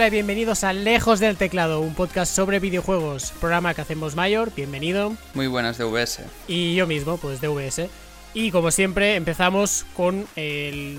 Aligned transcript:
Hola 0.00 0.08
y 0.08 0.12
bienvenidos 0.12 0.64
a 0.64 0.72
Lejos 0.72 1.20
del 1.20 1.36
Teclado, 1.36 1.82
un 1.82 1.92
podcast 1.92 2.34
sobre 2.34 2.58
videojuegos, 2.58 3.32
programa 3.38 3.74
que 3.74 3.82
hacemos 3.82 4.16
Mayor, 4.16 4.50
bienvenido. 4.56 5.14
Muy 5.34 5.46
buenas 5.46 5.76
DVS. 5.76 6.20
Y 6.48 6.74
yo 6.74 6.86
mismo, 6.86 7.18
pues 7.18 7.42
DVS. 7.42 7.90
Y 8.32 8.50
como 8.50 8.70
siempre, 8.70 9.16
empezamos 9.16 9.84
con 9.94 10.26
el, 10.36 10.98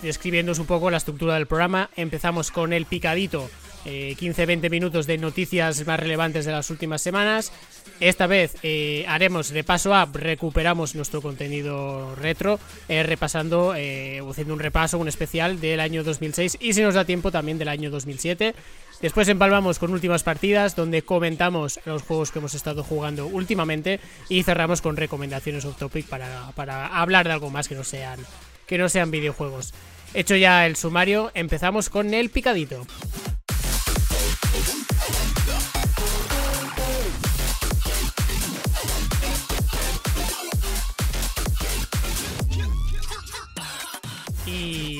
describiéndoos 0.00 0.60
un 0.60 0.66
poco 0.66 0.92
la 0.92 0.98
estructura 0.98 1.34
del 1.34 1.48
programa. 1.48 1.90
Empezamos 1.96 2.52
con 2.52 2.72
el 2.72 2.86
picadito, 2.86 3.50
15-20 3.86 4.64
eh, 4.64 4.70
minutos 4.70 5.06
de 5.06 5.16
noticias 5.18 5.86
más 5.86 6.00
relevantes 6.00 6.44
de 6.44 6.52
las 6.52 6.70
últimas 6.70 7.00
semanas. 7.00 7.52
Esta 8.00 8.26
vez 8.26 8.56
eh, 8.62 9.04
haremos 9.08 9.50
repaso 9.50 9.94
a, 9.94 10.06
recuperamos 10.06 10.94
nuestro 10.94 11.22
contenido 11.22 12.14
retro, 12.16 12.58
eh, 12.88 13.02
repasando, 13.02 13.72
haciendo 13.72 14.54
un 14.54 14.60
repaso, 14.60 14.98
un 14.98 15.08
especial 15.08 15.60
del 15.60 15.80
año 15.80 16.02
2006 16.02 16.58
y 16.60 16.72
si 16.72 16.82
nos 16.82 16.94
da 16.94 17.04
tiempo 17.04 17.30
también 17.30 17.58
del 17.58 17.68
año 17.68 17.90
2007. 17.90 18.54
Después 19.00 19.28
empalmamos 19.28 19.78
con 19.78 19.92
últimas 19.92 20.22
partidas 20.22 20.74
donde 20.74 21.02
comentamos 21.02 21.78
los 21.84 22.02
juegos 22.02 22.32
que 22.32 22.38
hemos 22.38 22.54
estado 22.54 22.82
jugando 22.82 23.26
últimamente 23.26 24.00
y 24.28 24.42
cerramos 24.42 24.80
con 24.80 24.96
recomendaciones 24.96 25.64
off 25.64 25.78
topic 25.78 26.06
para, 26.06 26.50
para 26.54 26.86
hablar 26.86 27.26
de 27.26 27.34
algo 27.34 27.50
más 27.50 27.68
que 27.68 27.74
no 27.74 27.84
sean 27.84 28.18
que 28.66 28.78
no 28.78 28.88
sean 28.88 29.10
videojuegos. 29.10 29.74
Hecho 30.14 30.34
ya 30.34 30.66
el 30.66 30.76
sumario, 30.76 31.30
empezamos 31.34 31.88
con 31.88 32.14
el 32.14 32.30
picadito. 32.30 32.86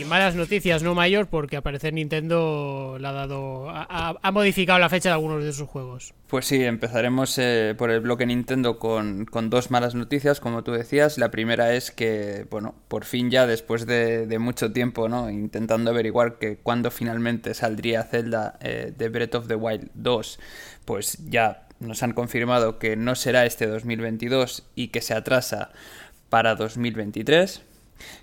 Malas 0.07 0.35
noticias, 0.35 0.83
no 0.83 0.95
mayor, 0.95 1.29
porque 1.29 1.57
aparecer 1.57 1.93
Nintendo 1.93 2.97
le 3.01 3.07
ha 3.07 3.13
dado. 3.13 3.69
Ha, 3.71 4.31
modificado 4.33 4.79
la 4.79 4.89
fecha 4.89 5.09
de 5.09 5.15
algunos 5.15 5.45
de 5.45 5.53
sus 5.53 5.69
juegos. 5.69 6.15
Pues 6.29 6.47
sí, 6.47 6.65
empezaremos 6.65 7.37
eh, 7.39 7.75
por 7.77 7.91
el 7.91 8.01
bloque 8.01 8.27
Nintendo 8.27 8.79
con, 8.79 9.25
con, 9.27 9.51
dos 9.51 9.71
malas 9.71 9.95
noticias, 9.95 10.41
como 10.41 10.65
tú 10.65 10.73
decías. 10.73 11.19
La 11.19 11.31
primera 11.31 11.75
es 11.75 11.91
que, 11.91 12.47
bueno, 12.51 12.75
por 12.89 13.05
fin 13.05 13.31
ya 13.31 13.47
después 13.47 13.87
de, 13.87 14.37
mucho 14.39 14.73
tiempo, 14.73 15.09
¿no? 15.09 15.31
Intentando 15.31 15.91
averiguar 15.91 16.39
que 16.39 16.57
cuándo 16.57 16.91
finalmente 16.91 17.55
saldría 17.55 18.03
Zelda 18.05 18.59
eh, 18.61 18.93
de 18.97 19.09
Breath 19.09 19.35
of 19.35 19.49
the 19.49 19.55
Wild 19.55 19.91
2, 19.95 20.39
pues 20.85 21.19
ya 21.29 21.67
nos 21.81 22.03
han 22.03 22.13
confirmado 22.13 22.79
que 22.79 22.97
no 22.97 23.15
será 23.15 23.45
este 23.47 23.67
2022 23.67 24.65
y 24.75 24.89
que 24.89 25.01
se 25.01 25.15
atrasa 25.15 25.71
para 26.29 26.55
2023 26.55 27.63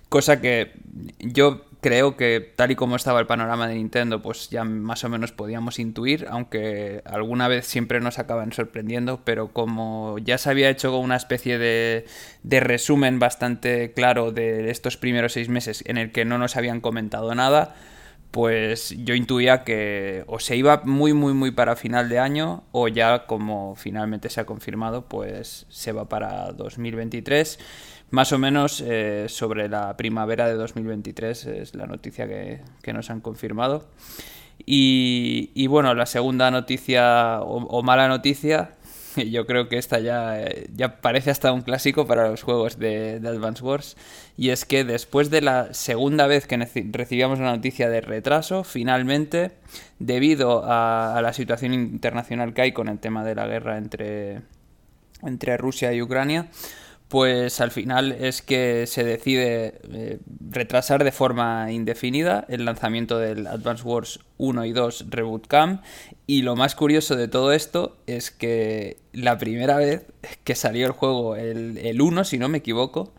Cosa 0.08 0.40
que 0.40 0.72
yo 1.18 1.64
creo 1.84 2.16
que 2.16 2.40
tal 2.56 2.70
y 2.70 2.76
como 2.76 2.96
estaba 2.96 3.20
el 3.20 3.26
panorama 3.26 3.68
de 3.68 3.74
Nintendo, 3.74 4.22
pues 4.22 4.48
ya 4.48 4.64
más 4.64 5.04
o 5.04 5.10
menos 5.10 5.32
podíamos 5.32 5.78
intuir, 5.78 6.26
aunque 6.30 7.02
alguna 7.04 7.46
vez 7.46 7.66
siempre 7.66 8.00
nos 8.00 8.18
acaban 8.18 8.52
sorprendiendo, 8.52 9.20
pero 9.22 9.48
como 9.52 10.16
ya 10.18 10.38
se 10.38 10.48
había 10.48 10.70
hecho 10.70 10.98
una 10.98 11.16
especie 11.16 11.58
de, 11.58 12.06
de 12.42 12.60
resumen 12.60 13.18
bastante 13.18 13.92
claro 13.92 14.32
de 14.32 14.70
estos 14.70 14.96
primeros 14.96 15.34
seis 15.34 15.50
meses 15.50 15.84
en 15.86 15.98
el 15.98 16.10
que 16.10 16.24
no 16.24 16.38
nos 16.38 16.56
habían 16.56 16.80
comentado 16.80 17.34
nada, 17.34 17.74
pues 18.30 18.96
yo 19.04 19.14
intuía 19.14 19.62
que 19.62 20.24
o 20.26 20.40
se 20.40 20.56
iba 20.56 20.80
muy 20.86 21.12
muy 21.12 21.34
muy 21.34 21.50
para 21.50 21.76
final 21.76 22.08
de 22.08 22.18
año 22.18 22.64
o 22.72 22.88
ya 22.88 23.26
como 23.26 23.76
finalmente 23.76 24.30
se 24.30 24.40
ha 24.40 24.46
confirmado 24.46 25.06
pues 25.06 25.66
se 25.68 25.92
va 25.92 26.08
para 26.08 26.50
2023 26.52 27.58
más 28.10 28.32
o 28.32 28.38
menos 28.38 28.80
eh, 28.80 29.26
sobre 29.28 29.68
la 29.68 29.96
primavera 29.96 30.46
de 30.46 30.54
2023 30.54 31.46
es 31.46 31.74
la 31.74 31.86
noticia 31.86 32.28
que, 32.28 32.92
nos 32.92 33.10
han 33.10 33.20
confirmado. 33.20 33.86
Y, 34.66 35.66
bueno, 35.66 35.94
la 35.94 36.06
segunda 36.06 36.50
noticia 36.50 37.40
o, 37.42 37.82
mala 37.82 38.08
noticia, 38.08 38.70
yo 39.16 39.46
creo 39.46 39.68
que 39.68 39.78
esta 39.78 39.98
ya, 39.98 40.40
eh, 40.40 40.68
ya 40.74 41.00
parece 41.00 41.30
hasta 41.30 41.52
un 41.52 41.62
clásico 41.62 42.06
para 42.06 42.28
los 42.28 42.42
juegos 42.42 42.78
de, 42.78 43.20
Advance 43.24 43.64
Wars, 43.64 43.96
y 44.36 44.50
es 44.50 44.64
que 44.64 44.84
después 44.84 45.28
de 45.30 45.40
la 45.40 45.74
segunda 45.74 46.26
vez 46.26 46.46
que 46.46 46.56
recibíamos 46.92 47.40
una 47.40 47.56
noticia 47.56 47.88
de 47.88 48.00
retraso, 48.00 48.64
finalmente, 48.64 49.52
debido 49.98 50.64
a, 50.64 51.18
a 51.18 51.20
la 51.20 51.32
situación 51.32 51.74
internacional 51.74 52.54
que 52.54 52.62
hay 52.62 52.72
con 52.72 52.88
el 52.88 53.00
tema 53.00 53.24
de 53.24 53.34
la 53.34 53.46
guerra 53.46 53.76
entre, 53.76 54.42
entre 55.22 55.56
Rusia 55.56 55.92
y 55.92 56.00
Ucrania, 56.00 56.48
pues 57.14 57.60
al 57.60 57.70
final 57.70 58.10
es 58.10 58.42
que 58.42 58.88
se 58.88 59.04
decide 59.04 59.74
eh, 59.92 60.18
retrasar 60.50 61.04
de 61.04 61.12
forma 61.12 61.70
indefinida 61.70 62.44
el 62.48 62.64
lanzamiento 62.64 63.20
del 63.20 63.46
Advance 63.46 63.84
Wars 63.84 64.18
1 64.38 64.64
y 64.64 64.72
2 64.72 65.04
Reboot 65.10 65.46
Camp 65.46 65.84
y 66.26 66.42
lo 66.42 66.56
más 66.56 66.74
curioso 66.74 67.14
de 67.14 67.28
todo 67.28 67.52
esto 67.52 67.96
es 68.08 68.32
que 68.32 68.96
la 69.12 69.38
primera 69.38 69.76
vez 69.76 70.02
que 70.42 70.56
salió 70.56 70.86
el 70.86 70.92
juego, 70.92 71.36
el, 71.36 72.00
1 72.00 72.24
si 72.24 72.36
no 72.36 72.48
me 72.48 72.58
equivoco, 72.58 73.12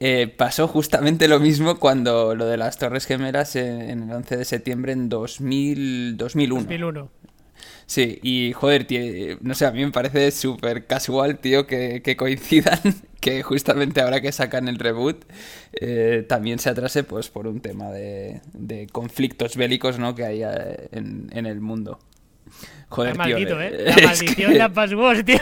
eh, 0.00 0.26
pasó 0.36 0.66
justamente 0.66 1.28
lo 1.28 1.38
mismo 1.38 1.78
cuando 1.78 2.34
lo 2.34 2.46
de 2.46 2.56
las 2.56 2.76
Torres 2.76 3.06
Gemelas 3.06 3.54
en, 3.54 4.02
el 4.02 4.10
11 4.10 4.36
de 4.36 4.44
septiembre 4.44 4.90
en 4.90 5.08
2000, 5.08 6.16
2001. 6.16 6.60
2001. 6.62 7.10
Sí, 7.86 8.18
y 8.22 8.52
joder, 8.52 8.84
tío, 8.84 9.38
no 9.42 9.54
sé, 9.54 9.64
a 9.64 9.70
mí 9.70 9.84
me 9.84 9.92
parece 9.92 10.32
súper 10.32 10.86
casual, 10.86 11.38
tío, 11.38 11.66
que, 11.68 12.16
coincidan, 12.18 12.80
que 13.20 13.42
justamente 13.44 14.00
ahora 14.00 14.20
que 14.20 14.32
sacan 14.32 14.66
el 14.66 14.78
reboot 14.78 15.24
eh, 15.80 16.24
también 16.28 16.58
se 16.58 16.68
atrase 16.68 17.04
pues 17.04 17.28
por 17.28 17.46
un 17.46 17.60
tema 17.60 17.90
de, 17.90 18.40
de 18.52 18.88
conflictos 18.88 19.56
bélicos, 19.56 20.00
¿no? 20.00 20.16
Que 20.16 20.24
hay 20.24 20.42
eh, 20.42 20.88
en, 20.90 21.30
en 21.32 21.46
el 21.46 21.60
mundo. 21.60 22.00
Joder, 22.88 23.14
tío, 23.14 23.18
maldito, 23.18 23.60
¿eh? 23.60 23.84
La 23.96 24.06
maldición 24.06 24.52
de 24.52 24.70
Password, 24.70 25.24
tío. 25.24 25.38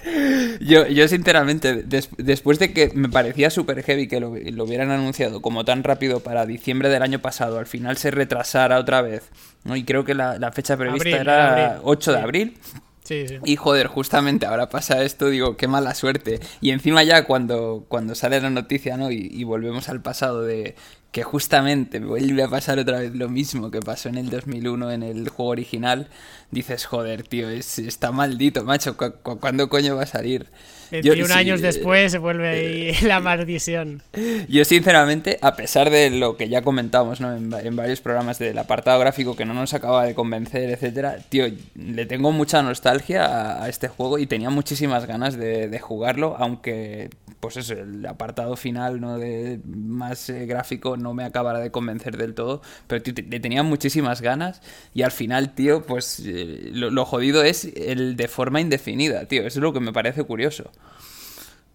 Yo, 0.60 0.86
yo 0.88 1.08
sinceramente, 1.08 1.84
después 2.18 2.58
de 2.58 2.72
que 2.72 2.90
me 2.94 3.08
parecía 3.08 3.48
súper 3.48 3.82
heavy 3.82 4.08
que 4.08 4.20
lo, 4.20 4.30
hubieran 4.30 4.90
anunciado 4.90 5.40
como 5.40 5.64
tan 5.64 5.84
rápido 5.84 6.20
para 6.20 6.46
diciembre 6.46 6.88
del 6.88 7.02
año 7.02 7.20
pasado, 7.20 7.58
al 7.58 7.66
final 7.66 7.96
se 7.96 8.10
retrasara 8.10 8.78
otra 8.78 9.02
vez, 9.02 9.30
¿no? 9.64 9.76
Y 9.76 9.84
creo 9.84 10.04
que 10.04 10.14
la, 10.14 10.52
fecha 10.52 10.76
prevista 10.76 11.08
era 11.08 11.80
8 11.82 12.12
de 12.12 12.18
abril. 12.18 12.58
Sí, 13.04 13.26
sí. 13.26 13.38
Y 13.44 13.56
joder, 13.56 13.88
justamente 13.88 14.46
ahora 14.46 14.68
pasa 14.68 15.02
esto, 15.02 15.30
digo, 15.30 15.56
qué 15.56 15.66
mala 15.66 15.94
suerte. 15.94 16.38
Y 16.60 16.70
encima 16.70 17.02
ya 17.02 17.24
cuando, 17.24 17.84
cuando 17.88 18.14
sale 18.14 18.40
la 18.40 18.50
noticia, 18.50 18.96
¿no? 18.96 19.10
y 19.10 19.42
volvemos 19.44 19.88
al 19.88 20.00
pasado 20.00 20.42
de 20.42 20.76
que 21.12 21.22
justamente 21.24 21.98
vuelve 21.98 22.42
a 22.42 22.48
pasar 22.48 22.78
otra 22.78 23.00
vez 23.00 23.14
lo 23.14 23.28
mismo 23.28 23.70
que 23.70 23.80
pasó 23.80 24.08
en 24.08 24.16
el 24.16 24.30
2001 24.30 24.92
en 24.92 25.02
el 25.02 25.28
juego 25.28 25.50
original, 25.50 26.08
dices, 26.50 26.86
joder, 26.86 27.24
tío, 27.24 27.48
es, 27.48 27.78
está 27.78 28.12
maldito, 28.12 28.64
macho, 28.64 28.96
¿cuándo 28.96 29.68
coño 29.68 29.96
va 29.96 30.04
a 30.04 30.06
salir? 30.06 30.46
21 30.90 31.34
años 31.34 31.60
después 31.60 32.12
se 32.12 32.18
vuelve 32.18 32.48
ahí 32.48 32.88
eh, 32.90 32.96
la 33.06 33.20
maldición. 33.20 34.02
Yo, 34.48 34.64
sinceramente, 34.64 35.38
a 35.42 35.56
pesar 35.56 35.90
de 35.90 36.10
lo 36.10 36.36
que 36.36 36.48
ya 36.48 36.62
comentamos 36.62 37.20
¿no? 37.20 37.34
en, 37.34 37.76
varios 37.76 38.00
programas 38.00 38.38
del 38.38 38.58
apartado 38.58 38.98
gráfico 39.00 39.36
que 39.36 39.44
no 39.44 39.54
nos 39.54 39.74
acaba 39.74 40.04
de 40.04 40.14
convencer, 40.14 40.70
etcétera, 40.70 41.18
tío, 41.28 41.46
le 41.74 42.06
tengo 42.06 42.32
mucha 42.32 42.62
nostalgia 42.62 43.62
a, 43.62 43.68
este 43.68 43.88
juego 43.88 44.18
y 44.18 44.26
tenía 44.26 44.50
muchísimas 44.50 45.06
ganas 45.06 45.36
de, 45.36 45.68
de 45.68 45.78
jugarlo, 45.78 46.36
aunque 46.38 47.10
pues 47.40 47.56
eso, 47.56 47.74
el 47.74 48.04
apartado 48.06 48.54
final 48.56 49.00
no 49.00 49.18
de 49.18 49.60
más 49.64 50.28
eh, 50.28 50.46
gráfico 50.46 50.96
no 50.96 51.14
me 51.14 51.24
acabara 51.24 51.58
de 51.58 51.70
convencer 51.70 52.16
del 52.16 52.34
todo, 52.34 52.60
pero 52.86 53.02
le 53.28 53.40
tenía 53.40 53.62
muchísimas 53.62 54.20
ganas 54.20 54.60
y 54.94 55.02
al 55.02 55.10
final, 55.10 55.54
tío, 55.54 55.82
pues 55.82 56.22
eh, 56.24 56.70
lo, 56.72 57.04
jodido 57.06 57.42
es 57.42 57.64
el 57.64 58.16
de 58.16 58.28
forma 58.28 58.60
indefinida, 58.60 59.24
tío, 59.24 59.40
eso 59.40 59.58
es 59.58 59.62
lo 59.62 59.72
que 59.72 59.80
me 59.80 59.92
parece 59.92 60.22
curioso. 60.24 60.70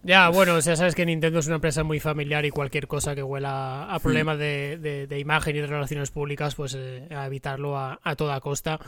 Ya, 0.04 0.28
bueno, 0.28 0.54
o 0.54 0.62
sea, 0.62 0.76
sabes 0.76 0.94
que 0.94 1.04
Nintendo 1.04 1.40
es 1.40 1.46
una 1.46 1.56
empresa 1.56 1.82
muy 1.82 1.98
familiar 1.98 2.44
y 2.44 2.50
cualquier 2.50 2.86
cosa 2.86 3.16
que 3.16 3.24
huela 3.24 3.92
a 3.92 3.98
problemas 3.98 4.38
de, 4.38 5.06
de, 5.08 5.18
imagen 5.18 5.56
y 5.56 5.58
de 5.58 5.66
relaciones 5.66 6.12
públicas, 6.12 6.54
pues 6.54 6.76
eh, 6.78 7.08
a 7.10 7.26
evitarlo 7.26 7.76
a, 7.76 7.98
a 8.04 8.14
toda 8.14 8.40
costa. 8.40 8.78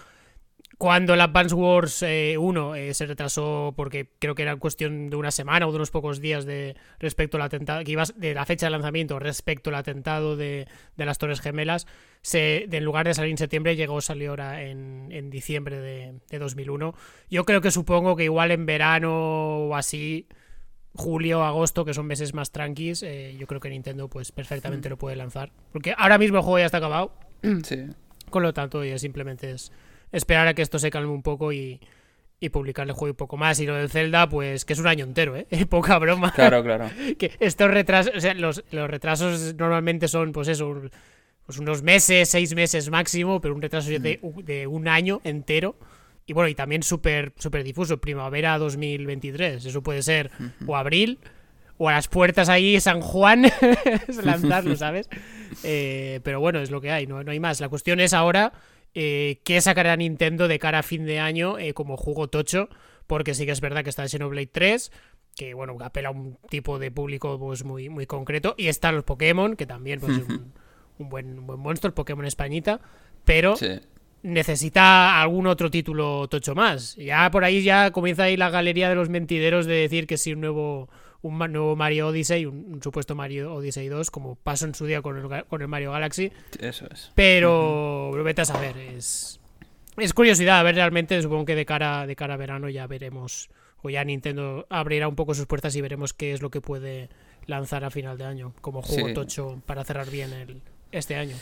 Cuando 0.76 1.14
el 1.14 1.20
Advance 1.20 1.54
Wars 1.56 2.02
1 2.02 2.06
eh, 2.06 2.88
eh, 2.88 2.94
se 2.94 3.06
retrasó 3.06 3.72
porque 3.76 4.10
creo 4.20 4.36
que 4.36 4.42
era 4.42 4.54
cuestión 4.56 5.10
de 5.10 5.16
una 5.16 5.32
semana 5.32 5.66
o 5.66 5.70
de 5.72 5.76
unos 5.76 5.90
pocos 5.90 6.20
días 6.20 6.44
de 6.44 6.76
respecto 7.00 7.36
al 7.36 7.42
atentado, 7.42 7.82
que 7.82 7.90
ibas 7.90 8.14
de 8.16 8.32
la 8.32 8.44
fecha 8.44 8.66
de 8.66 8.70
lanzamiento 8.70 9.18
respecto 9.18 9.70
al 9.70 9.76
atentado 9.76 10.36
de, 10.36 10.68
las 10.96 11.18
Torres 11.18 11.40
Gemelas, 11.40 11.88
se, 12.22 12.68
en 12.70 12.84
lugar 12.84 13.06
de 13.06 13.14
salir 13.14 13.32
en 13.32 13.38
septiembre 13.38 13.74
llegó, 13.74 14.00
salió 14.00 14.30
ahora 14.30 14.62
en, 14.62 15.08
en 15.10 15.30
diciembre 15.30 15.80
de, 15.80 16.38
2001. 16.38 16.94
Yo 17.28 17.44
creo 17.44 17.60
que 17.60 17.72
supongo 17.72 18.14
que 18.14 18.24
igual 18.24 18.52
en 18.52 18.64
verano 18.64 19.66
o 19.66 19.74
así, 19.74 20.28
julio, 20.94 21.42
agosto, 21.42 21.84
que 21.84 21.94
son 21.94 22.06
meses 22.06 22.34
más 22.34 22.52
tranquis, 22.52 23.02
eh, 23.02 23.34
yo 23.36 23.48
creo 23.48 23.60
que 23.60 23.70
Nintendo 23.70 24.08
pues 24.08 24.30
perfectamente 24.30 24.88
mm. 24.88 24.90
lo 24.90 24.96
puede 24.96 25.16
lanzar. 25.16 25.50
Porque 25.72 25.92
ahora 25.98 26.18
mismo 26.18 26.36
el 26.36 26.44
juego 26.44 26.60
ya 26.60 26.66
está 26.66 26.78
acabado. 26.78 27.14
Sí. 27.64 27.86
Con 28.30 28.44
lo 28.44 28.52
tanto, 28.52 28.84
ya 28.84 28.98
simplemente 28.98 29.50
es 29.50 29.72
esperar 30.12 30.48
a 30.48 30.54
que 30.54 30.62
esto 30.62 30.78
se 30.78 30.90
calme 30.90 31.12
un 31.12 31.22
poco 31.22 31.52
y, 31.52 31.80
y 32.40 32.48
publicarle 32.50 32.92
el 32.92 32.96
juego 32.98 33.12
un 33.12 33.16
poco 33.16 33.36
más. 33.36 33.58
Y 33.60 33.66
lo 33.66 33.74
del 33.74 33.90
Zelda, 33.90 34.28
pues 34.28 34.64
que 34.64 34.72
es 34.72 34.78
un 34.78 34.86
año 34.86 35.04
entero, 35.04 35.36
¿eh? 35.36 35.46
Poca 35.68 35.98
broma. 35.98 36.32
Claro, 36.32 36.62
claro. 36.62 36.90
que 37.18 37.32
estos 37.40 37.70
retrasos, 37.70 38.12
o 38.16 38.20
sea, 38.20 38.34
los, 38.34 38.64
los 38.70 38.88
retrasos 38.88 39.54
normalmente 39.56 40.08
son, 40.08 40.32
pues 40.32 40.48
eso, 40.48 40.82
pues 41.46 41.58
unos 41.58 41.82
meses, 41.82 42.28
seis 42.28 42.54
meses 42.54 42.90
máximo, 42.90 43.40
pero 43.40 43.54
un 43.54 43.62
retraso 43.62 43.90
de, 43.90 44.20
de 44.44 44.66
un 44.66 44.88
año 44.88 45.20
entero. 45.24 45.76
Y 46.26 46.34
bueno, 46.34 46.48
y 46.48 46.54
también 46.54 46.82
súper 46.82 47.32
super 47.38 47.64
difuso, 47.64 47.98
primavera 47.98 48.58
2023. 48.58 49.64
Eso 49.64 49.82
puede 49.82 50.02
ser 50.02 50.30
o 50.66 50.76
abril 50.76 51.18
o 51.78 51.88
a 51.88 51.92
las 51.92 52.08
puertas 52.08 52.48
ahí 52.50 52.78
San 52.80 53.00
Juan 53.00 53.46
lanzarlo, 54.22 54.76
¿sabes? 54.76 55.08
Eh, 55.62 56.20
pero 56.24 56.40
bueno, 56.40 56.58
es 56.60 56.70
lo 56.70 56.82
que 56.82 56.90
hay, 56.90 57.06
no, 57.06 57.22
no 57.24 57.30
hay 57.30 57.40
más. 57.40 57.60
La 57.60 57.70
cuestión 57.70 57.98
es 58.00 58.12
ahora 58.12 58.52
eh, 59.00 59.38
qué 59.44 59.60
sacará 59.60 59.96
Nintendo 59.96 60.48
de 60.48 60.58
cara 60.58 60.80
a 60.80 60.82
fin 60.82 61.06
de 61.06 61.20
año 61.20 61.56
eh, 61.56 61.72
como 61.72 61.96
juego 61.96 62.26
tocho, 62.26 62.68
porque 63.06 63.32
sí 63.32 63.46
que 63.46 63.52
es 63.52 63.60
verdad 63.60 63.84
que 63.84 63.90
está 63.90 64.08
Xenoblade 64.08 64.48
3, 64.48 64.90
que 65.36 65.54
bueno, 65.54 65.76
apela 65.80 66.08
a 66.08 66.10
un 66.10 66.36
tipo 66.50 66.80
de 66.80 66.90
público 66.90 67.38
pues, 67.38 67.62
muy, 67.62 67.88
muy 67.88 68.06
concreto, 68.06 68.56
y 68.58 68.66
están 68.66 68.96
los 68.96 69.04
Pokémon, 69.04 69.54
que 69.54 69.66
también 69.66 70.00
pues, 70.00 70.18
es 70.18 70.24
un, 70.28 70.52
buen, 71.08 71.46
buen 71.46 71.60
monstruo, 71.60 71.90
el 71.90 71.94
Pokémon 71.94 72.24
Españita, 72.26 72.80
pero 73.24 73.54
necesita 74.24 75.22
algún 75.22 75.46
otro 75.46 75.70
título 75.70 76.26
tocho 76.26 76.56
más. 76.56 76.96
Ya 76.96 77.30
por 77.30 77.44
ahí 77.44 77.62
ya 77.62 77.92
comienza 77.92 78.24
ahí 78.24 78.36
la 78.36 78.50
galería 78.50 78.88
de 78.88 78.96
los 78.96 79.08
mentideros 79.10 79.66
de 79.66 79.74
decir 79.74 80.08
que 80.08 80.16
si 80.16 80.32
un 80.32 80.40
nuevo 80.40 80.88
un 81.22 81.38
nuevo 81.38 81.76
Mario 81.76 82.08
Odyssey, 82.08 82.46
un, 82.46 82.80
supuesto 82.82 83.14
Mario 83.14 83.54
Odyssey 83.54 83.88
2, 83.88 84.10
como 84.10 84.36
pasó 84.36 84.66
en 84.66 84.74
su 84.74 84.86
día 84.86 85.02
con 85.02 85.16
el, 85.16 85.44
con 85.46 85.62
el 85.62 85.68
Mario 85.68 85.92
Galaxy. 85.92 86.32
Eso 86.60 86.86
es. 86.92 87.12
Pero 87.14 88.12
lo 88.14 88.24
vete 88.24 88.42
a 88.42 88.44
saber, 88.44 88.76
es, 88.76 89.40
es 89.96 90.14
curiosidad, 90.14 90.60
a 90.60 90.62
ver 90.62 90.76
realmente, 90.76 91.20
supongo 91.20 91.44
que 91.44 91.54
de 91.54 91.66
cara, 91.66 92.06
de 92.06 92.16
cara 92.16 92.34
a 92.34 92.36
verano 92.36 92.68
ya 92.68 92.86
veremos, 92.86 93.50
o 93.82 93.90
ya 93.90 94.04
Nintendo 94.04 94.66
abrirá 94.70 95.08
un 95.08 95.16
poco 95.16 95.34
sus 95.34 95.46
puertas 95.46 95.74
y 95.76 95.80
veremos 95.80 96.12
qué 96.12 96.32
es 96.32 96.42
lo 96.42 96.50
que 96.50 96.60
puede 96.60 97.08
lanzar 97.46 97.84
a 97.84 97.90
final 97.90 98.18
de 98.18 98.24
año 98.24 98.52
como 98.60 98.82
juego 98.82 99.12
tocho 99.14 99.62
para 99.66 99.84
cerrar 99.84 100.10
bien 100.10 100.32
el, 100.32 100.62
este 100.92 101.16
año. 101.16 101.36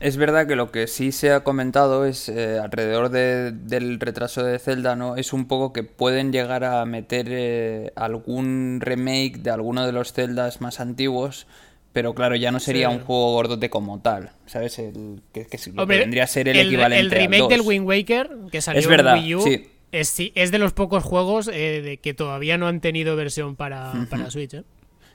Es 0.00 0.16
verdad 0.16 0.46
que 0.46 0.56
lo 0.56 0.70
que 0.70 0.86
sí 0.86 1.12
se 1.12 1.32
ha 1.32 1.44
comentado 1.44 2.04
es 2.04 2.28
eh, 2.28 2.58
alrededor 2.58 3.10
del 3.10 4.00
retraso 4.00 4.42
de 4.42 4.58
Zelda, 4.58 4.96
¿no? 4.96 5.16
Es 5.16 5.32
un 5.32 5.46
poco 5.46 5.72
que 5.72 5.82
pueden 5.82 6.32
llegar 6.32 6.64
a 6.64 6.84
meter 6.84 7.26
eh, 7.30 7.92
algún 7.96 8.80
remake 8.80 9.38
de 9.38 9.50
alguno 9.50 9.86
de 9.86 9.92
los 9.92 10.12
Zeldas 10.12 10.60
más 10.60 10.80
antiguos, 10.80 11.46
pero 11.92 12.14
claro, 12.14 12.34
ya 12.34 12.50
no 12.50 12.60
sería 12.60 12.88
un 12.88 12.98
juego 13.00 13.32
gordote 13.34 13.70
como 13.70 14.00
tal, 14.00 14.32
¿sabes? 14.46 14.78
El, 14.78 15.22
que, 15.32 15.46
vendría 15.86 16.24
a 16.24 16.26
ser 16.26 16.48
el, 16.48 16.58
equivalente 16.58 16.98
El 16.98 17.10
remake 17.10 17.48
del 17.48 17.60
Wind 17.60 17.86
Waker, 17.86 18.30
que 18.50 18.60
salió 18.60 18.80
es 18.80 18.88
verdad, 18.88 19.16
en 19.16 19.22
Wii 19.22 19.34
U, 19.36 19.44
es, 19.92 20.16
es, 20.34 20.50
de 20.50 20.58
los 20.58 20.72
pocos 20.72 21.04
juegos 21.04 21.48
eh, 21.48 21.82
de 21.82 21.98
que 21.98 22.12
todavía 22.14 22.58
no 22.58 22.66
han 22.66 22.80
tenido 22.80 23.14
versión 23.14 23.54
para, 23.54 23.92
para 24.10 24.30
Switch, 24.30 24.54
¿eh? 24.54 24.64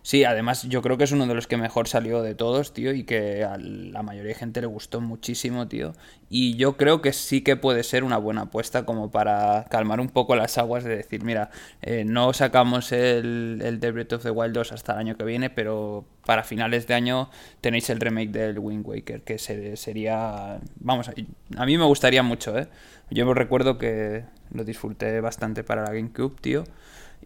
Sí, 0.01 0.24
además 0.24 0.63
yo 0.63 0.81
creo 0.81 0.98
que 0.98 1.04
es 1.04 1.12
uno 1.12 1.28
de 1.28 1.34
los 1.36 1.48
que 1.48 1.57
mejor 1.57 1.88
salió 1.88 2.22
de 2.22 2.34
todos, 2.34 2.74
tío, 2.74 2.94
y 2.94 3.04
que 3.04 3.44
a 3.44 3.57
la 3.57 4.01
mayoría 4.01 4.30
de 4.30 4.36
gente 4.36 4.62
le 4.62 4.68
gustó 4.68 5.01
muchísimo, 5.01 5.68
tío. 5.68 5.94
Y 6.30 6.56
yo 6.56 6.78
creo 6.78 7.01
que 7.01 7.12
sí 7.12 7.42
que 7.42 7.57
puede 7.57 7.84
ser 7.84 8.04
una 8.04 8.18
buena 8.18 8.42
apuesta 8.44 8.86
como 8.86 9.12
para 9.12 9.66
calmar 9.69 10.00
un 10.00 10.10
poco 10.10 10.36
las 10.36 10.57
aguas 10.57 10.84
de 10.84 10.96
decir, 10.96 11.24
mira, 11.24 11.51
eh, 11.81 12.06
no 12.06 12.34
sacamos 12.34 12.92
el, 12.92 13.78
The 13.80 13.92
Breath 13.92 14.13
of 14.13 14.24
the 14.24 14.31
Wild 14.31 14.54
2 14.54 14.72
hasta 14.72 14.94
el 14.94 15.00
año 15.00 15.18
que 15.18 15.25
viene, 15.25 15.50
pero 15.50 16.06
para 16.25 16.44
finales 16.44 16.88
de 16.88 16.94
año 16.94 17.30
tenéis 17.62 17.90
el 17.90 18.00
remake 18.00 18.31
del 18.31 18.60
Wind 18.60 18.86
Waker, 18.88 19.22
que 19.22 19.38
sería, 19.38 20.60
vamos, 20.80 21.10
a 21.57 21.66
mí 21.66 21.78
me 21.78 21.86
gustaría 21.86 22.24
mucho, 22.24 22.57
¿eh? 22.57 22.68
Yo 23.10 23.31
recuerdo 23.34 23.78
que 23.78 24.25
lo 24.54 24.63
disfruté 24.63 25.19
bastante 25.22 25.63
para 25.63 25.84
la 25.84 25.92
GameCube, 25.92 26.36
tío, 26.40 26.63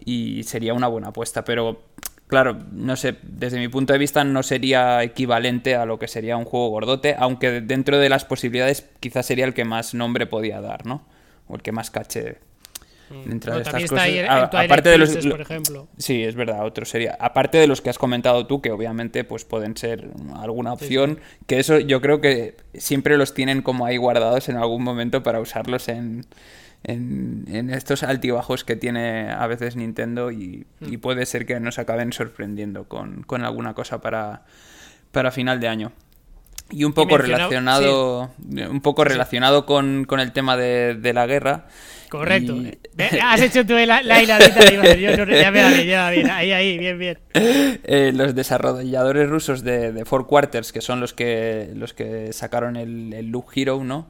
y 0.06 0.44
sería 0.44 0.74
una 0.74 0.88
buena 0.88 1.10
apuesta, 1.10 1.44
pero 1.44 1.82
claro, 2.28 2.58
no 2.72 2.96
sé, 2.96 3.16
desde 3.24 3.60
mi 3.60 3.68
punto 3.68 3.94
de 3.94 4.00
vista 4.00 4.24
no 4.24 4.44
sería 4.44 5.04
equivalente 5.04 5.76
a 5.76 5.86
lo 5.86 6.00
que 6.00 6.08
sería 6.08 6.38
un 6.38 6.46
juego 6.46 6.70
gordote, 6.70 7.16
aunque 7.18 7.62
dentro 7.62 8.00
de 8.00 8.10
las 8.10 8.26
posibilidades 8.26 8.90
quizás 9.00 9.26
sería 9.26 9.46
el 9.46 9.54
que 9.54 9.66
más 9.66 9.94
nombre 9.94 10.26
podía 10.26 10.62
dar, 10.62 10.86
¿no? 10.86 11.06
O 11.48 11.56
el 11.56 11.62
que 11.62 11.72
más 11.72 11.92
caché 11.92 12.38
mm. 13.10 13.30
dentro 13.30 13.56
de 13.56 13.62
estas 13.62 13.82
cosas. 13.84 14.10
aparte 14.52 14.90
de 14.90 14.98
los, 14.98 15.16
por 15.16 15.42
ejemplo. 15.42 15.88
Sí, 15.98 16.24
es 16.24 16.36
verdad, 16.36 16.66
otro 16.66 16.86
sería. 16.86 17.18
Aparte 17.20 17.58
de 17.58 17.68
los 17.68 17.82
que 17.82 17.90
has 17.90 17.98
comentado 17.98 18.48
tú, 18.48 18.62
que 18.62 18.72
obviamente 18.72 19.24
pues 19.24 19.46
pueden 19.46 19.78
ser 19.78 20.10
alguna 20.36 20.74
opción, 20.74 21.20
que 21.46 21.60
eso 21.60 21.80
yo 21.80 22.02
creo 22.02 22.22
que 22.22 22.56
siempre 22.74 23.18
los 23.18 23.34
tienen 23.34 23.62
como 23.62 23.86
ahí 23.86 23.98
guardados 23.98 24.50
en 24.50 24.58
algún 24.58 24.84
momento 24.84 25.24
para 25.24 25.40
usarlos 25.40 25.90
en, 25.90 26.26
en, 26.84 27.70
estos 27.70 28.04
altibajos 28.04 28.64
que 28.64 28.76
tiene 28.76 29.32
a 29.32 29.48
veces 29.48 29.76
Nintendo 29.76 30.32
y, 30.32 30.66
mm. 30.80 30.96
puede 30.98 31.26
ser 31.26 31.46
que 31.46 31.60
nos 31.60 31.80
acaben 31.80 32.14
sorprendiendo 32.14 32.86
con, 32.86 33.26
alguna 33.44 33.74
cosa 33.74 34.02
para, 34.02 34.44
para 35.12 35.32
final 35.32 35.60
de 35.60 35.68
año. 35.68 35.92
Y 36.70 36.86
un 36.86 36.94
poco 36.94 37.18
relacionado, 37.18 38.32
un 38.70 38.82
poco 38.82 39.04
relacionado 39.04 39.66
con, 39.66 40.08
el 40.20 40.32
tema 40.32 40.58
de, 40.58 41.12
la 41.14 41.28
guerra. 41.28 41.68
Correcto. 42.10 42.56
Has 43.24 43.42
hecho 43.42 43.66
tú 43.66 43.74
la, 43.74 44.02
la 44.02 44.22
hiladita, 44.24 44.70
ya 44.70 45.52
me 45.52 45.86
ya 45.86 46.10
bien, 46.10 46.30
ahí, 46.30 46.52
ahí, 46.52 46.78
bien, 46.78 46.98
bien. 47.00 47.18
Eh, 47.86 48.12
los 48.14 48.34
desarrolladores 48.34 49.30
rusos 49.30 49.64
de, 49.64 50.04
Four 50.06 50.26
Quarters, 50.26 50.72
que 50.72 50.82
son 50.82 51.00
los 51.00 51.14
que 51.14 51.72
los 51.76 51.94
que 51.94 52.34
sacaron 52.34 52.76
el, 52.76 53.14
el 53.14 53.28
Loop 53.28 53.46
Hero, 53.56 53.84
¿no? 53.84 54.10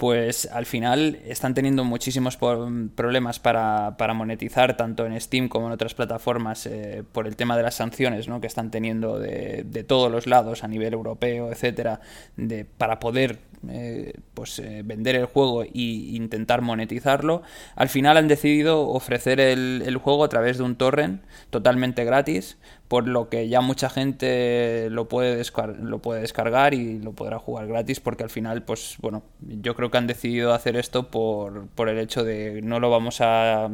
Pues 0.00 0.48
al 0.50 0.64
final 0.64 1.18
están 1.26 1.52
teniendo 1.52 1.84
muchísimos 1.84 2.38
problemas 2.38 3.38
para, 3.38 3.94
monetizar, 4.14 4.74
tanto 4.74 5.04
en 5.04 5.20
Steam 5.20 5.50
como 5.50 5.66
en 5.66 5.72
otras 5.72 5.92
plataformas, 5.92 6.64
eh, 6.64 7.04
por 7.12 7.26
el 7.26 7.36
tema 7.36 7.54
de 7.54 7.64
las 7.64 7.74
sanciones 7.74 8.26
¿no? 8.26 8.40
que 8.40 8.46
están 8.46 8.70
teniendo 8.70 9.18
de, 9.18 9.84
todos 9.86 10.10
los 10.10 10.26
lados, 10.26 10.64
a 10.64 10.68
nivel 10.68 10.94
europeo, 10.94 11.52
etcétera, 11.52 12.00
de, 12.38 12.64
para 12.64 12.98
poder 12.98 13.40
eh, 13.68 14.14
pues, 14.32 14.58
eh, 14.58 14.80
vender 14.82 15.16
el 15.16 15.26
juego 15.26 15.64
e 15.64 15.70
intentar 15.74 16.62
monetizarlo. 16.62 17.42
Al 17.76 17.90
final 17.90 18.16
han 18.16 18.26
decidido 18.26 18.88
ofrecer 18.88 19.38
el, 19.38 19.98
juego 19.98 20.24
a 20.24 20.30
través 20.30 20.56
de 20.56 20.64
un 20.64 20.76
torrent 20.76 21.22
totalmente 21.50 22.04
gratis 22.04 22.56
por 22.88 23.06
lo 23.06 23.28
que 23.28 23.48
ya 23.48 23.60
mucha 23.60 23.90
gente 23.90 24.88
lo 24.90 25.08
puede, 25.08 25.42
lo 25.80 25.98
puede 26.00 26.22
descargar 26.22 26.72
y 26.72 26.98
lo 26.98 27.12
podrá 27.12 27.38
jugar 27.38 27.66
gratis 27.66 28.00
porque 28.00 28.24
al 28.24 28.30
final, 28.30 28.62
pues 28.62 28.96
bueno, 29.00 29.22
yo 29.40 29.76
creo 29.76 29.90
que 29.90 29.98
han 29.98 30.06
decidido 30.06 30.54
hacer 30.54 30.76
esto 30.76 31.10
por, 31.10 31.68
por 31.68 31.90
el 31.90 31.98
hecho 31.98 32.24
de 32.24 32.62
no 32.62 32.80
lo 32.80 32.90
vamos 32.90 33.18
a, 33.20 33.68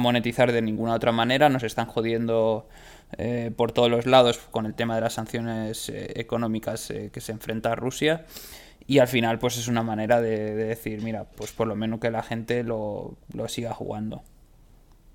monetizar 0.00 0.52
de 0.52 0.62
ninguna 0.62 0.94
otra 0.94 1.12
manera, 1.12 1.50
nos 1.50 1.62
están 1.62 1.86
jodiendo 1.86 2.66
eh, 3.18 3.52
por 3.54 3.72
todos 3.72 3.90
los 3.90 4.06
lados 4.06 4.38
con 4.50 4.64
el 4.66 4.74
tema 4.74 4.94
de 4.94 5.02
las 5.02 5.12
sanciones 5.12 5.92
económicas 5.94 6.92
que 7.12 7.20
se 7.20 7.32
enfrenta 7.32 7.72
a 7.72 7.74
Rusia. 7.76 8.24
Y 8.88 9.00
al 9.00 9.06
final, 9.06 9.38
pues 9.38 9.58
es 9.58 9.68
una 9.68 9.82
manera 9.82 10.20
de, 10.20 10.54
de, 10.54 10.64
decir, 10.64 11.02
mira, 11.02 11.24
pues 11.24 11.52
por 11.52 11.68
lo 11.68 11.76
menos 11.76 12.00
que 12.00 12.10
la 12.10 12.22
gente 12.22 12.64
lo, 12.64 13.18
lo 13.34 13.46
siga 13.46 13.74
jugando. 13.74 14.22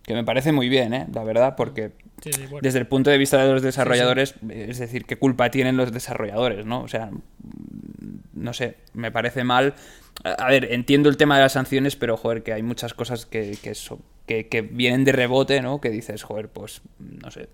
Que 0.03 0.13
me 0.13 0.23
parece 0.23 0.51
muy 0.51 0.69
bien, 0.69 0.93
¿eh? 0.93 1.07
la 1.11 1.23
verdad, 1.23 1.55
porque 1.55 1.91
desde 2.61 2.79
el 2.79 2.87
punto 2.87 3.09
de 3.09 3.17
vista 3.17 3.43
de 3.43 3.51
los 3.51 3.61
desarrolladores, 3.61 4.35
es 4.49 4.77
decir, 4.77 5.05
¿qué 5.05 5.17
culpa 5.17 5.49
tienen 5.49 5.75
los 5.75 5.91
desarrolladores? 5.91 6.65
¿no? 6.65 6.81
O 6.81 6.87
sea, 6.87 7.09
no 8.33 8.53
sé, 8.53 8.75
me 8.93 9.11
parece 9.11 9.43
mal. 9.43 9.73
A 10.23 10.49
ver, 10.49 10.71
entiendo 10.71 11.09
el 11.09 11.17
tema 11.17 11.37
de 11.37 11.43
las 11.43 11.53
sanciones, 11.53 11.95
pero 11.95 12.15
joder, 12.15 12.43
que 12.43 12.53
hay 12.53 12.61
muchas 12.61 12.93
cosas 12.93 13.25
que, 13.25 13.57
que, 14.27 14.47
que, 14.47 14.61
vienen 14.61 15.03
de 15.03 15.13
rebote, 15.13 15.61
¿no? 15.61 15.81
Que 15.81 15.89
dices, 15.89 16.21
joder, 16.21 16.49
pues, 16.49 16.81
no 16.99 17.31
sé, 17.31 17.49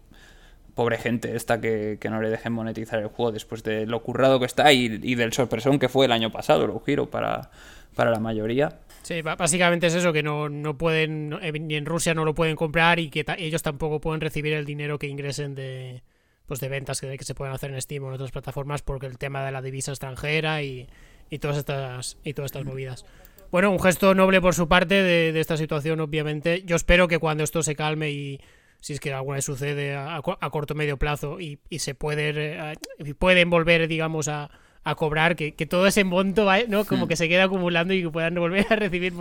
pobre 0.80 0.98
gente 0.98 1.36
esta 1.36 1.60
que, 1.60 2.00
no 2.10 2.22
le 2.22 2.30
dejen 2.30 2.54
monetizar 2.54 3.00
el 3.00 3.08
juego 3.08 3.34
después 3.34 3.64
de 3.64 3.86
lo 3.86 4.02
currado 4.02 4.40
que 4.40 4.46
está 4.46 4.72
y, 4.72 4.98
y 5.04 5.16
del 5.16 5.34
sorpresón 5.34 5.78
que 5.78 5.90
fue 5.90 6.06
el 6.06 6.14
año 6.14 6.32
pasado, 6.32 6.68
lo 6.68 6.80
giro 6.80 7.10
para, 7.10 7.52
para 7.96 8.12
la 8.12 8.22
mayoría. 8.22 8.80
Sí, 9.02 9.22
básicamente 9.22 9.88
es 9.88 9.96
eso, 9.96 10.14
que 10.14 10.24
no, 10.24 10.48
no 10.48 10.78
pueden, 10.78 11.38
eh, 11.42 11.52
ni 11.52 11.76
en 11.76 11.86
Rusia 11.86 12.14
no 12.14 12.24
lo 12.24 12.34
pueden 12.34 12.56
comprar 12.56 12.98
y 12.98 13.10
que 13.10 13.26
ellos 13.40 13.62
tampoco 13.62 14.00
pueden 14.00 14.22
recibir 14.22 14.54
el 14.54 14.64
dinero 14.64 14.98
que 14.98 15.08
ingresen 15.08 15.54
de, 15.54 16.02
pues 16.46 16.62
de 16.62 16.70
ventas 16.70 17.02
que, 17.02 17.18
que 17.18 17.26
se 17.26 17.36
pueden 17.36 17.54
hacer 17.54 17.74
en 17.74 17.82
Steam 17.82 18.06
o 18.06 18.08
en 18.08 18.14
otras 18.14 18.32
plataformas 18.32 18.82
porque 18.82 19.06
el 19.06 19.18
tema 19.18 19.44
de 19.44 19.52
la 19.52 19.62
divisa 19.62 19.92
extranjera 19.92 20.64
y, 20.64 20.88
y 21.30 21.40
todas 21.40 21.58
estas 21.58 22.18
y 22.24 22.34
todas 22.34 22.54
estas 22.54 22.64
movidas. 22.64 23.04
Bueno, 23.52 23.70
un 23.70 23.82
gesto 23.82 24.16
noble 24.16 24.40
por 24.40 24.56
su 24.56 24.70
parte 24.70 25.04
de, 25.04 25.38
esta 25.38 25.58
situación, 25.58 26.00
obviamente. 26.00 26.64
Yo 26.66 26.78
espero 26.78 27.10
que 27.10 27.20
cuando 27.20 27.44
esto 27.44 27.64
se 27.64 27.76
calme 27.76 28.12
y 28.12 28.40
si 28.80 28.94
es 28.94 29.00
que 29.00 29.14
alguna 29.14 29.36
vez 29.36 29.46
sucede 29.46 29.96
a, 29.96 30.22
corto 30.22 30.74
o 30.74 30.78
medio 30.78 30.98
plazo 30.98 31.40
y, 31.40 31.60
y 31.70 31.80
se 31.80 31.96
puede, 31.96 32.32
eh, 32.36 32.76
pueden 33.18 33.50
volver, 33.50 33.88
digamos, 33.88 34.28
a, 34.28 34.50
a 34.84 34.96
cobrar, 34.96 35.36
que, 35.36 35.52
todo 35.66 35.88
ese 35.88 36.04
monto 36.04 36.48
¿no? 36.68 36.86
como 36.86 37.06
hmm. 37.06 37.10
que 37.10 37.16
se 37.16 37.30
queda 37.30 37.46
acumulando 37.46 37.94
y 37.94 38.02
que 38.02 38.10
puedan 38.10 38.36
volver 38.36 38.66
a 38.70 38.76
recibir 38.76 39.14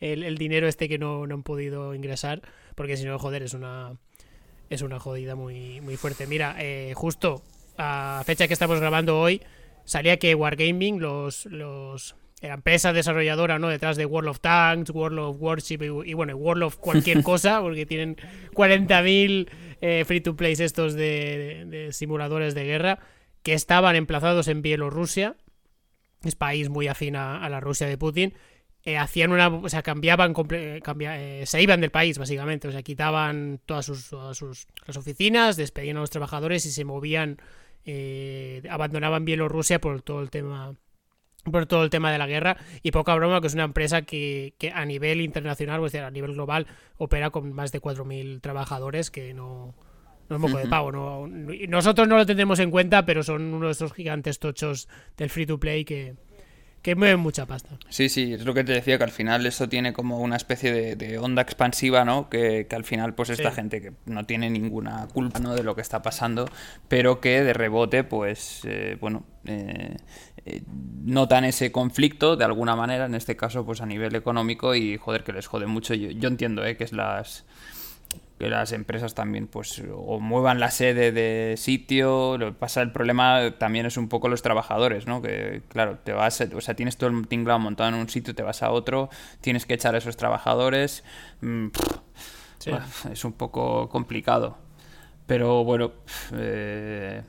el, 0.00 0.38
dinero 0.38 0.68
este 0.68 0.88
que 0.88 0.98
no, 0.98 1.24
han 1.24 1.42
podido 1.42 1.94
ingresar, 1.94 2.42
porque 2.74 2.96
si 2.96 3.04
no, 3.04 3.18
joder, 3.18 3.42
es 3.42 3.54
una 3.54 3.96
es 4.70 4.82
una 4.82 5.00
jodida 5.00 5.34
muy, 5.34 5.80
muy 5.80 5.96
fuerte. 5.96 6.26
Mira, 6.26 6.54
eh, 6.58 6.92
justo 6.94 7.42
a 7.78 8.22
fecha 8.26 8.46
que 8.46 8.52
estamos 8.52 8.78
grabando 8.80 9.18
hoy, 9.18 9.40
salía 9.86 10.18
que 10.18 10.34
Wargaming, 10.34 11.00
los, 11.00 11.46
los 11.46 12.16
la 12.40 12.54
empresa 12.54 12.92
desarrolladora 12.92 13.58
no 13.58 13.68
detrás 13.68 13.96
de 13.96 14.06
World 14.06 14.30
of 14.30 14.40
Tanks, 14.40 14.90
World 14.90 15.18
of 15.18 15.36
Warship 15.40 15.82
y, 15.82 16.14
bueno, 16.14 16.36
World 16.36 16.62
of 16.62 16.76
cualquier 16.76 17.22
cosa, 17.24 17.60
porque 17.60 17.84
tienen 17.84 18.16
40.000 18.54 19.48
eh, 19.80 20.04
free 20.06 20.20
to 20.20 20.36
play 20.36 20.52
estos 20.52 20.94
de, 20.94 21.64
de, 21.66 21.92
simuladores 21.92 22.54
de 22.54 22.64
guerra, 22.64 23.00
que 23.42 23.54
estaban 23.54 23.96
emplazados 23.96 24.48
en 24.48 24.62
Bielorrusia, 24.62 25.36
es 26.24 26.34
país 26.34 26.68
muy 26.68 26.88
afín 26.88 27.16
a, 27.16 27.48
la 27.48 27.60
Rusia 27.60 27.86
de 27.86 27.98
Putin, 27.98 28.34
eh, 28.84 28.96
hacían 28.96 29.32
una, 29.32 29.48
o 29.48 29.68
sea, 29.68 29.82
cambiaban, 29.82 30.34
eh, 30.50 31.42
se 31.44 31.62
iban 31.62 31.80
del 31.80 31.90
país 31.90 32.18
básicamente, 32.18 32.68
o 32.68 32.72
sea, 32.72 32.82
quitaban 32.82 33.60
todas 33.66 33.86
sus, 33.86 34.14
sus 34.32 34.66
las 34.86 34.96
oficinas, 34.96 35.56
despedían 35.56 35.96
a 35.96 36.00
los 36.00 36.10
trabajadores 36.10 36.64
y 36.66 36.70
se 36.70 36.84
movían, 36.84 37.38
eh, 37.84 38.62
abandonaban 38.70 39.24
Bielorrusia 39.24 39.80
por 39.80 40.02
todo 40.02 40.22
el 40.22 40.30
tema 40.30 40.74
por 41.50 41.66
todo 41.66 41.84
el 41.84 41.90
tema 41.90 42.12
de 42.12 42.18
la 42.18 42.26
guerra 42.26 42.56
y 42.82 42.90
poca 42.90 43.14
broma 43.14 43.40
que 43.40 43.46
es 43.46 43.54
una 43.54 43.64
empresa 43.64 44.02
que, 44.02 44.54
a 44.74 44.84
nivel 44.84 45.20
internacional, 45.20 45.88
sea, 45.90 46.06
a 46.06 46.10
nivel 46.10 46.32
global, 46.32 46.66
opera 46.96 47.30
con 47.30 47.52
más 47.52 47.72
de 47.72 47.80
4.000 47.80 48.40
trabajadores 48.40 49.10
que 49.10 49.34
no, 49.34 49.74
no 50.28 50.36
es 50.36 50.42
moco 50.42 50.58
de 50.58 50.66
pavo. 50.66 50.92
No, 50.92 51.26
nosotros 51.26 52.08
no 52.08 52.16
lo 52.16 52.26
tendremos 52.26 52.58
en 52.58 52.70
cuenta, 52.70 53.04
pero 53.04 53.22
son 53.22 53.54
uno 53.54 53.66
de 53.66 53.72
esos 53.72 53.92
gigantes 53.92 54.38
tochos 54.38 54.88
del 55.16 55.30
free 55.30 55.46
to 55.46 55.58
play 55.58 55.84
que, 55.84 56.16
que 56.82 56.94
mueven 56.94 57.20
mucha 57.20 57.46
pasta. 57.46 57.78
Sí, 57.88 58.08
sí, 58.08 58.34
es 58.34 58.44
lo 58.44 58.54
que 58.54 58.64
te 58.64 58.72
decía, 58.72 58.98
que 58.98 59.04
al 59.04 59.10
final 59.10 59.44
esto 59.46 59.68
tiene 59.68 59.92
como 59.92 60.20
una 60.20 60.36
especie 60.36 60.96
de, 60.96 61.18
onda 61.18 61.42
expansiva, 61.42 62.04
¿no? 62.04 62.28
Que, 62.28 62.66
al 62.70 62.84
final, 62.84 63.14
pues 63.14 63.30
esta 63.30 63.50
gente 63.50 63.80
que 63.80 63.92
no 64.06 64.26
tiene 64.26 64.48
ninguna 64.50 65.08
culpa, 65.12 65.38
¿no? 65.40 65.54
De 65.54 65.62
lo 65.62 65.74
que 65.74 65.80
está 65.80 66.02
pasando, 66.02 66.48
pero 66.88 67.20
que 67.20 67.42
de 67.42 67.52
rebote, 67.52 68.04
pues, 68.04 68.62
eh, 68.64 68.96
bueno, 69.00 69.24
eh, 69.44 69.96
notan 71.04 71.44
ese 71.44 71.72
conflicto 71.72 72.36
de 72.36 72.44
alguna 72.44 72.76
manera, 72.76 73.06
en 73.06 73.14
este 73.14 73.36
caso, 73.36 73.64
pues 73.64 73.80
a 73.80 73.86
nivel 73.86 74.14
económico 74.14 74.74
y, 74.74 74.96
joder, 74.96 75.24
que 75.24 75.32
les 75.32 75.46
jode 75.46 75.66
mucho. 75.66 75.94
Yo, 75.94 76.10
yo 76.10 76.28
entiendo, 76.28 76.64
¿eh? 76.64 76.76
Que 76.76 76.84
es 76.84 76.92
las 76.92 77.44
que 78.38 78.48
las 78.48 78.72
empresas 78.72 79.14
también 79.14 79.48
pues 79.48 79.82
o 79.92 80.20
muevan 80.20 80.60
la 80.60 80.70
sede 80.70 81.10
de 81.10 81.56
sitio, 81.56 82.38
lo 82.38 82.46
que 82.46 82.52
pasa 82.52 82.82
el 82.82 82.92
problema 82.92 83.54
también 83.58 83.84
es 83.84 83.96
un 83.96 84.08
poco 84.08 84.28
los 84.28 84.42
trabajadores, 84.42 85.06
¿no? 85.06 85.20
Que 85.20 85.62
claro, 85.68 85.98
te 86.04 86.12
vas, 86.12 86.40
o 86.40 86.60
sea, 86.60 86.74
tienes 86.74 86.96
todo 86.96 87.10
el 87.10 87.26
tinglado 87.26 87.58
montado 87.58 87.88
en 87.88 87.96
un 87.96 88.08
sitio, 88.08 88.34
te 88.34 88.44
vas 88.44 88.62
a 88.62 88.70
otro, 88.70 89.10
tienes 89.40 89.66
que 89.66 89.74
echar 89.74 89.96
a 89.96 89.98
esos 89.98 90.16
trabajadores, 90.16 91.02
mm, 91.40 91.66
es 93.10 93.24
un 93.24 93.32
poco 93.32 93.88
complicado. 93.88 94.56
Pero 95.26 95.64
bueno, 95.64 95.92
eh, 96.34 97.22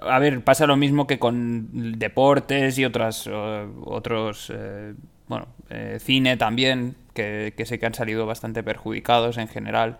a 0.00 0.18
ver, 0.18 0.42
pasa 0.42 0.66
lo 0.66 0.76
mismo 0.76 1.06
que 1.06 1.18
con 1.18 1.98
deportes 1.98 2.78
y 2.78 2.84
otras 2.84 3.28
otros 3.28 4.52
eh, 4.54 4.94
bueno, 5.26 5.46
eh, 5.70 5.98
cine 6.00 6.36
también, 6.36 6.96
que, 7.14 7.54
sé 7.64 7.78
que 7.78 7.86
han 7.86 7.94
salido 7.94 8.26
bastante 8.26 8.62
perjudicados 8.62 9.38
en 9.38 9.48
general. 9.48 9.98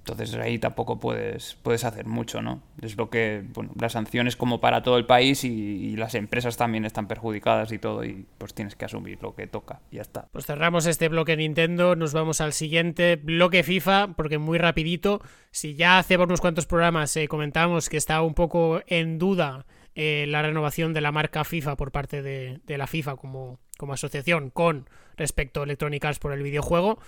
Entonces 0.00 0.34
ahí 0.34 0.58
tampoco 0.58 0.98
puedes, 0.98 1.56
puedes 1.62 1.84
hacer 1.84 2.06
mucho, 2.06 2.40
¿no? 2.40 2.62
Es 2.80 2.96
lo 2.96 3.10
que, 3.10 3.44
bueno, 3.52 3.70
las 3.78 3.92
sanciones 3.92 4.34
como 4.34 4.60
para 4.60 4.82
todo 4.82 4.96
el 4.96 5.06
país 5.06 5.44
y, 5.44 5.94
las 6.00 6.14
empresas 6.14 6.56
también 6.56 6.86
están 6.86 7.06
perjudicadas 7.06 7.72
y 7.72 7.78
todo 7.78 8.04
y 8.04 8.24
pues 8.38 8.54
tienes 8.54 8.74
que 8.74 8.86
asumir 8.86 9.18
lo 9.20 9.34
que 9.34 9.46
toca 9.46 9.80
y 9.90 9.96
ya 9.96 10.02
está. 10.02 10.28
Pues 10.32 10.46
cerramos 10.46 10.86
este 10.86 11.08
bloque 11.08 11.36
Nintendo, 11.36 11.94
nos 11.94 12.14
vamos 12.14 12.40
al 12.40 12.54
siguiente 12.54 13.16
bloque 13.16 13.62
FIFA, 13.62 14.14
porque 14.16 14.38
muy 14.38 14.56
rapidito, 14.56 15.20
si 15.50 15.74
ya 15.74 15.98
hace 15.98 16.16
unos 16.16 16.40
cuantos 16.40 16.64
programas 16.64 17.14
eh, 17.16 17.28
comentamos 17.28 17.90
que 17.90 17.98
está 17.98 18.22
un 18.22 18.34
poco 18.34 18.80
en 18.86 19.18
duda 19.18 19.66
eh, 19.94 20.24
la 20.28 20.40
renovación 20.40 20.94
de 20.94 21.02
la 21.02 21.12
marca 21.12 21.44
FIFA 21.44 21.76
por 21.76 21.92
parte 21.92 22.22
de, 22.22 22.60
de 22.64 22.78
la 22.78 22.86
FIFA 22.86 23.16
como, 23.16 23.58
como 23.76 23.92
asociación 23.92 24.48
con 24.50 24.88
respecto 25.16 25.60
a 25.60 25.64
Electronic 25.64 26.02
Arts 26.04 26.18
por 26.18 26.32
el 26.32 26.42
videojuego, 26.42 26.98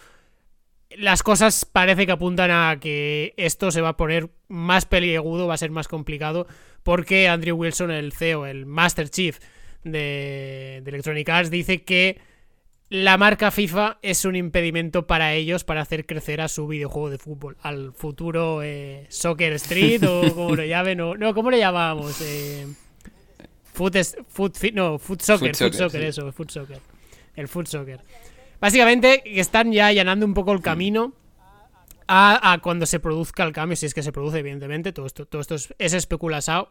las 0.99 1.23
cosas 1.23 1.65
parece 1.65 2.07
que 2.07 2.13
apuntan 2.13 2.51
a 2.51 2.79
que 2.81 3.35
esto 3.37 3.71
se 3.71 3.81
va 3.81 3.91
a 3.91 3.97
poner 3.97 4.31
más 4.49 4.87
peliagudo, 4.87 5.47
va 5.47 5.55
a 5.55 5.59
ser 5.59 5.71
más 5.71 5.89
complicado, 5.89 6.47
porque 6.83 7.29
Andrew 7.29 7.57
Wilson, 7.57 7.91
el 7.91 8.13
CEO, 8.13 8.47
el 8.47 8.67
Master 8.67 9.09
Chief 9.09 9.39
de, 9.85 10.79
Electronic 10.79 11.29
Arts, 11.29 11.51
dice 11.51 11.83
que 11.83 12.21
la 12.89 13.17
marca 13.17 13.51
FIFA 13.51 13.99
es 14.03 14.25
un 14.25 14.37
impedimento 14.37 15.07
para 15.07 15.33
ellos 15.35 15.65
para 15.65 15.81
hacer 15.81 16.05
crecer 16.05 16.41
a 16.41 16.49
su 16.49 16.67
videojuego 16.67 17.11
de 17.11 17.19
fútbol, 17.19 17.57
al 17.63 17.93
futuro 17.93 18.63
eh, 18.63 19.07
Soccer 19.09 19.55
Street 19.55 20.03
o 20.07 20.35
como 20.35 20.57
lo 20.57 20.65
llamen, 20.67 21.01
o, 21.01 21.17
no, 21.17 21.35
¿cómo 21.35 21.51
le 21.51 21.59
llamábamos? 21.59 22.21
Eh, 22.21 22.67
foot, 23.73 23.97
no, 24.75 24.99
Foot 24.99 25.23
Soccer, 25.23 25.57
Foot 25.57 25.73
Soccer, 25.73 26.03
eso, 26.03 26.31
Foot 26.33 26.51
Soccer. 26.51 26.79
El 27.35 27.49
Foot 27.49 27.67
Soccer. 27.67 28.01
Básicamente 28.63 29.25
están 29.41 29.73
ya 29.73 29.89
allanando 29.89 30.25
un 30.25 30.35
poco 30.35 30.53
el 30.53 30.63
camino 30.63 31.13
a, 32.07 32.61
cuando 32.63 32.87
se 32.87 33.01
produzca 33.01 33.43
el 33.43 33.53
cambio, 33.53 33.75
si 33.75 33.87
es 33.87 33.93
que 33.93 34.05
se 34.05 34.13
produce, 34.13 34.39
evidentemente, 34.39 34.93
todo 34.93 35.07
esto, 35.07 35.27
todo 35.27 35.43
esto 35.43 35.57
es, 35.57 35.93
especulado, 35.93 36.71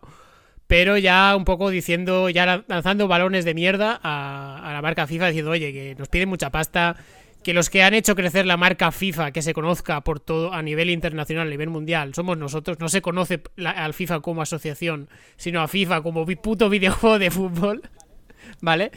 pero 0.68 0.98
ya 0.98 1.36
un 1.36 1.44
poco 1.44 1.70
diciendo, 1.70 2.30
ya 2.30 2.64
lanzando 2.70 3.10
balones 3.10 3.44
de 3.44 3.54
mierda 3.54 4.00
a, 4.02 4.72
la 4.72 4.82
marca 4.82 5.06
FIFA, 5.06 5.28
diciendo, 5.28 5.52
oye, 5.52 5.74
que 5.74 5.96
nos 6.00 6.08
piden 6.08 6.30
mucha 6.30 6.50
pasta, 6.50 6.96
que 7.44 7.54
los 7.54 7.70
que 7.70 7.84
han 7.84 7.94
hecho 7.94 8.16
crecer 8.16 8.46
la 8.46 8.56
marca 8.56 8.94
FIFA, 8.94 9.32
que 9.32 9.42
se 9.42 9.54
conozca 9.54 10.00
por 10.00 10.22
todo 10.22 10.54
a 10.54 10.62
nivel 10.62 10.92
internacional, 10.92 11.48
a 11.48 11.50
nivel 11.50 11.72
mundial, 11.72 12.14
somos 12.14 12.38
nosotros. 12.38 12.80
No 12.80 12.88
se 12.88 13.02
conoce 13.02 13.44
al 13.66 13.94
FIFA 13.94 14.22
como 14.22 14.42
asociación, 14.42 15.10
sino 15.36 15.60
a 15.60 15.68
FIFA 15.68 16.04
como 16.04 16.26
puto 16.26 16.70
videojuego 16.70 17.20
de 17.20 17.32
fútbol, 17.32 17.82
¿vale? 18.62 18.92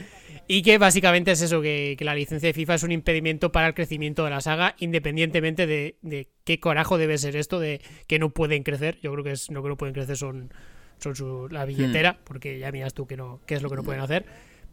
Y 0.46 0.62
que 0.62 0.76
básicamente 0.78 1.32
es 1.32 1.40
eso, 1.40 1.62
que, 1.62 1.96
la 2.00 2.14
licencia 2.14 2.48
de 2.48 2.52
FIFA 2.52 2.74
es 2.74 2.82
un 2.82 2.92
impedimento 2.92 3.50
para 3.50 3.68
el 3.68 3.74
crecimiento 3.74 4.24
de 4.24 4.30
la 4.30 4.40
saga, 4.40 4.74
independientemente 4.78 5.66
de, 5.66 6.28
qué 6.44 6.60
corajo 6.60 6.98
debe 6.98 7.16
ser 7.18 7.36
esto 7.36 7.60
de 7.60 7.80
que 8.06 8.18
no 8.18 8.30
pueden 8.30 8.62
crecer. 8.62 8.98
Yo 9.02 9.12
creo 9.12 9.24
que 9.24 9.32
es, 9.32 9.50
no 9.50 9.62
que 9.62 9.70
no 9.70 9.76
pueden 9.76 9.94
crecer 9.94 10.16
son, 10.16 10.52
son 10.98 11.16
su, 11.16 11.48
la 11.48 11.64
billetera, 11.64 12.12
hmm. 12.12 12.24
porque 12.24 12.58
ya 12.58 12.70
miras 12.72 12.92
tú 12.92 13.06
que 13.06 13.16
no, 13.16 13.40
qué 13.46 13.54
es 13.54 13.62
lo 13.62 13.70
que 13.70 13.76
no 13.76 13.84
pueden 13.84 14.02
hacer. 14.02 14.26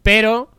Pero 0.04 0.52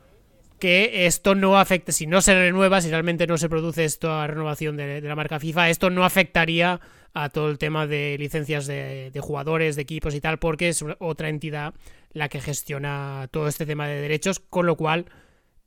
que 0.58 1.06
esto 1.06 1.34
no 1.34 1.58
afecte, 1.58 1.92
si 1.92 2.06
no 2.06 2.22
se 2.22 2.34
renueva, 2.34 2.80
si 2.80 2.88
realmente 2.88 3.26
no 3.26 3.36
se 3.36 3.48
produce 3.48 3.84
esta 3.84 4.26
renovación 4.26 4.76
de, 4.76 5.00
la 5.00 5.16
marca 5.16 5.40
FIFA, 5.40 5.70
esto 5.70 5.90
no 5.90 6.04
afectaría 6.04 6.80
a 7.14 7.28
todo 7.28 7.50
el 7.50 7.58
tema 7.58 7.86
de 7.86 8.16
licencias 8.18 8.66
de, 8.66 9.10
de, 9.10 9.20
jugadores, 9.20 9.76
de 9.76 9.82
equipos 9.82 10.14
y 10.14 10.20
tal, 10.20 10.38
porque 10.38 10.68
es 10.68 10.82
otra 11.00 11.28
entidad 11.28 11.74
la 12.12 12.28
que 12.28 12.40
gestiona 12.40 13.28
todo 13.30 13.48
este 13.48 13.66
tema 13.66 13.88
de 13.88 14.00
derechos, 14.00 14.40
con 14.40 14.66
lo 14.66 14.76
cual 14.76 15.06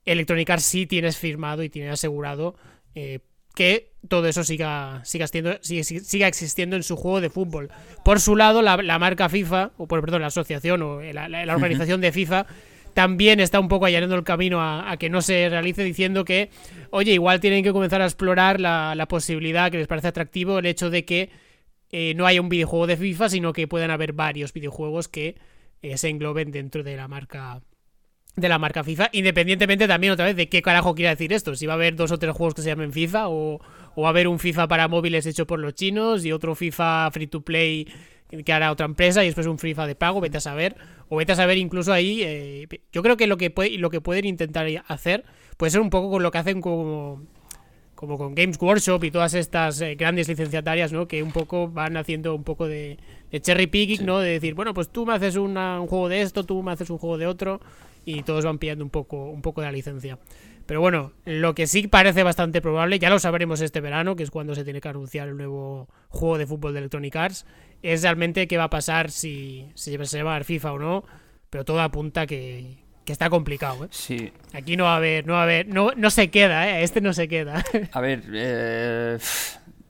Electronic 0.06 0.50
Arts 0.50 0.64
sí 0.64 0.86
tienes 0.86 1.18
firmado 1.18 1.64
y 1.64 1.70
tiene 1.70 1.90
asegurado 1.90 2.56
eh, 2.94 3.20
que 3.56 3.94
todo 4.08 4.28
eso 4.28 4.44
siga, 4.44 5.02
siga, 5.06 5.28
siga, 5.28 6.28
existiendo 6.28 6.76
en 6.76 6.84
su 6.84 6.96
juego 6.96 7.22
de 7.22 7.30
fútbol. 7.30 7.70
Por 8.04 8.20
su 8.20 8.36
lado, 8.36 8.62
la, 8.62 9.00
marca 9.00 9.30
FIFA, 9.30 9.72
o 9.78 9.88
por, 9.88 10.02
perdón, 10.02 10.22
la 10.22 10.28
asociación 10.28 10.82
o 10.82 11.02
la, 11.02 11.56
organización 11.56 12.02
de 12.02 12.12
FIFA, 12.12 12.46
también 12.94 13.40
está 13.40 13.60
un 13.60 13.68
poco 13.68 13.86
allanando 13.86 14.16
el 14.16 14.24
camino 14.24 14.62
a, 14.62 14.96
que 14.98 15.10
no 15.10 15.22
se 15.22 15.50
realice 15.50 15.84
diciendo 15.84 16.26
que, 16.26 16.50
oye, 16.92 17.14
igual 17.14 17.40
tienen 17.40 17.64
que 17.64 17.72
comenzar 17.72 18.02
a 18.02 18.06
explorar 18.06 18.60
la, 18.60 19.06
posibilidad 19.10 19.72
que 19.72 19.78
les 19.78 19.88
parece 19.88 20.10
atractivo 20.10 20.60
el 20.60 20.66
hecho 20.66 20.90
de 20.90 21.06
que 21.06 21.30
eh, 21.92 22.14
no 22.16 22.26
haya 22.26 22.42
un 22.42 22.50
videojuego 22.50 22.88
de 22.88 22.98
FIFA, 22.98 23.30
sino 23.30 23.54
que 23.54 23.68
puedan 23.68 23.90
haber 23.90 24.14
varios 24.14 24.54
videojuegos 24.54 25.08
que 25.08 25.36
eh, 25.92 25.98
se 25.98 26.10
engloben 26.10 26.52
dentro 26.52 26.84
de 26.84 26.96
la 26.96 27.08
marca 27.08 27.62
de 28.36 28.50
la 28.50 28.60
marca 28.60 28.84
FIFA, 28.84 29.12
independientemente 29.14 29.88
también 29.88 30.12
otra 30.12 30.26
vez 30.26 30.36
de 30.36 30.50
qué 30.50 30.62
carajo 30.62 30.94
quiere 30.94 31.10
decir 31.10 31.32
esto, 31.32 31.56
si 31.56 31.68
va 31.68 31.74
a 31.74 31.76
haber 31.76 31.96
dos 31.96 32.12
o 32.12 32.20
tres 32.20 32.34
juegos 32.34 32.54
que 32.54 32.62
se 32.62 32.68
llamen 32.68 32.92
FIFA 32.92 33.30
o, 33.30 33.62
va 33.98 34.08
a 34.08 34.10
haber 34.10 34.28
un 34.28 34.40
FIFA 34.40 34.68
para 34.68 34.90
móviles 34.90 35.26
hecho 35.26 35.48
por 35.48 35.60
los 35.60 35.74
chinos 35.74 36.26
y 36.26 36.34
otro 36.34 36.54
FIFA 36.54 37.12
free 37.12 37.28
to 37.28 37.42
play 37.42 37.88
que 38.44 38.52
hará 38.52 38.72
otra 38.72 38.88
empresa 38.88 39.24
y 39.24 39.28
después 39.28 39.48
un 39.48 39.58
FIFA 39.58 39.88
de 39.88 39.96
pago, 39.96 40.20
vete 40.20 40.38
a 40.38 40.42
saber, 40.42 40.76
o 41.08 41.16
vete 41.16 41.32
a 41.32 41.36
saber 41.36 41.58
incluso 41.58 41.94
ahí, 41.94 42.24
eh, 42.24 42.68
yo 42.92 43.02
creo 43.04 43.16
que 43.16 43.28
lo 43.28 43.38
que, 43.38 43.52
puede, 43.52 43.78
lo 43.78 43.90
que 43.90 44.02
pueden 44.02 44.26
intentar 44.26 44.68
hacer 44.88 45.24
puede 45.56 45.70
ser 45.70 45.80
un 45.80 45.90
poco 45.90 46.10
con 46.10 46.22
lo 46.22 46.32
que 46.32 46.38
hacen 46.40 46.60
como 46.60 47.24
como 47.96 48.18
con 48.18 48.36
Games 48.36 48.58
Workshop 48.62 49.04
y 49.06 49.12
todas 49.12 49.34
estas 49.34 49.82
eh, 49.82 49.96
grandes 49.96 50.28
licenciatarias, 50.28 50.92
¿no? 50.92 51.08
Que 51.08 51.24
un 51.24 51.32
poco 51.32 51.70
van 51.70 51.98
haciendo 51.98 52.36
un 52.36 52.44
poco 52.44 52.68
de, 52.68 52.98
cherry 53.42 53.68
picking, 53.68 54.06
¿no? 54.06 54.20
De 54.20 54.32
decir, 54.32 54.54
bueno, 54.54 54.74
pues 54.74 54.90
tú 54.90 55.06
me 55.06 55.14
haces 55.14 55.36
un 55.38 55.56
juego 55.88 56.10
de 56.10 56.22
esto, 56.22 56.44
tú 56.44 56.62
me 56.62 56.72
haces 56.72 56.90
un 56.90 56.98
juego 56.98 57.18
de 57.18 57.28
otro 57.28 57.62
y 58.04 58.24
todos 58.24 58.46
van 58.46 58.60
pillando 58.60 58.84
un 58.84 58.90
poco, 58.90 59.30
un 59.30 59.42
poco 59.42 59.62
de 59.62 59.68
la 59.68 59.72
licencia. 59.72 60.20
Pero 60.66 60.82
bueno, 60.82 61.14
lo 61.26 61.54
que 61.56 61.68
sí 61.68 61.88
parece 61.88 62.24
bastante 62.24 62.62
probable, 62.62 63.00
ya 63.00 63.10
lo 63.10 63.20
sabremos 63.20 63.62
este 63.62 63.82
verano, 63.82 64.16
que 64.16 64.24
es 64.24 64.32
cuando 64.32 64.56
se 64.56 64.64
tiene 64.64 64.82
que 64.82 64.90
anunciar 64.90 65.28
el 65.28 65.38
nuevo 65.38 65.88
juego 66.10 66.38
de 66.38 66.48
fútbol 66.48 66.74
de 66.74 66.80
Electronic 66.80 67.16
Arts, 67.16 67.46
es 67.84 68.02
realmente 68.02 68.48
qué 68.48 68.58
va 68.58 68.66
a 68.66 68.70
pasar 68.70 69.12
si, 69.12 69.68
si 69.76 69.96
se 70.06 70.24
va 70.24 70.36
a 70.36 70.44
FIFA 70.44 70.74
o 70.74 70.80
no, 70.80 71.04
pero 71.52 71.66
todo 71.66 71.82
apunta 71.82 72.26
que, 72.26 72.85
que 73.06 73.14
está 73.14 73.30
complicado, 73.30 73.86
¿eh? 73.86 73.88
Sí. 73.92 74.34
Aquí 74.54 74.76
no 74.76 74.86
va 74.86 74.94
a 74.94 74.98
haber, 74.98 75.26
no 75.26 75.34
va 75.34 75.42
a 75.42 75.44
haber, 75.44 75.68
no, 75.68 75.92
no 75.96 76.10
se 76.10 76.30
queda, 76.30 76.68
¿eh? 76.70 76.84
Este 76.84 77.02
no 77.02 77.14
se 77.14 77.28
queda. 77.28 77.64
a 77.92 78.02
ver, 78.02 78.24
eh, 78.34 79.18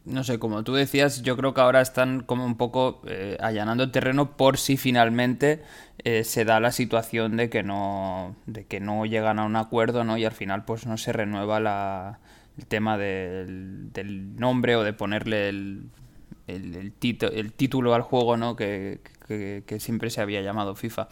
no 0.05 0.23
sé, 0.23 0.37
como 0.37 0.63
tú 0.63 0.73
decías, 0.73 1.23
yo 1.23 1.35
creo 1.35 1.53
que 1.53 1.61
ahora 1.61 1.81
están 1.81 2.21
como 2.21 2.45
un 2.45 2.57
poco 2.57 3.01
eh, 3.07 3.37
allanando 3.39 3.83
el 3.83 3.91
terreno 3.91 4.37
por 4.37 4.57
si 4.57 4.77
finalmente 4.77 5.63
eh, 6.03 6.23
se 6.23 6.45
da 6.45 6.59
la 6.59 6.71
situación 6.71 7.37
de 7.37 7.49
que 7.49 7.63
no, 7.63 8.35
de 8.45 8.65
que 8.65 8.79
no 8.79 9.05
llegan 9.05 9.39
a 9.39 9.45
un 9.45 9.55
acuerdo, 9.55 10.03
¿no? 10.03 10.17
Y 10.17 10.25
al 10.25 10.33
final, 10.33 10.65
pues 10.65 10.85
no 10.85 10.97
se 10.97 11.11
renueva 11.11 11.59
la, 11.59 12.19
el 12.57 12.65
tema 12.67 12.97
del, 12.97 13.91
del 13.93 14.35
nombre 14.35 14.75
o 14.75 14.83
de 14.83 14.93
ponerle 14.93 15.49
el, 15.49 15.89
el, 16.47 16.75
el, 16.75 17.51
título 17.53 17.95
al 17.95 18.01
juego, 18.01 18.37
¿no? 18.37 18.55
Que, 18.55 18.99
que, 19.27 19.63
que 19.65 19.79
siempre 19.79 20.09
se 20.09 20.21
había 20.21 20.41
llamado 20.41 20.75
FIFA. 20.75 21.07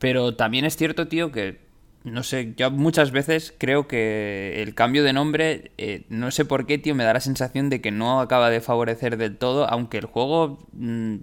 Pero 0.00 0.34
también 0.34 0.64
es 0.64 0.76
cierto, 0.76 1.08
tío, 1.08 1.30
que 1.30 1.60
no 2.04 2.22
sé, 2.22 2.54
yo 2.56 2.70
muchas 2.70 3.10
veces 3.10 3.54
creo 3.58 3.86
que 3.86 4.62
el 4.62 4.74
cambio 4.74 5.04
de 5.04 5.12
nombre, 5.12 5.72
eh, 5.76 6.04
no 6.08 6.30
sé 6.30 6.46
por 6.46 6.64
qué, 6.64 6.78
tío, 6.78 6.94
me 6.94 7.04
da 7.04 7.12
la 7.12 7.20
sensación 7.20 7.68
de 7.68 7.82
que 7.82 7.90
no 7.90 8.20
acaba 8.20 8.48
de 8.48 8.62
favorecer 8.62 9.18
del 9.18 9.36
todo, 9.36 9.68
aunque 9.68 9.98
el 9.98 10.06
juego 10.06 10.58
mm, 10.72 11.16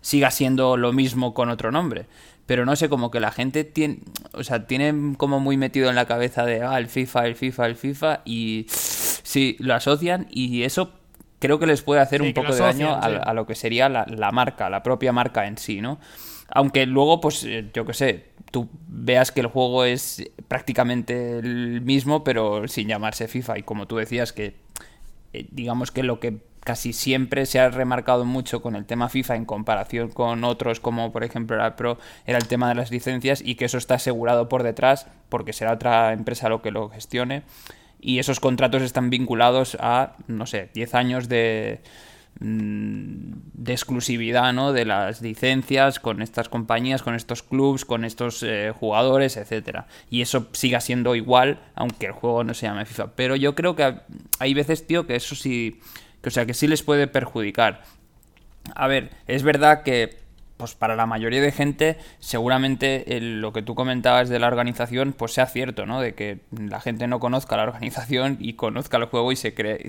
siga 0.00 0.30
siendo 0.30 0.78
lo 0.78 0.94
mismo 0.94 1.34
con 1.34 1.50
otro 1.50 1.70
nombre. 1.70 2.06
Pero 2.46 2.64
no 2.64 2.76
sé, 2.76 2.88
como 2.88 3.10
que 3.10 3.20
la 3.20 3.30
gente 3.30 3.64
tiene, 3.64 3.98
o 4.32 4.42
sea, 4.42 4.66
tiene 4.66 5.14
como 5.18 5.38
muy 5.38 5.58
metido 5.58 5.90
en 5.90 5.94
la 5.94 6.06
cabeza 6.06 6.46
de, 6.46 6.62
ah, 6.62 6.78
el 6.78 6.88
FIFA, 6.88 7.26
el 7.26 7.36
FIFA, 7.36 7.66
el 7.66 7.76
FIFA, 7.76 8.20
y 8.24 8.64
sí, 8.70 9.56
lo 9.58 9.74
asocian 9.74 10.26
y 10.30 10.62
eso 10.62 10.94
creo 11.40 11.58
que 11.58 11.66
les 11.66 11.82
puede 11.82 12.00
hacer 12.00 12.22
un 12.22 12.32
poco 12.32 12.54
de 12.54 12.60
daño 12.60 12.98
a, 12.98 13.34
lo 13.34 13.46
que 13.46 13.54
sería 13.54 13.90
la, 13.90 14.06
la 14.08 14.32
marca, 14.32 14.70
la 14.70 14.82
propia 14.82 15.12
marca 15.12 15.46
en 15.46 15.58
sí, 15.58 15.82
¿no? 15.82 15.98
Aunque 16.48 16.86
luego, 16.86 17.20
pues, 17.20 17.44
eh, 17.44 17.70
yo 17.74 17.84
qué 17.84 17.94
sé, 17.94 18.24
tú 18.50 18.68
veas 18.88 19.32
que 19.32 19.40
el 19.40 19.46
juego 19.46 19.84
es 19.84 20.30
prácticamente 20.48 21.38
el 21.38 21.82
mismo, 21.82 22.24
pero 22.24 22.66
sin 22.68 22.88
llamarse 22.88 23.28
FIFA. 23.28 23.58
Y 23.58 23.62
como 23.62 23.86
tú 23.86 23.96
decías, 23.96 24.32
que 24.32 24.54
eh, 25.32 25.46
digamos 25.50 25.90
que 25.90 26.02
lo 26.02 26.20
que 26.20 26.38
casi 26.64 26.92
siempre 26.92 27.46
se 27.46 27.60
ha 27.60 27.70
remarcado 27.70 28.24
mucho 28.24 28.60
con 28.60 28.76
el 28.76 28.84
tema 28.84 29.08
FIFA 29.08 29.36
en 29.36 29.44
comparación 29.46 30.10
con 30.10 30.44
otros 30.44 30.80
como 30.80 31.12
por 31.12 31.24
ejemplo 31.24 31.56
la 31.56 31.76
Pro 31.76 31.98
era 32.26 32.36
el 32.36 32.46
tema 32.46 32.68
de 32.68 32.74
las 32.74 32.90
licencias 32.90 33.40
y 33.42 33.54
que 33.54 33.64
eso 33.64 33.78
está 33.78 33.94
asegurado 33.94 34.50
por 34.50 34.62
detrás 34.62 35.06
porque 35.30 35.54
será 35.54 35.72
otra 35.72 36.12
empresa 36.12 36.50
lo 36.50 36.60
que 36.60 36.70
lo 36.70 36.90
gestione 36.90 37.42
y 38.00 38.18
esos 38.18 38.38
contratos 38.38 38.82
están 38.82 39.08
vinculados 39.08 39.78
a 39.80 40.16
no 40.26 40.44
sé 40.44 40.68
10 40.74 40.94
años 40.94 41.28
de 41.30 41.80
de 42.40 43.72
exclusividad 43.72 44.52
¿no? 44.52 44.72
de 44.72 44.84
las 44.84 45.22
licencias 45.22 45.98
con 45.98 46.22
estas 46.22 46.48
compañías, 46.48 47.02
con 47.02 47.14
estos 47.14 47.42
clubs, 47.42 47.84
con 47.84 48.04
estos 48.04 48.42
eh, 48.44 48.72
jugadores, 48.78 49.36
etcétera. 49.36 49.86
Y 50.08 50.22
eso 50.22 50.46
siga 50.52 50.80
siendo 50.80 51.16
igual, 51.16 51.58
aunque 51.74 52.06
el 52.06 52.12
juego 52.12 52.44
no 52.44 52.54
se 52.54 52.66
llame 52.66 52.86
FIFA. 52.86 53.12
Pero 53.16 53.34
yo 53.34 53.54
creo 53.54 53.74
que 53.74 53.96
hay 54.38 54.54
veces, 54.54 54.86
tío, 54.86 55.06
que 55.06 55.16
eso 55.16 55.34
sí, 55.34 55.80
que, 56.22 56.28
o 56.28 56.32
sea, 56.32 56.46
que 56.46 56.54
sí 56.54 56.68
les 56.68 56.82
puede 56.82 57.08
perjudicar. 57.08 57.82
A 58.74 58.86
ver, 58.86 59.10
es 59.26 59.42
verdad 59.42 59.82
que 59.82 60.18
pues 60.58 60.74
para 60.74 60.96
la 60.96 61.06
mayoría 61.06 61.40
de 61.40 61.52
gente 61.52 61.98
seguramente 62.18 63.04
lo 63.20 63.52
que 63.52 63.62
tú 63.62 63.76
comentabas 63.76 64.28
de 64.28 64.40
la 64.40 64.48
organización 64.48 65.12
pues 65.12 65.32
sea 65.32 65.46
cierto, 65.46 65.86
¿no? 65.86 66.00
De 66.00 66.14
que 66.14 66.40
la 66.50 66.80
gente 66.80 67.06
no 67.06 67.20
conozca 67.20 67.56
la 67.56 67.62
organización 67.62 68.36
y 68.40 68.54
conozca 68.54 68.96
el 68.96 69.04
juego 69.04 69.30
y 69.30 69.36
se 69.36 69.54
cree 69.54 69.88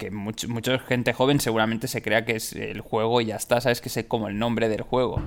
que 0.00 0.10
mucha 0.10 0.78
gente 0.78 1.12
joven 1.12 1.40
seguramente 1.40 1.86
se 1.86 2.00
crea 2.00 2.24
que 2.24 2.36
es 2.36 2.54
el 2.54 2.80
juego 2.80 3.20
y 3.20 3.26
ya 3.26 3.36
está, 3.36 3.60
sabes 3.60 3.82
que 3.82 3.90
es 3.90 4.04
como 4.08 4.28
el 4.28 4.38
nombre 4.38 4.70
del 4.70 4.80
juego. 4.80 5.20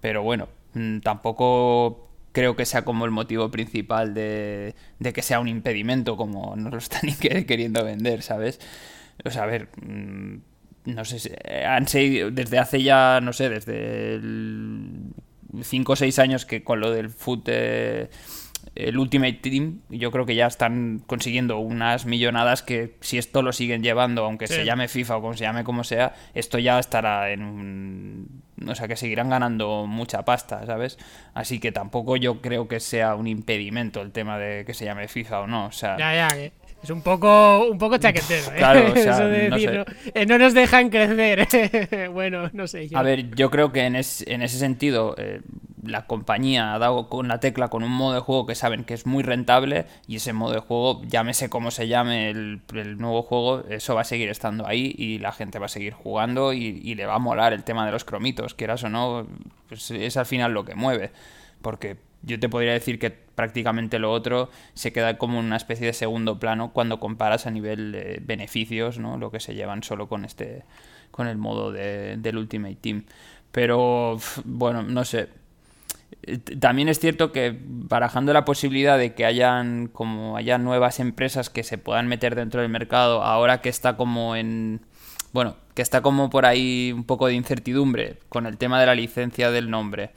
Pero 0.00 0.22
bueno, 0.22 0.48
mm, 0.74 0.98
tampoco 0.98 2.10
creo 2.32 2.56
que 2.56 2.66
sea 2.66 2.84
como 2.84 3.04
el 3.04 3.12
motivo 3.12 3.50
principal 3.50 4.14
de, 4.14 4.74
que 5.14 5.22
sea 5.22 5.38
un 5.38 5.46
impedimento, 5.46 6.16
como 6.16 6.56
nos 6.56 6.72
lo 6.72 6.78
están 6.78 7.02
queriendo 7.46 7.84
vender, 7.84 8.22
¿sabes? 8.22 8.60
O 9.24 9.30
sea, 9.30 9.44
a 9.44 9.46
ver, 9.46 9.68
mm, 9.80 10.38
no 10.86 11.04
sé, 11.04 11.38
han 11.64 11.86
seguido 11.86 12.32
desde 12.32 12.58
hace 12.58 12.82
ya, 12.82 13.20
no 13.22 13.32
sé, 13.32 13.48
desde 13.48 14.20
5 15.62 15.92
o 15.92 15.96
6 15.96 16.18
años 16.18 16.44
que 16.44 16.64
con 16.64 16.80
lo 16.80 16.90
del 16.90 17.08
foot 17.08 17.48
el 18.74 18.98
Ultimate 18.98 19.34
Team, 19.34 19.80
yo 19.88 20.10
creo 20.10 20.26
que 20.26 20.34
ya 20.34 20.46
están 20.46 21.02
consiguiendo 21.06 21.58
unas 21.58 22.06
millonadas 22.06 22.62
que 22.62 22.96
si 23.00 23.18
esto 23.18 23.42
lo 23.42 23.52
siguen 23.52 23.82
llevando, 23.82 24.24
aunque 24.24 24.46
se 24.46 24.64
llame 24.64 24.88
FIFA 24.88 25.16
o 25.16 25.20
como 25.20 25.34
se 25.34 25.44
llame 25.44 25.64
como 25.64 25.84
sea, 25.84 26.14
esto 26.34 26.58
ya 26.58 26.78
estará 26.78 27.30
en 27.30 27.42
un... 27.42 28.42
O 28.66 28.74
sea, 28.74 28.88
que 28.88 28.96
seguirán 28.96 29.30
ganando 29.30 29.86
mucha 29.86 30.24
pasta, 30.24 30.66
¿sabes? 30.66 30.98
Así 31.32 31.60
que 31.60 31.70
tampoco 31.70 32.16
yo 32.16 32.40
creo 32.40 32.66
que 32.66 32.80
sea 32.80 33.14
un 33.14 33.28
impedimento 33.28 34.02
el 34.02 34.10
tema 34.10 34.36
de 34.38 34.64
que 34.64 34.74
se 34.74 34.84
llame 34.84 35.06
FIFA 35.06 35.40
o 35.40 35.46
no. 35.46 35.66
O 35.66 35.72
sea, 35.72 35.96
ya, 35.96 36.14
ya, 36.14 36.50
es 36.82 36.90
un 36.90 37.02
poco, 37.02 37.68
un 37.68 37.78
poco 37.78 37.98
chaquetero, 37.98 38.52
¿eh? 38.52 38.56
Claro, 38.56 38.92
o 38.92 38.96
sea, 38.96 39.18
no, 39.20 39.26
eh, 39.26 40.26
no, 40.26 40.38
nos 40.38 40.54
dejan 40.54 40.90
crecer. 40.90 42.08
bueno, 42.12 42.50
no 42.52 42.66
sé. 42.66 42.88
A 42.94 43.02
ver, 43.02 43.34
yo 43.34 43.50
creo 43.50 43.72
que 43.72 43.80
en, 43.80 43.96
en 43.96 44.42
ese 44.42 44.58
sentido 44.58 45.14
eh, 45.18 45.40
la 45.84 46.06
compañía 46.06 46.74
ha 46.74 46.78
dado 46.78 47.08
con 47.08 47.28
la 47.28 47.40
tecla 47.40 47.68
con 47.68 47.82
un 47.82 47.90
modo 47.90 48.14
de 48.14 48.20
juego 48.20 48.46
que 48.46 48.54
saben 48.54 48.84
que 48.84 48.94
es 48.94 49.06
muy 49.06 49.22
rentable 49.22 49.86
y 50.06 50.16
ese 50.16 50.32
modo 50.32 50.52
de 50.52 50.60
juego, 50.60 51.02
llámese 51.04 51.48
como 51.48 51.70
se 51.70 51.88
llame 51.88 52.30
el, 52.30 52.62
nuevo 52.98 53.22
juego, 53.22 53.64
eso 53.68 53.94
va 53.94 54.02
a 54.02 54.04
seguir 54.04 54.28
estando 54.28 54.66
ahí 54.66 54.94
y 54.96 55.18
la 55.18 55.32
gente 55.32 55.58
va 55.58 55.66
a 55.66 55.70
seguir 55.70 55.94
jugando 55.94 56.52
y, 56.52 56.94
le 56.98 57.06
va 57.06 57.14
a 57.14 57.18
molar 57.20 57.52
el 57.52 57.62
tema 57.62 57.86
de 57.86 57.92
los 57.92 58.04
cromitos, 58.04 58.54
quieras 58.54 58.82
o 58.82 58.88
no, 58.88 59.26
pues 59.68 59.90
es 59.90 60.16
al 60.16 60.26
final 60.26 60.52
lo 60.52 60.64
que 60.64 60.74
mueve. 60.74 61.12
Porque 61.62 61.96
yo 62.22 62.40
te 62.40 62.48
podría 62.48 62.72
decir 62.72 62.98
que 62.98 63.10
prácticamente 63.10 63.98
lo 63.98 64.12
otro 64.12 64.50
se 64.74 64.92
queda 64.92 65.18
como 65.18 65.38
una 65.38 65.56
especie 65.56 65.86
de 65.86 65.92
segundo 65.92 66.38
plano 66.40 66.72
cuando 66.72 66.98
comparas 66.98 67.46
a 67.46 67.50
nivel 67.50 67.92
de 67.92 68.20
beneficios, 68.22 68.98
¿no? 68.98 69.16
Lo 69.16 69.30
que 69.30 69.40
se 69.40 69.54
llevan 69.54 69.82
solo 69.82 70.08
con 70.08 70.24
este 70.24 70.64
con 71.10 71.26
el 71.26 71.38
modo 71.38 71.72
de, 71.72 72.16
del 72.16 72.36
Ultimate 72.36 72.76
Team. 72.76 73.04
Pero 73.52 74.18
bueno, 74.44 74.82
no 74.82 75.04
sé. 75.04 75.28
También 76.60 76.88
es 76.88 76.98
cierto 76.98 77.32
que 77.32 77.56
barajando 77.60 78.32
la 78.32 78.44
posibilidad 78.44 78.98
de 78.98 79.14
que 79.14 79.24
hayan 79.24 79.88
como 79.88 80.36
haya 80.36 80.58
nuevas 80.58 81.00
empresas 81.00 81.48
que 81.50 81.62
se 81.62 81.78
puedan 81.78 82.08
meter 82.08 82.34
dentro 82.34 82.60
del 82.60 82.70
mercado 82.70 83.22
ahora 83.22 83.60
que 83.60 83.68
está 83.68 83.96
como 83.96 84.36
en 84.36 84.80
bueno, 85.32 85.56
que 85.74 85.82
está 85.82 86.00
como 86.00 86.30
por 86.30 86.46
ahí 86.46 86.92
un 86.92 87.04
poco 87.04 87.26
de 87.26 87.34
incertidumbre 87.34 88.16
con 88.28 88.46
el 88.46 88.56
tema 88.56 88.80
de 88.80 88.86
la 88.86 88.94
licencia 88.94 89.50
del 89.50 89.70
nombre, 89.70 90.10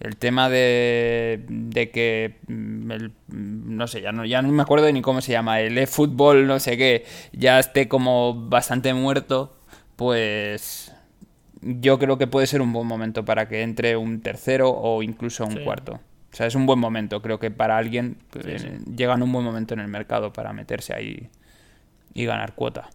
el 0.00 0.16
tema 0.16 0.48
de, 0.48 1.44
de 1.48 1.90
que, 1.90 2.36
mm, 2.48 2.90
el, 2.90 3.08
mm, 3.28 3.76
no 3.76 3.86
sé, 3.86 4.02
ya 4.02 4.12
no, 4.12 4.24
ya 4.24 4.42
no 4.42 4.48
me 4.50 4.62
acuerdo 4.62 4.90
ni 4.92 5.02
cómo 5.02 5.20
se 5.20 5.32
llama, 5.32 5.60
el 5.60 5.78
eFootball, 5.78 6.46
no 6.46 6.58
sé 6.58 6.76
qué, 6.76 7.04
ya 7.32 7.58
esté 7.58 7.88
como 7.88 8.48
bastante 8.48 8.92
muerto, 8.92 9.56
pues 9.96 10.92
yo 11.62 11.98
creo 11.98 12.18
que 12.18 12.26
puede 12.26 12.46
ser 12.46 12.60
un 12.60 12.72
buen 12.72 12.86
momento 12.86 13.24
para 13.24 13.48
que 13.48 13.62
entre 13.62 13.96
un 13.96 14.20
tercero 14.20 14.70
o 14.70 15.02
incluso 15.02 15.44
un 15.44 15.64
cuarto. 15.64 16.00
O 16.32 16.36
sea, 16.36 16.46
es 16.46 16.54
un 16.54 16.66
buen 16.66 16.78
momento, 16.78 17.22
creo 17.22 17.38
que 17.38 17.50
para 17.50 17.78
alguien 17.78 18.18
eh, 18.44 18.80
llega 18.94 19.14
en 19.14 19.22
un 19.22 19.32
buen 19.32 19.44
momento 19.44 19.72
en 19.72 19.80
el 19.80 19.88
mercado 19.88 20.32
para 20.32 20.52
meterse 20.52 20.92
ahí 20.92 21.30
y 22.12 22.26
ganar 22.26 22.54
cuota. 22.54 22.90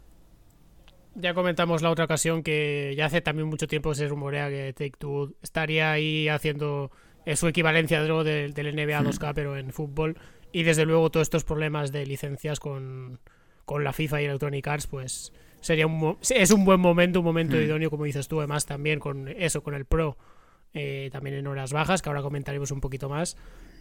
Ya 1.14 1.34
comentamos 1.34 1.82
la 1.82 1.90
otra 1.90 2.06
ocasión 2.06 2.42
que 2.42 2.94
ya 2.96 3.06
hace 3.06 3.22
también 3.22 3.48
mucho 3.48 3.68
tiempo 3.68 3.94
se 3.94 4.08
rumorea 4.08 4.50
que 4.50 4.72
Take 4.74 4.94
Two 4.98 5.36
estaría 5.42 5.92
ahí 5.92 6.30
haciendo 6.30 6.90
eh, 7.26 7.36
su 7.36 7.48
equivalencia 7.48 8.02
del, 8.02 8.54
del 8.54 8.76
NBA 8.76 9.02
2K, 9.04 9.32
hmm. 9.32 9.36
pero 9.36 9.58
en 9.58 9.72
fútbol. 9.72 10.18
Y 10.54 10.64
desde 10.64 10.86
luego 10.86 11.12
todos 11.12 11.26
estos 11.26 11.44
problemas 11.44 11.92
de 11.92 12.06
licencias 12.06 12.60
con, 12.60 13.20
la 13.68 13.94
FIFA 13.94 14.22
y 14.22 14.26
Electronic 14.26 14.68
Arts, 14.68 14.88
pues 14.88 15.34
sería 15.62 15.88
un, 15.88 16.18
es 16.30 16.52
un 16.52 16.66
buen 16.66 16.80
momento, 16.80 17.20
un 17.20 17.26
momento 17.26 17.56
hmm. 17.58 17.62
idóneo, 17.62 17.90
como 17.90 18.06
dices 18.06 18.28
tú, 18.28 18.40
además 18.40 18.66
también 18.66 19.00
con 19.00 19.28
eso, 19.28 19.64
con 19.64 19.76
el 19.76 19.86
Pro, 19.86 20.18
eh, 20.74 21.10
también 21.12 21.36
en 21.36 21.48
horas 21.48 21.74
bajas, 21.74 22.02
que 22.02 22.10
ahora 22.10 22.22
comentaremos 22.22 22.72
un 22.72 22.80
poquito 22.80 23.10
más. 23.10 23.38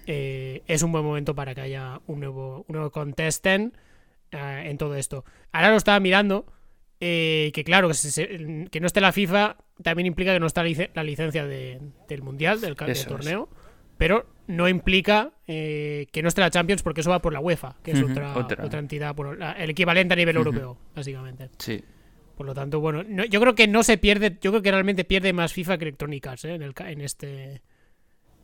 Eh, 0.06 0.62
es 0.66 0.82
un 0.82 0.90
buen 0.90 1.04
momento 1.04 1.34
para 1.34 1.54
que 1.54 1.60
haya 1.60 2.00
un 2.06 2.20
nuevo, 2.20 2.64
un 2.66 2.74
nuevo 2.74 2.90
contestant 2.90 3.74
en 4.32 4.78
todo 4.78 4.94
esto. 4.94 5.24
Ahora 5.50 5.70
lo 5.70 5.76
estaba 5.76 5.98
mirando 5.98 6.46
eh, 7.00 7.50
que 7.54 7.64
claro, 7.64 7.88
que, 7.88 8.80
no 8.80 8.86
esté 8.86 9.00
la 9.00 9.12
FIFA 9.12 9.56
también 9.82 10.06
implica 10.06 10.34
que 10.34 10.40
no 10.40 10.46
está 10.46 10.62
la 10.62 11.02
licencia 11.02 11.46
del 11.46 12.22
Mundial, 12.22 12.60
del, 12.60 12.76
torneo, 12.76 13.48
pero 13.96 14.26
no 14.46 14.68
implica 14.68 15.32
eh, 15.46 16.06
que 16.12 16.22
no 16.22 16.28
esté 16.28 16.42
la 16.42 16.50
Champions 16.50 16.82
porque 16.82 17.00
eso 17.00 17.10
va 17.10 17.22
por 17.22 17.32
la 17.32 17.40
UEFA, 17.40 17.76
que 17.82 17.92
es 17.92 18.02
otra, 18.02 18.36
otra. 18.36 18.78
entidad, 18.78 19.16
el 19.56 19.70
equivalente 19.70 20.12
a 20.12 20.16
nivel 20.16 20.36
europeo, 20.36 20.76
básicamente. 20.94 21.48
Sí. 21.58 21.82
Por 22.36 22.46
lo 22.46 22.54
tanto, 22.54 22.80
bueno, 22.80 23.02
yo 23.02 23.40
creo 23.40 23.54
que 23.54 23.68
no 23.68 23.82
se 23.82 23.98
pierde, 23.98 24.38
yo 24.40 24.50
creo 24.50 24.62
que 24.62 24.70
realmente 24.70 25.04
pierde 25.04 25.32
más 25.32 25.52
FIFA 25.52 25.78
que 25.78 25.84
Electronic 25.84 26.26
Arts 26.26 26.44
¿eh? 26.46 26.54
en, 26.54 26.62
el, 26.62 26.74
en 26.78 27.00
este 27.00 27.62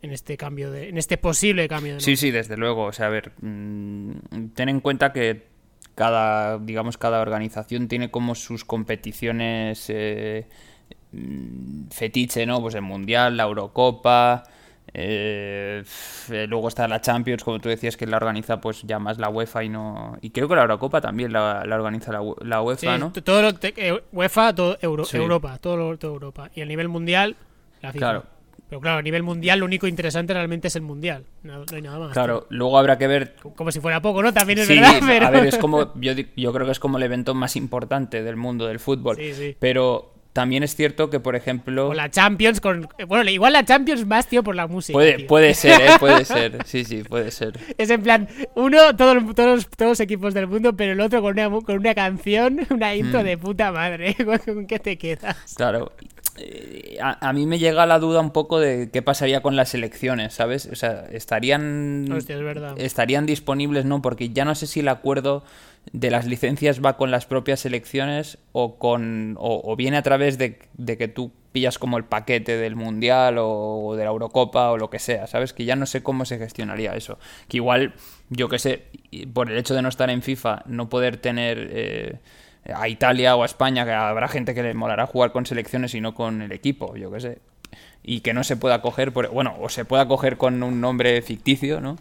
en 0.03 0.13
este 0.13 0.37
cambio 0.37 0.71
de 0.71 0.91
en 0.91 0.99
este 0.99 1.17
posible 1.17 1.67
cambio 1.67 1.95
de 1.95 2.01
Sí, 2.01 2.17
sí, 2.17 2.31
desde 2.31 2.57
luego, 2.57 2.85
o 2.85 2.93
sea, 2.93 3.07
a 3.07 3.11
ver, 3.11 3.33
mm, 3.41 4.49
ten 4.55 4.69
en 4.69 4.81
cuenta 4.81 5.13
que 5.13 5.56
cada, 5.97 6.59
digamos, 6.59 6.99
cada 6.99 7.21
organización 7.21 7.89
tiene 7.89 8.11
como 8.11 8.37
sus 8.37 8.65
competiciones 8.65 9.87
eh, 9.89 10.47
mm, 11.11 11.89
fetiche, 11.91 12.47
¿no? 12.47 12.61
Pues 12.61 12.75
el 12.77 12.83
Mundial, 12.83 13.37
la 13.37 13.45
Eurocopa, 13.45 14.45
eh, 14.93 15.83
luego 16.49 16.69
está 16.69 16.87
la 16.87 17.01
Champions, 17.01 17.43
como 17.43 17.59
tú 17.61 17.71
decías, 17.71 17.97
que 17.97 18.07
la 18.07 18.19
organiza 18.19 18.61
pues 18.61 18.83
ya 18.83 18.99
más 18.99 19.19
la 19.19 19.31
UEFA 19.31 19.65
y 19.65 19.71
no... 19.71 20.19
Y 20.21 20.31
creo 20.31 20.49
que 20.49 20.55
la 20.55 20.63
Eurocopa 20.63 21.01
también 21.01 21.33
la, 21.33 21.65
organiza 21.67 22.13
la, 22.13 22.61
UEFA, 22.61 22.99
¿no? 22.99 23.13
Todo 23.13 23.41
lo, 23.41 23.53
eh, 23.63 24.03
UEFA, 24.13 24.55
todo 24.55 24.77
Europa, 24.83 25.57
todo, 25.59 25.97
todo 25.97 26.13
Europa. 26.13 26.51
Y 26.55 26.61
a 26.61 26.67
nivel 26.67 26.89
mundial, 26.89 27.37
la 27.81 27.93
FIFA. 27.93 28.05
Claro. 28.05 28.36
Pero 28.69 28.81
claro, 28.81 28.99
a 28.99 29.03
nivel 29.03 29.23
mundial 29.23 29.61
lo 29.61 29.65
único 29.65 29.87
interesante 29.87 30.33
realmente 30.33 30.69
es 30.69 30.77
el 30.77 30.83
mundial. 30.83 31.25
No, 31.45 31.65
hay 31.73 31.83
nada 31.83 31.99
más. 31.99 32.13
Claro, 32.13 32.47
luego 32.51 32.79
habrá 32.79 32.99
que 32.99 33.07
ver. 33.07 33.37
Como 33.55 33.71
si 33.71 33.81
fuera 33.81 34.03
poco, 34.03 34.23
¿no? 34.23 34.35
También 34.35 34.59
es 34.59 34.69
verdad. 34.69 35.23
A 35.23 35.31
ver, 35.31 35.47
es 35.47 35.59
como. 35.59 35.95
Yo, 36.01 36.13
yo, 36.37 36.53
creo 36.53 36.67
que 36.67 36.73
es 36.73 36.81
como 36.81 36.99
el 36.99 37.05
evento 37.05 37.35
más 37.35 37.55
importante 37.55 38.23
del 38.23 38.37
mundo 38.37 38.67
del 38.67 38.81
fútbol. 38.81 39.17
Sí, 39.17 39.35
sí. 39.35 39.57
Pero 39.61 40.16
también 40.37 40.63
es 40.63 40.77
cierto 40.77 41.09
que, 41.09 41.19
por 41.19 41.35
ejemplo... 41.35 41.89
O 41.89 41.95
la 41.95 42.11
Champions 42.11 42.61
con... 42.61 42.87
Bueno, 43.09 43.31
igual 43.31 43.55
la 43.55 43.65
Champions 43.65 44.05
más, 44.05 44.27
tío, 44.27 44.43
por 44.45 44.55
la 44.55 44.67
música. 44.67 44.93
Puede, 44.93 45.21
puede 45.21 45.55
ser, 45.55 45.81
¿eh? 45.81 45.95
Puede 45.99 46.25
ser. 46.27 46.59
Sí, 46.67 46.85
sí, 46.85 47.05
puede 47.05 47.31
ser. 47.31 47.59
Es 47.79 47.89
en 47.89 48.03
plan, 48.03 48.29
uno, 48.55 48.95
todos, 48.95 49.35
todos, 49.35 49.67
todos 49.67 49.93
los 49.93 50.01
equipos 50.01 50.35
del 50.35 50.47
mundo, 50.47 50.77
pero 50.77 50.93
el 50.93 51.01
otro 51.01 51.23
con 51.23 51.33
una, 51.33 51.49
con 51.49 51.79
una 51.79 51.95
canción, 51.95 52.61
una 52.71 52.95
intro 52.95 53.23
mm. 53.23 53.25
de 53.25 53.39
puta 53.39 53.73
madre. 53.73 54.15
¿Con 54.45 54.67
qué 54.67 54.79
te 54.79 54.99
quedas? 54.99 55.55
Claro. 55.57 55.93
Eh, 56.37 56.99
a, 57.01 57.33
mí 57.33 57.47
me 57.47 57.59
llega 57.59 57.87
la 57.87 57.99
duda 57.99 58.21
un 58.21 58.31
poco 58.31 58.61
de 58.61 58.91
qué 58.93 59.01
pasaría 59.01 59.41
con 59.41 59.57
las 59.57 59.73
elecciones, 59.75 60.35
¿sabes? 60.35 60.69
O 60.71 60.75
sea, 60.75 61.07
estarían... 61.11 62.13
Hostia, 62.13 62.37
es 62.37 62.43
verdad. 62.43 62.75
Estarían 62.77 63.25
disponibles, 63.25 63.87
¿no? 63.87 64.03
Porque 64.03 64.29
ya 64.29 64.45
no 64.45 64.55
sé 64.55 64.67
si 64.67 64.81
el 64.81 64.89
acuerdo 64.89 65.45
de 65.93 66.11
las 66.11 66.27
licencias 66.27 66.85
va 66.85 66.97
con 66.97 67.11
las 67.11 67.27
propias 67.27 67.61
selecciones 67.61 68.39
o 68.53 68.79
con 68.79 69.37
o, 69.39 69.75
viene 69.77 69.97
a 69.97 70.03
través 70.03 70.39
de, 70.39 70.59
que 70.59 71.09
tú 71.09 71.33
pillas 71.53 71.79
como 71.79 71.97
el 71.97 72.05
paquete 72.05 72.57
del 72.57 72.77
mundial 72.77 73.37
o, 73.39 73.95
de 73.97 74.05
la 74.05 74.11
Eurocopa 74.11 74.71
o 74.71 74.79
lo 74.79 74.91
que 74.91 74.99
sea, 74.99 75.27
¿sabes? 75.27 75.53
Que 75.53 75.65
ya 75.65 75.77
no 75.77 75.87
sé 75.87 76.03
cómo 76.03 76.25
se 76.25 76.39
gestionaría 76.39 76.95
eso. 76.97 77.19
Que 77.49 77.59
igual, 77.59 77.95
yo 78.29 78.49
que 78.49 78.59
sé, 78.59 78.87
por 79.33 79.51
el 79.51 79.57
hecho 79.57 79.75
de 79.75 79.83
no 79.83 79.89
estar 79.89 80.11
en 80.11 80.23
FIFA, 80.23 80.65
no 80.67 80.89
poder 80.89 81.19
tener 81.19 81.69
eh, 81.71 82.19
a 82.75 82.89
Italia 82.89 83.37
o 83.37 83.43
a 83.43 83.47
España, 83.47 83.85
que 83.85 83.93
habrá 83.93 84.29
gente 84.29 84.55
que 84.55 84.63
le 84.63 84.75
molará 84.75 85.07
jugar 85.07 85.33
con 85.33 85.47
selecciones 85.47 85.95
y 85.95 86.01
no 86.01 86.15
con 86.15 86.43
el 86.43 86.53
equipo, 86.53 86.97
yo 86.97 87.11
que 87.11 87.21
sé. 87.21 87.39
Y 88.03 88.21
que 88.21 88.35
no 88.35 88.45
se 88.45 88.57
pueda 88.57 88.83
coger, 88.83 89.13
por, 89.13 89.31
bueno, 89.31 89.57
o 89.61 89.69
se 89.69 89.85
pueda 89.85 90.07
coger 90.07 90.37
con 90.37 90.63
un 90.63 90.81
nombre 90.81 91.23
ficticio, 91.23 91.81
¿no? 91.81 91.97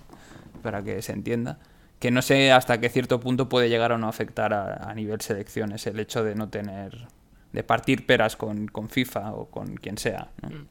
Para 0.61 0.83
que 0.83 1.01
se 1.01 1.13
entienda 1.13 1.59
que 1.99 2.11
no 2.11 2.21
sé 2.21 2.51
hasta 2.51 2.79
qué 2.79 2.89
cierto 2.89 3.19
punto 3.19 3.49
puede 3.49 3.69
llegar 3.69 3.91
o 3.91 3.97
no 3.97 4.07
afectar 4.07 4.53
a, 4.53 4.93
nivel 4.93 5.21
selecciones 5.21 5.87
el 5.87 5.99
hecho 5.99 6.23
de 6.23 6.35
no 6.35 6.49
tener, 6.49 7.07
de 7.53 7.63
partir 7.63 8.05
peras 8.05 8.35
con, 8.35 8.69
FIFA 8.89 9.33
o 9.33 9.45
con 9.45 9.75
quien 9.75 9.97
sea. 9.97 10.29
Mm. 10.41 10.65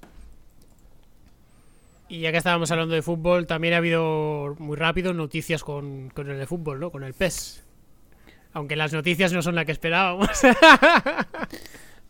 Y 2.08 2.20
ya 2.20 2.30
que 2.30 2.38
estábamos 2.38 2.70
hablando 2.70 2.94
de 2.94 3.02
fútbol, 3.02 3.46
también 3.46 3.74
ha 3.74 3.78
habido 3.78 4.54
muy 4.58 4.76
rápido 4.76 5.14
noticias 5.14 5.64
con, 5.64 6.10
con 6.10 6.30
el 6.30 6.38
de 6.38 6.46
fútbol, 6.46 6.78
¿no? 6.78 6.90
Con 6.90 7.02
el 7.02 7.14
PES. 7.14 7.64
Aunque 8.52 8.76
las 8.76 8.92
noticias 8.92 9.32
no 9.32 9.42
son 9.42 9.54
las 9.54 9.64
que 9.64 9.72
esperábamos. 9.72 10.28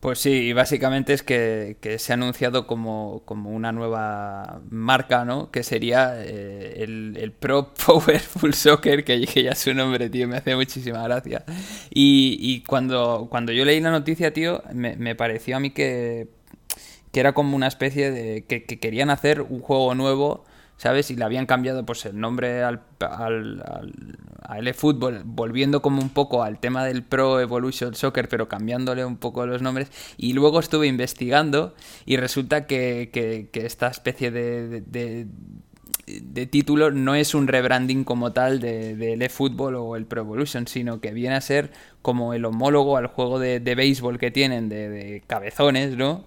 Pues 0.05 0.19
sí, 0.19 0.53
básicamente 0.53 1.15
es 1.15 1.23
que, 1.23 1.79
se 1.99 2.13
ha 2.13 2.17
anunciado 2.17 2.67
como, 2.67 3.23
una 3.27 3.73
nueva 3.73 4.61
marca, 4.69 5.25
¿no? 5.25 5.51
Que 5.51 5.63
sería 5.63 6.13
eh, 6.19 6.83
el, 6.83 7.33
Pro 7.33 7.73
Powerful 7.87 8.53
Soccer, 8.53 9.03
que, 9.03 9.25
que, 9.25 9.43
ya 9.45 9.55
su 9.55 9.73
nombre, 9.73 10.11
tío, 10.11 10.29
me 10.29 10.37
hace 10.37 10.55
muchísima 10.57 11.03
gracia. 11.05 11.47
Y, 11.89 12.63
cuando, 12.67 13.29
cuando 13.31 13.53
yo 13.53 13.65
leí 13.65 13.81
la 13.81 13.93
noticia, 13.93 14.31
tío, 14.35 14.63
me, 14.75 15.15
pareció 15.15 15.57
a 15.57 15.61
mí 15.61 15.71
que, 15.71 16.29
que 17.11 17.21
era 17.21 17.33
como 17.33 17.57
una 17.57 17.69
especie 17.69 18.11
de... 18.11 18.45
que 18.45 18.63
querían 18.67 19.09
hacer 19.09 19.41
un 19.41 19.61
juego 19.61 19.95
nuevo 19.95 20.45
¿sabes? 20.77 21.11
Y 21.11 21.17
le 21.17 21.25
habían 21.25 21.47
cambiado 21.47 21.85
pues 21.85 22.05
el 22.07 22.19
nombre 22.19 22.63
al, 22.63 22.83
al, 23.01 23.63
al, 24.43 24.75
volviendo 25.25 25.83
como 25.83 26.03
un 26.03 26.11
poco 26.11 26.43
al 26.43 26.59
tema 26.59 26.85
del 26.85 27.03
Pro 27.03 27.41
Evolution 27.41 27.95
Soccer, 27.95 28.29
pero 28.29 28.49
cambiándole 28.49 29.05
un 29.05 29.17
poco 29.17 29.47
los 29.47 29.63
nombres. 29.63 29.91
Y 30.17 30.33
luego 30.33 30.61
estuve 30.61 30.87
investigando 30.87 31.75
y 32.07 32.17
resulta 32.17 32.67
que, 32.67 33.11
que, 33.13 33.49
esta 33.65 33.89
especie 33.89 34.31
de, 34.31 34.83
de, 34.83 35.27
título 36.47 36.91
no 36.91 37.15
es 37.15 37.35
un 37.35 37.49
rebranding 37.49 38.05
como 38.05 38.33
tal 38.33 38.61
del 38.61 38.99
de, 38.99 39.25
eFootball 39.25 39.77
o 39.77 39.97
el 39.97 40.05
Pro 40.07 40.23
Evolution, 40.23 40.67
sino 40.67 41.01
que 41.01 41.13
viene 41.13 41.37
a 41.37 41.41
ser 41.41 41.73
como 42.03 42.35
el 42.35 42.45
homólogo 42.45 42.97
al 42.97 43.07
juego 43.07 43.39
de, 43.39 43.61
béisbol 43.61 44.19
que 44.19 44.31
tienen 44.31 44.69
de, 44.69 45.23
cabezones, 45.27 45.97
¿no? 45.97 46.25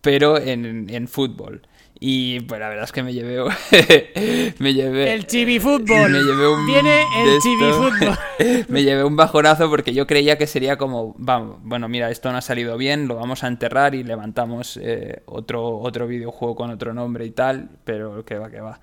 Pero 0.00 0.38
en, 0.38 0.88
en 0.90 1.08
fútbol. 1.08 1.62
Y 2.04 2.40
pues 2.40 2.58
la 2.58 2.68
verdad 2.68 2.82
es 2.82 2.90
que 2.90 3.04
me 3.04 3.12
llevé. 3.12 3.38
me 4.58 4.74
llevé. 4.74 5.14
El 5.14 5.24
chibi 5.24 5.60
fútbol. 5.60 6.10
Me 6.10 6.18
llevé 6.18 6.48
un. 6.48 6.66
Viene 6.66 7.04
el 7.16 7.38
chibi 7.40 7.70
fútbol. 7.70 8.18
me 8.68 8.82
llevé 8.82 9.04
un 9.04 9.14
bajonazo 9.14 9.70
porque 9.70 9.94
yo 9.94 10.04
creía 10.04 10.36
que 10.36 10.48
sería 10.48 10.76
como. 10.76 11.14
Vamos, 11.16 11.58
bueno, 11.62 11.88
mira, 11.88 12.10
esto 12.10 12.32
no 12.32 12.38
ha 12.38 12.40
salido 12.40 12.76
bien, 12.76 13.06
lo 13.06 13.14
vamos 13.14 13.44
a 13.44 13.46
enterrar 13.46 13.94
y 13.94 14.02
levantamos 14.02 14.80
eh, 14.82 15.22
otro, 15.26 15.78
otro 15.78 16.08
videojuego 16.08 16.56
con 16.56 16.70
otro 16.70 16.92
nombre 16.92 17.24
y 17.24 17.30
tal. 17.30 17.70
Pero 17.84 18.24
que 18.24 18.36
va, 18.36 18.50
que 18.50 18.60
va. 18.60 18.80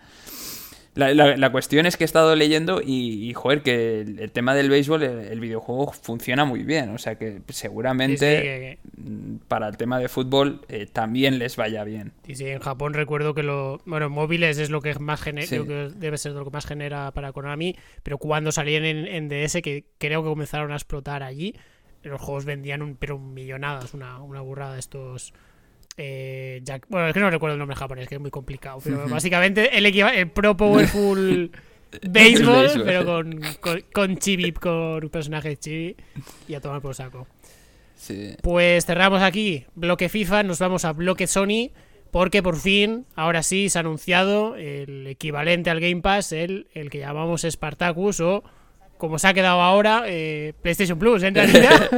La, 0.99 1.51
cuestión 1.51 1.85
es 1.85 1.97
que 1.97 2.03
he 2.03 2.05
estado 2.05 2.35
leyendo 2.35 2.81
y, 2.85 3.33
joder, 3.33 3.61
que 3.61 4.01
el, 4.01 4.31
tema 4.31 4.53
del 4.53 4.69
béisbol, 4.69 5.03
el, 5.03 5.39
videojuego 5.39 5.91
funciona 5.93 6.45
muy 6.45 6.63
bien. 6.63 6.89
O 6.89 6.97
sea 6.97 7.15
que 7.15 7.41
seguramente 7.49 8.79
mm, 8.97 9.35
para 9.47 9.67
el 9.67 9.77
tema 9.77 9.99
de 9.99 10.09
fútbol 10.09 10.61
eh, 10.67 10.85
también 10.91 11.39
les 11.39 11.55
vaya 11.55 11.83
bien. 11.83 12.11
Sí, 12.25 12.35
sí, 12.35 12.47
en 12.47 12.59
Japón 12.59 12.93
recuerdo 12.93 13.33
que 13.33 13.43
lo. 13.43 13.81
Bueno, 13.85 14.09
móviles 14.09 14.57
es 14.57 14.69
lo 14.69 14.81
que 14.81 14.93
más 14.99 15.21
genera. 15.21 15.47
que 15.47 15.89
debe 15.95 16.17
ser 16.17 16.33
lo 16.33 16.43
que 16.43 16.51
más 16.51 16.65
genera 16.65 17.11
para 17.11 17.31
Konami. 17.31 17.75
Pero 18.03 18.17
cuando 18.17 18.51
salían 18.51 18.85
en, 18.85 19.29
DS, 19.29 19.61
que 19.61 19.85
creo 19.97 20.23
que 20.23 20.29
comenzaron 20.29 20.71
a 20.71 20.75
explotar 20.75 21.23
allí, 21.23 21.55
los 22.03 22.19
juegos 22.19 22.45
vendían 22.45 22.81
un, 22.81 22.95
pero 22.95 23.17
millonadas, 23.19 23.93
una, 23.93 24.21
una 24.21 24.41
burrada 24.41 24.77
estos 24.77 25.33
eh, 26.01 26.63
bueno, 26.87 27.09
es 27.09 27.13
que 27.13 27.19
no 27.19 27.29
recuerdo 27.29 27.55
el 27.55 27.59
nombre 27.59 27.75
japonés, 27.75 28.07
que 28.07 28.15
es 28.15 28.21
muy 28.21 28.31
complicado. 28.31 28.79
Pero 28.81 29.05
básicamente 29.09 29.77
el, 29.77 29.85
el 29.85 30.29
Pro 30.29 30.55
Powerful 30.55 31.51
Baseball, 32.09 32.83
pero 32.85 33.03
con, 33.03 33.41
con, 33.91 34.17
Chibi, 34.17 34.53
con 34.53 35.03
un 35.03 35.09
personaje 35.09 35.57
Chibi. 35.57 35.97
Y 36.47 36.53
a 36.53 36.61
tomar 36.61 36.81
por 36.81 36.95
saco. 36.95 37.27
Pues 38.41 38.85
cerramos 38.85 39.21
aquí 39.21 39.65
bloque 39.75 40.07
FIFA, 40.07 40.43
nos 40.43 40.59
vamos 40.59 40.85
a 40.85 40.93
bloque 40.93 41.27
Sony. 41.27 41.71
Porque 42.11 42.41
por 42.41 42.55
fin, 42.55 43.05
ahora 43.15 43.43
sí, 43.43 43.69
se 43.69 43.77
ha 43.77 43.81
anunciado 43.81 44.55
el 44.55 45.05
equivalente 45.05 45.69
al 45.69 45.79
Game 45.79 46.01
Pass, 46.01 46.31
el, 46.31 46.65
el 46.73 46.89
que 46.89 46.99
llamamos 46.99 47.45
Spartacus 47.47 48.21
o 48.21 48.43
como 48.97 49.17
se 49.17 49.27
ha 49.27 49.33
quedado 49.33 49.61
ahora, 49.61 50.03
eh, 50.07 50.53
PlayStation 50.61 50.99
Plus, 50.99 51.23
en 51.23 51.33
realidad. 51.33 51.89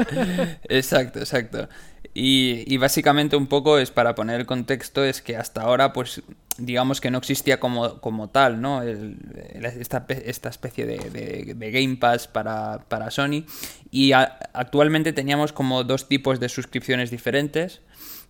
exacto, 0.70 1.20
exacto. 1.20 1.68
Y, 2.14 2.76
básicamente 2.78 3.38
un 3.38 3.48
poco 3.48 3.78
es 3.78 3.90
para 3.90 4.16
poner 4.16 4.42
el 4.42 4.46
contexto, 4.46 5.06
es 5.06 5.22
que 5.22 5.38
hasta 5.38 5.62
ahora, 5.62 5.94
pues, 5.94 6.22
digamos 6.58 7.00
que 7.00 7.10
no 7.10 7.18
existía 7.18 7.60
como, 7.62 8.02
como 8.02 8.30
tal, 8.30 8.60
¿no? 8.60 8.84
esta, 8.84 10.06
esta, 10.10 10.50
especie 10.50 10.86
de, 10.86 11.54
de, 11.56 11.72
Game 11.72 11.96
Pass 11.96 12.28
para, 12.28 12.84
para 12.90 13.12
Sony. 13.12 13.46
Y 13.92 14.12
actualmente 14.12 15.14
teníamos 15.14 15.54
como 15.54 15.86
dos 15.86 16.10
tipos 16.10 16.42
de 16.42 16.50
suscripciones 16.50 17.12
diferentes, 17.12 17.80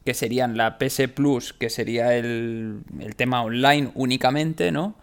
que 0.05 0.13
serían 0.13 0.57
la 0.57 0.77
PS 0.77 1.07
Plus, 1.13 1.53
que 1.53 1.69
sería 1.71 2.15
el, 2.15 2.81
el 2.99 3.15
tema 3.15 3.43
online 3.43 3.91
únicamente, 3.95 4.71
¿no? 4.71 4.95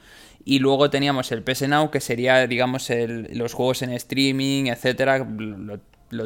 Y 0.44 0.60
luego 0.60 0.88
teníamos 0.88 1.30
el 1.30 1.42
PS 1.42 1.68
Now, 1.68 1.90
que 1.90 2.00
sería, 2.00 2.46
digamos, 2.46 2.90
el, 2.90 3.28
los 3.36 3.52
juegos 3.52 3.82
en 3.82 3.90
streaming, 3.90 4.66
etcétera, 4.66 5.26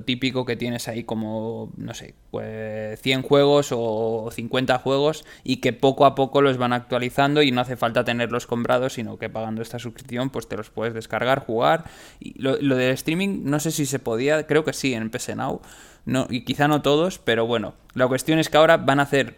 típico 0.04 0.44
que 0.44 0.56
tienes 0.56 0.88
ahí 0.88 1.04
como, 1.04 1.72
no 1.76 1.94
sé, 1.94 2.14
pues 2.30 3.00
100 3.00 3.22
juegos 3.22 3.68
o 3.72 4.30
50 4.32 4.78
juegos 4.78 5.24
y 5.44 5.56
que 5.56 5.72
poco 5.72 6.06
a 6.06 6.14
poco 6.14 6.42
los 6.42 6.56
van 6.58 6.72
actualizando 6.72 7.42
y 7.42 7.50
no 7.50 7.60
hace 7.60 7.76
falta 7.76 8.04
tenerlos 8.04 8.46
comprados, 8.46 8.94
sino 8.94 9.18
que 9.18 9.28
pagando 9.28 9.62
esta 9.62 9.78
suscripción 9.78 10.30
pues 10.30 10.48
te 10.48 10.56
los 10.56 10.70
puedes 10.70 10.94
descargar, 10.94 11.44
jugar. 11.44 11.84
Y 12.20 12.40
lo, 12.40 12.56
lo 12.60 12.76
del 12.76 12.92
streaming 12.92 13.42
no 13.44 13.60
sé 13.60 13.70
si 13.70 13.86
se 13.86 13.98
podía, 13.98 14.46
creo 14.46 14.64
que 14.64 14.72
sí 14.72 14.94
en 14.94 15.10
PS 15.10 15.36
Now, 15.36 15.60
no, 16.04 16.26
y 16.30 16.42
quizá 16.42 16.68
no 16.68 16.82
todos, 16.82 17.18
pero 17.18 17.46
bueno, 17.46 17.74
la 17.94 18.08
cuestión 18.08 18.38
es 18.38 18.48
que 18.48 18.56
ahora 18.56 18.76
van 18.76 19.00
a 19.00 19.04
hacer 19.04 19.36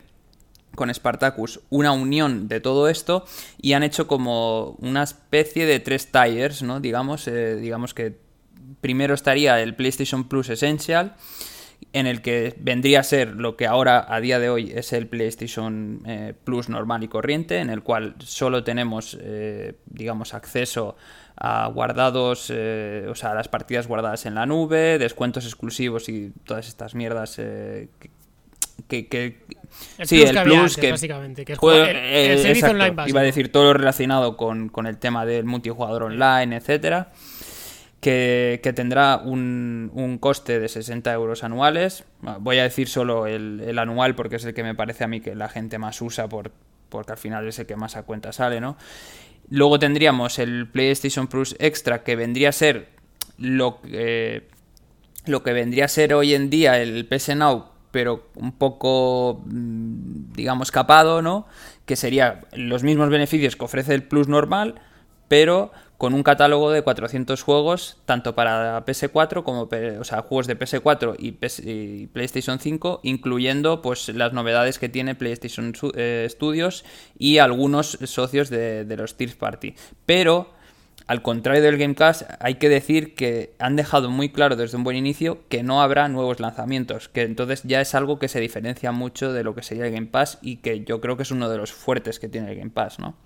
con 0.74 0.92
Spartacus 0.92 1.61
una 1.70 1.92
unión 1.92 2.48
de 2.48 2.61
todo 2.61 2.88
esto 2.88 3.24
y 3.61 3.72
han 3.72 3.83
hecho 3.83 4.07
como 4.07 4.76
una 4.80 5.02
especie 5.02 5.66
de 5.66 5.80
tres 5.80 6.11
tires, 6.11 6.62
¿no? 6.62 6.80
Digamos, 6.80 7.28
eh, 7.28 7.57
digamos 7.57 7.94
que 7.94 8.24
primero 8.85 9.14
estaría 9.14 9.62
el 9.62 9.75
PlayStation 9.75 10.29
Plus 10.29 10.51
Essential, 10.51 11.14
en 11.94 12.07
el 12.07 12.20
que 12.20 12.55
vendría 12.59 13.01
a 13.01 13.03
ser 13.03 13.29
lo 13.29 13.57
que 13.57 13.66
ahora 13.66 14.05
a 14.07 14.20
día 14.20 14.38
de 14.38 14.51
hoy 14.51 14.73
es 14.75 14.92
el 14.92 15.07
PlayStation 15.07 16.03
eh, 16.05 16.35
Plus 16.44 16.68
normal 16.68 17.03
y 17.03 17.09
corriente, 17.09 17.61
en 17.61 17.70
el 17.70 17.83
cual 17.83 18.14
solo 18.18 18.62
tenemos, 18.62 19.16
eh, 19.23 19.77
digamos, 19.87 20.35
acceso 20.35 20.99
a 21.35 21.66
guardados, 21.68 22.53
eh, 22.55 23.07
o 23.09 23.14
sea, 23.14 23.31
a 23.31 23.35
las 23.35 23.49
partidas 23.49 23.87
guardadas 23.87 24.27
en 24.27 24.35
la 24.35 24.44
nube, 24.44 24.99
descuentos 24.99 25.47
exclusivos 25.47 26.11
y 26.11 26.35
todas 26.44 26.68
estas 26.68 26.94
mierdas 26.94 27.37
que, 27.37 27.88
que, 29.09 29.38
sí, 30.03 30.20
el 30.20 30.42
plus 30.42 30.77
que 30.77 30.90
básicamente, 30.90 31.47
que 31.47 31.55
es 31.55 31.59
el, 31.62 32.38
servicio 32.38 32.68
online 32.68 32.94
Iba 33.07 33.20
a 33.20 33.25
decir 33.25 33.51
todo 33.51 33.64
lo 33.64 33.73
relacionado 33.73 34.37
con, 34.37 34.68
con 34.68 34.87
el 34.87 34.99
tema 34.99 35.25
del 35.25 35.47
multijugador 35.47 36.03
online, 36.03 36.57
etcétera 36.57 37.12
que, 38.05 38.73
tendrá 38.77 39.17
un, 39.17 40.19
coste 40.21 40.61
de 40.61 40.69
60 40.69 41.11
euros 41.14 41.43
anuales. 41.43 42.05
Voy 42.40 42.59
a 42.59 42.64
decir 42.64 42.87
solo 42.87 43.27
el, 43.27 43.79
anual 43.79 44.14
porque 44.14 44.37
es 44.37 44.45
el 44.45 44.53
que 44.53 44.62
me 44.62 44.75
parece 44.75 45.05
a 45.05 45.09
mí 45.09 45.23
que 45.23 45.35
la 45.35 45.49
gente 45.49 45.79
más 45.79 46.03
usa 46.03 46.29
por, 46.29 46.53
porque 46.90 47.12
al 47.12 47.19
final 47.19 47.49
es 47.49 47.59
el 47.59 47.64
que 47.64 47.77
más 47.77 47.97
a 47.97 48.03
cuenta 48.03 48.31
sale, 48.33 48.61
¿no? 48.61 48.77
Luego 49.49 49.79
tendríamos 49.79 50.38
el 50.38 50.69
PlayStation 50.69 51.29
Plus 51.29 51.57
Extra 51.59 52.03
que 52.03 52.14
vendría 52.14 52.51
a 52.51 52.53
ser 52.53 52.88
lo, 53.38 53.81
lo 55.25 55.43
que 55.43 55.53
vendría 55.55 55.87
a 55.87 55.88
ser 55.88 56.12
hoy 56.12 56.35
en 56.35 56.51
día 56.51 56.83
el 56.83 57.07
PS 57.07 57.35
Now 57.37 57.71
pero 57.90 58.29
un 58.35 58.51
poco, 58.51 59.45
mm, 59.47 60.33
digamos, 60.35 60.73
capado, 60.73 61.23
¿no? 61.23 61.47
Que 61.87 61.95
sería 61.95 62.40
los 62.53 62.83
mismos 62.83 63.09
beneficios 63.09 63.55
que 63.55 63.64
ofrece 63.64 63.95
el 63.95 64.03
Plus 64.03 64.27
normal, 64.27 64.81
pero 65.29 65.71
con 65.98 66.12
un 66.14 66.22
catálogo 66.22 66.70
de 66.70 66.83
400 66.83 67.42
juegos, 67.42 67.98
tanto 68.04 68.35
para 68.35 68.85
PS4 68.85 69.42
como, 69.44 69.68
o 70.00 70.04
sea, 70.04 70.22
juegos 70.22 70.46
de 70.46 70.59
PS4 70.59 71.16
y, 71.18 72.07
PlayStation 72.09 72.59
5, 72.59 73.00
incluyendo 73.04 73.80
pues 73.80 74.09
las 74.09 74.33
novedades 74.33 74.78
que 74.78 74.88
tiene 74.88 75.14
PlayStation 75.14 75.72
eh, 75.94 76.26
Studios 76.28 76.85
y 77.18 77.38
algunos 77.38 77.98
socios 78.04 78.50
de, 78.50 78.85
los 78.96 79.16
third 79.16 79.37
party. 79.37 79.74
Pero 80.04 80.52
al 81.07 81.22
contrario 81.22 81.62
del 81.62 81.76
Game 81.76 81.94
Pass, 81.94 82.26
hay 82.40 82.54
que 82.54 82.68
decir 82.68 83.14
que 83.14 83.54
han 83.59 83.76
dejado 83.76 84.11
muy 84.11 84.30
claro 84.30 84.57
desde 84.57 84.76
un 84.76 84.85
buen 84.85 84.96
inicio 84.96 85.40
que 85.48 85.62
no 85.62 85.83
habrá 85.83 86.09
nuevos 86.09 86.40
lanzamientos, 86.40 87.09
que 87.09 87.22
entonces 87.22 87.62
ya 87.64 87.80
es 87.80 87.94
algo 87.94 88.18
que 88.18 88.28
se 88.28 88.40
diferencia 88.40 88.90
mucho 88.90 89.33
de 89.33 89.44
lo 89.44 89.54
que 89.54 89.62
sería 89.62 89.87
el 89.87 89.92
Game 89.92 90.07
Pass 90.07 90.38
y 90.40 90.57
que 90.57 90.83
yo 90.85 91.00
creo 91.00 91.16
que 91.16 91.22
es 91.24 91.30
uno 91.30 91.48
de 91.48 91.59
los 91.59 91.72
fuertes 91.72 92.18
que 92.18 92.28
tiene 92.28 92.50
el 92.50 92.59
Game 92.59 92.70
Pass, 92.70 92.98
¿no? 92.98 93.16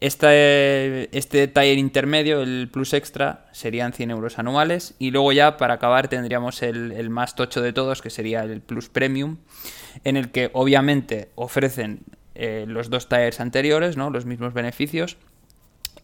Este, 0.00 1.16
este 1.16 1.48
taller 1.48 1.76
intermedio, 1.76 2.42
el 2.42 2.68
Plus 2.72 2.92
Extra, 2.92 3.46
serían 3.50 3.92
100 3.92 4.12
euros 4.12 4.38
anuales. 4.38 4.94
Y 4.98 5.10
luego 5.10 5.32
ya, 5.32 5.56
para 5.56 5.74
acabar, 5.74 6.08
tendríamos 6.08 6.62
el, 6.62 7.10
más 7.10 7.34
tocho 7.34 7.60
de 7.60 7.72
todos, 7.72 8.00
que 8.00 8.10
sería 8.10 8.44
el 8.44 8.60
Plus 8.60 8.88
Premium, 8.88 9.38
en 10.04 10.16
el 10.16 10.30
que 10.30 10.50
obviamente 10.52 11.30
ofrecen 11.34 12.00
eh, 12.36 12.64
los 12.68 12.90
dos 12.90 13.08
tallers 13.08 13.40
anteriores, 13.40 13.96
¿no? 13.96 14.10
los 14.10 14.24
mismos 14.24 14.54
beneficios. 14.54 15.16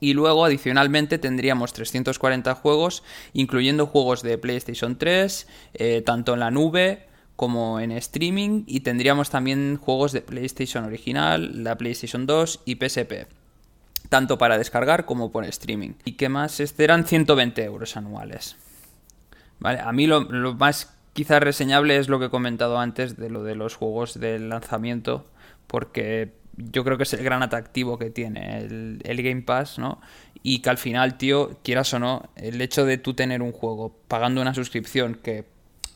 Y 0.01 0.13
luego, 0.15 0.45
adicionalmente, 0.45 1.19
tendríamos 1.19 1.73
340 1.73 2.53
juegos, 2.57 3.05
incluyendo 3.33 3.87
juegos 3.87 4.23
de 4.23 4.39
PlayStation 4.39 4.99
3, 4.99 5.47
eh, 5.75 6.03
tanto 6.05 6.35
en 6.35 6.41
la 6.41 6.51
nube 6.51 7.07
como 7.37 7.79
en 7.79 7.93
streaming, 7.93 8.65
y 8.67 8.81
tendríamos 8.81 9.31
también 9.31 9.77
juegos 9.77 10.13
de 10.13 10.21
PlayStation 10.21 10.85
original, 10.85 11.63
la 11.63 11.79
PlayStation 11.79 12.27
2 12.27 12.63
y 12.65 12.75
PSP 12.75 13.27
tanto 14.15 14.39
para 14.39 14.59
descargar 14.59 15.07
como 15.07 15.33
por 15.33 15.45
streaming. 15.45 15.95
¿Y 16.05 16.13
qué 16.13 16.29
más? 16.29 16.61
Este 16.61 16.85
eran 16.85 17.05
120 17.05 17.65
euros 17.65 17.97
anuales. 17.97 18.55
Vale, 19.59 19.81
a 19.81 19.91
mí 19.91 20.07
lo, 20.07 20.23
más 20.55 20.97
quizás 21.15 21.43
reseñable 21.43 21.97
es 21.97 22.09
lo 22.09 22.21
que 22.21 22.27
he 22.27 22.31
comentado 22.31 22.79
antes 22.79 23.17
de 23.17 23.29
lo 23.29 23.43
de 23.43 23.57
los 23.57 23.75
juegos 23.75 24.21
del 24.21 24.51
lanzamiento, 24.51 25.27
porque 25.67 26.33
yo 26.57 26.85
creo 26.85 26.97
que 26.97 27.03
es 27.03 27.13
el 27.13 27.25
gran 27.25 27.43
atractivo 27.43 27.99
que 27.99 28.11
tiene 28.11 28.59
el, 28.59 29.01
el, 29.03 29.21
Game 29.21 29.43
Pass, 29.43 29.81
¿no? 29.81 30.01
Y 30.45 30.61
que 30.61 30.71
al 30.71 30.79
final, 30.79 31.19
tío, 31.19 31.59
quieras 31.65 31.93
o 31.93 31.99
no, 31.99 32.31
el 32.37 32.61
hecho 32.61 32.85
de 32.85 32.99
tú 32.99 33.15
tener 33.15 33.43
un 33.43 33.51
juego 33.51 33.97
pagando 34.07 34.41
una 34.41 34.55
suscripción 34.55 35.17
que, 35.17 35.45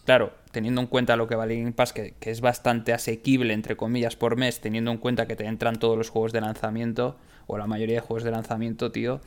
claro, 0.07 0.33
teniendo 0.51 0.81
en 0.81 0.89
cuenta 0.89 1.15
lo 1.15 1.29
que 1.29 1.37
vale 1.37 1.57
Game 1.57 1.71
Pass, 1.71 1.93
que, 1.93 2.15
que 2.19 2.33
es 2.33 2.41
bastante 2.41 2.93
asequible, 2.93 3.55
entre 3.55 3.77
comillas, 3.77 4.17
por 4.17 4.35
mes, 4.35 4.61
teniendo 4.61 4.91
en 4.91 4.99
cuenta 4.99 5.29
que 5.29 5.37
te 5.37 5.47
entran 5.47 5.79
todos 5.79 5.97
los 5.97 6.11
juegos 6.11 6.33
de 6.33 6.41
lanzamiento, 6.41 7.17
o 7.49 7.59
la 7.59 7.67
mayoría 7.67 7.97
de 7.97 8.01
juegos 8.01 8.23
de 8.23 8.31
lanzamiento, 8.31 8.93
tío. 8.93 9.21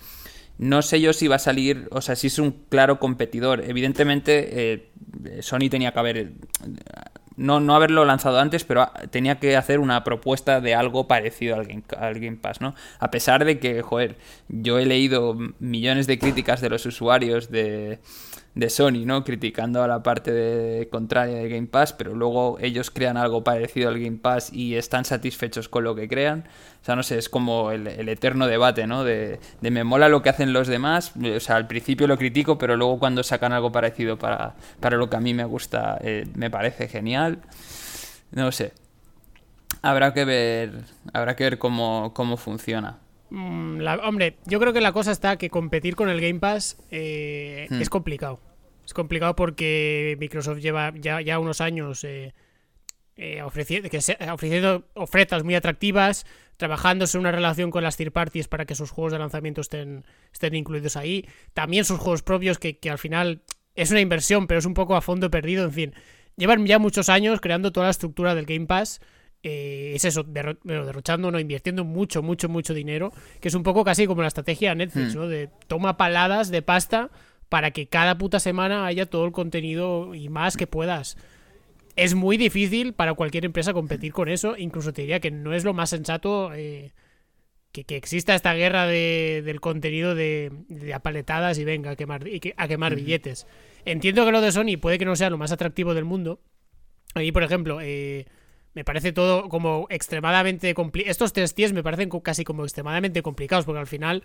No 0.58 0.82
sé 0.84 1.02
yo 1.02 1.12
si 1.12 1.28
va 1.28 1.36
a 1.38 1.40
salir, 1.40 1.88
o 1.92 2.02
sea, 2.02 2.16
si 2.16 2.28
es 2.28 2.40
un 2.40 2.52
claro 2.70 3.00
competidor. 3.00 3.62
Evidentemente, 3.62 4.74
eh, 4.74 4.92
Sony 5.42 5.70
tenía 5.70 5.92
que 5.92 6.00
haber. 6.00 6.32
No, 7.36 7.60
no 7.60 7.76
haberlo 7.76 8.06
lanzado 8.06 8.40
antes, 8.40 8.64
pero 8.64 8.92
tenía 9.10 9.40
que 9.40 9.58
hacer 9.58 9.80
una 9.80 10.04
propuesta 10.04 10.62
de 10.62 10.76
algo 10.76 11.08
parecido 11.08 11.56
al 11.56 11.66
Game, 11.66 11.84
al 11.98 12.20
Game 12.20 12.38
Pass, 12.38 12.62
¿no? 12.62 12.76
A 13.00 13.10
pesar 13.10 13.44
de 13.44 13.58
que, 13.58 13.82
joder, 13.82 14.18
yo 14.50 14.78
he 14.78 14.86
leído 14.86 15.36
millones 15.60 16.06
de 16.06 16.20
críticas 16.20 16.62
de 16.62 16.70
los 16.70 16.86
usuarios 16.86 17.50
de, 17.50 18.00
de 18.54 18.70
Sony, 18.70 19.06
¿no? 19.06 19.24
Criticando 19.24 19.82
a 19.82 19.88
la 19.88 20.04
parte 20.04 20.32
de, 20.32 20.90
contraria 20.90 21.38
de 21.38 21.50
Game 21.50 21.68
Pass, 21.68 21.94
pero 21.94 22.14
luego 22.16 22.58
ellos 22.60 22.92
crean 22.92 23.18
algo 23.18 23.44
parecido 23.44 23.90
al 23.90 24.00
Game 24.00 24.18
Pass 24.18 24.52
y 24.52 24.76
están 24.76 25.06
satisfechos 25.06 25.70
con 25.70 25.84
lo 25.84 25.96
que 25.96 26.08
crean. 26.08 26.46
O 26.82 26.86
sea, 26.86 26.96
no 26.96 27.04
sé, 27.04 27.18
es 27.18 27.30
como 27.30 27.72
el, 27.72 27.88
eterno 28.10 28.48
debate, 28.48 28.88
¿no? 28.88 29.04
De, 29.04 29.40
me 29.62 29.84
mola 29.84 30.10
lo 30.10 30.22
que 30.22 30.30
hacen 30.30 30.52
los 30.52 30.68
demás. 30.68 31.14
O 31.16 31.40
sea, 31.40 31.56
al 31.56 31.68
principio 31.68 32.08
lo 32.08 32.18
critico, 32.18 32.58
pero 32.58 32.76
luego 32.76 33.00
cuando 33.00 33.24
sacan 33.24 33.54
algo 33.54 33.72
parecido 33.72 34.18
para, 34.18 34.56
para 34.80 34.98
lo 34.98 35.10
que 35.10 35.16
a 35.16 35.22
mí 35.22 35.34
me 35.34 35.46
gusta, 35.46 35.98
eh, 36.02 36.26
me 36.36 36.50
parece 36.50 36.88
genial. 36.88 37.40
No 38.32 38.52
sé. 38.52 38.74
Habrá 39.82 40.14
que 40.14 40.26
ver, 40.26 40.84
habrá 41.14 41.36
que 41.36 41.44
ver 41.46 41.58
cómo, 41.58 42.14
cómo 42.14 42.38
funciona. 42.38 42.98
Mm, 43.32 43.82
hombre, 44.04 44.36
yo 44.46 44.60
creo 44.60 44.74
que 44.74 44.82
la 44.82 44.92
cosa 44.92 45.12
está 45.14 45.38
que 45.38 45.50
competir 45.50 45.96
con 45.96 46.10
el 46.10 46.20
Game 46.20 46.40
Pass 46.40 46.78
eh, 46.92 47.66
hmm. 47.70 47.82
es 47.82 47.90
complicado. 47.90 48.42
Es 48.86 48.94
complicado 48.94 49.38
porque 49.38 50.18
Microsoft 50.20 50.60
lleva 50.60 50.94
ya, 51.00 51.22
ya 51.22 51.40
unos 51.40 51.62
años 51.62 52.04
eh, 52.04 52.34
eh, 53.16 53.42
ofreciendo, 53.42 53.90
que 53.90 54.00
ofreciendo 54.32 54.84
ofertas 54.96 55.46
muy 55.46 55.56
atractivas, 55.56 56.26
trabajándose 56.58 57.18
en 57.18 57.22
una 57.22 57.32
relación 57.32 57.72
con 57.72 57.84
las 57.84 57.96
third 57.96 58.12
parties 58.12 58.50
para 58.50 58.66
que 58.66 58.76
sus 58.76 58.92
juegos 58.92 59.14
de 59.14 59.20
lanzamiento 59.20 59.62
estén, 59.62 60.04
estén 60.34 60.54
incluidos 60.54 60.98
ahí. 60.98 61.26
También 61.54 61.86
sus 61.86 62.00
juegos 62.00 62.24
propios, 62.24 62.60
que, 62.60 62.80
que 62.80 62.90
al 62.90 62.98
final 62.98 63.44
es 63.76 63.92
una 63.92 64.02
inversión, 64.02 64.46
pero 64.46 64.60
es 64.60 64.66
un 64.66 64.74
poco 64.74 64.98
a 64.98 65.02
fondo 65.02 65.32
perdido. 65.32 65.64
En 65.64 65.72
fin, 65.72 65.94
llevan 66.36 66.66
ya 66.66 66.80
muchos 66.80 67.08
años 67.08 67.40
creando 67.40 67.72
toda 67.72 67.86
la 67.86 67.92
estructura 67.92 68.36
del 68.36 68.46
Game 68.46 68.66
Pass 68.66 69.00
eh, 69.44 69.94
es 69.96 70.06
eso, 70.06 70.24
derrochando, 70.24 71.32
no 71.32 71.40
invirtiendo 71.40 71.84
mucho, 71.84 72.22
mucho, 72.22 72.48
mucho 72.48 72.74
dinero, 72.74 73.12
que 73.40 73.48
es 73.48 73.54
un 73.56 73.64
poco 73.64 73.84
casi 73.84 74.06
como 74.06 74.22
la 74.22 74.28
estrategia 74.28 74.70
de 74.70 74.76
Netflix, 74.76 75.16
hmm. 75.16 75.18
¿no? 75.18 75.28
De 75.28 75.50
toma 75.68 75.98
paladas 75.98 76.52
de 76.52 76.62
pasta 76.62 77.10
para 77.50 77.72
que 77.72 77.88
cada 77.88 78.18
puta 78.18 78.40
semana 78.40 78.86
haya 78.86 79.08
todo 79.08 79.26
el 79.26 79.32
contenido 79.32 80.14
y 80.16 80.30
más 80.30 80.58
que 80.58 80.68
puedas. 80.68 81.18
Es 81.96 82.16
muy 82.16 82.38
difícil 82.38 82.94
para 82.94 83.14
cualquier 83.16 83.46
empresa 83.46 83.74
competir 83.74 84.14
con 84.14 84.30
eso, 84.30 84.56
incluso 84.58 84.94
te 84.94 85.02
diría 85.02 85.20
que 85.20 85.32
no 85.32 85.54
es 85.54 85.66
lo 85.66 85.74
más 85.74 85.90
sensato 85.90 86.54
eh, 86.54 86.94
que, 87.72 87.84
exista 87.96 88.36
esta 88.36 88.54
guerra 88.54 88.86
de, 88.86 89.42
del 89.44 89.60
contenido 89.60 90.16
de, 90.16 90.52
apaletadas 90.94 91.58
y 91.58 91.66
venga 91.66 91.92
a 91.92 91.96
quemar, 91.96 92.26
a 92.58 92.68
quemar 92.68 92.96
billetes. 92.96 93.48
Entiendo 93.86 94.24
que 94.26 94.32
lo 94.32 94.42
de 94.42 94.52
Sony 94.52 94.78
puede 94.80 94.98
que 94.98 95.06
no 95.06 95.16
sea 95.16 95.30
lo 95.30 95.38
más 95.38 95.52
atractivo 95.52 95.94
del 95.94 96.06
mundo. 96.06 96.40
Ahí, 97.16 97.32
por 97.32 97.44
ejemplo, 97.44 97.80
eh, 97.82 98.28
me 98.74 98.86
parece 98.86 99.12
todo 99.12 99.50
como 99.50 99.88
extremadamente 99.90 100.74
complicado. 100.74 101.12
Estos 101.12 101.34
tres 101.34 101.54
tíos 101.54 101.74
me 101.74 101.84
parecen 101.84 102.10
casi 102.22 102.44
como 102.44 102.64
extremadamente 102.64 103.22
complicados, 103.22 103.66
porque 103.66 103.80
al 103.80 103.88
final 103.88 104.24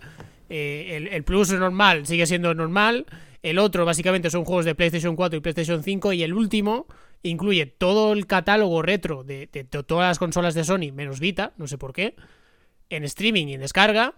eh, 0.49 1.09
el, 1.11 1.23
Plus 1.23 1.51
normal 1.51 2.05
sigue 2.05 2.25
siendo 2.25 2.53
normal, 2.53 3.05
el 3.43 3.59
otro 3.59 3.85
básicamente 3.85 4.29
son 4.29 4.45
juegos 4.45 4.65
de 4.65 4.75
PlayStation 4.75 5.15
4 5.15 5.37
y 5.37 5.41
PlayStation 5.41 5.83
5, 5.83 6.13
y 6.13 6.23
el 6.23 6.33
último 6.33 6.87
incluye 7.23 7.65
todo 7.65 8.13
el 8.13 8.25
catálogo 8.25 8.81
retro 8.81 9.23
de, 9.23 9.47
todas 9.85 10.07
las 10.07 10.19
consolas 10.19 10.53
de 10.53 10.63
Sony, 10.63 10.91
menos 10.93 11.19
Vita, 11.19 11.53
no 11.57 11.67
sé 11.67 11.77
por 11.77 11.93
qué, 11.93 12.15
en 12.89 13.03
streaming 13.03 13.47
y 13.47 13.53
en 13.55 13.61
descarga. 13.61 14.13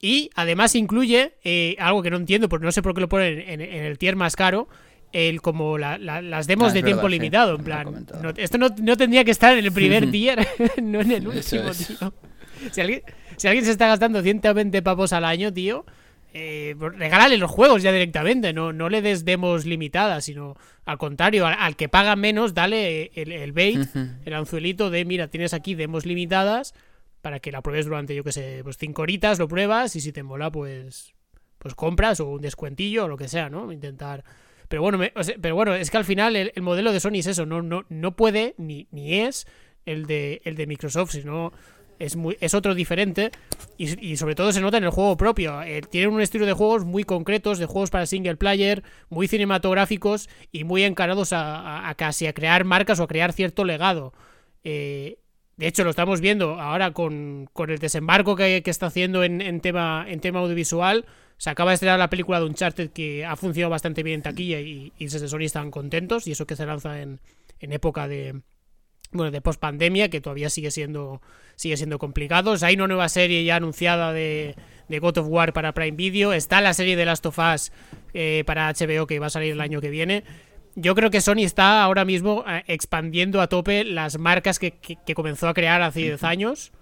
Y 0.00 0.30
además 0.36 0.76
incluye 0.76 1.34
eh, 1.42 1.74
algo 1.80 2.04
que 2.04 2.10
no 2.10 2.18
entiendo, 2.18 2.48
porque 2.48 2.64
no 2.64 2.70
sé 2.70 2.82
por 2.82 2.94
qué 2.94 3.00
lo 3.00 3.08
ponen 3.08 3.40
en 3.40 3.60
el 3.60 3.98
tier 3.98 4.14
más 4.14 4.36
caro, 4.36 4.68
el 5.12 5.40
como 5.40 5.78
las 5.78 6.46
demos 6.46 6.70
ah, 6.70 6.74
de 6.74 6.82
tiempo 6.82 7.08
limitado, 7.08 7.56
en 7.56 7.64
plan. 7.64 8.06
esto 8.36 8.58
no, 8.58 8.96
tendría 8.96 9.24
que 9.24 9.30
estar 9.30 9.56
en 9.56 9.64
el 9.64 9.72
primer 9.72 10.10
tier, 10.10 10.46
no 10.82 11.00
en 11.00 11.12
el 11.12 11.28
último, 11.28 11.70
tío. 11.72 12.14
Si 12.72 12.80
alguien, 12.80 13.02
si 13.36 13.46
alguien 13.46 13.64
se 13.64 13.70
está 13.70 13.86
gastando 13.86 14.20
120 14.22 14.82
pavos 14.82 15.12
al 15.12 15.24
año, 15.24 15.52
tío, 15.52 15.86
eh, 16.34 16.74
pues 16.78 16.96
regálale 16.98 17.38
los 17.38 17.50
juegos 17.50 17.82
ya 17.82 17.90
directamente, 17.90 18.52
no, 18.52 18.72
no 18.72 18.88
le 18.88 19.00
des 19.00 19.24
demos 19.24 19.64
limitadas, 19.64 20.24
sino 20.24 20.56
al 20.84 20.98
contrario, 20.98 21.46
al, 21.46 21.76
que 21.76 21.88
paga 21.88 22.16
menos, 22.16 22.52
dale 22.52 23.10
el, 23.14 23.32
el 23.32 23.52
bait, 23.52 23.88
el 24.24 24.34
anzuelito 24.34 24.90
de, 24.90 25.04
mira, 25.04 25.28
tienes 25.28 25.54
aquí 25.54 25.74
demos 25.74 26.04
limitadas 26.04 26.74
para 27.22 27.40
que 27.40 27.50
la 27.52 27.62
pruebes 27.62 27.86
durante, 27.86 28.14
yo 28.14 28.24
que 28.24 28.32
sé, 28.32 28.60
pues 28.62 28.76
5 28.76 29.02
horitas, 29.02 29.38
lo 29.38 29.48
pruebas 29.48 29.96
y 29.96 30.00
si 30.00 30.12
te 30.12 30.22
mola, 30.22 30.50
pues, 30.50 31.14
pues 31.58 31.74
compras 31.74 32.20
o 32.20 32.28
un 32.28 32.40
descuentillo 32.40 33.04
o 33.04 33.08
lo 33.08 33.16
que 33.16 33.28
sea, 33.28 33.48
¿no? 33.48 33.72
Intentar 33.72 34.24
pero 34.68 34.82
bueno, 34.82 34.98
pero 35.40 35.54
bueno, 35.54 35.74
es 35.74 35.90
que 35.90 35.96
al 35.96 36.04
final 36.04 36.36
el, 36.36 36.52
modelo 36.60 36.92
de 36.92 37.00
Sony 37.00 37.16
es 37.16 37.26
eso, 37.26 37.46
no, 37.46 37.62
no, 37.62 37.84
no 37.88 38.16
puede 38.16 38.54
ni, 38.58 38.86
ni 38.90 39.20
es 39.20 39.46
el 39.86 40.06
de, 40.06 40.42
el 40.44 40.56
de 40.56 40.66
Microsoft, 40.66 41.12
sino 41.12 41.52
es, 41.98 42.16
muy, 42.16 42.36
es 42.40 42.54
otro 42.54 42.74
diferente 42.74 43.30
y, 43.76 44.16
sobre 44.16 44.34
todo 44.34 44.52
se 44.52 44.60
nota 44.60 44.76
en 44.76 44.84
el 44.84 44.90
juego 44.90 45.16
propio. 45.16 45.62
Eh, 45.62 45.80
tienen 45.80 46.10
un 46.12 46.20
estilo 46.20 46.46
de 46.46 46.52
juegos 46.52 46.84
muy 46.84 47.04
concretos, 47.04 47.58
de 47.58 47.66
juegos 47.66 47.90
para 47.90 48.06
single 48.06 48.36
player, 48.36 48.82
muy 49.08 49.28
cinematográficos 49.28 50.28
y 50.52 50.64
muy 50.64 50.84
encarados 50.84 51.30
a, 51.32 51.92
casi 51.96 52.26
a 52.26 52.32
crear 52.32 52.64
marcas 52.64 53.00
o 53.00 53.04
a 53.04 53.08
crear 53.08 53.32
cierto 53.32 53.64
legado. 53.64 54.12
Eh, 54.64 55.18
de 55.56 55.66
hecho, 55.66 55.82
lo 55.82 55.90
estamos 55.90 56.20
viendo 56.20 56.60
ahora 56.60 56.92
con, 56.92 57.48
con 57.52 57.70
el 57.70 57.78
desembarco 57.78 58.36
que, 58.36 58.62
está 58.64 58.86
haciendo 58.86 59.24
en, 59.24 59.40
en, 59.40 59.60
tema, 59.60 60.04
en 60.08 60.20
tema 60.20 60.40
audiovisual. 60.40 61.04
Se 61.38 61.50
acaba 61.50 61.70
de 61.70 61.74
estrenar 61.74 62.00
la 62.00 62.10
película 62.10 62.40
de 62.40 62.46
Uncharted 62.46 62.90
que 62.90 63.24
ha 63.24 63.36
funcionado 63.36 63.70
bastante 63.70 64.02
bien 64.02 64.16
en 64.16 64.22
taquilla 64.22 64.60
y, 64.60 64.92
y 64.98 65.04
desde 65.04 65.28
Sony 65.28 65.44
están 65.44 65.70
contentos. 65.70 66.26
Y 66.26 66.32
eso 66.32 66.46
que 66.46 66.56
se 66.56 66.66
lanza 66.66 67.00
en, 67.00 67.20
época 67.60 68.08
de, 68.08 68.42
bueno, 69.12 69.30
de 69.30 69.40
post 69.40 69.60
pandemia, 69.60 70.10
que 70.10 70.20
todavía 70.20 70.50
sigue 70.50 70.72
siendo, 70.72 71.22
sigue 71.54 71.76
siendo 71.76 72.00
complicado. 72.00 72.54
hay 72.60 72.74
una 72.74 72.88
nueva 72.88 73.08
serie 73.08 73.44
ya 73.44 73.56
anunciada 73.56 74.12
de, 74.12 74.56
de, 74.88 74.98
God 74.98 75.18
of 75.18 75.28
War 75.28 75.52
para 75.52 75.72
Prime 75.72 75.96
Video. 75.96 76.32
Está 76.32 76.60
la 76.60 76.74
serie 76.74 76.96
de 76.96 77.04
Last 77.04 77.24
of 77.24 77.38
Us 77.38 77.70
eh, 78.14 78.42
para 78.44 78.72
HBO 78.72 79.06
que 79.06 79.20
va 79.20 79.26
a 79.26 79.30
salir 79.30 79.52
el 79.52 79.60
año 79.60 79.80
que 79.80 79.90
viene. 79.90 80.24
yo 80.74 80.96
creo 80.96 81.10
que 81.10 81.20
Sony 81.20 81.44
está 81.44 81.84
ahora 81.84 82.04
mismo 82.04 82.44
eh, 82.48 82.64
expandiendo 82.66 83.40
a 83.40 83.46
tope 83.46 83.84
las 83.84 84.18
marcas 84.18 84.58
que, 84.58 84.74
comenzó 85.14 85.46
a 85.46 85.54
crear 85.54 85.82
hace 85.82 86.00
10 86.00 86.24
años. 86.24 86.72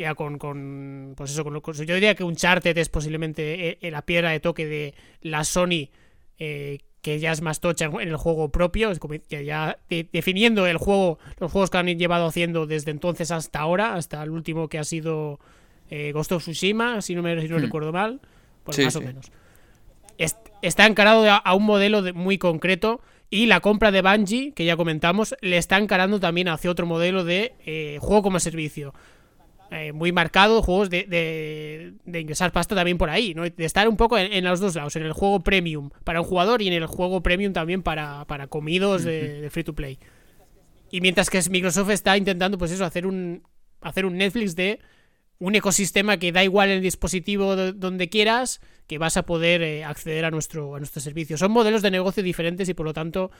Ya 0.00 0.14
con, 0.14 0.38
con, 0.38 1.12
pues 1.16 1.30
eso, 1.30 1.44
con, 1.44 1.60
yo 1.60 1.94
diría 1.94 2.14
que 2.14 2.24
Uncharted 2.24 2.76
es 2.78 2.88
posiblemente 2.88 3.78
eh, 3.86 3.90
la 3.90 4.02
piedra 4.02 4.30
de 4.30 4.40
toque 4.40 4.66
de 4.66 4.94
la 5.20 5.44
Sony 5.44 5.90
eh, 6.38 6.78
que 7.02 7.18
ya 7.18 7.32
es 7.32 7.42
más 7.42 7.60
tocha 7.60 7.84
en 7.84 8.00
el 8.00 8.16
juego 8.16 8.50
propio, 8.50 8.90
ya 9.28 9.78
definiendo 9.88 10.66
el 10.66 10.76
juego, 10.76 11.18
los 11.38 11.52
juegos 11.52 11.70
que 11.70 11.78
han 11.78 11.86
llevado 11.86 12.26
haciendo 12.26 12.66
desde 12.66 12.90
entonces 12.90 13.30
hasta 13.30 13.58
ahora, 13.58 13.94
hasta 13.94 14.22
el 14.22 14.30
último 14.30 14.68
que 14.68 14.78
ha 14.78 14.84
sido 14.84 15.38
Ghost 16.12 16.32
of 16.32 16.42
Tsushima, 16.42 17.00
si 17.00 17.14
no 17.14 17.22
me 17.22 17.34
no 17.34 17.56
hmm. 17.56 17.60
recuerdo 17.60 17.92
mal, 17.92 18.20
pues 18.64 18.78
más 18.78 18.96
o 18.96 19.00
menos 19.00 19.30
está 20.62 20.86
encarado 20.86 21.24
a, 21.28 21.54
un 21.54 21.64
modelo 21.64 22.02
muy 22.14 22.38
concreto 22.38 23.00
y 23.30 23.46
la 23.46 23.60
compra 23.60 23.90
de 23.90 24.02
Bungie, 24.02 24.52
que 24.52 24.64
ya 24.64 24.76
comentamos, 24.76 25.34
le 25.40 25.56
está 25.56 25.78
encarando 25.78 26.20
también 26.20 26.48
hacia 26.48 26.70
otro 26.70 26.86
modelo 26.86 27.24
de 27.24 27.54
eh, 27.64 27.98
juego 28.00 28.22
como 28.22 28.40
servicio. 28.40 28.92
Eh, 29.72 29.92
muy 29.92 30.10
marcado, 30.10 30.62
juegos 30.62 30.90
de, 30.90 31.94
ingresar 32.06 32.50
pasta 32.50 32.74
también 32.74 32.98
por 32.98 33.08
ahí, 33.08 33.34
¿no? 33.34 33.44
De 33.44 33.64
estar 33.64 33.88
un 33.88 33.96
poco 33.96 34.18
en, 34.18 34.44
los 34.44 34.58
dos 34.58 34.74
lados, 34.74 34.96
en 34.96 35.04
el 35.04 35.12
juego 35.12 35.40
premium 35.40 35.90
para 36.02 36.20
un 36.20 36.26
jugador 36.26 36.60
y 36.60 36.66
en 36.66 36.74
el 36.74 36.86
juego 36.86 37.22
premium 37.22 37.52
también 37.52 37.82
para, 37.82 38.24
para 38.24 38.48
comidos 38.48 39.04
de, 39.04 39.48
free 39.50 39.62
to 39.62 39.72
play. 39.72 39.98
Y 40.90 41.00
mientras 41.00 41.30
que 41.30 41.40
Microsoft 41.48 41.90
está 41.90 42.16
intentando, 42.16 42.58
pues 42.58 42.72
eso, 42.72 42.84
hacer 42.84 43.06
un, 43.06 43.44
hacer 43.80 44.06
un 44.06 44.16
Netflix 44.16 44.56
de 44.56 44.80
un 45.38 45.54
ecosistema 45.54 46.18
que 46.18 46.32
da 46.32 46.42
igual 46.42 46.68
el 46.70 46.82
dispositivo 46.82 47.54
donde 47.54 48.08
quieras, 48.08 48.60
que 48.88 48.98
vas 48.98 49.16
a 49.16 49.24
poder 49.24 49.62
eh, 49.62 49.84
acceder 49.84 50.24
a 50.24 50.32
nuestro, 50.32 50.74
a 50.74 50.78
nuestro 50.78 51.00
servicio. 51.00 51.38
Son 51.38 51.52
modelos 51.52 51.80
de 51.80 51.92
negocio 51.92 52.24
diferentes 52.24 52.68
y 52.68 52.74
por 52.74 52.86
lo 52.86 52.92
tanto 52.92 53.30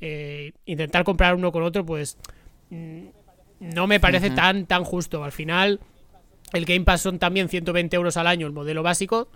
eh, 0.00 0.52
intentar 0.66 1.02
comprar 1.02 1.34
uno 1.34 1.50
con 1.50 1.64
otro, 1.64 1.84
pues 1.84 2.16
mm, 2.70 3.08
no 3.60 3.86
me 3.86 4.00
parece 4.00 4.30
tan, 4.30 4.66
tan 4.66 4.84
justo. 4.84 5.22
Al 5.22 5.32
final, 5.32 5.80
el 6.52 6.64
Game 6.64 6.84
Pass 6.84 7.02
son 7.02 7.18
también 7.18 7.48
120 7.48 7.94
euros 7.94 8.16
al 8.16 8.26
año, 8.26 8.46
el 8.46 8.52
modelo 8.52 8.82
básico. 8.82 9.30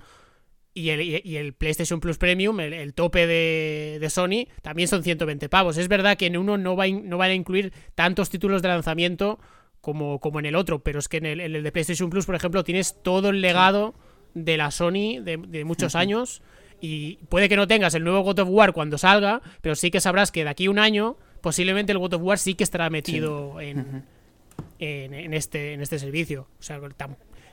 Y 0.76 0.88
el, 0.88 1.02
y 1.24 1.36
el 1.36 1.52
PlayStation 1.52 2.00
Plus 2.00 2.18
Premium, 2.18 2.58
el, 2.58 2.94
tope 2.94 3.28
de, 3.28 4.04
Sony, 4.10 4.48
también 4.60 4.88
son 4.88 5.04
120 5.04 5.48
pavos. 5.48 5.76
Es 5.76 5.86
verdad 5.86 6.16
que 6.16 6.26
en 6.26 6.36
uno 6.36 6.58
no, 6.58 6.74
va 6.74 6.88
no 6.88 7.16
van 7.16 7.30
a 7.30 7.34
incluir 7.34 7.72
tantos 7.94 8.28
títulos 8.28 8.60
de 8.60 8.68
lanzamiento 8.68 9.38
como, 9.80 10.18
como 10.18 10.40
en 10.40 10.46
el 10.46 10.56
otro, 10.56 10.80
pero 10.80 10.98
es 10.98 11.08
que 11.08 11.18
en 11.18 11.26
el, 11.26 11.62
de 11.62 11.72
PlayStation 11.72 12.10
Plus, 12.10 12.26
por 12.26 12.34
ejemplo, 12.34 12.64
tienes 12.64 13.00
todo 13.04 13.28
el 13.28 13.40
legado 13.40 13.94
de 14.34 14.56
la 14.56 14.72
Sony 14.72 15.20
de, 15.22 15.64
muchos 15.64 15.94
años 15.94 16.42
y 16.80 17.18
puede 17.28 17.48
que 17.48 17.56
no 17.56 17.68
tengas 17.68 17.94
el 17.94 18.02
nuevo 18.02 18.22
God 18.22 18.40
of 18.40 18.48
War 18.50 18.72
cuando 18.72 18.98
salga, 18.98 19.42
pero 19.60 19.76
sí 19.76 19.92
que 19.92 20.00
sabrás 20.00 20.32
que 20.32 20.42
de 20.42 20.50
aquí 20.50 20.66
a 20.66 20.70
un 20.70 20.80
año 20.80 21.18
posiblemente 21.40 21.92
el 21.92 21.98
God 21.98 22.14
of 22.14 22.22
War 22.22 22.38
sí 22.38 22.54
que 22.54 22.64
estará 22.64 22.90
metido 22.90 23.60
en, 23.60 24.06
en, 24.78 25.34
este, 25.34 25.72
en 25.72 25.80
este 25.80 25.98
servicio. 25.98 26.48
O 26.58 26.62
sea, 26.62 26.80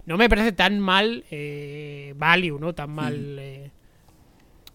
no 0.06 0.18
me 0.18 0.30
parece 0.30 0.52
tan 0.52 0.80
mal 0.80 1.24
eh, 1.32 2.14
value, 2.18 2.60
¿no? 2.60 2.74
Tan 2.74 2.92
mal... 2.92 3.38
Eh, 3.40 3.72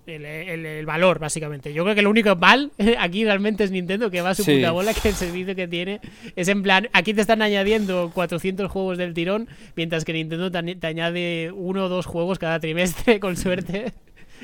el, 0.07 0.87
valor, 0.87 1.19
básicamente. 1.19 1.73
Yo 1.73 1.83
creo 1.83 1.95
que 1.95 2.03
lo 2.03 2.11
único 2.11 2.37
mal 2.37 2.71
aquí 2.99 3.25
realmente 3.25 3.65
es 3.65 3.71
Nintendo, 3.71 4.11
que 4.11 4.21
va 4.21 4.31
a 4.31 4.35
su 4.35 4.45
puta 4.45 4.71
bola, 4.71 4.95
que 4.95 5.09
el 5.09 5.15
servicio 5.15 5.55
que 5.55 5.67
tiene 5.69 6.01
es 6.37 6.49
en 6.49 6.63
plan, 6.63 6.89
aquí 6.93 7.15
te 7.15 7.21
están 7.21 7.43
añadiendo 7.43 8.11
400 8.15 8.71
juegos 8.71 8.99
del 8.99 9.15
tirón, 9.15 9.49
mientras 9.75 10.05
que 10.05 10.13
Nintendo 10.13 10.51
te, 10.51 10.87
añade 10.87 11.51
uno 11.53 11.87
o 11.87 11.89
dos 11.89 12.07
juegos 12.07 12.39
cada 12.39 12.61
trimestre, 12.61 13.21
con 13.21 13.37
suerte, 13.37 13.95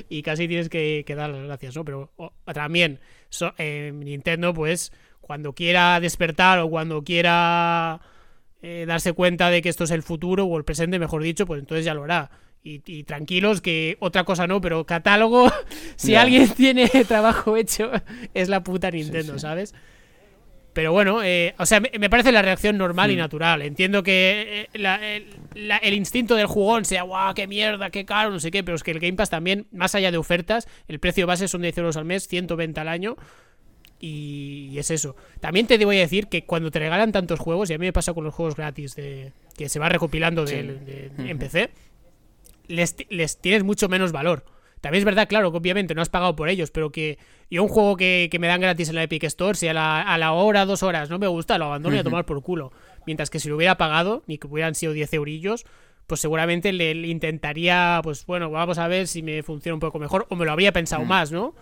y 0.08 0.22
casi 0.22 0.48
tienes 0.48 0.68
que, 0.68 1.04
dar 1.16 1.30
las 1.30 1.44
gracias, 1.44 1.76
¿no? 1.76 1.84
Pero 1.84 2.12
también, 2.52 2.98
eh, 3.58 3.92
Nintendo, 3.94 4.52
pues, 4.52 4.92
cuando 5.32 5.54
quiera 5.54 5.98
despertar 5.98 6.58
o 6.58 6.68
cuando 6.68 7.02
quiera... 7.04 8.02
Eh, 8.64 8.84
darse 8.86 9.12
cuenta 9.12 9.50
de 9.50 9.60
que 9.60 9.68
esto 9.68 9.82
es 9.84 9.90
el 9.90 10.04
futuro 10.04 10.44
o 10.44 10.56
el 10.56 10.62
presente, 10.62 11.00
mejor 11.00 11.20
dicho, 11.22 11.46
pues 11.46 11.58
entonces 11.58 11.84
ya 11.84 11.94
lo 11.94 12.04
hará. 12.04 12.30
Y, 12.62 13.02
tranquilos 13.04 13.60
que 13.60 13.96
otra 13.98 14.22
cosa 14.22 14.46
no, 14.46 14.60
pero 14.60 14.86
catálogo, 14.86 15.50
si 15.96 16.14
alguien 16.14 16.48
tiene 16.56 16.86
trabajo 17.08 17.56
hecho, 17.56 17.90
es 18.34 18.48
la 18.48 18.62
puta 18.62 18.90
Nintendo, 18.92 19.36
¿sabes? 19.38 19.74
Pero 20.74 20.92
bueno, 20.92 21.22
eh, 21.24 21.54
o 21.58 21.66
sea, 21.66 21.80
me, 21.80 22.10
parece 22.10 22.30
la 22.30 22.42
reacción 22.42 22.78
normal 22.78 23.10
y 23.10 23.16
natural. 23.16 23.62
Entiendo 23.62 24.02
que 24.02 24.68
eh, 24.74 25.28
el, 25.82 25.94
instinto 25.94 26.36
del 26.36 26.46
jugón 26.46 26.84
sea, 26.84 27.02
guau, 27.02 27.34
qué 27.34 27.46
mierda, 27.46 27.90
qué 27.90 28.04
caro, 28.04 28.30
no 28.30 28.38
sé 28.38 28.50
qué, 28.50 28.62
pero 28.62 28.76
es 28.76 28.82
que 28.82 28.92
el 28.92 29.00
Game 29.00 29.14
Pass 29.14 29.30
también, 29.30 29.66
más 29.72 29.94
allá 29.94 30.12
de 30.12 30.18
ofertas, 30.18 30.68
el 30.86 31.00
precio 31.00 31.26
base 31.26 31.48
son 31.48 31.62
10 31.62 31.78
euros 31.78 31.96
al 31.96 32.04
mes, 32.04 32.28
120 32.28 32.78
al 32.78 32.88
año. 32.88 33.16
Y, 34.04 34.76
es 34.76 34.90
eso. 34.90 35.14
También 35.38 35.68
te 35.68 35.82
voy 35.84 35.96
a 35.98 36.00
decir 36.00 36.26
que 36.26 36.44
cuando 36.44 36.72
te 36.72 36.80
regalan 36.80 37.12
tantos 37.12 37.38
juegos, 37.38 37.70
y 37.70 37.74
a 37.74 37.78
mí 37.78 37.86
me 37.86 37.92
pasa 37.92 38.12
con 38.12 38.24
los 38.24 38.34
juegos 38.34 38.56
gratis 38.56 38.96
de, 38.96 39.32
que 39.56 39.68
se 39.68 39.78
va 39.78 39.88
recopilando 39.88 40.44
de, 40.44 41.12
en 41.18 41.38
PC, 41.38 41.70
les, 42.66 42.96
tienes 43.40 43.62
mucho 43.62 43.88
menos 43.88 44.10
valor. 44.10 44.44
También 44.80 45.02
es 45.02 45.04
verdad, 45.04 45.28
claro, 45.28 45.52
que 45.52 45.58
obviamente 45.58 45.94
no 45.94 46.02
has 46.02 46.08
pagado 46.08 46.34
por 46.34 46.48
ellos, 46.48 46.72
pero 46.72 46.90
que 46.90 47.16
yo 47.48 47.62
un 47.62 47.68
juego 47.68 47.96
que, 47.96 48.28
me 48.40 48.48
dan 48.48 48.60
gratis 48.60 48.88
en 48.88 48.96
la 48.96 49.04
Epic 49.04 49.22
Store, 49.22 49.56
si 49.56 49.68
a 49.68 49.72
la, 49.72 50.32
hora, 50.32 50.66
dos 50.66 50.82
horas 50.82 51.08
no 51.08 51.20
me 51.20 51.28
gusta, 51.28 51.56
lo 51.56 51.66
abandono 51.66 51.94
y 51.94 52.00
a 52.00 52.04
tomar 52.04 52.26
por 52.26 52.42
culo. 52.42 52.72
Mientras 53.06 53.30
que 53.30 53.38
si 53.38 53.48
lo 53.48 53.54
hubiera 53.54 53.76
pagado, 53.76 54.24
ni 54.26 54.38
que 54.38 54.48
hubieran 54.48 54.74
sido 54.74 54.92
10 54.92 55.14
eurillos, 55.14 55.64
pues 56.08 56.20
seguramente 56.20 56.72
le, 56.72 56.90
intentaría, 57.06 58.00
pues 58.02 58.26
bueno, 58.26 58.50
vamos 58.50 58.78
a 58.78 58.88
ver 58.88 59.06
si 59.06 59.22
me 59.22 59.44
funciona 59.44 59.74
un 59.74 59.80
poco 59.80 60.00
mejor, 60.00 60.26
o 60.28 60.34
me 60.34 60.44
lo 60.44 60.50
habría 60.50 60.72
pensado 60.72 61.04
más, 61.04 61.30
¿no? 61.30 61.54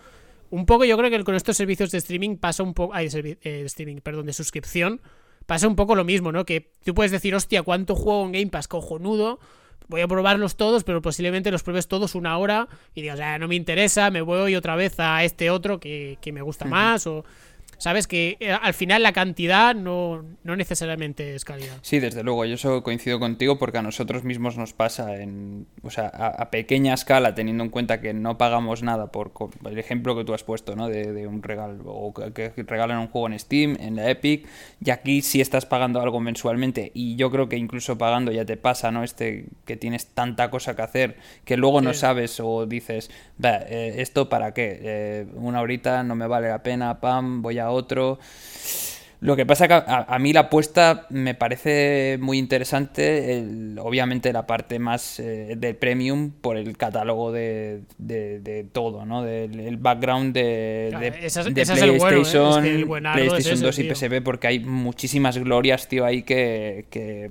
Un 0.51 0.65
poco 0.65 0.85
yo 0.85 0.97
creo 0.97 1.09
que 1.09 1.23
con 1.23 1.35
estos 1.35 1.57
servicios 1.57 1.91
de 1.91 1.97
streaming 1.97 2.37
pasa 2.37 2.61
un 2.61 2.73
poco, 2.73 2.93
ay, 2.93 3.09
eh, 3.13 3.63
streaming, 3.65 3.97
perdón, 4.01 4.25
de 4.25 4.33
suscripción, 4.33 5.01
pasa 5.45 5.67
un 5.67 5.75
poco 5.75 5.95
lo 5.95 6.03
mismo, 6.03 6.31
¿no? 6.31 6.45
Que 6.45 6.71
tú 6.83 6.93
puedes 6.93 7.11
decir, 7.11 7.33
hostia, 7.33 7.63
cuánto 7.63 7.95
juego 7.95 8.25
en 8.25 8.33
Game 8.33 8.47
Pass 8.47 8.67
cojonudo, 8.67 9.39
voy 9.87 10.01
a 10.01 10.07
probarlos 10.07 10.57
todos, 10.57 10.83
pero 10.83 11.01
posiblemente 11.01 11.51
los 11.51 11.63
pruebes 11.63 11.87
todos 11.87 12.15
una 12.15 12.37
hora 12.37 12.67
y 12.93 13.01
digas, 13.01 13.19
ah, 13.19 13.39
no 13.39 13.47
me 13.47 13.55
interesa, 13.55 14.11
me 14.11 14.21
voy 14.21 14.55
otra 14.55 14.75
vez 14.75 14.99
a 14.99 15.23
este 15.23 15.49
otro 15.49 15.79
que, 15.79 16.17
que 16.21 16.31
me 16.31 16.41
gusta 16.41 16.65
más 16.65 17.07
o 17.07 17.25
sabes 17.81 18.05
que 18.05 18.37
eh, 18.39 18.51
al 18.51 18.75
final 18.75 19.01
la 19.01 19.11
cantidad 19.11 19.73
no, 19.73 20.23
no, 20.43 20.55
necesariamente 20.55 21.33
es 21.33 21.43
calidad. 21.43 21.77
Sí, 21.81 21.99
desde 21.99 22.21
luego, 22.21 22.45
yo 22.45 22.53
eso 22.53 22.83
coincido 22.83 23.19
contigo 23.19 23.57
porque 23.57 23.79
a 23.79 23.81
nosotros 23.81 24.23
mismos 24.23 24.55
nos 24.55 24.73
pasa 24.73 25.19
en, 25.19 25.65
o 25.81 25.89
sea, 25.89 26.05
a, 26.07 26.51
pequeña 26.51 26.93
escala, 26.93 27.33
teniendo 27.33 27.63
en 27.63 27.71
cuenta 27.71 27.99
que 27.99 28.13
no 28.13 28.37
pagamos 28.37 28.83
nada 28.83 29.11
por 29.11 29.31
el 29.67 29.79
ejemplo 29.79 30.15
que 30.15 30.23
tú 30.23 30.35
has 30.35 30.43
puesto, 30.43 30.75
¿no? 30.75 30.89
De, 30.89 31.25
un 31.25 31.41
regalo, 31.41 31.83
o 31.85 32.13
que, 32.13 32.53
regalan 32.67 32.99
un 32.99 33.07
juego 33.07 33.27
en 33.27 33.39
Steam, 33.39 33.77
en 33.79 33.95
la 33.95 34.11
Epic, 34.11 34.47
y 34.83 34.91
aquí 34.91 35.23
sí 35.23 35.41
estás 35.41 35.65
pagando 35.65 36.01
algo 36.01 36.19
mensualmente, 36.19 36.91
y 36.93 37.15
yo 37.15 37.31
creo 37.31 37.49
que 37.49 37.57
incluso 37.57 37.97
pagando 37.97 38.31
ya 38.31 38.45
te 38.45 38.57
pasa, 38.57 38.91
¿no? 38.91 39.03
Este 39.03 39.47
que 39.65 39.75
tienes 39.75 40.05
tanta 40.05 40.51
cosa 40.51 40.75
que 40.75 40.83
hacer 40.83 41.17
que 41.45 41.57
luego 41.57 41.81
no 41.81 41.95
sabes 41.95 42.39
o 42.39 42.67
dices, 42.67 43.09
eh, 43.41 43.95
¿esto 43.97 44.29
para 44.29 44.53
qué? 44.53 44.79
Eh, 44.81 45.25
una 45.33 45.61
horita 45.61 46.03
no 46.03 46.15
me 46.15 46.27
vale 46.27 46.49
la 46.49 46.61
pena, 46.61 46.99
pam, 46.99 47.41
voy 47.41 47.57
a 47.57 47.70
otro. 47.71 48.19
Lo 49.21 49.35
que 49.35 49.45
pasa 49.45 49.67
que 49.67 49.75
a, 49.75 50.17
mí 50.17 50.33
la 50.33 50.39
apuesta 50.39 51.05
me 51.11 51.35
parece 51.35 52.17
muy 52.19 52.39
interesante, 52.39 53.45
obviamente 53.77 54.33
la 54.33 54.47
parte 54.47 54.79
más 54.79 55.19
eh, 55.19 55.53
de 55.55 55.75
premium 55.75 56.31
por 56.31 56.57
el 56.57 56.75
catálogo 56.75 57.31
de, 57.31 57.83
todo, 58.71 59.05
¿no? 59.05 59.21
Del 59.21 59.77
background 59.77 60.33
de, 60.33 60.89
PlayStation, 61.53 61.53
PlayStation 63.13 63.61
2 63.61 63.79
y 63.79 63.93
PSP, 63.93 64.23
porque 64.23 64.47
hay 64.47 64.59
muchísimas 64.59 65.37
glorias, 65.37 65.87
tío, 65.87 66.03
ahí 66.03 66.23
que... 66.23 67.29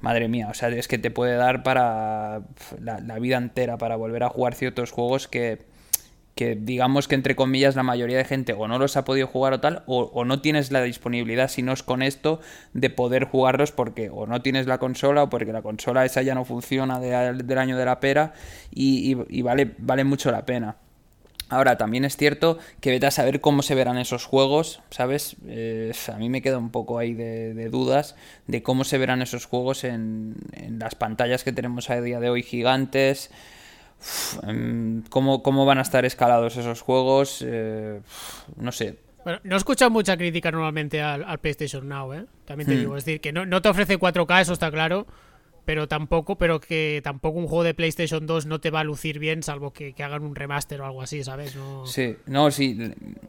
madre 0.00 0.26
mía, 0.26 0.48
o 0.50 0.54
sea, 0.54 0.70
es 0.70 0.88
que 0.88 0.96
te 0.96 1.10
puede 1.10 1.34
dar 1.34 1.62
para 1.62 2.40
la 2.80 3.18
vida 3.18 3.36
entera, 3.36 3.76
para 3.76 3.96
volver 3.96 4.22
a 4.22 4.30
jugar 4.30 4.54
ciertos 4.54 4.90
juegos 4.90 5.28
que 5.28 5.69
que 6.34 6.56
digamos 6.56 7.08
que 7.08 7.14
entre 7.14 7.36
comillas 7.36 7.76
la 7.76 7.82
mayoría 7.82 8.16
de 8.16 8.24
gente 8.24 8.52
o 8.52 8.68
no 8.68 8.78
los 8.78 8.96
ha 8.96 9.04
podido 9.04 9.26
jugar 9.26 9.52
o 9.52 9.60
tal, 9.60 9.82
o, 9.86 10.24
no 10.24 10.40
tienes 10.40 10.70
la 10.70 10.82
disponibilidad, 10.82 11.48
si 11.48 11.62
no 11.62 11.72
es 11.72 11.82
con 11.82 12.02
esto, 12.02 12.40
de 12.72 12.90
poder 12.90 13.24
jugarlos 13.24 13.72
porque 13.72 14.10
o 14.10 14.26
no 14.26 14.40
tienes 14.42 14.66
la 14.66 14.78
consola 14.78 15.24
o 15.24 15.30
porque 15.30 15.52
la 15.52 15.62
consola 15.62 16.04
esa 16.04 16.22
ya 16.22 16.34
no 16.34 16.44
funciona 16.44 17.00
del 17.00 17.58
año 17.58 17.76
de 17.76 17.84
la 17.84 18.00
pera 18.00 18.32
y, 18.70 19.42
vale, 19.42 19.74
vale 19.78 20.04
mucho 20.04 20.30
la 20.30 20.46
pena. 20.46 20.76
Ahora, 21.48 21.76
también 21.76 22.04
es 22.04 22.16
cierto 22.16 22.58
que 22.80 22.90
vete 22.90 23.06
a 23.06 23.10
saber 23.10 23.40
cómo 23.40 23.62
se 23.62 23.74
verán 23.74 23.98
esos 23.98 24.24
juegos, 24.24 24.82
¿sabes? 24.90 25.34
A 26.08 26.16
mí 26.16 26.28
me 26.28 26.42
queda 26.42 26.58
un 26.58 26.70
poco 26.70 26.98
ahí 26.98 27.12
de, 27.12 27.68
dudas 27.70 28.14
de 28.46 28.62
cómo 28.62 28.84
se 28.84 28.98
verán 28.98 29.20
esos 29.20 29.46
juegos 29.46 29.82
en, 29.82 30.36
en 30.52 30.78
las 30.78 30.94
pantallas 30.94 31.42
que 31.42 31.50
tenemos 31.50 31.90
a 31.90 32.00
día 32.00 32.20
de 32.20 32.30
hoy 32.30 32.44
gigantes. 32.44 33.32
Em, 34.46 35.02
¿Cómo, 35.10 35.42
¿Cómo, 35.42 35.66
van 35.66 35.78
a 35.78 35.82
estar 35.82 36.04
escalados 36.04 36.56
esos 36.56 36.80
juegos? 36.80 37.44
Eh, 37.46 38.00
no 38.56 38.72
sé. 38.72 38.98
Bueno, 39.24 39.40
no 39.44 39.54
he 39.54 39.58
escuchado 39.58 39.90
mucha 39.90 40.16
crítica 40.16 40.50
normalmente 40.50 41.02
al, 41.02 41.38
PlayStation 41.40 41.86
Now, 41.86 42.14
¿eh? 42.14 42.24
También 42.46 42.68
te 42.68 42.74
hmm. 42.74 42.78
digo. 42.78 42.96
Es 42.96 43.04
decir, 43.04 43.20
que 43.20 43.32
no, 43.32 43.62
te 43.62 43.68
ofrece 43.68 43.98
4K, 43.98 44.40
eso 44.40 44.52
está 44.54 44.70
claro. 44.70 45.06
pero 45.66 45.86
tampoco, 45.86 46.36
pero 46.36 46.58
que 46.58 47.00
tampoco 47.04 47.38
un 47.38 47.46
juego 47.46 47.62
de 47.62 47.74
PlayStation 47.74 48.26
2 48.26 48.46
no 48.46 48.60
te 48.60 48.70
va 48.70 48.80
a 48.80 48.84
lucir 48.84 49.18
bien, 49.18 49.42
salvo 49.42 49.72
que, 49.72 49.94
hagan 50.02 50.24
un 50.24 50.34
remaster 50.34 50.80
o 50.80 50.86
algo 50.86 51.02
así, 51.02 51.22
¿sabes? 51.22 51.54
No... 51.54 51.86
Sí, 51.86 52.16
no, 52.26 52.50
sí. 52.50 52.78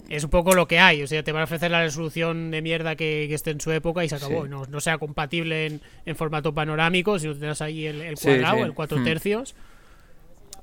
Es 0.09 0.23
un 0.23 0.29
poco 0.29 0.53
lo 0.53 0.67
que 0.67 0.79
hay, 0.79 1.03
o 1.03 1.07
sea, 1.07 1.21
te 1.23 1.33
van 1.33 1.41
a 1.41 1.43
ofrecer 1.43 1.69
la 1.69 1.83
resolución 1.83 2.49
de 2.49 2.61
mierda 2.61 2.95
que, 2.95 3.31
esté 3.33 3.51
en 3.51 3.59
su 3.59 3.71
época 3.71 4.05
y 4.05 4.09
se 4.09 4.15
acabó. 4.15 4.47
No, 4.47 4.65
no, 4.65 4.79
sea 4.79 4.97
compatible 4.97 5.81
en, 6.05 6.15
formato 6.15 6.53
panorámico, 6.53 7.19
si 7.19 7.27
no 7.27 7.35
tienes 7.35 7.61
ahí 7.61 7.85
el, 7.85 8.15
cuadrado, 8.15 8.63
el 8.63 8.73
4 8.73 8.97
hmm. 8.97 9.03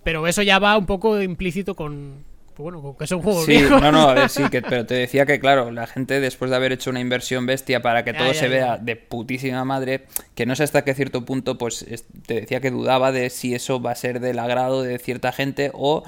Pero 0.05 0.27
eso 0.27 0.43
ya 0.43 0.59
va 0.59 0.77
un 0.77 0.87
poco 0.87 1.21
implícito 1.21 1.75
con, 1.75 2.25
pues 2.59 2.75
bueno, 2.75 2.97
que 2.99 3.05
es 3.05 3.13
un 3.13 3.23
juego 3.23 3.45
sí, 3.45 3.61
No, 3.71 3.93
no, 3.93 4.09
a 4.09 4.15
ver, 4.15 4.29
sí, 4.29 4.43
que, 4.51 4.63
pero 4.63 4.85
te 4.85 4.95
decía 4.95 5.27
que, 5.27 5.39
claro, 5.39 5.71
la 5.71 5.87
gente 5.87 6.19
después 6.19 6.51
de 6.51 6.57
haber 6.57 6.73
hecho 6.73 6.91
una 6.91 6.99
inversión 6.99 7.47
bestia 7.47 7.83
para 7.83 8.05
que 8.05 8.13
todo 8.13 8.35
se 8.35 8.49
vea 8.49 8.79
de 8.79 8.97
putísima 8.97 9.65
madre, 9.65 10.07
que 10.35 10.45
no 10.45 10.57
sé 10.57 10.65
hasta 10.65 10.83
qué 10.83 10.93
cierto 10.95 11.25
punto, 11.25 11.57
pues 11.57 11.87
te 12.27 12.41
decía 12.41 12.61
que 12.61 12.73
dudaba 12.73 13.13
de 13.13 13.31
si 13.31 13.55
eso 13.55 13.81
va 13.81 13.93
a 13.93 13.95
ser 13.95 14.19
del 14.19 14.41
agrado 14.41 14.83
de 14.83 14.99
cierta 14.99 15.31
gente 15.31 15.71
o 15.73 16.03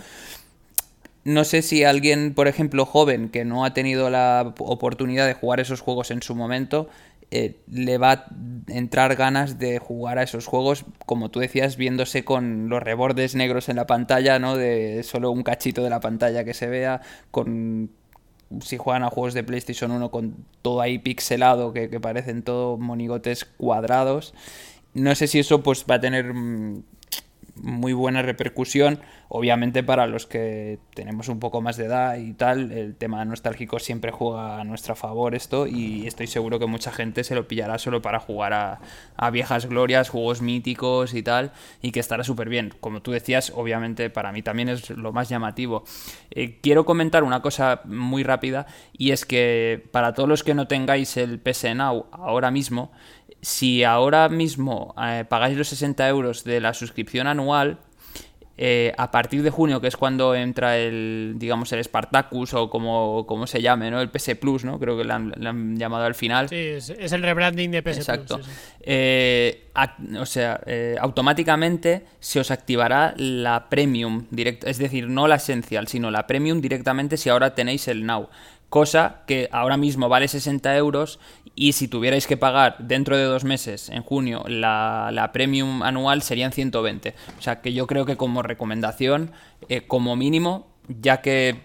no 1.23 1.45
sé 1.45 1.63
si 1.63 1.85
alguien, 1.85 2.35
por 2.35 2.49
ejemplo, 2.49 2.87
joven 2.87 3.29
que 3.29 3.45
no 3.45 3.65
ha 3.65 3.73
tenido 3.73 4.11
la 4.11 4.55
oportunidad 4.59 5.27
de 5.27 5.35
jugar 5.35 5.61
esos 5.61 5.81
juegos 5.81 6.11
en 6.11 6.23
su 6.23 6.35
momento, 6.35 6.89
eh, 7.31 7.61
le 7.71 7.99
va 7.99 8.13
a 8.13 8.27
entrar 8.67 9.15
ganas 9.15 9.59
de 9.59 9.79
jugar 9.79 10.19
a 10.19 10.25
esos 10.25 10.47
juegos, 10.47 10.85
como 11.07 11.31
tú 11.31 11.41
decías, 11.41 11.77
viéndose 11.77 12.25
con 12.25 12.69
los 12.69 12.83
rebordes 12.83 13.35
negros 13.37 13.69
en 13.69 13.77
la 13.77 13.87
pantalla, 13.87 14.39
¿no? 14.39 14.57
De 14.57 15.03
solo 15.05 15.31
un 15.31 15.43
cachito 15.43 15.85
de 15.85 15.91
la 15.91 16.01
pantalla 16.01 16.45
que 16.45 16.55
se 16.55 16.67
vea, 16.67 17.01
con 17.31 17.91
si 18.63 18.79
juegan 18.79 19.05
a 19.05 19.11
juegos 19.11 19.35
de 19.35 19.45
PlayStation 19.45 19.93
1 19.93 20.11
con 20.11 20.45
todo 20.61 20.81
ahí 20.81 20.99
pixelado, 20.99 21.73
que, 21.73 21.89
que 21.89 22.01
parecen 22.01 22.43
todo 22.43 22.77
monigotes 22.77 23.45
cuadrados. 23.45 24.35
No 24.93 25.15
sé 25.15 25.29
si 25.29 25.39
eso 25.39 25.63
pues 25.63 25.85
va 25.89 25.97
a 25.97 26.01
tener 26.01 26.35
mm, 26.35 26.83
muy 27.63 27.93
buena 27.93 28.23
repercusión. 28.23 29.01
Obviamente 29.29 29.83
para 29.83 30.07
los 30.07 30.27
que 30.27 30.79
tenemos 30.95 31.29
un 31.29 31.39
poco 31.39 31.61
más 31.61 31.77
de 31.77 31.85
edad 31.85 32.17
y 32.17 32.33
tal, 32.33 32.73
el 32.73 32.97
tema 32.97 33.25
nostálgico 33.25 33.79
siempre 33.79 34.11
juega 34.11 34.61
a 34.61 34.65
nuestro 34.65 34.97
favor 34.97 35.35
esto 35.35 35.67
y 35.67 36.07
estoy 36.07 36.27
seguro 36.27 36.59
que 36.59 36.67
mucha 36.67 36.91
gente 36.91 37.23
se 37.25 37.35
lo 37.35 37.47
pillará 37.47 37.79
solo 37.79 38.03
para 38.03 38.19
jugar 38.19 38.53
a, 38.53 39.31
viejas 39.31 39.67
glorias, 39.67 40.09
juegos 40.09 40.43
míticos 40.43 41.15
y 41.15 41.23
tal, 41.23 41.53
y 41.83 41.93
que 41.93 42.01
estará 42.01 42.25
súper 42.25 42.49
bien. 42.49 42.75
Como 42.81 43.03
tú 43.03 43.13
decías, 43.13 43.53
obviamente 43.55 44.11
para 44.11 44.33
mí 44.33 44.43
también 44.43 44.69
es 44.69 44.91
lo 44.91 45.13
más 45.13 45.29
llamativo. 45.29 45.85
Eh, 46.31 46.59
quiero 46.61 46.85
comentar 46.85 47.23
una 47.23 47.41
cosa 47.41 47.83
muy 47.85 48.25
rápida 48.25 48.67
y 48.93 49.13
es 49.13 49.25
que 49.25 49.87
para 49.93 50.15
todos 50.15 50.29
los 50.29 50.43
que 50.43 50.55
no 50.55 50.67
tengáis 50.67 51.17
el 51.17 51.39
PS 51.39 51.75
Now 51.75 52.07
ahora 52.11 52.51
mismo, 52.51 52.91
si 53.43 53.85
ahora 53.85 54.29
mismo 54.29 54.95
eh, 55.03 55.25
pagáis 55.29 55.57
los 55.57 55.69
60 55.69 56.09
euros 56.09 56.45
de 56.45 56.61
la 56.61 56.75
suscripción 56.75 57.27
anual, 57.27 57.79
eh, 58.63 58.93
a 58.99 59.11
partir 59.11 59.43
de 59.43 59.49
junio, 59.49 59.81
que 59.81 59.89
es 59.89 59.97
cuando 59.97 60.35
entra 60.35 60.77
el, 60.77 61.37
digamos, 61.37 61.73
el 61.73 61.83
Spartacus 61.83 62.53
o 62.53 62.69
como, 62.69 63.25
como 63.27 63.47
se 63.47 63.63
llame, 63.63 63.91
¿no? 63.91 64.03
El 64.03 64.11
PS 64.11 64.35
Plus, 64.35 64.67
¿no? 64.67 64.79
Creo 64.79 64.99
que 64.99 65.05
le 65.05 65.15
han, 65.15 65.79
llamado 65.79 66.05
al 66.05 66.15
final. 66.15 66.51
Sí, 66.51 66.57
es, 66.57 66.91
el 66.91 67.23
rebranding 67.23 67.71
de 67.71 67.83
PS 67.83 67.97
Exacto. 67.97 68.37
Plus. 68.37 68.51
Eh, 68.83 69.71
o 70.19 70.27
sea, 70.27 70.61
automáticamente 71.01 72.05
se 72.19 72.41
os 72.41 72.51
activará 72.51 73.15
la 73.17 73.71
Premium 73.71 74.27
directa, 74.31 74.69
es 74.69 74.77
decir, 74.77 75.09
no 75.09 75.27
la 75.27 75.37
esencial, 75.37 75.89
sino 75.89 76.11
la 76.11 76.27
Premium 76.27 76.61
directamente 76.61 77.17
si 77.17 77.31
ahora 77.31 77.55
tenéis 77.55 77.89
el 77.89 78.05
Now 78.05 78.29
cosa 78.71 79.23
que 79.27 79.49
ahora 79.53 79.77
mismo 79.77 80.09
vale 80.09 80.29
60 80.29 80.75
euros 80.77 81.19
y 81.55 81.73
si 81.73 81.89
tuvierais 81.89 82.27
que 82.27 82.37
pagar 82.37 82.77
dentro 82.79 83.17
de 83.17 83.25
dos 83.25 83.45
meses, 83.45 83.91
en 83.91 84.03
junio, 84.03 84.45
la, 84.47 85.31
premium 85.35 85.83
anual 85.83 86.23
serían 86.23 86.53
120. 86.53 87.15
O 87.39 87.43
sea 87.43 87.61
que 87.61 87.73
yo 87.75 87.87
creo 87.87 88.07
que 88.07 88.17
como 88.17 88.43
recomendación, 88.43 89.33
eh, 89.69 89.83
como 89.87 90.17
mínimo, 90.17 90.69
ya 90.89 91.21
que 91.21 91.63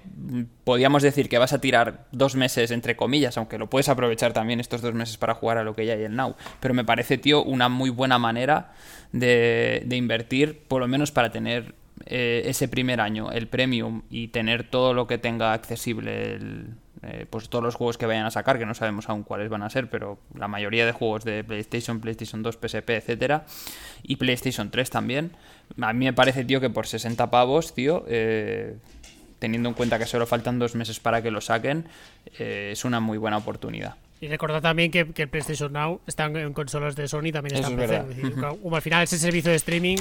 podíamos 0.64 1.04
decir 1.04 1.30
que 1.30 1.38
vas 1.38 1.54
a 1.54 1.62
tirar 1.62 2.08
dos 2.12 2.36
meses 2.36 2.72
entre 2.72 2.96
comillas, 2.96 3.38
aunque 3.38 3.58
lo 3.58 3.70
puedes 3.70 3.88
aprovechar 3.88 4.34
también 4.34 4.60
estos 4.60 4.82
dos 4.82 4.94
meses 4.94 5.18
para 5.18 5.36
jugar 5.36 5.58
a 5.58 5.64
lo 5.64 5.76
que 5.76 5.86
ya 5.86 5.94
hay 5.94 6.04
el 6.04 6.16
Now, 6.16 6.36
pero 6.60 6.74
me 6.74 6.84
parece, 6.84 7.18
tío, 7.18 7.44
una 7.44 7.70
muy 7.70 7.90
buena 7.90 8.20
manera 8.20 8.74
de, 9.12 9.84
de 9.86 9.96
invertir, 9.96 10.64
por 10.68 10.82
lo 10.82 10.88
menos 10.88 11.12
para 11.12 11.32
tener 11.32 11.76
eh, 12.08 12.44
ese 12.46 12.68
primer 12.68 13.00
año 13.00 13.32
el 13.32 13.48
premium 13.48 14.02
y 14.10 14.28
tener 14.28 14.70
todo 14.70 14.94
lo 14.94 15.08
que 15.08 15.18
tenga 15.18 15.54
accesible 15.54 16.34
el, 16.34 16.76
eh, 17.08 17.28
pues 17.30 17.50
todos 17.50 17.64
los 17.64 17.76
juegos 17.76 17.98
que 18.00 18.08
vayan 18.08 18.26
a 18.26 18.32
sacar, 18.32 18.58
que 18.58 18.66
no 18.66 18.74
sabemos 18.74 19.08
aún 19.10 19.24
cuáles 19.24 19.50
van 19.50 19.62
a 19.62 19.70
ser, 19.70 19.90
pero 19.90 20.18
la 20.34 20.48
mayoría 20.48 20.88
de 20.88 20.92
juegos 20.92 21.24
de 21.24 21.44
PlayStation, 21.44 22.00
PlayStation 22.00 22.42
2, 22.42 22.58
PSP, 22.58 22.90
etcétera, 22.90 23.46
y 24.02 24.16
PlayStation 24.16 24.72
3 24.72 24.90
también. 24.90 25.32
A 25.80 25.94
mí 25.94 26.06
me 26.06 26.14
parece, 26.14 26.44
tío, 26.46 26.60
que 26.60 26.72
por 26.72 26.88
60 26.88 27.30
pavos, 27.30 27.76
tío, 27.76 28.06
eh, 28.08 28.78
teniendo 29.38 29.70
en 29.70 29.76
cuenta 29.76 30.00
que 30.00 30.08
solo 30.08 30.26
faltan 30.26 30.58
dos 30.58 30.74
meses 30.74 31.00
para 31.00 31.22
que 31.22 31.30
lo 31.30 31.42
saquen, 31.42 31.86
eh, 32.40 32.70
es 32.72 32.86
una 32.86 33.00
muy 33.00 33.20
buena 33.20 33.38
oportunidad. 33.38 33.96
Y 34.20 34.28
recordad 34.28 34.62
también 34.62 34.90
que, 34.90 35.02
el 35.16 35.30
PlayStation 35.30 35.74
Now 35.74 36.02
está 36.08 36.26
en, 36.26 36.54
consolas 36.54 36.96
de 36.96 37.08
Sony, 37.08 37.32
también 37.32 37.58
está 37.58 37.68
en 37.68 37.78
PC. 37.78 38.42
como 38.62 38.76
al 38.76 38.82
final 38.82 39.04
ese 39.04 39.20
servicio 39.20 39.52
de 39.52 39.58
streaming 39.58 39.98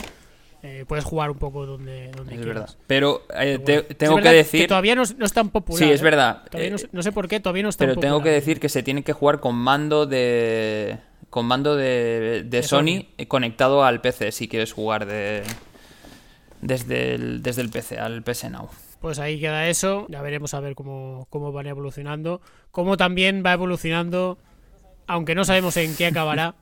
eh, 0.67 0.87
puedes 0.89 1.05
jugar 1.05 1.31
un 1.31 1.37
poco 1.37 1.67
donde, 1.67 2.11
donde 2.12 2.37
es 2.37 2.41
quieras. 2.41 2.62
Verdad. 2.62 2.77
Pero 2.87 3.23
eh, 3.39 3.59
tengo 3.99 4.17
que 4.17 4.31
decir. 4.31 4.62
Que 4.62 4.67
todavía 4.67 4.95
no, 4.95 5.03
es 5.03 5.33
tan 5.35 5.51
popular. 5.51 5.79
Sí, 5.79 5.93
es 5.93 6.01
¿eh? 6.01 6.05
verdad. 6.05 6.43
no, 6.91 7.03
sé 7.03 7.12
por 7.12 7.29
qué, 7.29 7.39
todavía 7.39 7.65
no 7.65 7.69
es 7.69 7.77
tan 7.77 7.89
Pero 7.89 8.01
tengo 8.01 8.23
que 8.23 8.31
decir 8.31 8.61
que 8.61 8.71
se 8.71 8.83
tiene 8.83 9.05
que 9.05 9.12
jugar 9.12 9.41
con 9.41 9.57
mando 9.57 10.07
de. 10.07 11.01
Con 11.29 11.45
mando 11.45 11.77
de, 11.77 12.45
de, 12.47 12.62
Sony, 12.62 13.09
conectado 13.29 13.85
al 13.85 14.01
PC 14.01 14.33
si 14.33 14.49
quieres 14.49 14.73
jugar 14.73 15.05
de. 15.05 15.43
Desde 16.62 17.15
el, 17.15 17.43
desde 17.43 17.61
el 17.61 17.69
PC, 17.69 17.99
al 17.99 18.23
PC 18.23 18.49
Now. 18.49 18.71
Pues 19.03 19.19
ahí 19.19 19.39
queda 19.39 19.69
eso. 19.69 20.07
Ya 20.09 20.23
veremos 20.23 20.55
a 20.55 20.61
ver 20.61 20.75
cómo, 20.75 21.27
cómo 21.29 21.53
van 21.53 21.67
evolucionando. 21.67 22.41
Cómo 22.71 22.97
también 22.97 23.43
va 23.45 23.53
evolucionando, 23.53 24.39
aunque 25.07 25.35
no 25.35 25.45
sabemos 25.45 25.77
en 25.77 25.95
qué 25.95 26.07
acabará, 26.07 26.55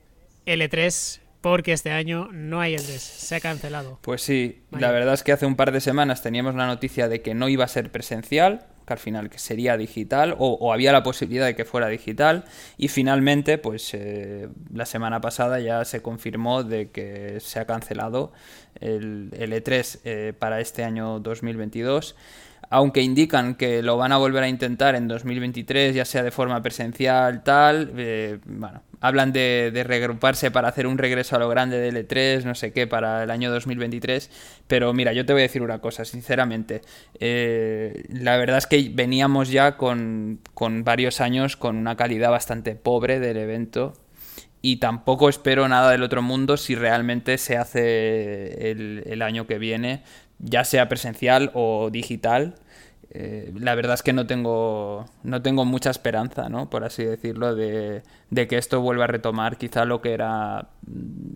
L3 0.46 1.19
porque 1.40 1.72
este 1.72 1.90
año 1.90 2.28
no 2.32 2.60
hay 2.60 2.74
el 2.74 2.86
DES, 2.86 3.02
se 3.02 3.36
ha 3.36 3.40
cancelado. 3.40 3.98
Pues 4.02 4.22
sí, 4.22 4.62
la 4.70 4.90
verdad 4.90 5.14
es 5.14 5.22
que 5.22 5.32
hace 5.32 5.46
un 5.46 5.56
par 5.56 5.72
de 5.72 5.80
semanas 5.80 6.22
teníamos 6.22 6.54
la 6.54 6.66
noticia 6.66 7.08
de 7.08 7.22
que 7.22 7.34
no 7.34 7.48
iba 7.48 7.64
a 7.64 7.68
ser 7.68 7.90
presencial, 7.90 8.66
que 8.86 8.92
al 8.92 8.98
final 8.98 9.30
que 9.30 9.38
sería 9.38 9.76
digital, 9.76 10.34
o, 10.38 10.72
había 10.72 10.92
la 10.92 11.02
posibilidad 11.02 11.46
de 11.46 11.54
que 11.54 11.64
fuera 11.64 11.88
digital, 11.88 12.44
y 12.76 12.88
finalmente, 12.88 13.56
pues 13.56 13.94
eh, 13.94 14.48
la 14.72 14.84
semana 14.84 15.20
pasada 15.20 15.60
ya 15.60 15.84
se 15.84 16.02
confirmó 16.02 16.62
de 16.62 16.90
que 16.90 17.40
se 17.40 17.58
ha 17.58 17.66
cancelado 17.66 18.32
el, 18.80 19.30
E3 19.30 20.00
eh, 20.04 20.32
para 20.38 20.60
este 20.60 20.84
año 20.84 21.20
2022 21.20 22.16
aunque 22.70 23.02
indican 23.02 23.56
que 23.56 23.82
lo 23.82 23.96
van 23.96 24.12
a 24.12 24.16
volver 24.16 24.44
a 24.44 24.48
intentar 24.48 24.94
en 24.94 25.08
2023, 25.08 25.92
ya 25.92 26.04
sea 26.04 26.22
de 26.22 26.30
forma 26.30 26.62
presencial, 26.62 27.42
tal, 27.42 27.92
eh, 27.96 28.38
bueno, 28.46 28.84
hablan 29.00 29.32
de, 29.32 29.72
regruparse 29.84 30.52
para 30.52 30.68
hacer 30.68 30.86
un 30.86 30.96
regreso 30.96 31.34
a 31.34 31.40
lo 31.40 31.48
grande 31.48 31.78
de 31.78 31.92
L3, 31.92 32.44
no 32.44 32.54
sé 32.54 32.72
qué, 32.72 32.86
para 32.86 33.24
el 33.24 33.30
año 33.32 33.50
2023. 33.50 34.62
Pero 34.68 34.92
mira, 34.92 35.12
yo 35.12 35.26
te 35.26 35.32
voy 35.32 35.40
a 35.40 35.42
decir 35.42 35.62
una 35.62 35.80
cosa, 35.80 36.04
sinceramente. 36.04 36.82
Eh, 37.18 38.04
la 38.08 38.36
verdad 38.36 38.58
es 38.58 38.68
que 38.68 38.88
veníamos 38.94 39.50
ya 39.50 39.76
con, 39.76 40.38
con 40.54 40.84
varios 40.84 41.20
años 41.20 41.56
con 41.56 41.76
una 41.76 41.96
calidad 41.96 42.30
bastante 42.30 42.76
pobre 42.76 43.18
del 43.18 43.36
evento. 43.38 43.94
Y 44.62 44.76
tampoco 44.76 45.28
espero 45.28 45.66
nada 45.68 45.90
del 45.90 46.02
otro 46.04 46.22
mundo 46.22 46.56
si 46.58 46.74
realmente 46.74 47.38
se 47.38 47.56
hace 47.56 48.70
el 48.70 49.22
año 49.22 49.46
que 49.46 49.58
viene, 49.58 50.02
ya 50.42 50.64
sea 50.64 50.88
presencial 50.88 51.50
o 51.54 51.90
digital. 51.90 52.54
Eh, 53.12 53.52
la 53.58 53.74
verdad 53.74 53.94
es 53.94 54.02
que 54.02 54.12
no 54.12 54.26
tengo, 54.26 55.06
no 55.24 55.42
tengo 55.42 55.64
mucha 55.64 55.90
esperanza, 55.90 56.48
¿no? 56.48 56.70
Por 56.70 56.84
así 56.84 57.04
decirlo, 57.04 57.54
de, 57.54 58.02
que 58.48 58.56
esto 58.56 58.80
vuelva 58.80 59.04
a 59.04 59.08
retomar 59.08 59.56
quizá 59.58 59.84
lo 59.84 60.00
que 60.00 60.12
era 60.12 60.68
mm, 60.86 61.32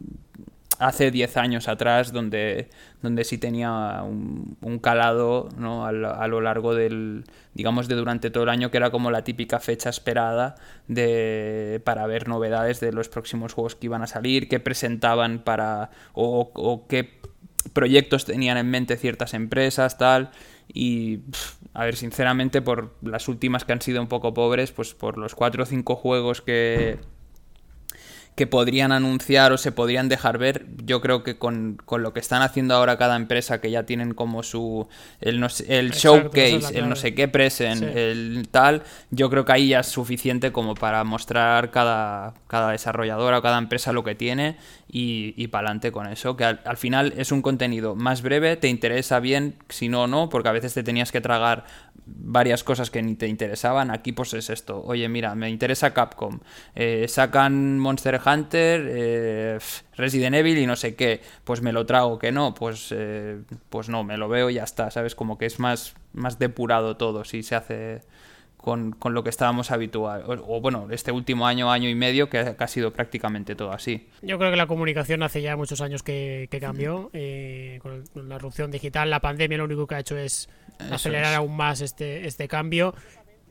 hace 0.79 1.11
10 1.11 1.37
años 1.37 1.69
atrás, 1.69 2.13
donde, 2.13 2.69
donde 3.03 3.25
sí 3.25 3.39
tenía 3.39 4.03
un, 4.05 4.79
calado 4.81 5.49
¿no? 5.57 5.85
a, 5.87 5.93
lo, 5.93 6.41
largo 6.41 6.75
del, 6.75 7.25
digamos, 7.55 7.89
de 7.89 7.97
durante 7.97 8.31
todo 8.31 8.45
el 8.45 8.51
año, 8.51 8.71
que 8.71 8.77
era 8.77 8.91
como 8.91 9.11
la 9.11 9.25
típica 9.25 9.59
fecha 9.59 9.91
esperada 9.91 10.55
de, 10.87 11.81
para 11.85 12.07
ver 12.07 12.29
novedades 12.29 12.81
de 12.81 12.93
los 12.93 13.09
próximos 13.09 13.53
juegos 13.53 13.75
que 13.75 13.87
iban 13.87 14.03
a 14.03 14.07
salir, 14.07 14.49
que 14.49 14.61
presentaban 14.61 15.41
para, 15.41 15.91
o 16.13 16.87
qué 16.89 17.21
proyectos 17.73 18.25
tenían 18.25 18.57
en 18.57 18.71
mente 18.71 18.97
ciertas 18.97 19.35
empresas, 19.35 19.99
tal. 19.99 20.31
Y, 20.73 21.21
a 21.73 21.85
ver, 21.85 21.97
sinceramente, 21.97 22.63
por 22.63 22.95
las 23.03 23.29
últimas 23.29 23.65
que 23.65 23.73
han 23.73 23.81
sido 23.81 24.01
un 24.01 24.09
poco 24.09 24.35
pobres, 24.35 24.73
pues 24.73 24.95
por 24.95 25.19
los 25.19 25.35
cuatro 25.35 25.63
o 25.63 25.67
cinco 25.67 25.97
juegos 25.97 26.41
que, 26.41 26.99
que 28.35 28.49
podrían 28.49 28.91
anunciar 28.91 29.53
o 29.53 29.59
se 29.59 29.71
podrían 29.71 30.09
dejar 30.09 30.39
ver. 30.39 30.67
Yo 30.85 31.01
creo 31.01 31.23
que 31.23 31.39
con, 31.39 31.79
lo 31.89 32.13
que 32.13 32.21
están 32.21 32.43
haciendo 32.43 32.75
ahora 32.75 32.99
cada 32.99 33.15
empresa, 33.15 33.61
que 33.61 33.71
ya 33.71 33.85
tienen 33.85 34.13
como 34.13 34.43
su 34.43 34.89
el, 35.21 35.45
el 35.69 35.91
showcase, 35.93 36.77
el 36.77 36.89
no 36.89 36.97
sé 36.97 37.15
qué 37.15 37.29
present, 37.29 37.83
el 37.83 38.49
tal, 38.51 38.83
yo 39.11 39.31
creo 39.31 39.45
que 39.45 39.53
ahí 39.53 39.69
ya 39.69 39.81
es 39.81 39.87
suficiente 39.87 40.51
como 40.51 40.75
para 40.75 41.05
mostrar 41.05 41.71
cada, 41.71 42.35
cada 42.49 42.71
desarrolladora 42.71 43.39
o 43.39 43.43
cada 43.43 43.59
empresa 43.59 43.93
lo 43.93 44.03
que 44.03 44.17
tiene 44.17 44.57
y, 44.91 45.35
y 45.37 45.49
para 45.49 45.69
adelante 45.69 45.93
con 45.93 46.09
eso. 46.09 46.37
Que 46.37 46.45
al, 46.45 46.77
final 46.77 47.15
es 47.17 47.31
un 47.31 47.41
contenido 47.41 47.95
más 47.95 48.23
breve, 48.23 48.57
te 48.57 48.69
interesa 48.69 49.21
bien, 49.21 49.55
si 49.69 49.89
no, 49.89 50.09
no, 50.09 50.29
porque 50.29 50.49
a 50.49 50.53
veces 50.53 50.75
te 50.75 50.83
tenías 50.83 51.13
que 51.13 51.21
tragar 51.21 51.67
varias 52.07 52.65
cosas 52.65 52.91
que 52.91 53.03
ni 53.03 53.15
te 53.15 53.29
interesaban. 53.29 53.91
Aquí 53.91 54.13
pues 54.13 54.35
es 54.35 54.51
esto, 54.51 54.83
oye 54.85 55.09
mira, 55.09 55.35
me 55.35 55.51
interesa 55.51 55.95
Capcom, 55.95 56.41
eh, 56.75 57.07
sacan 57.09 57.79
Monster 57.79 58.21
Hunter, 58.25 58.87
eh, 58.89 59.59
Resident 59.97 60.37
Evil 60.37 60.59
y 60.59 60.67
no 60.67 60.77
sé 60.77 60.95
qué, 60.95 61.21
pues 61.45 61.63
me 61.63 61.73
lo 61.73 61.87
trago, 61.87 62.19
que 62.19 62.33
no, 62.33 62.55
pues, 62.55 62.89
eh, 62.91 63.41
pues 63.71 63.89
no, 63.89 64.05
me 64.05 64.17
lo 64.17 64.29
veo 64.29 64.51
y 64.51 64.55
ya 64.55 64.65
está, 64.65 64.91
¿sabes? 64.91 65.15
Como 65.15 65.39
que 65.39 65.47
es 65.47 65.59
más, 65.59 65.95
más 66.13 66.39
depurado 66.39 66.97
todo 66.97 67.25
si 67.25 67.43
se 67.43 67.55
hace 67.55 68.03
con, 68.57 68.97
lo 69.11 69.23
que 69.23 69.29
estábamos 69.29 69.71
habituados. 69.71 70.41
O, 70.47 70.61
bueno, 70.63 70.89
este 70.91 71.13
último 71.13 71.47
año, 71.47 71.71
año 71.71 71.89
y 71.91 71.95
medio, 71.95 72.31
que 72.31 72.39
ha, 72.59 72.67
sido 72.67 72.95
prácticamente 72.95 73.55
todo 73.55 73.73
así. 73.73 74.09
Yo 74.23 74.39
creo 74.39 74.51
que 74.51 74.57
la 74.57 74.67
comunicación 74.67 75.23
hace 75.23 75.43
ya 75.43 75.55
muchos 75.55 75.83
años 75.83 76.03
que, 76.03 76.49
cambió. 76.61 77.11
con 77.83 78.29
la 78.29 78.37
erupción 78.37 78.71
digital, 78.71 79.11
la 79.11 79.21
pandemia 79.21 79.59
lo 79.59 79.65
único 79.65 79.87
que 79.87 79.97
ha 79.97 80.01
hecho 80.01 80.17
es 80.17 80.49
acelerar 80.79 81.35
aún 81.35 81.57
más 81.57 81.81
este, 81.81 82.27
este 82.27 82.49
cambio 82.49 82.95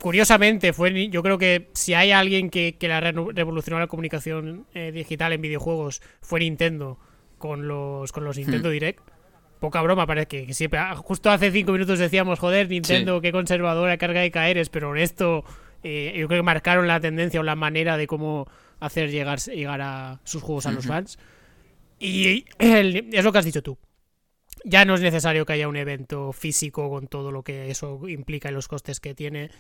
curiosamente, 0.03 0.73
fue 0.73 1.09
yo 1.09 1.23
creo 1.23 1.37
que 1.37 1.69
si 1.73 1.93
hay 1.93 2.11
alguien 2.11 2.49
que, 2.49 2.75
que 2.77 2.89
la 2.89 2.99
revolucionó 2.99 3.79
la 3.79 3.87
comunicación 3.87 4.67
eh, 4.73 4.91
digital 4.91 5.31
en 5.31 5.41
videojuegos 5.41 6.01
fue 6.21 6.41
Nintendo 6.41 6.99
con 7.37 7.69
los, 7.69 8.11
con 8.11 8.25
los 8.25 8.37
Nintendo 8.37 8.69
hmm. 8.69 8.73
Direct. 8.73 8.99
Poca 9.59 9.81
broma, 9.81 10.05
parece 10.05 10.27
que, 10.27 10.53
siempre. 10.53 10.77
Ah, 10.79 10.93
justo 10.95 11.31
hace 11.31 11.49
cinco 11.51 11.71
minutos 11.71 11.97
decíamos, 11.97 12.37
joder, 12.37 12.69
Nintendo, 12.69 13.21
qué 13.21 13.31
conservadora, 13.31 13.97
carga 13.97 14.19
de 14.19 14.29
caeres, 14.29 14.67
pero 14.67 14.93
en 14.93 15.01
esto 15.01 15.45
eh, 15.83 16.13
yo 16.17 16.27
creo 16.27 16.39
que 16.39 16.43
marcaron 16.43 16.85
la 16.85 16.99
tendencia 16.99 17.39
o 17.39 17.43
la 17.43 17.55
manera 17.55 17.95
de 17.95 18.05
cómo 18.05 18.45
hacer 18.81 19.09
llegar, 19.09 19.39
llegar 19.39 19.79
a 19.79 20.19
sus 20.25 20.43
juegos 20.43 20.65
a 20.65 20.71
los 20.71 20.85
fans. 20.85 21.17
Y 21.97 22.43
es 22.59 23.23
lo 23.23 23.31
que 23.31 23.37
has 23.37 23.45
dicho 23.45 23.63
tú. 23.63 23.77
Ya 24.63 24.85
no 24.85 24.95
es 24.95 25.01
necesario 25.01 25.45
que 25.45 25.53
haya 25.53 25.67
un 25.67 25.75
evento 25.75 26.31
físico 26.31 26.89
con 26.89 27.07
todo 27.07 27.31
lo 27.31 27.43
que 27.43 27.69
eso 27.69 28.07
implica 28.07 28.49
y 28.49 28.53
los 28.53 28.67
costes 28.67 28.99
que 28.99 29.13
tiene 29.13 29.51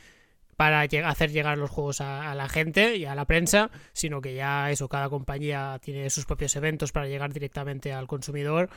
para 0.55 0.81
hacer 0.81 1.31
llegar 1.31 1.57
los 1.57 1.69
juegos 1.69 2.01
a, 2.01 2.33
la 2.35 2.47
gente 2.47 2.95
y 2.95 3.05
a 3.05 3.15
la 3.15 3.25
prensa, 3.25 3.71
sino 3.91 4.21
que 4.21 4.35
ya 4.35 4.71
eso, 4.71 4.87
cada 4.87 5.09
compañía 5.09 5.79
tiene 5.81 6.09
sus 6.09 6.25
propios 6.25 6.55
eventos 6.55 6.91
para 6.91 7.07
llegar 7.07 7.33
directamente 7.33 7.91
al 7.91 8.07
consumidor 8.07 8.69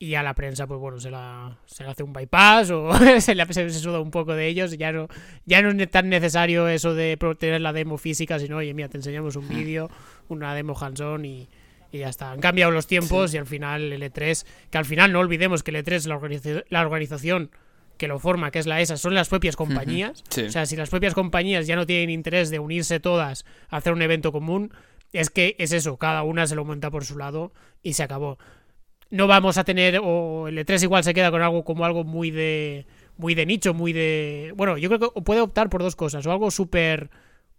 y 0.00 0.14
a 0.14 0.22
la 0.22 0.34
prensa, 0.34 0.66
pues 0.66 0.80
bueno, 0.80 1.00
se 1.00 1.10
la, 1.10 1.58
se 1.66 1.84
le 1.84 1.90
hace 1.90 2.02
un 2.02 2.12
bypass 2.12 2.70
o 2.72 2.92
se 3.20 3.34
le 3.34 3.52
se, 3.52 3.70
suda 3.70 4.00
un 4.00 4.10
poco 4.10 4.34
de 4.34 4.46
ellos. 4.46 4.76
Ya 4.78 4.92
no, 4.92 5.08
ya 5.44 5.60
no 5.60 5.70
es 5.70 5.90
tan 5.90 6.08
necesario 6.08 6.68
eso 6.68 6.94
de 6.94 7.16
tener 7.38 7.60
la 7.60 7.72
demo 7.72 7.98
física, 7.98 8.38
sino, 8.38 8.58
oye, 8.58 8.74
mira, 8.74 8.88
te 8.88 8.96
enseñamos 8.96 9.36
un 9.36 9.48
vídeo, 9.50 9.90
una 10.28 10.54
demo 10.54 10.76
hands-on 10.78 11.24
y, 11.24 11.48
y 11.92 11.98
ya 11.98 12.08
está. 12.08 12.32
Han 12.32 12.40
cambiado 12.40 12.70
los 12.70 12.86
tiempos 12.86 13.34
y 13.34 13.38
al 13.38 13.46
final 13.46 13.92
el 13.92 14.02
E3, 14.02 14.44
que 14.70 14.78
al 14.78 14.84
final 14.84 15.12
no 15.12 15.20
olvidemos 15.20 15.62
que 15.62 15.70
el 15.70 15.84
E3 15.84 16.06
la, 16.06 16.62
la 16.68 16.82
organización 16.82 17.50
que 17.98 18.08
lo 18.08 18.18
forma, 18.18 18.50
que 18.50 18.60
es 18.60 18.66
la 18.66 18.80
ESA, 18.80 18.96
son 18.96 19.14
las 19.14 19.28
propias 19.28 19.56
compañías. 19.56 20.22
O 20.30 20.50
sea, 20.50 20.64
si 20.66 20.76
las 20.76 20.88
propias 20.88 21.14
compañías 21.14 21.66
ya 21.66 21.76
no 21.76 21.84
tienen 21.84 22.10
interés 22.10 22.48
de 22.48 22.58
unirse 22.60 23.00
todas 23.00 23.44
a 23.68 23.78
hacer 23.78 23.92
un 23.92 24.00
evento 24.00 24.32
común, 24.32 24.72
es 25.12 25.30
que 25.30 25.56
es 25.58 25.72
eso, 25.72 25.96
cada 25.96 26.22
una 26.22 26.46
se 26.46 26.54
lo 26.54 26.64
monta 26.64 26.90
por 26.90 27.04
su 27.04 27.18
lado 27.18 27.52
y 27.82 27.94
se 27.94 28.04
acabó. 28.04 28.38
No 29.10 29.26
vamos 29.26 29.58
a 29.58 29.64
tener, 29.64 30.00
o 30.02 30.48
el 30.48 30.58
E3 30.58 30.84
igual 30.84 31.02
se 31.02 31.12
queda 31.12 31.30
con 31.30 31.42
algo 31.42 31.64
como 31.64 31.84
algo 31.84 32.04
muy 32.04 32.30
de, 32.30 32.86
muy 33.16 33.34
de 33.34 33.46
nicho, 33.46 33.74
muy 33.74 33.92
de... 33.92 34.52
Bueno, 34.56 34.78
yo 34.78 34.88
creo 34.88 35.12
que 35.12 35.20
puede 35.22 35.40
optar 35.40 35.68
por 35.68 35.82
dos 35.82 35.96
cosas, 35.96 36.24
o 36.26 36.30
algo 36.30 36.50
súper 36.50 37.10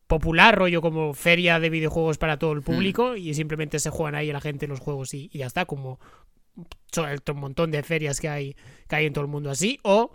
popular, 0.09 0.57
rollo 0.57 0.81
como 0.81 1.13
feria 1.13 1.59
de 1.59 1.69
videojuegos 1.69 2.17
para 2.17 2.39
todo 2.39 2.53
el 2.53 2.63
público, 2.63 3.15
y 3.15 3.35
simplemente 3.35 3.77
se 3.77 3.91
juegan 3.91 4.15
ahí 4.15 4.31
a 4.31 4.33
la 4.33 4.41
gente 4.41 4.65
los 4.65 4.79
juegos 4.79 5.13
y, 5.13 5.29
y 5.31 5.37
ya 5.37 5.45
está, 5.45 5.65
como 5.65 5.99
el 6.97 7.35
montón 7.35 7.69
de 7.69 7.83
ferias 7.83 8.19
que 8.19 8.27
hay, 8.27 8.55
que 8.87 8.95
hay 8.95 9.05
en 9.05 9.13
todo 9.13 9.23
el 9.23 9.29
mundo 9.29 9.51
así, 9.51 9.79
o 9.83 10.11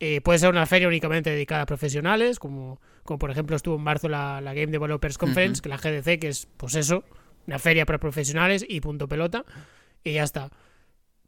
eh, 0.00 0.20
puede 0.20 0.38
ser 0.38 0.50
una 0.50 0.66
feria 0.66 0.86
únicamente 0.86 1.30
dedicada 1.30 1.62
a 1.62 1.66
profesionales, 1.66 2.38
como, 2.38 2.78
como 3.04 3.18
por 3.18 3.30
ejemplo 3.30 3.56
estuvo 3.56 3.76
en 3.76 3.82
marzo 3.82 4.10
la, 4.10 4.42
Game 4.42 4.66
Developers 4.66 5.16
Conference, 5.16 5.62
que 5.62 5.70
la 5.70 5.78
GDC, 5.78 6.20
que 6.20 6.28
es 6.28 6.46
pues 6.58 6.74
eso, 6.74 7.04
una 7.46 7.58
feria 7.58 7.86
para 7.86 7.98
profesionales 7.98 8.66
y 8.68 8.82
punto 8.82 9.08
pelota, 9.08 9.46
y 10.04 10.12
ya 10.12 10.24
está. 10.24 10.50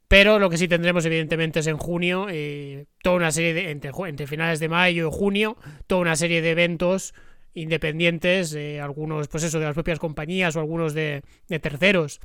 Pero 0.08 0.38
lo 0.38 0.50
que 0.50 0.58
sí 0.58 0.68
tendremos, 0.68 1.06
evidentemente, 1.06 1.60
es 1.60 1.66
en 1.68 1.78
junio, 1.78 2.26
eh, 2.28 2.84
toda 3.02 3.16
una 3.16 3.32
serie 3.32 3.54
de, 3.54 3.70
entre, 3.70 3.92
entre, 4.08 4.26
finales 4.26 4.60
de 4.60 4.68
mayo 4.68 5.08
y 5.08 5.10
junio, 5.10 5.56
toda 5.86 6.02
una 6.02 6.16
serie 6.16 6.42
de 6.42 6.50
eventos 6.50 7.14
independientes, 7.54 8.54
eh, 8.54 8.80
algunos, 8.80 9.28
pues 9.28 9.44
eso, 9.44 9.58
de 9.58 9.66
las 9.66 9.74
propias 9.74 9.98
compañías 9.98 10.56
o 10.56 10.60
algunos 10.60 10.94
de, 10.94 11.22
de 11.48 11.58
terceros, 11.58 12.20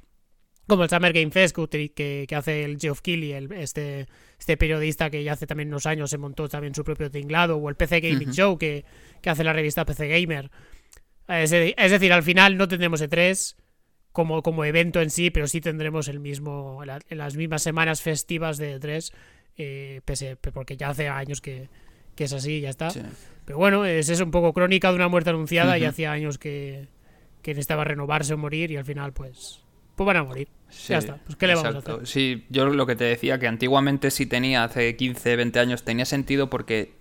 como 0.67 0.83
el 0.83 0.89
Summer 0.89 1.13
Game 1.13 1.31
Fest 1.31 1.55
que, 1.55 2.25
que, 2.27 2.35
hace 2.35 2.63
el 2.63 2.79
Geoff 2.79 3.01
Keighley, 3.01 3.33
el, 3.33 3.51
este, 3.53 4.07
este 4.39 4.57
periodista 4.57 5.09
que 5.09 5.23
ya 5.23 5.33
hace 5.33 5.45
también 5.45 5.69
unos 5.69 5.85
años 5.85 6.09
se 6.09 6.17
montó 6.17 6.49
también 6.49 6.73
su 6.73 6.83
propio 6.83 7.11
tinglado, 7.11 7.57
o 7.57 7.69
el 7.69 7.75
PC 7.75 8.01
Gaming 8.01 8.31
Show 8.31 8.57
que, 8.57 8.83
hace 9.25 9.43
la 9.43 9.53
revista 9.53 9.85
PC 9.85 10.07
Gamer. 10.07 10.49
Es, 11.27 11.49
decir, 11.49 12.13
al 12.13 12.23
final 12.23 12.57
no 12.57 12.67
tendremos 12.67 13.01
E3 13.01 13.55
como, 14.11 14.41
como 14.43 14.63
evento 14.65 15.01
en 15.01 15.09
sí, 15.09 15.31
pero 15.31 15.47
sí 15.47 15.61
tendremos 15.61 16.07
el 16.07 16.19
mismo 16.19 16.81
en 16.83 17.17
las 17.17 17.35
mismas 17.35 17.63
semanas 17.63 18.01
festivas 18.01 18.57
de 18.57 18.79
E3, 18.79 19.13
eh, 19.57 20.01
porque 20.53 20.77
ya 20.77 20.89
hace 20.89 21.09
años 21.09 21.41
que, 21.41 21.69
es 22.17 22.33
así 22.33 22.53
y 22.53 22.61
ya 22.61 22.69
está. 22.69 22.91
Pero 23.45 23.57
bueno, 23.57 23.85
es, 23.85 24.09
es 24.09 24.19
un 24.21 24.31
poco 24.31 24.53
crónica 24.53 24.89
de 24.89 24.95
una 24.95 25.07
muerte 25.07 25.29
anunciada 25.29 25.77
y 25.77 25.85
hacía 25.85 26.11
años 26.11 26.37
que, 26.37 26.87
que 27.41 27.51
necesitaba 27.51 27.83
renovarse 27.83 28.33
o 28.33 28.37
morir 28.37 28.71
y 28.71 28.77
al 28.77 28.85
final 28.85 29.13
pues 29.13 29.65
pues 29.95 30.05
van 30.05 30.17
a 30.17 30.23
morir. 30.23 30.49
ya 30.87 30.97
está. 30.97 31.17
Pues 31.25 31.37
¿qué 31.37 31.47
le 31.47 31.55
vamos 31.55 31.75
a 31.75 31.77
hacer? 31.77 32.07
Sí, 32.07 32.45
yo 32.49 32.65
lo 32.65 32.85
que 32.85 32.95
te 32.95 33.05
decía, 33.05 33.39
que 33.39 33.47
antiguamente 33.47 34.11
sí 34.11 34.25
tenía, 34.25 34.65
hace 34.65 34.95
15, 34.95 35.35
20 35.37 35.59
años, 35.59 35.83
tenía 35.83 36.05
sentido 36.05 36.49
porque 36.49 36.95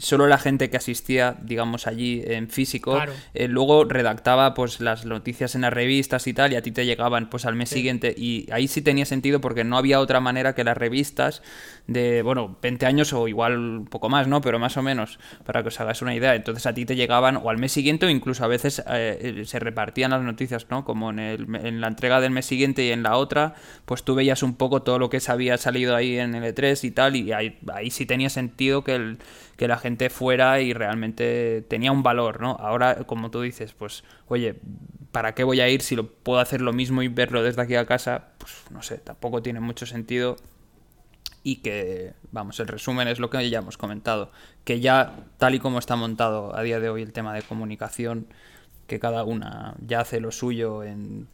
solo 0.00 0.26
la 0.26 0.38
gente 0.38 0.70
que 0.70 0.76
asistía, 0.76 1.36
digamos, 1.42 1.86
allí 1.86 2.22
en 2.26 2.48
físico, 2.48 2.98
eh, 3.34 3.48
luego 3.48 3.84
redactaba 3.84 4.54
pues 4.54 4.80
las 4.80 5.04
noticias 5.04 5.54
en 5.54 5.60
las 5.60 5.72
revistas 5.72 6.26
y 6.26 6.34
tal, 6.34 6.52
y 6.52 6.56
a 6.56 6.62
ti 6.62 6.72
te 6.72 6.86
llegaban 6.86 7.30
pues 7.30 7.44
al 7.46 7.54
mes 7.54 7.68
siguiente, 7.68 8.14
y 8.16 8.46
ahí 8.50 8.66
sí 8.68 8.82
tenía 8.82 9.04
sentido 9.04 9.40
porque 9.40 9.64
no 9.64 9.76
había 9.76 10.00
otra 10.00 10.20
manera 10.20 10.54
que 10.54 10.64
las 10.64 10.76
revistas 10.76 11.42
de, 11.86 12.22
bueno, 12.22 12.56
20 12.62 12.86
años 12.86 13.12
o 13.12 13.26
igual 13.28 13.58
un 13.58 13.86
poco 13.86 14.08
más, 14.08 14.28
¿no? 14.28 14.40
Pero 14.40 14.58
más 14.58 14.76
o 14.76 14.82
menos, 14.82 15.18
para 15.44 15.62
que 15.62 15.68
os 15.68 15.80
hagáis 15.80 16.02
una 16.02 16.14
idea. 16.14 16.34
Entonces 16.34 16.66
a 16.66 16.72
ti 16.72 16.84
te 16.84 16.94
llegaban 16.94 17.36
o 17.36 17.50
al 17.50 17.58
mes 17.58 17.72
siguiente 17.72 18.06
o 18.06 18.08
incluso 18.08 18.44
a 18.44 18.46
veces 18.46 18.82
eh, 18.88 19.42
se 19.44 19.58
repartían 19.58 20.12
las 20.12 20.22
noticias, 20.22 20.66
¿no? 20.70 20.84
Como 20.84 21.10
en, 21.10 21.18
el, 21.18 21.54
en 21.56 21.80
la 21.80 21.88
entrega 21.88 22.20
del 22.20 22.30
mes 22.30 22.46
siguiente 22.46 22.84
y 22.84 22.92
en 22.92 23.02
la 23.02 23.16
otra, 23.16 23.54
pues 23.86 24.04
tú 24.04 24.14
veías 24.14 24.42
un 24.42 24.54
poco 24.54 24.82
todo 24.82 24.98
lo 24.98 25.10
que 25.10 25.20
se 25.20 25.32
había 25.32 25.56
salido 25.58 25.96
ahí 25.96 26.18
en 26.18 26.34
el 26.34 26.54
E3 26.54 26.84
y 26.84 26.90
tal, 26.92 27.16
y 27.16 27.32
ahí, 27.32 27.58
ahí 27.72 27.90
sí 27.90 28.06
tenía 28.06 28.30
sentido 28.30 28.84
que 28.84 28.94
el 28.94 29.18
que 29.60 29.68
la 29.68 29.76
gente 29.76 30.08
fuera 30.08 30.62
y 30.62 30.72
realmente 30.72 31.60
tenía 31.68 31.92
un 31.92 32.02
valor, 32.02 32.40
¿no? 32.40 32.56
Ahora, 32.58 33.04
como 33.04 33.30
tú 33.30 33.42
dices, 33.42 33.74
pues, 33.74 34.04
oye, 34.26 34.58
¿para 35.12 35.34
qué 35.34 35.44
voy 35.44 35.60
a 35.60 35.68
ir 35.68 35.82
si 35.82 35.96
lo 35.96 36.10
puedo 36.10 36.40
hacer 36.40 36.62
lo 36.62 36.72
mismo 36.72 37.02
y 37.02 37.08
verlo 37.08 37.42
desde 37.42 37.60
aquí 37.60 37.74
a 37.74 37.84
casa? 37.84 38.28
Pues 38.38 38.54
no 38.70 38.80
sé, 38.80 38.96
tampoco 38.96 39.42
tiene 39.42 39.60
mucho 39.60 39.84
sentido. 39.84 40.36
Y 41.42 41.56
que, 41.56 42.14
vamos, 42.32 42.58
el 42.58 42.68
resumen 42.68 43.06
es 43.06 43.18
lo 43.20 43.28
que 43.28 43.50
ya 43.50 43.58
hemos 43.58 43.76
comentado, 43.76 44.32
que 44.64 44.80
ya 44.80 45.26
tal 45.36 45.54
y 45.54 45.58
como 45.58 45.78
está 45.78 45.94
montado 45.94 46.56
a 46.56 46.62
día 46.62 46.80
de 46.80 46.88
hoy 46.88 47.02
el 47.02 47.12
tema 47.12 47.34
de 47.34 47.42
comunicación, 47.42 48.28
que 48.86 48.98
cada 48.98 49.24
una 49.24 49.74
ya 49.86 50.00
hace 50.00 50.20
lo 50.20 50.32
suyo 50.32 50.84
en 50.84 51.28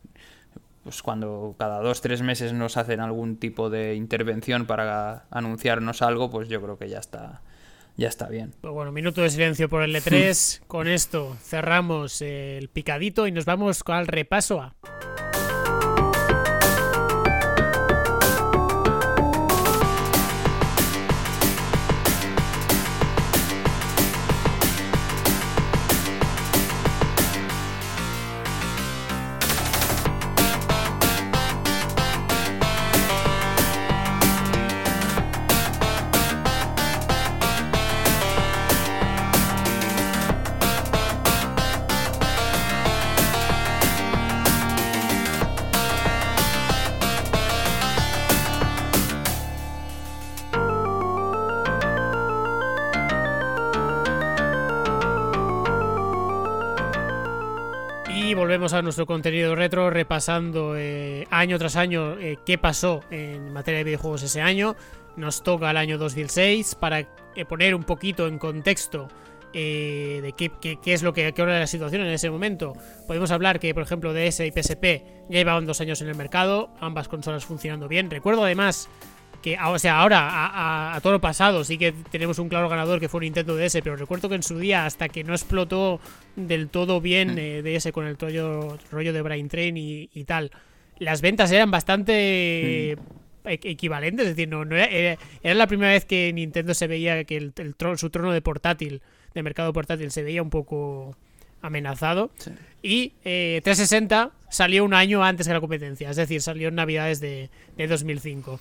pues 0.83 1.01
cuando 1.01 1.55
cada 1.61 1.81
dos 1.81 2.01
tres 2.01 2.23
meses 2.23 2.53
nos 2.53 2.77
hacen 2.77 2.99
algún 2.99 3.37
tipo 3.37 3.71
de 3.71 3.95
intervención 3.95 4.67
para 4.67 5.27
anunciarnos 5.31 6.03
algo, 6.03 6.29
pues 6.29 6.49
yo 6.49 6.61
creo 6.61 6.77
que 6.77 6.89
ya 6.89 6.99
está 6.99 7.43
ya 7.97 8.09
está 8.09 8.29
bien. 8.29 8.55
Pues 8.61 8.73
bueno, 8.73 8.93
minuto 8.93 9.23
de 9.23 9.31
silencio 9.31 9.69
por 9.69 9.83
el 9.83 9.95
E3. 9.95 10.63
Con 10.67 10.89
esto 10.89 11.37
cerramos 11.43 12.23
el 12.23 12.69
picadito 12.69 13.27
y 13.27 13.33
nos 13.33 13.45
vamos 13.45 13.83
al 13.87 14.07
repaso 14.07 14.61
a... 14.61 14.75
nuestro 58.97 59.15
contenido 59.15 59.55
retro 59.55 59.91
repasando 59.91 60.75
eh, 60.75 61.27
año 61.31 61.59
tras 61.59 61.77
año 61.77 62.19
eh, 62.19 62.39
qué 62.47 62.57
pasó 62.57 63.03
en 63.11 63.53
materia 63.53 63.77
de 63.77 63.85
videojuegos 63.85 64.23
ese 64.23 64.41
año. 64.41 64.75
Nos 65.17 65.43
toca 65.43 65.71
el 65.71 65.77
año 65.77 65.99
2006 65.99 66.77
para 66.77 67.01
eh, 67.01 67.07
poner 67.47 67.75
un 67.75 67.85
poquito 67.85 68.27
en 68.27 68.39
contexto 68.39 69.09
de 69.53 70.35
qué, 70.37 70.51
qué, 70.61 70.93
es 70.93 71.03
lo 71.03 71.13
que 71.15 71.33
qué 71.33 71.43
era 71.43 71.59
la 71.59 71.67
situación 71.67 72.03
en 72.03 72.09
ese 72.09 72.31
momento. 72.31 72.73
Podemos 73.07 73.31
hablar 73.31 73.59
que, 73.59 73.75
por 73.75 73.83
ejemplo, 73.83 74.15
DS 74.15 74.41
y 74.41 74.51
PSP 74.51 74.85
ya 75.29 75.39
llevaban 75.39 75.67
dos 75.67 75.81
años 75.83 76.01
en 76.01 76.09
el 76.09 76.15
mercado, 76.15 76.71
ambas 76.81 77.09
consolas 77.09 77.45
funcionando 77.45 77.89
bien. 77.89 78.11
Recuerdo 78.11 78.45
además 78.45 78.89
que, 79.47 79.57
o 79.65 79.79
sea, 79.79 80.01
ahora, 80.01 80.97
a, 80.97 81.01
todo 81.01 81.13
lo 81.13 81.21
pasado, 81.21 81.63
sí 81.63 81.79
que 81.79 81.93
tenemos 82.11 82.41
un 82.41 82.49
claro 82.49 82.69
ganador 82.69 82.99
que 82.99 83.09
fue 83.09 83.21
Nintendo 83.21 83.57
DS, 83.57 83.79
pero 83.81 83.95
recuerdo 83.95 84.29
que 84.29 84.35
en 84.35 84.43
su 84.43 84.59
día, 84.59 84.87
hasta 84.87 85.09
que 85.09 85.23
no 85.23 85.35
explotó 85.35 86.01
del 86.35 86.69
todo 86.69 87.01
bien 87.01 87.37
mm. 87.37 87.39
eh, 87.39 87.63
DS 87.63 87.93
con 87.93 88.09
el 88.09 88.19
rollo, 88.19 88.77
rollo 88.91 89.13
de 89.13 89.23
Brain 89.23 89.49
Train 89.49 89.77
y, 89.77 90.25
tal, 90.25 90.51
las 90.99 91.21
ventas 91.21 91.53
eran 91.53 91.71
bastante 91.71 92.99
mm. 93.45 93.49
e, 93.49 93.61
equivalentes, 93.63 94.27
es 94.27 94.35
decir, 94.35 94.49
no, 94.49 94.65
era, 94.65 95.17
la 95.55 95.67
primera 95.69 95.93
vez 95.93 96.05
que 96.05 96.33
Nintendo 96.33 96.75
se 96.75 96.89
veía 96.89 97.23
que 97.23 97.37
el, 97.37 97.55
su 97.99 98.11
trono 98.11 98.33
de 98.33 98.43
portátil, 98.43 99.01
de 99.33 99.45
mercado 99.45 99.73
portátil, 99.73 100.11
se 100.11 100.25
veía 100.25 100.43
un 100.43 100.51
poco 100.51 101.17
amenazado. 101.63 102.33
Y 102.83 103.11
360 103.23 104.25
eh, 104.25 104.47
salió 104.51 104.85
un 104.85 104.93
año 104.93 105.23
antes 105.23 105.47
que 105.47 105.53
la 105.53 105.61
competencia, 105.61 106.11
es 106.11 106.17
decir, 106.17 106.43
salió 106.43 106.67
en 106.67 106.75
Navidades 106.75 107.21
de, 107.21 107.49
de 107.77 107.87
2005. 107.87 108.59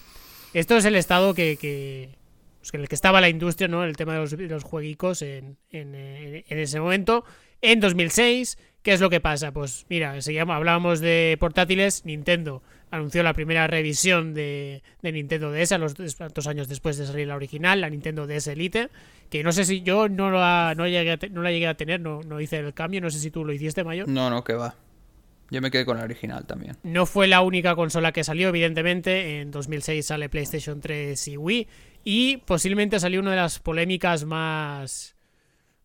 Esto 0.56 0.78
es 0.78 0.86
el 0.86 0.96
estado 0.96 1.34
que, 1.34 1.58
que 1.58 2.16
pues, 2.62 2.74
en 2.74 2.80
el 2.80 2.88
que 2.88 2.96
estaba 2.96 3.20
la 3.20 3.28
industria, 3.28 3.68
¿no? 3.68 3.84
El 3.84 3.98
tema 3.98 4.14
de 4.14 4.20
los, 4.20 4.32
los 4.32 4.64
jueguicos 4.64 5.22
en, 5.22 5.58
ese 5.70 6.80
momento. 6.80 7.26
En 7.62 7.82
2006, 7.82 8.58
¿qué 8.82 8.94
es 8.94 9.02
lo 9.02 9.10
que 9.10 9.20
pasa? 9.20 9.52
Pues 9.52 9.86
mira, 9.90 10.18
llama 10.18 10.56
hablábamos 10.56 11.02
de 11.02 11.36
portátiles, 11.42 12.06
Nintendo 12.06 12.64
anunció 12.90 13.22
la 13.22 13.34
primera 13.34 13.68
revisión 13.68 14.34
de, 14.34 14.82
Nintendo 15.02 15.52
DS 15.52 15.74
a 15.74 15.78
los 15.78 15.94
dos 15.96 16.48
años 16.48 16.70
después 16.70 16.96
de 16.96 17.06
salir 17.06 17.28
la 17.28 17.36
original, 17.36 17.82
la 17.82 17.90
Nintendo 17.90 18.26
DS 18.26 18.48
Elite, 18.48 18.90
que 19.30 19.44
no 19.44 19.52
sé 19.52 19.66
si 19.66 19.82
yo 19.82 20.08
no, 20.08 20.32
la, 20.32 20.74
no, 20.78 20.88
llegué 20.88 21.12
a 21.12 21.20
no 21.32 21.42
la 21.42 21.52
llegué 21.52 21.68
a 21.68 21.76
tener, 21.76 22.00
no, 22.00 22.22
no 22.22 22.40
hice 22.40 22.60
el 22.60 22.74
cambio, 22.74 23.02
no 23.02 23.10
sé 23.10 23.20
si 23.20 23.30
tú 23.30 23.44
lo 23.44 23.52
hiciste, 23.52 23.84
Mayor. 23.84 24.08
No, 24.08 24.30
no, 24.30 24.44
que 24.46 24.54
va. 24.54 24.76
Yo 25.52 25.62
me 25.62 25.70
quedé 25.70 25.86
con 25.86 25.98
la 25.98 26.04
original 26.04 26.46
también. 26.46 26.78
No 26.84 27.06
fue 27.06 27.28
la 27.28 27.42
única 27.42 27.76
consola 27.76 28.12
que 28.12 28.24
salió, 28.24 28.50
evidentemente. 28.50 29.42
En 29.42 29.52
2006 29.52 30.06
sale 30.06 30.30
PlayStation 30.30 30.82
3 30.82 31.28
y 31.28 31.38
Wii. 31.38 31.68
Y 32.04 32.38
posiblemente 32.38 33.00
salió 33.00 33.20
una 33.20 33.32
de 33.32 33.38
las 33.38 33.60
polémicas 33.60 34.26
más. 34.26 35.16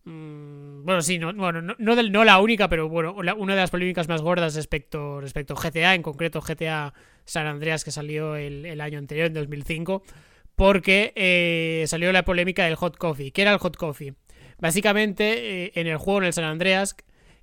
Mm, 0.04 0.84
bueno, 0.84 1.02
sí, 1.02 1.18
no, 1.18 1.34
bueno, 1.34 1.60
no, 1.60 2.24
la 2.24 2.40
única, 2.40 2.68
pero 2.68 2.88
bueno, 2.88 3.14
una 3.14 3.54
de 3.54 3.60
las 3.60 3.70
polémicas 3.70 4.08
más 4.08 4.22
gordas 4.22 4.54
respecto, 4.54 5.20
respecto 5.20 5.54
a 5.54 5.60
GTA, 5.60 5.94
en 5.94 6.02
concreto 6.02 6.40
GTA 6.40 6.94
San 7.26 7.46
Andreas, 7.46 7.84
que 7.84 7.90
salió 7.90 8.36
el, 8.36 8.80
año 8.80 8.98
anterior, 8.98 9.26
en 9.26 9.34
2005. 9.34 10.02
Porque 10.56 11.12
eh, 11.16 11.84
salió 11.86 12.12
la 12.12 12.24
polémica 12.24 12.64
del 12.64 12.74
hot 12.74 12.96
coffee. 12.96 13.30
¿Qué 13.30 13.42
era 13.42 13.52
el 13.52 13.58
hot 13.58 13.76
coffee? 13.76 14.14
Básicamente, 14.58 15.64
eh, 15.64 15.72
en 15.74 15.86
el 15.86 15.96
juego, 15.96 16.20
en 16.20 16.26
el 16.26 16.32
San 16.34 16.44
Andreas, 16.44 16.96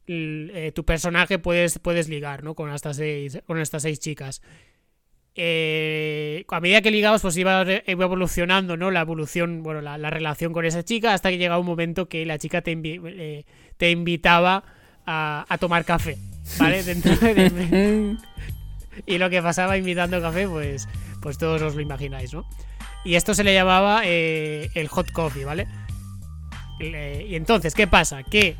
eh, 0.10 0.72
tu 0.74 0.86
personaje 0.86 1.38
puedes, 1.38 1.80
puedes 1.80 2.08
ligar, 2.08 2.44
¿no? 2.44 2.56
Con 2.56 2.74
estas 2.74 2.96
seis, 2.96 3.40
con 3.46 3.60
estas 3.60 3.84
seis 3.84 4.00
chicas. 4.00 4.42
Eh, 5.36 6.46
a 6.50 6.60
medida 6.62 6.82
que 6.82 6.92
ligabas, 6.92 7.22
pues 7.22 7.36
iba, 7.38 7.64
evolucionando, 7.86 8.78
¿no? 8.78 8.90
La 8.90 9.02
evolución, 9.02 9.64
bueno, 9.64 9.82
la, 9.82 10.10
relación 10.10 10.54
con 10.54 10.66
esa 10.66 10.84
chica, 10.84 11.14
hasta 11.14 11.30
que 11.30 11.38
llegaba 11.38 11.60
un 11.60 11.68
momento 11.68 12.08
que 12.08 12.26
la 12.26 12.38
chica 12.38 12.62
te, 12.62 12.72
eh, 12.76 13.46
te 13.76 13.92
invitaba 13.92 14.64
a, 15.06 15.58
tomar 15.60 15.86
café, 15.86 16.18
¿vale? 16.58 16.84
Dentro 16.84 17.12
y 19.06 19.18
lo 19.18 19.30
que 19.30 19.42
pasaba 19.42 19.78
invitando 19.78 20.22
café, 20.22 20.48
pues, 20.48 20.88
pues 21.22 21.38
todos 21.38 21.62
os 21.62 21.76
lo 21.76 21.82
imagináis, 21.82 22.34
¿no? 22.34 22.48
Y 23.04 23.16
esto 23.16 23.34
se 23.34 23.44
le 23.44 23.54
llamaba 23.54 24.06
el 24.06 24.88
hot 24.88 25.12
coffee, 25.12 25.46
¿vale? 25.46 25.68
y 26.80 27.34
entonces, 27.36 27.74
¿qué 27.74 27.88
pasa? 27.88 28.22
Que 28.22 28.56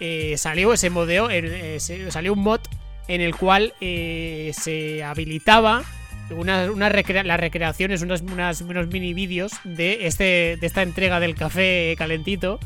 eh, 0.00 0.38
salió 0.38 0.72
ese 0.72 0.88
modeo, 0.88 1.28
eh, 1.30 1.78
salió 1.78 2.32
un 2.32 2.40
mod 2.40 2.60
en 3.06 3.20
el 3.20 3.36
cual 3.36 3.74
eh, 3.82 4.50
se 4.54 5.04
habilitaba 5.04 5.82
una, 6.30 6.66
las 6.66 7.40
recreaciones, 7.40 8.00
unos, 8.00 8.22
unos 8.22 8.86
mini 8.88 9.12
vídeos 9.12 9.52
de, 9.64 10.06
este, 10.06 10.56
de 10.58 10.66
esta 10.66 10.82
entrega 10.82 11.20
del 11.20 11.34
café 11.34 11.94
calentito. 11.98 12.58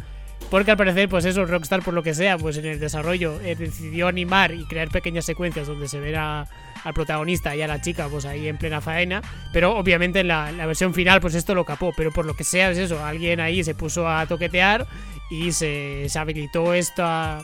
Porque 0.51 0.71
al 0.71 0.77
parecer, 0.77 1.09
pues 1.09 1.25
eso, 1.25 1.47
Rockstar, 1.47 1.83
por 1.83 1.95
lo 1.95 2.03
que 2.03 2.15
sea, 2.15 2.37
pues 2.39 2.59
en 2.59 2.67
el 2.67 2.79
desarrollo 2.79 3.39
decidió 3.39 4.07
animar 4.07 4.53
y 4.53 4.65
crear 4.67 4.89
pequeñas 4.91 5.25
secuencias 5.25 5.67
donde 5.67 5.89
se 5.89 5.99
verá 5.99 6.47
al 6.85 6.95
protagonista 6.95 7.57
y 7.57 7.63
a 7.63 7.67
la 7.67 7.81
chica, 7.81 8.09
pues 8.09 8.27
ahí 8.27 8.47
en 8.47 8.59
plena 8.59 8.83
faena. 8.83 9.23
Pero 9.53 9.75
obviamente 9.75 10.21
en 10.21 10.29
la, 10.29 10.53
la, 10.53 10.67
versión 10.67 10.93
final, 10.93 11.21
pues 11.23 11.35
esto 11.35 11.55
lo 11.55 11.65
capó. 11.65 11.93
Pero 11.97 12.13
por 12.13 12.27
lo 12.27 12.35
que 12.35 12.45
sea, 12.45 12.71
es 12.71 12.79
eso, 12.79 13.03
alguien 13.03 13.41
ahí 13.41 13.65
se 13.65 13.75
puso 13.75 14.07
a 14.07 14.27
toquetear 14.27 14.87
y 15.31 15.53
se, 15.53 16.09
habilitó 16.17 16.75
esta, 16.75 17.43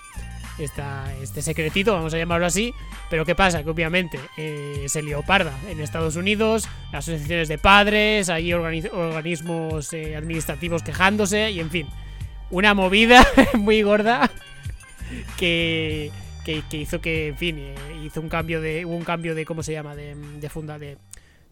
esta, 0.58 1.12
este 1.22 1.42
secretito, 1.42 1.94
vamos 1.94 2.14
a 2.14 2.18
llamarlo 2.18 2.46
así. 2.46 2.74
Pero 3.08 3.24
¿qué 3.24 3.34
pasa? 3.34 3.64
Que 3.64 3.70
obviamente 3.70 4.20
eh, 4.36 4.84
se 4.86 5.02
lió 5.02 5.22
parda 5.22 5.52
en 5.68 5.80
Estados 5.80 6.16
Unidos, 6.16 6.68
asociaciones 6.92 7.48
de 7.48 7.58
padres, 7.58 8.28
hay 8.28 8.52
organismos 8.52 9.92
eh, 9.92 10.14
administrativos 10.14 10.82
quejándose 10.82 11.50
y 11.50 11.58
en 11.58 11.70
fin, 11.70 11.88
una 12.50 12.72
movida 12.74 13.26
muy 13.54 13.82
gorda 13.82 14.30
que, 15.36 16.12
que, 16.44 16.62
hizo 16.76 17.00
que, 17.00 17.28
en 17.28 17.36
fin, 17.36 17.58
eh, 17.58 17.74
hizo 18.04 18.20
un 18.20 18.28
cambio 18.28 18.60
de, 18.60 18.84
un 18.84 19.02
cambio 19.02 19.34
de, 19.34 19.44
¿cómo 19.44 19.62
se 19.62 19.72
llama? 19.72 19.94
De, 19.96 20.14
de 20.14 20.48
funda, 20.48 20.78
de, 20.78 20.96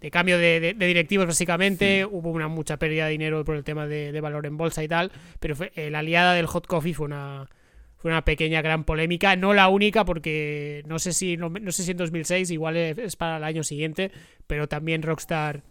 de 0.01 0.11
cambio 0.11 0.39
de, 0.39 0.75
directivos 0.79 1.27
básicamente, 1.27 2.05
hubo 2.05 2.31
una 2.31 2.49
mucha 2.49 2.79
pérdida 2.79 3.07
de 3.07 3.13
dinero 3.13 3.45
por 3.45 3.57
el 3.57 3.65
tema 3.65 3.87
de, 3.87 4.21
valor 4.21 4.47
en 4.47 4.57
bolsa 4.57 4.83
y 4.83 4.89
tal, 4.89 5.11
pero 5.41 5.57
eh, 5.75 5.91
la 5.91 6.01
aliada 6.01 6.35
del 6.35 6.47
hot 6.47 6.67
coffee 6.67 6.95
fue 6.95 7.07
una 7.07 7.49
fue 7.97 8.13
una 8.13 8.25
pequeña 8.25 8.63
gran 8.63 8.85
polémica, 8.85 9.35
no 9.35 9.55
la 9.55 9.69
única 9.69 10.05
porque 10.05 10.85
no 10.87 11.01
sé 11.01 11.13
si 11.13 11.37
no, 11.37 11.51
sé 11.73 11.83
si 11.83 11.91
en 11.91 11.97
2006 11.97 12.51
igual 12.53 12.77
es 12.77 13.17
para 13.17 13.39
el 13.39 13.45
año 13.45 13.65
siguiente, 13.65 14.13
pero 14.47 14.69
también 14.69 15.03
Rockstar 15.03 15.63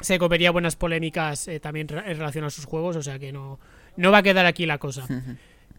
se 0.00 0.20
comería 0.20 0.52
buenas 0.52 0.76
polémicas 0.76 1.48
eh, 1.48 1.58
también 1.58 1.88
en 1.90 2.16
relación 2.16 2.44
a 2.44 2.50
sus 2.50 2.64
juegos, 2.64 2.94
o 2.94 3.02
sea 3.02 3.18
que 3.18 3.32
no 3.32 3.58
no 3.98 4.12
va 4.12 4.18
a 4.18 4.22
quedar 4.22 4.46
aquí 4.46 4.64
la 4.64 4.78
cosa. 4.78 5.06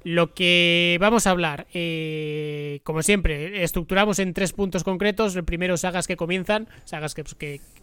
Lo 0.03 0.33
que 0.33 0.97
vamos 1.01 1.27
a 1.27 1.31
hablar, 1.31 1.67
eh, 1.73 2.79
como 2.83 3.03
siempre, 3.03 3.63
estructuramos 3.63 4.19
en 4.19 4.33
tres 4.33 4.53
puntos 4.53 4.83
concretos. 4.83 5.35
El 5.35 5.43
primero, 5.43 5.75
sagas 5.75 6.07
que 6.07 6.15
comienzan, 6.15 6.69
sagas 6.85 7.13
que, 7.13 7.23
pues, 7.23 7.35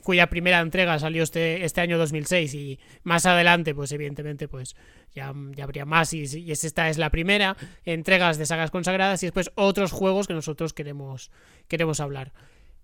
cuya 0.02 0.28
primera 0.28 0.60
entrega 0.60 0.98
salió 0.98 1.22
este, 1.22 1.64
este 1.64 1.80
año 1.82 1.98
2006 1.98 2.54
y 2.54 2.78
más 3.02 3.26
adelante, 3.26 3.74
pues 3.74 3.92
evidentemente, 3.92 4.48
pues 4.48 4.76
ya, 5.14 5.34
ya 5.54 5.64
habría 5.64 5.84
más 5.84 6.14
y, 6.14 6.24
y, 6.38 6.52
esta 6.52 6.88
es 6.88 6.96
la 6.96 7.10
primera. 7.10 7.56
Entregas 7.84 8.38
de 8.38 8.46
sagas 8.46 8.70
consagradas 8.70 9.22
y 9.22 9.26
después 9.26 9.50
otros 9.54 9.92
juegos 9.92 10.26
que 10.26 10.34
nosotros 10.34 10.72
queremos, 10.72 11.30
queremos 11.68 12.00
hablar. 12.00 12.32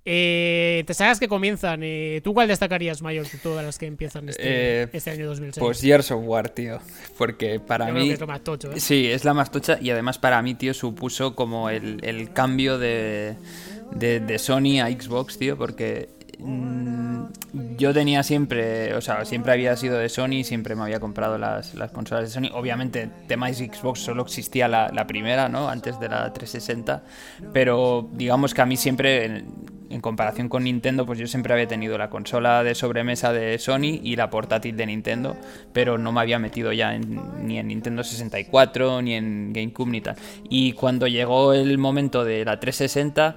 Eh, 0.04 0.82
te 0.84 0.94
sagas 0.94 1.20
que 1.20 1.28
comienzan, 1.28 1.80
eh, 1.84 2.20
¿tú 2.24 2.34
cuál 2.34 2.48
destacarías 2.48 3.02
mayor 3.02 3.28
de 3.30 3.38
todas 3.38 3.64
las 3.64 3.78
que 3.78 3.86
empiezan 3.86 4.28
este, 4.28 4.42
eh, 4.82 4.88
este 4.92 5.10
año 5.10 5.28
2006? 5.28 5.60
Pues 5.60 5.80
Gears 5.80 6.10
of 6.10 6.22
War, 6.24 6.48
tío. 6.48 6.80
Porque 7.16 7.60
para 7.60 7.92
mí. 7.92 8.10
es 8.10 8.20
lo 8.20 8.26
más 8.26 8.42
tocho, 8.42 8.72
¿eh? 8.72 8.80
Sí, 8.80 9.06
es 9.06 9.24
la 9.24 9.32
más 9.32 9.52
tocha 9.52 9.78
y 9.80 9.90
además 9.90 10.18
para 10.18 10.42
mí, 10.42 10.54
tío, 10.54 10.74
supuso 10.74 11.36
como 11.36 11.70
el, 11.70 12.30
cambio 12.32 12.78
de, 12.78 13.36
de, 13.94 14.38
Sony 14.40 14.80
a 14.80 14.88
Xbox, 14.88 15.38
tío, 15.38 15.56
porque 15.56 16.08
mm, 16.42 17.12
yo 17.76 17.92
tenía 17.92 18.22
siempre, 18.22 18.94
o 18.94 19.00
sea, 19.00 19.24
siempre 19.24 19.52
había 19.52 19.76
sido 19.76 19.98
de 19.98 20.08
Sony, 20.08 20.44
siempre 20.44 20.74
me 20.74 20.82
había 20.82 21.00
comprado 21.00 21.38
las, 21.38 21.74
las 21.74 21.90
consolas 21.90 22.24
de 22.24 22.30
Sony. 22.30 22.54
Obviamente, 22.54 23.10
temáis 23.26 23.58
Xbox 23.58 24.00
solo 24.00 24.22
existía 24.22 24.68
la, 24.68 25.06
primera, 25.06 25.48
¿no? 25.48 25.68
Antes 25.68 25.98
de 26.00 26.08
la 26.08 26.32
360. 26.32 27.02
Pero 27.52 28.08
digamos 28.12 28.54
que 28.54 28.62
a 28.62 28.66
mí 28.66 28.76
siempre, 28.76 29.44
en 29.90 30.00
comparación 30.00 30.48
con 30.48 30.64
Nintendo, 30.64 31.04
pues 31.04 31.18
yo 31.18 31.26
siempre 31.26 31.52
había 31.52 31.68
tenido 31.68 31.98
la 31.98 32.08
consola 32.08 32.62
de 32.62 32.74
sobremesa 32.74 33.32
de 33.32 33.58
Sony 33.58 34.00
y 34.02 34.16
la 34.16 34.30
portátil 34.30 34.76
de 34.76 34.86
Nintendo, 34.86 35.36
pero 35.72 35.98
no 35.98 36.12
me 36.12 36.20
había 36.20 36.38
metido 36.38 36.72
ya 36.72 36.96
ni 36.96 37.58
en 37.58 37.68
Nintendo 37.68 38.02
64, 38.02 39.02
ni 39.02 39.14
en 39.14 39.52
GameCube, 39.52 39.90
ni 39.90 40.00
tal. 40.00 40.16
Y 40.48 40.72
cuando 40.72 41.06
llegó 41.06 41.52
el 41.52 41.76
momento 41.78 42.24
de 42.24 42.44
la 42.44 42.58
360, 42.58 43.36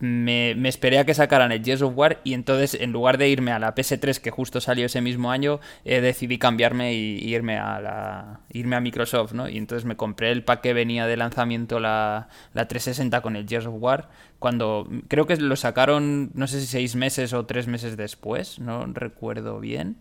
me, 0.00 0.68
esperé 0.68 0.98
a 0.98 1.04
que 1.04 1.14
sacaran 1.14 1.50
el 1.50 1.64
Gears 1.64 1.82
of 1.82 1.96
War 1.96 2.20
y 2.22 2.34
entonces 2.34 2.74
en 2.74 2.92
lugar 2.92 3.18
de 3.18 3.28
irme 3.28 3.52
a 3.52 3.58
la 3.58 3.74
PS3 3.74 4.20
que 4.20 4.30
justo 4.30 4.60
salió 4.60 4.86
ese 4.86 5.00
mismo 5.00 5.30
año 5.30 5.60
eh, 5.84 6.00
decidí 6.00 6.38
cambiarme 6.38 6.94
y, 6.94 7.18
irme 7.28 7.58
a 7.58 7.80
la 7.80 8.40
irme 8.52 8.76
a 8.76 8.80
Microsoft 8.80 9.32
¿no? 9.32 9.48
y 9.48 9.56
entonces 9.58 9.84
me 9.84 9.96
compré 9.96 10.30
el 10.30 10.44
pack 10.44 10.60
que 10.60 10.72
venía 10.72 11.06
de 11.06 11.16
lanzamiento 11.16 11.80
la, 11.80 12.28
la 12.54 12.68
360 12.68 13.20
con 13.20 13.36
el 13.36 13.48
Gears 13.48 13.66
of 13.66 13.74
War 13.78 14.08
cuando 14.38 14.88
creo 15.08 15.26
que 15.26 15.36
lo 15.36 15.56
sacaron 15.56 16.30
no 16.34 16.46
sé 16.46 16.60
si 16.60 16.66
seis 16.66 16.94
meses 16.94 17.32
o 17.32 17.46
tres 17.46 17.66
meses 17.66 17.96
después 17.96 18.58
no 18.60 18.86
recuerdo 18.86 19.58
bien 19.58 19.96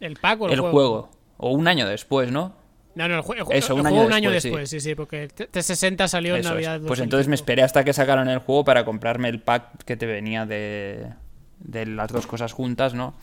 el 0.00 0.16
pack 0.16 0.40
o 0.40 0.48
el, 0.48 0.60
juego? 0.60 1.10
o 1.36 1.50
un 1.50 1.68
año 1.68 1.86
después 1.86 2.32
no 2.32 2.65
No, 2.96 3.06
no, 3.08 3.16
el, 3.16 3.20
juego, 3.20 3.52
Eso, 3.52 3.74
un, 3.74 3.86
año, 3.86 4.06
un 4.06 4.12
año 4.14 4.30
después, 4.30 4.70
sí. 4.70 4.80
sí, 4.80 4.94
porque 4.94 5.28
360 5.28 6.08
salió 6.08 6.34
en 6.34 6.42
Navidad. 6.42 6.80
Pues 6.86 6.98
entonces 7.00 7.28
me 7.28 7.34
esperé 7.34 7.62
hasta 7.62 7.84
que 7.84 7.92
sacaron 7.92 8.26
el 8.28 8.38
juego 8.38 8.64
para 8.64 8.86
comprarme 8.86 9.28
el 9.28 9.38
pack 9.38 9.84
que 9.84 9.98
te 9.98 10.06
venía 10.06 10.46
de, 10.46 11.06
de 11.58 11.84
las 11.84 12.10
dos 12.10 12.26
cosas 12.26 12.54
juntas, 12.54 12.94
¿no? 12.94 13.14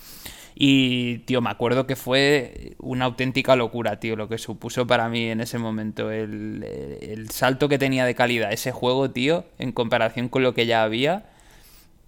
Y, 0.54 1.20
tío, 1.26 1.42
me 1.42 1.50
acuerdo 1.50 1.88
que 1.88 1.96
fue 1.96 2.76
una 2.78 3.06
auténtica 3.06 3.56
locura, 3.56 4.00
tío, 4.00 4.16
lo 4.16 4.30
que 4.30 4.38
supuso 4.38 4.86
para 4.86 5.10
mí 5.10 5.26
en 5.32 5.42
ese 5.42 5.58
momento. 5.58 6.12
El, 6.12 6.64
el 7.02 7.32
salto 7.32 7.68
que 7.68 7.80
tenía 7.80 8.06
de 8.06 8.14
calidad 8.14 8.54
ese 8.54 8.72
juego, 8.72 9.10
tío, 9.10 9.46
en 9.58 9.72
comparación 9.72 10.30
con 10.30 10.44
lo 10.44 10.54
que 10.54 10.68
ya 10.68 10.84
había 10.84 11.33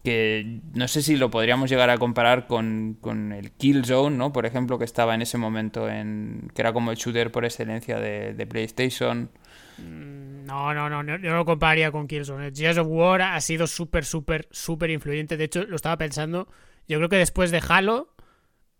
que 0.05 0.61
no 0.73 0.87
sé 0.87 1.01
si 1.01 1.17
lo 1.17 1.29
podríamos 1.29 1.69
llegar 1.69 1.89
a 1.89 1.97
comparar 1.97 2.47
con, 2.47 2.95
con, 3.01 3.33
el 3.33 3.51
Killzone, 3.51 4.15
¿no? 4.15 4.31
Por 4.31 4.45
ejemplo, 4.45 4.77
que 4.77 4.85
estaba 4.85 5.15
en 5.15 5.23
ese 5.23 5.37
momento 5.37 5.89
en... 5.89 6.49
que 6.53 6.61
era 6.61 6.71
como 6.71 6.91
el 6.91 6.97
shooter 6.97 7.31
por 7.31 7.43
excelencia 7.43 7.99
de, 7.99 8.47
PlayStation. 8.47 9.31
Mm, 9.79 10.45
no, 10.45 10.73
no, 10.73 10.89
no, 10.89 11.03
yo 11.03 11.29
no 11.29 11.37
lo 11.37 11.45
compararía 11.45 11.91
con 11.91 12.07
Killzone. 12.07 12.51
Gears 12.55 12.77
of 12.77 12.87
War 12.87 13.23
ha 13.23 13.41
sido 13.41 13.65
súper, 13.65 14.05
súper, 14.05 14.47
súper 14.51 14.91
influyente. 14.91 15.35
De 15.35 15.45
hecho, 15.45 15.63
lo 15.63 15.75
estaba 15.75 15.97
pensando. 15.97 16.47
Yo 16.87 16.97
creo 16.99 17.09
que 17.09 17.17
después 17.17 17.49
de 17.49 17.61
Halo, 17.67 18.14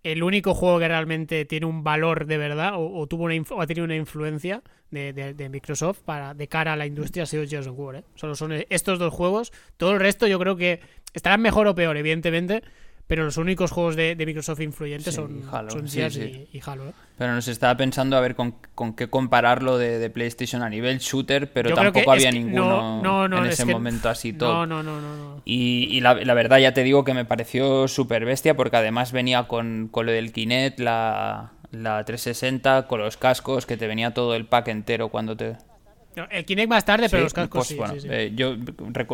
el 0.05 0.21
único 0.21 0.53
juego 0.53 0.77
que 0.77 0.87
realmente 0.87 1.45
tiene 1.45 1.65
un 1.65 1.83
valor 1.83 2.27
de 2.27 2.37
verdad 2.37 2.73
o, 2.75 3.07
tuvo 3.07 3.23
una 3.23 3.33
o 3.49 3.61
ha 3.61 3.65
tenido 3.65 3.85
una 3.85 3.95
influencia 3.95 4.61
de, 4.91 5.49
Microsoft 5.49 6.01
para 6.05 6.35
de 6.35 6.47
cara 6.47 6.73
a 6.73 6.75
la 6.75 6.85
industria 6.85 7.23
ha 7.23 7.25
sido 7.25 7.43
Gears 7.47 7.65
of. 7.65 7.95
¿eh? 7.95 8.03
Solo 8.13 8.35
son 8.35 8.51
estos 8.69 8.99
dos 8.99 9.11
juegos. 9.11 9.51
Todo 9.77 9.93
el 9.93 9.99
resto 9.99 10.27
yo 10.27 10.37
creo 10.37 10.55
que 10.55 10.79
estarán 11.13 11.41
mejor 11.41 11.65
o 11.65 11.73
peor, 11.73 11.97
evidentemente. 11.97 12.61
Pero 13.07 13.23
los 13.23 13.37
únicos 13.37 13.71
juegos 13.71 13.95
de, 13.95 14.15
Microsoft 14.17 14.61
influyentes 14.61 15.13
son, 15.13 15.43
Halo, 15.51 15.69
Gears 15.85 16.17
Y, 16.17 16.59
Halo. 16.65 16.89
¿eh? 16.89 16.93
Pero 17.17 17.33
nos 17.33 17.47
estaba 17.47 17.77
pensando 17.77 18.17
a 18.17 18.19
ver 18.19 18.35
con, 18.35 18.55
qué 18.95 19.07
compararlo 19.09 19.77
de, 19.77 20.09
PlayStation 20.09 20.63
a 20.63 20.69
nivel 20.69 20.97
shooter, 20.97 21.51
pero 21.51 21.75
tampoco 21.75 22.11
había 22.11 22.31
ninguno 22.31 23.25
en 23.25 23.45
ese 23.45 23.65
momento 23.65 24.09
así 24.09 24.33
todo. 24.33 24.65
No, 24.65 24.81
no, 24.81 24.99
no, 24.99 25.15
no. 25.15 25.41
Y, 25.45 26.01
la, 26.01 26.13
verdad 26.13 26.57
ya 26.57 26.73
te 26.73 26.83
digo 26.83 27.03
que 27.03 27.13
me 27.13 27.25
pareció 27.25 27.87
súper 27.87 28.25
bestia 28.25 28.55
porque 28.55 28.77
además 28.77 29.11
venía 29.11 29.43
con, 29.43 29.87
con 29.89 30.07
lo 30.07 30.11
del 30.11 30.31
Kinect, 30.31 30.79
la, 30.79 31.51
la 31.71 32.03
360, 32.03 32.87
con 32.87 33.01
los 33.01 33.17
cascos, 33.17 33.67
que 33.67 33.77
te 33.77 33.85
venía 33.85 34.15
todo 34.15 34.33
el 34.33 34.45
pack 34.45 34.69
entero 34.69 35.09
cuando 35.09 35.37
te 35.37 35.57
el 36.29 36.45
Kinect 36.45 36.69
más 36.69 36.85
tarde, 36.85 37.09
pero 37.09 37.23
los 37.23 37.33
cascos 37.33 37.73
pues, 37.73 38.01
sí, 38.01 38.07
eh, 38.09 38.31
yo 38.35 38.55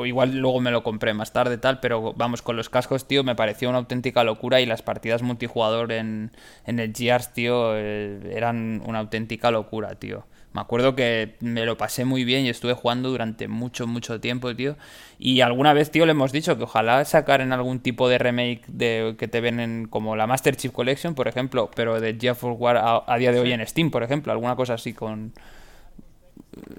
igual 0.05 0.37
luego 0.37 0.59
me 0.59 0.71
lo 0.71 0.83
compré 0.83 1.13
más 1.13 1.33
tarde 1.33 1.57
tal, 1.57 1.79
pero 1.79 2.13
vamos, 2.13 2.41
con 2.41 2.55
los 2.55 2.69
cascos, 2.69 3.07
tío, 3.07 3.23
me 3.23 3.35
pareció 3.35 3.69
una 3.69 3.79
auténtica 3.79 4.23
locura 4.23 4.61
y 4.61 4.65
las 4.65 4.81
partidas 4.81 5.21
multijugador 5.21 5.91
en, 5.91 6.31
en 6.65 6.79
el 6.79 6.93
Gears, 6.93 7.33
tío, 7.33 7.75
eh, 7.75 8.33
eran 8.35 8.81
una 8.85 8.99
auténtica 8.99 9.51
locura, 9.51 9.95
tío. 9.95 10.25
Me 10.53 10.59
acuerdo 10.59 10.95
que 10.95 11.35
me 11.39 11.65
lo 11.65 11.77
pasé 11.77 12.03
muy 12.03 12.25
bien 12.25 12.45
y 12.45 12.49
estuve 12.49 12.73
jugando 12.73 13.09
durante 13.09 13.47
mucho, 13.47 13.87
mucho 13.87 14.19
tiempo, 14.19 14.53
tío. 14.53 14.75
Y 15.17 15.39
alguna 15.39 15.71
vez, 15.71 15.91
tío, 15.91 16.05
le 16.05 16.11
hemos 16.11 16.33
dicho 16.33 16.57
que 16.57 16.63
ojalá 16.63 17.05
sacar 17.05 17.39
en 17.39 17.53
algún 17.53 17.79
tipo 17.79 18.09
de 18.09 18.17
remake 18.17 18.63
de 18.67 19.15
que 19.17 19.29
te 19.29 19.39
ven 19.39 19.87
como 19.89 20.17
la 20.17 20.27
Master 20.27 20.57
Chief 20.57 20.73
Collection, 20.73 21.15
por 21.15 21.29
ejemplo, 21.29 21.71
pero 21.73 22.01
de 22.01 22.17
Gears 22.19 22.43
of 22.43 22.59
War 22.59 23.03
a 23.07 23.17
día 23.17 23.31
de 23.31 23.39
hoy 23.39 23.53
en 23.53 23.65
Steam, 23.65 23.91
por 23.91 24.03
ejemplo, 24.03 24.33
alguna 24.33 24.57
cosa 24.57 24.73
así 24.73 24.93
con 24.93 25.31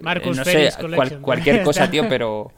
Marcus 0.01 0.37
no 0.37 0.45
sé, 0.45 0.71
cualquier 1.21 1.63
cosa, 1.63 1.91
tío, 1.91 2.09
pero 2.09 2.53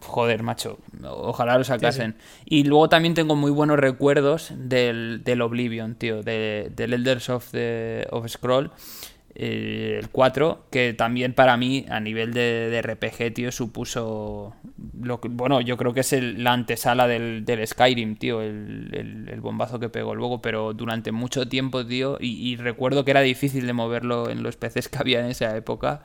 joder, 0.00 0.42
macho, 0.42 0.78
ojalá 1.04 1.58
lo 1.58 1.64
sacasen. 1.64 2.16
Y 2.44 2.64
luego 2.64 2.88
también 2.88 3.14
tengo 3.14 3.36
muy 3.36 3.50
buenos 3.50 3.78
recuerdos 3.78 4.52
del, 4.56 5.22
del 5.24 5.42
Oblivion, 5.42 5.94
tío, 5.94 6.22
del 6.22 6.72
Elders 6.76 7.28
of, 7.30 7.50
the, 7.52 8.06
of 8.10 8.28
Scroll. 8.28 8.70
Eh, 9.40 9.98
el 10.00 10.08
4, 10.08 10.66
que 10.68 10.94
también 10.94 11.32
para 11.32 11.56
mí, 11.56 11.86
a 11.88 12.00
nivel 12.00 12.32
de, 12.32 12.82
RPG, 12.82 13.34
tío, 13.34 13.52
supuso. 13.52 14.56
Lo 15.00 15.20
bueno, 15.22 15.60
yo 15.60 15.76
creo 15.76 15.94
que 15.94 16.00
es 16.00 16.12
la 16.12 16.52
antesala 16.52 17.06
del, 17.06 17.44
Skyrim, 17.64 18.16
tío, 18.16 18.42
el, 18.42 19.38
bombazo 19.40 19.78
que 19.78 19.90
pegó 19.90 20.16
luego, 20.16 20.42
pero 20.42 20.72
durante 20.72 21.12
mucho 21.12 21.48
tiempo, 21.48 21.86
tío, 21.86 22.16
y, 22.20 22.48
y 22.48 22.56
recuerdo 22.56 23.04
que 23.04 23.12
era 23.12 23.20
difícil 23.20 23.64
de 23.66 23.72
moverlo 23.72 24.28
en 24.28 24.42
los 24.42 24.56
PCs 24.56 24.88
que 24.88 24.98
había 24.98 25.20
en 25.20 25.26
esa 25.26 25.56
época 25.56 26.02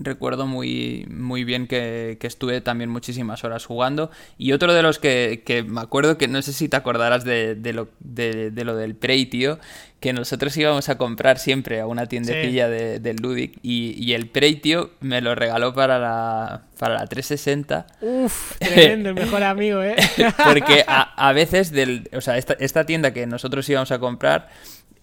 recuerdo 0.00 0.46
muy, 0.46 1.06
muy 1.10 1.44
bien 1.44 1.66
que, 1.66 2.18
estuve 2.20 2.60
también 2.60 2.90
muchísimas 2.90 3.44
horas 3.44 3.64
jugando. 3.64 4.10
Y 4.36 4.52
otro 4.52 4.72
de 4.72 4.82
los 4.82 4.98
que, 4.98 5.64
me 5.66 5.80
acuerdo 5.80 6.18
que 6.18 6.28
no 6.28 6.40
sé 6.42 6.52
si 6.52 6.68
te 6.68 6.76
acordarás 6.76 7.24
de, 7.24 7.56
lo, 7.72 7.88
de, 8.00 8.52
lo 8.64 8.76
del 8.76 8.94
Prey, 8.94 9.26
tío, 9.26 9.58
que 10.00 10.12
nosotros 10.12 10.56
íbamos 10.56 10.88
a 10.88 10.98
comprar 10.98 11.38
siempre 11.38 11.80
a 11.80 11.86
una 11.86 12.06
tiendecilla 12.06 12.68
de, 12.68 13.00
del 13.00 13.16
Ludic 13.16 13.58
y, 13.62 14.12
el 14.12 14.28
Prey, 14.28 14.56
tío, 14.56 14.90
me 15.00 15.20
lo 15.20 15.34
regaló 15.34 15.74
para 15.74 15.98
la, 15.98 16.62
para 16.78 16.94
la 16.94 17.06
360. 17.06 17.86
Uf, 18.00 18.56
tremendo, 18.58 19.08
el 19.10 19.14
mejor 19.14 19.42
amigo, 19.42 19.82
¿eh? 19.82 19.96
Porque 20.44 20.84
a, 20.86 21.32
veces, 21.32 21.72
del, 21.72 22.08
o 22.12 22.20
sea, 22.20 22.38
esta, 22.38 22.54
esta 22.54 22.84
tienda 22.84 23.12
que 23.12 23.26
nosotros 23.26 23.68
íbamos 23.68 23.90
a 23.90 23.98
comprar 23.98 24.48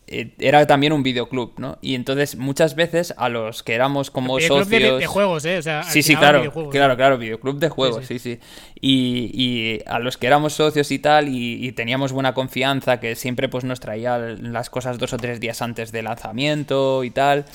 era 0.07 0.67
también 0.67 0.93
un 0.93 1.01
videoclub, 1.01 1.53
¿no? 1.57 1.79
Y 1.81 1.95
entonces 1.95 2.35
muchas 2.35 2.75
veces 2.75 3.13
a 3.17 3.27
los 3.29 3.63
que 3.63 3.73
éramos 3.73 4.11
como 4.11 4.39
socios... 4.39 4.69
De, 4.69 5.05
juegos, 5.07 5.45
¿eh? 5.45 5.61
sí, 5.89 6.03
sí, 6.03 6.15
claro, 6.15 6.51
claro, 6.69 6.95
claro, 6.95 7.17
videoclub 7.17 7.57
de 7.57 7.69
juegos, 7.69 8.05
sí, 8.05 8.19
sí. 8.19 8.39
Y, 8.79 9.79
a 9.87 9.99
los 9.99 10.17
que 10.17 10.27
éramos 10.27 10.53
socios 10.53 10.91
y 10.91 10.99
tal, 10.99 11.27
y, 11.27 11.71
teníamos 11.71 12.11
buena 12.11 12.33
confianza, 12.33 12.99
que 12.99 13.15
siempre 13.15 13.49
pues 13.49 13.63
nos 13.63 13.79
traía 13.79 14.17
las 14.17 14.69
cosas 14.69 14.99
dos 14.99 15.13
o 15.13 15.17
tres 15.17 15.39
días 15.39 15.61
antes 15.61 15.91
del 15.91 16.05
lanzamiento 16.05 17.03
y 17.03 17.09
tal, 17.09 17.45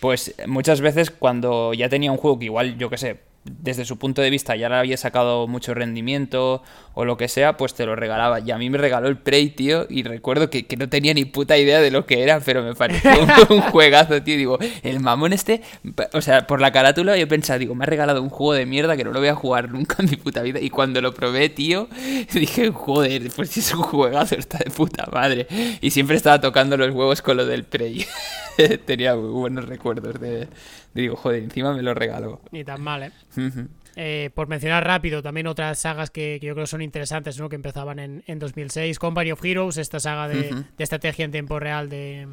pues 0.00 0.34
muchas 0.46 0.80
veces 0.80 1.10
cuando 1.10 1.74
ya 1.74 1.88
tenía 1.88 2.10
un 2.10 2.18
juego 2.18 2.38
que 2.38 2.46
igual, 2.46 2.78
yo 2.78 2.88
qué 2.88 2.96
sé, 2.96 3.20
desde 3.44 3.84
su 3.84 3.98
punto 3.98 4.22
de 4.22 4.30
vista 4.30 4.56
ya 4.56 4.68
le 4.68 4.76
había 4.76 4.96
sacado 4.96 5.46
mucho 5.46 5.74
rendimiento 5.74 6.62
o 7.00 7.04
lo 7.04 7.16
que 7.16 7.28
sea, 7.28 7.56
pues 7.56 7.74
te 7.74 7.86
lo 7.86 7.94
regalaba. 7.94 8.40
Y 8.40 8.50
a 8.50 8.58
mí 8.58 8.70
me 8.70 8.76
regaló 8.76 9.06
el 9.06 9.16
Prey, 9.16 9.50
tío, 9.50 9.86
y 9.88 10.02
recuerdo 10.02 10.50
que, 10.50 10.66
no 10.76 10.88
tenía 10.88 11.14
ni 11.14 11.24
puta 11.26 11.56
idea 11.56 11.80
de 11.80 11.92
lo 11.92 12.06
que 12.06 12.24
era, 12.24 12.40
pero 12.40 12.60
me 12.64 12.74
pareció 12.74 13.08
un, 13.50 13.60
juegazo, 13.60 14.20
tío. 14.20 14.36
Digo, 14.36 14.58
el 14.82 14.98
mamón 14.98 15.32
este, 15.32 15.62
o 16.12 16.20
sea, 16.20 16.48
por 16.48 16.60
la 16.60 16.72
carátula 16.72 17.16
yo 17.16 17.28
pensaba, 17.28 17.56
digo, 17.60 17.76
me 17.76 17.84
ha 17.84 17.86
regalado 17.86 18.20
un 18.20 18.30
juego 18.30 18.54
de 18.54 18.66
mierda 18.66 18.96
que 18.96 19.04
no 19.04 19.12
lo 19.12 19.20
voy 19.20 19.28
a 19.28 19.36
jugar 19.36 19.70
nunca 19.70 19.94
en 20.00 20.10
mi 20.10 20.16
puta 20.16 20.42
vida. 20.42 20.58
Y 20.58 20.70
cuando 20.70 21.00
lo 21.00 21.14
probé, 21.14 21.48
tío, 21.50 21.86
dije, 22.34 22.72
joder, 22.72 23.30
pues 23.36 23.50
si 23.50 23.60
es 23.60 23.72
un 23.72 23.82
juegazo, 23.82 24.34
está 24.34 24.58
de 24.58 24.72
puta 24.72 25.06
madre. 25.12 25.46
Y 25.80 25.92
siempre 25.92 26.16
estaba 26.16 26.40
tocando 26.40 26.76
los 26.76 26.90
huevos 26.90 27.22
con 27.22 27.36
lo 27.36 27.46
del 27.46 27.62
Prey. 27.62 28.06
tenía 28.86 29.14
muy 29.14 29.30
buenos 29.30 29.66
recuerdos 29.66 30.20
de, 30.20 30.48
digo, 30.94 31.14
joder, 31.14 31.44
encima 31.44 31.72
me 31.72 31.82
lo 31.82 31.94
regaló. 31.94 32.40
Ni 32.50 32.64
tan 32.64 32.82
mal, 32.82 33.04
¿eh? 33.04 33.12
Eh 34.00 34.30
por 34.32 34.46
mencionar 34.46 34.86
rápido, 34.86 35.22
también 35.22 35.48
otras 35.48 35.80
sagas 35.80 36.10
que, 36.10 36.38
yo 36.40 36.54
creo 36.54 36.66
son 36.66 36.82
interesantes, 36.82 37.38
¿no? 37.40 37.48
Que 37.48 37.56
empezaban 37.56 37.98
en, 37.98 38.22
en 38.28 38.38
2006. 38.38 38.96
Company 39.00 39.32
of 39.32 39.44
Heroes, 39.44 39.76
esta 39.76 39.98
saga 39.98 40.28
de, 40.28 40.64
estrategia 40.78 41.24
en 41.24 41.32
tiempo 41.32 41.58
real 41.58 41.88
de, 41.88 42.28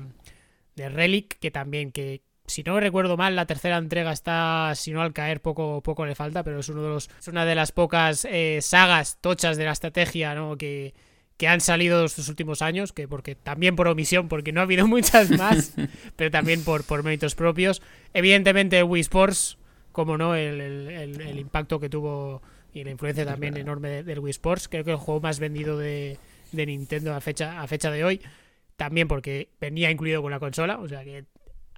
de, 0.76 0.90
Relic, 0.90 1.40
que 1.40 1.50
también, 1.50 1.92
que 1.92 2.22
si 2.46 2.62
no 2.62 2.80
recuerdo 2.80 3.18
mal, 3.18 3.36
la 3.36 3.48
tercera 3.48 3.78
entrega 3.78 4.12
está, 4.12 4.74
si 4.76 4.92
no 4.92 5.02
al 5.02 5.12
caer, 5.12 5.42
poco, 5.42 5.82
poco 5.82 6.06
le 6.06 6.14
falta, 6.14 6.44
pero 6.44 6.60
es, 6.60 6.70
uno 6.70 6.84
de 6.84 6.90
los, 6.90 7.10
es 7.20 7.28
una 7.28 7.46
de 7.46 7.56
las 7.56 7.72
pocas 7.72 8.26
eh, 8.30 8.60
sagas 8.62 9.18
tochas 9.20 9.58
de 9.58 9.66
la 9.66 9.72
estrategia, 9.72 10.36
¿no? 10.36 10.58
Que, 10.58 10.94
que 11.38 11.48
han 11.48 11.62
salido 11.62 12.06
estos 12.06 12.30
últimos 12.30 12.62
años, 12.62 12.94
que 12.94 13.08
porque 13.08 13.36
también 13.36 13.76
por 13.76 13.88
omisión, 13.88 14.28
porque 14.28 14.52
no 14.52 14.62
ha 14.62 14.64
habido 14.64 14.88
muchas 14.88 15.32
más, 15.32 15.74
pero 16.16 16.32
también 16.32 16.64
por, 16.64 16.84
por 16.84 17.04
méritos 17.04 17.36
propios. 17.36 17.82
Evidentemente 18.14 18.84
Wii 18.84 19.02
Sports, 19.02 19.58
como 19.96 20.18
no, 20.18 20.36
el, 20.36 20.60
el, 20.60 21.40
impacto 21.40 21.80
que 21.80 21.88
tuvo 21.88 22.42
y 22.74 22.84
la 22.84 22.92
influencia 22.92 23.26
también 23.26 23.56
enorme 23.56 24.04
del 24.04 24.20
Wii 24.20 24.32
Sports, 24.32 24.68
creo 24.68 24.84
que 24.84 24.92
el 24.92 24.98
juego 24.98 25.22
más 25.22 25.40
vendido 25.40 25.78
de, 25.78 26.18
de 26.52 26.66
Nintendo 26.66 27.14
a 27.14 27.22
fecha, 27.22 27.62
a 27.62 27.68
fecha 27.68 27.90
de 27.90 28.04
hoy, 28.04 28.22
también 28.76 29.08
porque 29.08 29.48
venía 29.62 29.90
incluido 29.90 30.22
con 30.22 30.32
la 30.32 30.40
consola, 30.40 30.80
o 30.80 30.88
sea 30.90 31.06
que 31.06 31.24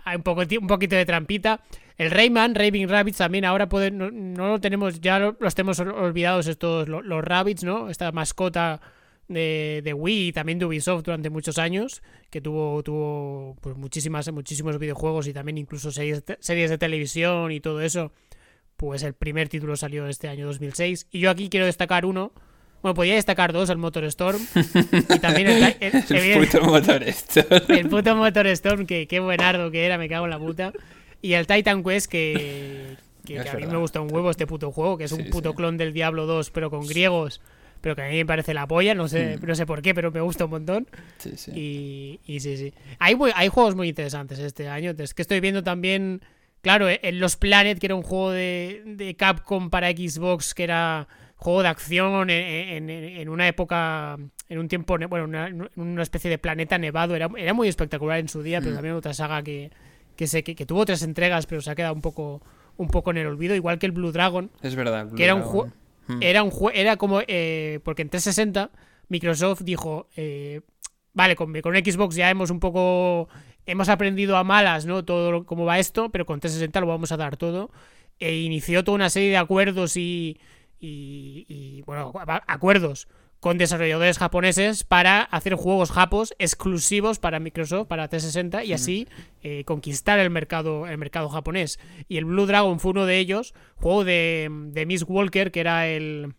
hay 0.04 0.16
un, 0.16 0.24
poco, 0.24 0.42
un 0.60 0.68
poquito 0.68 0.96
de 0.96 1.06
trampita. 1.06 1.62
El 1.96 2.10
Rayman, 2.10 2.56
Raving 2.56 2.90
Rabbits 2.90 3.18
también 3.18 3.46
ahora 3.46 3.70
puede, 3.70 3.92
no, 3.92 4.10
lo 4.10 4.60
tenemos, 4.60 5.00
ya 5.00 5.20
los 5.20 5.54
tenemos 5.54 5.80
olvidados 5.80 6.48
estos, 6.48 6.88
los, 6.88 7.06
los 7.06 7.24
Rabbits, 7.24 7.64
¿no? 7.64 7.88
Esta 7.92 8.12
mascota 8.12 8.82
de, 9.28 9.82
de, 9.84 9.94
Wii 9.94 10.28
y 10.28 10.32
también 10.32 10.60
de 10.60 10.66
Ubisoft 10.66 11.04
durante 11.04 11.30
muchos 11.30 11.58
años, 11.58 12.02
que 12.30 12.42
tuvo, 12.42 12.82
tuvo 12.84 13.58
pues 13.62 13.76
muchísimas, 13.76 14.32
muchísimos 14.32 14.78
videojuegos 14.80 15.28
y 15.28 15.34
también 15.34 15.58
incluso 15.58 15.92
series, 15.92 16.24
series 16.40 16.70
de 16.70 16.78
televisión 16.78 17.52
y 17.52 17.60
todo 17.60 17.82
eso, 17.82 18.12
pues 18.78 19.04
el 19.04 19.14
primer 19.14 19.50
título 19.50 19.76
salió 19.76 20.08
este 20.08 20.28
año 20.28 20.46
2006. 20.48 21.08
Y 21.12 21.20
yo 21.20 21.30
aquí 21.30 21.50
quiero 21.50 21.66
destacar 21.66 22.06
uno. 22.06 22.32
Bueno, 22.84 22.94
podía 22.94 23.16
destacar 23.16 23.54
dos, 23.54 23.70
el 23.72 23.78
Motor 23.78 24.04
Storm. 24.06 24.40
Y 24.92 25.20
también 25.20 25.48
el, 25.48 25.76
el, 25.80 25.92
puto 26.46 26.64
Motor 26.64 27.04
Storm. 27.04 27.64
El 27.70 27.90
puto 27.90 28.16
Motor 28.16 28.48
Storm, 28.48 28.86
que 28.86 29.08
qué 29.08 29.20
buenardo 29.20 29.72
que 29.72 29.86
era, 29.86 29.98
me 29.98 30.08
cago 30.08 30.26
en 30.26 30.30
la 30.30 30.40
puta. 30.40 30.74
Y 31.22 31.34
el 31.34 31.48
Titan 31.48 31.84
Quest, 31.84 32.10
que, 32.10 32.98
que, 33.26 33.40
a 33.50 33.54
mí 33.56 33.66
me 33.66 33.78
gusta 33.78 34.00
un 34.00 34.14
huevo 34.14 34.30
este 34.30 34.46
puto 34.46 34.72
juego, 34.72 34.98
que 34.98 35.06
es 35.06 35.12
un 35.12 35.28
puto 35.32 35.56
clon 35.56 35.78
del 35.78 35.92
Diablo 35.92 36.28
2, 36.28 36.52
pero 36.52 36.70
con 36.70 36.86
griegos 36.86 37.42
pero 37.82 37.96
que 37.96 38.02
a 38.04 38.10
mí 38.10 38.16
me 38.18 38.26
parece 38.26 38.54
la 38.54 38.68
polla, 38.68 38.94
no 38.96 39.08
sé, 39.08 39.38
Mm. 39.42 39.46
no 39.46 39.56
sé 39.56 39.66
por 39.66 39.82
qué, 39.82 39.94
pero 39.94 40.12
me 40.12 40.22
gusta 40.22 40.46
un 40.46 40.52
montón. 40.52 40.88
Sí, 41.18 41.32
sí. 41.36 41.52
Y, 41.56 42.20
y 42.26 42.40
sí, 42.40 42.58
sí. 42.58 42.74
Hay, 43.00 43.16
muy- 43.16 43.32
hay 43.36 43.48
juegos 43.50 43.76
muy 43.76 43.90
interesantes 43.90 44.40
este 44.40 44.68
año. 44.70 44.94
Es 44.98 45.14
que 45.14 45.22
estoy 45.22 45.40
viendo 45.40 45.64
también, 45.64 46.22
claro, 46.62 46.88
en 46.90 47.20
Los 47.20 47.36
Planet, 47.36 47.80
que 47.80 47.88
era 47.88 47.96
un 47.96 48.04
juego 48.04 48.32
de, 48.32 48.84
de 48.86 49.16
Capcom 49.16 49.70
para 49.70 49.90
Xbox, 49.92 50.54
que 50.54 50.64
era 50.64 51.08
juego 51.36 51.62
de 51.62 51.68
acción 51.70 52.30
en, 52.32 52.90
en- 52.90 52.90
en 52.90 53.30
una 53.30 53.48
época, 53.48 54.18
en 54.50 54.58
un 54.60 54.68
tiempo, 54.68 54.98
bueno, 55.08 55.26
una, 55.26 55.52
una 55.76 56.02
especie 56.04 56.30
de 56.32 56.38
planeta 56.40 56.78
nevado. 56.80 57.16
Era, 57.16 57.30
era 57.38 57.54
muy 57.54 57.68
espectacular 57.68 58.18
en 58.20 58.28
su 58.28 58.42
día, 58.42 58.60
pero 58.60 58.72
Mm. 58.72 58.76
también 58.76 58.96
otra 58.96 59.14
saga 59.14 59.44
que, 59.44 59.70
que, 60.16 60.26
sé, 60.26 60.44
que, 60.44 60.56
que 60.56 60.66
tuvo 60.66 60.84
tres 60.86 61.04
entregas, 61.04 61.46
pero 61.46 61.62
se 61.62 61.70
ha 61.70 61.76
quedado 61.76 61.94
un 61.94 62.02
poco, 62.02 62.42
un 62.78 62.88
poco 62.88 63.12
en 63.12 63.18
el 63.18 63.28
olvido, 63.28 63.54
igual 63.54 63.78
que 63.78 63.86
el 63.86 63.92
Blue 63.92 64.12
Dragon. 64.12 64.50
Es 64.64 64.74
verdad. 64.76 65.06
Blue 65.06 65.16
que 65.16 65.24
era 65.26 65.36
un 65.36 65.42
Dragon. 65.42 65.54
juego- 65.60 65.74
Mm. 66.08 66.20
Era 66.22 66.44
un 66.44 66.52
era 66.74 66.98
como 66.98 67.22
eh, 67.28 67.80
porque 67.84 68.02
en 68.02 68.10
360 68.10 68.72
Microsoft 69.10 69.62
dijo 69.62 70.08
eh, 70.16 70.62
vale 71.14 71.36
con, 71.36 71.54
con 71.62 71.76
Xbox 71.76 72.16
ya 72.16 72.30
hemos 72.30 72.50
un 72.50 72.60
poco 72.60 73.28
hemos 73.66 73.90
aprendido 73.90 74.38
a 74.38 74.44
malas 74.44 74.86
no 74.86 75.04
todo 75.04 75.46
cómo 75.46 75.66
va 75.66 75.80
esto 75.80 76.10
pero 76.10 76.26
con 76.26 76.40
360 76.40 76.80
lo 76.82 76.88
vamos 76.88 77.12
a 77.12 77.18
dar 77.18 77.38
todo. 77.38 77.72
E 78.20 78.38
inició 78.38 78.84
toda 78.84 78.96
una 78.96 79.10
serie 79.12 79.30
de 79.30 79.38
acuerdos 79.38 79.96
y, 79.96 80.40
y, 80.80 81.84
bueno 81.86 82.12
acuerdos 82.48 83.08
con 83.40 83.58
desarrolladores 83.58 84.18
japoneses 84.18 84.84
para 84.84 85.22
hacer 85.22 85.56
juegos 85.56 85.92
japos 85.92 86.34
exclusivos 86.40 87.20
para 87.20 87.40
Microsoft 87.40 87.88
para 87.88 88.08
360 88.08 88.64
y 88.64 88.74
así 88.74 89.08
eh, 89.44 89.64
conquistar 89.66 90.20
el 90.20 90.30
mercado 90.30 90.88
el 90.88 90.98
mercado 90.98 91.30
japonés. 91.30 91.80
Y 92.08 92.18
el 92.18 92.26
Blue 92.26 92.46
Dragon 92.46 92.80
fue 92.80 92.92
uno 92.92 93.06
de 93.06 93.20
ellos 93.20 93.54
juego 93.76 94.04
de, 94.04 94.50
de 94.50 94.86
Miss 94.86 95.06
Walker 95.08 95.52
que 95.52 95.60
era 95.60 95.88
el 95.88 96.34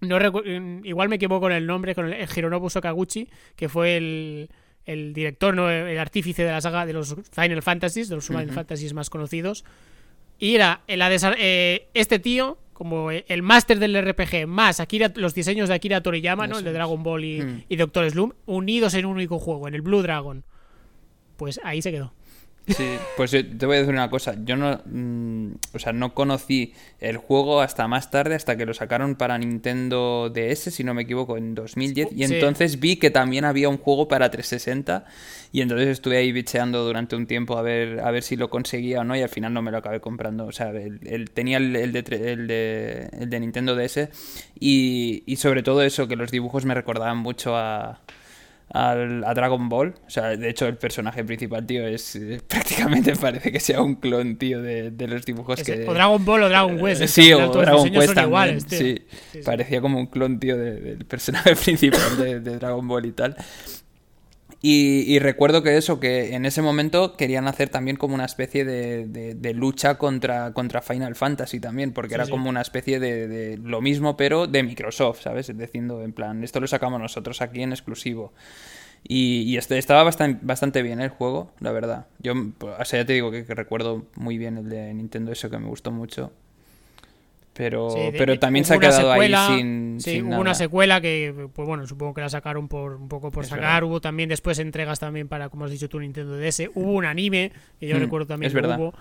no 0.00 0.18
mm, 0.18 0.84
igual 0.84 1.08
me 1.08 1.16
equivoco 1.16 1.42
con 1.42 1.52
el 1.52 1.66
nombre 1.66 1.94
con 1.94 2.06
el, 2.06 2.14
el 2.14 2.28
Hironobu 2.34 2.70
Sakaguchi 2.70 3.28
que 3.54 3.68
fue 3.68 3.96
el, 3.96 4.50
el 4.84 5.12
director 5.12 5.54
no 5.54 5.70
el 5.70 5.98
artífice 5.98 6.44
de 6.44 6.50
la 6.50 6.60
saga 6.60 6.86
de 6.86 6.92
los 6.92 7.14
Final 7.30 7.62
Fantasies 7.62 8.08
de 8.08 8.16
los 8.16 8.26
Final. 8.26 8.50
Fantasies 8.50 8.94
más 8.94 9.10
conocidos. 9.10 9.64
Y 10.38 10.56
era 10.56 10.82
la 10.88 11.10
eh, 11.38 11.88
este 11.94 12.18
tío 12.18 12.58
como 12.82 13.12
el 13.12 13.42
máster 13.42 13.78
del 13.78 13.94
RPG 13.96 14.48
más 14.48 14.80
Akira, 14.80 15.12
los 15.14 15.34
diseños 15.34 15.68
de 15.68 15.76
Akira 15.76 16.00
Toriyama, 16.00 16.48
¿no? 16.48 16.58
El 16.58 16.64
de. 16.64 16.72
Dragon 16.72 17.00
Ball 17.04 17.24
y, 17.24 17.40
Mm. 17.40 17.62
y 17.68 17.76
Doctor 17.76 18.10
Slump, 18.10 18.34
unidos 18.44 18.94
en 18.94 19.06
un 19.06 19.12
único 19.14 19.38
juego, 19.38 19.68
en 19.68 19.74
el 19.74 19.82
Blue 19.82 20.02
Dragon. 20.02 20.42
Pues 21.36 21.60
ahí 21.62 21.80
se 21.80 21.92
quedó. 21.92 22.12
Sí, 22.76 22.96
pues 23.16 23.30
yo 23.30 23.46
te 23.46 23.66
voy 23.66 23.76
a 23.76 23.78
decir 23.80 23.94
una 23.94 24.08
cosa. 24.10 24.34
Yo 24.44 24.56
no, 24.56 24.80
mm, 24.84 25.52
o 25.74 25.78
sea, 25.78 25.92
no 25.92 26.14
conocí 26.14 26.72
el 27.00 27.16
juego 27.16 27.60
hasta 27.60 27.86
más 27.88 28.10
tarde, 28.10 28.34
hasta 28.34 28.56
que 28.56 28.66
lo 28.66 28.74
sacaron 28.74 29.14
para 29.16 29.36
Nintendo 29.38 30.30
DS, 30.32 30.70
si 30.70 30.84
no 30.84 30.94
me 30.94 31.02
equivoco, 31.02 31.36
en 31.36 31.54
2010. 31.54 32.08
Y 32.12 32.26
Sí. 32.26 32.34
entonces 32.34 32.80
vi 32.80 32.96
que 32.96 33.10
también 33.10 33.44
había 33.44 33.68
un 33.68 33.78
juego 33.78 34.08
para 34.08 34.30
360. 34.30 35.04
Y 35.52 35.60
entonces 35.60 35.88
estuve 35.88 36.16
ahí 36.16 36.32
bicheando 36.32 36.84
durante 36.84 37.14
un 37.16 37.26
tiempo 37.26 37.58
a 37.58 37.62
ver, 37.62 38.00
a 38.00 38.10
ver 38.10 38.22
si 38.22 38.36
lo 38.36 38.48
conseguía 38.50 39.00
o 39.00 39.04
no. 39.04 39.14
Y 39.16 39.20
al 39.22 39.28
final 39.28 39.52
no 39.52 39.60
me 39.62 39.70
lo 39.70 39.78
acabé 39.78 40.00
comprando. 40.00 40.46
O 40.46 40.52
sea, 40.52 40.70
el, 40.70 41.00
el- 41.06 41.30
tenía 41.30 41.58
el, 41.58 41.76
el 41.76 41.92
de, 41.92 41.98
el, 42.32 42.46
de, 42.46 43.08
el 43.20 43.28
de 43.30 43.40
Nintendo 43.40 43.76
DS. 43.76 44.08
Y, 44.58 45.22
y 45.26 45.36
sobre 45.36 45.62
todo 45.62 45.82
eso, 45.82 46.08
que 46.08 46.16
los 46.16 46.30
dibujos 46.30 46.64
me 46.64 46.74
recordaban 46.74 47.18
mucho 47.18 47.56
a 47.56 48.00
al- 48.72 49.22
a 49.24 49.34
Dragon 49.34 49.68
Ball. 49.68 49.94
O 50.06 50.10
sea, 50.10 50.36
de 50.36 50.48
hecho, 50.48 50.66
el 50.66 50.76
personaje 50.76 51.22
principal, 51.24 51.66
tío, 51.66 51.86
es 51.86 52.16
eh, 52.16 52.40
prácticamente 52.48 53.14
parece 53.16 53.52
que 53.52 53.60
sea 53.60 53.80
un 53.82 53.96
clon, 53.96 54.36
tío, 54.36 54.60
de, 54.62 54.90
de 54.90 55.06
los 55.08 55.24
dibujos 55.24 55.60
Ese- 55.60 55.80
que. 55.80 55.88
o 55.88 55.94
Dragon 55.94 56.24
Ball 56.24 56.42
o 56.44 56.48
Dragon 56.48 56.78
Quest. 56.78 57.00
Eh, 57.00 57.04
es 57.04 57.10
sí, 57.10 57.32
o 57.32 57.48
Dragon 57.50 57.90
Quest 57.90 58.06
también. 58.08 58.26
iguales, 58.26 58.66
tío. 58.66 58.78
sí. 58.78 58.94
Sí, 59.10 59.16
sí. 59.32 59.38
parecía 59.44 59.80
como 59.80 59.98
un 59.98 60.06
clon, 60.06 60.38
tío, 60.40 60.56
de- 60.56 60.80
del 60.80 61.04
personaje 61.04 61.54
principal 61.64 62.16
de, 62.18 62.40
de 62.40 62.56
Dragon 62.58 62.86
Ball 62.88 63.06
y 63.06 63.12
tal. 63.12 63.36
Y, 64.64 65.02
y 65.12 65.18
recuerdo 65.18 65.64
que 65.64 65.76
eso, 65.76 65.98
que 65.98 66.34
en 66.36 66.46
ese 66.46 66.62
momento 66.62 67.14
querían 67.16 67.48
hacer 67.48 67.68
también 67.68 67.96
como 67.96 68.14
una 68.14 68.24
especie 68.26 68.64
de, 68.64 69.08
de- 69.08 69.34
de 69.34 69.54
lucha 69.54 69.98
contra, 69.98 70.52
contra 70.52 70.82
Final 70.82 71.16
Fantasy 71.16 71.58
también, 71.58 71.92
porque 71.92 72.14
Sí, 72.14 72.14
era 72.14 72.26
sí. 72.26 72.30
como 72.30 72.48
una 72.48 72.60
especie 72.60 73.00
de, 73.00 73.26
de 73.26 73.58
lo 73.58 73.80
mismo, 73.80 74.16
pero 74.16 74.46
de 74.46 74.62
Microsoft, 74.62 75.20
¿sabes? 75.22 75.56
Diciendo, 75.56 76.02
en 76.02 76.12
plan, 76.12 76.44
esto 76.44 76.60
lo 76.60 76.68
sacamos 76.68 77.00
nosotros 77.00 77.42
aquí 77.42 77.62
en 77.62 77.72
exclusivo. 77.72 78.32
Y, 79.04 79.42
y 79.42 79.56
este, 79.56 79.78
estaba 79.78 80.04
bastante, 80.04 80.40
bastante 80.44 80.82
bien 80.82 81.00
el 81.00 81.10
juego, 81.10 81.52
la 81.60 81.72
verdad. 81.72 82.06
Yo, 82.20 82.34
o 82.60 82.84
sea, 82.84 83.00
ya 83.00 83.06
te 83.06 83.14
digo 83.14 83.30
que, 83.32 83.44
que 83.44 83.54
recuerdo 83.54 84.06
muy 84.16 84.38
bien 84.38 84.58
el 84.58 84.68
de 84.68 84.94
Nintendo, 84.94 85.32
eso 85.32 85.50
que 85.50 85.58
me 85.58 85.66
gustó 85.68 85.90
mucho. 85.92 86.32
Pero, 87.54 87.90
Sí, 87.90 88.00
de- 88.00 88.12
pero 88.12 88.38
también 88.38 88.64
se 88.64 88.72
ha 88.74 88.78
quedado 88.78 89.10
secuela, 89.10 89.46
ahí 89.48 89.58
sin, 89.60 90.00
Sí, 90.00 90.10
sin 90.12 90.22
hubo 90.22 90.30
nada. 90.30 90.40
una 90.40 90.54
secuela 90.54 91.00
que, 91.02 91.48
pues 91.52 91.68
bueno, 91.68 91.86
supongo 91.86 92.14
que 92.14 92.22
la 92.22 92.30
sacaron 92.30 92.66
por 92.66 92.94
un 92.94 93.08
poco 93.08 93.30
por 93.30 93.44
Es 93.44 93.50
sacar. 93.50 93.64
verdad. 93.64 93.82
Hubo 93.82 94.00
también 94.00 94.30
después 94.30 94.58
entregas 94.58 94.98
también 94.98 95.28
para, 95.28 95.50
como 95.50 95.66
has 95.66 95.70
dicho 95.70 95.88
tú, 95.88 96.00
Nintendo 96.00 96.36
DS. 96.38 96.70
Hubo 96.74 96.92
un 96.92 97.04
anime, 97.04 97.52
que 97.78 97.86
yo 97.88 97.96
Mm, 97.96 98.00
recuerdo 98.00 98.26
también 98.26 98.46
es 98.46 98.54
que 98.54 98.60
verdad. 98.60 98.78
hubo. 98.78 98.94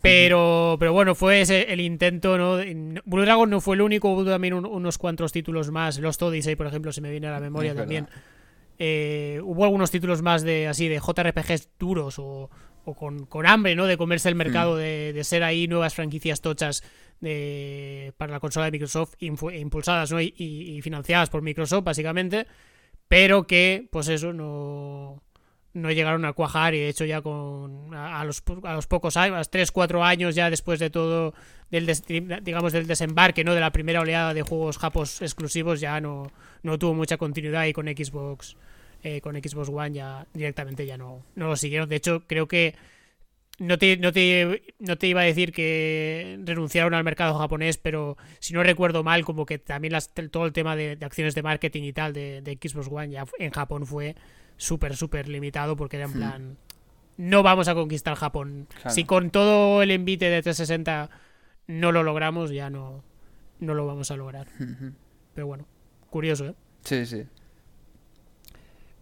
Pero, 0.00 0.76
pero 0.80 0.92
bueno, 0.92 1.14
fue 1.14 1.42
ese 1.42 1.72
el 1.72 1.80
intento, 1.80 2.36
¿no? 2.36 2.56
Blue 3.04 3.22
Dragon 3.22 3.48
no 3.48 3.60
fue 3.60 3.76
el 3.76 3.82
único, 3.82 4.08
hubo 4.12 4.24
también 4.24 4.54
un- 4.54 4.66
unos 4.66 4.98
cuantos 4.98 5.30
títulos 5.30 5.70
más. 5.70 6.00
Lost 6.00 6.20
Odyssey, 6.22 6.56
por 6.56 6.66
ejemplo, 6.66 6.90
se 6.92 7.00
me 7.00 7.10
viene 7.12 7.28
a 7.28 7.30
la 7.30 7.38
memoria 7.40 7.70
Es 7.70 7.76
también. 7.76 8.08
Eh, 8.80 9.40
hubo 9.44 9.62
algunos 9.64 9.92
títulos 9.92 10.20
más 10.22 10.42
de 10.42 10.66
así 10.66 10.88
de 10.88 10.98
JRPGs 10.98 11.68
duros 11.78 12.18
o, 12.18 12.50
o 12.84 12.94
con, 12.94 13.26
con 13.26 13.46
hambre, 13.46 13.76
¿no? 13.76 13.86
De 13.86 13.96
comerse 13.96 14.28
el 14.28 14.34
Hmm. 14.34 14.38
mercado, 14.38 14.76
de, 14.76 15.12
de 15.12 15.22
ser 15.22 15.44
ahí 15.44 15.68
nuevas 15.68 15.94
franquicias 15.94 16.40
tochas 16.40 16.82
de, 17.22 18.12
para 18.18 18.32
la 18.32 18.40
consola 18.40 18.66
de 18.66 18.72
Microsoft, 18.72 19.14
impulsadas 19.20 20.12
¿no? 20.12 20.20
y, 20.20 20.34
y- 20.36 20.82
financiadas 20.82 21.30
por 21.30 21.40
Microsoft, 21.40 21.84
básicamente, 21.84 22.46
pero 23.08 23.46
que, 23.46 23.88
pues 23.90 24.08
eso, 24.08 24.32
no, 24.34 25.22
no 25.72 25.90
llegaron 25.90 26.24
a 26.26 26.32
cuajar 26.34 26.74
y 26.74 26.80
de 26.80 26.88
hecho 26.90 27.04
ya 27.06 27.22
con 27.22 27.94
a, 27.94 28.20
a 28.20 28.24
los, 28.26 28.42
a 28.64 28.74
los 28.74 28.86
pocos 28.86 29.16
años, 29.16 29.34
a 29.36 29.38
los 29.38 29.50
3, 29.50 29.72
4 29.72 30.04
años 30.04 30.34
ya 30.34 30.50
después 30.50 30.78
de 30.80 30.90
todo, 30.90 31.32
del 31.70 31.86
des- 31.86 32.04
digamos 32.06 32.72
del 32.74 32.86
desembarque, 32.86 33.44
¿no? 33.44 33.54
De 33.54 33.60
la 33.60 33.70
primera 33.72 34.00
oleada 34.00 34.34
de 34.34 34.42
juegos 34.42 34.76
japos 34.78 35.22
exclusivos 35.22 35.80
ya 35.80 36.00
no, 36.00 36.30
no 36.62 36.78
tuvo 36.78 36.92
mucha 36.94 37.16
continuidad 37.16 37.64
y 37.66 37.72
con 37.72 37.86
Xbox 37.86 38.56
eh, 39.04 39.20
con 39.20 39.34
Xbox 39.34 39.68
One 39.68 39.92
ya 39.94 40.26
directamente 40.34 40.86
ya 40.86 40.96
no, 40.96 41.24
no 41.34 41.48
lo 41.48 41.56
siguieron. 41.56 41.88
De 41.88 41.96
hecho, 41.96 42.22
creo 42.26 42.46
que 42.46 42.74
no 43.58 43.78
te, 43.78 43.96
no, 43.98 44.12
te, 44.12 44.74
no 44.78 44.96
te 44.98 45.06
iba 45.06 45.20
a 45.20 45.24
decir 45.24 45.52
que 45.52 46.38
renunciaron 46.44 46.94
al 46.94 47.04
mercado 47.04 47.38
japonés, 47.38 47.78
pero 47.78 48.16
si 48.40 48.54
no 48.54 48.62
recuerdo 48.62 49.04
mal, 49.04 49.24
como 49.24 49.46
que 49.46 49.58
también 49.58 49.92
las- 49.92 50.12
todo 50.30 50.46
el 50.46 50.52
tema 50.52 50.74
de, 50.76 50.96
de 50.96 51.06
acciones 51.06 51.34
de 51.34 51.42
marketing 51.42 51.82
y 51.84 51.92
tal 51.92 52.12
de, 52.12 52.40
de 52.42 52.58
Xbox 52.60 52.88
One 52.90 53.10
ya 53.10 53.24
en 53.38 53.50
Japón 53.50 53.86
fue 53.86 54.16
súper, 54.56 54.96
súper 54.96 55.28
limitado 55.28 55.76
porque 55.76 55.96
era 55.96 56.06
en 56.06 56.10
Hmm. 56.12 56.16
plan, 56.16 56.56
no 57.18 57.42
vamos 57.42 57.68
a 57.68 57.74
conquistar 57.74 58.14
Japón. 58.16 58.66
Claro. 58.74 58.90
Si 58.90 59.04
con 59.04 59.30
todo 59.30 59.82
el 59.82 59.90
envite 59.90 60.24
de 60.30 60.42
360 60.42 61.10
no 61.68 61.92
lo 61.92 62.02
logramos, 62.02 62.50
ya 62.50 62.70
no, 62.70 63.04
no 63.60 63.74
lo 63.74 63.86
vamos 63.86 64.10
a 64.10 64.16
lograr. 64.16 64.48
Ujú. 64.58 64.92
Pero 65.34 65.46
bueno, 65.46 65.66
curioso, 66.10 66.46
¿eh? 66.46 66.54
Sí, 66.84 67.06
sí. 67.06 67.22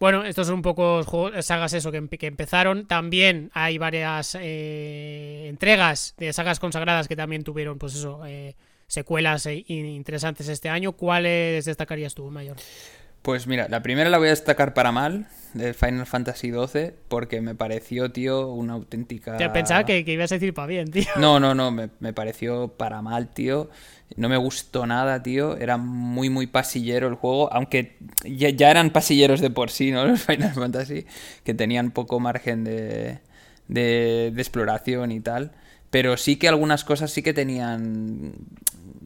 Bueno, 0.01 0.25
estos 0.25 0.47
son 0.47 0.55
un 0.55 0.61
poco 0.63 1.03
juegos, 1.03 1.45
sagas 1.45 1.73
eso 1.73 1.91
que, 1.91 2.01
empe- 2.01 2.17
que 2.17 2.25
empezaron. 2.25 2.87
También 2.87 3.51
hay 3.53 3.77
varias 3.77 4.35
eh, 4.41 5.45
entregas 5.47 6.15
de 6.17 6.33
sagas 6.33 6.59
consagradas 6.59 7.07
que 7.07 7.15
también 7.15 7.43
tuvieron, 7.43 7.77
pues 7.77 7.93
eso, 7.93 8.21
eh, 8.25 8.55
secuelas 8.87 9.45
eh, 9.45 9.63
in- 9.67 9.85
interesantes 9.85 10.47
este 10.47 10.69
año. 10.69 10.93
¿Cuáles 10.93 11.65
destacarías 11.65 12.15
tú, 12.15 12.31
Mayor? 12.31 12.57
Pues 13.21 13.45
mira, 13.45 13.67
la 13.69 13.83
primera 13.83 14.09
la 14.09 14.17
voy 14.17 14.29
a 14.29 14.31
destacar 14.31 14.73
para 14.73 14.91
mal, 14.91 15.27
de 15.53 15.75
Final 15.75 16.07
Fantasy 16.07 16.49
XII, 16.51 16.93
porque 17.07 17.39
me 17.39 17.53
pareció, 17.53 18.11
tío, 18.11 18.47
una 18.47 18.73
auténtica... 18.73 19.37
Te 19.37 19.47
pensaba 19.51 19.85
que, 19.85 20.03
que 20.03 20.13
ibas 20.13 20.31
a 20.31 20.35
decir 20.35 20.55
para 20.55 20.65
bien, 20.65 20.89
tío. 20.89 21.05
No, 21.17 21.39
no, 21.39 21.53
no, 21.53 21.69
me, 21.69 21.91
me 21.99 22.13
pareció 22.13 22.69
para 22.69 23.03
mal, 23.03 23.27
tío. 23.31 23.69
No 24.17 24.29
me 24.29 24.37
gustó 24.37 24.85
nada, 24.85 25.23
tío. 25.23 25.57
Era 25.57 25.77
muy, 25.77 26.29
muy 26.29 26.47
pasillero 26.47 27.07
el 27.07 27.15
juego, 27.15 27.51
aunque 27.53 27.97
ya, 28.25 28.49
ya 28.49 28.69
eran 28.71 28.91
pasilleros 28.91 29.41
de 29.41 29.49
por 29.49 29.69
sí, 29.71 29.91
¿no? 29.91 30.05
Los 30.07 30.23
Final 30.23 30.53
Fantasy, 30.53 31.05
que 31.43 31.53
tenían 31.53 31.91
poco 31.91 32.19
margen 32.19 32.63
de, 32.63 33.19
de, 33.67 34.31
de 34.33 34.41
exploración 34.41 35.11
y 35.11 35.21
tal. 35.21 35.51
Pero 35.89 36.17
sí 36.17 36.37
que 36.37 36.47
algunas 36.47 36.83
cosas 36.85 37.11
sí 37.11 37.21
que 37.21 37.33
tenían... 37.33 38.33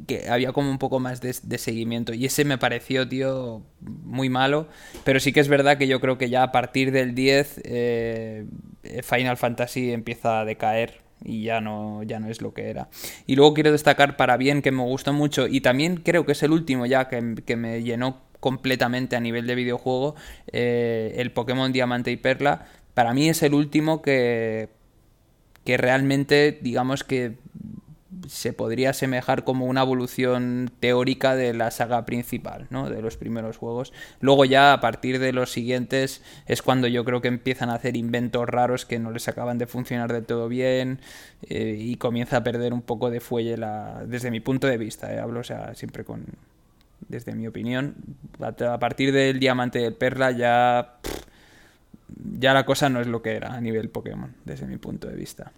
que 0.08 0.30
había 0.30 0.51
como 0.53 0.70
un 0.70 0.78
poco 0.78 0.99
más 0.99 1.22
de, 1.22 1.36
de 1.41 1.58
seguimiento. 1.58 2.14
Y 2.14 2.26
ese 2.26 2.45
me 2.45 2.58
pareció, 2.58 3.08
tío, 3.08 3.64
muy 3.82 4.30
malo. 4.30 4.68
Pero 5.03 5.20
sí 5.20 5.34
que 5.34 5.39
es 5.39 5.47
verdad 5.47 5.78
que 5.78 5.88
yo 5.88 5.99
creo 6.01 6.18
que 6.18 6.30
ya 6.30 6.43
a 6.43 6.51
partir 6.51 6.91
del 6.91 7.16
10 7.16 7.62
eh, 7.66 8.45
Final 9.03 9.38
Fantasy 9.38 9.91
empieza 9.91 10.41
a 10.41 10.45
decaer 10.45 11.05
y 11.26 11.43
ya 11.43 11.61
no, 11.61 12.03
ya 12.03 12.19
no 12.19 12.30
es 12.30 12.41
lo 12.41 12.53
que 12.53 12.69
era. 12.69 12.89
Y 13.26 13.36
luego 13.36 13.53
quiero 13.53 13.71
destacar 13.71 14.17
para 14.17 14.38
bien 14.38 14.61
que 14.61 14.71
me 14.71 14.84
gustó 14.84 15.13
mucho 15.13 15.47
y 15.47 15.61
también 15.61 15.97
creo 15.97 16.26
que 16.26 16.34
es 16.34 16.43
el 16.43 16.51
último 16.51 16.86
ya 16.86 17.07
que, 17.09 17.36
que 17.45 17.55
me 17.55 17.84
llenó 17.84 18.21
completamente 18.39 19.15
a 19.15 19.19
nivel 19.19 19.47
de 19.47 19.55
videojuego 19.55 20.15
eh, 20.51 21.15
el 21.17 21.32
Pokémon 21.32 21.71
Diamante 21.71 22.11
y 22.11 22.17
Perla. 22.17 22.67
Para 22.93 23.13
mí 23.13 23.28
es 23.28 23.41
el 23.43 23.53
último 23.53 24.01
que, 24.01 24.69
que 25.63 25.78
realmente 25.78 26.59
digamos 26.61 27.03
que 27.03 27.38
se 28.28 28.53
podría 28.53 28.91
asemejar 28.91 29.43
como 29.43 29.66
una 29.66 29.82
evolución 29.82 30.72
teórica 30.80 31.36
de 31.36 31.53
la 31.53 31.72
saga 31.72 32.05
principal, 32.05 32.68
¿no? 32.70 32.89
De 32.89 33.01
los 33.01 33.18
primeros 33.18 33.57
juegos. 33.57 33.93
Luego 34.20 34.45
ya 34.45 34.74
a 34.74 34.82
partir 34.82 35.20
de 35.20 35.34
los 35.34 35.51
siguientes 35.51 36.22
es 36.47 36.61
cuando 36.61 36.88
yo 36.88 37.05
creo 37.05 37.22
que 37.22 37.28
empiezan 37.28 37.70
a 37.70 37.76
hacer 37.76 37.97
inventos 37.97 38.47
raros 38.47 38.86
que 38.86 38.99
no 38.99 39.11
les 39.11 39.28
acaban 39.28 39.57
de 39.57 39.68
funcionar 39.68 40.11
del 40.11 40.26
todo 40.26 40.47
bien 40.47 40.99
eh, 41.49 41.76
y 41.80 41.95
comienza 41.97 42.38
a 42.38 42.43
perder 42.43 42.74
un 42.74 42.82
poco 42.82 43.09
de 43.09 43.20
fuelle 43.20 43.57
desde 44.05 44.32
mi 44.32 44.39
punto 44.39 44.68
de 44.68 44.78
vista, 44.78 45.13
¿eh? 45.13 45.20
hablo 45.20 45.41
o 45.41 45.43
sea, 45.43 45.76
siempre 45.76 46.03
con 46.03 46.26
desde 47.07 47.36
mi 47.36 47.47
opinión. 47.47 47.95
A, 48.39 48.80
partir 48.80 49.11
del 49.11 49.39
diamante 49.39 49.80
del 49.80 49.93
perla 49.93 50.32
ya 50.32 50.97
ya 52.38 52.53
la 52.53 52.66
cosa 52.66 52.89
no 52.89 53.01
es 53.01 53.07
lo 53.07 53.22
que 53.22 53.36
era 53.36 53.53
a 53.53 53.61
nivel 53.61 53.89
Pokémon, 53.89 54.34
desde 54.45 54.68
mi 54.68 54.78
punto 54.78 55.07
de 55.07 55.16
vista. 55.16 55.51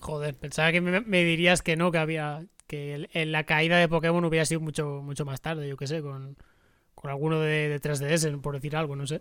Joder, 0.00 0.34
pensaba 0.34 0.72
que 0.72 0.80
me, 0.80 1.24
dirías 1.24 1.62
que 1.62 1.76
no, 1.76 1.90
que 1.90 1.98
había. 1.98 2.44
que 2.66 3.08
en 3.12 3.32
la 3.32 3.44
caída 3.44 3.78
de 3.78 3.88
Pokémon 3.88 4.24
hubiera 4.24 4.44
sido 4.44 4.60
mucho, 4.60 5.00
mucho 5.02 5.24
más 5.24 5.40
tarde, 5.40 5.68
yo 5.68 5.76
qué 5.76 5.86
sé, 5.86 6.02
con, 6.02 6.36
con 6.94 7.10
alguno 7.10 7.40
de, 7.40 7.68
de 7.68 7.80
3DS, 7.80 8.40
por 8.40 8.54
decir 8.54 8.76
algo, 8.76 8.96
no 8.96 9.06
sé. 9.06 9.20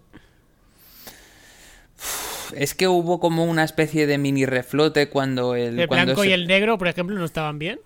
Es 2.56 2.74
que 2.74 2.88
hubo 2.88 3.20
como 3.20 3.44
una 3.44 3.64
especie 3.64 4.08
de 4.08 4.18
mini 4.18 4.46
reflote 4.46 5.10
cuando 5.10 5.56
el. 5.56 5.80
¿El 5.80 5.88
blanco 5.88 6.24
y 6.24 6.32
el 6.32 6.48
negro, 6.48 6.78
por 6.78 6.88
ejemplo, 6.88 7.18
no 7.18 7.26
estaban 7.26 7.60
bien? 7.60 7.80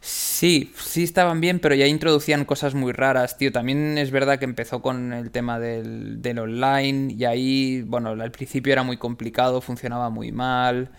Sí, 0.00 0.72
sí 0.76 1.04
estaban 1.04 1.40
bien, 1.40 1.60
pero 1.60 1.74
ya 1.74 1.86
introducían 1.86 2.44
cosas 2.44 2.74
muy 2.74 2.92
raras, 2.92 3.38
tío. 3.38 3.52
También 3.52 3.96
es 3.98 4.10
verdad 4.10 4.38
que 4.38 4.44
empezó 4.44 4.82
con 4.82 5.12
el 5.12 5.30
tema 5.30 5.58
del, 5.58 6.20
del 6.20 6.38
online 6.38 7.14
y 7.16 7.24
ahí, 7.24 7.82
bueno, 7.82 8.10
al 8.10 8.30
principio 8.32 8.72
era 8.72 8.82
muy 8.82 8.96
complicado, 8.96 9.60
funcionaba 9.60 10.10
muy 10.10 10.32
mal 10.32 10.90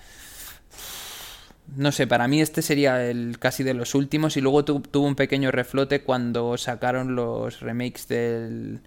no 1.76 1.92
sé, 1.92 2.08
para 2.08 2.28
mí 2.28 2.42
este 2.42 2.62
sería 2.62 3.04
el 3.10 3.40
casi 3.40 3.64
de 3.64 3.74
los 3.74 3.96
últimos 3.96 4.38
y 4.38 4.42
luego 4.42 4.64
tuvo 4.64 5.06
un 5.06 5.16
pequeño 5.16 5.52
reflote 5.52 6.02
cuando 6.02 6.58
sacaron 6.58 7.16
los 7.16 7.60
remakes 7.60 8.08
del, 8.08 8.82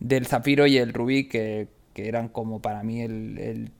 del 0.00 0.26
Zafiro 0.26 0.66
y 0.66 0.76
el 0.78 0.92
Rubí 0.92 1.28
que, 1.28 1.68
eran 1.94 2.28
como 2.28 2.62
para 2.62 2.82
mí 2.82 3.02
el, 3.02 3.70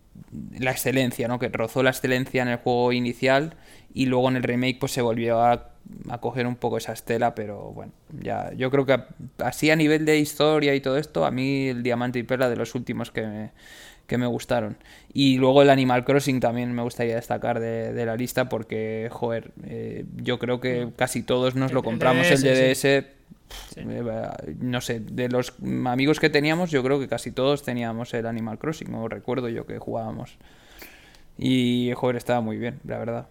la 0.59 0.72
excelencia, 0.72 1.26
¿no? 1.26 1.38
Que 1.38 1.49
rozó 1.49 1.82
la 1.82 1.88
excelencia 1.88 2.43
en 2.43 2.49
el 2.49 2.59
juego 2.59 2.93
inicial 2.93 3.55
y 3.95 4.07
luego 4.07 4.28
en 4.28 4.36
el 4.36 4.43
remake 4.43 4.78
pues 4.78 4.93
se 4.93 5.01
volvió 5.01 5.41
a, 5.41 5.70
a 6.11 6.18
coger 6.18 6.47
un 6.47 6.57
poco 6.57 6.76
esa 6.76 6.93
estela, 6.93 7.34
pero 7.34 7.72
bueno, 7.72 7.93
ya 8.20 8.53
yo 8.53 8.70
creo 8.70 8.84
que 8.84 9.03
así 9.38 9.70
a 9.70 9.76
nivel 9.76 10.05
de 10.05 10.18
historia 10.18 10.74
y 10.74 10.82
todo 10.82 10.99
esto, 10.99 11.24
a 11.24 11.30
mí 11.30 11.68
el 11.68 11.82
Diamante 11.82 12.18
y 12.18 12.24
Perla 12.24 12.51
de 12.51 12.57
los 12.57 12.74
últimos 12.74 13.11
que 13.11 13.22
me, 13.26 13.53
que 14.11 14.18
me 14.18 14.26
gustaron. 14.26 14.76
Y 15.14 15.38
luego 15.38 15.62
el 15.62 15.70
Animal 15.70 16.04
Crossing 16.04 16.40
también 16.40 16.74
me 16.74 16.82
gustaría 16.82 17.14
destacar 17.14 17.61
de, 17.61 18.04
la 18.04 18.16
lista 18.16 18.48
porque, 18.48 19.08
joder, 19.08 19.52
eh, 19.64 20.04
yo 20.16 20.40
creo 20.40 20.61
que 20.61 20.86
mm. 20.86 20.90
casi 20.96 21.22
todos 21.22 21.54
nos 21.54 21.72
lo 21.72 21.84
compramos 21.84 22.28
el 22.28 22.42
DDS. 22.42 22.84
Eh, 22.84 23.14
no 24.58 24.80
sé, 24.80 24.98
de 24.98 25.28
los 25.28 25.54
amigos 25.86 26.18
que 26.18 26.28
teníamos, 26.28 26.72
yo 26.72 26.82
creo 26.82 26.98
que 26.98 27.06
casi 27.06 27.30
todos 27.30 27.62
teníamos 27.62 28.12
el 28.14 28.26
Animal 28.26 28.58
Crossing, 28.58 28.92
o 28.94 29.08
recuerdo 29.08 29.48
yo 29.48 29.64
que 29.64 29.78
jugábamos. 29.78 30.36
Y, 31.38 31.92
joder, 31.94 32.16
estaba 32.16 32.40
muy 32.40 32.58
bien, 32.58 32.80
la 32.84 32.98
verdad. 32.98 33.28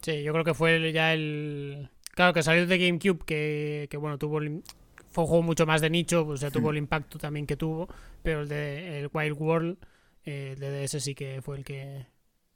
Sí, 0.00 0.22
yo 0.22 0.32
creo 0.32 0.44
que 0.44 0.54
fue 0.54 0.90
ya 0.92 1.12
el... 1.12 1.90
Claro, 2.14 2.32
que 2.32 2.42
salió 2.42 2.66
de 2.66 2.78
GameCube, 2.78 3.24
que, 3.26 3.88
que 3.90 3.96
bueno, 3.98 4.16
tuvo 4.16 4.40
fue 5.10 5.24
un 5.24 5.28
juego 5.28 5.42
mucho 5.42 5.66
más 5.66 5.80
de 5.80 5.90
nicho, 5.90 6.24
pues 6.24 6.40
ya 6.40 6.50
tuvo 6.50 6.70
el 6.70 6.76
impacto 6.76 7.18
también 7.18 7.46
que 7.46 7.56
tuvo, 7.56 7.88
pero 8.22 8.42
el 8.42 8.48
de 8.48 9.00
el 9.00 9.10
Wild 9.12 9.36
World, 9.38 9.76
eh, 10.24 10.52
el 10.54 10.60
de 10.60 10.86
DS 10.86 11.02
sí 11.02 11.14
que 11.14 11.42
fue 11.42 11.56
el 11.56 11.64
que 11.64 12.06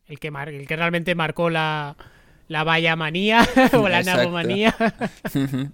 el 0.07 0.19
que, 0.19 0.31
mar, 0.31 0.49
el 0.51 0.67
que 0.67 0.77
realmente 0.77 1.15
marcó 1.15 1.51
la, 1.51 1.97
la 2.49 2.65
valla 2.65 2.95
manía 2.95 3.47
o 3.73 3.89
la 3.89 4.03
nagomanía. 4.03 4.75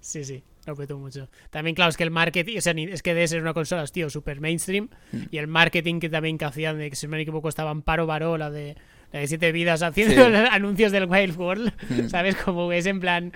sí, 0.00 0.24
sí, 0.24 0.42
lo 0.66 0.74
petó 0.74 0.98
mucho. 0.98 1.28
También, 1.50 1.76
claro, 1.76 1.90
es 1.90 1.96
que 1.96 2.04
el 2.04 2.10
marketing, 2.10 2.58
o 2.58 2.60
sea, 2.60 2.72
es 2.72 3.02
que 3.02 3.14
DS 3.14 3.32
era 3.32 3.42
una 3.42 3.54
consola, 3.54 3.86
tío, 3.86 4.08
super 4.10 4.40
mainstream, 4.40 4.88
hmm. 5.12 5.22
y 5.30 5.38
el 5.38 5.46
marketing 5.46 6.00
que 6.00 6.08
también 6.08 6.38
que 6.38 6.46
hacían, 6.46 6.78
de 6.78 6.90
que 6.90 6.96
si 6.96 7.06
no 7.06 7.12
me 7.12 7.20
equivoco, 7.20 7.48
estaban 7.48 7.82
Paro 7.82 8.06
Baró, 8.06 8.38
la 8.38 8.50
de, 8.50 8.76
la 9.12 9.20
de 9.20 9.26
Siete 9.26 9.52
Vidas, 9.52 9.82
haciendo 9.82 10.24
anuncios 10.50 10.90
del 10.90 11.04
Wild 11.04 11.36
World, 11.36 11.72
hmm. 11.88 12.08
¿sabes? 12.08 12.36
Como 12.36 12.72
es 12.72 12.86
en 12.86 12.98
plan 12.98 13.32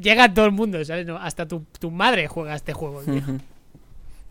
llega 0.00 0.24
a 0.24 0.34
todo 0.34 0.46
el 0.46 0.52
mundo, 0.52 0.84
¿sabes? 0.84 1.06
hasta 1.20 1.46
tu, 1.46 1.90
madre 1.90 2.28
juega 2.28 2.54
este 2.54 2.72
juego. 2.72 3.02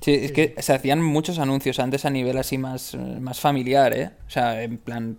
Sí, 0.01 0.13
es 0.13 0.31
que 0.31 0.55
se 0.59 0.73
hacían 0.73 1.01
muchos 1.01 1.39
anuncios 1.39 1.79
antes 1.79 2.05
a 2.05 2.09
nivel 2.09 2.37
así 2.37 2.57
más, 2.57 2.95
más 2.95 3.39
familiar, 3.39 3.93
¿eh? 3.93 4.11
O 4.27 4.29
sea, 4.29 4.63
en 4.63 4.77
plan, 4.77 5.17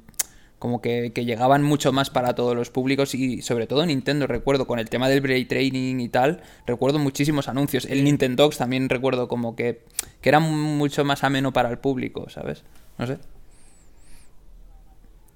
como 0.59 0.81
que, 0.81 1.11
llegaban 1.15 1.63
mucho 1.63 1.93
más 1.93 2.11
para 2.11 2.35
todos 2.35 2.55
los 2.55 2.71
públicos 2.71 3.15
y 3.15 3.43
sobre 3.43 3.67
todo 3.67 3.85
Nintendo, 3.85 4.27
recuerdo, 4.27 4.67
con 4.67 4.79
el 4.79 4.89
tema 4.89 5.09
del 5.09 5.21
Brain 5.21 5.49
Training 5.49 6.01
y 6.01 6.09
tal, 6.09 6.43
recuerdo 6.67 6.99
muchísimos 6.99 7.49
anuncios. 7.49 7.85
El 7.85 8.05
Nintendox 8.05 8.59
también 8.59 8.89
recuerdo 8.89 9.29
como 9.29 9.55
que, 9.57 9.83
que 10.21 10.29
era 10.29 10.41
mucho 10.41 11.05
más 11.05 11.25
ameno 11.25 11.53
para 11.53 11.71
el 11.71 11.79
público, 11.79 12.29
¿sabes? 12.31 12.63
No 12.99 13.07
sé. 13.07 13.19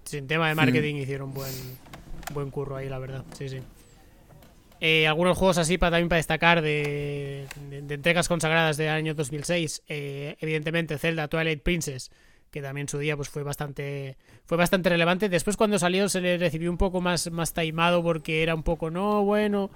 Sin 0.05 0.27
tema 0.27 0.49
de 0.49 0.55
marketing 0.55 0.97
hicieron 0.97 1.35
buen, 1.35 1.53
buen 2.33 2.51
curro 2.51 2.77
ahí, 2.77 2.89
la 2.89 2.99
verdad. 2.99 3.25
Sí, 3.37 3.49
sí. 3.49 3.61
Eh, 4.81 5.07
algunos 5.07 5.39
juegos 5.39 5.59
así 5.59 5.79
para, 5.79 5.93
también 5.93 6.09
para 6.09 6.19
destacar 6.19 6.61
de, 6.61 7.47
entregas 7.89 8.29
consagradas 8.29 8.77
del 8.77 8.89
año 8.89 9.15
2006. 9.15 9.83
Eh, 9.89 10.37
evidentemente 10.41 10.99
Zelda 10.99 11.29
Twilight 11.29 11.63
Princess, 11.63 12.11
que 12.51 12.61
también 12.61 12.89
su 12.89 12.99
día 12.99 13.17
pues 13.17 13.29
fue 13.29 13.43
bastante 13.43 14.17
fue 14.45 14.59
bastante 14.59 14.89
relevante. 14.89 15.29
Después 15.29 15.57
cuando 15.57 15.79
salió 15.79 16.09
se 16.09 16.21
le 16.21 16.39
recibió 16.39 16.71
un 16.71 16.79
poco 16.79 17.01
más, 17.01 17.31
más 17.31 17.55
taimado 17.55 18.03
porque 18.03 18.43
era 18.43 18.55
un 18.55 18.63
poco, 18.63 18.91
no, 18.91 19.25
bueno, 19.25 19.71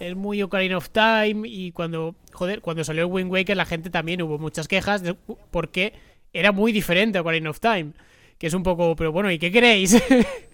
es 0.00 0.16
muy 0.16 0.42
Ocarina 0.42 0.78
of 0.78 0.90
Time. 0.90 1.46
Y 1.46 1.72
cuando, 1.72 2.14
joder, 2.32 2.60
cuando 2.60 2.84
salió 2.84 3.06
Wind 3.08 3.30
Waker 3.30 3.56
la 3.56 3.66
gente 3.66 3.90
también 3.90 4.22
hubo 4.22 4.38
muchas 4.38 4.68
quejas 4.68 5.02
porque 5.50 5.92
era 6.32 6.52
muy 6.52 6.72
diferente 6.72 7.18
a 7.18 7.20
Ocarina 7.22 7.50
of 7.50 7.60
Time. 7.60 7.92
Que 8.38 8.46
es 8.46 8.54
un 8.54 8.62
poco, 8.62 8.94
pero 8.94 9.10
bueno, 9.10 9.32
¿y 9.32 9.38
qué 9.38 9.50
queréis? 9.50 10.00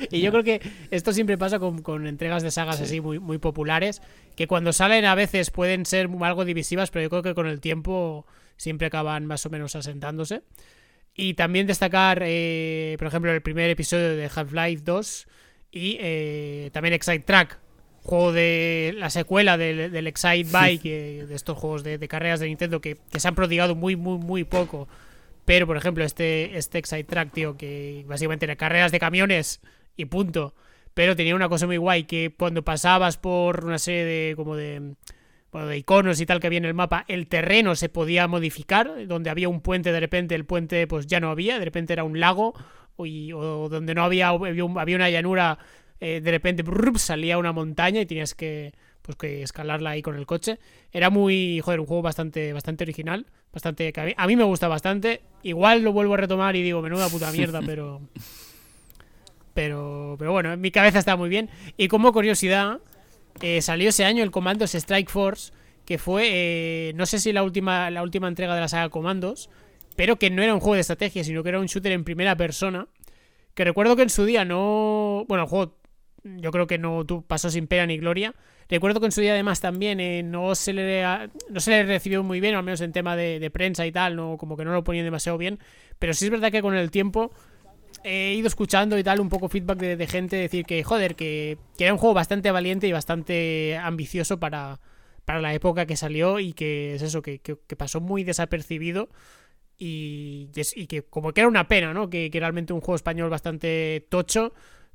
Y 0.10 0.20
yo 0.20 0.30
creo 0.30 0.44
que 0.44 0.60
esto 0.90 1.12
siempre 1.12 1.38
pasa 1.38 1.58
con, 1.58 2.06
entregas 2.06 2.42
de 2.42 2.50
sagas 2.50 2.80
así 2.80 3.00
muy, 3.00 3.18
muy 3.18 3.38
populares, 3.38 4.02
que 4.36 4.46
cuando 4.46 4.72
salen 4.72 5.04
a 5.04 5.14
veces 5.14 5.50
pueden 5.50 5.86
ser 5.86 6.08
algo 6.22 6.44
divisivas, 6.44 6.90
pero 6.90 7.04
yo 7.04 7.10
creo 7.10 7.22
que 7.22 7.34
con 7.34 7.46
el 7.46 7.60
tiempo 7.60 8.26
siempre 8.56 8.86
acaban 8.86 9.26
más 9.26 9.44
o 9.46 9.50
menos 9.50 9.76
asentándose. 9.76 10.42
Y 11.14 11.34
también 11.34 11.66
destacar, 11.66 12.22
eh, 12.24 12.96
por 12.98 13.08
ejemplo, 13.08 13.32
el 13.32 13.42
primer 13.42 13.68
episodio 13.68 14.16
de 14.16 14.30
Half-Life 14.34 14.82
2 14.84 15.26
y 15.72 15.96
eh, 16.00 16.70
también 16.72 16.94
Excite 16.94 17.20
Track, 17.20 17.58
juego 18.02 18.32
de 18.32 18.94
la 18.96 19.10
secuela 19.10 19.56
del, 19.58 20.06
Excite 20.06 20.48
Bike, 20.50 20.86
eh, 20.86 21.26
de 21.28 21.34
estos 21.34 21.58
juegos 21.58 21.82
de, 21.82 21.98
carreras 22.08 22.40
de 22.40 22.46
Nintendo 22.46 22.80
que, 22.80 22.96
que, 23.10 23.20
se 23.20 23.28
han 23.28 23.34
prodigado 23.34 23.74
muy, 23.74 23.96
muy, 23.96 24.18
muy 24.18 24.44
poco. 24.44 24.88
Pero, 25.44 25.66
por 25.66 25.76
ejemplo, 25.76 26.04
este, 26.04 26.56
este 26.56 26.78
Excite 26.78 27.04
Track, 27.04 27.32
tío, 27.32 27.56
que 27.56 28.04
básicamente 28.06 28.44
era 28.44 28.56
carreras 28.56 28.92
de 28.92 29.00
camiones 29.00 29.60
y 29.96 30.06
punto. 30.06 30.54
Pero 30.94 31.16
tenía 31.16 31.34
una 31.34 31.48
cosa 31.48 31.66
muy 31.66 31.76
guay, 31.76 32.04
que 32.04 32.34
cuando 32.36 32.62
pasabas 32.62 33.16
por 33.16 33.64
una 33.64 33.78
serie 33.78 34.04
de 34.04 34.36
como 34.36 34.56
de, 34.56 34.94
bueno, 35.52 35.68
de 35.68 35.78
iconos 35.78 36.20
y 36.20 36.26
tal 36.26 36.40
que 36.40 36.46
había 36.46 36.58
en 36.58 36.64
el 36.64 36.74
mapa, 36.74 37.04
el 37.08 37.28
terreno 37.28 37.74
se 37.74 37.88
podía 37.88 38.26
modificar, 38.28 39.06
donde 39.06 39.30
había 39.30 39.48
un 39.48 39.60
puente 39.60 39.92
de 39.92 40.00
repente 40.00 40.34
el 40.34 40.44
puente 40.44 40.86
pues 40.86 41.06
ya 41.06 41.20
no 41.20 41.30
había, 41.30 41.58
de 41.58 41.64
repente 41.64 41.92
era 41.92 42.04
un 42.04 42.18
lago, 42.20 42.54
o, 42.96 43.68
donde 43.70 43.94
no 43.94 44.04
había, 44.04 44.28
había, 44.28 44.64
una 44.64 45.10
llanura, 45.10 45.58
eh, 46.00 46.20
de 46.20 46.30
repente 46.30 46.64
salía 46.96 47.38
una 47.38 47.52
montaña 47.52 48.00
y 48.00 48.06
tenías 48.06 48.34
que 48.34 48.72
pues 49.02 49.16
que 49.16 49.42
escalarla 49.42 49.90
ahí 49.90 50.02
con 50.02 50.16
el 50.16 50.26
coche. 50.26 50.58
Era 50.92 51.10
muy, 51.10 51.60
joder, 51.60 51.80
un 51.80 51.86
juego 51.86 52.02
bastante, 52.02 52.52
bastante 52.52 52.84
original, 52.84 53.26
bastante 53.52 53.92
a 54.16 54.26
mí 54.26 54.36
me 54.36 54.44
gusta 54.44 54.68
bastante. 54.68 55.22
Igual 55.42 55.82
lo 55.82 55.92
vuelvo 55.92 56.14
a 56.14 56.18
retomar 56.18 56.54
y 56.56 56.62
digo, 56.62 56.82
menuda 56.82 57.08
puta 57.08 57.32
mierda, 57.32 57.60
pero 57.66 58.02
pero, 59.54 60.16
pero 60.18 60.32
bueno, 60.32 60.52
en 60.52 60.60
mi 60.60 60.70
cabeza 60.70 60.98
está 60.98 61.16
muy 61.16 61.28
bien. 61.28 61.50
Y 61.76 61.88
como 61.88 62.12
curiosidad, 62.12 62.80
eh, 63.40 63.62
salió 63.62 63.88
ese 63.88 64.04
año 64.04 64.22
el 64.22 64.30
Commandos 64.30 64.74
Strike 64.74 65.10
Force, 65.10 65.52
que 65.84 65.98
fue, 65.98 66.28
eh, 66.30 66.92
no 66.94 67.06
sé 67.06 67.18
si 67.18 67.32
la 67.32 67.42
última, 67.42 67.90
la 67.90 68.02
última 68.02 68.28
entrega 68.28 68.54
de 68.54 68.60
la 68.60 68.68
saga 68.68 68.88
Commandos, 68.90 69.50
pero 69.96 70.16
que 70.16 70.30
no 70.30 70.42
era 70.42 70.54
un 70.54 70.60
juego 70.60 70.74
de 70.74 70.80
estrategia, 70.80 71.24
sino 71.24 71.42
que 71.42 71.48
era 71.48 71.60
un 71.60 71.66
shooter 71.66 71.92
en 71.92 72.04
primera 72.04 72.36
persona. 72.36 72.88
Que 73.54 73.64
recuerdo 73.64 73.96
que 73.96 74.02
en 74.02 74.10
su 74.10 74.24
día 74.24 74.44
no. 74.44 75.24
Bueno, 75.28 75.44
el 75.44 75.48
juego 75.48 75.76
yo 76.22 76.50
creo 76.50 76.66
que 76.66 76.78
no 76.78 77.04
pasó 77.26 77.50
sin 77.50 77.66
pena 77.66 77.86
ni 77.86 77.98
gloria. 77.98 78.34
Recuerdo 78.68 79.00
que 79.00 79.06
en 79.06 79.12
su 79.12 79.20
día 79.20 79.32
además 79.32 79.60
también 79.60 79.98
eh, 79.98 80.22
no, 80.22 80.54
se 80.54 80.72
le, 80.72 81.02
no 81.50 81.58
se 81.58 81.70
le 81.70 81.82
recibió 81.82 82.22
muy 82.22 82.40
bien, 82.40 82.54
al 82.54 82.62
menos 82.62 82.80
en 82.82 82.92
tema 82.92 83.16
de, 83.16 83.40
de, 83.40 83.50
prensa 83.50 83.84
y 83.84 83.90
tal, 83.90 84.14
no 84.14 84.36
como 84.38 84.56
que 84.56 84.64
no 84.64 84.72
lo 84.72 84.84
ponían 84.84 85.04
demasiado 85.04 85.38
bien. 85.38 85.58
Pero 85.98 86.14
sí 86.14 86.26
es 86.26 86.30
verdad 86.30 86.52
que 86.52 86.62
con 86.62 86.76
el 86.76 86.90
tiempo 86.90 87.32
he 88.04 88.34
ido 88.34 88.46
escuchando 88.46 88.98
y 88.98 89.04
tal 89.04 89.20
un 89.20 89.28
poco 89.28 89.48
feedback 89.48 89.78
de, 89.78 90.06
gente 90.06 90.36
decir 90.36 90.64
que, 90.64 90.82
joder, 90.82 91.16
que, 91.16 91.58
era 91.78 91.92
un 91.92 91.98
juego 91.98 92.14
bastante 92.14 92.50
valiente 92.50 92.86
y 92.86 92.92
bastante 92.92 93.76
ambicioso 93.76 94.38
para, 94.38 94.80
para 95.24 95.40
la 95.40 95.54
época 95.54 95.86
que 95.86 95.96
salió 95.96 96.38
y 96.38 96.52
que 96.52 96.94
es 96.94 97.02
eso, 97.02 97.22
que, 97.22 97.40
pasó 97.76 98.00
muy 98.00 98.24
desapercibido 98.24 99.08
y, 99.78 100.50
y, 100.74 100.86
que 100.86 101.02
como 101.02 101.32
que 101.32 101.40
era 101.40 101.48
una 101.48 101.68
pena, 101.68 101.92
¿no? 101.94 102.10
Que, 102.10 102.30
que, 102.30 102.40
realmente 102.40 102.72
un 102.72 102.80
juego 102.80 102.96
español 102.96 103.30
bastante 103.30 104.06
tocho, 104.08 104.52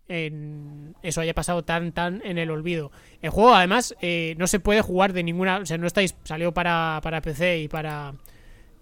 eso 0.08 1.22
haya 1.22 1.34
pasado 1.34 1.64
tan 1.64 1.92
tan 1.92 2.22
en 2.24 2.38
el 2.38 2.52
olvido. 2.52 2.92
El 3.22 3.32
juego 3.32 3.56
además 3.56 3.96
eh, 4.02 4.36
no 4.38 4.48
se 4.48 4.60
puede 4.60 4.82
jugar 4.82 5.14
de 5.14 5.24
ninguna, 5.24 5.58
o 5.58 5.66
sea, 5.66 5.78
no 5.78 5.88
estáis 5.88 6.16
salió 6.24 6.54
para, 6.54 7.00
para 7.02 7.22
PC 7.22 7.60
y 7.62 7.68
para 7.68 8.14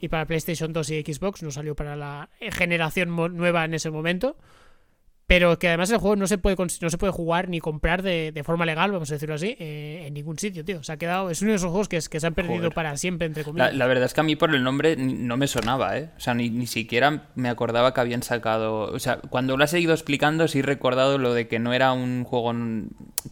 y 0.03 0.09
para 0.09 0.25
PlayStation 0.25 0.73
2 0.73 0.89
y 0.89 1.01
Xbox, 1.01 1.43
no 1.43 1.51
salió 1.51 1.75
para 1.75 1.95
la 1.95 2.29
generación 2.51 3.15
nueva 3.15 3.63
en 3.63 3.73
ese 3.73 3.89
momento. 3.89 4.35
Pero 5.27 5.57
que 5.57 5.69
además 5.69 5.89
el 5.89 5.97
juego 5.97 6.15
no 6.15 6.27
se 6.27 6.37
puede, 6.37 6.57
no 6.57 6.89
se 6.89 6.97
puede 6.97 7.13
jugar 7.13 7.47
ni 7.49 7.59
comprar 7.59 8.01
de, 8.01 8.41
forma 8.43 8.65
legal, 8.65 8.91
vamos 8.91 9.09
a 9.09 9.15
decirlo 9.15 9.35
así, 9.35 9.55
eh, 9.57 10.03
en 10.05 10.13
ningún 10.13 10.37
sitio, 10.37 10.65
tío. 10.65 10.83
Se 10.83 10.91
ha 10.91 10.97
quedado, 10.97 11.29
es 11.29 11.41
uno 11.41 11.51
de 11.51 11.57
esos 11.57 11.69
juegos 11.69 11.87
que, 11.87 11.99
que 12.09 12.19
se 12.19 12.27
han 12.27 12.33
perdido 12.33 12.71
para 12.71 12.97
siempre, 12.97 13.27
entre 13.27 13.43
comillas. 13.43 13.73
La, 13.73 13.87
verdad 13.87 14.05
es 14.05 14.13
que 14.13 14.19
a 14.19 14.23
mí 14.23 14.35
por 14.35 14.53
el 14.53 14.63
nombre 14.63 14.95
no 14.97 15.37
me 15.37 15.47
sonaba, 15.47 15.97
¿eh? 15.97 16.09
O 16.17 16.19
sea, 16.19 16.33
ni, 16.33 16.49
ni 16.49 16.67
siquiera 16.67 17.29
me 17.35 17.49
acordaba 17.49 17.93
que 17.93 18.01
habían 18.01 18.21
sacado. 18.21 18.91
O 18.91 18.99
sea, 18.99 19.17
cuando 19.17 19.55
lo 19.55 19.63
has 19.63 19.71
seguido 19.71 19.93
explicando, 19.93 20.47
sí 20.47 20.59
he 20.59 20.63
recordado 20.63 21.17
lo 21.17 21.33
de 21.33 21.47
que 21.47 21.59
no 21.59 21.73
era 21.73 21.93
un 21.93 22.25
juego 22.25 22.53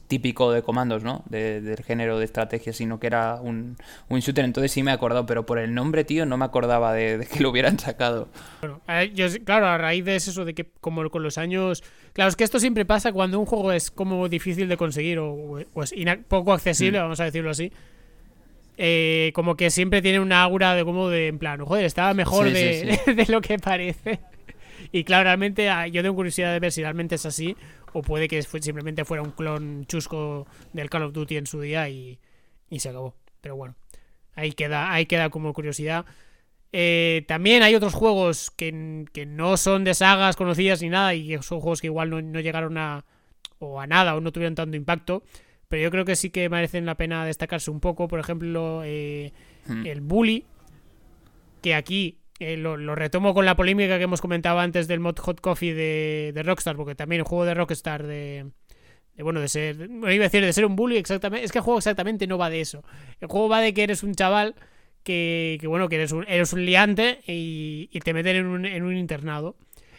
típico 0.08 0.52
de 0.52 0.62
comandos, 0.62 1.04
¿no? 1.04 1.24
del 1.30 1.84
género 1.84 2.20
de 2.20 2.26
estrategia, 2.26 2.74
sino 2.74 3.00
que 3.00 3.08
era 3.08 3.36
un, 3.36 3.78
un, 4.10 4.20
shooter. 4.20 4.46
Entonces 4.46 4.72
sí 4.72 4.84
me 4.84 4.92
he 4.92 4.94
acordado, 4.94 5.26
pero 5.26 5.46
por 5.46 5.60
el 5.60 5.74
nombre, 5.74 6.04
tío, 6.04 6.26
no 6.26 6.38
me 6.38 6.46
acordaba 6.46 6.94
de, 6.94 7.28
que 7.32 7.40
lo 7.40 7.50
hubieran 7.50 7.80
sacado. 7.80 8.30
Bueno, 8.62 8.82
yo, 9.14 9.28
claro, 9.46 9.68
a 9.68 9.78
raíz 9.78 10.06
de 10.06 10.16
eso, 10.16 10.46
de 10.46 10.54
que 10.54 10.70
como 10.80 11.10
con 11.10 11.24
los 11.24 11.38
años 11.38 11.81
Claro, 12.14 12.30
es 12.30 12.36
que 12.36 12.44
esto 12.44 12.60
siempre 12.60 12.86
pasa 12.86 13.14
cuando 13.14 13.40
un 13.40 13.46
juego 13.46 13.72
es 13.72 13.90
como 13.90 14.28
difícil 14.28 14.68
de 14.68 14.78
conseguir 14.78 15.20
o, 15.20 15.60
es 15.60 15.94
poco 16.28 16.54
accesible, 16.54 17.00
mm. 17.00 17.02
vamos 17.02 17.20
a 17.20 17.26
decirlo 17.26 17.50
así. 17.50 17.72
Eh, 18.78 19.32
como 19.34 19.56
que 19.56 19.70
siempre 19.70 20.02
tiene 20.02 20.20
una 20.20 20.42
aura 20.42 20.76
de 20.76 20.84
como 20.84 21.10
de, 21.10 21.28
en 21.28 21.38
plan, 21.38 21.64
joder, 21.64 21.86
estaba 21.86 22.14
mejor 22.14 22.50
de, 22.52 23.26
lo 23.28 23.42
que 23.42 23.60
parece. 23.60 24.20
Y 24.92 25.04
claro, 25.04 25.26
realmente 25.26 25.70
ah, 25.70 25.88
yo 25.88 26.02
tengo 26.02 26.16
curiosidad 26.16 26.52
de 26.52 26.60
ver 26.60 26.72
si 26.72 26.82
realmente 26.82 27.16
es 27.16 27.26
así 27.26 27.56
o 27.94 28.02
puede 28.02 28.28
que 28.28 28.42
simplemente 28.42 29.06
fuera 29.06 29.24
un 29.24 29.32
clon 29.32 29.86
chusco 29.86 30.48
del 30.74 30.90
Call 30.90 31.04
of 31.04 31.14
Duty 31.14 31.38
en 31.38 31.46
su 31.46 31.62
día 31.62 31.88
y, 31.90 32.20
y 32.70 32.80
se 32.80 32.90
acabó. 32.90 33.16
Pero 33.42 33.56
bueno, 33.56 33.76
ahí 34.36 34.52
queda, 34.54 34.92
ahí 34.92 35.06
queda 35.06 35.30
como 35.30 35.54
curiosidad. 35.54 36.06
Eh, 36.74 37.26
también 37.28 37.64
hay 37.64 37.76
otros 37.76 37.94
juegos 37.94 38.50
que, 38.52 38.72
no 39.28 39.58
son 39.58 39.84
de 39.84 39.94
sagas 39.94 40.36
conocidas 40.36 40.82
ni 40.82 40.90
nada 40.90 41.14
y 41.14 41.38
son 41.42 41.60
juegos 41.60 41.82
que 41.82 41.88
igual 41.88 42.10
no, 42.10 42.40
llegaron 42.40 42.78
a, 42.78 43.06
o 43.60 43.82
a 43.82 43.88
nada 43.88 44.16
o 44.16 44.22
no 44.22 44.32
tuvieron 44.32 44.56
tanto 44.56 44.78
impacto. 44.78 45.24
Pero 45.68 45.84
yo 45.84 45.92
creo 45.92 46.06
que 46.06 46.16
sí 46.16 46.30
que 46.30 46.50
merecen 46.50 46.86
la 46.86 46.96
pena 46.96 47.26
destacarse 47.26 47.72
un 47.72 47.80
poco. 47.80 48.08
Por 48.08 48.20
ejemplo, 48.20 48.82
eh, 48.84 49.32
hmm. 49.68 49.86
el 49.86 50.02
Bully, 50.02 50.46
que 51.62 51.76
aquí 51.76 52.22
eh, 52.42 52.58
lo, 52.58 52.76
retomo 52.96 53.36
con 53.36 53.46
la 53.46 53.56
polémica 53.56 54.00
que 54.00 54.06
hemos 54.06 54.20
comentado 54.20 54.60
antes 54.60 54.88
del 54.88 55.00
mod 55.00 55.16
Hot 55.20 55.40
Coffee 55.42 55.76
de, 55.76 56.42
Rockstar, 56.44 56.76
porque 56.76 56.96
también 56.96 57.20
el 57.20 57.28
juego 57.28 57.46
de 57.46 57.54
Rockstar 57.54 58.08
de, 58.08 58.48
bueno, 59.20 59.40
de 59.40 59.48
ser, 59.48 59.78
iba 59.80 60.08
a 60.08 60.28
decir 60.28 60.44
de 60.44 60.52
ser 60.52 60.66
un 60.66 60.76
bully 60.76 60.98
exactamente, 60.98 61.46
es 61.46 61.52
que 61.52 61.60
el 61.60 61.64
juego 61.64 61.78
exactamente 61.78 62.26
no 62.26 62.40
va 62.40 62.50
de 62.50 62.62
eso. 62.62 62.84
El 63.20 63.28
juego 63.28 63.48
va 63.48 63.62
de 63.62 63.76
que 63.76 63.84
eres 63.84 64.02
un 64.02 64.16
chaval 64.16 64.56
que, 65.04 65.60
bueno, 65.66 65.90
que 65.90 65.96
eres 65.96 66.12
un, 66.12 66.26
eres 66.28 66.54
un 66.54 66.66
liante 66.66 67.20
y, 67.28 67.88
te 68.04 68.14
meten 68.14 68.36
en 68.38 68.46
un, 68.46 68.66
en 68.66 68.84
un, 68.84 68.96
internado. 68.96 69.56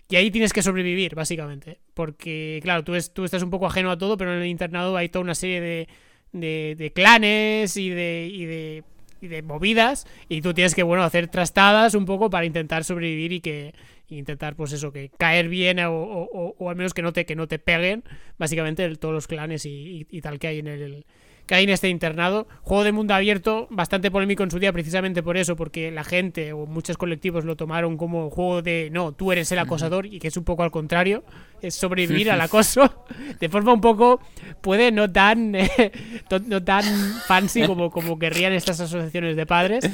Y 0.09 0.17
ahí 0.17 0.31
tienes 0.31 0.53
que 0.53 0.63
sobrevivir, 0.63 1.15
básicamente. 1.15 1.79
Porque, 1.95 2.61
claro, 2.63 2.85
tú, 2.85 2.93
tú 3.13 3.25
estás 3.25 3.43
un 3.43 3.51
poco 3.51 3.67
ajeno 3.67 3.91
a 3.91 3.99
todo, 3.99 4.17
pero 4.17 4.33
en 4.35 4.43
el 4.43 4.49
internado 4.49 4.97
hay 4.97 5.09
toda 5.09 5.25
una 5.25 5.35
serie 5.35 5.61
de, 5.61 5.89
de, 6.33 6.93
clanes 6.95 7.77
y 7.77 7.91
de, 7.91 8.29
y 8.31 8.45
de, 8.45 8.85
y 9.21 9.29
de 9.29 9.43
movidas. 9.43 10.07
Y 10.29 10.43
tú 10.43 10.55
tienes 10.55 10.75
que, 10.75 10.83
bueno, 10.83 11.03
hacer 11.03 11.29
trastadas 11.29 11.95
un 11.95 12.05
poco 12.05 12.31
para 12.31 12.45
intentar 12.45 12.85
sobrevivir 12.85 13.33
y 13.33 13.41
que 13.41 13.75
intentar, 14.09 14.55
pues 14.57 14.73
eso, 14.73 14.93
que 14.93 15.11
caer 15.17 15.49
bien 15.49 15.79
o, 15.81 15.93
o, 15.95 16.69
al 16.71 16.77
menos 16.77 16.93
que 16.93 17.03
no 17.03 17.13
te, 17.13 17.25
que 17.25 17.35
no 17.35 17.49
te 17.49 17.59
peguen, 17.59 18.05
básicamente, 18.39 18.95
todos 18.97 19.15
los 19.15 19.27
clanes 19.27 19.65
y, 19.65 20.07
y 20.11 20.21
tal 20.21 20.39
que 20.39 20.49
hay 20.49 20.59
en 20.59 20.67
el, 20.67 21.07
que 21.47 21.55
hay 21.55 21.65
en 21.65 21.71
este 21.71 21.89
internado. 21.89 22.47
Juego 22.63 22.85
de 22.85 22.93
mundo 22.93 23.15
abierto, 23.15 23.67
bastante 23.71 24.11
polémico 24.11 24.43
en 24.43 24.51
su 24.51 24.59
día 24.59 24.73
precisamente 24.73 25.23
por 25.23 25.37
eso, 25.37 25.57
porque 25.57 25.91
la 25.91 26.05
gente 26.05 26.53
o 26.53 26.67
muchos 26.67 26.97
colectivos 26.97 27.45
lo 27.45 27.57
tomaron 27.57 27.97
como 27.97 28.31
juego 28.31 28.63
de 28.63 28.91
no, 28.93 29.13
tú 29.13 29.33
eres 29.33 29.51
el 29.53 29.59
acosador 29.59 30.07
y 30.07 30.19
que 30.19 30.29
es 30.29 30.37
un 30.37 30.45
poco 30.45 30.63
al 30.63 30.71
contrario, 30.71 31.25
es 31.61 31.75
sobrevivir 31.75 32.31
al 32.31 32.41
acoso 32.41 33.05
de 33.41 33.49
forma 33.49 33.73
un 33.73 33.81
poco, 33.81 34.21
puede 34.61 34.93
no 34.93 35.11
tan, 35.11 35.53
no 36.47 36.63
tan 36.63 36.85
fancy 37.27 37.67
como, 37.67 37.91
como 37.91 38.19
querrían 38.19 38.53
estas 38.53 38.81
asociaciones 38.81 39.37
de 39.37 39.47
padres. 39.47 39.91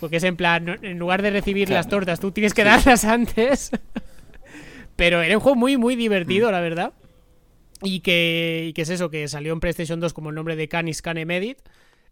Porque 0.00 0.16
es 0.16 0.24
en 0.24 0.36
plan, 0.36 0.78
en 0.82 0.98
lugar 0.98 1.22
de 1.22 1.30
recibir 1.30 1.70
las 1.70 1.88
tortas, 1.88 2.20
tú 2.20 2.30
tienes 2.30 2.54
que 2.54 2.64
darlas 2.64 3.04
antes. 3.06 3.70
Pero 4.94 5.22
era 5.22 5.36
un 5.36 5.40
juego 5.40 5.56
muy, 5.56 5.76
muy 5.76 5.96
divertido, 5.96 6.48
mm. 6.48 6.52
la 6.52 6.60
verdad. 6.60 6.92
Y 7.82 8.00
que, 8.00 8.72
es 8.74 8.88
eso, 8.88 9.10
que 9.10 9.28
salió 9.28 9.52
en 9.52 9.60
PlayStation 9.60 10.00
2 10.00 10.12
como 10.12 10.30
el 10.30 10.34
nombre 10.34 10.56
de 10.56 10.68
Canis 10.68 11.02
Cane 11.02 11.26
Medit 11.26 11.58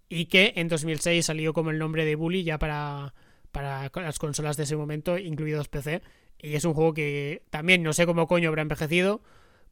y 0.08 0.26
que 0.26 0.52
en 0.56 0.68
2006 0.68 1.24
salió 1.24 1.54
como 1.54 1.70
el 1.70 1.78
nombre 1.78 2.04
de 2.04 2.14
Bully 2.14 2.44
ya 2.44 2.58
para, 2.58 3.14
para 3.50 3.90
las 3.94 4.18
consolas 4.18 4.56
de 4.56 4.64
ese 4.64 4.76
momento, 4.76 5.18
incluidos 5.18 5.68
PC. 5.68 6.02
Y 6.38 6.54
es 6.54 6.64
un 6.64 6.74
juego 6.74 6.92
que 6.92 7.42
también 7.50 7.82
no 7.82 7.92
sé 7.92 8.04
cómo 8.04 8.26
coño 8.26 8.48
habrá 8.48 8.62
envejecido, 8.62 9.22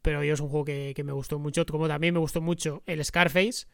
pero 0.01 0.23
yo 0.23 0.33
es 0.33 0.39
un 0.39 0.49
juego 0.49 0.65
que, 0.65 1.01
me 1.03 1.11
gustó 1.11 1.37
mucho. 1.37 1.65
Como 1.65 1.87
también 1.87 2.13
me 2.13 2.19
gustó 2.19 2.41
mucho 2.41 2.81
el 2.87 3.03
Scarface, 3.03 3.67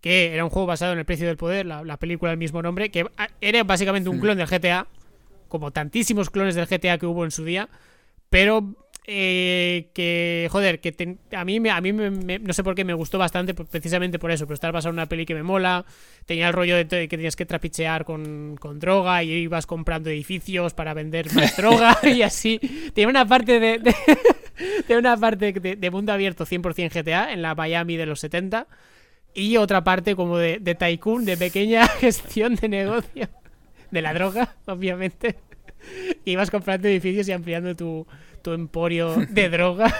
que 0.00 0.34
era 0.34 0.44
un 0.44 0.50
juego 0.50 0.66
basado 0.66 0.92
en 0.92 0.98
El 0.98 1.04
Precio 1.04 1.26
del 1.26 1.36
Poder, 1.36 1.64
la, 1.64 1.96
película 1.96 2.30
del 2.30 2.38
mismo 2.38 2.60
nombre, 2.60 2.90
que 2.90 3.06
era 3.40 3.64
básicamente 3.64 4.10
un 4.10 4.20
clon 4.20 4.36
del 4.36 4.46
GTA, 4.46 4.86
como 5.48 5.70
tantísimos 5.70 6.30
clones 6.30 6.54
del 6.54 6.66
GTA 6.66 6.98
que 6.98 7.06
hubo 7.06 7.24
en 7.24 7.30
su 7.30 7.44
día, 7.44 7.68
pero 8.30 8.74
eh, 9.04 9.90
que, 9.94 10.48
joder, 10.52 10.80
que 10.80 11.18
a 11.32 11.44
mí, 11.44 11.68
a 11.68 11.80
mí 11.80 11.92
no 11.92 12.52
sé 12.52 12.62
por 12.62 12.76
qué 12.76 12.84
me 12.84 12.94
gustó 12.94 13.18
bastante, 13.18 13.52
precisamente 13.52 14.20
por 14.20 14.30
eso, 14.30 14.46
pero 14.46 14.54
estar 14.54 14.70
basado 14.70 14.90
en 14.90 14.94
una 14.94 15.06
peli 15.06 15.26
que 15.26 15.34
me 15.34 15.42
mola. 15.42 15.84
Tenía 16.24 16.46
el 16.48 16.52
rollo 16.52 16.76
de 16.76 16.86
que 16.86 17.08
tenías 17.08 17.34
que 17.34 17.44
trapichear 17.44 18.04
con, 18.04 18.56
droga 18.74 19.24
y 19.24 19.32
ibas 19.32 19.66
comprando 19.66 20.08
edificios 20.08 20.72
para 20.74 20.94
vender 20.94 21.32
más 21.34 21.56
droga 21.56 21.98
y 22.04 22.22
así. 22.22 22.60
Tiene 22.94 23.10
una 23.10 23.26
parte 23.26 23.58
de, 23.58 23.80
de, 23.80 24.96
una 24.96 25.16
parte 25.16 25.52
de, 25.52 25.90
mundo 25.90 26.12
abierto 26.12 26.46
100% 26.46 26.92
GTA 26.92 27.32
en 27.32 27.42
la 27.42 27.56
Miami 27.56 27.96
de 27.96 28.06
los 28.06 28.20
70 28.20 28.68
y 29.34 29.56
otra 29.56 29.82
parte 29.82 30.14
como 30.14 30.38
de, 30.38 30.58
de 30.60 30.76
tycoon, 30.76 31.24
de 31.24 31.36
pequeña 31.36 31.88
gestión 32.00 32.54
de 32.54 32.68
negocio 32.68 33.28
de 33.90 34.02
la 34.02 34.14
droga, 34.14 34.54
obviamente. 34.66 35.36
Ibas 36.24 36.52
comprando 36.52 36.86
edificios 36.86 37.26
y 37.28 37.32
ampliando 37.32 37.74
tu, 37.74 38.06
tu 38.42 38.52
emporio 38.52 39.14
de 39.28 39.48
droga. 39.50 39.94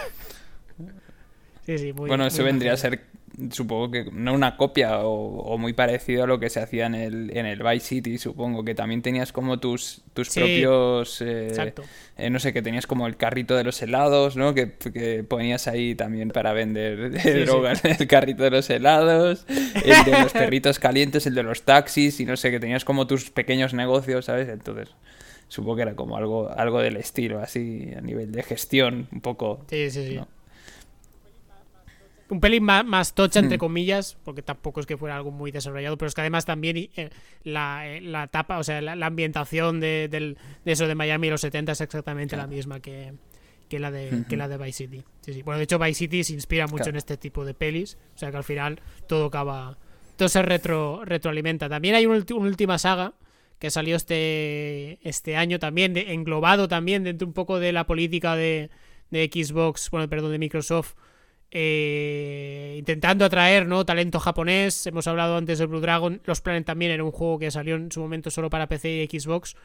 Sí, 1.65 1.77
sí, 1.77 1.93
muy, 1.93 2.09
bueno, 2.09 2.27
eso 2.27 2.43
vendría 2.43 2.73
a 2.73 2.77
ser, 2.77 3.05
supongo 3.51 3.89
que 3.89 4.05
no 4.11 4.33
una 4.33 4.57
copia 4.57 4.99
o, 4.99 5.57
muy 5.57 5.71
parecido 5.71 6.25
a 6.25 6.27
lo 6.27 6.39
que 6.39 6.49
se 6.49 6.59
hacía 6.59 6.87
en 6.87 6.95
el, 6.95 7.37
en 7.37 7.45
el 7.45 7.63
Vice 7.63 7.87
City, 7.87 8.17
supongo, 8.17 8.65
que 8.65 8.75
también 8.75 9.01
tenías 9.01 9.31
como 9.31 9.59
tus, 9.59 10.01
tus 10.13 10.29
propios... 10.29 11.21
Eh, 11.21 11.47
Exacto. 11.47 11.83
Eh, 12.17 12.29
no 12.29 12.39
sé, 12.39 12.51
que 12.51 12.61
tenías 12.61 12.85
como 12.85 13.07
el 13.07 13.15
carrito 13.15 13.55
de 13.55 13.63
los 13.63 13.81
helados, 13.81 14.35
¿no? 14.35 14.53
Que, 14.53 14.67
ponías 15.27 15.67
ahí 15.67 15.95
también 15.95 16.29
para 16.29 16.51
vender 16.51 17.11
drogas 17.45 17.83
el 17.85 18.07
carrito 18.07 18.43
de 18.43 18.51
los 18.51 18.69
helados, 18.69 19.45
el 19.47 20.03
de 20.03 20.21
los 20.21 20.31
perritos 20.33 20.79
calientes, 20.79 21.25
el 21.25 21.33
de 21.33 21.43
los 21.43 21.63
taxis 21.63 22.19
y 22.19 22.25
no 22.25 22.35
sé, 22.35 22.51
que 22.51 22.59
tenías 22.59 22.83
como 22.83 23.07
tus 23.07 23.31
pequeños 23.31 23.73
negocios, 23.73 24.25
¿sabes? 24.25 24.49
Entonces 24.49 24.89
supongo 25.53 25.75
que 25.75 25.81
era 25.83 25.95
como 25.95 26.17
algo, 26.17 26.49
algo 26.49 26.81
del 26.81 26.97
estilo, 26.97 27.39
así 27.39 27.91
a 27.95 28.01
nivel 28.01 28.31
de 28.31 28.41
gestión, 28.41 29.07
un 29.11 29.21
poco. 29.21 29.63
Sí, 29.69 29.91
sí, 29.91 30.07
sí. 30.07 30.19
Un 32.29 32.39
pelín 32.39 32.63
más, 32.63 33.13
tocha, 33.13 33.39
entre 33.39 33.57
mm. 33.57 33.59
comillas, 33.59 34.17
porque 34.23 34.41
tampoco 34.41 34.79
es 34.79 34.87
que 34.87 34.97
fuera 34.97 35.15
algo 35.15 35.29
muy 35.29 35.51
desarrollado, 35.51 35.95
pero 35.95 36.07
es 36.07 36.15
que 36.15 36.21
además 36.21 36.45
también 36.45 36.77
eh, 36.77 37.11
la, 37.43 37.87
eh, 37.87 38.01
la, 38.01 38.23
etapa, 38.23 38.57
o 38.57 38.63
sea, 38.63 38.81
la, 38.81 39.05
ambientación 39.05 39.79
de, 39.79 40.07
del, 40.09 40.39
de, 40.65 40.71
eso 40.71 40.87
de 40.87 40.95
Miami 40.95 41.29
los 41.29 41.41
70 41.41 41.73
es 41.73 41.81
exactamente 41.81 42.35
la 42.35 42.47
misma 42.47 42.79
que, 42.79 43.13
que 43.69 43.77
la 43.77 43.91
de, 43.91 44.23
que 44.27 44.35
la 44.35 44.47
de 44.47 44.57
Vice 44.57 44.85
City. 44.85 45.03
Sí, 45.21 45.33
sí. 45.33 45.43
Bueno, 45.43 45.59
de 45.59 45.65
hecho, 45.65 45.77
Vice 45.77 45.93
City 45.93 46.23
se 46.23 46.33
inspira 46.33 46.65
mucho 46.65 46.89
en 46.89 46.95
este 46.95 47.15
tipo 47.17 47.45
de 47.45 47.53
pelis, 47.53 47.99
o 48.15 48.17
sea 48.17 48.31
que 48.31 48.37
al 48.37 48.43
final 48.43 48.81
todo 49.07 49.27
acaba. 49.27 49.77
Todo 50.17 50.29
se 50.29 50.41
retro, 50.41 51.05
retroalimenta. 51.05 51.69
También 51.69 51.93
hay 51.93 52.07
una 52.07 52.23
última 52.35 52.79
saga 52.79 53.13
que 53.63 53.71
salió 53.71 53.95
este, 53.95 54.99
este 55.07 55.37
año 55.37 55.57
también, 55.57 55.95
englobado 55.95 56.67
también 56.67 57.05
dentro 57.05 57.25
un 57.25 57.33
poco 57.33 57.61
de 57.61 57.71
la 57.71 57.87
política 57.87 58.35
de, 58.35 58.69
de 59.09 59.31
Xbox, 59.33 59.89
bueno, 59.89 60.09
perdón, 60.09 60.33
de 60.33 60.37
Microsoft, 60.37 60.95
eh, 61.49 62.75
intentando 62.77 63.23
atraer 63.23 63.65
¿no? 63.65 63.85
talento 63.85 64.19
japonés. 64.19 64.85
Hemos 64.85 65.07
hablado 65.07 65.37
antes 65.37 65.59
de 65.59 65.65
Blue 65.65 65.79
Dragon. 65.79 66.21
Los 66.25 66.41
Planet 66.41 66.65
también 66.65 66.91
era 66.91 67.05
un 67.05 67.13
juego 67.13 67.39
que 67.39 67.51
salió 67.51 67.77
en 67.77 67.89
su 67.89 68.01
momento 68.01 68.29
solo 68.31 68.49
para 68.49 68.67
PC 68.67 69.07
y 69.09 69.17
Xbox. 69.17 69.55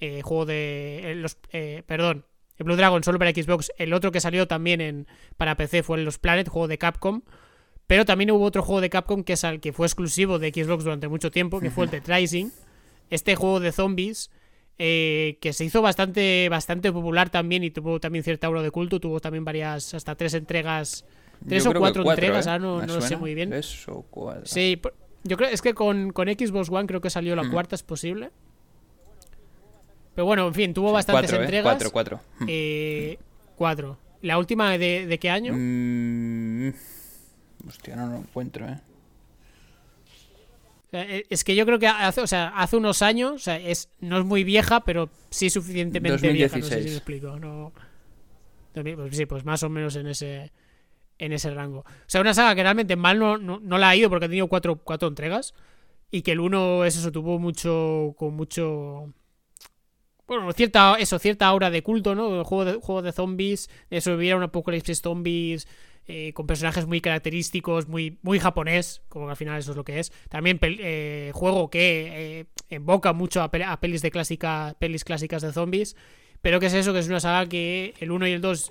Eh, 0.00 0.22
juego 0.22 0.46
de. 0.46 1.12
Eh, 1.12 1.14
los, 1.16 1.36
perdón, 1.84 2.24
el 2.56 2.64
Blue 2.64 2.76
Dragon 2.76 3.04
solo 3.04 3.18
para 3.18 3.30
Xbox. 3.32 3.72
El 3.76 3.92
otro 3.92 4.10
que 4.10 4.20
salió 4.20 4.48
también 4.48 4.80
en, 4.80 5.06
para 5.36 5.54
PC 5.54 5.82
fue 5.82 5.98
Los 5.98 6.16
Planet, 6.16 6.48
juego 6.48 6.66
de 6.66 6.78
Capcom. 6.78 7.20
Pero 7.86 8.06
también 8.06 8.30
hubo 8.30 8.42
otro 8.42 8.62
juego 8.62 8.80
de 8.80 8.88
Capcom 8.88 9.22
que, 9.22 9.34
que 9.60 9.72
fue 9.74 9.86
exclusivo 9.86 10.38
de 10.38 10.48
Xbox 10.48 10.84
durante 10.84 11.08
mucho 11.08 11.30
tiempo, 11.30 11.60
que 11.60 11.70
fue 11.70 11.84
el 11.84 11.90
de 11.90 12.00
Tracing 12.00 12.50
este 13.14 13.36
juego 13.36 13.60
de 13.60 13.72
zombies 13.72 14.30
eh, 14.78 15.38
que 15.40 15.52
se 15.52 15.64
hizo 15.64 15.82
bastante, 15.82 16.48
bastante 16.48 16.90
popular 16.92 17.30
también 17.30 17.62
y 17.62 17.70
tuvo 17.70 18.00
también 18.00 18.24
cierta 18.24 18.48
aura 18.48 18.62
de 18.62 18.70
culto. 18.70 18.98
Tuvo 18.98 19.20
también 19.20 19.44
varias, 19.44 19.94
hasta 19.94 20.16
tres 20.16 20.34
entregas, 20.34 21.04
tres 21.46 21.64
o 21.66 21.72
cuatro, 21.72 22.08
entregas, 22.08 22.46
¿eh? 22.46 22.58
no, 22.58 22.84
lo 22.84 23.00
sé 23.00 23.16
muy 23.16 23.34
bien. 23.34 23.50
Tres 23.50 23.88
o 23.88 24.04
cuatro. 24.10 24.46
Sí, 24.46 24.80
yo 25.22 25.36
creo, 25.36 25.48
es 25.48 25.62
que 25.62 25.74
con, 25.74 26.10
con 26.10 26.28
Xbox 26.28 26.68
One 26.70 26.86
creo 26.86 27.00
que 27.00 27.10
salió 27.10 27.36
la 27.36 27.44
mm. 27.44 27.52
cuarta, 27.52 27.76
es 27.76 27.82
posible. 27.84 28.30
Pero 30.14 30.26
bueno, 30.26 30.46
en 30.46 30.54
fin, 30.54 30.74
tuvo 30.74 30.92
bastantes 30.92 31.30
cuatro, 31.30 31.44
entregas. 31.44 31.64
Cuatro, 31.64 31.90
cuatro. 31.92 32.20
Mm. 32.40 32.46
Eh, 32.48 33.18
cuatro. 33.56 33.98
¿La 34.22 34.38
última 34.38 34.76
de, 34.76 35.06
de 35.06 35.18
qué 35.18 35.30
año? 35.30 35.52
Mm, 35.54 36.72
hostia, 37.68 37.94
no 37.94 38.08
lo 38.08 38.16
encuentro, 38.16 38.66
eh. 38.66 38.80
Eh. 41.02 41.26
Es 41.30 41.44
que 41.44 41.54
yo 41.54 41.66
creo 41.66 41.78
que 41.78 41.86
hace, 41.86 42.20
o 42.20 42.26
sea, 42.26 42.48
hace 42.48 42.76
unos 42.76 43.02
años, 43.02 43.32
o 43.32 43.38
sea, 43.38 43.58
es, 43.58 43.88
no 44.00 44.18
es 44.18 44.24
muy 44.24 44.44
vieja, 44.44 44.84
pero 44.84 45.10
sí 45.30 45.50
suficientemente 45.50 46.32
vieja, 46.32 46.58
no 46.58 46.64
sé 46.64 46.82
si 46.82 46.88
me 46.88 46.96
explico. 46.96 47.38
No, 47.38 47.72
pues 48.72 49.16
sí, 49.16 49.26
pues 49.26 49.44
más 49.44 49.62
o 49.62 49.68
menos 49.68 49.96
en 49.96 50.06
ese 50.08 50.52
en 51.18 51.32
ese 51.32 51.50
rango. 51.50 51.80
O 51.80 51.84
sea, 52.06 52.20
una 52.20 52.34
saga 52.34 52.54
que 52.54 52.62
realmente 52.62 52.96
mal 52.96 53.18
no, 53.18 53.38
no, 53.38 53.78
la 53.78 53.88
ha 53.88 53.96
ido 53.96 54.10
porque 54.10 54.26
ha 54.26 54.28
tenido 54.28 54.48
cuatro, 54.48 54.76
cuatro 54.76 55.08
entregas 55.08 55.54
y 56.10 56.22
que 56.22 56.32
el 56.32 56.40
uno 56.40 56.84
es 56.84 56.96
eso, 56.96 57.12
tuvo 57.12 57.38
mucho, 57.38 58.14
con 58.18 58.34
mucho 58.34 59.12
bueno, 60.26 60.50
cierta, 60.52 60.96
eso, 60.98 61.18
cierta 61.18 61.46
aura 61.46 61.70
de 61.70 61.82
culto, 61.82 62.14
¿no? 62.14 62.44
Juego 62.44 62.64
de, 62.64 62.74
juego 62.74 63.02
de 63.02 63.12
zombies, 63.12 63.68
eso 63.90 64.14
hubiera 64.14 64.36
un 64.36 64.42
apocalipsis 64.42 65.02
zombies 65.02 65.68
eh, 66.06 66.34
con 66.34 66.46
personajes 66.46 66.84
muy 66.86 67.00
característicos, 67.00 67.88
muy, 67.88 68.18
muy 68.20 68.38
japonés, 68.38 69.00
como 69.08 69.24
que 69.24 69.30
al 69.30 69.36
final 69.36 69.58
eso 69.58 69.70
es 69.70 69.76
lo 69.76 69.84
que 69.84 70.00
es. 70.00 70.12
También 70.28 70.58
eh, 70.62 71.30
juego 71.32 71.70
que 71.70 72.40
eh, 72.40 72.76
invoca 72.76 73.14
mucho 73.14 73.42
a, 73.42 73.50
pelis 73.50 74.02
de 74.02 74.10
clásica, 74.10 74.76
pelis 74.78 75.02
clásicas 75.02 75.40
de 75.40 75.52
zombies, 75.52 75.96
pero 76.42 76.60
que 76.60 76.66
es 76.66 76.74
eso, 76.74 76.92
que 76.92 76.98
es 76.98 77.08
una 77.08 77.20
saga 77.20 77.48
que 77.48 77.94
el 78.00 78.10
1 78.10 78.26
y 78.26 78.32
el 78.32 78.42
2 78.42 78.70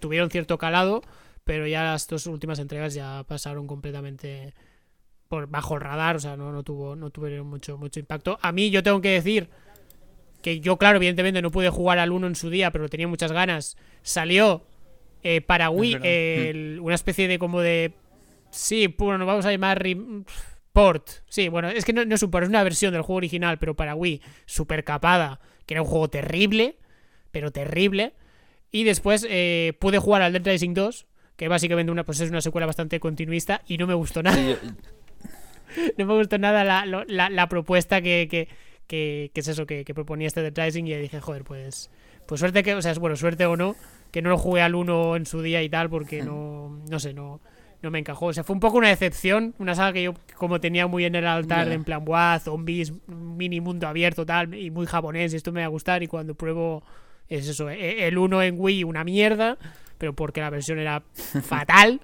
tuvieron 0.00 0.30
cierto 0.30 0.58
calado, 0.58 1.00
pero 1.44 1.66
ya 1.66 1.82
las 1.82 2.06
dos 2.08 2.26
últimas 2.26 2.58
entregas 2.58 2.92
ya 2.92 3.24
pasaron 3.26 3.66
completamente 3.66 4.52
por 5.28 5.46
bajo 5.46 5.76
el 5.76 5.80
radar, 5.80 6.16
o 6.16 6.20
sea, 6.20 6.36
no, 6.36 6.52
no 6.52 6.62
tuvo 6.62 6.94
no 6.94 7.08
tuvieron 7.08 7.46
mucho 7.46 7.78
mucho 7.78 8.00
impacto. 8.00 8.38
A 8.42 8.52
mí 8.52 8.68
yo 8.68 8.82
tengo 8.82 9.00
que 9.00 9.10
decir 9.10 9.48
que 10.42 10.60
yo, 10.60 10.76
claro, 10.76 10.96
evidentemente 10.96 11.40
no 11.40 11.50
pude 11.50 11.70
jugar 11.70 11.98
al 11.98 12.12
1 12.12 12.26
en 12.26 12.34
su 12.34 12.50
día, 12.50 12.70
pero 12.70 12.90
tenía 12.90 13.08
muchas 13.08 13.32
ganas. 13.32 13.78
Salió 14.02 14.66
eh, 15.24 15.40
para 15.40 15.70
Wii 15.70 16.76
mm. 16.78 16.84
una 16.84 16.94
especie 16.94 17.26
de 17.26 17.38
como 17.38 17.60
de... 17.60 17.92
Sí, 18.50 18.86
bueno, 18.96 19.18
nos 19.18 19.26
vamos 19.26 19.46
a 19.46 19.50
llamar... 19.50 19.82
Port. 20.74 21.08
Sí, 21.28 21.48
bueno, 21.48 21.68
es 21.68 21.84
que 21.84 21.92
no, 21.92 22.02
es 22.02 22.22
un 22.24 22.32
port, 22.32 22.42
es 22.42 22.48
una 22.48 22.64
versión 22.64 22.92
del 22.92 23.02
juego 23.02 23.18
original, 23.18 23.58
pero 23.58 23.76
para 23.76 23.94
Wii, 23.94 24.20
super 24.44 24.82
capada, 24.82 25.38
que 25.66 25.74
era 25.74 25.82
un 25.82 25.86
juego 25.86 26.10
terrible, 26.10 26.78
pero 27.30 27.52
terrible. 27.52 28.12
Y 28.72 28.82
después 28.82 29.24
eh, 29.30 29.74
pude 29.78 29.98
jugar 29.98 30.22
al 30.22 30.32
Dead 30.32 30.44
Rising 30.44 30.74
2, 30.74 31.06
que 31.36 31.46
básicamente 31.46 31.92
una, 31.92 32.04
pues 32.04 32.18
es 32.18 32.28
una 32.28 32.40
secuela 32.40 32.66
bastante 32.66 32.98
continuista, 32.98 33.62
y 33.68 33.78
no 33.78 33.86
me 33.86 33.94
gustó 33.94 34.20
nada. 34.24 34.36
no 35.96 36.06
me 36.06 36.14
gustó 36.14 36.38
nada 36.38 36.64
la, 36.64 37.48
propuesta 37.48 38.02
que, 38.02 38.48
que, 38.88 39.30
es 39.32 39.46
eso 39.46 39.66
que, 39.66 39.84
proponía 39.94 40.26
este 40.26 40.42
Dead 40.42 40.66
Rising 40.66 40.86
y 40.86 40.94
dije, 40.96 41.20
joder, 41.20 41.44
pues, 41.44 41.88
pues 42.26 42.40
suerte 42.40 42.64
que, 42.64 42.74
o 42.74 42.82
sea, 42.82 42.90
es 42.90 42.98
bueno, 42.98 43.14
suerte 43.14 43.46
o 43.46 43.56
no, 43.56 43.76
que 44.14 44.22
no 44.22 44.30
lo 44.30 44.38
jugué 44.38 44.62
al 44.62 44.76
1 44.76 45.16
en 45.16 45.26
su 45.26 45.42
día 45.42 45.60
y 45.64 45.68
tal, 45.68 45.90
porque 45.90 46.22
no, 46.22 46.68
no 46.88 47.00
sé, 47.00 47.12
no, 47.12 47.40
no 47.82 47.90
me 47.90 47.98
encajó. 47.98 48.26
O 48.26 48.32
sea, 48.32 48.44
fue 48.44 48.54
un 48.54 48.60
poco 48.60 48.78
una 48.78 48.86
decepción, 48.86 49.56
una 49.58 49.74
saga 49.74 49.94
que 49.94 50.04
yo 50.04 50.14
como 50.36 50.60
tenía 50.60 50.86
muy 50.86 51.04
en 51.04 51.16
el 51.16 51.26
altar, 51.26 51.66
en 51.72 51.82
plan, 51.82 52.04
guau, 52.04 52.38
zombies, 52.38 52.92
mini 53.08 53.60
mundo 53.60 53.88
abierto, 53.88 54.24
tal, 54.24 54.54
y 54.54 54.70
muy 54.70 54.86
japonés, 54.86 55.34
esto 55.34 55.50
me 55.50 55.62
va 55.62 55.66
a 55.66 55.68
gustar, 55.68 56.04
y 56.04 56.06
cuando 56.06 56.36
pruebo, 56.36 56.84
es 57.28 57.48
eso, 57.48 57.68
e, 57.68 58.06
el 58.06 58.16
1 58.16 58.42
en 58.42 58.54
Wii, 58.56 58.84
una 58.84 59.02
mierda, 59.02 59.58
pero 59.98 60.12
porque 60.12 60.40
la 60.40 60.50
versión 60.50 60.78
era 60.78 61.02
fatal. 61.42 62.00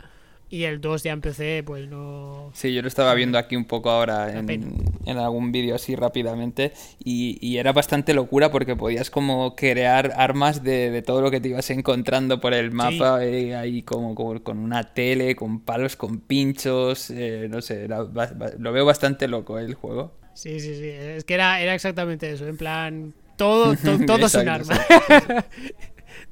Y 0.52 0.64
el 0.64 0.80
2 0.80 1.04
ya 1.04 1.12
empecé, 1.12 1.62
pues 1.64 1.88
no. 1.88 2.50
Sí, 2.54 2.74
yo 2.74 2.82
lo 2.82 2.88
estaba 2.88 3.14
viendo 3.14 3.38
aquí 3.38 3.54
un 3.54 3.66
poco 3.66 3.88
ahora 3.88 4.36
en, 4.36 5.16
algún 5.16 5.52
vídeo 5.52 5.76
así 5.76 5.94
rápidamente. 5.94 6.72
Y, 7.04 7.56
era 7.56 7.72
bastante 7.72 8.14
locura 8.14 8.50
porque 8.50 8.74
podías 8.74 9.10
como 9.10 9.54
crear 9.54 10.12
armas 10.16 10.64
de, 10.64 11.02
todo 11.02 11.20
lo 11.20 11.30
que 11.30 11.40
te 11.40 11.50
ibas 11.50 11.70
encontrando 11.70 12.40
por 12.40 12.52
el 12.52 12.72
mapa. 12.72 13.24
Eh, 13.24 13.54
ahí 13.54 13.82
como, 13.82 14.16
con 14.42 14.58
una 14.58 14.82
tele, 14.92 15.36
con 15.36 15.60
palos, 15.60 15.94
con 15.94 16.18
pinchos. 16.18 17.10
Eh, 17.10 17.46
no 17.48 17.62
sé, 17.62 17.86
lo 17.86 18.72
veo 18.72 18.84
bastante 18.84 19.28
loco 19.28 19.56
eh, 19.56 19.64
el 19.64 19.74
juego. 19.74 20.18
Sí, 20.34 20.58
sí, 20.58 20.74
sí. 20.74 20.88
Es 20.88 21.22
que 21.22 21.34
era, 21.34 21.60
era 21.60 21.74
exactamente 21.74 22.28
eso. 22.28 22.48
En 22.48 22.56
plan, 22.56 23.14
todo, 23.36 23.76
todo, 24.06 24.26
es 24.26 24.34
un 24.34 24.48
arma. 24.48 24.80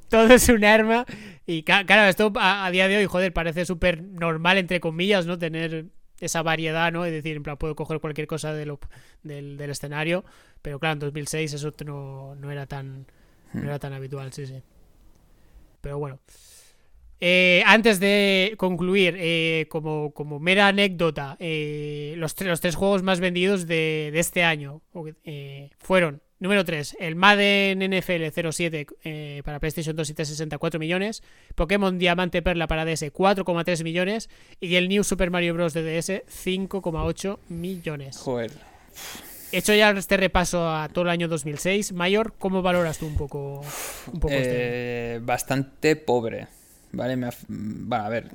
todo 0.08 0.34
es 0.34 0.48
un 0.48 0.64
arma. 0.64 1.06
Y 1.50 1.62
claro, 1.62 2.04
esto 2.04 2.30
a, 2.36 2.70
día 2.70 2.88
de 2.88 2.98
hoy, 2.98 3.06
joder, 3.06 3.32
parece 3.32 3.64
súper 3.64 4.02
normal, 4.02 4.58
entre 4.58 4.80
comillas, 4.80 5.24
¿no? 5.24 5.38
Tener 5.38 5.86
esa 6.20 6.42
variedad, 6.42 6.92
¿no? 6.92 7.06
Es 7.06 7.12
decir, 7.12 7.36
en 7.38 7.42
plan, 7.42 7.56
puedo 7.56 7.74
coger 7.74 8.00
cualquier 8.00 8.26
cosa 8.26 8.52
de 8.52 8.66
del, 9.22 9.56
del, 9.56 9.70
escenario. 9.70 10.26
Pero 10.60 10.78
claro, 10.78 10.92
en 10.92 10.98
2006 10.98 11.54
eso 11.54 11.72
no, 11.86 12.34
no 12.34 12.50
era 12.50 12.66
tan 12.66 13.06
no 13.54 13.62
era 13.62 13.78
tan 13.78 13.94
habitual, 13.94 14.30
sí, 14.34 14.46
sí. 14.46 14.62
Pero 15.80 15.98
bueno. 15.98 16.18
Eh, 17.18 17.62
antes 17.64 17.98
de 17.98 18.54
concluir, 18.58 19.16
eh, 19.18 19.68
como, 19.70 20.12
como 20.12 20.38
mera 20.40 20.68
anécdota, 20.68 21.38
eh, 21.40 22.12
los, 22.18 22.38
los, 22.42 22.60
tres 22.60 22.76
juegos 22.76 23.02
más 23.02 23.20
vendidos 23.20 23.66
de, 23.66 24.10
de 24.12 24.20
este 24.20 24.44
año 24.44 24.82
fueron 25.78 26.20
Número 26.40 26.64
3, 26.64 26.98
el 27.00 27.16
Madden 27.16 27.80
NFL 27.80 28.50
07 28.52 28.86
eh, 29.02 29.42
para 29.44 29.58
PlayStation 29.58 29.96
2 29.96 30.10
y 30.10 30.14
364 30.14 30.78
millones. 30.78 31.22
Pokémon 31.56 31.98
Diamante 31.98 32.42
Perla 32.42 32.68
para 32.68 32.84
DS 32.84 33.12
4,3 33.12 33.82
millones. 33.82 34.30
Y 34.60 34.76
el 34.76 34.88
New 34.88 35.02
Super 35.02 35.30
Mario 35.30 35.54
Bros. 35.54 35.74
de 35.74 35.82
DS 35.82 36.22
5,8 36.28 37.38
millones. 37.48 38.18
Joder. 38.18 38.52
Hecho 39.50 39.74
ya 39.74 39.90
este 39.90 40.16
repaso 40.16 40.68
a 40.68 40.88
todo 40.88 41.04
el 41.04 41.10
año 41.10 41.26
2006, 41.26 41.92
Mayor, 41.92 42.34
¿cómo 42.38 42.60
valoras 42.60 42.98
tú 42.98 43.06
un 43.06 43.16
poco, 43.16 43.62
un 44.12 44.20
poco 44.20 44.34
este 44.34 45.14
eh, 45.14 45.20
Bastante 45.22 45.96
pobre. 45.96 46.48
Vale, 46.92 47.16
me 47.16 47.30
bueno, 47.48 48.04
a 48.04 48.08
ver, 48.10 48.26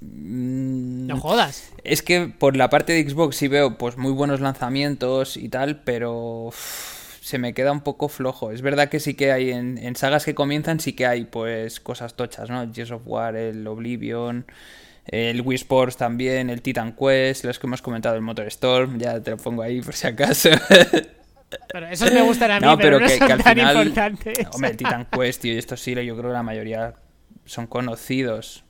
mm, 0.00 1.06
no 1.06 1.18
jodas. 1.18 1.68
Es 1.82 2.02
que 2.02 2.28
por 2.28 2.56
la 2.56 2.70
parte 2.70 2.92
de 2.92 3.08
Xbox 3.08 3.36
sí 3.36 3.48
veo 3.48 3.76
pues 3.76 3.96
muy 3.96 4.12
buenos 4.12 4.40
lanzamientos 4.40 5.36
y 5.36 5.48
tal, 5.48 5.82
pero 5.82 6.52
se 7.22 7.38
me 7.38 7.54
queda 7.54 7.70
un 7.70 7.82
poco 7.82 8.08
flojo. 8.08 8.50
Es 8.50 8.62
verdad 8.62 8.88
que 8.88 8.98
sí 8.98 9.14
que 9.14 9.30
hay 9.30 9.52
en, 9.52 9.94
sagas 9.94 10.24
que 10.24 10.34
comienzan, 10.34 10.80
sí 10.80 10.92
que 10.92 11.06
hay 11.06 11.24
pues 11.24 11.78
cosas 11.78 12.14
tochas, 12.14 12.50
¿no? 12.50 12.68
Gears 12.74 12.90
of 12.90 13.02
War, 13.06 13.36
el 13.36 13.64
Oblivion, 13.68 14.44
el 15.06 15.40
Wii 15.40 15.54
Sports 15.54 15.96
también, 15.96 16.50
el 16.50 16.62
Titan 16.62 16.96
Quest, 16.96 17.44
los 17.44 17.60
que 17.60 17.68
hemos 17.68 17.80
comentado, 17.80 18.16
el 18.16 18.22
Motor 18.22 18.48
Storm, 18.48 18.98
ya 18.98 19.20
te 19.20 19.30
lo 19.30 19.36
pongo 19.36 19.62
ahí 19.62 19.80
por 19.80 19.94
si 19.94 20.08
acaso. 20.08 20.50
Pero 21.72 21.86
esos 21.86 22.12
me 22.12 22.22
gustan 22.22 22.50
a 22.50 22.60
mí, 22.60 22.66
no, 22.66 22.76
pero, 22.76 22.98
que, 22.98 23.04
al 23.04 23.42
final, 23.42 23.76
Hombre, 24.52 24.70
el 24.70 24.76
Titan 24.76 25.06
Quest, 25.12 25.44
y 25.44 25.56
esto 25.56 25.76
sí, 25.76 25.94
yo 25.94 26.16
creo 26.16 26.30
que 26.30 26.34
la 26.34 26.42
mayoría 26.42 26.94
son 27.44 27.68
conocidos. 27.68 28.64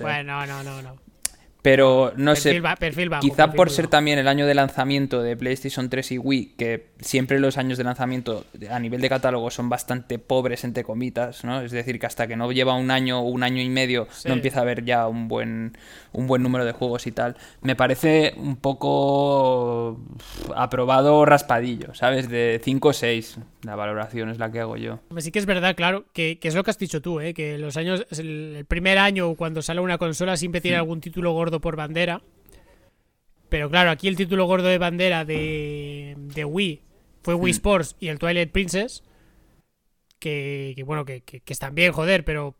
Bueno, 0.00 0.46
no, 0.46 0.62
no, 0.62 0.80
no. 0.80 1.03
Pero 1.64 2.12
no 2.16 2.36
sé, 2.36 2.60
quizá 3.22 3.52
por 3.52 3.70
ser 3.70 3.88
también 3.88 4.18
el 4.18 4.28
año 4.28 4.46
de 4.46 4.52
lanzamiento 4.52 5.22
de 5.22 5.34
PlayStation 5.34 5.88
3 5.88 6.12
y 6.12 6.18
Wii, 6.18 6.56
que 6.58 6.88
siempre 7.00 7.40
los 7.40 7.56
años 7.56 7.78
de 7.78 7.84
lanzamiento 7.84 8.44
a 8.68 8.78
nivel 8.78 9.00
de 9.00 9.08
catálogo 9.08 9.50
son 9.50 9.70
bastante 9.70 10.18
pobres, 10.18 10.64
entre 10.64 10.84
comitas, 10.84 11.42
¿no? 11.42 11.62
Es 11.62 11.72
decir, 11.72 11.98
que 11.98 12.04
hasta 12.04 12.26
que 12.26 12.36
no 12.36 12.52
lleva 12.52 12.74
un 12.74 12.90
año 12.90 13.20
o 13.20 13.30
un 13.30 13.42
año 13.42 13.62
y 13.62 13.70
medio 13.70 14.08
no 14.26 14.34
empieza 14.34 14.58
a 14.58 14.62
haber 14.62 14.84
ya 14.84 15.08
un 15.08 15.26
buen, 15.26 15.78
un 16.12 16.26
buen 16.26 16.42
número 16.42 16.66
de 16.66 16.72
juegos 16.72 17.06
y 17.06 17.12
tal. 17.12 17.34
Me 17.62 17.74
parece 17.74 18.34
un 18.36 18.56
poco 18.56 19.98
aprobado 20.54 21.24
raspadillo, 21.24 21.94
¿sabes? 21.94 22.28
De 22.28 22.60
5 22.62 22.88
o 22.88 22.92
6. 22.92 23.38
La 23.62 23.76
valoración 23.76 24.28
es 24.28 24.38
la 24.38 24.52
que 24.52 24.60
hago 24.60 24.76
yo. 24.76 25.00
Sí 25.16 25.32
que 25.32 25.38
es 25.38 25.46
verdad, 25.46 25.74
claro, 25.74 26.04
que, 26.12 26.38
es 26.42 26.54
lo 26.54 26.62
que 26.62 26.70
has 26.70 26.78
dicho 26.78 27.00
tú, 27.00 27.20
¿eh? 27.20 27.32
Que 27.32 27.56
los 27.56 27.78
años, 27.78 28.06
el, 28.10 28.66
primer 28.68 28.98
año 28.98 29.34
cuando 29.34 29.62
sale 29.62 29.80
una 29.80 29.96
consola 29.96 30.36
siempre 30.36 30.60
tiene 30.60 30.76
algún 30.76 31.00
título 31.00 31.32
gordo 31.32 31.53
por 31.60 31.76
bandera. 31.76 32.22
Pero 33.48 33.70
claro, 33.70 33.90
aquí 33.90 34.08
el 34.08 34.16
título 34.16 34.46
gordo 34.46 34.68
de 34.68 34.78
bandera 34.78 35.24
de, 35.24 36.14
de 36.16 36.44
Wii 36.44 36.82
fue 37.22 37.34
Wii. 37.34 37.52
Sports 37.52 37.96
y 37.98 38.08
el 38.08 38.18
Twilight 38.18 38.52
Princess. 38.52 39.02
Que, 40.18 40.82
bueno, 40.86 41.04
que, 41.04 41.42
están 41.46 41.74
bien, 41.74 41.92
joder, 41.92 42.24
pero. 42.24 42.54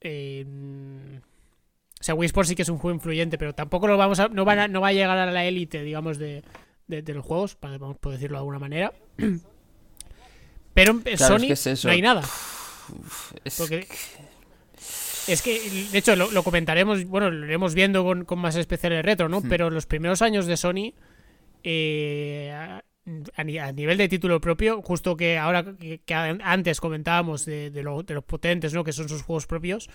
Eh, 0.00 0.44
o 2.00 2.04
sea, 2.04 2.14
Wii 2.14 2.26
Sports 2.26 2.48
sí 2.50 2.54
que 2.54 2.62
es 2.62 2.68
un 2.68 2.78
juego 2.78 2.94
influyente, 2.94 3.38
pero 3.38 3.54
tampoco 3.54 3.88
lo 3.88 3.96
vamos 3.96 4.20
a, 4.20 4.28
no, 4.28 4.44
van 4.44 4.70
no 4.70 4.80
va 4.80 4.88
a 4.88 4.92
llegar 4.92 5.18
a 5.18 5.30
la 5.30 5.44
élite, 5.44 5.82
digamos, 5.82 6.18
de, 6.18 6.44
de, 6.86 7.14
los 7.14 7.24
juegos, 7.24 7.56
para, 7.56 7.78
por 7.78 8.12
decirlo 8.12 8.36
de 8.36 8.40
alguna 8.40 8.58
manera. 8.58 8.92
Pero 10.74 11.00
en 11.04 11.18
Sony 11.18 11.48
no 11.84 11.90
hay 11.90 12.02
nada. 12.02 12.22
Es 13.44 13.60
que, 15.42 15.88
de 15.92 15.98
hecho, 15.98 16.16
lo, 16.16 16.42
comentaremos, 16.42 17.04
bueno, 17.04 17.30
lo 17.30 17.46
iremos 17.46 17.74
viendo 17.74 18.04
con, 18.04 18.38
más 18.38 18.56
especiales 18.56 19.04
retro, 19.04 19.28
¿no? 19.28 19.40
Hmm. 19.40 19.48
Pero 19.48 19.70
los 19.70 19.86
primeros 19.86 20.22
años 20.22 20.46
de 20.46 20.56
Sony, 20.56 20.94
eh, 21.62 22.52
a, 22.52 23.72
nivel 23.72 23.98
de 23.98 24.08
título 24.08 24.40
propio, 24.40 24.82
justo 24.82 25.16
que 25.16 25.38
ahora 25.38 25.64
que, 25.64 26.00
antes 26.42 26.80
comentábamos 26.80 27.44
de, 27.44 27.70
de, 27.70 27.82
los 27.82 28.24
potentes, 28.24 28.72
¿no? 28.74 28.84
Que 28.84 28.92
son 28.92 29.08
sus 29.08 29.22
juegos 29.22 29.46
propios, 29.46 29.88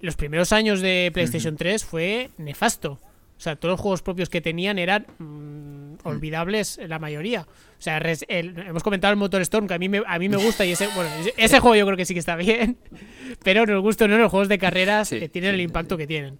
los 0.00 0.16
primeros 0.16 0.52
años 0.52 0.80
de 0.80 1.10
PlayStation 1.12 1.56
3 1.56 1.84
fue 1.84 2.30
nefasto. 2.38 3.00
O 3.40 3.42
sea, 3.42 3.56
todos 3.56 3.72
los 3.72 3.80
juegos 3.80 4.02
propios 4.02 4.28
que 4.28 4.42
tenían 4.42 4.78
eran 4.78 5.06
mm, 5.18 6.06
olvidables 6.06 6.78
la 6.86 6.98
mayoría. 6.98 7.46
O 7.48 7.80
sea, 7.82 7.98
hemos 8.28 8.82
comentado 8.82 9.12
el 9.12 9.18
Motor 9.18 9.40
Storm, 9.40 9.66
que 9.66 9.72
a 9.72 9.78
mí 9.78 9.88
me, 9.88 10.02
a 10.06 10.18
mí 10.18 10.28
me 10.28 10.36
gusta 10.36 10.66
y 10.66 10.72
ese, 10.72 10.88
bueno, 10.94 11.08
ese 11.38 11.58
juego 11.58 11.74
yo 11.74 11.86
creo 11.86 11.96
que 11.96 12.04
sí 12.04 12.12
que 12.12 12.20
está 12.20 12.36
bien. 12.36 12.76
Pero 13.42 13.64
nos 13.64 13.80
gusta 13.80 14.06
no, 14.06 14.18
los 14.18 14.30
juegos 14.30 14.50
de 14.50 14.58
carreras 14.58 15.08
que 15.08 15.30
tienen 15.30 15.54
el 15.54 15.62
impacto 15.62 15.96
que 15.96 16.06
tienen. 16.06 16.38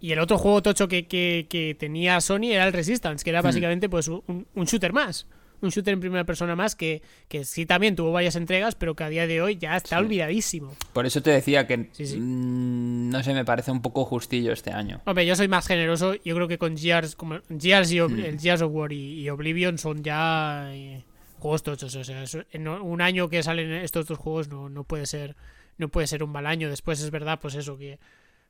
Y 0.00 0.12
el 0.12 0.20
otro 0.20 0.38
juego 0.38 0.62
tocho 0.62 0.88
que, 0.88 1.04
que, 1.06 1.76
tenía 1.78 2.18
Sony 2.22 2.52
era 2.52 2.66
el 2.66 2.72
Resistance, 2.72 3.22
que 3.22 3.28
era 3.28 3.42
hmm. 3.42 3.44
básicamente 3.44 3.90
pues 3.90 4.08
un, 4.08 4.46
un 4.54 4.64
shooter 4.64 4.94
más 4.94 5.26
un 5.64 5.70
shooter 5.70 5.94
en 5.94 6.00
primera 6.00 6.24
persona 6.24 6.54
más 6.54 6.76
que, 6.76 7.02
que 7.28 7.44
sí 7.44 7.66
también 7.66 7.96
tuvo 7.96 8.12
varias 8.12 8.36
entregas, 8.36 8.74
pero 8.74 8.94
que 8.94 9.04
a 9.04 9.08
día 9.08 9.26
de 9.26 9.42
hoy 9.42 9.56
ya 9.56 9.76
está 9.76 9.98
olvidadísimo. 9.98 10.74
Por 10.92 11.06
eso 11.06 11.22
te 11.22 11.30
decía 11.30 11.66
que 11.66 11.78
mm, 11.78 13.10
no 13.10 13.22
sé, 13.22 13.34
me 13.34 13.44
parece 13.44 13.70
un 13.70 13.82
poco 13.82 14.04
justillo 14.04 14.52
este 14.52 14.70
año. 14.72 15.00
Hombre, 15.04 15.26
yo 15.26 15.36
soy 15.36 15.48
más 15.48 15.66
generoso. 15.66 16.14
Yo 16.24 16.34
creo 16.34 16.48
que 16.48 16.58
con 16.58 16.76
Gears, 16.76 17.16
como 17.16 17.40
Gears 17.58 17.92
y 17.92 17.98
el 17.98 18.38
Gears 18.40 18.62
of 18.62 18.72
War 18.72 18.92
y, 18.92 19.28
Oblivion 19.30 19.78
son 19.78 20.02
ya 20.02 20.68
eh, 20.72 21.04
juegos 21.38 21.62
tochos. 21.62 21.94
O 21.96 22.04
sea, 22.04 22.24
en 22.52 22.68
un 22.68 23.00
año 23.00 23.28
que 23.28 23.42
salen 23.42 23.72
estos 23.72 24.06
dos 24.06 24.18
juegos 24.18 24.48
no, 24.48 24.68
no 24.68 24.84
puede 24.84 25.06
ser 25.06 25.36
no 25.76 25.88
puede 25.88 26.06
ser 26.06 26.22
un 26.22 26.30
mal 26.30 26.46
año. 26.46 26.68
Después 26.68 27.00
es 27.00 27.10
verdad, 27.10 27.38
pues 27.40 27.54
eso, 27.54 27.76
que 27.76 27.98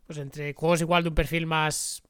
pues 0.07 0.19
entre 0.19 0.53
juegos 0.53 0.81
igual 0.81 1.03
de 1.03 1.09
un 1.09 1.15
perfil 1.15 1.47
más 1.47 2.03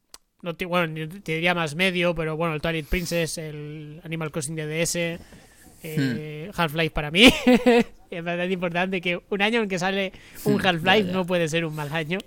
no 0.44 0.54
te, 0.54 0.66
bueno, 0.66 1.08
te 1.22 1.32
diría 1.32 1.54
más 1.54 1.74
medio, 1.74 2.14
pero 2.14 2.36
bueno, 2.36 2.54
el 2.54 2.60
Twilight 2.60 2.86
Princess, 2.86 3.38
el 3.38 3.98
Animal 4.04 4.30
Crossing 4.30 4.54
DDS, 4.54 4.96
eh, 4.96 6.50
hmm. 6.52 6.60
Half-Life 6.60 6.90
para 6.90 7.10
mí. 7.10 7.24
es 8.10 8.24
bastante 8.24 8.52
importante 8.52 9.00
que 9.00 9.22
un 9.30 9.40
año 9.40 9.62
en 9.62 9.70
que 9.70 9.78
sale 9.78 10.12
un 10.44 10.56
hmm, 10.56 10.66
Half-Life 10.66 11.10
no 11.10 11.26
puede 11.26 11.48
ser 11.48 11.64
un 11.64 11.74
mal 11.74 11.90
año. 11.90 12.18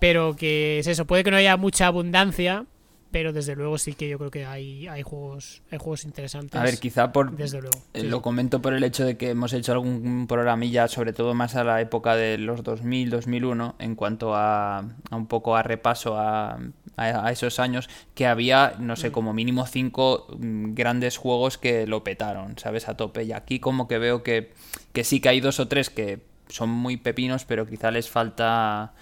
Pero 0.00 0.34
que 0.34 0.78
es 0.78 0.86
eso, 0.86 1.04
puede 1.04 1.24
que 1.24 1.30
no 1.30 1.36
haya 1.36 1.58
mucha 1.58 1.86
abundancia, 1.86 2.64
pero 3.10 3.32
desde 3.32 3.56
luego 3.56 3.78
sí 3.78 3.94
que 3.94 4.08
yo 4.08 4.18
creo 4.18 4.30
que 4.30 4.46
hay, 4.46 4.86
hay 4.86 5.02
juegos 5.02 5.62
hay 5.70 5.78
juegos 5.78 6.04
interesantes. 6.04 6.60
A 6.60 6.62
ver, 6.62 6.78
quizá 6.78 7.12
por 7.12 7.36
desde 7.36 7.60
luego. 7.60 7.78
Eh, 7.92 8.04
lo 8.04 8.22
comento 8.22 8.62
por 8.62 8.72
el 8.72 8.84
hecho 8.84 9.04
de 9.04 9.16
que 9.16 9.30
hemos 9.30 9.52
hecho 9.52 9.72
algún 9.72 10.26
programilla, 10.26 10.88
sobre 10.88 11.12
todo 11.12 11.34
más 11.34 11.56
a 11.56 11.64
la 11.64 11.80
época 11.80 12.16
de 12.16 12.38
los 12.38 12.62
2000, 12.62 13.10
2001, 13.10 13.74
en 13.78 13.94
cuanto 13.94 14.34
a, 14.34 14.78
a 14.78 15.16
un 15.16 15.26
poco 15.26 15.56
a 15.56 15.62
repaso 15.62 16.16
a, 16.16 16.58
a, 16.96 17.32
esos 17.32 17.58
años, 17.58 17.88
que 18.14 18.26
había, 18.26 18.74
no 18.78 18.96
sé, 18.96 19.10
mm. 19.10 19.12
como 19.12 19.32
mínimo 19.32 19.66
cinco 19.66 20.26
mm, 20.38 20.74
grandes 20.74 21.16
juegos 21.16 21.58
que 21.58 21.86
lo 21.86 22.04
petaron, 22.04 22.58
¿sabes? 22.58 22.88
A 22.88 22.96
tope. 22.96 23.24
Y 23.24 23.32
aquí 23.32 23.58
como 23.58 23.88
que 23.88 23.98
veo 23.98 24.22
que, 24.22 24.52
que 24.92 25.04
sí 25.04 25.20
que 25.20 25.30
hay 25.30 25.40
dos 25.40 25.60
o 25.60 25.68
tres 25.68 25.90
que 25.90 26.20
son 26.48 26.70
muy 26.70 26.96
pepinos, 26.96 27.44
pero 27.44 27.66
quizá 27.66 27.90
les 27.90 28.08
falta 28.08 28.92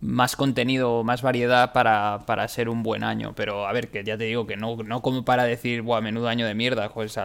más 0.00 0.36
contenido, 0.36 1.02
más 1.04 1.22
variedad 1.22 1.72
para, 1.72 2.20
para, 2.26 2.46
ser 2.48 2.68
un 2.68 2.82
buen 2.82 3.02
año. 3.02 3.34
Pero 3.34 3.66
a 3.66 3.72
ver, 3.72 3.88
que 3.88 4.04
ya 4.04 4.16
te 4.16 4.24
digo 4.24 4.46
que 4.46 4.56
no, 4.56 4.76
no 4.76 5.02
como 5.02 5.24
para 5.24 5.44
decir, 5.44 5.82
buah, 5.82 6.00
menudo 6.00 6.28
año 6.28 6.46
de 6.46 6.54
mierda. 6.54 6.92
Pues 6.92 7.18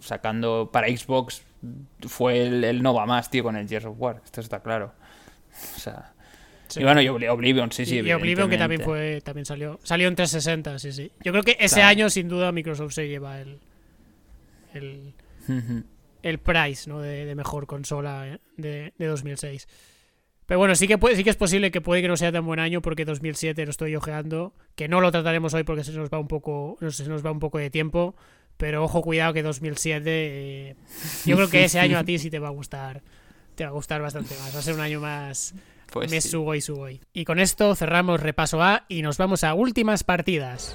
sacando 0.00 0.70
para 0.72 0.88
Xbox 0.88 1.42
fue 2.06 2.42
el, 2.42 2.64
el, 2.64 2.82
no 2.82 2.94
va 2.94 3.06
más, 3.06 3.30
tío, 3.30 3.42
con 3.42 3.56
el 3.56 3.68
Gears 3.68 3.86
of 3.86 3.96
War. 3.98 4.20
Esto 4.24 4.40
está 4.40 4.60
claro. 4.60 4.92
O 5.76 5.78
sea. 5.78 6.12
Y 6.74 6.84
bueno, 6.84 7.02
y 7.02 7.08
Oblivion, 7.08 7.70
sí, 7.70 7.84
sí. 7.84 8.00
Y, 8.00 8.12
Oblivion 8.12 8.48
que 8.48 8.56
también 8.56 8.80
fue, 8.80 9.20
también 9.22 9.44
salió. 9.44 9.78
Salió 9.82 10.08
en 10.08 10.16
360, 10.16 10.78
sí, 10.78 10.92
sí. 10.92 11.12
Yo 11.22 11.32
creo 11.32 11.44
que 11.44 11.56
ese 11.60 11.82
año, 11.82 12.08
sin 12.08 12.28
duda, 12.28 12.50
Microsoft 12.50 12.92
se 12.92 13.08
lleva 13.08 13.40
el. 13.40 13.58
el, 14.72 15.14
el 16.22 16.38
price, 16.38 16.88
¿no? 16.88 17.00
De, 17.00 17.26
de 17.26 17.34
mejor 17.34 17.66
consola 17.66 18.26
eh, 18.26 18.38
de, 18.56 18.92
de 18.96 19.06
2006. 19.06 19.68
Pero 20.46 20.58
bueno, 20.58 20.74
sí 20.74 20.88
que, 20.88 20.98
puede, 20.98 21.16
sí 21.16 21.24
que 21.24 21.30
es 21.30 21.36
posible 21.36 21.70
que 21.70 21.80
puede 21.80 22.02
que 22.02 22.08
no 22.08 22.16
sea 22.16 22.32
tan 22.32 22.44
buen 22.44 22.60
año 22.60 22.82
porque 22.82 23.04
2007 23.04 23.64
lo 23.64 23.70
estoy 23.70 23.94
ojeando, 23.96 24.54
que 24.74 24.88
no 24.88 25.00
lo 25.00 25.10
trataremos 25.10 25.54
hoy 25.54 25.62
porque 25.62 25.84
se 25.84 25.92
nos 25.92 26.10
va 26.10 26.18
un 26.18 26.28
poco, 26.28 26.78
se 26.90 27.08
nos 27.08 27.24
va 27.24 27.30
un 27.30 27.38
poco 27.38 27.58
de 27.58 27.70
tiempo, 27.70 28.16
pero 28.56 28.84
ojo, 28.84 29.02
cuidado 29.02 29.32
que 29.32 29.42
2007, 29.42 30.02
eh, 30.06 30.76
yo 31.24 31.36
creo 31.36 31.48
que 31.48 31.64
ese 31.64 31.78
año 31.78 31.96
a 31.96 32.04
ti 32.04 32.18
sí 32.18 32.28
te 32.28 32.38
va 32.38 32.48
a 32.48 32.52
gustar, 32.52 33.02
te 33.54 33.64
va 33.64 33.70
a 33.70 33.72
gustar 33.72 34.02
bastante 34.02 34.34
más, 34.40 34.54
va 34.54 34.58
a 34.58 34.62
ser 34.62 34.74
un 34.74 34.80
año 34.80 35.00
más 35.00 35.54
pues 35.92 36.10
me 36.10 36.20
sugo 36.20 36.54
y 36.54 36.60
sugo. 36.60 36.88
Y 37.12 37.24
con 37.24 37.38
esto 37.38 37.74
cerramos 37.74 38.20
repaso 38.20 38.62
A 38.62 38.84
y 38.88 39.02
nos 39.02 39.18
vamos 39.18 39.44
a 39.44 39.54
últimas 39.54 40.04
partidas. 40.04 40.74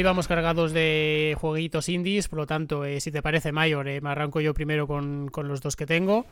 Hoy 0.00 0.04
vamos 0.04 0.28
cargados 0.28 0.72
de 0.72 1.36
jueguitos 1.38 1.90
indies, 1.90 2.28
por 2.28 2.38
lo 2.38 2.46
tanto, 2.46 2.86
eh, 2.86 3.00
si 3.00 3.12
te 3.12 3.20
parece, 3.20 3.52
Mayor, 3.52 3.86
eh, 3.86 4.00
me 4.00 4.08
arranco 4.08 4.40
yo 4.40 4.54
primero 4.54 4.86
con, 4.86 5.30
los 5.42 5.60
dos 5.60 5.76
que 5.76 5.84
tengo. 5.84 6.24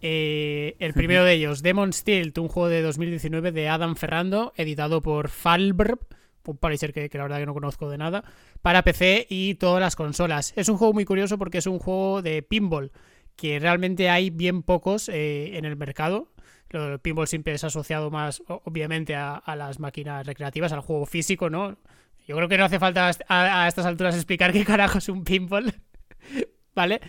Eh, 0.00 0.74
el 0.78 0.94
primero 0.94 1.22
de 1.22 1.34
ellos, 1.34 1.62
Demon 1.62 1.92
Steel, 1.92 2.32
un 2.38 2.48
juego 2.48 2.70
de 2.70 2.80
2019 2.80 3.52
de 3.52 3.68
Adam 3.68 3.94
Ferrando, 3.94 4.54
editado 4.56 5.02
por 5.02 5.28
Falbr, 5.28 5.98
un 6.46 6.56
parecer 6.56 6.94
que, 6.94 7.10
que, 7.10 7.18
la 7.18 7.24
verdad 7.24 7.40
que 7.40 7.46
no 7.46 7.52
conozco 7.52 7.90
de 7.90 7.98
nada, 7.98 8.24
para 8.62 8.82
PC 8.82 9.26
y 9.28 9.56
todas 9.56 9.82
las 9.82 9.96
consolas. 9.96 10.54
Es 10.56 10.70
un 10.70 10.78
juego 10.78 10.94
muy 10.94 11.04
curioso 11.04 11.36
porque 11.36 11.58
es 11.58 11.66
un 11.66 11.80
juego 11.80 12.22
de 12.22 12.42
pinball, 12.42 12.90
que 13.36 13.58
realmente 13.58 14.08
hay 14.08 14.30
bien 14.30 14.62
pocos 14.62 15.10
en 15.10 15.66
el 15.66 15.76
mercado. 15.76 16.32
El 16.70 17.00
pinball 17.00 17.28
siempre 17.28 17.52
es 17.52 17.64
asociado 17.64 18.10
más, 18.10 18.42
obviamente, 18.48 19.14
a, 19.14 19.34
a, 19.34 19.56
las 19.56 19.78
máquinas 19.78 20.26
recreativas, 20.26 20.72
al 20.72 20.80
juego 20.80 21.04
físico, 21.04 21.50
¿no? 21.50 21.76
Yo 22.26 22.36
creo 22.36 22.48
que 22.48 22.56
no 22.56 22.64
hace 22.64 22.78
falta 22.78 23.10
a, 23.28 23.68
estas 23.68 23.86
alturas 23.86 24.14
explicar 24.14 24.52
qué 24.52 24.64
carajo 24.64 24.98
es 24.98 25.08
un 25.08 25.24
pinball. 25.24 25.74
¿Vale? 26.74 27.00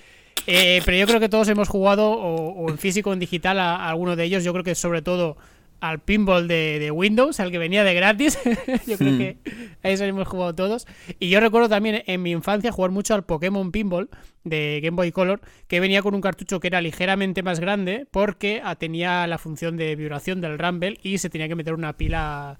Eh, 0.47 0.81
pero 0.85 0.97
yo 0.97 1.07
creo 1.07 1.19
que 1.19 1.29
todos 1.29 1.47
hemos 1.47 1.69
jugado 1.69 2.11
o, 2.11 2.69
en 2.69 2.77
físico 2.77 3.09
o 3.09 3.13
en 3.13 3.19
digital 3.19 3.59
a, 3.59 3.87
alguno 3.89 4.15
de 4.15 4.25
ellos. 4.25 4.43
Yo 4.43 4.51
creo 4.51 4.63
que 4.63 4.75
sobre 4.75 5.01
todo 5.01 5.37
al 5.79 5.99
pinball 5.99 6.47
de, 6.47 6.91
Windows, 6.91 7.39
al 7.39 7.51
que 7.51 7.57
venía 7.57 7.83
de 7.83 7.93
gratis. 7.93 8.37
yo 8.87 8.97
creo 8.97 9.13
hmm. 9.13 9.17
que 9.17 9.37
a 9.83 9.89
eso 9.89 10.03
hemos 10.03 10.27
jugado 10.27 10.53
todos. 10.53 10.85
Y 11.19 11.29
yo 11.29 11.39
recuerdo 11.39 11.69
también 11.69 12.03
en 12.05 12.21
mi 12.21 12.31
infancia 12.31 12.71
jugar 12.71 12.91
mucho 12.91 13.15
al 13.15 13.23
Pokémon 13.23 13.71
Pinball 13.71 14.09
de 14.43 14.81
Game 14.83 14.95
Boy 14.95 15.11
Color, 15.11 15.41
que 15.67 15.79
venía 15.79 16.01
con 16.01 16.13
un 16.13 16.21
cartucho 16.21 16.59
que 16.59 16.67
era 16.67 16.81
ligeramente 16.81 17.41
más 17.41 17.59
grande 17.59 18.05
porque 18.11 18.61
tenía 18.77 19.25
la 19.27 19.37
función 19.37 19.77
de 19.77 19.95
vibración 19.95 20.41
del 20.41 20.59
Rumble 20.59 20.99
y 21.01 21.19
se 21.19 21.29
tenía 21.29 21.47
que 21.47 21.55
meter 21.55 21.73
una 21.73 21.93
pila 21.93 22.59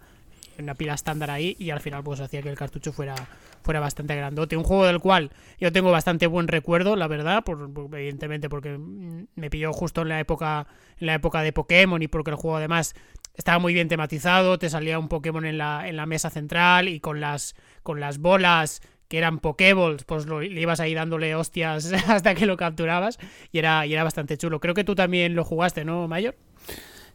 una 0.60 0.76
pila 0.76 0.94
estándar 0.94 1.32
ahí 1.32 1.56
y 1.60 1.70
al 1.70 1.82
final 1.82 2.04
pues 2.04 2.20
hacía 2.20 2.42
que 2.42 2.50
el 2.50 2.56
cartucho 2.56 2.94
fuera, 2.94 3.16
fuera 3.64 3.80
bastante 3.80 4.16
grandote. 4.16 4.58
Un 4.58 4.64
juego 4.64 4.86
del 4.86 5.00
cual 5.00 5.32
yo 5.60 5.72
tengo 5.72 5.92
bastante 5.92 6.28
buen 6.28 6.48
recuerdo, 6.48 6.96
la 6.96 7.08
verdad, 7.08 7.44
por, 7.44 7.70
evidentemente 7.94 8.50
porque 8.50 8.78
me 8.78 9.50
pilló 9.50 9.74
justo 9.74 10.02
en 10.02 10.10
la 10.10 10.20
época 10.20 10.68
en 11.00 11.08
la 11.08 11.16
época 11.16 11.42
de 11.42 11.52
Pokémon 11.52 12.02
y 12.02 12.08
porque 12.08 12.32
el 12.32 12.38
juego 12.38 12.58
además 12.58 12.96
estaba 13.36 13.60
muy 13.60 13.74
bien 13.74 13.88
tematizado, 13.88 14.58
te 14.58 14.70
salía 14.70 14.98
un 14.98 15.10
Pokémon 15.10 15.46
en 15.46 15.58
la, 15.58 15.88
en 15.88 15.98
la 15.98 16.06
mesa 16.06 16.30
central 16.30 16.88
y 16.88 17.00
con 17.00 17.20
las, 17.20 17.56
con 17.84 18.00
las 18.00 18.20
bolas 18.20 18.82
que 19.08 19.18
eran 19.18 19.40
Pokéballs, 19.40 20.04
pues 20.04 20.26
lo, 20.26 20.42
le 20.42 20.60
ibas 20.60 20.80
ahí 20.80 20.94
dándole 20.94 21.36
hostias 21.36 21.92
hasta 22.08 22.34
que 22.34 22.46
lo 22.46 22.58
capturabas 22.58 23.20
y 23.52 23.60
era, 23.60 23.86
y 23.86 23.94
era 23.94 24.04
bastante 24.04 24.38
chulo. 24.38 24.60
Creo 24.60 24.74
que 24.74 24.84
tú 24.84 24.96
también 24.96 25.36
lo 25.36 25.44
jugaste, 25.44 25.86
¿no, 25.86 26.08
Mayor? 26.08 26.36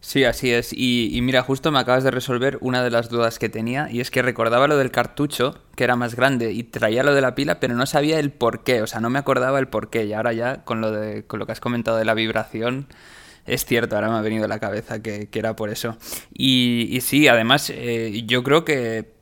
Sí, 0.00 0.24
así 0.24 0.50
es. 0.50 0.72
Y, 0.72 1.18
mira, 1.22 1.42
justo 1.42 1.70
me 1.70 1.78
acabas 1.78 2.04
de 2.04 2.10
resolver 2.10 2.58
una 2.62 2.82
de 2.82 2.90
las 2.90 3.10
dudas 3.10 3.38
que 3.38 3.48
tenía, 3.48 3.88
y 3.90 4.00
es 4.00 4.10
que 4.10 4.22
recordaba 4.22 4.66
lo 4.66 4.78
del 4.78 4.90
cartucho, 4.90 5.58
que 5.76 5.84
era 5.84 5.94
más 5.94 6.14
grande, 6.14 6.52
y 6.52 6.62
traía 6.64 7.02
lo 7.02 7.14
de 7.14 7.20
la 7.20 7.34
pila, 7.34 7.60
pero 7.60 7.74
no 7.74 7.84
sabía 7.86 8.18
el 8.18 8.30
por 8.30 8.64
qué, 8.64 8.82
o 8.82 8.86
sea, 8.86 9.00
no 9.00 9.10
me 9.10 9.18
acordaba 9.18 9.58
el 9.58 9.68
por 9.68 9.90
qué. 9.90 10.06
Y 10.06 10.14
ahora 10.14 10.32
ya, 10.32 10.64
con 10.64 10.80
lo, 10.80 10.90
de, 10.90 11.24
con 11.24 11.38
lo 11.38 11.46
que 11.46 11.52
has 11.52 11.60
comentado 11.60 11.98
de 11.98 12.06
la 12.06 12.14
vibración, 12.14 12.86
es 13.46 13.64
cierto, 13.66 13.96
ahora 13.96 14.08
me 14.08 14.16
ha 14.16 14.22
venido 14.22 14.46
a 14.46 14.48
la 14.48 14.58
cabeza 14.58 15.02
que, 15.02 15.28
era 15.32 15.54
por 15.54 15.70
eso. 15.70 15.96
Y, 16.32 16.98
sí, 17.02 17.28
además, 17.28 17.70
eh, 17.70 18.22
yo 18.26 18.42
creo 18.42 18.64
que 18.64 19.12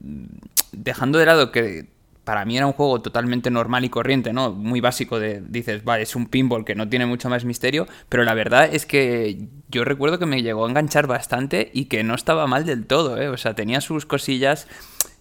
dejando 0.72 1.18
de 1.18 1.26
lado 1.26 1.50
que 1.50 1.88
para 2.28 2.44
mí 2.44 2.58
era 2.58 2.66
un 2.66 2.74
juego 2.74 3.00
totalmente 3.00 3.50
normal 3.50 3.86
y 3.86 3.88
corriente, 3.88 4.34
¿no? 4.34 4.52
Muy 4.52 4.82
básico 4.82 5.18
de, 5.18 5.40
dices, 5.40 5.82
vale, 5.82 6.02
es 6.02 6.14
un 6.14 6.26
pinball 6.26 6.62
que 6.62 6.74
no 6.74 6.86
tiene 6.86 7.06
mucho 7.06 7.30
más 7.30 7.46
misterio, 7.46 7.86
pero 8.10 8.22
la 8.22 8.34
verdad 8.34 8.68
es 8.70 8.84
que 8.84 9.48
yo 9.70 9.82
recuerdo 9.82 10.18
que 10.18 10.26
me 10.26 10.42
llegó 10.42 10.66
a 10.66 10.68
enganchar 10.68 11.06
bastante 11.06 11.70
y 11.72 11.86
que 11.86 12.04
no 12.04 12.14
estaba 12.14 12.46
mal 12.46 12.66
del 12.66 12.84
todo, 12.84 13.18
¿eh? 13.18 13.30
O 13.30 13.38
sea, 13.38 13.54
tenía 13.54 13.80
sus 13.80 14.04
cosillas 14.04 14.68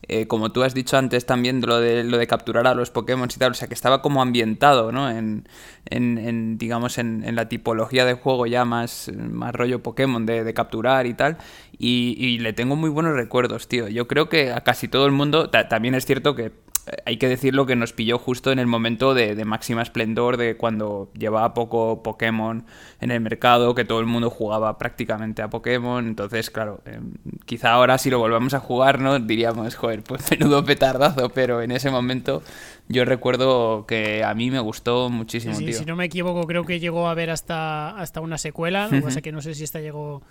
eh, 0.04 0.28
como 0.28 0.52
tú 0.52 0.64
has 0.64 0.74
dicho 0.74 0.98
antes 0.98 1.26
también, 1.26 1.62
lo 1.62 1.80
de, 1.80 2.04
lo 2.04 2.18
de 2.18 2.28
capturar 2.28 2.68
a 2.68 2.76
los 2.76 2.92
Pokémon 2.92 3.28
y 3.34 3.38
tal, 3.38 3.52
o 3.52 3.56
sea, 3.56 3.68
que 3.68 3.74
estaba 3.74 4.02
como 4.02 4.22
ambientado, 4.22 4.92
¿no? 4.92 5.10
En, 5.10 5.50
en, 5.86 6.58
digamos, 6.58 6.98
en, 6.98 7.36
la 7.36 7.50
tipología 7.50 8.06
de 8.06 8.14
juego 8.14 8.46
ya 8.46 8.64
más, 8.64 9.12
más 9.16 9.54
rollo 9.54 9.84
Pokémon, 9.84 10.26
de, 10.26 10.54
capturar 10.54 11.08
y 11.08 11.14
tal, 11.14 11.38
y, 11.78 12.38
le 12.40 12.54
tengo 12.54 12.76
muy 12.76 12.90
buenos 12.90 13.16
recuerdos, 13.16 13.68
tío. 13.68 13.88
Yo 13.88 14.08
creo 14.08 14.30
que 14.30 14.52
a 14.52 14.62
casi 14.62 14.88
todo 14.88 15.06
el 15.08 15.12
mundo, 15.12 15.50
también 15.50 15.96
es 15.96 16.06
cierto 16.06 16.36
que 16.36 16.52
hay 17.06 17.18
que 17.18 17.28
decirlo 17.28 17.66
que 17.66 17.76
nos 17.76 17.94
pilló 17.94 18.18
justo 18.18 18.52
en 18.52 18.60
el 18.60 18.68
momento 18.68 19.14
de, 19.14 19.44
máxima 19.46 19.82
esplendor 19.82 20.38
de 20.38 20.58
cuando 20.58 21.12
llevaba 21.18 21.54
poco 21.54 22.04
Pokémon 22.04 22.66
en 23.02 23.12
el 23.12 23.22
mercado, 23.22 23.76
que 23.76 23.86
todo 23.86 24.00
el 24.00 24.06
mundo 24.06 24.30
jugaba 24.30 24.78
prácticamente 24.78 25.42
a 25.42 25.50
Pokémon. 25.50 26.08
Entonces, 26.08 26.50
claro, 26.50 26.82
em, 26.86 27.14
quizá 27.46 27.72
ahora 27.72 27.98
si 27.98 28.10
lo 28.10 28.20
volvamos 28.20 28.54
a 28.54 28.60
jugar, 28.60 29.00
¿no? 29.00 29.20
Diríamos, 29.20 29.76
joder, 29.76 30.04
pues 30.04 30.30
menudo 30.32 30.64
petardazo, 30.64 31.30
pero 31.30 31.62
en 31.62 31.72
ese 31.72 31.90
momento 31.90 32.42
yo 32.88 33.06
recuerdo 33.06 33.86
que 33.86 34.24
a 34.24 34.34
mí 34.34 34.52
me 34.52 34.60
gustó 34.60 35.10
muchísimo, 35.10 35.56
sí, 35.56 35.74
Si 35.74 35.86
no 35.86 35.96
me 35.96 36.06
equivoco, 36.06 36.46
creo 36.48 36.66
que 36.66 36.80
llegó 36.80 37.08
a 37.08 37.14
ver 37.14 37.30
hasta, 37.30 37.90
hasta 37.98 38.22
una 38.22 38.38
secuela, 38.38 38.86
lo 38.86 38.92
que 38.92 39.02
pasa 39.02 39.22
que 39.22 39.32
no 39.32 39.42
sé 39.42 39.56
si 39.56 39.64
esta 39.64 39.82
llegó, 39.82 40.22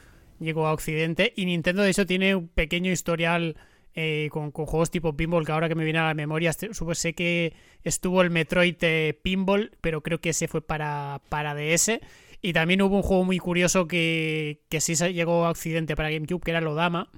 llegó 0.41 0.67
a 0.67 0.73
Occidente. 0.73 1.33
Y 1.37 1.47
Nintendo, 1.47 1.83
de 1.83 1.91
hecho, 1.91 2.07
tiene 2.07 2.35
un 2.35 2.49
pequeño 2.49 2.91
historial 2.91 3.57
eh, 3.97 4.29
con, 4.31 4.51
juegos 4.53 4.91
tipo 4.91 5.17
Pinball, 5.17 5.47
que 5.47 5.53
ahora 5.53 5.69
que 5.69 5.75
me 5.75 5.83
viene 5.83 5.99
a 5.99 6.05
la 6.05 6.15
memoria, 6.15 6.51
este, 6.51 6.69
sé 6.95 7.15
que 7.15 7.55
estuvo 7.83 8.21
el 8.21 8.31
Metroid 8.31 8.77
eh, 8.83 9.19
Pinball, 9.23 9.73
pero 9.81 10.03
creo 10.03 10.21
que 10.21 10.29
ese 10.31 10.49
fue 10.49 10.61
para, 10.61 11.23
para 11.31 11.55
DS. 11.55 11.99
Y 12.43 12.53
también 12.53 12.83
hubo 12.83 12.97
un 12.97 13.03
juego 13.03 13.25
muy 13.25 13.39
curioso 13.39 13.89
que, 13.89 14.61
que 14.69 14.83
sí 14.83 14.95
llegó 15.15 15.47
a 15.47 15.55
para 15.97 16.11
GameCube, 16.11 16.43
que 16.43 16.51
era 16.51 16.61
Lodama, 16.61 17.11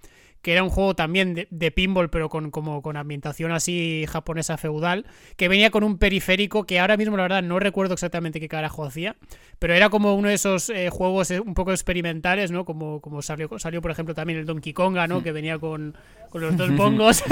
que 0.49 0.53
era 0.55 0.63
un 0.63 0.71
juego 0.71 0.97
también 0.97 1.47
de, 1.51 1.71
pinball, 1.71 2.09
pero 2.09 2.31
con, 2.31 2.51
como, 2.51 2.81
con 2.81 2.97
ambientación 2.97 3.53
así 3.53 4.07
japonesa 4.09 4.57
feudal, 4.57 5.05
que 5.37 5.47
venía 5.47 5.69
con 5.69 5.85
un 5.85 5.99
periférico 5.99 6.65
que 6.65 6.81
ahora 6.81 6.97
mismo 6.97 7.19
la 7.19 7.25
verdad 7.25 7.43
no 7.43 7.59
recuerdo 7.59 7.93
exactamente 7.93 8.41
qué 8.41 8.49
carajo 8.49 8.83
hacía, 8.83 9.17
pero 9.59 9.75
era 9.75 9.91
como 9.91 10.15
uno 10.15 10.31
de 10.31 10.35
esos 10.37 10.71
eh, 10.71 10.89
juegos 10.89 11.31
eh, 11.33 11.41
un 11.41 11.53
poco 11.53 11.73
experimentales, 11.73 12.51
¿no? 12.51 12.65
Como, 12.65 13.03
como 13.03 13.21
salió, 13.21 13.51
salió, 13.59 13.83
por 13.83 13.91
ejemplo, 13.91 14.15
también 14.15 14.39
el 14.39 14.47
Donkey 14.47 14.73
Konga, 14.73 15.07
¿no? 15.07 15.23
Que 15.23 15.33
venía 15.33 15.59
con, 15.59 15.95
con 16.31 16.41
los 16.41 16.57
dos 16.57 16.75
bongos 16.75 17.23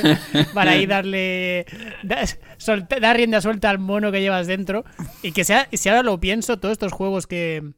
para 0.54 0.70
ahí 0.70 0.86
darle... 0.86 1.66
dar 2.02 3.16
rienda 3.18 3.42
suelta 3.42 3.68
al 3.68 3.80
mono 3.80 4.10
que 4.10 4.22
llevas 4.22 4.46
dentro. 4.46 4.86
Y 5.22 5.32
que 5.32 5.44
sea, 5.44 5.68
si 5.70 5.90
ahora 5.90 6.02
lo 6.02 6.18
pienso, 6.20 6.58
todos 6.58 6.72
estos 6.72 6.92
juegos 6.94 7.26
que 7.26 7.74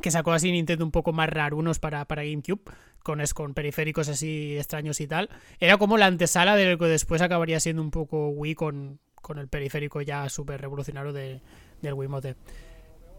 que 0.00 0.10
sacó 0.10 0.32
así 0.32 0.52
Nintendo 0.52 0.84
un 0.84 0.90
poco 0.90 1.12
más 1.12 1.28
rarunos 1.28 1.78
para, 1.78 2.04
para 2.04 2.24
GameCube, 2.24 2.62
con, 3.02 3.20
con 3.34 3.54
periféricos 3.54 4.08
así 4.08 4.56
extraños 4.56 5.00
y 5.00 5.06
tal. 5.06 5.28
Era 5.60 5.76
como 5.76 5.98
la 5.98 6.06
antesala 6.06 6.56
de 6.56 6.70
lo 6.70 6.78
que 6.78 6.86
después 6.86 7.22
acabaría 7.22 7.60
siendo 7.60 7.82
un 7.82 7.90
poco 7.90 8.28
Wii 8.28 8.54
con, 8.54 9.00
con 9.14 9.38
el 9.38 9.48
periférico 9.48 10.00
ya 10.00 10.28
súper 10.28 10.60
revolucionario 10.60 11.12
de, 11.12 11.40
del 11.82 11.94
Wiimote. 11.94 12.36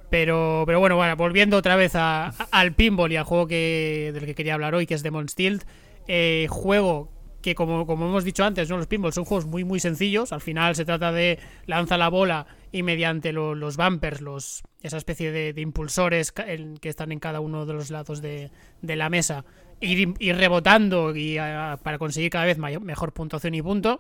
Pero, 0.10 0.64
pero 0.66 0.80
bueno, 0.80 1.16
volviendo 1.16 1.58
otra 1.58 1.76
vez 1.76 1.94
al 1.96 2.74
pinball 2.74 3.12
y 3.12 3.18
al 3.18 3.26
juego 3.26 3.48
que, 3.48 4.12
del 4.14 4.26
que 4.26 4.34
quería 4.34 4.56
hablar 4.56 4.74
hoy, 4.74 4.88
que 4.88 4.96
es 4.96 5.04
Demon 5.04 5.30
Steel. 5.30 5.62
Eh, 6.08 6.48
juego 6.50 7.12
que 7.42 7.56
como, 7.56 7.86
como 7.86 8.08
hemos 8.08 8.24
dicho 8.24 8.44
antes, 8.44 8.70
¿no? 8.70 8.78
los 8.78 8.88
pinballs 8.88 9.16
son 9.16 9.26
juegos 9.26 9.46
muy 9.46 9.64
muy 9.64 9.80
sencillos. 9.80 10.34
Al 10.34 10.42
final 10.42 10.76
se 10.76 10.86
trata 10.86 11.12
de 11.12 11.40
lanza 11.66 11.98
la 11.98 12.10
bola 12.10 12.48
y 12.72 12.84
mediante 12.84 13.32
los 13.32 13.78
bumpers, 13.78 14.22
los, 14.22 14.64
esa 14.82 14.98
especie 14.98 15.32
de, 15.32 15.60
impulsores 15.62 16.32
que 16.32 16.78
están 16.84 17.12
en 17.12 17.20
cada 17.20 17.40
uno 17.40 17.66
de 17.66 17.74
los 17.74 17.90
lados 17.90 18.22
de, 18.22 18.52
de 18.82 18.96
la 18.96 19.10
mesa, 19.10 19.46
ir, 19.80 20.36
rebotando 20.36 21.16
y 21.16 21.38
para 21.84 21.98
conseguir 21.98 22.30
cada 22.30 22.46
vez 22.46 22.58
mejor 22.58 23.14
puntuación 23.14 23.56
y 23.56 23.62
punto. 23.62 24.00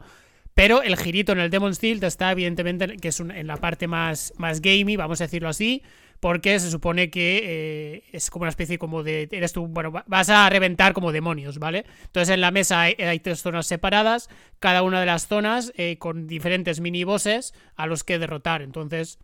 Pero 0.54 0.82
el 0.82 0.98
girito 0.98 1.32
en 1.32 1.40
el 1.40 1.50
Demon 1.50 1.74
Steel 1.74 2.04
está 2.04 2.32
evidentemente 2.32 2.98
que 2.98 3.10
es 3.10 3.20
en 3.20 3.48
la 3.48 3.58
parte 3.58 3.88
más, 3.88 4.34
más 4.38 4.62
gamey, 4.62 4.98
vamos 4.98 5.22
a 5.22 5.26
decirlo 5.26 5.48
así, 5.48 5.84
porque 6.20 6.60
se 6.60 6.70
supone 6.70 7.10
que 7.10 7.42
eh, 7.44 8.04
es 8.12 8.30
como 8.30 8.44
una 8.44 8.50
especie 8.50 8.78
como 8.78 9.04
de 9.04 9.28
eres 9.32 9.54
tú 9.54 9.68
bueno 9.68 9.92
vas 10.06 10.30
a 10.30 10.50
reventar 10.50 10.94
como 10.94 11.12
demonios 11.12 11.60
vale 11.60 11.86
entonces 12.06 12.34
en 12.34 12.42
la 12.42 12.52
mesa 12.52 12.82
hay, 12.82 13.20
tres 13.20 13.42
zonas 13.42 13.68
separadas 13.68 14.30
cada 14.60 14.84
una 14.84 15.00
de 15.00 15.06
las 15.06 15.28
zonas 15.28 15.72
eh, 15.78 15.98
con 15.98 16.28
diferentes 16.28 16.80
mini 16.80 17.04
bosses 17.04 17.54
a 17.76 17.88
los 17.88 18.04
que 18.04 18.20
derrotar. 18.20 18.62
Entonces 18.62 19.20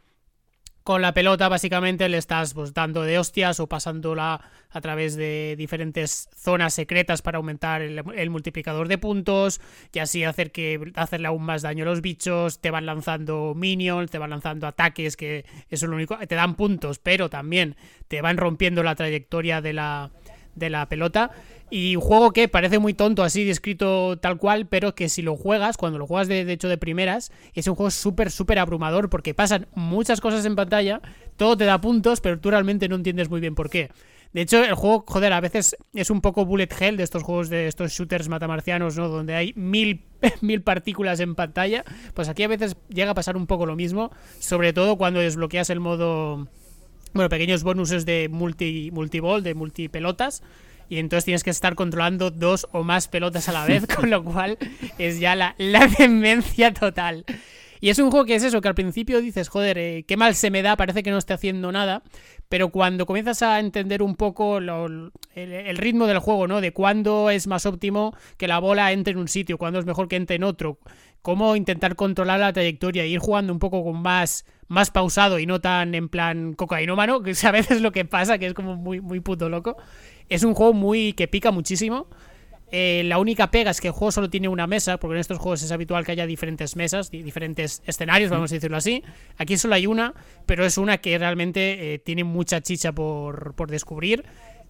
con 0.86 1.02
la 1.02 1.16
pelota 1.16 1.50
básicamente 1.50 2.08
le 2.10 2.18
estás 2.18 2.54
pues, 2.54 2.72
dando 2.72 3.02
de 3.02 3.18
hostias 3.18 3.60
o 3.60 3.66
pasándola 3.66 4.40
a 4.70 4.82
través 4.82 5.16
de 5.16 5.56
diferentes 5.58 6.30
zonas 6.36 6.76
secretas 6.76 7.24
para 7.24 7.38
aumentar 7.38 7.82
el, 7.82 8.30
multiplicador 8.30 8.88
de 8.88 9.00
puntos 9.00 9.62
y 9.92 9.98
así 9.98 10.24
hacer 10.24 10.52
que 10.52 10.92
hacerle 10.94 11.28
aún 11.28 11.42
más 11.42 11.64
daño 11.64 11.86
a 11.86 11.88
los 11.88 12.02
bichos, 12.02 12.62
te 12.62 12.70
van 12.70 12.86
lanzando 12.86 13.54
minions, 13.56 14.12
te 14.12 14.20
van 14.20 14.30
lanzando 14.30 14.68
ataques 14.68 15.18
que 15.18 15.44
es 15.72 15.82
lo 15.82 15.96
único, 15.96 16.20
te 16.20 16.36
dan 16.36 16.54
puntos, 16.54 17.00
pero 17.00 17.32
también 17.32 17.76
te 18.08 18.22
van 18.22 18.38
rompiendo 18.38 18.84
la 18.84 18.94
trayectoria 18.94 19.62
de 19.62 19.74
la, 19.74 20.12
de 20.56 20.70
la 20.70 20.88
pelota 20.88 21.32
y 21.70 21.96
un 21.96 22.02
juego 22.02 22.32
que 22.32 22.48
parece 22.48 22.80
muy 22.80 22.94
tonto 22.94 23.24
así 23.24 23.44
descrito 23.44 24.18
tal 24.18 24.38
cual, 24.38 24.68
pero 24.68 24.94
que 24.96 25.10
si 25.10 25.22
lo 25.22 25.36
juegas, 25.36 25.78
cuando 25.78 25.98
lo 25.98 26.08
juegas 26.08 26.28
de, 26.28 26.42
hecho 26.52 26.70
de 26.70 26.78
primeras, 26.78 27.32
es 27.54 27.68
un 27.68 27.76
juego 27.76 27.92
súper, 27.92 28.32
súper 28.32 28.60
abrumador 28.60 29.10
porque 29.10 29.34
pasan 29.34 29.68
muchas 29.74 30.22
cosas 30.22 30.46
en 30.46 30.56
pantalla, 30.56 31.02
todo 31.38 31.58
te 31.58 31.66
da 31.66 31.82
puntos, 31.82 32.22
pero 32.22 32.40
tú 32.40 32.52
realmente 32.52 32.88
no 32.88 32.96
entiendes 32.96 33.30
muy 33.30 33.42
bien 33.42 33.56
por 33.56 33.70
qué. 33.70 33.90
De 34.32 34.42
hecho, 34.42 34.64
el 34.64 34.74
juego, 34.74 35.06
joder, 35.08 35.32
a 35.32 35.40
veces 35.40 35.78
es 35.94 36.10
un 36.10 36.20
poco 36.20 36.46
bullet 36.46 36.68
hell 36.78 36.98
de 36.98 37.04
estos 37.04 37.24
juegos 37.24 37.50
de 37.50 37.68
estos 37.68 37.94
shooters 37.94 38.28
matamarcianos, 38.28 38.98
¿no? 38.98 39.08
Donde 39.08 39.34
hay 39.34 39.54
mil, 39.56 40.04
mil 40.42 40.62
partículas 40.62 41.22
en 41.22 41.36
pantalla. 41.36 41.86
Pues 42.14 42.28
aquí 42.28 42.44
a 42.44 42.50
veces 42.50 42.76
llega 42.90 43.12
a 43.12 43.16
pasar 43.16 43.38
un 43.38 43.48
poco 43.48 43.66
lo 43.66 43.78
mismo, 43.78 44.12
sobre 44.40 44.74
todo 44.74 44.98
cuando 44.98 45.22
desbloqueas 45.22 45.70
el 45.70 45.80
modo 45.80 46.50
bueno, 47.16 47.30
pequeños 47.30 47.64
bonuses 47.64 48.06
de 48.06 48.30
multi 48.30 48.92
multiball, 48.92 49.42
de 49.42 49.56
multipelotas, 49.56 50.44
y 50.90 50.98
entonces 50.98 51.26
tienes 51.26 51.44
que 51.44 51.50
estar 51.50 51.74
controlando 51.74 52.30
dos 52.30 52.68
o 52.74 52.84
más 52.84 53.08
pelotas 53.08 53.50
a 53.50 53.54
la 53.54 53.66
vez, 53.66 53.88
con 53.96 54.10
lo 54.10 54.24
cual 54.24 54.58
es 55.00 55.20
ya 55.20 55.36
la, 55.36 55.56
la 55.58 55.88
demencia 55.88 56.74
total. 56.74 57.26
Y 57.82 57.90
es 57.90 58.00
un 58.00 58.10
juego 58.10 58.26
que 58.26 58.36
es 58.36 58.44
eso, 58.44 58.62
que 58.62 58.68
al 58.68 58.76
principio 58.76 59.22
dices, 59.22 59.48
joder, 59.48 59.78
eh, 59.78 60.06
qué 60.08 60.18
mal 60.18 60.36
se 60.36 60.50
me 60.50 60.62
da, 60.62 60.76
parece 60.76 61.04
que 61.04 61.12
no 61.12 61.18
esté 61.18 61.34
haciendo 61.34 61.72
nada, 61.72 62.04
pero 62.50 62.70
cuando 62.70 63.06
comienzas 63.06 63.42
a 63.42 63.60
entender 63.60 64.02
un 64.02 64.16
poco 64.16 64.58
el, 64.58 65.12
ritmo 65.78 66.08
del 66.08 66.20
juego, 66.20 66.48
¿no? 66.48 66.62
De 66.62 66.72
cuándo 66.72 67.30
es 67.30 67.48
más 67.48 67.66
óptimo 67.66 68.16
que 68.38 68.48
la 68.48 68.60
bola 68.60 68.92
entre 68.92 69.12
en 69.12 69.20
un 69.20 69.28
sitio, 69.28 69.58
cuándo 69.58 69.80
es 69.80 69.86
mejor 69.86 70.08
que 70.08 70.16
entre 70.16 70.38
en 70.38 70.44
otro, 70.44 70.80
cómo 71.26 71.56
intentar 71.56 71.96
controlar 71.96 72.40
la 72.40 72.54
trayectoria 72.54 73.02
e 73.02 73.08
ir 73.08 73.18
jugando 73.18 73.52
un 73.52 73.58
poco 73.58 73.84
con 73.84 74.00
más, 74.00 74.46
más 74.68 74.92
pausado 74.92 75.40
y 75.40 75.48
no 75.48 75.60
tan 75.60 75.96
en 75.96 76.08
plan 76.08 76.54
cocainómano, 76.54 77.24
que 77.24 77.34
a 77.48 77.52
veces 77.52 77.82
lo 77.82 77.92
que 77.92 78.06
pasa, 78.06 78.38
que 78.38 78.46
es 78.46 78.54
como 78.54 78.76
muy, 78.76 79.02
muy 79.02 79.22
puto 79.22 79.50
loco. 79.50 79.76
Es 80.30 80.44
un 80.44 80.54
juego 80.54 80.74
muy 80.74 81.14
que 81.14 81.28
pica 81.28 81.50
muchísimo. 81.50 82.08
Eh, 82.72 83.02
la 83.06 83.18
única 83.18 83.50
pega 83.50 83.72
es 83.72 83.82
que 83.82 83.88
el 83.88 83.94
juego 83.94 84.12
solo 84.12 84.30
tiene 84.30 84.50
una 84.50 84.68
mesa, 84.68 84.98
porque 85.00 85.16
en 85.16 85.22
estos 85.22 85.40
juegos 85.40 85.64
es 85.64 85.72
habitual 85.72 86.06
que 86.06 86.12
haya 86.12 86.28
diferentes 86.28 86.76
mesas, 86.76 87.10
diferentes 87.10 87.82
escenarios, 87.88 88.30
vamos 88.30 88.52
a 88.52 88.56
decirlo 88.56 88.78
así. 88.78 89.02
Aquí 89.38 89.58
solo 89.58 89.74
hay 89.74 89.88
una, 89.88 90.14
pero 90.46 90.64
es 90.64 90.78
una 90.78 91.00
que 91.00 91.18
realmente 91.18 91.96
eh, 91.96 91.98
tiene 91.98 92.24
mucha 92.24 92.62
chicha 92.62 92.92
por, 92.92 93.56
por 93.56 93.72
descubrir. 93.72 94.26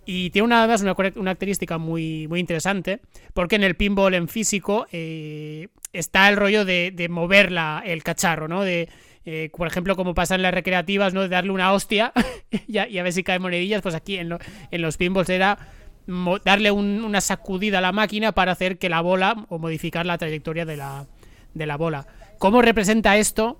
Y 0.06 0.30
tiene 0.30 0.45
una, 0.45 0.60
además 0.60 0.84
una, 0.84 0.91
una, 0.94 1.32
característica 1.32 1.77
muy, 1.77 2.30
muy 2.30 2.40
interesante, 2.40 3.02
porque 3.34 3.57
en 3.57 3.64
el 3.64 3.76
pinball 3.76 4.14
en 4.14 4.30
físico 4.30 4.86
eh, 4.94 5.68
está 5.97 6.30
el 6.30 6.35
rollo 6.35 6.65
de, 6.65 6.91
de 6.91 7.09
mover 7.09 7.51
el 7.85 8.03
cacharro, 8.03 8.47
¿no? 8.47 8.63
De, 8.63 8.89
por 9.55 9.67
ejemplo, 9.67 9.95
como 9.95 10.13
pasa 10.13 10.35
en 10.35 10.41
las 10.41 10.53
recreativas, 10.53 11.13
¿no? 11.13 11.22
De 11.22 11.30
darle 11.30 11.51
una 11.51 11.73
hostia 11.73 12.13
y, 12.67 12.77
a, 12.77 13.03
ver 13.03 13.13
si 13.13 13.23
caen 13.23 13.41
monedillas, 13.41 13.81
pues 13.81 13.95
aquí 13.95 14.17
en, 14.17 14.38
en 14.72 14.81
los 14.81 14.97
pinballs 14.97 15.30
era 15.30 15.57
darle 16.43 16.72
una 16.72 17.22
sacudida 17.22 17.80
a 17.80 17.81
la 17.81 17.91
máquina 17.91 18.31
para 18.31 18.51
hacer 18.51 18.77
que 18.77 18.89
la 18.89 19.01
bola 19.01 19.45
o 19.49 19.57
modificar 19.57 20.05
la 20.05 20.17
trayectoria 20.17 20.65
de 20.65 20.77
la, 20.77 21.07
de 21.53 21.65
la 21.65 21.77
bola. 21.77 22.07
¿Cómo 22.38 22.61
representa 22.61 23.17
esto 23.17 23.59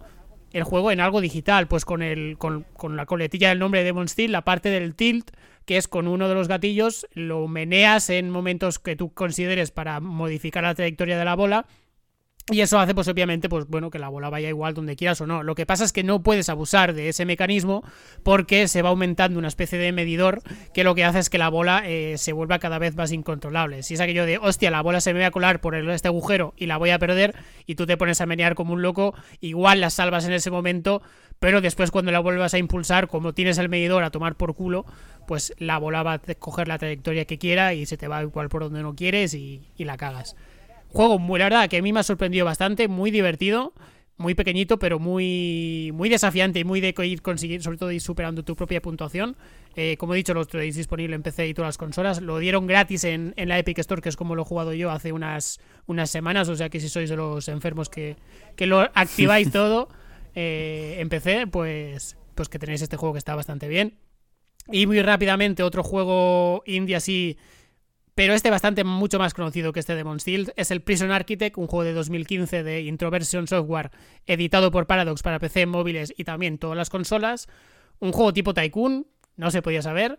el 0.54 0.64
juego 0.64 0.92
en 0.92 1.00
algo 1.00 1.22
digital? 1.22 1.68
Pues 1.68 1.86
con, 1.86 2.04
el, 2.04 2.38
con, 2.38 2.66
la 2.96 3.06
coletilla 3.06 3.50
del 3.50 3.60
nombre 3.60 3.80
de 3.80 3.86
Demon 3.86 4.08
Steel, 4.08 4.32
la 4.32 4.44
parte 4.44 4.70
del 4.70 4.96
tilt, 4.96 5.32
que 5.66 5.78
es 5.78 5.88
con 5.88 6.08
uno 6.08 6.30
de 6.30 6.36
los 6.36 6.48
gatillos, 6.48 7.08
lo 7.14 7.48
meneas 7.48 8.10
en 8.12 8.30
momentos 8.30 8.78
que 8.78 8.96
tú 8.96 9.12
consideres 9.12 9.72
para 9.72 10.00
modificar 10.00 10.64
la 10.64 10.76
trayectoria 10.76 11.18
de 11.18 11.26
la 11.26 11.36
bola 11.36 11.66
Y 12.52 12.62
eso 12.62 12.78
hace, 12.78 12.94
pues 12.94 13.08
obviamente, 13.08 13.50
pues 13.50 13.66
bueno, 13.66 13.90
que 13.90 13.98
la 13.98 14.08
bola 14.08 14.30
vaya 14.30 14.50
igual 14.50 14.76
donde 14.76 14.96
quieras 14.96 15.20
o 15.20 15.26
no. 15.26 15.42
Lo 15.42 15.56
que 15.56 15.66
pasa 15.66 15.84
es 15.84 15.92
que 15.92 16.04
no 16.04 16.22
puedes 16.22 16.48
abusar 16.48 16.94
de 16.94 17.10
ese 17.10 17.26
mecanismo 17.26 17.84
porque 18.22 18.68
se 18.68 18.84
va 18.84 18.90
aumentando 18.90 19.40
una 19.40 19.48
especie 19.48 19.80
de 19.80 19.92
medidor 19.92 20.44
que 20.72 20.84
lo 20.84 20.94
que 20.94 21.06
hace 21.06 21.18
es 21.18 21.32
que 21.32 21.40
la 21.40 21.50
bola 21.50 21.82
eh, 21.88 22.20
se 22.20 22.34
vuelva 22.34 22.60
cada 22.60 22.78
vez 22.78 22.96
más 22.96 23.12
incontrolable. 23.12 23.82
Si 23.82 23.96
es 23.96 24.00
aquello 24.00 24.28
de, 24.28 24.38
hostia, 24.38 24.70
la 24.70 24.82
bola 24.82 25.02
se 25.02 25.12
me 25.16 25.22
va 25.22 25.26
a 25.26 25.32
colar 25.32 25.60
por 25.60 25.74
este 25.74 26.08
agujero 26.08 26.54
y 26.56 26.68
la 26.68 26.78
voy 26.78 26.92
a 26.92 27.00
perder 27.00 27.34
y 27.66 27.74
tú 27.74 27.88
te 27.88 27.98
pones 27.98 28.22
a 28.22 28.28
menear 28.28 28.54
como 28.54 28.74
un 28.74 28.84
loco, 28.84 29.16
igual 29.42 29.82
la 29.82 29.90
salvas 29.90 30.26
en 30.26 30.34
ese 30.34 30.52
momento, 30.52 31.02
pero 31.40 31.62
después 31.62 31.90
cuando 31.90 32.12
la 32.12 32.20
vuelvas 32.20 32.54
a 32.54 32.60
impulsar, 32.60 33.08
como 33.08 33.34
tienes 33.34 33.58
el 33.58 33.70
medidor 33.70 34.04
a 34.04 34.12
tomar 34.12 34.36
por 34.36 34.54
culo, 34.54 34.86
pues 35.28 35.52
la 35.58 35.80
bola 35.80 36.04
va 36.04 36.14
a 36.14 36.20
coger 36.36 36.68
la 36.68 36.78
trayectoria 36.78 37.26
que 37.26 37.40
quiera 37.40 37.74
y 37.74 37.88
se 37.88 37.98
te 37.98 38.08
va 38.08 38.22
igual 38.22 38.50
por 38.50 38.62
donde 38.62 38.84
no 38.84 38.94
quieres 38.94 39.34
y 39.34 39.64
la 39.80 39.98
cagas. 39.98 40.36
Juego 40.96 41.20
muy, 41.20 41.40
la 41.40 41.46
verdad, 41.48 41.70
que 41.70 41.78
a 41.78 41.82
mí 41.82 41.92
me 41.92 42.00
ha 42.00 42.04
sorprendido 42.04 42.46
bastante, 42.46 42.88
muy 42.88 43.12
divertido, 43.12 43.74
muy 44.16 44.34
pequeñito, 44.34 44.80
pero 44.80 44.98
muy, 44.98 45.92
muy 45.94 46.08
desafiante 46.08 46.60
y 46.60 46.64
muy 46.64 46.80
de 46.80 46.96
ir 47.04 47.22
conseguir, 47.22 47.62
sobre 47.62 47.78
todo 47.78 47.92
ir 47.92 48.00
superando 48.00 48.46
tu 48.46 48.56
propia 48.56 48.82
puntuación. 48.82 49.36
Eh, 49.76 49.98
como 49.98 50.14
he 50.14 50.18
dicho, 50.18 50.34
lo 50.34 50.46
tenéis 50.46 50.78
disponible 50.78 51.14
en 51.16 51.22
PC 51.22 51.50
y 51.50 51.54
todas 51.54 51.68
las 51.68 51.78
consolas. 51.78 52.22
Lo 52.22 52.40
dieron 52.40 52.66
gratis 52.66 53.04
en, 53.04 53.34
la 53.36 53.60
Epic 53.60 53.78
Store, 53.80 54.02
que 54.02 54.08
es 54.08 54.16
como 54.16 54.36
lo 54.36 54.44
he 54.44 54.46
jugado 54.46 54.74
yo 54.74 54.90
hace 54.90 55.12
unas, 55.12 55.60
unas 55.86 56.10
semanas. 56.10 56.48
O 56.48 56.56
sea 56.56 56.70
que 56.70 56.80
si 56.80 56.88
sois 56.88 57.10
de 57.10 57.18
los 57.18 57.50
enfermos 57.50 57.90
que, 57.90 58.16
lo 58.60 58.80
activáis 58.80 59.52
todo 59.52 59.90
eh, 60.34 60.96
en 61.00 61.10
PC, 61.10 61.48
pues, 61.48 62.16
pues 62.36 62.48
que 62.48 62.58
tenéis 62.58 62.82
este 62.82 62.96
juego 62.96 63.12
que 63.12 63.20
está 63.20 63.36
bastante 63.36 63.68
bien. 63.68 63.98
Y 64.72 64.88
muy 64.88 65.02
rápidamente, 65.02 65.62
otro 65.62 65.84
juego 65.84 66.64
indie 66.66 66.96
así 66.96 67.38
pero 68.16 68.34
este 68.34 68.50
bastante 68.50 68.86
mucho 68.86 69.20
más 69.20 69.34
conocido 69.34 69.74
que 69.74 69.82
este 69.82 69.94
de 69.94 70.20
Steel 70.20 70.54
es 70.56 70.72
el 70.72 70.82
Prison 70.82 71.12
Architect, 71.12 71.58
un 71.58 71.68
juego 71.68 71.84
de 71.84 71.94
2015 71.94 72.64
de 72.64 72.82
Introversion 72.82 73.46
Software 73.46 73.92
editado 74.26 74.72
por 74.72 74.88
Paradox 74.88 75.22
para 75.22 75.40
PC, 75.40 75.66
móviles 75.66 76.14
y 76.16 76.24
también 76.24 76.58
todas 76.58 76.78
las 76.78 76.90
consolas. 76.90 77.50
Un 78.00 78.14
juego 78.14 78.32
tipo 78.32 78.54
Tycoon, 78.54 79.06
no 79.36 79.52
se 79.52 79.62
podía 79.62 79.82
saber, 79.82 80.18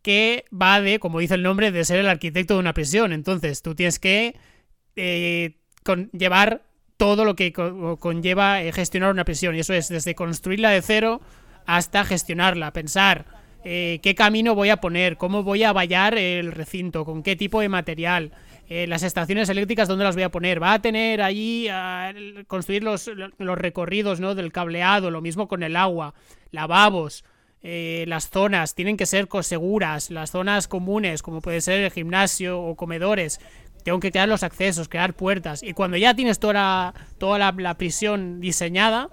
que 0.00 0.46
va 0.50 0.80
de, 0.80 0.98
como 0.98 1.18
dice 1.18 1.34
el 1.34 1.42
nombre, 1.42 1.70
de 1.70 1.84
ser 1.84 1.98
el 1.98 2.08
arquitecto 2.08 2.54
de 2.54 2.60
una 2.60 2.72
prisión. 2.72 3.12
Entonces 3.12 3.60
tú 3.60 3.74
tienes 3.74 3.98
que 3.98 4.34
eh, 4.96 5.58
llevar 6.12 6.62
todo 6.96 7.26
lo 7.26 7.36
que 7.36 7.52
conlleva 7.52 8.62
eh, 8.62 8.72
gestionar 8.72 9.10
una 9.10 9.26
prisión. 9.26 9.54
Y 9.54 9.60
eso 9.60 9.74
es 9.74 9.88
desde 9.88 10.14
construirla 10.14 10.70
de 10.70 10.80
cero 10.80 11.20
hasta 11.66 12.04
gestionarla, 12.04 12.72
pensar 12.72 13.26
eh, 13.64 13.98
qué 14.02 14.14
camino 14.14 14.54
voy 14.54 14.70
a 14.70 14.78
poner, 14.78 15.16
cómo 15.16 15.42
voy 15.42 15.64
a 15.64 15.72
vallar 15.72 16.16
el 16.16 16.52
recinto, 16.52 17.04
con 17.04 17.22
qué 17.22 17.36
tipo 17.36 17.60
de 17.60 17.68
material, 17.68 18.32
eh, 18.68 18.86
las 18.86 19.02
estaciones 19.02 19.48
eléctricas, 19.48 19.88
dónde 19.88 20.04
las 20.04 20.14
voy 20.14 20.24
a 20.24 20.30
poner. 20.30 20.62
Va 20.62 20.74
a 20.74 20.82
tener 20.82 21.22
allí 21.22 21.68
a 21.68 22.14
construir 22.46 22.84
los, 22.84 23.10
los, 23.38 23.58
recorridos 23.58 24.20
¿no? 24.20 24.34
del 24.34 24.52
cableado, 24.52 25.10
lo 25.10 25.20
mismo 25.20 25.48
con 25.48 25.62
el 25.62 25.76
agua, 25.76 26.14
lavabos. 26.50 27.24
Eh, 27.62 28.04
las 28.06 28.30
zonas 28.30 28.74
tienen 28.74 28.96
que 28.96 29.06
ser 29.06 29.28
seguras, 29.42 30.10
las 30.10 30.30
zonas 30.30 30.68
comunes, 30.68 31.22
como 31.22 31.40
puede 31.40 31.60
ser 31.60 31.80
el 31.80 31.90
gimnasio 31.90 32.60
o 32.60 32.76
comedores, 32.76 33.40
tengo 33.82 33.98
que 33.98 34.12
crear 34.12 34.28
los 34.28 34.44
accesos, 34.44 34.88
crear 34.88 35.14
puertas. 35.14 35.62
Y 35.62 35.72
cuando 35.72 35.96
ya 35.96 36.14
tienes 36.14 36.38
toda 36.38 36.94
toda 37.18 37.38
la 37.38 37.74
prisión 37.78 38.40
diseñada, 38.40 39.08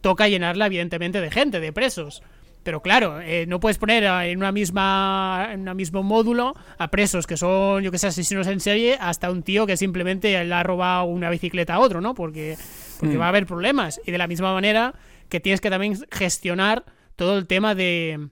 toca 0.00 0.28
llenarla, 0.28 0.66
evidentemente, 0.66 1.20
de 1.20 1.30
gente, 1.30 1.58
de 1.60 1.72
presos. 1.72 2.22
Pero 2.62 2.80
claro, 2.80 3.20
eh, 3.20 3.46
no 3.46 3.60
puedes 3.60 3.78
poner 3.78 4.04
en 4.04 4.38
una 4.38 4.52
misma 4.52 5.48
en 5.52 5.68
un 5.68 5.76
mismo 5.76 6.02
módulo 6.02 6.54
a 6.78 6.90
presos 6.90 7.26
que 7.26 7.36
son, 7.36 7.82
yo 7.82 7.90
que 7.90 7.98
sé, 7.98 8.06
asesinos 8.06 8.46
en 8.46 8.60
serie, 8.60 8.96
hasta 9.00 9.30
un 9.30 9.42
tío 9.42 9.66
que 9.66 9.76
simplemente 9.76 10.44
le 10.44 10.54
ha 10.54 10.62
robado 10.62 11.04
una 11.04 11.30
bicicleta 11.30 11.74
a 11.74 11.78
otro, 11.80 12.00
¿no? 12.00 12.14
Porque, 12.14 12.56
porque 13.00 13.16
mm. 13.16 13.20
va 13.20 13.26
a 13.26 13.28
haber 13.28 13.46
problemas. 13.46 14.00
Y 14.06 14.12
de 14.12 14.18
la 14.18 14.26
misma 14.26 14.52
manera 14.52 14.94
que 15.28 15.40
tienes 15.40 15.60
que 15.60 15.70
también 15.70 15.96
gestionar 16.10 16.84
todo 17.16 17.38
el 17.38 17.46
tema 17.46 17.74
de, 17.74 18.28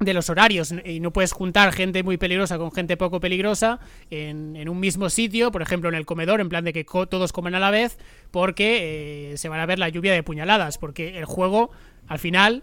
de 0.00 0.14
los 0.14 0.28
horarios 0.30 0.74
y 0.84 1.00
no 1.00 1.12
puedes 1.12 1.32
juntar 1.32 1.72
gente 1.72 2.02
muy 2.02 2.16
peligrosa 2.16 2.58
con 2.58 2.72
gente 2.72 2.96
poco 2.96 3.20
peligrosa 3.20 3.80
en, 4.10 4.56
en, 4.56 4.68
un 4.68 4.80
mismo 4.80 5.08
sitio, 5.10 5.52
por 5.52 5.62
ejemplo 5.62 5.88
en 5.88 5.94
el 5.94 6.06
comedor, 6.06 6.40
en 6.40 6.48
plan 6.48 6.64
de 6.64 6.72
que 6.72 6.84
todos 6.84 7.32
comen 7.32 7.54
a 7.54 7.60
la 7.60 7.70
vez, 7.70 7.98
porque 8.30 9.32
eh, 9.32 9.36
se 9.36 9.48
van 9.48 9.60
a 9.60 9.66
ver 9.66 9.78
la 9.78 9.88
lluvia 9.88 10.12
de 10.12 10.22
puñaladas, 10.22 10.78
porque 10.78 11.18
el 11.18 11.24
juego 11.24 11.70
al 12.08 12.18
final 12.18 12.62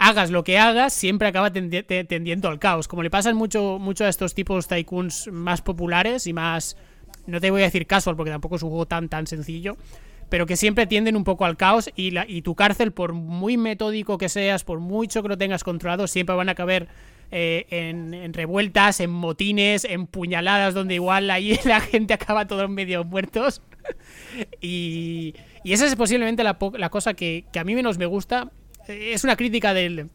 hagas 0.00 0.30
lo 0.30 0.42
que 0.44 0.58
hagas, 0.58 0.94
siempre 0.94 1.28
acaba 1.28 1.52
tendiendo 1.52 2.48
al 2.48 2.58
caos. 2.58 2.88
Como 2.88 3.02
le 3.02 3.10
pasan 3.10 3.36
mucho, 3.36 3.78
mucho 3.78 4.06
a 4.06 4.08
estos 4.08 4.34
tipos 4.34 4.66
tycoons 4.66 5.28
más 5.30 5.60
populares 5.60 6.26
y 6.26 6.32
más. 6.32 6.76
No 7.26 7.38
te 7.38 7.50
voy 7.50 7.60
a 7.60 7.66
decir 7.66 7.86
casual 7.86 8.16
porque 8.16 8.30
tampoco 8.30 8.56
es 8.56 8.62
un 8.62 8.70
juego 8.70 8.86
tan, 8.86 9.10
tan 9.10 9.26
sencillo. 9.26 9.76
Pero 10.30 10.46
que 10.46 10.56
siempre 10.56 10.86
tienden 10.86 11.16
un 11.16 11.24
poco 11.24 11.44
al 11.44 11.58
caos 11.58 11.90
y, 11.96 12.12
la, 12.12 12.24
y 12.26 12.40
tu 12.40 12.54
cárcel, 12.54 12.92
por 12.92 13.12
muy 13.12 13.58
metódico 13.58 14.16
que 14.16 14.30
seas, 14.30 14.64
por 14.64 14.80
mucho 14.80 15.22
que 15.22 15.28
lo 15.28 15.36
tengas 15.36 15.64
controlado, 15.64 16.06
siempre 16.06 16.34
van 16.34 16.48
a 16.48 16.54
caber 16.54 16.88
eh, 17.30 17.66
en, 17.68 18.32
revueltas, 18.32 19.00
en 19.00 19.10
motines, 19.10 19.84
en 19.84 20.06
puñaladas, 20.06 20.72
donde 20.72 20.94
igual 20.94 21.30
ahí 21.30 21.58
la 21.66 21.80
gente 21.80 22.14
acaba 22.14 22.46
todos 22.46 22.70
medio 22.70 23.04
muertos. 23.04 23.60
y, 24.62 25.34
y 25.62 25.72
esa 25.74 25.84
es 25.84 25.94
posiblemente 25.94 26.42
la, 26.42 26.56
la 26.78 26.88
cosa 26.88 27.12
que, 27.12 27.44
que, 27.52 27.58
a 27.58 27.64
mí 27.64 27.74
menos 27.74 27.98
me 27.98 28.06
gusta, 28.06 28.50
es 28.90 29.24
una 29.24 29.36
crítica 29.36 29.74
del 29.74 30.10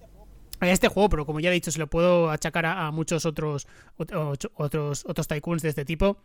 a 0.60 0.70
este 0.70 0.88
juego, 0.88 1.10
pero 1.10 1.26
como 1.26 1.40
ya 1.40 1.50
he 1.50 1.54
dicho, 1.54 1.72
se 1.72 1.80
lo 1.80 1.88
puedo 1.88 2.30
achacar 2.30 2.66
a, 2.66 2.90
muchos 2.92 3.26
otros, 3.26 3.68
otros 3.98 5.04
otros 5.06 5.28
tycoons 5.28 5.62
de 5.62 5.70
este 5.70 5.84
tipo 5.84 6.18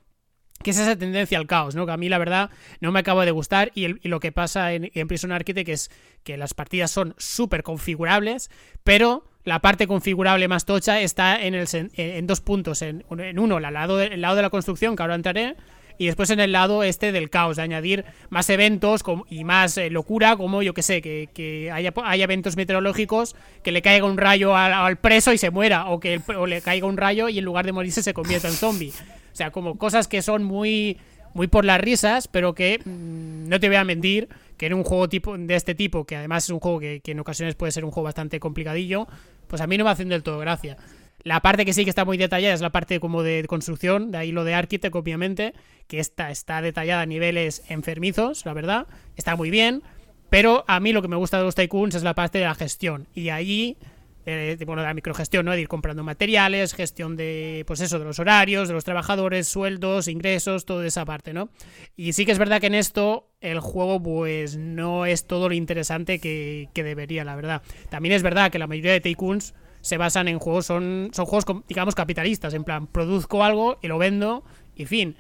que 0.63 0.73
es 0.73 0.79
esa 0.79 0.97
tendencia 0.97 1.39
al 1.39 1.47
caos, 1.47 1.75
¿no? 1.75 1.87
Que 1.87 1.93
a 1.93 1.97
mí 1.97 2.09
la 2.09 2.19
verdad 2.19 2.51
no 2.81 2.93
me 2.93 3.01
acaba 3.01 3.25
de 3.25 3.31
gustar 3.31 3.73
y, 3.75 4.07
lo 4.07 4.21
que 4.21 4.31
pasa 4.31 4.73
en, 4.73 5.09
Prison 5.09 5.33
Architect 5.33 5.69
es 5.69 5.91
que 6.23 6.37
las 6.37 6.55
partidas 6.55 6.91
son 6.91 7.15
súper 7.17 7.63
configurables, 7.63 8.51
pero 8.85 9.25
la 9.45 9.61
parte 9.61 9.87
configurable 9.87 10.49
más 10.49 10.67
tocha 10.67 11.01
está 11.01 11.43
en, 11.43 11.55
el, 11.55 11.67
en, 11.73 12.27
dos 12.27 12.43
puntos, 12.43 12.83
en, 12.83 13.05
uno, 13.09 13.57
el 13.57 13.73
lado, 13.73 14.01
el 14.01 14.21
lado 14.21 14.37
de 14.37 14.43
la 14.43 14.51
construcción, 14.51 14.97
que 14.97 15.03
ahora 15.03 15.15
entraré, 15.15 15.57
y 16.01 16.07
después 16.07 16.31
en 16.31 16.41
el 16.41 16.53
lado 16.53 16.83
este 16.83 17.13
del 17.13 17.29
caos, 17.29 17.57
de 17.57 17.63
añadir 17.63 18.07
más 18.31 18.49
eventos 18.49 19.03
y 19.29 19.45
más 19.45 19.77
eh, 19.77 19.91
locura, 19.91 20.35
como 20.35 20.63
yo 20.63 20.73
que 20.73 20.83
sé, 20.83 21.03
que, 21.03 21.71
haya, 21.71 22.25
eventos 22.25 22.57
meteorológicos, 22.57 23.37
que 23.63 23.71
le 23.71 23.83
caiga 23.83 24.07
un 24.07 24.17
rayo 24.17 24.57
al, 24.57 24.97
preso 24.97 25.35
y 25.35 25.37
se 25.37 25.51
muera, 25.51 25.91
o 25.91 26.01
que 26.01 26.23
le 26.47 26.63
caiga 26.63 26.87
un 26.87 26.97
rayo 26.97 27.29
y 27.29 27.39
en 27.39 27.45
lugar 27.45 27.67
de 27.67 27.73
morirse 27.73 28.03
se 28.03 28.15
convierta 28.15 28.49
en 28.49 28.55
zombie. 28.55 28.95
O 29.31 29.37
sea, 29.37 29.51
como 29.51 29.77
cosas 29.77 30.09
que 30.09 30.23
son 30.23 30.43
muy, 30.43 30.97
muy 31.35 31.49
por 31.49 31.67
las 31.67 31.79
risas, 31.79 32.29
pero 32.29 32.55
que 32.55 32.79
mm, 32.83 33.51
no 33.51 33.61
te 33.61 33.69
voy 33.69 33.77
a 33.77 33.85
mentir, 33.85 34.31
que 34.57 34.69
en 34.69 34.73
un 34.73 34.85
juego 34.85 35.07
tipo 35.07 35.37
de 35.37 35.55
este 35.55 35.75
tipo, 35.75 36.07
que 36.07 36.17
además 36.17 36.45
es 36.45 36.51
un 36.51 36.61
juego 36.61 36.81
que, 36.81 37.01
que 37.01 37.13
en 37.13 37.21
ocasiones 37.21 37.57
puede 37.57 37.73
ser 37.73 37.85
un 37.85 37.91
juego 37.91 38.05
bastante 38.05 38.41
complicadillo, 38.41 39.07
pues 39.49 39.61
a 39.61 39.67
mí 39.67 39.77
no 39.77 39.85
me 39.85 39.91
hacen 39.91 40.09
del 40.09 40.23
todo 40.23 40.39
gracia. 40.39 40.79
La 41.23 41.41
parte 41.41 41.65
que 41.65 41.73
sí 41.73 41.85
que 41.85 41.91
está 41.91 42.05
muy 42.05 42.17
detallada 42.17 42.55
es 42.55 42.61
la 42.61 42.71
parte 42.71 42.99
como 42.99 43.23
de 43.23 43.45
construcción, 43.47 44.11
de 44.11 44.19
ahí 44.19 44.33
lo 44.33 44.45
de 44.45 44.55
Architect, 44.55 44.95
obviamente, 44.95 45.53
que 45.87 46.01
está, 46.01 46.31
está 46.31 46.63
detallada 46.63 47.03
a 47.03 47.07
niveles 47.07 47.63
enfermizos, 47.69 48.47
la 48.47 48.55
verdad, 48.55 48.87
está 49.17 49.37
muy 49.37 49.51
bien, 49.51 49.83
pero 50.31 50.65
a 50.67 50.81
mí 50.81 50.93
lo 50.93 51.03
que 51.03 51.09
me 51.09 51.17
gusta 51.17 51.39
de 51.39 51.45
los 51.45 51.55
Tycoons 51.55 51.95
es 51.95 52.03
la 52.03 52.15
parte 52.15 52.39
de 52.39 52.45
la 52.45 52.55
gestión, 52.55 53.07
y 53.15 53.29
allí, 53.29 53.77
eh, 54.25 54.57
bueno, 54.65 54.81
de 54.81 54.89
la 54.89 54.95
microgestión, 54.95 55.45
¿no? 55.45 55.53
De 55.53 55.61
ir 55.61 55.69
comprando 55.69 56.03
materiales, 56.05 56.73
gestión 56.73 57.17
de, 57.17 57.65
pues 57.67 57.81
eso, 57.81 57.99
de 57.99 58.07
los 58.07 58.19
horarios, 58.19 58.69
de 58.69 58.75
los 58.75 58.85
trabajadores, 58.85 59.47
sueldos, 59.47 60.09
ingresos, 60.09 60.65
toda 60.65 60.87
esa 60.87 61.05
parte, 61.05 61.35
¿no? 61.35 61.51
Y 61.97 62.15
sí 62.15 62.25
que 62.25 62.33
es 62.33 62.39
verdad 62.39 62.61
que 62.61 62.69
en 62.69 62.75
esto 62.75 63.29
el 63.43 63.61
juego, 63.61 64.03
pues, 64.03 64.57
no 64.57 65.05
es 65.05 65.27
todo 65.27 65.49
lo 65.49 65.55
interesante 65.55 66.19
que, 66.19 66.69
que 66.73 66.83
debería, 66.83 67.25
la 67.25 67.37
verdad. 67.37 67.63
También 67.91 68.15
es 68.15 68.23
verdad 68.23 68.51
que 68.51 68.59
la 68.59 68.67
mayoría 68.67 68.93
de 68.93 69.01
Tycoons 69.01 69.55
se 69.81 69.97
basan 69.97 70.29
en 70.29 70.39
juegos, 70.39 70.67
son, 70.67 71.11
son 71.13 71.27
juegos, 71.27 71.65
digamos, 71.69 71.95
capitalistas, 71.95 72.55
en 72.55 72.65
plan, 72.65 72.87
produzco 72.87 73.45
algo 73.45 73.79
y 73.83 73.89
lo 73.89 73.99
vendo 73.99 74.45
y 74.77 74.87
fin. 74.87 75.17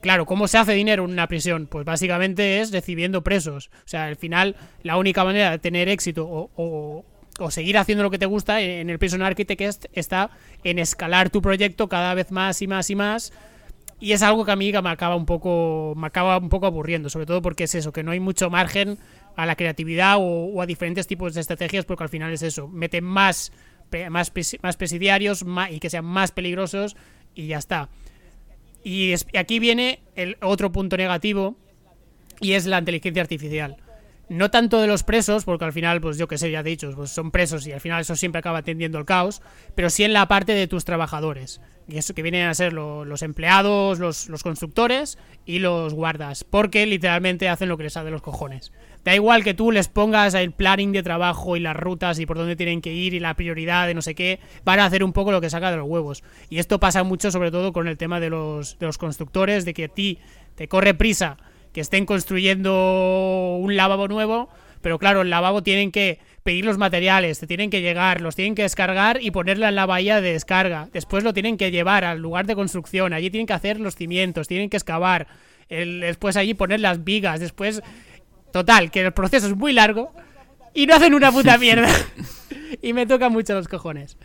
Claro, 0.00 0.24
¿cómo 0.24 0.48
se 0.48 0.56
hace 0.56 0.72
dinero 0.72 1.04
en 1.04 1.10
una 1.10 1.26
prisión? 1.26 1.66
Pues 1.66 1.84
básicamente 1.84 2.60
es 2.60 2.72
recibiendo 2.72 3.22
presos. 3.22 3.70
O 3.84 3.88
sea, 3.88 4.06
al 4.06 4.16
final, 4.16 4.56
la 4.82 4.96
única 4.96 5.24
manera 5.24 5.50
de 5.50 5.58
tener 5.58 5.88
éxito 5.90 6.26
o, 6.26 7.04
o, 7.38 7.50
seguir 7.50 7.76
haciendo 7.76 8.02
lo 8.02 8.10
que 8.10 8.18
te 8.18 8.26
gusta 8.26 8.60
en 8.60 8.88
el 8.90 8.98
Prison 8.98 9.22
Architect 9.22 9.86
está 9.92 10.30
en 10.64 10.78
escalar 10.78 11.30
tu 11.30 11.42
proyecto 11.42 11.88
cada 11.88 12.14
vez 12.14 12.30
más 12.30 12.62
y 12.62 12.66
más 12.66 12.88
y 12.90 12.96
más. 12.96 13.32
Y 14.00 14.12
es 14.12 14.22
algo 14.22 14.46
que 14.46 14.50
a 14.50 14.56
mí 14.56 14.72
me 14.72 14.88
acaba 14.88 15.14
un 15.14 15.26
poco, 15.26 15.92
me 15.94 16.06
acaba 16.06 16.38
un 16.38 16.48
poco 16.48 16.66
aburriendo, 16.66 17.10
sobre 17.10 17.26
todo 17.26 17.42
porque 17.42 17.64
es 17.64 17.74
eso, 17.74 17.92
que 17.92 18.02
no 18.02 18.12
hay 18.12 18.20
mucho 18.20 18.48
margen 18.48 18.98
a 19.36 19.44
la 19.44 19.56
creatividad 19.56 20.16
o, 20.18 20.62
a 20.62 20.66
diferentes 20.66 21.06
tipos 21.06 21.34
de 21.34 21.42
estrategias, 21.42 21.84
porque 21.84 22.04
al 22.04 22.08
final 22.08 22.32
es 22.32 22.42
eso, 22.42 22.66
meten 22.66 23.04
más 23.04 23.52
más, 24.10 24.32
más 24.62 24.76
presidiarios 24.76 25.44
y 25.70 25.80
que 25.80 25.90
sean 25.90 26.04
más 26.04 26.32
peligrosos 26.32 26.96
y 27.34 27.46
ya 27.48 27.58
está. 27.58 27.88
Y 28.82 29.12
aquí 29.36 29.58
viene 29.58 30.00
el 30.16 30.36
otro 30.40 30.72
punto 30.72 30.96
negativo 30.96 31.56
y 32.40 32.52
es 32.52 32.66
la 32.66 32.78
inteligencia 32.78 33.22
artificial. 33.22 33.76
No 34.30 34.48
tanto 34.48 34.80
de 34.80 34.86
los 34.86 35.02
presos, 35.02 35.44
porque 35.44 35.64
al 35.64 35.72
final, 35.72 36.00
pues 36.00 36.16
yo 36.16 36.28
que 36.28 36.38
sé, 36.38 36.52
ya 36.52 36.60
he 36.60 36.62
dicho, 36.62 36.92
pues 36.94 37.10
son 37.10 37.32
presos 37.32 37.66
y 37.66 37.72
al 37.72 37.80
final 37.80 38.00
eso 38.00 38.14
siempre 38.14 38.38
acaba 38.38 38.62
tendiendo 38.62 38.96
el 38.96 39.04
caos, 39.04 39.42
pero 39.74 39.90
sí 39.90 40.04
en 40.04 40.12
la 40.12 40.28
parte 40.28 40.52
de 40.52 40.68
tus 40.68 40.84
trabajadores, 40.84 41.60
y 41.88 41.98
eso 41.98 42.14
que 42.14 42.22
vienen 42.22 42.46
a 42.46 42.54
ser 42.54 42.72
los 42.72 43.22
empleados, 43.22 43.98
los, 43.98 44.28
los, 44.28 44.44
constructores 44.44 45.18
y 45.46 45.58
los 45.58 45.94
guardas, 45.94 46.44
porque 46.44 46.86
literalmente 46.86 47.48
hacen 47.48 47.68
lo 47.68 47.76
que 47.76 47.82
les 47.82 47.94
sale 47.94 48.12
los 48.12 48.22
cojones. 48.22 48.70
Da 49.04 49.16
igual 49.16 49.42
que 49.42 49.52
tú 49.52 49.72
les 49.72 49.88
pongas 49.88 50.34
el 50.34 50.52
planning 50.52 50.92
de 50.92 51.02
trabajo 51.02 51.56
y 51.56 51.60
las 51.60 51.76
rutas 51.76 52.20
y 52.20 52.26
por 52.26 52.38
dónde 52.38 52.54
tienen 52.54 52.82
que 52.82 52.92
ir 52.92 53.14
y 53.14 53.18
la 53.18 53.34
prioridad 53.34 53.88
de 53.88 53.94
no 53.94 54.02
sé 54.02 54.14
qué, 54.14 54.38
van 54.64 54.78
a 54.78 54.84
hacer 54.84 55.02
un 55.02 55.12
poco 55.12 55.32
lo 55.32 55.40
que 55.40 55.50
saca 55.50 55.72
de 55.72 55.78
los 55.78 55.88
huevos. 55.88 56.22
Y 56.48 56.60
esto 56.60 56.78
pasa 56.78 57.02
mucho 57.02 57.32
sobre 57.32 57.50
todo 57.50 57.72
con 57.72 57.88
el 57.88 57.96
tema 57.96 58.20
de 58.20 58.30
los, 58.30 58.78
de 58.78 58.86
los 58.86 58.96
constructores, 58.96 59.64
de 59.64 59.74
que 59.74 59.86
a 59.86 59.88
ti 59.88 60.20
te 60.54 60.68
corre 60.68 60.94
prisa 60.94 61.36
que 61.72 61.80
estén 61.80 62.06
construyendo 62.06 63.56
un 63.60 63.76
lavabo 63.76 64.08
nuevo, 64.08 64.48
pero 64.80 64.98
claro, 64.98 65.22
el 65.22 65.30
lavabo 65.30 65.62
tienen 65.62 65.92
que 65.92 66.18
pedir 66.42 66.64
los 66.64 66.78
materiales, 66.78 67.38
te 67.38 67.46
tienen 67.46 67.70
que 67.70 67.82
llegar, 67.82 68.20
los 68.20 68.34
tienen 68.34 68.54
que 68.54 68.62
descargar 68.62 69.22
y 69.22 69.30
ponerla 69.30 69.68
en 69.68 69.74
la 69.74 69.86
bahía 69.86 70.20
de 70.20 70.32
descarga. 70.32 70.88
Después 70.92 71.22
lo 71.22 71.34
tienen 71.34 71.56
que 71.56 71.70
llevar 71.70 72.04
al 72.04 72.18
lugar 72.18 72.46
de 72.46 72.54
construcción, 72.54 73.12
allí 73.12 73.30
tienen 73.30 73.46
que 73.46 73.52
hacer 73.52 73.78
los 73.78 73.94
cimientos, 73.94 74.48
tienen 74.48 74.70
que 74.70 74.78
excavar, 74.78 75.26
después 75.68 76.36
allí 76.36 76.54
poner 76.54 76.80
las 76.80 77.04
vigas, 77.04 77.40
después 77.40 77.82
Total, 78.52 78.90
que 78.90 79.00
el 79.00 79.12
proceso 79.12 79.46
es 79.46 79.56
muy 79.56 79.72
largo 79.72 80.12
y 80.74 80.86
no 80.86 80.94
hacen 80.94 81.14
una 81.14 81.30
puta 81.32 81.56
mierda. 81.58 81.88
y 82.82 82.92
me 82.92 83.06
toca 83.06 83.28
mucho 83.28 83.54
los 83.54 83.68
cojones. 83.68 84.16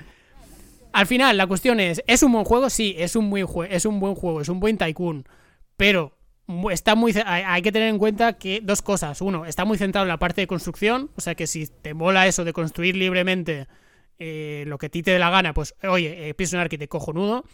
Al 0.94 1.08
final, 1.08 1.38
la 1.38 1.48
cuestión 1.48 1.80
es, 1.80 2.02
¿es 2.08 2.24
un 2.24 2.32
buen 2.32 2.46
juego? 2.46 2.70
Sí, 2.70 2.96
es 2.98 3.16
un, 3.16 3.26
muy 3.26 3.46
es 3.70 3.86
un 3.86 4.00
buen 4.00 4.16
juego, 4.16 4.42
es 4.42 4.50
un 4.50 4.60
buen 4.60 4.78
tycoon. 4.78 5.28
Pero 5.78 6.15
está 6.72 6.96
muy 6.96 7.14
hay 7.26 7.62
que 7.62 7.72
tener 7.72 7.90
en 7.90 7.98
cuenta 7.98 8.34
que 8.34 8.62
dos 8.62 8.82
cosas. 8.82 9.22
Uno, 9.22 9.46
está 9.46 9.66
muy 9.66 9.78
centrado 9.78 10.06
en 10.06 10.10
la 10.10 10.18
parte 10.18 10.42
de 10.42 10.48
construcción, 10.48 11.10
o 11.16 11.22
sea 11.22 11.36
que 11.36 11.48
si 11.48 11.68
te 11.68 11.94
mola 11.94 12.28
eso 12.28 12.44
de 12.44 12.54
construir 12.54 12.96
libremente 12.96 13.68
eh, 14.20 14.64
lo 14.68 14.78
que 14.78 14.86
a 14.86 14.90
ti 14.90 15.04
te 15.04 15.12
dé 15.12 15.20
la 15.20 15.30
gana, 15.30 15.54
pues 15.54 15.76
oye, 15.84 16.30
eh, 16.30 16.34
Prison 16.34 16.60
Architect 16.60 16.92
cojonudo. 16.92 17.46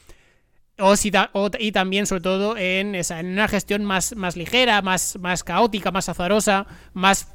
O, 0.80 0.96
y 1.60 1.72
también, 1.72 2.08
sobre 2.08 2.22
todo, 2.22 2.58
en, 2.58 2.96
esa, 2.96 3.20
en 3.20 3.28
una 3.28 3.48
gestión 3.48 3.86
más, 3.86 4.16
más 4.16 4.36
ligera, 4.36 4.82
más, 4.82 5.18
más 5.20 5.44
caótica, 5.44 5.92
más 5.92 6.10
azarosa, 6.10 6.66
más, 6.94 7.28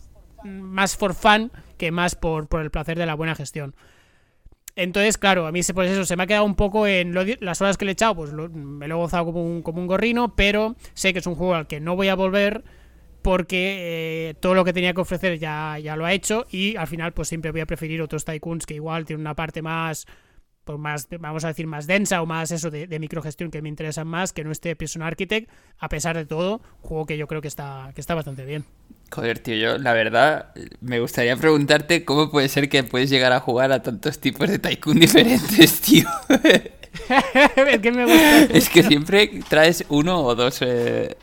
más 0.43 0.97
for 0.97 1.15
fun 1.15 1.53
que 1.79 1.93
más 1.93 2.17
por, 2.17 2.49
por 2.49 2.63
el 2.63 2.71
placer 2.71 2.99
de 2.99 3.07
la 3.07 3.15
buena 3.15 3.37
gestión. 3.37 3.77
Entonces, 4.77 5.17
claro, 5.17 5.47
a 5.47 5.53
mí 5.53 5.61
pues 5.75 5.91
eso, 5.91 6.05
se 6.05 6.17
me 6.17 6.23
ha 6.23 6.27
quedado 6.27 6.45
un 6.45 6.55
poco 6.55 6.87
en 6.87 7.15
las 7.41 7.63
horas 7.63 7.79
que 7.79 7.87
le 7.87 7.93
he 7.93 7.95
echado, 7.95 8.15
pues 8.15 8.33
me 8.33 8.87
lo 8.87 8.97
he 8.97 8.99
gozado 8.99 9.25
como 9.25 9.43
un, 9.43 9.87
gorrino, 9.87 10.37
pero 10.37 10.77
sé 10.93 11.15
que 11.15 11.21
es 11.21 11.27
un 11.27 11.35
juego 11.35 11.55
al 11.55 11.67
que 11.67 11.81
no 11.81 11.97
voy 11.97 12.09
a 12.09 12.15
volver 12.15 12.63
porque 13.23 14.29
eh, 14.31 14.35
todo 14.35 14.55
lo 14.55 14.65
que 14.65 14.75
tenía 14.75 14.93
que 14.93 15.01
ofrecer 15.01 15.39
ya, 15.39 15.79
ya 15.79 15.97
lo 15.97 16.05
ha 16.05 16.13
hecho 16.13 16.47
y 16.51 16.77
al 16.77 16.87
final 16.87 17.13
pues 17.13 17.29
siempre 17.29 17.51
voy 17.51 17.63
a 17.63 17.67
preferir 17.67 18.03
otros 18.03 18.25
tycoons 18.25 18.67
que 18.67 18.75
igual 18.75 19.07
tienen 19.07 19.23
una 19.23 19.35
parte 19.35 19.63
más 19.63 20.07
pues 20.65 20.79
más, 20.79 21.09
vamos 21.21 21.45
a 21.45 21.49
decir, 21.49 21.67
más 21.67 21.87
densa 21.87 22.21
o 22.21 22.27
más 22.27 22.51
eso 22.51 22.71
de, 22.71 22.99
microgestión 22.99 23.51
que 23.51 23.63
me 23.63 23.69
interesan 23.69 24.07
más 24.09 24.33
que 24.33 24.45
no 24.45 24.51
esté 24.51 24.75
Prison 24.75 25.03
Architect, 25.03 25.49
a 25.79 25.89
pesar 25.89 26.17
de 26.17 26.27
todo, 26.27 26.61
juego 26.83 27.07
que 27.07 27.17
yo 27.17 27.29
creo 27.29 27.41
que 27.41 27.49
está, 27.49 27.93
que 27.95 28.01
está 28.01 28.17
bastante 28.17 28.45
bien. 28.45 28.65
Joder, 29.11 29.39
tío, 29.39 29.55
yo 29.55 29.79
la 29.79 29.93
verdad 29.93 30.53
me 30.81 31.01
gustaría 31.01 31.37
preguntarte 31.37 32.05
cómo 32.05 32.31
puede 32.31 32.49
ser 32.49 32.69
que 32.69 32.83
puedes 32.83 33.09
llegar 33.09 33.33
a 33.33 33.41
jugar 33.41 33.73
a 33.73 33.83
tantos 33.83 34.19
tipos 34.19 34.49
de 34.49 34.59
Tycoon 34.59 34.99
diferentes, 35.01 35.81
tío. 35.81 36.09
es, 37.57 37.81
que 37.81 37.93
me 37.93 38.05
gusta. 38.05 38.43
es 38.57 38.69
que 38.69 38.83
siempre 38.83 39.41
traes 39.49 39.85
uno 39.89 40.23
o 40.23 40.35
dos 40.35 40.61
eh, 40.63 41.17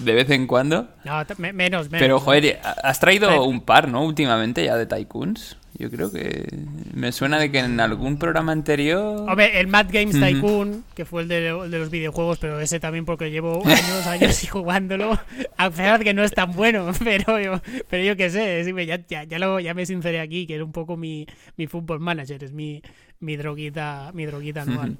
de 0.00 0.12
vez 0.12 0.30
en 0.30 0.46
cuando. 0.46 0.88
No, 1.04 1.24
menos, 1.38 1.54
menos. 1.54 1.88
Pero, 1.90 2.20
joder, 2.20 2.60
has 2.82 2.98
traído 3.00 3.44
un 3.44 3.60
par, 3.60 3.88
¿no? 3.88 4.04
Últimamente 4.04 4.64
ya 4.64 4.76
de 4.76 4.86
Tycoons. 4.86 5.56
Yo 5.78 5.88
creo 5.90 6.10
que 6.10 6.44
me 6.92 7.12
suena 7.12 7.38
de 7.38 7.52
que 7.52 7.60
en 7.60 7.78
algún 7.78 8.18
programa 8.18 8.50
anterior. 8.50 9.28
Hombre, 9.28 9.60
el 9.60 9.68
Mad 9.68 9.86
Games 9.92 10.18
Tycoon, 10.18 10.84
que 10.96 11.04
fue 11.04 11.22
el 11.22 11.28
de, 11.28 11.50
los 11.50 11.90
videojuegos, 11.90 12.38
pero 12.38 12.58
ese 12.58 12.80
también 12.80 13.04
porque 13.04 13.30
llevo 13.30 13.64
años, 13.64 14.06
años 14.08 14.48
jugándolo. 14.50 15.16
A 15.56 15.70
pesar 15.70 16.00
de 16.00 16.04
que 16.04 16.14
no 16.14 16.24
es 16.24 16.32
tan 16.32 16.52
bueno, 16.52 16.90
pero 17.04 17.38
yo, 17.38 17.62
pero 17.88 18.02
yo 18.02 18.16
qué 18.16 18.28
sé, 18.28 18.64
ya, 18.86 19.06
ya, 19.06 19.22
ya, 19.22 19.38
lo, 19.38 19.60
ya 19.60 19.72
me 19.72 19.86
sinceré 19.86 20.18
aquí, 20.18 20.48
que 20.48 20.56
es 20.56 20.62
un 20.62 20.72
poco 20.72 20.96
mi, 20.96 21.26
mi 21.56 21.68
football 21.68 22.00
manager, 22.00 22.42
es 22.42 22.52
mi, 22.52 22.82
mi 23.20 23.36
droguita, 23.36 24.10
mi 24.14 24.26
droguita 24.26 24.62
anual. 24.62 24.98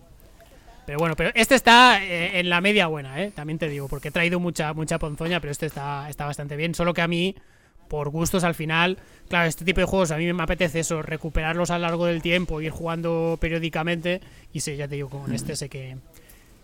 Pero 0.86 0.98
bueno, 1.00 1.16
pero 1.16 1.32
este 1.34 1.56
está 1.56 2.02
eh, 2.04 2.38
en 2.38 2.48
la 2.48 2.60
media 2.60 2.86
buena, 2.86 3.20
¿eh? 3.20 3.32
También 3.34 3.58
te 3.58 3.68
digo, 3.68 3.88
porque 3.88 4.08
he 4.08 4.10
traído 4.12 4.38
mucha, 4.38 4.72
mucha 4.74 5.00
ponzoña, 5.00 5.40
pero 5.40 5.50
este 5.50 5.66
está, 5.66 6.08
está 6.08 6.24
bastante 6.24 6.56
bien. 6.56 6.74
Solo 6.74 6.94
que 6.94 7.02
a 7.02 7.08
mí 7.08 7.34
por 7.88 8.10
gustos 8.10 8.44
al 8.44 8.54
final, 8.54 8.98
claro, 9.28 9.48
este 9.48 9.64
tipo 9.64 9.80
de 9.80 9.86
juegos 9.86 10.10
a 10.10 10.16
mí 10.16 10.32
me 10.32 10.42
apetece 10.42 10.80
eso, 10.80 11.02
recuperarlos 11.02 11.70
a 11.70 11.78
lo 11.78 11.86
largo 11.86 12.06
del 12.06 12.22
tiempo, 12.22 12.60
ir 12.60 12.70
jugando 12.70 13.38
periódicamente 13.40 14.20
y 14.52 14.60
sé, 14.60 14.76
ya 14.76 14.88
te 14.88 14.96
digo, 14.96 15.08
con 15.08 15.34
este 15.34 15.56
sé 15.56 15.68
que 15.68 15.96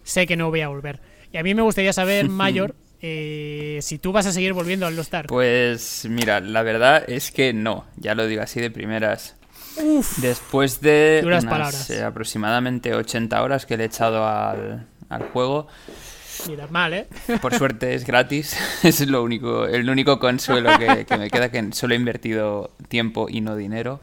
sé 0.04 0.26
que 0.26 0.36
no 0.36 0.50
voy 0.50 0.60
a 0.60 0.68
volver. 0.68 1.00
Y 1.32 1.38
a 1.38 1.42
mí 1.42 1.54
me 1.54 1.62
gustaría 1.62 1.92
saber, 1.92 2.28
Mayor, 2.28 2.74
eh, 3.00 3.80
si 3.82 3.98
tú 3.98 4.12
vas 4.12 4.26
a 4.26 4.32
seguir 4.32 4.52
volviendo 4.52 4.86
al 4.86 4.96
Lost 4.96 5.12
Ark. 5.12 5.28
Pues 5.28 6.06
mira, 6.08 6.40
la 6.40 6.62
verdad 6.62 7.04
es 7.08 7.32
que 7.32 7.52
no, 7.52 7.84
ya 7.96 8.14
lo 8.14 8.26
digo 8.26 8.42
así 8.42 8.60
de 8.60 8.70
primeras. 8.70 9.36
Después 10.18 10.80
de 10.80 11.22
unas, 11.24 11.90
eh, 11.90 12.04
aproximadamente 12.04 12.94
80 12.94 13.42
horas 13.42 13.66
que 13.66 13.76
le 13.76 13.82
he 13.82 13.86
echado 13.86 14.26
al, 14.26 14.86
al 15.08 15.22
juego, 15.30 15.66
Mira, 16.48 16.66
mal, 16.68 16.94
¿eh? 16.94 17.06
Por 17.40 17.54
suerte 17.54 17.94
es 17.94 18.04
gratis. 18.04 18.56
Es 18.82 19.06
lo 19.06 19.22
único, 19.22 19.66
el 19.66 19.88
único 19.88 20.18
consuelo 20.18 20.70
que, 20.78 21.06
me 21.16 21.30
queda, 21.30 21.50
que 21.50 21.72
solo 21.72 21.94
he 21.94 21.96
invertido 21.96 22.70
tiempo 22.88 23.28
y 23.28 23.40
no 23.40 23.56
dinero. 23.56 24.00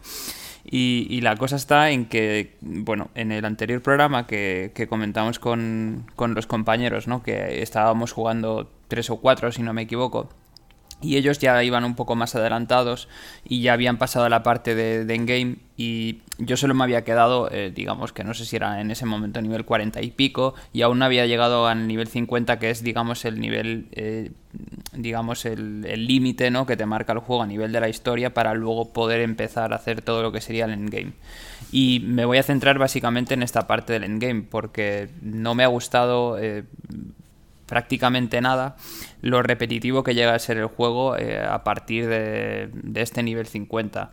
Y, 0.64 1.22
la 1.22 1.36
cosa 1.36 1.56
está 1.56 1.90
en 1.90 2.06
que, 2.06 2.56
bueno, 2.62 3.10
en 3.16 3.32
el 3.32 3.46
anterior 3.46 3.82
programa 3.82 4.28
que, 4.28 4.88
comentamos 4.90 5.40
con, 5.40 6.06
con, 6.16 6.34
los 6.34 6.48
compañeros, 6.48 7.08
¿no? 7.08 7.24
Que 7.24 7.62
estábamos 7.62 8.12
jugando 8.12 8.70
tres 8.88 9.10
o 9.10 9.18
cuatro, 9.18 9.52
si 9.52 9.64
no 9.64 9.74
me 9.74 9.84
equivoco 9.84 10.30
y 11.02 11.18
ellos 11.18 11.40
ya 11.40 11.64
iban 11.64 11.84
un 11.84 11.96
poco 11.96 12.16
más 12.16 12.36
adelantados 12.36 13.08
y 13.44 13.62
ya 13.62 13.74
habían 13.74 13.98
pasado 13.98 14.26
a 14.26 14.30
la 14.30 14.44
parte 14.44 14.76
de, 14.76 15.02
endgame 15.14 15.58
y 15.78 16.20
yo 16.38 16.58
solo 16.58 16.74
me 16.74 16.84
había 16.84 17.04
quedado, 17.04 17.50
eh, 17.52 17.72
digamos 17.74 18.14
que 18.14 18.24
no 18.24 18.34
sé 18.34 18.46
si 18.46 18.56
era 18.56 18.82
en 18.82 18.92
ese 18.92 19.06
momento 19.06 19.42
nivel 19.42 19.66
40 19.66 20.02
y 20.02 20.12
pico 20.12 20.54
y 20.74 20.84
aún 20.84 21.00
no 21.00 21.06
había 21.06 21.26
llegado 21.26 21.68
al 21.68 21.88
nivel 21.88 22.08
50 22.08 22.60
que 22.60 22.70
es 22.70 22.84
digamos 22.84 23.26
el 23.26 23.40
nivel, 23.40 23.88
eh, 23.92 24.32
digamos 24.94 25.46
el 25.46 25.82
límite 26.08 26.52
¿no? 26.52 26.66
que 26.66 26.78
te 26.78 26.86
marca 26.86 27.14
el 27.14 27.20
juego 27.20 27.42
a 27.42 27.48
nivel 27.48 27.72
de 27.72 27.80
la 27.80 27.90
historia 27.90 28.34
para 28.34 28.54
luego 28.54 28.94
poder 28.94 29.22
empezar 29.22 29.74
a 29.74 29.78
hacer 29.78 30.02
todo 30.02 30.22
lo 30.22 30.32
que 30.32 30.42
sería 30.42 30.66
el 30.66 30.72
endgame. 30.72 31.14
Y 31.72 32.02
me 32.06 32.26
voy 32.26 32.38
a 32.38 32.44
centrar 32.44 32.78
básicamente 32.78 33.34
en 33.34 33.44
esta 33.44 33.66
parte 33.66 33.94
del 33.94 34.04
endgame 34.04 34.44
porque 34.44 35.10
no 35.22 35.56
me 35.56 35.64
ha 35.64 35.68
gustado... 35.68 36.38
Eh, 36.38 36.64
prácticamente 37.72 38.42
nada 38.42 38.76
lo 39.22 39.42
repetitivo 39.44 40.04
que 40.04 40.16
llega 40.16 40.34
a 40.34 40.40
ser 40.40 40.58
el 40.58 40.66
juego 40.66 41.18
eh, 41.18 41.40
a 41.40 41.64
partir 41.64 42.08
de, 42.08 42.70
este 42.96 43.24
nivel 43.24 43.46
50. 43.46 44.12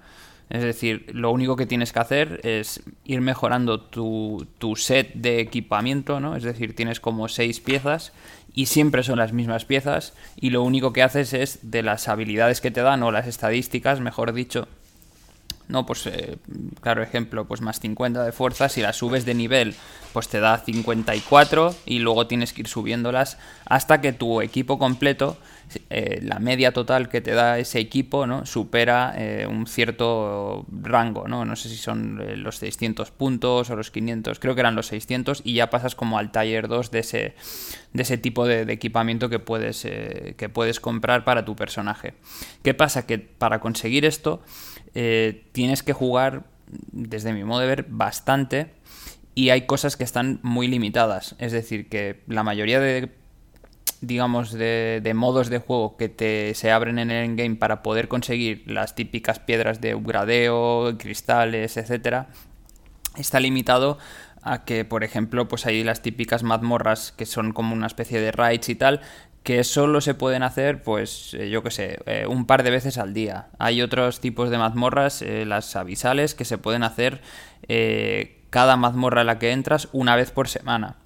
Es 0.51 0.63
decir, 0.63 1.07
lo 1.13 1.31
único 1.31 1.57
que 1.57 1.67
tienes 1.67 1.93
que 1.93 1.99
hacer 1.99 2.41
es 2.43 2.83
ir 3.05 3.21
mejorando 3.21 3.81
tu, 3.81 4.47
tu, 4.59 4.77
set 4.77 5.13
de 5.15 5.41
equipamiento, 5.41 6.21
¿no? 6.21 6.37
Es 6.37 6.43
decir, 6.43 6.75
tienes 6.75 7.01
como 7.01 7.29
seis 7.29 7.61
piezas 7.61 8.13
y 8.55 8.67
siempre 8.67 9.03
son 9.03 9.19
las 9.19 9.35
mismas 9.35 9.67
piezas 9.67 10.15
y 10.37 10.51
lo 10.51 10.63
único 10.63 10.95
que 10.95 11.03
haces 11.03 11.35
es 11.35 11.71
de 11.71 11.83
las 11.83 12.09
habilidades 12.09 12.63
que 12.63 12.71
te 12.71 12.81
dan 12.81 13.03
o 13.03 13.11
las 13.11 13.27
estadísticas, 13.27 14.01
mejor 14.01 14.33
dicho, 14.33 14.69
no, 15.69 15.85
pues 15.85 16.07
eh, 16.07 16.39
claro 16.81 17.03
ejemplo, 17.03 17.47
pues 17.47 17.61
más 17.61 17.79
50 17.79 18.25
de 18.25 18.33
fuerza, 18.33 18.71
si 18.71 18.81
las 18.81 18.97
subes 18.97 19.27
de 19.27 19.35
nivel, 19.35 19.75
pues 20.15 20.29
te 20.29 20.41
da 20.41 20.57
54 20.57 21.75
y 21.85 21.99
luego 21.99 22.27
tienes 22.27 22.55
que 22.55 22.63
ir 22.63 22.69
subiéndolas 22.69 23.37
hasta 23.67 24.01
que 24.01 24.15
tu 24.15 24.41
equipo 24.41 24.79
completo, 24.79 25.37
eh, 25.91 26.21
la 26.23 26.39
media 26.39 26.73
total 26.73 27.11
que 27.11 27.21
te 27.21 27.33
da 27.33 27.59
ese 27.59 27.81
equipo, 27.81 28.27
¿no? 28.27 28.47
Supera 28.47 29.13
eh, 29.19 29.47
un 29.47 29.67
cierto 29.67 30.65
rango, 30.73 31.29
¿no? 31.29 31.45
No 31.45 31.55
sé 31.55 31.69
si 31.69 31.77
son 31.77 32.43
los 32.43 32.57
600 32.57 33.11
puntos 33.11 33.69
o 33.69 33.77
los 33.77 33.91
500, 33.91 34.39
creo 34.39 34.55
que 34.55 34.63
eran 34.63 34.75
los 34.75 34.87
600 34.87 35.43
y 35.45 35.53
ya 35.53 35.69
pasas 35.69 35.95
como 35.95 36.19
al 36.19 36.33
taller 36.33 36.69
2 36.69 36.91
de 36.91 36.99
ese, 37.01 37.35
de 37.93 38.03
ese 38.03 38.17
tipo 38.17 38.47
de, 38.47 38.65
de 38.65 38.73
equipamiento 38.73 39.29
que 39.29 39.39
puedes, 39.39 39.83
que 39.83 40.49
puedes 40.49 40.81
comprar 40.81 41.25
para 41.25 41.45
tu 41.45 41.55
personaje. 41.55 42.15
¿Qué 42.63 42.73
pasa? 42.73 43.05
Que 43.05 43.19
para 43.19 43.61
conseguir 43.61 44.07
esto 44.07 44.41
eh, 45.01 45.45
tienes 45.53 45.85
que 45.85 45.93
jugar, 45.93 46.43
desde 46.67 47.33
mi 47.33 47.45
modo 47.45 47.61
de 47.61 47.69
ver, 47.69 47.87
bastante 47.89 48.73
y 49.37 49.51
hay 49.51 49.65
cosas 49.65 49.97
que 49.97 50.03
están 50.03 50.41
muy 50.43 50.67
limitadas. 50.67 51.37
Es 51.39 51.53
decir, 51.53 51.89
que 51.89 52.25
la 52.27 52.43
mayoría 52.43 52.81
de 52.81 53.13
digamos, 54.01 54.51
de, 54.51 55.13
modos 55.15 55.51
de 55.51 55.59
juego 55.59 55.97
que 55.97 56.09
te, 56.09 56.53
se 56.55 56.73
abren 56.73 56.99
en 56.99 57.13
el 57.13 57.27
endgame 57.27 57.55
para 57.55 57.81
poder 57.85 58.09
conseguir 58.09 58.65
las 58.67 58.97
típicas 58.97 59.39
piedras 59.39 59.81
de 59.81 59.95
upgradeo, 59.95 60.99
cristales, 60.99 61.77
etcétera, 61.77 62.29
está 63.17 63.39
limitado 63.39 63.99
a 64.43 64.65
que, 64.65 64.85
por 64.85 65.05
ejemplo, 65.05 65.47
pues 65.47 65.65
hay 65.67 65.85
las 65.85 66.03
típicas 66.03 66.43
mazmorras 66.43 67.13
que 67.13 67.25
son 67.25 67.53
como 67.53 67.73
una 67.73 67.87
especie 67.87 68.21
de 68.21 68.33
raids 68.33 68.69
y 68.69 68.75
tal, 68.75 69.01
que 69.49 69.65
solo 69.65 70.03
se 70.03 70.13
pueden 70.13 70.43
hacer, 70.43 70.83
pues 70.83 71.33
eh, 71.33 71.49
yo 71.49 71.63
qué 71.63 71.71
sé, 71.71 71.99
eh, 72.05 72.27
un 72.29 72.45
par 72.45 72.65
de 72.65 72.71
veces 72.71 72.99
al 72.99 73.15
día. 73.15 73.47
Hay 73.59 73.81
otros 73.81 74.21
tipos 74.21 74.51
de 74.51 74.59
mazmorras, 74.59 75.23
eh, 75.23 75.47
las 75.47 75.75
avisales, 75.75 76.35
que 76.35 76.45
se 76.45 76.59
pueden 76.59 76.83
hacer 76.83 77.23
cada 78.51 78.77
mazmorra 78.77 79.23
en 79.23 79.27
la 79.27 79.39
que 79.39 79.53
entras 79.53 79.89
una 79.93 80.17
vez 80.17 80.33
por 80.33 80.49
semana 80.49 80.97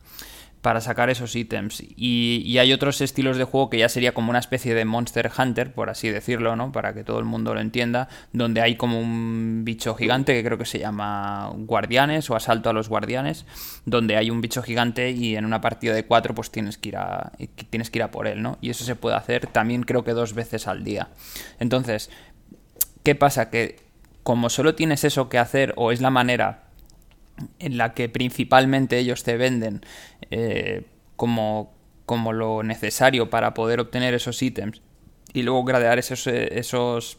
para 0.63 0.81
sacar 0.81 1.11
esos 1.11 1.35
ítems. 1.35 1.83
Y, 1.97 2.57
hay 2.59 2.73
otros 2.73 3.01
estilos 3.01 3.37
de 3.37 3.43
juego 3.45 3.69
que 3.69 3.79
ya 3.79 3.89
sería 3.89 4.15
como 4.15 4.31
una 4.31 4.39
especie 4.39 4.75
de 4.75 4.85
Monster 4.85 5.31
Hunter, 5.37 5.73
por 5.75 5.91
así 5.91 6.09
decirlo, 6.09 6.55
¿no? 6.55 6.71
Para 6.71 6.95
que 6.95 7.03
todo 7.03 7.19
el 7.19 7.25
mundo 7.25 7.53
lo 7.53 7.61
entienda, 7.61 8.09
donde 8.33 8.61
hay 8.61 8.77
como 8.77 9.01
un 9.01 9.63
bicho 9.65 9.97
gigante 9.97 10.33
que 10.33 10.45
creo 10.45 10.59
que 10.59 10.65
se 10.65 10.79
llama 10.79 11.51
Guardianes 11.57 12.31
o 12.31 12.37
Asalto 12.37 12.71
a 12.71 12.73
los 12.73 12.89
Guardianes, 12.89 13.45
donde 13.85 14.17
hay 14.17 14.31
un 14.31 14.41
bicho 14.41 14.63
gigante 14.63 15.11
y 15.11 15.35
en 15.35 15.45
una 15.45 15.61
partida 15.61 15.95
de 15.95 16.05
cuatro 16.05 16.33
pues 16.33 16.53
tienes 16.53 16.79
que 16.79 16.91
ir 16.91 16.97
a, 16.97 17.33
tienes 17.71 17.91
que 17.91 17.99
ir 17.99 18.05
a 18.05 18.13
por 18.13 18.29
él, 18.29 18.41
¿no? 18.41 18.59
Y 18.61 18.71
eso 18.71 18.85
se 18.85 18.95
puede 18.95 19.17
hacer 19.17 19.49
también 19.49 19.83
creo 19.83 20.05
que 20.05 20.13
dos 20.13 20.33
veces 20.33 20.69
al 20.69 20.85
día. 20.85 21.09
Entonces, 21.59 22.09
¿qué 23.03 23.17
pasa? 23.17 23.51
Que 23.51 23.81
como 24.23 24.49
solo 24.49 24.77
tienes 24.77 25.03
eso 25.03 25.29
que 25.29 25.39
hacer 25.39 25.75
o 25.77 25.91
es 25.91 26.01
la 26.01 26.11
manera 26.11 26.72
en 27.59 27.79
la 27.79 27.95
que 27.95 28.09
principalmente 28.09 28.99
ellos 28.99 29.23
te 29.23 29.37
venden 29.37 29.81
eh, 30.31 30.87
como, 31.17 31.73
como 32.07 32.33
lo 32.33 32.63
necesario 32.63 33.31
para 33.31 33.55
poder 33.55 33.81
obtener 33.81 34.15
esos 34.15 34.43
ítems 34.43 34.83
y 35.33 35.43
luego 35.43 35.65
gradear 35.65 35.99
esos, 35.99 36.27
eh, 36.27 36.59
esos 36.59 37.19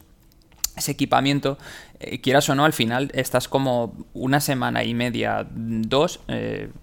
ese 0.76 0.92
equipamiento, 0.92 1.56
eh, 2.00 2.20
quieras 2.20 2.48
o 2.48 2.54
no, 2.54 2.64
al 2.64 2.72
final 2.72 3.10
estás 3.14 3.48
como 3.48 3.94
una 4.12 4.40
semana 4.40 4.82
y 4.82 4.92
media, 4.92 5.46
dos, 5.50 6.20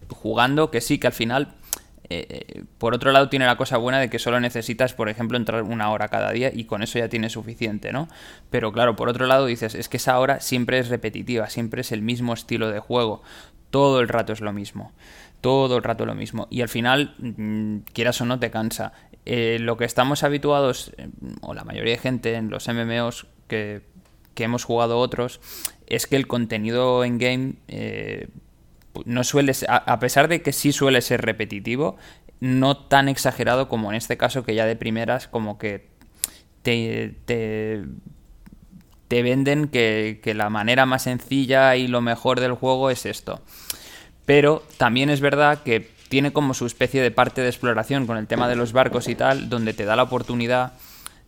jugando, 0.10 0.72
que 0.72 0.80
sí, 0.80 0.98
que 0.98 1.08
al 1.08 1.14
final 1.14 1.56
eh, 2.12 2.28
eh, 2.30 2.64
por 2.78 2.94
otro 2.94 3.14
lado 3.14 3.30
tiene 3.30 3.46
la 3.46 3.56
cosa 3.56 3.78
buena 3.78 4.00
de 4.00 4.10
que 4.10 4.20
solo 4.20 4.40
necesitas, 4.42 4.94
por 4.94 5.08
ejemplo, 5.08 5.38
entrar 5.38 5.64
una 5.64 5.90
hora 5.92 6.10
cada 6.10 6.32
día 6.32 6.52
y 6.54 6.66
con 6.66 6.84
eso 6.84 7.00
ya 7.00 7.08
tienes 7.08 7.32
suficiente, 7.32 7.94
¿no? 7.94 8.10
Pero 8.50 8.74
claro, 8.74 8.98
por 8.98 9.08
otro 9.08 9.28
lado 9.28 9.46
dices, 9.46 9.76
es 9.76 9.88
que 9.88 9.96
esa 9.96 10.20
hora 10.20 10.42
siempre 10.42 10.80
es 10.80 10.90
repetitiva, 10.90 11.50
siempre 11.50 11.82
es 11.82 11.94
el 11.94 12.02
mismo 12.02 12.34
estilo 12.34 12.70
de 12.70 12.80
juego, 12.80 13.24
todo 13.70 14.02
el 14.02 14.10
rato 14.10 14.34
es 14.34 14.42
lo 14.42 14.52
mismo, 14.52 14.92
todo 15.40 15.78
el 15.78 15.84
rato 15.84 16.06
lo 16.06 16.14
mismo 16.14 16.48
y 16.50 16.62
al 16.62 16.70
final, 16.70 17.16
mm, 17.18 17.78
quieras 17.94 18.20
o 18.20 18.26
no, 18.26 18.40
te 18.40 18.52
cansa. 18.52 18.92
Eh, 19.26 19.58
lo 19.62 19.78
que 19.78 19.86
estamos 19.86 20.24
habituados, 20.24 20.92
o 21.42 21.54
la 21.54 21.64
mayoría 21.64 21.94
de 21.94 22.00
gente 22.00 22.34
en 22.34 22.50
los 22.50 22.68
MMOs 22.68 23.28
que, 23.48 23.84
que 24.34 24.44
hemos 24.44 24.66
jugado 24.66 24.98
otros, 24.98 25.40
es 25.88 26.08
que 26.08 26.18
el 26.18 26.28
contenido 26.28 27.06
en 27.06 27.18
game 27.20 27.54
no 29.06 29.24
suele 29.24 29.54
a, 29.68 30.00
pesar 30.00 30.28
de 30.28 30.42
que 30.42 30.54
sí 30.54 30.72
suele 30.72 31.02
ser 31.02 31.22
repetitivo, 31.22 31.98
no 32.40 32.78
tan 32.78 33.10
exagerado 33.10 33.68
como 33.68 33.92
en 33.92 33.98
este 33.98 34.18
caso 34.18 34.44
que 34.44 34.56
ya 34.56 34.66
de 34.66 34.76
primeras 34.76 35.28
como 35.28 35.58
que 35.58 35.88
te, 36.62 37.16
te, 37.26 39.24
venden 39.24 39.68
que, 39.68 40.20
que, 40.24 40.34
la 40.34 40.50
manera 40.50 40.86
más 40.86 41.04
sencilla 41.04 41.76
y 41.76 41.88
lo 41.88 42.02
mejor 42.02 42.40
del 42.40 42.54
juego 42.54 42.90
es 42.90 43.06
esto. 43.06 43.42
Pero 44.26 44.64
también 44.78 45.10
es 45.10 45.22
verdad 45.22 45.64
que 45.64 45.90
tiene 46.10 46.34
como 46.34 46.54
su 46.54 46.66
especie 46.66 47.02
de 47.02 47.12
parte 47.12 47.42
de 47.42 47.48
exploración 47.48 48.06
con 48.06 48.18
el 48.18 48.28
tema 48.28 48.48
de 48.48 48.56
los 48.56 48.74
barcos 48.74 49.08
y 49.08 49.16
tal, 49.16 49.50
donde 49.50 49.74
te 49.74 49.86
da 49.86 49.96
la 49.96 50.04
oportunidad 50.04 50.74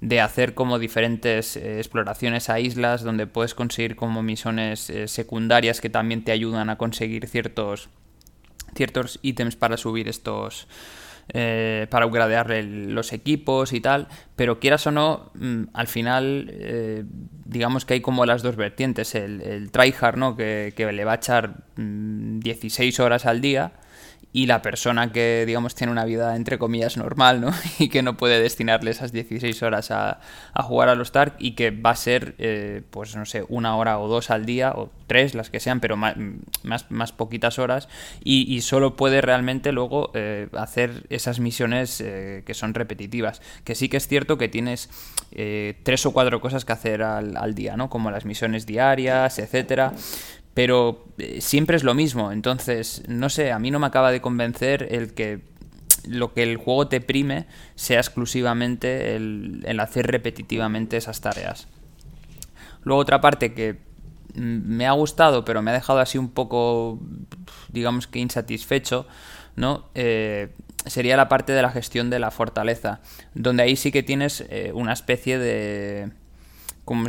de 0.03 0.19
hacer 0.19 0.53
como 0.53 0.79
diferentes 0.79 1.55
eh, 1.55 1.77
exploraciones 1.77 2.49
a 2.49 2.59
islas 2.59 3.03
donde 3.03 3.25
puedes 3.25 3.55
conseguir 3.55 3.95
como 3.95 4.21
misiones 4.21 4.89
eh, 4.89 5.07
secundarias 5.07 5.79
que 5.79 5.89
también 5.89 6.25
te 6.25 6.33
ayudan 6.33 6.69
a 6.69 6.77
conseguir 6.77 7.25
ciertos 7.27 7.87
ciertos 8.75 9.19
ítems 9.21 9.55
para 9.55 9.77
subir 9.77 10.09
estos 10.09 10.67
eh, 11.33 11.87
para 11.89 12.05
upgradear 12.05 12.49
los 12.65 13.13
equipos 13.13 13.71
y 13.71 13.79
tal 13.79 14.09
pero 14.35 14.59
quieras 14.59 14.85
o 14.87 14.91
no 14.91 15.31
mm, 15.35 15.63
al 15.71 15.87
final 15.87 17.07
digamos 17.45 17.85
que 17.85 17.93
hay 17.93 18.01
como 18.01 18.25
las 18.25 18.43
dos 18.43 18.57
vertientes 18.57 19.15
el, 19.15 19.39
el 19.41 19.71
tryhard 19.71 20.17
¿no? 20.17 20.35
que, 20.35 20.73
que, 20.75 20.91
le 20.91 21.05
va 21.05 21.13
a 21.13 21.15
echar 21.15 21.63
16 21.77 22.99
mm, 22.99 23.01
horas 23.01 23.25
al 23.25 23.39
día 23.39 23.71
y 24.35 24.47
la 24.47 24.63
persona 24.63 25.11
que, 25.11 25.43
digamos, 25.45 25.75
tiene 25.75 25.91
una 25.91 26.05
vida 26.05 26.35
entre 26.35 26.57
comillas 26.57 26.97
normal, 26.97 27.39
¿no? 27.39 27.51
Y 27.79 27.89
que 27.89 28.01
no 28.01 28.17
puede 28.17 28.41
destinarle 28.41 28.89
esas 28.89 29.11
16 29.11 29.61
horas 29.61 29.91
a, 29.91 30.19
jugar 30.55 30.89
a 30.89 30.95
los 30.95 31.11
Tark 31.11 31.35
y 31.37 31.51
que 31.51 31.69
va 31.69 31.91
a 31.91 31.95
ser, 31.95 32.33
eh, 32.39 32.81
pues 32.89 33.15
no 33.15 33.25
sé, 33.25 33.45
una 33.47 33.77
hora 33.77 33.99
o 33.99 34.07
dos 34.07 34.31
al 34.31 34.47
día, 34.47 34.73
o 34.75 34.89
tres, 35.05 35.35
las 35.35 35.51
que 35.51 35.59
sean, 35.59 35.79
pero 35.79 35.97
más, 35.97 36.15
más, 36.63 37.11
poquitas 37.11 37.59
horas, 37.59 37.87
y, 38.23 38.61
solo 38.61 38.95
puede 38.95 39.21
realmente 39.21 39.71
luego 39.71 40.09
eh, 40.15 40.47
hacer 40.57 41.03
esas 41.09 41.39
misiones 41.39 42.01
eh, 42.01 42.41
que 42.45 42.55
son 42.55 42.73
repetitivas. 42.73 43.41
Que 43.63 43.75
sí 43.75 43.87
que 43.87 43.97
es 43.97 44.07
cierto 44.07 44.39
que 44.39 44.49
tienes 44.49 44.89
tres 45.83 46.05
o 46.05 46.11
cuatro 46.11 46.41
cosas 46.41 46.65
que 46.65 46.73
hacer 46.73 47.03
al, 47.03 47.37
al 47.37 47.53
día, 47.53 47.75
¿no? 47.77 47.89
Como 47.89 48.09
las 48.09 48.25
misiones 48.25 48.65
diarias, 48.65 49.37
etcétera 49.37 49.93
pero 50.53 51.05
eh, 51.17 51.41
siempre 51.41 51.77
es 51.77 51.83
lo 51.83 51.93
mismo. 51.93 52.31
Entonces, 52.31 53.03
no 53.07 53.29
sé, 53.29 53.51
a 53.51 53.59
mí 53.59 53.71
no 53.71 53.79
me 53.79 53.87
acaba 53.87 54.11
de 54.11 54.21
convencer 54.21 54.87
el 54.91 55.13
que 55.13 55.41
lo 56.05 56.33
que 56.33 56.43
el 56.43 56.57
juego 56.57 56.87
te 56.87 57.01
prime 57.01 57.47
sea 57.75 57.99
exclusivamente 57.99 59.15
el, 59.15 59.79
hacer 59.79 60.07
repetitivamente 60.07 60.97
esas 60.97 61.21
tareas. 61.21 61.67
Luego 62.83 63.01
otra 63.01 63.21
parte 63.21 63.53
que 63.53 63.79
me 64.35 64.85
ha 64.85 64.91
gustado, 64.91 65.45
pero 65.45 65.61
me 65.61 65.71
ha 65.71 65.73
dejado 65.73 65.99
así 65.99 66.17
un 66.17 66.29
poco, 66.29 66.99
digamos 67.69 68.07
que 68.07 68.19
insatisfecho, 68.19 69.07
¿no? 69.55 69.89
Eh, 69.95 70.53
sería 70.85 71.15
la 71.15 71.29
parte 71.29 71.53
de 71.53 71.61
la 71.61 71.69
gestión 71.69 72.09
de 72.09 72.19
la 72.19 72.31
fortaleza, 72.31 72.99
donde 73.33 73.63
ahí 73.63 73.75
sí 73.75 73.91
que 73.91 74.03
tienes 74.03 74.43
eh, 74.49 74.71
una 74.73 74.91
especie 74.91 75.37
de 75.39 76.11
como 76.85 77.07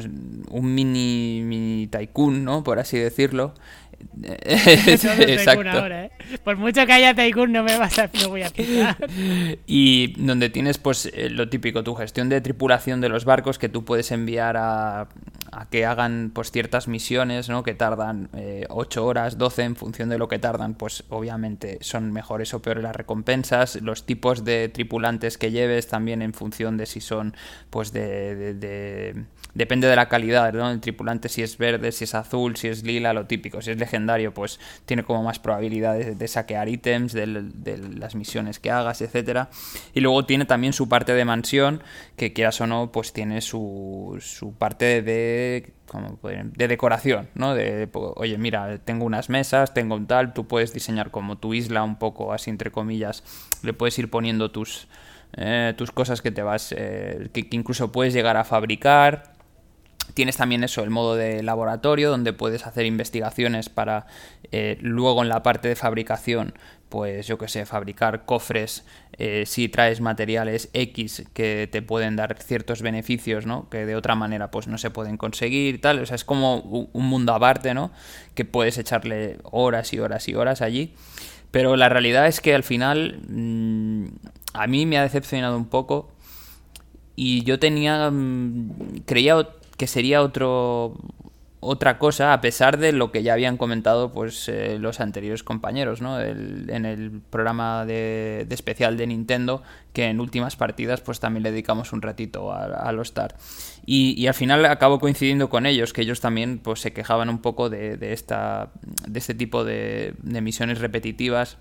un 0.51 0.75
mini, 0.75 1.43
mini 1.45 1.87
tycoon, 1.89 2.45
¿no? 2.45 2.63
Por 2.63 2.79
así 2.79 2.99
decirlo. 2.99 3.55
Exacto. 4.23 5.71
Ahora, 5.71 6.07
¿eh? 6.07 6.11
Por 6.43 6.57
mucho 6.57 6.85
que 6.87 6.93
haya 6.93 7.15
tycoon 7.15 7.53
no 7.53 7.63
me 7.63 7.77
vas 7.79 7.99
a, 7.99 8.11
no 8.23 8.29
voy 8.29 8.43
a 8.43 8.51
picar. 8.51 8.97
Y 9.67 10.15
donde 10.23 10.51
tienes 10.51 10.79
pues 10.79 11.07
eh, 11.07 11.31
lo 11.31 11.49
típico, 11.49 11.83
tu 11.85 11.95
gestión 11.95 12.29
de 12.29 12.41
tripulación 12.41 13.01
de 13.01 13.09
los 13.09 13.25
barcos 13.25 13.59
que 13.59 13.69
tú 13.69 13.85
puedes 13.85 14.11
enviar 14.13 14.57
a, 14.57 15.09
a 15.53 15.69
que 15.71 15.87
hagan 15.87 16.31
pues 16.35 16.51
ciertas 16.51 16.89
misiones, 16.89 17.49
¿no? 17.49 17.63
Que 17.63 17.75
tardan 17.75 18.29
eh, 18.35 18.67
8 18.69 19.05
horas, 19.05 19.39
12 19.39 19.63
en 19.63 19.77
función 19.77 20.09
de 20.09 20.19
lo 20.19 20.29
que 20.29 20.39
tardan, 20.39 20.75
pues 20.75 21.05
obviamente 21.09 21.79
son 21.81 22.13
mejores 22.13 22.53
o 22.55 22.63
peores 22.63 22.83
las 22.83 22.97
recompensas, 22.97 23.81
los 23.81 24.05
tipos 24.07 24.45
de 24.45 24.69
tripulantes 24.69 25.39
que 25.39 25.51
lleves 25.51 25.89
también 25.89 26.23
en 26.23 26.35
función 26.35 26.77
de 26.77 26.87
si 26.87 27.01
son 27.01 27.35
pues 27.71 27.93
de 27.93 29.25
depende 29.55 29.89
de 29.89 29.97
la 29.97 30.09
calidad, 30.09 30.53
¿no? 30.53 30.71
El 30.71 30.81
tripulante 30.81 31.29
si 31.29 31.43
es 31.43 31.59
verde, 31.59 31.93
si 31.93 32.05
es 32.05 32.15
azul, 32.15 32.57
si 32.57 32.69
es 32.69 32.83
lila, 32.83 33.13
lo 33.13 33.27
típico. 33.27 33.63
Si 33.63 33.71
es 33.71 33.79
legendario, 33.79 34.35
pues 34.35 34.61
tiene 34.87 35.05
como 35.05 35.23
más 35.23 35.39
probabilidades 35.39 36.19
de, 36.19 36.29
saquear 36.29 36.69
ítems, 36.69 37.13
de, 37.13 37.27
las 37.27 38.15
misiones 38.15 38.59
que 38.59 38.71
hagas, 38.71 39.01
etcétera. 39.01 39.51
Y 39.95 40.01
luego 40.01 40.25
tiene 40.25 40.45
también 40.45 40.73
su 40.73 40.89
parte 40.89 41.15
de 41.15 41.25
mansión, 41.25 41.83
que 42.17 42.33
quieras 42.33 42.61
o 42.61 42.67
no, 42.67 42.93
pues 42.93 43.13
tiene 43.13 43.41
su, 43.41 44.19
su 44.21 44.55
parte 44.55 45.03
de 45.03 45.73
como 45.87 46.19
de 46.23 46.69
decoración, 46.69 47.29
¿no? 47.35 47.55
De, 47.55 47.89
oye, 47.93 48.39
mira, 48.39 48.79
tengo 48.79 49.05
unas 49.05 49.29
mesas, 49.29 49.75
tengo 49.75 49.95
un 49.95 50.07
tal, 50.07 50.33
tú 50.33 50.47
puedes 50.47 50.73
diseñar 50.73 51.11
como 51.11 51.37
tu 51.37 51.55
isla 51.55 51.83
un 51.83 51.97
poco 51.97 52.33
así 52.33 52.51
entre 52.51 52.71
comillas, 52.71 53.23
le 53.63 53.73
puedes 53.75 53.99
ir 53.99 54.11
poniendo 54.11 54.51
tus, 54.51 54.89
eh, 55.37 55.75
tus 55.77 55.91
cosas 55.91 56.23
que 56.23 56.31
te 56.31 56.43
vas, 56.43 56.75
eh, 56.77 57.29
que, 57.33 57.47
incluso 57.51 57.93
puedes 57.93 58.15
llegar 58.15 58.37
a 58.37 58.45
fabricar, 58.45 59.34
Tienes 60.13 60.37
también 60.37 60.63
eso, 60.63 60.83
el 60.83 60.91
modo 60.91 61.17
de 61.17 61.43
laboratorio, 61.43 62.11
donde 62.11 62.33
puedes 62.33 62.67
hacer 62.67 62.87
investigaciones 62.87 63.69
para 63.69 64.07
eh, 64.53 64.79
luego 64.81 65.23
en 65.23 65.29
la 65.29 65.43
parte 65.43 65.69
de 65.69 65.77
fabricación, 65.77 66.55
pues 66.89 67.27
yo 67.27 67.39
que 67.39 67.49
sé, 67.49 67.67
fabricar 67.67 68.25
cofres 68.25 68.85
eh, 69.19 69.45
si 69.47 69.69
traes 69.69 70.01
materiales 70.01 70.71
X 70.73 71.25
que 71.33 71.69
te 71.71 71.83
pueden 71.83 72.15
dar 72.15 72.41
ciertos 72.41 72.83
beneficios, 72.83 73.47
¿no? 73.47 73.69
Que 73.69 73.87
de 73.87 73.97
otra 73.97 74.15
manera 74.15 74.51
pues 74.51 74.69
no 74.69 74.79
se 74.79 74.91
pueden 74.91 75.17
conseguir 75.17 75.75
y 75.75 75.79
tal. 75.79 75.99
O 76.01 76.07
sea, 76.07 76.15
es 76.15 76.25
como 76.25 76.59
un 76.59 77.07
mundo 77.07 77.33
aparte, 77.35 77.75
¿no? 77.75 77.91
Que 78.35 78.45
puedes 78.45 78.79
echarle 78.79 79.39
horas 79.43 79.93
y 79.93 79.99
horas 79.99 80.29
y 80.29 80.35
horas 80.35 80.63
allí. 80.63 80.95
Pero 81.51 81.77
la 81.77 81.89
realidad 81.89 82.27
es 82.27 82.41
que 82.41 82.55
al 82.55 82.63
final 82.63 83.21
mm, 83.29 84.07
a 84.55 84.67
mí 84.67 84.87
me 84.87 84.99
ha 84.99 85.03
decepcionado 85.03 85.57
un 85.57 85.67
poco 85.67 86.13
y 87.17 87.45
yo 87.45 87.59
tenía, 87.59 88.11
mm, 88.11 89.03
creía 89.07 89.49
que 89.77 89.87
sería 89.87 90.23
otro 90.23 90.95
otra 91.67 91.99
cosa 91.99 92.35
a 92.35 92.41
pesar 92.43 92.79
de 92.79 92.93
lo 92.93 93.11
que 93.11 93.23
ya 93.23 93.33
habían 93.33 93.57
comentado 93.57 94.13
pues 94.13 94.49
eh, 94.51 94.77
los 94.79 95.01
anteriores 95.01 95.43
compañeros 95.43 96.03
¿no? 96.03 96.21
en 96.21 96.85
el 96.85 97.23
programa 97.31 97.87
de, 97.87 98.47
especial 98.51 98.99
de 98.99 99.07
Nintendo 99.07 99.63
que 99.95 100.05
en 100.05 100.21
últimas 100.21 100.57
partidas 100.57 101.01
pues 101.01 101.21
también 101.21 101.43
le 101.43 101.53
dedicamos 101.53 101.95
un 101.95 102.03
ratito 102.03 102.53
a, 102.53 102.93
los 102.93 103.15
TAR 103.15 103.37
y, 103.87 104.27
al 104.27 104.35
final 104.35 104.65
acabo 104.67 104.99
coincidiendo 104.99 105.49
con 105.49 105.65
ellos 105.65 105.95
que 105.95 106.03
ellos 106.03 106.21
también 106.21 106.59
pues 106.59 106.81
se 106.81 106.93
quejaban 106.93 107.31
un 107.31 107.39
poco 107.39 107.71
de, 107.71 108.13
esta 108.13 108.71
de 109.09 109.19
este 109.19 109.35
tipo 109.35 109.65
de, 109.65 110.15
de 110.23 110.41
misiones 110.43 110.81
repetitivas 110.81 111.57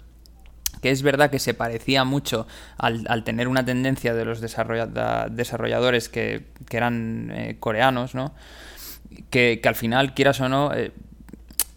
que 0.83 0.91
es 0.91 1.01
verdad 1.01 1.31
que 1.31 1.39
se 1.39 1.53
parecía 1.53 2.03
mucho 2.03 2.45
al, 2.77 3.23
tener 3.23 3.47
una 3.47 3.63
tendencia 3.63 4.13
de 4.13 4.25
los 4.25 4.41
desarrolladores 4.41 6.09
que, 6.09 6.43
eran 6.69 7.31
eh, 7.33 7.55
coreanos, 7.57 8.15
¿no? 8.15 8.33
Que, 9.29 9.61
al 9.63 9.75
final, 9.75 10.13
quieras 10.13 10.41
o 10.41 10.49
no, 10.49 10.73
eh, 10.73 10.91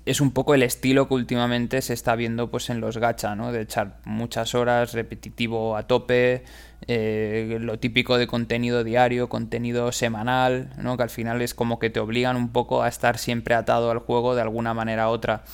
es 0.07 0.21
un 0.21 0.33
poco 0.33 0.57
el 0.57 0.65
estilo 0.65 1.07
que 1.07 1.15
últimamente 1.15 1.83
se 1.83 1.95
está 1.95 2.17
viendo 2.17 2.51
pues 2.51 2.69
en 2.69 2.81
los 2.81 2.99
gacha, 2.99 3.37
¿no? 3.37 3.53
De 3.53 3.61
echar 3.61 4.01
muchas 4.05 4.57
horas, 4.57 4.93
repetitivo 4.93 5.77
a 5.77 5.85
tope, 5.85 6.43
eh, 6.89 7.59
lo 7.61 7.79
típico 7.79 8.19
de 8.19 8.27
contenido 8.27 8.83
diario, 8.83 9.29
contenido 9.29 9.93
semanal, 9.93 10.71
¿no? 10.79 10.97
Que 10.97 11.05
al 11.05 11.11
final 11.11 11.43
es 11.43 11.55
como 11.55 11.79
que 11.79 11.91
te 11.91 12.01
obligan 12.01 12.35
un 12.35 12.49
poco 12.49 12.83
a 12.83 12.89
estar 12.89 13.19
siempre 13.19 13.55
atado 13.55 13.93
al 13.93 14.01
juego 14.01 14.35
de 14.35 14.43
alguna 14.43 14.75
manera 14.75 15.09
u 15.09 15.13
otra, 15.13 15.45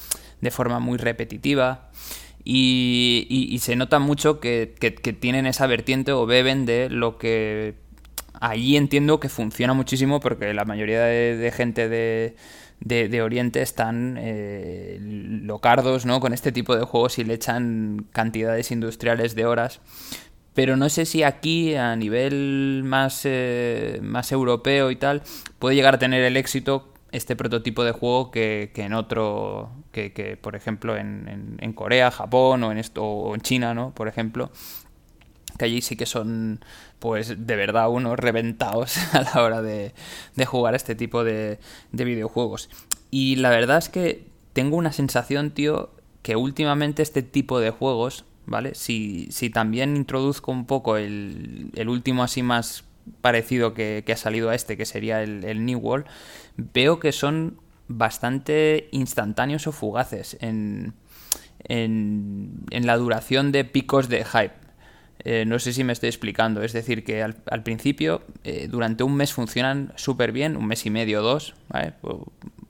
de 0.40 0.50
forma 0.50 0.78
muy 0.78 0.96
repetitiva. 0.96 1.90
Y, 2.44 3.58
se 3.60 3.76
nota 3.76 3.98
mucho 3.98 4.40
que, 4.40 4.74
tienen 5.20 5.46
esa 5.46 5.66
vertiente 5.66 6.12
o 6.12 6.26
beben 6.26 6.66
de 6.66 6.90
lo 6.90 7.18
que 7.18 7.74
allí 8.40 8.76
entiendo 8.76 9.20
que 9.20 9.28
funciona 9.28 9.72
muchísimo 9.72 10.18
porque 10.18 10.52
la 10.52 10.64
mayoría 10.64 11.02
de, 11.02 11.52
gente 11.54 11.88
de, 11.88 12.34
de, 12.80 13.22
Oriente 13.22 13.62
están 13.62 14.16
eh, 14.18 14.98
locardos 15.00 16.06
¿no? 16.06 16.18
con 16.18 16.32
este 16.32 16.50
tipo 16.50 16.74
de 16.76 16.84
juegos 16.84 17.18
y 17.18 17.24
le 17.24 17.34
echan 17.34 18.06
cantidades 18.12 18.70
industriales 18.70 19.34
de 19.34 19.46
horas. 19.46 19.80
Pero 20.54 20.76
no 20.76 20.90
sé 20.90 21.06
si 21.06 21.22
aquí, 21.22 21.76
a 21.76 21.96
nivel 21.96 22.82
más, 22.84 23.22
eh, 23.24 24.00
más 24.02 24.32
europeo 24.32 24.90
y 24.90 24.96
tal, 24.96 25.22
puede 25.58 25.76
llegar 25.76 25.94
a 25.94 25.98
tener 25.98 26.22
el 26.24 26.36
éxito 26.36 26.91
este 27.12 27.36
prototipo 27.36 27.84
de 27.84 27.92
juego 27.92 28.30
que, 28.30 28.72
en 28.74 28.94
otro, 28.94 29.70
que, 29.92 30.38
por 30.40 30.56
ejemplo 30.56 30.96
en, 30.96 31.58
en, 31.60 31.72
Corea, 31.74 32.10
Japón 32.10 32.64
o 32.64 32.72
en, 32.72 32.78
esto, 32.78 33.04
o 33.04 33.34
en 33.34 33.42
China, 33.42 33.74
¿no? 33.74 33.94
Por 33.94 34.08
ejemplo, 34.08 34.50
que 35.58 35.66
allí 35.66 35.82
sí 35.82 35.96
que 35.96 36.06
son, 36.06 36.64
pues 36.98 37.46
de 37.46 37.56
verdad, 37.56 37.90
unos 37.90 38.18
reventados 38.18 38.96
a 39.14 39.22
la 39.22 39.42
hora 39.42 39.62
de, 39.62 39.92
de 40.34 40.46
jugar 40.46 40.74
este 40.74 40.94
tipo 40.94 41.22
de, 41.22 41.58
de 41.92 42.04
videojuegos. 42.04 42.70
Y 43.10 43.36
la 43.36 43.50
verdad 43.50 43.78
es 43.78 43.90
que 43.90 44.26
tengo 44.54 44.76
una 44.76 44.92
sensación, 44.92 45.50
tío, 45.50 45.90
que 46.22 46.36
últimamente 46.36 47.02
este 47.02 47.22
tipo 47.22 47.60
de 47.60 47.70
juegos, 47.70 48.24
¿vale? 48.46 48.74
Si, 48.74 49.28
si 49.30 49.50
también 49.50 49.96
introduzco 49.96 50.50
un 50.50 50.64
poco 50.64 50.96
el, 50.96 51.70
el 51.74 51.88
último 51.90 52.22
así 52.22 52.42
más 52.42 52.84
parecido 53.20 53.74
que, 53.74 54.04
ha 54.12 54.16
salido 54.16 54.50
a 54.50 54.54
este, 54.54 54.76
que 54.76 54.86
sería 54.86 55.22
el, 55.22 55.64
New 55.64 55.78
World, 55.78 56.06
veo 56.56 57.00
que 57.00 57.12
son 57.12 57.58
bastante 57.88 58.88
instantáneos 58.92 59.66
o 59.66 59.72
fugaces 59.72 60.36
en, 60.40 60.94
en, 61.64 62.64
la 62.70 62.96
duración 62.96 63.52
de 63.52 63.64
picos 63.64 64.08
de 64.08 64.24
hype. 64.24 64.54
Eh, 65.24 65.44
no 65.46 65.58
sé 65.58 65.72
si 65.72 65.84
me 65.84 65.92
estoy 65.92 66.08
explicando. 66.08 66.62
Es 66.62 66.72
decir, 66.72 67.04
que 67.04 67.22
al, 67.22 67.62
principio, 67.62 68.22
eh, 68.44 68.66
durante 68.68 69.04
un 69.04 69.14
mes 69.14 69.32
funcionan 69.32 69.92
súper 69.96 70.32
bien, 70.32 70.56
un 70.56 70.66
mes 70.66 70.84
y 70.86 70.90
medio 70.90 71.20
o 71.20 71.22
dos, 71.22 71.54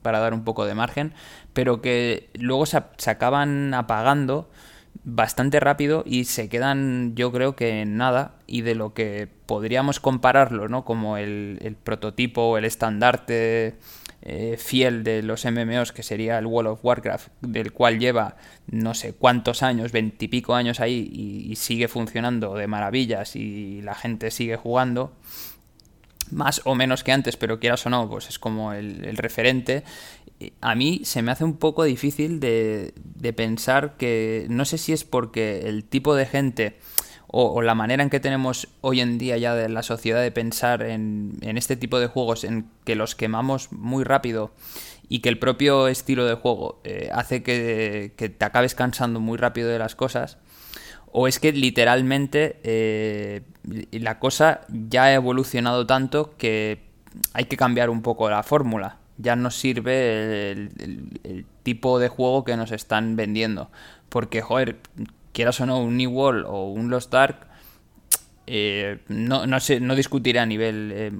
para 0.01 0.19
dar 0.19 0.33
un 0.33 0.43
poco 0.43 0.65
de 0.65 0.75
margen, 0.75 1.13
pero 1.53 1.81
que 1.81 2.29
luego 2.33 2.65
se 2.65 3.09
acaban 3.09 3.73
apagando 3.73 4.49
bastante 5.05 5.59
rápido 5.59 6.03
y 6.05 6.25
se 6.25 6.47
quedan 6.47 7.13
yo 7.15 7.31
creo 7.31 7.55
que 7.55 7.81
en 7.81 7.97
nada 7.97 8.35
y 8.47 8.61
de 8.61 8.75
lo 8.75 8.93
que 8.93 9.27
podríamos 9.45 9.99
compararlo, 9.99 10.69
¿no? 10.69 10.85
Como 10.85 11.17
el, 11.17 11.75
prototipo 11.83 12.43
o 12.43 12.57
el 12.57 12.65
estandarte 12.65 13.75
eh, 14.21 14.55
fiel 14.57 15.03
de 15.03 15.21
los 15.21 15.45
MMOs 15.45 15.91
que 15.91 16.03
sería 16.03 16.39
el 16.39 16.45
World 16.45 16.71
of 16.71 16.85
Warcraft, 16.85 17.27
del 17.41 17.73
cual 17.73 17.99
lleva 17.99 18.37
no 18.67 18.93
sé 18.93 19.13
cuántos 19.13 19.61
años, 19.61 19.91
veintipico 19.91 20.55
años 20.55 20.79
ahí 20.79 21.09
y, 21.11 21.55
sigue 21.57 21.87
funcionando 21.87 22.55
de 22.55 22.67
maravillas 22.67 23.35
y 23.35 23.81
la 23.81 23.95
gente 23.95 24.31
sigue 24.31 24.55
jugando 24.55 25.13
más 26.31 26.61
o 26.63 26.73
menos 26.73 27.03
que 27.03 27.11
antes, 27.11 27.37
pero 27.37 27.59
quieras 27.59 27.85
o 27.85 27.89
no, 27.89 28.09
pues 28.09 28.29
es 28.29 28.39
como 28.39 28.73
el, 28.73 29.03
el 29.05 29.17
referente 29.17 29.83
a 30.61 30.75
mí 30.75 31.01
se 31.03 31.21
me 31.21 31.31
hace 31.31 31.43
un 31.43 31.57
poco 31.57 31.83
difícil 31.83 32.39
de, 32.39 32.93
pensar 33.35 33.95
que 33.97 34.45
no 34.49 34.65
sé 34.65 34.77
si 34.77 34.93
es 34.93 35.03
porque 35.03 35.61
el 35.67 35.85
tipo 35.85 36.15
de 36.15 36.25
gente 36.25 36.77
o, 37.27 37.61
la 37.61 37.73
manera 37.73 38.03
en 38.03 38.09
que 38.09 38.19
tenemos 38.19 38.67
hoy 38.81 38.99
en 38.99 39.17
día 39.17 39.37
ya 39.37 39.55
de 39.55 39.67
la 39.67 39.81
sociedad 39.81 40.21
de 40.21 40.31
pensar 40.31 40.83
en, 40.83 41.39
este 41.41 41.75
tipo 41.75 41.99
de 41.99 42.07
juegos 42.07 42.43
en 42.43 42.67
que 42.85 42.95
los 42.95 43.15
quemamos 43.15 43.71
muy 43.71 44.03
rápido 44.03 44.51
y 45.09 45.19
que 45.19 45.29
el 45.29 45.39
propio 45.39 45.87
estilo 45.87 46.25
de 46.25 46.35
juego 46.35 46.79
eh, 46.83 47.09
hace 47.11 47.41
que, 47.41 48.13
te 48.15 48.45
acabes 48.45 48.75
cansando 48.75 49.19
muy 49.19 49.37
rápido 49.37 49.69
de 49.69 49.79
las 49.79 49.95
cosas 49.95 50.37
o 51.11 51.27
es 51.27 51.39
que 51.39 51.51
literalmente 51.51 52.59
eh, 52.63 53.41
la 53.91 54.19
cosa 54.19 54.61
ya 54.69 55.05
ha 55.05 55.13
evolucionado 55.13 55.87
tanto 55.87 56.35
que 56.37 56.83
hay 57.33 57.45
que 57.45 57.57
cambiar 57.57 57.89
un 57.89 58.01
poco 58.01 58.29
la 58.29 58.43
fórmula 58.43 58.97
ya 59.23 59.35
no 59.35 59.49
sirve 59.49 60.51
el, 60.51 61.45
tipo 61.63 61.97
de 61.97 62.09
juego 62.09 62.43
que 62.43 62.57
nos 62.57 62.71
están 62.71 63.15
vendiendo. 63.15 63.71
Porque, 64.09 64.41
joder, 64.41 64.77
quieras 65.31 65.59
o 65.61 65.65
no, 65.65 65.79
un 65.79 65.97
New 65.97 66.11
World 66.11 66.45
o 66.45 66.69
un 66.71 66.89
Lost 66.91 67.13
Ark, 67.15 67.47
eh, 68.45 68.99
no, 69.07 69.47
no, 69.47 69.57
no 69.79 69.95
discutiré 69.95 70.39
a 70.39 70.45
nivel 70.45 70.91
eh, 70.93 71.11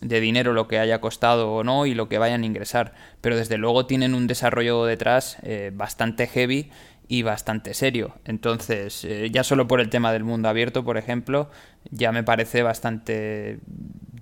de 0.00 0.20
dinero 0.20 0.52
lo 0.52 0.68
que 0.68 0.78
haya 0.78 1.00
costado 1.00 1.52
o 1.52 1.64
no 1.64 1.84
y 1.86 1.94
lo 1.94 2.08
que 2.08 2.18
vayan 2.18 2.44
a 2.44 2.46
ingresar. 2.46 2.94
Pero 3.20 3.36
desde 3.36 3.58
luego 3.58 3.86
tienen 3.86 4.14
un 4.14 4.28
desarrollo 4.28 4.84
detrás 4.84 5.38
eh, 5.42 5.72
bastante 5.74 6.28
heavy 6.28 6.70
y 7.08 7.22
bastante 7.22 7.74
serio. 7.74 8.14
Entonces, 8.24 9.06
ya 9.30 9.44
solo 9.44 9.66
por 9.66 9.80
el 9.80 9.90
tema 9.90 10.12
del 10.12 10.24
mundo 10.24 10.48
abierto, 10.48 10.84
por 10.84 10.96
ejemplo, 10.96 11.50
ya 11.90 12.10
me 12.10 12.24
parece 12.24 12.62
bastante 12.62 13.60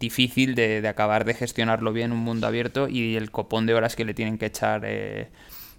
difícil 0.05 0.55
de, 0.55 0.86
acabar 0.86 1.24
de 1.24 1.35
gestionarlo 1.35 1.93
bien 1.93 2.12
un 2.12 2.18
mundo 2.18 2.47
abierto 2.47 2.89
y 2.89 3.16
el 3.16 3.31
copón 3.31 3.66
de 3.66 3.74
horas 3.74 3.97
que 3.97 4.05
le 4.05 4.14
tienen 4.14 4.39
que 4.39 4.47
echar 4.47 4.82
eh, 4.85 5.31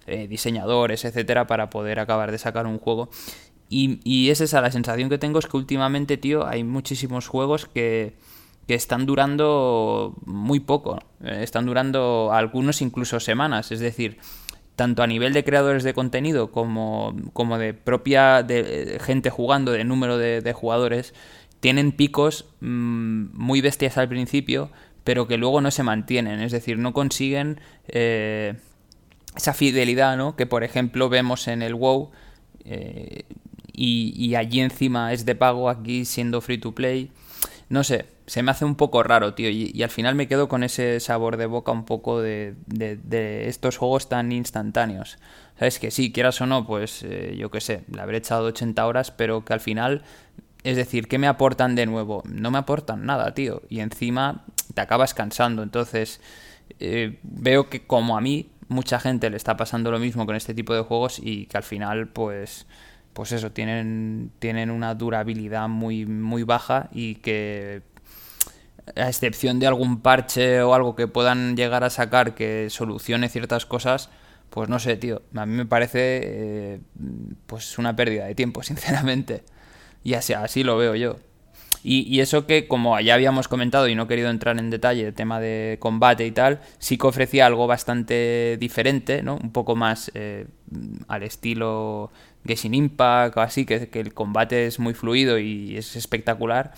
eh, 0.06 0.26
diseñadores, 0.28 1.04
etcétera, 1.04 1.46
para 1.46 1.70
poder 1.70 1.98
acabar 2.00 2.30
de 2.30 2.38
sacar 2.38 2.66
un 2.66 2.78
juego. 2.78 3.08
Y, 3.68 4.00
y, 4.04 4.30
es 4.30 4.40
esa 4.40 4.60
la 4.60 4.70
sensación 4.70 5.08
que 5.08 5.18
tengo, 5.18 5.38
es 5.38 5.46
que 5.46 5.56
últimamente, 5.56 6.16
tío, 6.16 6.46
hay 6.46 6.62
muchísimos 6.62 7.26
juegos 7.26 7.66
que, 7.66 8.14
que 8.66 8.74
están 8.74 9.06
durando 9.06 10.14
muy 10.24 10.60
poco. 10.60 10.98
Eh, 11.24 11.40
están 11.42 11.66
durando 11.66 12.30
algunos 12.32 12.82
incluso 12.82 13.20
semanas. 13.20 13.72
Es 13.72 13.80
decir, 13.80 14.18
tanto 14.76 15.02
a 15.02 15.06
nivel 15.06 15.32
de 15.32 15.44
creadores 15.44 15.84
de 15.84 15.94
contenido 15.94 16.52
como, 16.52 17.16
como 17.32 17.58
de 17.58 17.74
propia 17.74 18.42
de, 18.42 18.98
gente 19.00 19.30
jugando, 19.30 19.72
de 19.72 19.84
número 19.84 20.18
de, 20.18 20.40
de 20.40 20.52
jugadores, 20.52 21.14
tienen 21.66 21.90
picos 21.90 22.44
mm, 22.60 23.24
muy 23.32 23.60
bestias 23.60 23.98
al 23.98 24.08
principio, 24.08 24.70
pero 25.02 25.26
que 25.26 25.36
luego 25.36 25.60
no 25.60 25.72
se 25.72 25.82
mantienen, 25.82 26.38
es 26.38 26.52
decir, 26.52 26.78
no 26.78 26.92
consiguen 26.92 27.60
eh, 27.88 28.54
esa 29.34 29.52
fidelidad, 29.52 30.16
¿no? 30.16 30.36
Que 30.36 30.46
por 30.46 30.62
ejemplo 30.62 31.08
vemos 31.08 31.48
en 31.48 31.62
el 31.62 31.74
WoW 31.74 32.12
eh, 32.64 33.24
y, 33.72 34.36
allí 34.36 34.60
encima 34.60 35.12
es 35.12 35.26
de 35.26 35.34
pago, 35.34 35.68
aquí 35.68 36.04
siendo 36.04 36.40
free 36.40 36.58
to 36.58 36.72
play. 36.72 37.10
No 37.68 37.82
sé, 37.82 38.06
se 38.26 38.44
me 38.44 38.52
hace 38.52 38.64
un 38.64 38.76
poco 38.76 39.02
raro, 39.02 39.34
tío, 39.34 39.50
y, 39.50 39.82
al 39.82 39.90
final 39.90 40.14
me 40.14 40.28
quedo 40.28 40.46
con 40.46 40.62
ese 40.62 41.00
sabor 41.00 41.36
de 41.36 41.46
boca 41.46 41.72
un 41.72 41.84
poco 41.84 42.20
de, 42.20 42.54
de, 42.68 43.48
estos 43.48 43.76
juegos 43.76 44.08
tan 44.08 44.30
instantáneos. 44.30 45.18
Sabes 45.58 45.80
que 45.80 45.90
sí, 45.90 46.12
quieras 46.12 46.40
o 46.40 46.46
no, 46.46 46.64
pues 46.64 47.02
eh, 47.02 47.34
yo 47.36 47.50
qué 47.50 47.60
sé, 47.60 47.82
le 47.92 48.00
habré 48.00 48.18
echado 48.18 48.46
80 48.46 48.86
horas, 48.86 49.10
pero 49.10 49.44
que 49.44 49.52
al 49.52 49.60
final 49.60 50.04
es 50.66 50.76
decir, 50.76 51.06
¿qué 51.06 51.18
me 51.18 51.28
aportan 51.28 51.76
de 51.76 51.86
nuevo? 51.86 52.24
No 52.26 52.50
me 52.50 52.58
aportan 52.58 53.06
nada, 53.06 53.34
tío. 53.34 53.62
Y 53.68 53.80
encima 53.80 54.44
te 54.74 54.80
acabas 54.80 55.14
cansando. 55.14 55.62
Entonces, 55.62 56.20
eh, 56.80 57.20
veo 57.22 57.70
que 57.70 57.86
como 57.86 58.16
a 58.16 58.20
mí, 58.20 58.50
mucha 58.66 58.98
gente 58.98 59.30
le 59.30 59.36
está 59.36 59.56
pasando 59.56 59.92
lo 59.92 60.00
mismo 60.00 60.26
con 60.26 60.34
este 60.34 60.54
tipo 60.54 60.74
de 60.74 60.80
juegos 60.80 61.20
y 61.22 61.46
que 61.46 61.56
al 61.56 61.62
final, 61.62 62.08
pues, 62.08 62.66
pues 63.12 63.30
eso, 63.30 63.52
tienen, 63.52 64.32
tienen 64.40 64.70
una 64.70 64.96
durabilidad 64.96 65.68
muy, 65.68 66.04
muy 66.04 66.42
baja 66.42 66.88
y 66.92 67.14
que 67.16 67.82
a 68.96 69.08
excepción 69.08 69.60
de 69.60 69.68
algún 69.68 70.00
parche 70.00 70.62
o 70.62 70.74
algo 70.74 70.96
que 70.96 71.06
puedan 71.06 71.56
llegar 71.56 71.84
a 71.84 71.90
sacar 71.90 72.34
que 72.34 72.68
solucione 72.70 73.28
ciertas 73.28 73.66
cosas, 73.66 74.10
pues 74.50 74.68
no 74.68 74.80
sé, 74.80 74.96
tío. 74.96 75.22
A 75.36 75.46
mí 75.46 75.54
me 75.54 75.66
parece 75.66 76.20
eh, 76.24 76.80
pues 77.46 77.78
una 77.78 77.94
pérdida 77.94 78.26
de 78.26 78.34
tiempo, 78.34 78.62
sinceramente. 78.64 79.44
Y 80.06 80.14
así, 80.14 80.34
así 80.34 80.62
lo 80.62 80.76
veo 80.76 80.94
yo. 80.94 81.16
Y, 81.82 82.20
eso 82.20 82.46
que, 82.46 82.68
como 82.68 82.98
ya 83.00 83.14
habíamos 83.14 83.48
comentado 83.48 83.88
y 83.88 83.96
no 83.96 84.04
he 84.04 84.06
querido 84.06 84.30
entrar 84.30 84.56
en 84.56 84.70
detalle, 84.70 85.08
el 85.08 85.14
tema 85.14 85.40
de 85.40 85.78
combate 85.80 86.24
y 86.24 86.30
tal, 86.30 86.60
sí 86.78 86.96
que 86.96 87.08
ofrecía 87.08 87.46
algo 87.46 87.66
bastante 87.66 88.56
diferente, 88.60 89.24
¿no? 89.24 89.36
Un 89.36 89.50
poco 89.50 89.74
más 89.74 90.12
eh, 90.14 90.46
al 91.08 91.24
estilo 91.24 92.12
Genshin 92.44 92.74
Impact 92.74 93.36
o 93.36 93.40
así, 93.40 93.66
que, 93.66 93.88
que, 93.88 93.98
el 93.98 94.14
combate 94.14 94.66
es 94.66 94.78
muy 94.78 94.94
fluido 94.94 95.40
y 95.40 95.76
es 95.76 95.96
espectacular. 95.96 96.72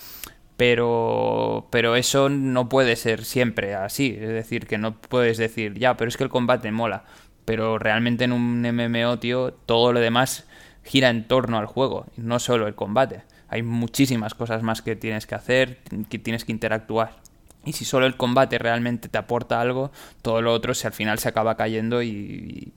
Pero, 0.56 1.68
pero 1.70 1.96
eso 1.96 2.30
no 2.30 2.70
puede 2.70 2.96
ser 2.96 3.26
siempre 3.26 3.74
así. 3.74 4.16
Es 4.18 4.30
decir, 4.30 4.66
que 4.66 4.78
no 4.78 4.98
puedes 4.98 5.36
decir, 5.36 5.74
ya, 5.78 5.98
pero 5.98 6.08
es 6.08 6.16
que 6.16 6.24
el 6.24 6.30
combate 6.30 6.72
mola. 6.72 7.04
Pero 7.44 7.78
realmente 7.78 8.24
en 8.24 8.32
un 8.32 8.62
MMO, 8.62 9.18
tío, 9.18 9.52
todo 9.52 9.92
lo 9.92 10.00
demás 10.00 10.47
gira 10.88 11.10
en 11.10 11.28
torno 11.28 11.58
al 11.58 11.66
juego, 11.66 12.06
no 12.16 12.38
solo 12.38 12.66
el 12.66 12.74
combate. 12.74 13.22
Hay 13.48 13.62
muchísimas 13.62 14.34
cosas 14.34 14.62
más 14.62 14.80
que 14.82 14.96
tienes 14.96 15.26
que 15.26 15.34
hacer, 15.34 15.78
que 16.08 16.18
tienes 16.18 16.44
que 16.44 16.52
interactuar. 16.52 17.16
Y 17.64 17.74
si 17.74 17.84
solo 17.84 18.06
el 18.06 18.16
combate 18.16 18.58
realmente 18.58 19.08
te 19.08 19.18
aporta 19.18 19.60
algo, 19.60 19.90
todo 20.22 20.40
lo 20.40 20.52
otro 20.52 20.74
se, 20.74 20.86
al 20.86 20.94
final 20.94 21.18
se 21.18 21.28
acaba 21.28 21.56
cayendo 21.56 22.02
y, 22.02 22.72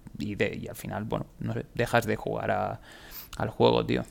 al 0.70 0.76
final, 0.76 1.06
bueno, 1.06 1.28
no 1.40 1.54
sé, 1.54 1.66
dejas 1.74 2.06
de 2.06 2.18
jugar 2.18 2.80
al 3.38 3.50
juego, 3.50 3.86
tío. 3.86 4.04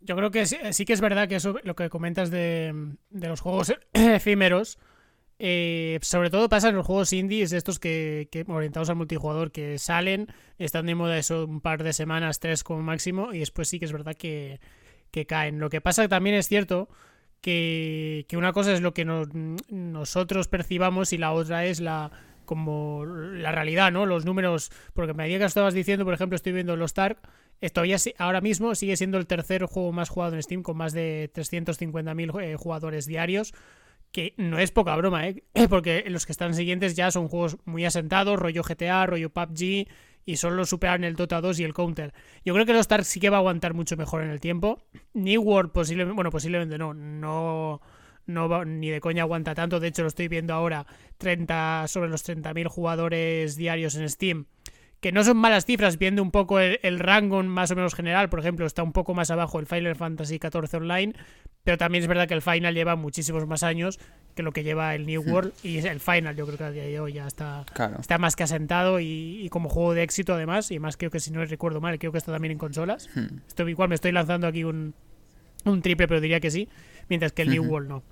Yo 0.00 0.16
creo 0.16 0.30
que 0.30 0.46
sí, 0.46 0.84
que 0.86 0.92
es 0.92 1.00
verdad 1.02 1.28
que 1.28 1.36
eso, 1.36 1.56
lo 1.64 1.76
que 1.76 1.90
comentas 1.90 2.30
de 2.30 2.72
los 3.10 3.40
juegos 3.40 3.74
efímeros, 3.92 4.78
eh, 5.38 5.98
sobre 6.02 6.30
todo 6.30 6.48
pasa 6.48 6.68
en 6.68 6.76
los 6.76 6.86
juegos 6.86 7.12
indies, 7.12 7.52
estos 7.52 7.78
que, 7.78 8.28
que, 8.32 8.44
orientados 8.48 8.90
al 8.90 8.96
multijugador, 8.96 9.52
que 9.52 9.78
salen, 9.78 10.28
están 10.58 10.86
de 10.86 10.94
moda 10.94 11.18
eso 11.18 11.44
un 11.44 11.60
par 11.60 11.82
de 11.82 11.92
semanas, 11.92 12.40
tres 12.40 12.64
como 12.64 12.82
máximo, 12.82 13.32
y 13.32 13.38
después 13.38 13.68
sí 13.68 13.78
que 13.78 13.84
es 13.84 13.92
verdad 13.92 14.16
que, 14.16 14.60
que 15.10 15.26
caen. 15.26 15.60
Lo 15.60 15.70
que 15.70 15.80
pasa 15.80 16.08
también 16.08 16.34
es 16.36 16.48
cierto 16.48 16.88
que, 17.40 18.26
que 18.28 18.36
una 18.36 18.52
cosa 18.52 18.72
es 18.72 18.80
lo 18.80 18.94
que 18.94 19.04
nosotros 19.04 20.48
percibamos 20.48 21.12
y 21.12 21.18
la 21.18 21.32
otra 21.32 21.66
es 21.66 21.80
la 21.80 22.10
como 22.48 23.04
la 23.04 23.52
realidad, 23.52 23.92
¿no? 23.92 24.06
Los 24.06 24.24
números, 24.24 24.70
porque 24.94 25.12
me 25.12 25.24
medida 25.24 25.40
que 25.40 25.44
estabas 25.44 25.74
diciendo, 25.74 26.06
por 26.06 26.14
ejemplo, 26.14 26.34
estoy 26.34 26.52
viendo 26.54 26.76
los 26.76 26.92
Stark, 26.92 27.18
todavía 27.74 27.98
ahora 28.16 28.40
mismo 28.40 28.74
sigue 28.74 28.96
siendo 28.96 29.18
el 29.18 29.26
tercer 29.26 29.64
juego 29.66 29.92
más 29.92 30.08
jugado 30.08 30.34
en 30.34 30.42
Steam 30.42 30.62
con 30.62 30.78
más 30.78 30.94
de 30.94 31.30
350.000 31.34 32.42
eh, 32.42 32.56
jugadores 32.56 33.04
diarios, 33.04 33.52
que 34.12 34.34
no 34.36 34.58
es 34.58 34.70
poca 34.70 34.96
broma, 34.96 35.28
¿eh? 35.28 35.42
Porque 35.70 36.04
los 36.08 36.26
que 36.26 36.32
están 36.32 36.54
siguientes 36.54 36.96
ya 36.96 37.10
son 37.10 37.28
juegos 37.28 37.58
muy 37.64 37.84
asentados, 37.84 38.38
rollo 38.38 38.62
GTA, 38.62 39.06
rollo 39.06 39.30
PUBG, 39.30 39.86
y 40.24 40.36
solo 40.36 40.66
superan 40.66 41.04
el 41.04 41.16
Dota 41.16 41.40
2 41.40 41.60
y 41.60 41.64
el 41.64 41.72
Counter. 41.72 42.12
Yo 42.44 42.52
creo 42.52 42.66
que 42.66 42.72
los 42.72 42.82
Stark 42.82 43.04
sí 43.04 43.18
que 43.18 43.30
va 43.30 43.38
a 43.38 43.40
aguantar 43.40 43.72
mucho 43.72 43.96
mejor 43.96 44.22
en 44.22 44.28
el 44.30 44.40
tiempo. 44.40 44.82
New 45.14 45.40
World 45.40 45.72
posiblemente, 45.72 46.14
bueno, 46.14 46.30
posiblemente 46.30 46.76
no, 46.76 46.92
no, 46.92 47.80
no 48.26 48.64
ni 48.66 48.90
de 48.90 49.00
coña 49.00 49.22
aguanta 49.22 49.54
tanto. 49.54 49.80
De 49.80 49.88
hecho, 49.88 50.02
lo 50.02 50.08
estoy 50.08 50.28
viendo 50.28 50.52
ahora 50.52 50.86
30 51.16 51.86
sobre 51.88 52.10
los 52.10 52.28
30.000 52.28 52.68
jugadores 52.68 53.56
diarios 53.56 53.94
en 53.94 54.08
Steam 54.10 54.46
que 55.00 55.12
no 55.12 55.22
son 55.22 55.36
malas 55.36 55.64
cifras, 55.64 55.98
viendo 55.98 56.22
un 56.22 56.30
poco 56.30 56.58
el, 56.58 56.98
rango 56.98 57.42
más 57.44 57.70
o 57.70 57.76
menos 57.76 57.94
general. 57.94 58.28
Por 58.28 58.40
ejemplo, 58.40 58.66
está 58.66 58.82
un 58.82 58.92
poco 58.92 59.14
más 59.14 59.30
abajo 59.30 59.60
el 59.60 59.66
Final 59.66 59.94
Fantasy 59.94 60.38
XIV 60.38 60.74
Online, 60.74 61.14
pero 61.62 61.78
también 61.78 62.02
es 62.02 62.08
verdad 62.08 62.26
que 62.26 62.34
el 62.34 62.42
Final 62.42 62.74
lleva 62.74 62.96
muchísimos 62.96 63.46
más 63.46 63.62
años 63.62 64.00
que 64.34 64.42
lo 64.42 64.52
que 64.52 64.64
lleva 64.64 64.94
el 64.94 65.06
New 65.06 65.22
hmm. 65.22 65.30
World. 65.30 65.52
Y 65.62 65.78
el 65.78 66.00
Final, 66.00 66.34
yo 66.34 66.46
creo 66.46 66.58
que 66.58 66.64
a 66.64 66.70
día 66.72 66.82
de 66.82 66.98
hoy 66.98 67.12
ya 67.12 67.26
está, 67.26 67.64
está 67.98 68.18
más 68.18 68.34
que 68.34 68.42
asentado 68.42 68.98
y, 68.98 69.48
como 69.50 69.68
juego 69.68 69.94
de 69.94 70.02
éxito, 70.02 70.34
además. 70.34 70.70
Y 70.72 70.80
más 70.80 70.96
creo 70.96 71.10
que 71.10 71.20
si 71.20 71.30
no 71.30 71.44
recuerdo 71.44 71.80
mal, 71.80 71.98
creo 71.98 72.10
que 72.10 72.18
está 72.18 72.32
también 72.32 72.52
en 72.52 72.58
consolas. 72.58 73.08
Hmm. 73.14 73.38
Esto 73.46 73.68
igual 73.68 73.88
me 73.88 73.94
estoy 73.94 74.10
lanzando 74.10 74.48
aquí 74.48 74.64
un, 74.64 74.94
un 75.64 75.82
triple, 75.82 76.08
pero 76.08 76.20
diría 76.20 76.40
que 76.40 76.50
sí. 76.50 76.68
Mientras 77.08 77.32
que 77.32 77.42
el 77.42 77.50
New 77.50 77.64
World 77.64 77.88
no. 77.88 78.02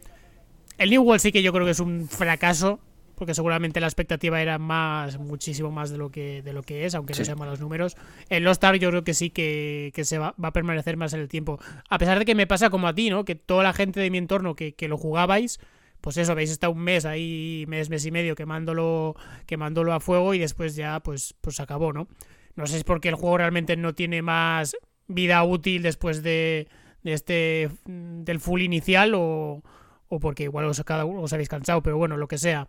El 0.78 0.90
New 0.90 1.02
World 1.02 1.20
sí 1.20 1.32
que 1.32 1.42
yo 1.42 1.52
creo 1.52 1.64
que 1.64 1.72
es 1.72 1.80
un 1.80 2.08
fracaso 2.08 2.80
porque 3.16 3.34
seguramente 3.34 3.80
la 3.80 3.86
expectativa 3.86 4.40
era 4.40 4.58
más, 4.58 5.18
muchísimo 5.18 5.70
más 5.70 5.90
de 5.90 5.96
lo 5.96 6.10
que, 6.10 6.42
de 6.42 6.52
lo 6.52 6.62
que 6.62 6.84
es, 6.84 6.94
aunque 6.94 7.14
no 7.18 7.24
sean 7.24 7.38
malos 7.38 7.60
números. 7.60 7.96
El 8.28 8.44
Lost 8.44 8.62
Ark 8.62 8.78
yo 8.78 8.90
creo 8.90 9.04
que 9.04 9.14
sí 9.14 9.30
que, 9.30 9.90
se 10.04 10.18
va, 10.18 10.34
a 10.40 10.52
permanecer 10.52 10.96
más 10.96 11.14
en 11.14 11.20
el 11.20 11.28
tiempo. 11.28 11.58
A 11.88 11.98
pesar 11.98 12.18
de 12.18 12.26
que 12.26 12.34
me 12.34 12.46
pasa 12.46 12.68
como 12.68 12.86
a 12.86 12.94
ti, 12.94 13.08
¿no? 13.08 13.24
Que 13.24 13.34
toda 13.34 13.62
la 13.62 13.72
gente 13.72 14.00
de 14.00 14.10
mi 14.10 14.18
entorno 14.18 14.54
que, 14.54 14.74
lo 14.86 14.98
jugabais, 14.98 15.58
pues 16.02 16.18
eso, 16.18 16.32
habéis 16.32 16.50
estado 16.50 16.74
un 16.74 16.80
mes 16.80 17.06
ahí, 17.06 17.64
mes, 17.68 17.88
mes 17.88 18.04
y 18.04 18.10
medio 18.10 18.34
quemándolo, 18.34 19.16
quemándolo 19.46 19.94
a 19.94 20.00
fuego 20.00 20.34
y 20.34 20.38
después 20.38 20.76
ya 20.76 21.00
pues, 21.00 21.34
pues 21.40 21.58
acabó, 21.58 21.92
¿no? 21.92 22.08
No 22.54 22.66
sé 22.66 22.72
si 22.72 22.78
es 22.78 22.84
porque 22.84 23.08
el 23.08 23.14
juego 23.14 23.38
realmente 23.38 23.76
no 23.76 23.94
tiene 23.94 24.22
más 24.22 24.76
vida 25.08 25.42
útil 25.42 25.82
después 25.82 26.22
de, 26.22 26.68
de 27.02 27.12
este 27.12 27.70
del 27.86 28.40
full 28.40 28.60
inicial 28.60 29.14
o, 29.14 29.62
o 30.08 30.20
porque 30.20 30.44
igual 30.44 30.66
os, 30.66 30.82
cada 30.84 31.04
uno 31.04 31.22
os 31.22 31.32
habéis 31.32 31.48
cansado, 31.48 31.82
pero 31.82 31.96
bueno, 31.96 32.16
lo 32.16 32.28
que 32.28 32.38
sea. 32.38 32.68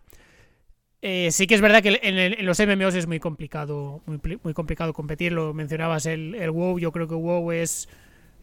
Eh, 1.00 1.30
sí 1.30 1.46
que 1.46 1.54
es 1.54 1.60
verdad 1.60 1.82
que 1.82 2.00
en, 2.02 2.44
los 2.44 2.58
MMOs 2.58 2.94
es 2.96 3.06
muy 3.06 3.20
complicado, 3.20 4.02
muy, 4.06 4.54
complicado 4.54 4.92
competir. 4.92 5.32
Lo 5.32 5.54
mencionabas 5.54 6.06
el, 6.06 6.50
WoW, 6.50 6.78
yo 6.78 6.90
creo 6.92 7.06
que 7.06 7.14
WoW 7.14 7.52
es 7.52 7.88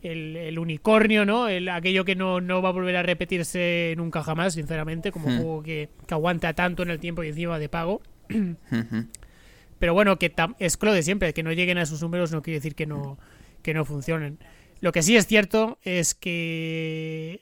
el, 0.01 0.57
unicornio, 0.57 1.25
¿no? 1.25 1.49
El, 1.49 1.67
aquello 1.69 2.05
que 2.05 2.15
no, 2.15 2.39
va 2.61 2.69
a 2.69 2.71
volver 2.71 2.95
a 2.95 3.03
repetirse 3.03 3.93
nunca 3.97 4.23
jamás, 4.23 4.53
sinceramente, 4.53 5.11
como 5.11 5.29
hmm. 5.29 5.37
juego 5.37 5.63
que, 5.63 5.89
aguanta 6.09 6.53
tanto 6.53 6.83
en 6.83 6.91
el 6.91 6.99
tiempo 6.99 7.23
y 7.23 7.29
encima 7.29 7.59
de 7.59 7.69
pago. 7.69 8.01
Pero 9.79 9.93
bueno, 9.93 10.17
que 10.17 10.33
es 10.59 10.77
lo 10.81 10.93
de 10.93 11.03
siempre, 11.03 11.33
que 11.33 11.43
no 11.43 11.51
lleguen 11.51 11.77
a 11.77 11.81
esos 11.81 12.01
números 12.01 12.31
no 12.31 12.41
quiere 12.41 12.59
decir 12.59 12.75
que 12.75 12.85
no, 12.85 13.17
que 13.61 13.73
no 13.73 13.83
funcionen. 13.83 14.39
Lo 14.79 14.93
que 14.93 15.01
sí 15.01 15.17
es 15.17 15.27
cierto 15.27 15.77
es 15.83 16.15
que 16.15 17.41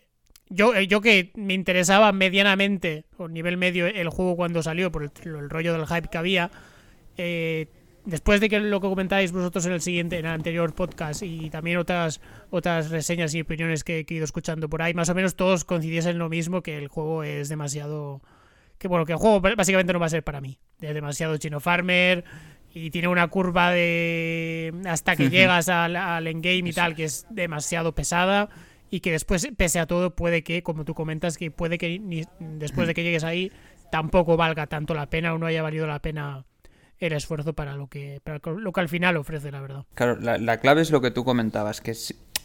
yo, 0.49 0.75
eh, 0.75 0.87
yo 0.87 1.01
que 1.01 1.31
me 1.35 1.53
interesaba 1.53 2.11
medianamente, 2.11 3.05
o 3.17 3.27
nivel 3.27 3.57
medio, 3.57 3.87
el 3.87 4.09
juego 4.09 4.35
cuando 4.35 4.61
salió, 4.61 4.91
por 4.91 5.03
el, 5.03 5.49
rollo 5.49 5.73
del 5.73 5.87
hype 5.87 6.09
que 6.09 6.17
había, 6.17 6.51
eh, 7.17 7.67
después 8.05 8.41
de 8.41 8.49
que 8.49 8.59
lo 8.59 8.81
que 8.81 8.87
comentáis 8.87 9.31
vosotros 9.31 9.65
en 9.65 9.73
el 9.73 9.81
siguiente, 9.81 10.19
en 10.19 10.25
el 10.25 10.31
anterior 10.31 10.73
podcast 10.73 11.23
y 11.23 11.49
también 11.49 11.77
otras 11.77 12.21
otras 12.49 12.89
reseñas 12.89 13.33
y 13.33 13.41
opiniones 13.41 13.83
que, 13.83 14.05
he 14.07 14.13
ido 14.13 14.25
escuchando 14.25 14.69
por 14.69 14.81
ahí, 14.81 14.93
más 14.93 15.09
o 15.09 15.15
menos 15.15 15.35
todos 15.35 15.63
coincidiesen 15.63 16.11
en 16.11 16.19
lo 16.19 16.29
mismo, 16.29 16.61
que 16.61 16.77
el 16.77 16.87
juego 16.87 17.23
es 17.23 17.49
demasiado... 17.49 18.21
Que 18.77 18.87
bueno, 18.89 19.05
que 19.05 19.13
el 19.13 19.17
juego 19.17 19.39
básicamente 19.39 19.93
no 19.93 19.99
va 19.99 20.07
a 20.07 20.09
ser 20.09 20.23
para 20.23 20.41
mí. 20.41 20.59
Es 20.81 20.93
demasiado 20.93 21.37
chino 21.37 21.61
farmer 21.61 22.25
y 22.73 22.89
tiene 22.89 23.07
una 23.07 23.27
curva 23.27 23.71
de... 23.71 24.73
hasta 24.85 25.15
que 25.15 25.29
llegas 25.29 25.69
al, 25.69 25.95
al 25.95 26.27
endgame 26.27 26.69
y 26.69 26.73
tal, 26.73 26.93
que 26.93 27.05
es 27.05 27.25
demasiado 27.29 27.95
pesada 27.95 28.49
y 28.93 28.99
que 28.99 29.11
después, 29.11 29.47
pese 29.57 29.79
a 29.79 29.87
todo, 29.87 30.15
puede 30.15 30.43
que, 30.43 30.61
como 30.61 30.85
tú 30.85 30.93
comentas, 30.93 31.39
que 31.39 31.49
puede 31.49 31.79
que 31.79 31.99
después 32.39 32.87
de 32.87 32.93
que 32.93 33.01
llegues 33.01 33.23
ahí 33.23 33.51
tampoco 33.91 34.37
valga 34.37 34.67
tanto 34.67 34.93
la 34.93 35.09
pena 35.09 35.33
o 35.33 35.39
no 35.39 35.47
haya 35.47 35.63
valido 35.63 35.87
la 35.87 35.97
pena 35.97 36.45
el 36.99 37.13
esfuerzo 37.13 37.53
para 37.53 37.75
lo 37.75 37.87
que, 37.87 38.21
para 38.23 38.39
lo 38.55 38.71
que 38.71 38.81
al 38.81 38.89
final 38.89 39.17
ofrece, 39.17 39.49
la 39.49 39.61
verdad. 39.61 39.85
Claro, 39.95 40.19
la, 40.19 40.37
la 40.37 40.59
clave 40.59 40.83
es 40.83 40.91
lo 40.91 41.01
que 41.01 41.09
tú 41.09 41.25
comentabas, 41.25 41.81
que, 41.81 41.93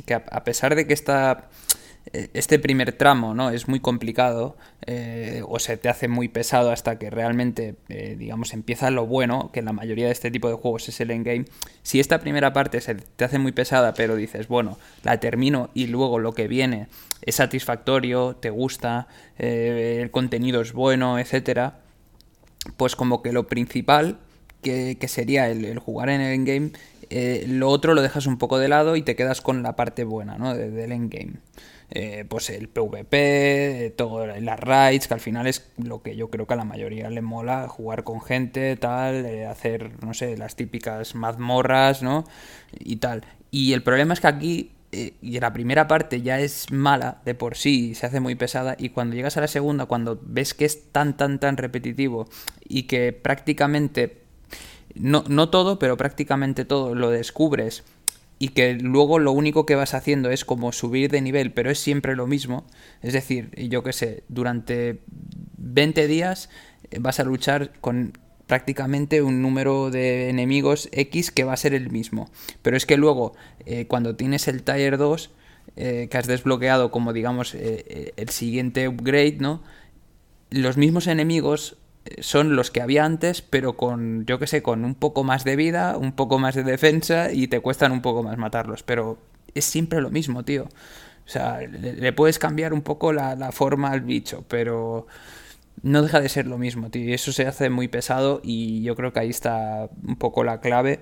que 0.07 0.15
a 0.15 0.45
pesar 0.45 0.75
de 0.75 0.87
que 0.87 0.95
está 0.95 1.51
eh, 1.51 1.88
este 2.13 2.59
primer 2.59 2.93
tramo 2.93 3.35
no 3.35 3.51
es 3.51 3.69
muy 3.69 3.81
complicado 3.81 4.57
eh, 4.87 5.43
o 5.47 5.59
se 5.59 5.77
te 5.77 5.89
hace 5.89 6.09
muy 6.09 6.29
pesado 6.29 6.71
hasta 6.71 6.99
que 6.99 7.11
realmente 7.11 7.75
eh, 7.89 8.17
digamos 8.19 8.53
empieza 8.55 8.91
lo 8.91 9.07
bueno 9.07 9.51
que 9.53 9.61
en 9.61 9.67
la 9.67 9.73
mayoría 9.73 10.07
de 10.07 10.13
este 10.13 10.31
tipo 10.31 10.49
de 10.49 10.55
juegos 10.55 10.89
es 10.89 11.01
el 11.01 11.11
endgame. 11.11 11.45
Si 11.83 12.01
esta 12.01 12.21
primera 12.21 12.53
parte 12.53 12.81
se 12.81 12.95
te 12.95 13.25
hace 13.25 13.39
muy 13.39 13.53
pesada 13.53 13.95
pero 13.95 14.17
dices 14.17 14.49
bueno 14.49 14.79
la 15.03 15.21
termino 15.21 15.71
y 15.75 15.89
luego 15.89 16.19
lo 16.19 16.33
que 16.33 16.49
viene 16.49 16.89
es 17.23 17.37
satisfactorio 17.37 18.37
te 18.37 18.51
gusta 18.51 19.09
el 19.39 20.11
contenido 20.11 20.61
es 20.61 20.73
bueno 20.73 21.19
etcétera 21.19 21.81
pues 22.77 22.97
como 22.97 23.23
que 23.23 23.33
lo 23.33 23.47
principal 23.47 24.19
que, 24.63 24.97
sería 25.09 25.49
el, 25.49 25.79
jugar 25.79 26.11
en 26.11 26.21
el 26.21 26.35
endgame 26.35 26.73
lo 27.47 27.69
otro 27.69 27.95
lo 27.95 28.03
dejas 28.03 28.27
un 28.27 28.39
poco 28.39 28.59
de 28.59 28.69
lado 28.69 28.97
y 28.97 29.03
te 29.03 29.17
quedas 29.17 29.41
con 29.41 29.63
la 29.63 29.77
parte 29.77 30.05
buena 30.05 30.39
¿no? 30.39 30.55
del 30.55 30.93
endgame 30.93 31.35
eh, 31.90 32.27
pues 32.28 32.51
el 32.51 32.69
PvP, 32.69 33.86
eh, 33.86 33.90
todo, 33.90 34.27
las 34.27 34.60
raids, 34.60 35.09
que 35.09 35.15
al 35.15 35.20
final 35.20 35.47
es 35.47 35.70
lo 35.78 36.02
que 36.02 36.16
yo 36.16 36.28
creo 36.28 36.47
que 36.47 36.52
a 36.52 36.56
la 36.56 36.65
mayoría 36.65 37.09
le 37.09 37.23
mola, 37.23 37.66
jugar 37.66 38.05
con 38.05 38.20
gente, 38.20 38.77
tal, 38.77 39.24
eh, 39.24 39.47
hacer, 39.47 40.05
no 40.05 40.12
sé, 40.12 40.36
las 40.36 40.55
típicas 40.55 41.15
mazmorras, 41.15 42.02
¿no? 42.02 42.24
Y 42.78 42.97
tal. 42.97 43.24
Y 43.51 43.73
el 43.73 43.82
problema 43.82 44.12
es 44.12 44.20
que 44.20 44.27
aquí 44.27 44.73
y 44.90 45.39
la 45.39 45.52
primera 45.52 45.86
parte 45.86 46.23
ya 46.23 46.40
es 46.40 46.70
mala 46.73 47.20
de 47.27 47.35
por 47.35 47.56
sí, 47.56 47.94
se 47.94 48.06
hace 48.06 48.20
muy 48.20 48.35
pesada, 48.35 48.74
y 48.78 48.89
cuando 48.90 49.16
llegas 49.16 49.36
a 49.36 49.43
la 49.43 49.48
segunda, 49.48 49.86
cuando 49.86 50.19
ves 50.23 50.55
que 50.55 50.65
es 50.65 50.93
tan, 50.93 51.16
tan, 51.16 51.39
tan 51.39 51.56
repetitivo 51.59 52.28
y 52.66 52.85
que 52.85 53.12
prácticamente, 53.12 54.23
no, 54.94 55.24
no 55.28 55.51
todo, 55.51 55.78
pero 55.78 55.97
prácticamente 55.97 56.65
todo 56.65 56.94
lo 56.94 57.10
descubres 57.10 57.85
y 58.39 58.48
que 58.51 58.74
luego 58.74 59.19
lo 59.19 59.32
único 59.32 59.66
que 59.66 59.74
vas 59.74 59.94
haciendo 59.94 60.31
es 60.31 60.44
como 60.44 60.73
subir 60.73 61.10
de 61.10 61.20
nivel, 61.20 61.52
pero 61.52 61.70
es 61.70 61.81
siempre 61.81 62.15
lo 62.15 62.27
mismo. 62.27 62.66
Es 63.02 63.12
decir, 63.12 63.51
yo 63.69 63.82
qué 63.82 63.93
sé, 63.93 64.23
durante 64.28 65.01
20 65.56 66.06
días 66.06 66.48
eh, 66.90 66.98
vas 67.01 67.19
a 67.20 67.24
luchar 67.24 67.73
con 67.81 68.16
prácticamente 68.47 69.23
un 69.23 69.43
número 69.43 69.90
de 69.90 70.31
enemigos 70.31 70.89
X 70.93 71.31
que 71.31 71.44
va 71.44 71.52
a 71.52 71.56
ser 71.56 71.74
el 71.74 71.90
mismo. 71.90 72.31
Pero 72.62 72.77
es 72.77 72.86
que 72.86 72.97
luego, 72.97 73.35
eh, 73.66 73.86
cuando 73.86 74.15
tienes 74.15 74.47
el 74.47 74.62
Tier 74.62 74.98
2, 74.98 75.31
eh, 75.77 76.09
que 76.10 76.16
has 76.19 76.27
desbloqueado 76.27 76.90
como 76.90 77.12
digamos 77.12 77.55
el 77.55 78.28
siguiente 78.31 78.89
upgrade, 78.89 79.39
¿no? 79.39 79.62
Los 80.51 80.77
mismos 80.77 81.09
enemigos 81.09 81.77
son 82.21 82.57
los 82.57 82.71
que 82.71 82.81
había 82.81 83.05
antes, 83.05 83.43
pero 83.43 83.77
con, 83.77 84.25
yo 84.27 84.39
que 84.39 84.47
sé, 84.47 84.63
con 84.63 84.85
un 84.85 84.95
poco 84.95 85.25
más 85.25 85.45
de 85.45 85.57
vida, 85.57 85.97
un 85.97 86.13
poco 86.13 86.39
más 86.39 86.55
de 86.55 86.63
defensa 86.63 87.33
y 87.33 87.49
te 87.49 87.61
cuestan 87.61 87.93
un 87.93 88.03
poco 88.03 88.23
más 88.23 88.39
matarlos. 88.39 88.83
Pero 88.83 89.19
es 89.55 89.65
siempre 89.65 90.01
lo 90.01 90.11
mismo, 90.11 90.45
tío. 90.45 90.65
O 90.65 91.31
sea, 91.31 91.61
le, 91.61 92.13
puedes 92.13 92.39
cambiar 92.39 92.73
un 92.73 92.83
poco 92.83 93.13
la, 93.13 93.53
forma 93.53 93.91
al 93.91 94.01
bicho, 94.01 94.45
pero 94.49 95.07
no 95.83 96.03
deja 96.03 96.21
de 96.21 96.29
ser 96.29 96.47
lo 96.47 96.59
mismo, 96.59 96.91
tío. 96.91 97.05
Y 97.05 97.13
eso 97.13 97.33
se 97.33 97.47
hace 97.47 97.71
muy 97.71 97.89
pesado 97.89 98.41
y 98.43 98.83
yo 98.83 98.97
creo 98.97 99.13
que 99.13 99.21
ahí 99.21 99.31
está 99.31 99.91
un 100.07 100.17
poco 100.17 100.45
la 100.45 100.61
clave. 100.61 101.01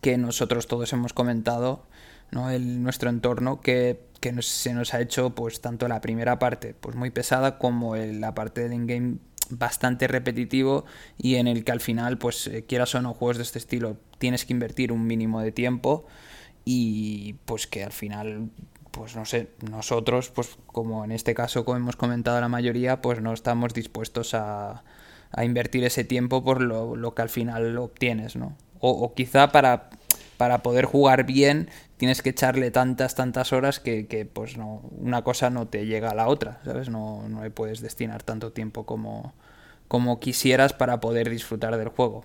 que 0.00 0.18
nosotros 0.18 0.66
todos 0.66 0.92
hemos 0.92 1.12
comentado, 1.12 1.86
¿no? 2.30 2.50
El, 2.50 2.82
nuestro 2.82 3.10
entorno, 3.10 3.60
que, 3.60 4.06
se 4.40 4.74
nos 4.74 4.92
ha 4.92 5.00
hecho 5.00 5.36
pues 5.36 5.60
tanto 5.60 5.86
la 5.86 6.00
primera 6.00 6.40
parte 6.40 6.74
pues 6.74 6.96
muy 6.96 7.10
pesada 7.10 7.58
como 7.58 7.94
la 7.94 8.34
parte 8.34 8.62
del 8.62 8.72
in-game 8.72 9.18
bastante 9.50 10.08
repetitivo 10.08 10.84
y 11.18 11.36
en 11.36 11.46
el 11.46 11.64
que 11.64 11.72
al 11.72 11.80
final, 11.80 12.18
pues 12.18 12.46
eh, 12.46 12.64
quieras 12.66 12.94
o 12.94 13.02
no, 13.02 13.14
juegos 13.14 13.36
de 13.36 13.42
este 13.44 13.58
estilo 13.58 13.96
tienes 14.18 14.44
que 14.44 14.52
invertir 14.52 14.92
un 14.92 15.06
mínimo 15.06 15.40
de 15.40 15.52
tiempo 15.52 16.06
y 16.64 17.34
pues 17.44 17.66
que 17.66 17.84
al 17.84 17.92
final 17.92 18.50
pues 18.90 19.14
no 19.14 19.26
sé, 19.26 19.50
nosotros, 19.70 20.30
pues 20.30 20.56
como 20.66 21.04
en 21.04 21.12
este 21.12 21.34
caso, 21.34 21.66
como 21.66 21.76
hemos 21.76 21.96
comentado 21.96 22.40
la 22.40 22.48
mayoría, 22.48 23.02
pues 23.02 23.20
no 23.20 23.34
estamos 23.34 23.74
dispuestos 23.74 24.32
a, 24.32 24.84
a 25.32 25.44
invertir 25.44 25.84
ese 25.84 26.02
tiempo 26.02 26.42
por 26.42 26.62
lo, 26.62 27.14
que 27.14 27.22
al 27.22 27.28
final 27.28 27.76
obtienes, 27.76 28.36
¿no? 28.36 28.56
O 28.80 29.14
quizá 29.14 29.52
para, 29.52 29.90
para, 30.36 30.62
poder 30.62 30.84
jugar 30.84 31.24
bien 31.24 31.68
tienes 31.96 32.22
que 32.22 32.30
echarle 32.30 32.70
tantas, 32.70 33.14
tantas 33.14 33.52
horas 33.52 33.80
que, 33.80 34.06
que, 34.06 34.26
pues 34.26 34.56
no, 34.56 34.82
una 34.98 35.22
cosa 35.22 35.50
no 35.50 35.66
te 35.66 35.86
llega 35.86 36.10
a 36.10 36.14
la 36.14 36.28
otra, 36.28 36.60
¿sabes? 36.64 36.88
No, 36.88 37.28
no 37.28 37.42
le 37.42 37.50
puedes 37.50 37.80
destinar 37.80 38.22
tanto 38.22 38.52
tiempo 38.52 38.84
como, 38.84 39.34
como 39.88 40.20
quisieras 40.20 40.72
para 40.72 41.00
poder 41.00 41.30
disfrutar 41.30 41.76
del 41.76 41.88
juego 41.88 42.24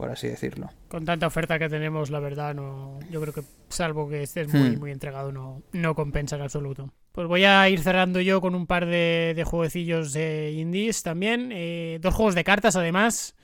por 0.00 0.10
así 0.10 0.28
decirlo. 0.28 0.70
Con 0.88 1.04
tanta 1.04 1.26
oferta 1.26 1.58
que 1.58 1.68
tenemos, 1.68 2.08
la 2.08 2.20
verdad, 2.20 2.54
no, 2.54 2.98
yo 3.10 3.20
creo 3.20 3.34
que 3.34 3.42
salvo 3.68 4.08
que 4.08 4.22
estés 4.22 4.48
muy, 4.48 4.70
hmm. 4.70 4.78
muy 4.78 4.92
entregado, 4.92 5.30
no, 5.30 5.62
no 5.72 5.94
compensa 5.94 6.36
en 6.36 6.42
absoluto. 6.42 6.90
Pues 7.12 7.28
voy 7.28 7.44
a 7.44 7.68
ir 7.68 7.80
cerrando 7.80 8.18
yo 8.22 8.40
con 8.40 8.54
un 8.54 8.66
par 8.66 8.86
de, 8.86 9.34
de 9.36 9.44
jueguecillos 9.44 10.14
de 10.14 10.52
indies 10.52 11.02
también. 11.02 11.50
Eh, 11.52 11.98
dos 12.00 12.14
juegos 12.14 12.34
de 12.34 12.44
cartas, 12.44 12.76
además. 12.76 13.36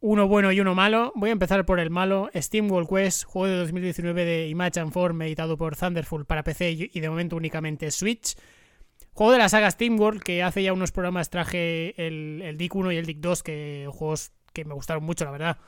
Uno 0.00 0.28
bueno 0.28 0.52
y 0.52 0.60
uno 0.60 0.74
malo. 0.74 1.12
Voy 1.14 1.30
a 1.30 1.32
empezar 1.32 1.64
por 1.64 1.80
el 1.80 1.90
malo. 1.90 2.30
Steam 2.34 2.70
World 2.70 2.88
Quest, 2.88 3.24
juego 3.24 3.48
de 3.48 3.56
2019 3.58 4.24
de 4.24 4.48
Image 4.48 4.80
and 4.80 4.92
Form, 4.92 5.20
editado 5.22 5.56
por 5.56 5.76
Thunderful 5.76 6.26
para 6.26 6.44
PC 6.44 6.90
y 6.92 7.00
de 7.00 7.10
momento 7.10 7.36
únicamente 7.36 7.90
Switch. 7.90 8.36
Juego 9.12 9.32
de 9.32 9.38
la 9.38 9.48
saga 9.48 9.70
Steam 9.70 9.98
World, 9.98 10.22
que 10.22 10.42
hace 10.42 10.62
ya 10.62 10.72
unos 10.72 10.92
programas 10.92 11.30
traje 11.30 11.94
el, 12.06 12.42
el 12.42 12.58
DIC 12.58 12.74
1 12.74 12.92
y 12.92 12.96
el 12.96 13.06
DIC 13.06 13.18
2, 13.18 13.42
que 13.42 13.88
juegos 13.90 14.32
que 14.52 14.64
me 14.64 14.74
gustaron 14.74 15.04
mucho, 15.04 15.24
la 15.24 15.30
verdad 15.30 15.58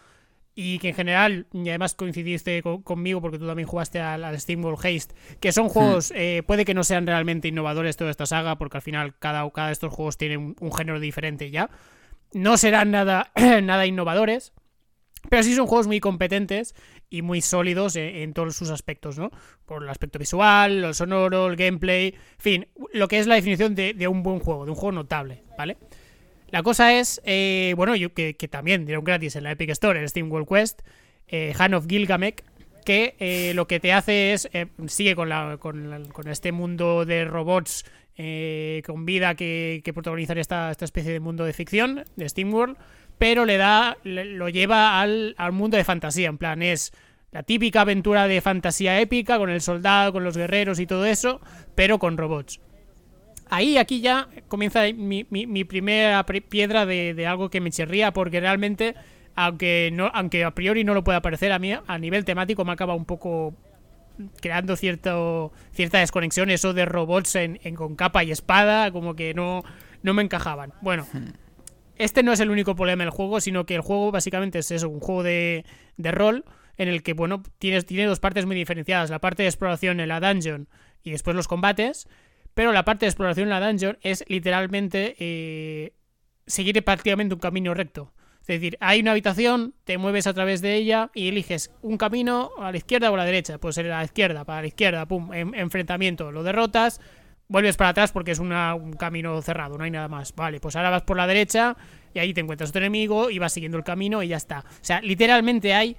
y 0.61 0.81
que 0.81 0.89
en 0.89 0.95
general, 0.97 1.47
y 1.53 1.69
además 1.69 1.95
coincidiste 1.95 2.65
conmigo 2.83 3.21
porque 3.21 3.39
tú 3.39 3.47
también 3.47 3.69
jugaste 3.69 4.01
al, 4.01 4.25
al 4.25 4.41
Steamworld 4.41 4.85
Haste, 4.85 5.15
que 5.39 5.53
son 5.53 5.69
juegos, 5.69 6.11
hmm. 6.11 6.15
eh, 6.17 6.43
puede 6.45 6.65
que 6.65 6.75
no 6.75 6.83
sean 6.83 7.07
realmente 7.07 7.47
innovadores 7.47 7.97
toda 7.97 8.11
esta 8.11 8.27
saga, 8.27 8.59
porque 8.59 8.79
al 8.79 8.83
final 8.83 9.15
cada, 9.21 9.49
cada 9.53 9.69
de 9.69 9.75
estos 9.75 9.93
juegos 9.93 10.17
tiene 10.17 10.37
un, 10.37 10.73
género 10.77 10.99
diferente 10.99 11.53
ya. 11.53 11.71
No 12.33 12.57
serán 12.57 12.91
nada, 12.91 13.33
nada 13.63 13.87
innovadores, 13.87 14.53
pero 15.29 15.43
sí 15.43 15.55
son 15.55 15.67
juegos 15.67 15.87
muy 15.87 16.01
competentes 16.01 16.75
y 17.11 17.23
muy 17.23 17.41
sólidos 17.41 17.97
en, 17.97 18.33
todos 18.35 18.57
sus 18.57 18.71
aspectos, 18.71 19.19
¿no? 19.19 19.31
Por 19.65 19.83
el 19.83 19.89
aspecto 19.89 20.19
visual, 20.19 20.83
lo 20.83 20.95
sonoro, 20.95 21.47
el 21.49 21.57
gameplay, 21.57 22.09
en 22.09 22.39
fin, 22.39 22.67
lo 22.93 23.09
que 23.09 23.19
es 23.19 23.27
la 23.27 23.35
definición 23.35 23.75
de, 23.75 24.09
un 24.09 24.23
buen 24.23 24.41
juego, 24.41 24.65
de 24.65 24.71
un 24.71 24.77
juego 24.77 24.93
notable, 24.93 25.43
¿vale? 25.57 25.79
La 26.51 26.63
cosa 26.63 26.99
es, 26.99 27.21
eh, 27.25 27.75
bueno, 27.77 27.95
yo, 27.97 28.13
que, 28.13 28.35
también 28.51 28.87
dieron 28.87 29.05
gratis 29.05 29.37
en 29.37 29.45
la 29.45 29.53
Epic 29.53 29.71
Store, 29.71 29.99
en 29.99 30.09
Steam 30.09 30.31
World 30.31 30.49
Quest, 30.49 30.83
eh, 31.29 31.55
Han 31.59 31.75
of 31.75 31.87
Gilgamesh, 31.87 32.37
que 32.85 33.17
eh, 33.19 33.53
lo 33.55 33.67
que 33.67 33.81
te 33.81 33.93
hace 33.93 34.33
es, 34.33 34.49
sigue 34.87 35.15
con, 35.15 35.29
la, 35.29 35.59
con, 35.59 36.29
este 36.29 36.53
mundo 36.53 37.05
de 37.05 37.27
robots 37.27 37.85
con 38.85 39.05
vida 39.05 39.35
que, 39.35 39.81
que 39.85 39.93
protagonizan 39.93 40.39
esta, 40.39 40.71
esta 40.71 40.85
especie 40.85 41.13
de 41.13 41.21
mundo 41.21 41.45
de 41.45 41.53
ficción, 41.53 42.05
de 42.17 42.29
Steam 42.29 42.53
World, 42.53 42.77
pero 43.17 43.45
le 43.45 43.57
da, 43.57 43.97
lo 44.05 44.49
lleva 44.49 45.01
al, 45.01 45.35
al 45.39 45.53
mundo 45.53 45.77
de 45.77 45.85
fantasía, 45.85 46.29
en 46.29 46.39
plan, 46.39 46.63
es 46.63 46.93
la 47.31 47.43
típica 47.43 47.83
aventura 47.83 48.27
de 48.27 48.41
fantasía 48.41 49.01
épica, 49.01 49.39
con 49.39 49.51
el 49.51 49.61
soldado, 49.61 50.13
con 50.13 50.25
los 50.25 50.37
guerreros 50.37 50.81
y 50.81 50.87
todo 50.87 51.05
eso, 51.05 51.41
pero 51.75 51.99
con 51.99 52.17
robots. 52.17 52.61
Ahí, 53.51 53.79
aquí 53.79 54.01
ya 54.01 54.29
comienza 54.49 54.83
mi, 54.95 55.27
mi, 55.31 55.65
primera 55.65 56.25
piedra 56.27 56.87
de, 56.87 57.27
algo 57.27 57.51
que 57.51 57.61
me 57.61 57.71
chirría, 57.71 58.13
porque 58.13 58.41
realmente, 58.41 58.95
aunque, 59.35 59.95
aunque 60.13 60.45
a 60.45 60.51
priori 60.55 60.85
no 60.85 60.95
lo 60.95 61.05
pueda 61.05 61.23
parecer 61.23 61.53
a 61.53 61.59
mí, 61.59 61.73
a 61.73 61.99
nivel 61.99 62.25
temático 62.25 62.65
me 62.65 62.73
acaba 62.73 62.95
un 62.95 63.05
poco 63.05 63.55
creando 64.41 64.77
cierto, 64.77 65.53
cierta 65.73 65.99
desconexión, 65.99 66.51
eso 66.51 66.75
de 66.75 66.85
robots 66.85 67.37
en, 67.37 67.59
con 67.75 67.97
capa 67.97 68.25
y 68.25 68.31
espada, 68.31 68.91
como 68.91 69.15
que 69.15 69.35
no, 69.35 69.63
no 70.03 70.15
me 70.15 70.23
encajaban. 70.23 70.73
Bueno, 70.81 71.07
hmm. 71.13 71.29
este 71.97 72.23
no 72.23 72.33
es 72.33 72.41
el 72.41 72.51
único 72.51 72.75
problema 72.75 73.05
del 73.05 73.11
juego, 73.11 73.41
sino 73.41 73.67
que 73.67 73.75
el 73.75 73.81
juego 73.81 74.11
básicamente 74.11 74.61
es 74.61 74.71
eso, 74.71 74.89
un 74.89 75.01
juego 75.01 75.23
de, 75.23 75.65
de 75.97 76.11
rol 76.11 76.45
en 76.77 76.89
el 76.89 77.03
que, 77.03 77.13
bueno, 77.13 77.43
tienes, 77.59 77.87
tiene 77.87 78.05
dos 78.05 78.21
partes 78.21 78.47
muy 78.47 78.57
diferenciadas, 78.57 79.11
la 79.11 79.21
parte 79.21 79.43
de 79.43 79.49
exploración 79.49 80.01
en 80.01 80.09
la 80.09 80.21
dungeon 80.21 80.69
y 81.03 81.11
después 81.11 81.35
los 81.35 81.49
combates, 81.49 82.09
pero 82.55 82.73
la 82.73 82.85
parte 82.85 83.07
de 83.07 83.11
exploración 83.11 83.45
en 83.45 83.61
la 83.61 83.67
dungeon 83.67 83.99
es 84.03 84.25
literalmente 84.29 85.17
eh, 85.19 85.93
seguir 86.47 86.83
prácticamente 86.85 87.35
un 87.35 87.41
camino 87.41 87.75
recto. 87.75 88.13
Es 88.49 88.61
decir, 88.61 88.79
hay 88.81 89.01
una 89.01 89.11
habitación, 89.11 89.75
te 89.85 89.99
mueves 89.99 90.27
a 90.27 90.33
través 90.33 90.63
de 90.63 90.75
ella 90.75 91.11
y 91.15 91.29
eliges 91.29 91.71
un 91.83 91.99
camino 91.99 92.51
a 92.59 92.71
la 92.71 92.79
izquierda 92.79 93.11
o 93.11 93.15
a 93.15 93.19
la 93.19 93.27
derecha. 93.27 93.59
Puede 93.59 93.75
ser 93.75 93.93
a 93.93 93.99
la 93.99 94.05
izquierda, 94.05 94.45
para 94.47 94.63
la 94.63 94.69
izquierda, 94.69 95.07
pum, 95.07 95.35
enfrentamiento, 95.35 96.33
lo 96.33 96.43
derrotas, 96.43 96.99
vuelves 97.47 97.77
para 97.77 97.91
atrás 97.91 98.11
porque 98.11 98.31
es 98.31 98.39
un 98.39 98.95
camino 98.99 99.41
cerrado, 99.43 99.77
no 99.77 99.85
hay 99.85 99.91
nada 99.91 100.09
más. 100.09 100.35
Vale, 100.35 100.61
pues 100.61 100.77
ahora 100.77 100.89
vas 100.89 101.03
por 101.03 101.19
la 101.19 101.27
derecha 101.27 101.77
y 102.15 102.21
ahí 102.21 102.33
te 102.33 102.41
encuentras 102.41 102.71
otro 102.71 102.81
enemigo 102.81 103.29
y 103.29 103.39
vas 103.39 103.53
siguiendo 103.53 103.77
el 103.77 103.85
camino 103.85 104.23
y 104.23 104.29
ya 104.29 104.39
está. 104.39 104.61
O 104.61 104.85
sea, 104.85 105.03
literalmente 105.03 105.75
hay 105.75 105.95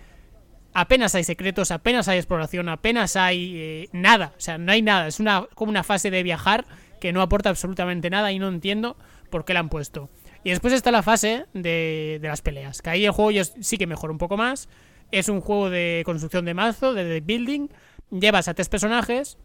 apenas 0.73 1.13
hay 1.13 1.23
secretos, 1.23 1.69
apenas 1.69 2.07
hay 2.07 2.17
exploración, 2.17 2.67
apenas 2.67 3.15
hay 3.15 3.53
eh, 3.57 3.89
nada. 3.91 4.34
O 4.38 4.41
sea, 4.41 4.57
no 4.57 4.71
hay 4.71 4.81
nada. 4.81 5.07
Es 5.07 5.19
una, 5.19 5.45
como 5.53 5.69
una 5.69 5.84
fase 5.84 6.09
de 6.09 6.23
viajar 6.23 6.65
que 6.99 7.13
no 7.13 7.21
aporta 7.21 7.49
absolutamente 7.49 8.09
nada 8.09 8.31
y 8.31 8.39
no 8.39 8.47
entiendo 8.47 8.97
por 9.30 9.45
qué 9.45 9.53
la 9.53 9.59
han 9.59 9.69
puesto. 9.69 10.09
Y 10.43 10.51
después 10.51 10.73
está 10.73 10.91
la 10.91 11.03
fase 11.03 11.45
de, 11.53 12.19
de 12.21 12.27
las 12.27 12.41
peleas, 12.41 12.81
que 12.81 12.89
ahí 12.89 13.05
el 13.05 13.11
juego 13.11 13.43
sí 13.59 13.77
que 13.77 13.87
mejora 13.87 14.11
un 14.11 14.17
poco 14.17 14.37
más. 14.37 14.69
Es 15.11 15.27
un 15.27 15.41
juego 15.41 15.69
de 15.69 16.03
construcción 16.05 16.45
de 16.45 16.53
mazo, 16.53 16.93
de 16.93 17.19
building. 17.21 17.67
Llevas 18.11 18.47
a 18.47 18.53
tres 18.53 18.69
personajes. 18.69 19.37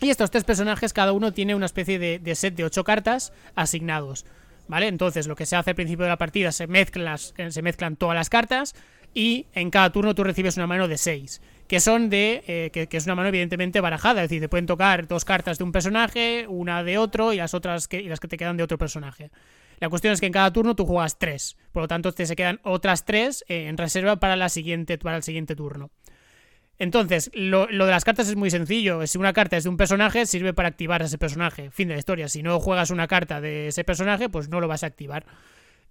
Y 0.00 0.10
estos 0.10 0.30
tres 0.30 0.44
personajes, 0.44 0.92
cada 0.92 1.12
uno 1.12 1.32
tiene 1.32 1.54
una 1.54 1.66
especie 1.66 1.98
de, 1.98 2.18
de 2.18 2.34
set 2.34 2.54
de 2.54 2.64
ocho 2.64 2.84
cartas 2.84 3.32
asignados. 3.54 4.26
¿Vale? 4.68 4.86
Entonces, 4.86 5.26
lo 5.26 5.34
que 5.34 5.46
se 5.46 5.56
hace 5.56 5.70
al 5.70 5.76
principio 5.76 6.04
de 6.04 6.10
la 6.10 6.18
partida, 6.18 6.52
se 6.52 6.66
mezclan, 6.66 7.18
se 7.18 7.62
mezclan 7.62 7.96
todas 7.96 8.14
las 8.14 8.28
cartas 8.28 8.74
y 9.14 9.46
en 9.54 9.70
cada 9.70 9.90
turno 9.90 10.14
tú 10.14 10.24
recibes 10.24 10.56
una 10.56 10.66
mano 10.66 10.88
de 10.88 10.98
6, 10.98 11.40
que 11.66 11.80
son 11.80 12.10
de 12.10 12.44
eh, 12.46 12.70
que, 12.72 12.96
es 12.96 13.04
una 13.06 13.14
mano 13.14 13.28
evidentemente 13.28 13.80
barajada, 13.80 14.22
es 14.22 14.28
decir, 14.28 14.42
te 14.42 14.48
pueden 14.48 14.66
tocar 14.66 15.08
dos 15.08 15.24
cartas 15.24 15.58
de 15.58 15.64
un 15.64 15.72
personaje, 15.72 16.46
una 16.48 16.84
de 16.84 16.98
otro 16.98 17.32
y 17.32 17.36
las 17.36 17.54
otras 17.54 17.88
que, 17.88 18.00
y 18.00 18.08
las 18.08 18.20
que 18.20 18.28
te 18.28 18.36
quedan 18.36 18.56
de 18.56 18.62
otro 18.62 18.78
personaje. 18.78 19.30
La 19.80 19.88
cuestión 19.88 20.12
es 20.12 20.20
que 20.20 20.26
en 20.26 20.32
cada 20.32 20.52
turno 20.52 20.74
tú 20.74 20.86
juegas 20.86 21.18
3, 21.18 21.56
por 21.72 21.82
lo 21.82 21.88
tanto 21.88 22.12
te 22.12 22.26
se 22.26 22.36
quedan 22.36 22.60
otras 22.64 23.04
3 23.04 23.44
eh, 23.48 23.66
en 23.68 23.76
reserva 23.76 24.16
para, 24.16 24.36
la 24.36 24.48
siguiente, 24.48 24.98
para 24.98 25.16
el 25.16 25.22
siguiente 25.22 25.56
turno. 25.56 25.90
Entonces, 26.78 27.30
lo, 27.34 27.68
lo, 27.70 27.86
de 27.86 27.90
las 27.90 28.04
cartas 28.04 28.28
es 28.28 28.36
muy 28.36 28.50
sencillo. 28.50 29.04
Si 29.06 29.18
una 29.18 29.32
carta 29.32 29.56
es 29.56 29.64
de 29.64 29.70
un 29.70 29.76
personaje, 29.76 30.26
sirve 30.26 30.54
para 30.54 30.68
activar 30.68 31.02
a 31.02 31.06
ese 31.06 31.18
personaje. 31.18 31.70
Fin 31.72 31.88
de 31.88 31.94
la 31.94 31.98
historia. 31.98 32.28
Si 32.28 32.42
no 32.42 32.60
juegas 32.60 32.90
una 32.90 33.08
carta 33.08 33.40
de 33.40 33.68
ese 33.68 33.82
personaje, 33.82 34.28
pues 34.28 34.48
no 34.48 34.60
lo 34.60 34.68
vas 34.68 34.84
a 34.84 34.86
activar. 34.86 35.26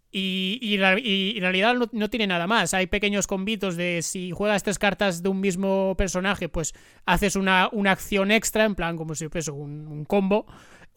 Y, 0.09 0.75
en 0.75 1.41
realidad 1.41 1.75
no, 1.91 2.09
tiene 2.09 2.27
nada 2.27 2.47
más. 2.47 2.73
Hay 2.73 2.87
pequeños 2.87 3.27
convitos 3.27 3.75
de 3.75 4.01
si 4.01 4.31
juegas 4.31 4.63
tres 4.63 4.79
cartas 4.79 5.21
de 5.21 5.29
un 5.29 5.41
mismo 5.41 5.95
personaje, 5.97 6.47
pues 6.47 6.73
haces 7.05 7.35
una, 7.35 7.69
una 7.71 7.91
acción 7.91 8.31
extra, 8.31 8.63
en 8.63 8.75
plan 8.75 8.95
como 8.95 9.15
si 9.15 9.27
fuese 9.27 9.51
un, 9.51 10.05
combo. 10.05 10.45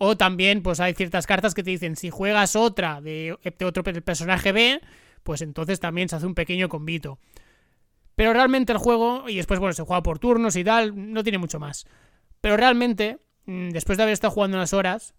O 0.02 0.16
también, 0.16 0.62
pues 0.62 0.81
hay 0.81 0.94
ciertas 0.94 1.27
cartas 1.27 1.52
que 1.52 1.62
te 1.62 1.68
dicen, 1.68 1.94
si 1.94 2.09
juegas 2.09 2.56
otra 2.56 3.02
de, 3.02 3.36
otro 3.62 3.85
personaje 3.85 4.51
B, 4.51 4.81
pues 5.22 5.43
entonces 5.43 5.78
también 5.78 6.09
se 6.09 6.16
hace 6.16 6.24
un 6.24 6.35
pequeño 6.35 6.70
convito. 6.70 7.18
Pero 8.16 8.32
realmente 8.32 8.72
el 8.72 8.78
juego, 8.78 9.28
y 9.28 9.36
después, 9.36 9.60
bueno, 9.60 9.74
se 9.74 9.82
juega 9.82 10.02
por 10.02 10.18
turnos 10.18 10.56
y 10.56 10.64
tal, 10.64 11.12
no 11.12 11.22
tiene 11.22 11.36
mucho 11.36 11.60
más. 11.60 11.85
Pero 12.40 12.56
realmente, 12.56 13.18
mm, 13.44 13.72
después 13.72 13.98
de 13.98 14.05
haber 14.05 14.14
estado 14.14 14.31
jugando 14.31 14.56
unas 14.56 14.72
horas, 14.72 15.12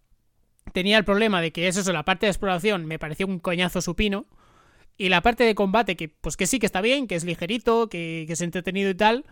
tenía 0.74 0.98
el 0.98 1.06
problema 1.06 1.42
de 1.42 1.52
que 1.52 1.68
eso, 1.68 1.94
la 1.94 2.04
parte 2.04 2.26
de 2.26 2.32
exploración 2.32 2.88
me 2.88 2.98
parecía 2.98 3.28
un 3.28 3.38
coñazo 3.38 3.82
supino. 3.82 4.26
Y 4.98 5.10
la 5.10 5.22
parte 5.22 5.44
de 5.44 5.54
combate, 5.54 5.96
que 5.96 6.10
pues 6.10 6.36
que 6.38 6.48
sí 6.48 6.58
que 6.58 6.66
está 6.66 6.82
bien, 6.82 7.06
que 7.06 7.14
es 7.14 7.24
ligerito, 7.24 7.88
que, 7.88 8.24
que 8.26 8.34
es 8.34 8.42
entretenido 8.42 8.90
y 8.90 8.96
tal, 8.96 9.26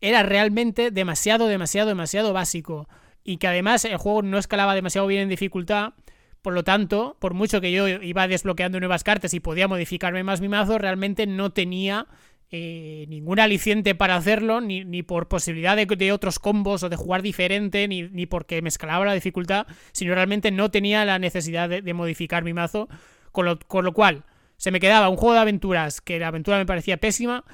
era 0.00 0.22
realmente 0.22 0.92
demasiado, 0.92 1.48
demasiado, 1.48 1.88
demasiado 1.88 2.32
básico. 2.32 2.86
Y 3.28 3.36
que 3.36 3.46
además 3.46 3.84
el 3.84 3.98
juego 3.98 4.22
no 4.22 4.38
escalaba 4.38 4.74
demasiado 4.74 5.06
bien 5.06 5.20
en 5.20 5.28
dificultad. 5.28 5.92
Por 6.40 6.54
lo 6.54 6.64
tanto, 6.64 7.18
por 7.20 7.34
mucho 7.34 7.60
que 7.60 7.70
yo 7.70 7.86
iba 7.86 8.26
desbloqueando 8.26 8.80
nuevas 8.80 9.04
cartas 9.04 9.34
y 9.34 9.40
podía 9.40 9.68
modificarme 9.68 10.22
más 10.22 10.40
mi 10.40 10.48
mazo, 10.48 10.78
realmente 10.78 11.26
no 11.26 11.50
tenía 11.50 12.06
eh, 12.50 13.04
ningún 13.10 13.38
aliciente 13.38 13.94
para 13.94 14.16
hacerlo, 14.16 14.62
ni, 14.62 14.82
ni 14.82 15.02
por 15.02 15.28
posibilidad 15.28 15.76
de, 15.76 16.12
otros 16.12 16.38
combos 16.38 16.82
o 16.84 16.88
de 16.88 16.96
jugar 16.96 17.20
diferente, 17.20 17.86
ni, 17.86 18.04
ni, 18.04 18.24
porque 18.24 18.62
me 18.62 18.70
escalaba 18.70 19.04
la 19.04 19.12
dificultad, 19.12 19.66
sino 19.92 20.14
realmente 20.14 20.50
no 20.50 20.70
tenía 20.70 21.04
la 21.04 21.18
necesidad 21.18 21.68
de, 21.68 21.92
modificar 21.92 22.44
mi 22.44 22.54
mazo, 22.54 22.88
con 23.30 23.44
lo, 23.44 23.58
con 23.58 23.84
lo, 23.84 23.92
cual 23.92 24.24
se 24.56 24.70
me 24.70 24.80
quedaba 24.80 25.10
un 25.10 25.18
juego 25.18 25.34
de 25.34 25.40
aventuras 25.40 26.00
que 26.00 26.18
la 26.18 26.28
aventura 26.28 26.56
me 26.56 26.64
parecía 26.64 26.96
pésima, 26.96 27.44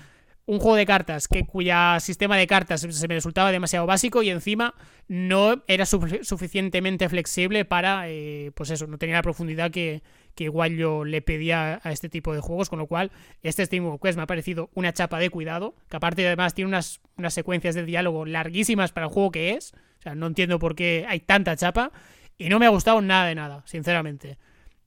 un 0.46 0.58
juego 0.58 0.76
de 0.76 0.84
cartas 0.84 1.26
que 1.26 1.46
cuya 1.46 1.98
sistema 2.00 2.36
de 2.36 2.46
cartas 2.46 2.82
se 2.82 3.08
me 3.08 3.14
resultaba 3.14 3.50
demasiado 3.50 3.86
básico 3.86 4.22
y 4.22 4.30
encima 4.30 4.74
no 5.08 5.62
era 5.66 5.86
suficientemente 5.86 7.08
flexible 7.08 7.64
para, 7.64 8.08
eh, 8.08 8.52
pues 8.54 8.70
eso, 8.70 8.86
no 8.86 8.98
tenía 8.98 9.16
la 9.16 9.22
profundidad 9.22 9.70
que, 9.70 10.02
igual 10.36 10.76
yo 10.76 11.04
le 11.04 11.22
pedía 11.22 11.80
a 11.82 11.92
este 11.92 12.08
tipo 12.08 12.34
de 12.34 12.40
juegos, 12.40 12.68
con 12.68 12.78
lo 12.78 12.86
cual 12.86 13.10
este 13.42 13.64
Steam 13.64 13.98
Quest 13.98 14.16
me 14.16 14.22
ha 14.22 14.26
parecido 14.26 14.70
una 14.74 14.92
chapa 14.92 15.18
de 15.18 15.30
cuidado, 15.30 15.74
que 15.88 15.96
aparte 15.96 16.26
además 16.26 16.54
tiene 16.54 16.68
unas, 16.68 17.00
unas 17.16 17.32
secuencias 17.32 17.74
de 17.74 17.84
diálogo 17.84 18.26
larguísimas 18.26 18.92
para 18.92 19.06
el 19.06 19.12
juego 19.12 19.30
que 19.30 19.52
es, 19.52 19.72
o 20.00 20.02
sea, 20.02 20.14
no 20.14 20.26
entiendo 20.26 20.58
por 20.58 20.74
qué 20.74 21.06
hay 21.08 21.20
tanta 21.20 21.56
chapa, 21.56 21.92
y 22.36 22.48
no 22.48 22.58
me 22.58 22.66
ha 22.66 22.70
gustado 22.70 23.00
nada 23.00 23.26
de 23.26 23.34
nada, 23.34 23.62
sinceramente. 23.64 24.38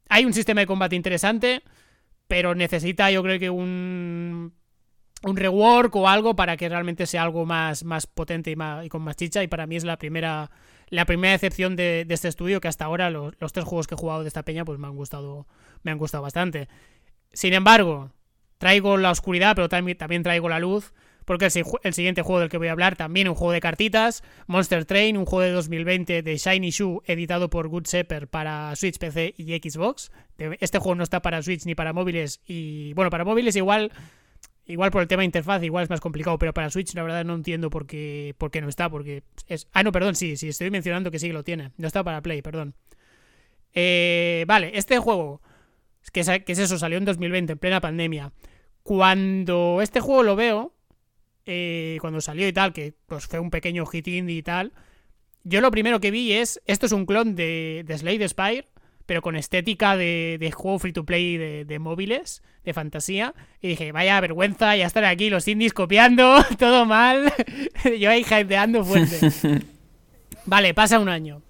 Hay 0.10 0.26
un 0.26 0.34
sistema 0.34 0.62
de 0.62 0.68
combate 0.68 0.96
interesante, 0.96 1.64
pero 2.28 2.54
necesita 2.54 3.10
yo 3.10 3.24
creo 3.24 3.40
que 3.40 3.50
un 3.50 4.54
un 5.24 5.36
rework 5.36 5.96
o 5.96 6.08
algo 6.08 6.36
para 6.36 6.58
que 6.58 6.70
realmente 6.70 7.06
sea 7.06 7.24
algo 7.24 7.46
más, 7.46 7.84
más 7.84 8.08
potente 8.08 8.52
y, 8.52 8.56
más, 8.56 8.86
y 8.86 8.90
con 8.90 9.02
más 9.02 9.16
chicha. 9.16 9.44
Y 9.44 9.48
para 9.48 9.68
mí 9.68 9.76
es 9.76 9.84
la 9.84 9.98
primera, 9.98 10.52
la 10.90 11.06
primera 11.06 11.34
excepción 11.34 11.76
de, 11.76 12.06
este 12.10 12.28
estudio 12.28 12.62
que 12.62 12.68
hasta 12.68 12.86
ahora 12.86 13.10
los, 13.10 13.34
tres 13.52 13.66
juegos 13.66 13.88
que 13.88 13.96
he 13.96 13.98
jugado 13.98 14.22
de 14.22 14.28
esta 14.28 14.44
peña 14.44 14.66
pues 14.66 14.80
me 14.80 14.88
han 14.88 14.96
gustado, 14.96 15.48
me 15.84 15.92
han 15.92 15.98
gustado 15.98 16.24
bastante. 16.24 16.68
Sin 17.34 17.54
embargo, 17.54 18.12
traigo 18.58 18.98
la 18.98 19.12
oscuridad, 19.12 19.56
pero 19.56 19.70
también, 19.70 19.98
también 19.98 20.24
traigo 20.24 20.50
la 20.50 20.60
luz. 20.60 20.94
Porque 21.26 21.44
el, 21.44 21.52
el, 21.84 21.94
siguiente 21.94 22.22
juego 22.22 22.40
del 22.40 22.48
que 22.48 22.58
voy 22.58 22.70
a 22.70 22.72
hablar 22.72 22.96
también 22.96 23.28
un 23.28 23.36
juego 23.36 23.52
de 23.52 23.60
cartitas, 23.60 24.24
Monster 24.46 24.86
Train, 24.86 25.18
un 25.18 25.26
juego 25.26 25.44
de 25.44 25.52
2020 25.52 26.22
de 26.22 26.38
Shiny 26.38 26.70
Shoe 26.70 27.02
editado 27.04 27.50
por 27.50 27.68
Good 27.68 27.84
Shepherd 27.84 28.30
para 28.30 28.74
Switch, 28.78 28.98
PC 28.98 29.34
y 29.36 29.58
Xbox. 29.58 30.10
Este 30.62 30.80
juego 30.80 30.96
no 30.96 31.04
está 31.04 31.22
para 31.22 31.44
Switch 31.44 31.66
ni 31.66 31.76
para 31.76 31.92
móviles 31.92 32.40
y 32.46 32.94
bueno, 32.94 33.10
para 33.10 33.26
móviles 33.26 33.58
igual 33.58 33.92
Igual 34.68 34.92
por 34.92 35.02
el 35.02 35.08
tema 35.08 35.22
de 35.22 35.28
interfaz, 35.28 35.64
igual 35.64 35.84
es 35.84 35.90
más 35.90 36.02
complicado, 36.02 36.38
pero 36.38 36.54
para 36.54 36.70
Switch 36.70 36.94
la 36.94 37.04
verdad 37.04 37.24
no 37.24 37.36
entiendo 37.36 37.70
por 37.70 37.88
qué, 37.88 38.36
por 38.38 38.52
qué 38.52 38.62
no 38.62 38.68
está, 38.68 38.90
porque 38.90 39.24
es... 39.48 39.68
Ah, 39.72 39.82
no, 39.82 39.94
perdón, 39.94 40.16
sí, 40.16 40.36
sí, 40.36 40.50
estoy 40.50 40.70
mencionando 40.70 41.10
que 41.10 41.20
sí 41.20 41.28
que 41.28 41.34
lo 41.34 41.44
tiene. 41.44 41.72
No 41.78 41.88
está 41.88 42.04
para 42.04 42.22
Play, 42.22 42.42
perdón. 42.42 42.76
Eh, 43.74 44.44
vale, 44.46 44.72
este 44.74 44.98
juego, 45.00 45.42
que 46.12 46.20
es, 46.20 46.30
que 46.44 46.52
es 46.52 46.60
eso, 46.60 46.78
salió 46.78 46.98
en 46.98 47.06
2020, 47.06 47.54
en 47.54 47.60
plena 47.60 47.80
pandemia. 47.80 48.34
Cuando 48.84 49.80
este 49.82 50.02
juego 50.02 50.24
lo 50.24 50.36
veo, 50.36 50.74
eh, 51.46 51.98
cuando 52.02 52.20
salió 52.20 52.46
y 52.46 52.52
tal, 52.52 52.74
que 52.74 52.94
pues 53.06 53.26
fue 53.26 53.40
un 53.40 53.50
pequeño 53.50 53.86
hit 53.86 54.08
indie 54.10 54.38
y 54.38 54.44
tal, 54.44 54.74
yo 55.46 55.62
lo 55.62 55.72
primero 55.72 56.02
que 56.02 56.12
vi 56.12 56.34
es, 56.34 56.62
esto 56.66 56.88
es 56.88 56.92
un 56.92 57.06
clon 57.06 57.36
de, 57.36 57.86
de 57.88 57.98
Slade 57.98 58.28
Spire, 58.28 58.68
pero 59.08 59.22
con 59.22 59.36
estética 59.36 59.98
de, 59.98 60.54
juego 60.54 60.78
free 60.78 60.94
to 60.94 61.06
play 61.06 61.38
de, 61.38 61.80
móviles, 61.80 62.44
de 62.64 62.74
fantasía. 62.74 63.34
Y 63.62 63.70
dije, 63.70 63.92
vaya 63.92 64.20
vergüenza, 64.22 64.76
ya 64.76 64.86
estar 64.86 65.06
aquí 65.06 65.32
los 65.32 65.48
indies 65.48 65.74
copiando, 65.74 66.36
todo 66.60 66.86
mal. 66.86 67.34
Yo 68.00 68.12
ahí 68.12 68.24
hypeando 68.24 68.84
fuerte. 68.84 69.32
vale, 70.46 70.74
pasa 70.76 71.00
un 71.00 71.10
año. 71.10 71.42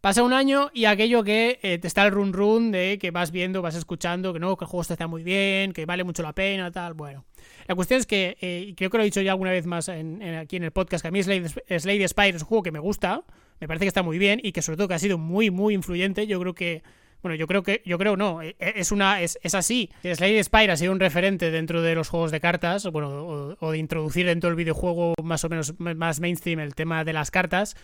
Pasa 0.00 0.22
un 0.22 0.32
año 0.32 0.70
y 0.72 0.84
aquello 0.86 1.24
que 1.24 1.58
eh, 1.62 1.78
te 1.78 1.88
está 1.88 2.04
el 2.04 2.12
run 2.12 2.32
run 2.32 2.70
de 2.70 2.96
que 2.98 3.10
vas 3.10 3.32
viendo, 3.32 3.60
vas 3.60 3.74
escuchando, 3.74 4.32
que 4.32 4.38
no, 4.38 4.56
que 4.56 4.64
el 4.64 4.70
juego 4.70 4.82
está 4.82 5.06
muy 5.06 5.22
bien, 5.22 5.72
que 5.72 5.84
vale 5.84 6.04
mucho 6.04 6.22
la 6.22 6.32
pena, 6.32 6.70
tal. 6.70 6.94
Bueno, 6.94 7.24
la 7.66 7.74
cuestión 7.74 8.00
es 8.00 8.06
que, 8.06 8.38
eh, 8.40 8.72
creo 8.76 8.88
que 8.88 8.96
lo 8.96 9.02
he 9.02 9.06
dicho 9.06 9.20
ya 9.20 9.32
alguna 9.32 9.50
vez 9.50 9.66
más 9.66 9.88
aquí 9.88 10.56
en 10.56 10.62
el 10.62 10.70
podcast, 10.70 11.02
que 11.02 11.08
a 11.08 11.10
mí 11.10 11.22
Slade, 11.22 11.48
Slade 11.80 12.08
Spire 12.08 12.36
es 12.36 12.42
un 12.42 12.48
juego 12.48 12.62
que 12.62 12.70
me 12.70 12.78
gusta, 12.78 13.24
me 13.60 13.68
parece 13.68 13.84
que 13.84 13.88
está 13.88 14.02
muy 14.02 14.18
bien 14.18 14.40
y 14.42 14.52
que 14.52 14.62
sobre 14.62 14.76
todo 14.76 14.88
que 14.88 14.94
ha 14.94 14.98
sido 14.98 15.18
muy, 15.18 15.50
muy 15.50 15.74
influyente. 15.74 16.26
Yo 16.26 16.40
creo 16.40 16.54
que 16.54 16.82
bueno, 17.22 17.34
yo 17.34 17.46
creo 17.46 17.64
que, 17.64 17.82
yo 17.84 17.98
creo 17.98 18.16
no, 18.16 18.40
e, 18.40 18.54
e, 18.60 18.74
es 18.76 18.92
una, 18.92 19.20
es, 19.20 19.38
es 19.42 19.54
así. 19.54 19.90
Slade 20.02 20.44
Spire 20.44 20.70
ha 20.70 20.76
sido 20.76 20.92
un 20.92 21.00
referente 21.00 21.50
dentro 21.50 21.82
de 21.82 21.94
los 21.94 22.08
juegos 22.08 22.30
de 22.30 22.40
cartas, 22.40 22.86
bueno, 22.92 23.56
o, 23.58 23.70
de 23.72 23.78
introducir 23.78 24.26
dentro 24.26 24.48
del 24.48 24.56
videojuego 24.56 25.14
más 25.22 25.42
o 25.44 25.48
menos 25.48 25.74
más 25.78 26.20
mainstream 26.20 26.60
el 26.60 26.74
tema 26.74 27.04
de 27.04 27.12
las 27.12 27.30
cartas. 27.32 27.76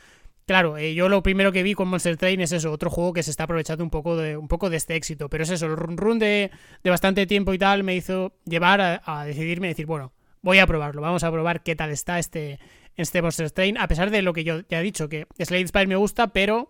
Claro, 0.47 0.77
eh, 0.77 0.95
yo 0.95 1.09
lo 1.09 1.23
primero 1.23 1.51
que 1.51 1.63
vi 1.63 1.75
con 1.75 1.89
Monster 1.89 2.17
Train 2.17 2.41
es 2.41 2.53
eso, 2.53 2.71
otro 2.71 2.91
juego 2.91 3.13
que 3.13 3.23
se 3.23 3.31
está 3.31 3.45
aprovechando 3.45 3.83
un 3.83 3.91
poco 3.91 4.17
de, 4.17 4.37
un 4.37 4.49
poco 4.49 4.71
de 4.71 4.77
este 4.77 4.97
éxito. 4.97 5.29
Pero 5.29 5.45
es 5.45 5.51
eso, 5.51 5.67
el 5.67 5.77
run 5.77 5.97
run 5.97 6.19
de, 6.19 6.51
de 6.83 6.91
bastante 6.91 7.27
tiempo 7.27 7.55
y 7.55 7.59
tal 7.59 7.85
me 7.85 7.97
hizo 7.97 8.35
llevar 8.45 8.81
a, 8.81 9.03
a 9.05 9.25
decidirme, 9.25 9.69
decir, 9.69 9.87
bueno, 9.87 10.13
voy 10.43 10.59
a 10.59 10.67
probarlo, 10.67 11.01
vamos 11.01 11.25
a 11.25 11.31
probar 11.31 11.63
qué 11.63 11.77
tal 11.77 11.91
está 11.91 12.19
este, 12.19 12.59
este 12.97 13.23
Monster 13.23 13.51
Train, 13.51 13.79
a 13.79 13.89
pesar 13.89 14.11
de 14.11 14.23
lo 14.23 14.33
que 14.33 14.45
yo 14.45 14.61
ya 14.69 14.81
he 14.81 14.83
dicho, 14.83 15.09
que 15.09 15.27
Slade 15.39 15.69
Spire 15.69 15.87
me 15.87 15.97
gusta, 15.97 16.29
pero 16.29 16.69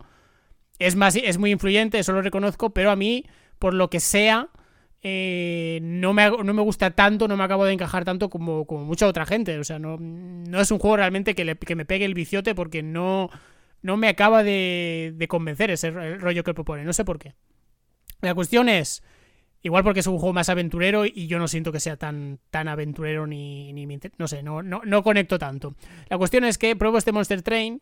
es, 0.78 0.96
más, 0.96 1.16
es 1.16 1.38
muy 1.38 1.50
influyente, 1.50 1.98
eso 1.98 2.12
lo 2.12 2.22
reconozco, 2.22 2.70
pero 2.70 2.90
a 2.90 2.96
mí, 2.96 3.26
por 3.58 3.74
lo 3.74 3.90
que 3.90 4.00
sea, 4.00 4.48
eh, 5.04 5.80
no, 5.82 6.12
me, 6.12 6.30
no 6.30 6.54
me 6.54 6.62
gusta 6.62 6.92
tanto, 6.92 7.26
no 7.26 7.36
me 7.36 7.44
acabo 7.44 7.64
de 7.64 7.72
encajar 7.72 8.04
tanto 8.04 8.30
como, 8.30 8.66
como 8.66 8.84
mucha 8.84 9.06
otra 9.06 9.26
gente. 9.26 9.58
O 9.58 9.64
sea, 9.64 9.78
no, 9.78 9.96
no 9.98 10.60
es 10.60 10.70
un 10.70 10.78
juego 10.78 10.96
realmente 10.96 11.34
que, 11.34 11.56
que 11.56 11.74
me 11.74 11.84
pegue 11.84 12.04
el 12.04 12.14
viciote 12.14 12.54
porque 12.54 12.82
no, 12.82 13.30
no 13.82 13.96
me 13.96 14.08
acaba 14.08 14.42
de, 14.42 15.12
de 15.16 15.28
convencer 15.28 15.70
ese 15.70 15.90
rollo 15.90 16.44
que 16.44 16.54
propone. 16.54 16.84
No 16.84 16.92
sé 16.92 17.04
por 17.04 17.18
qué. 17.18 17.34
La 18.20 18.34
cuestión 18.34 18.68
es 18.68 19.02
Igual 19.64 19.84
porque 19.84 20.01
es 20.01 20.06
un 20.09 20.18
juego 20.18 20.32
más 20.32 20.48
aventurero 20.48 21.06
y 21.06 21.28
yo 21.28 21.39
no 21.39 21.47
siento 21.47 21.70
que 21.70 21.78
sea 21.78 21.97
tan, 21.97 22.40
tan 22.51 22.66
aventurero 22.66 23.28
ni, 23.28 23.72
ni 23.72 23.86
no 24.18 24.26
sé, 24.26 24.43
no, 24.43 24.60
no, 24.62 24.82
no, 24.84 25.02
conecto 25.05 25.39
tanto. 25.39 25.76
La 26.09 26.18
cuestión 26.18 26.44
es 26.44 26.59
que 26.59 26.74
pruebo 26.74 26.98
este 26.98 27.12
Monster 27.12 27.43
Train 27.43 27.80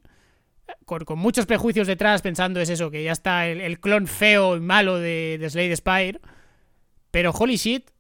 con, 0.85 1.19
muchos 1.19 1.47
prejuicios 1.47 1.86
detrás 1.86 2.20
pensando 2.20 2.61
es 2.61 2.69
eso, 2.69 2.90
que 2.90 3.02
ya 3.02 3.12
está 3.12 3.47
el, 3.47 3.81
clon 3.81 4.07
feo 4.07 4.57
y 4.57 4.61
malo 4.61 4.98
de, 4.98 5.39
de, 5.40 5.51
Slade 5.51 5.77
Spire. 5.77 6.20
Pero 7.11 7.32
holy 7.32 7.57
shit, 7.57 7.90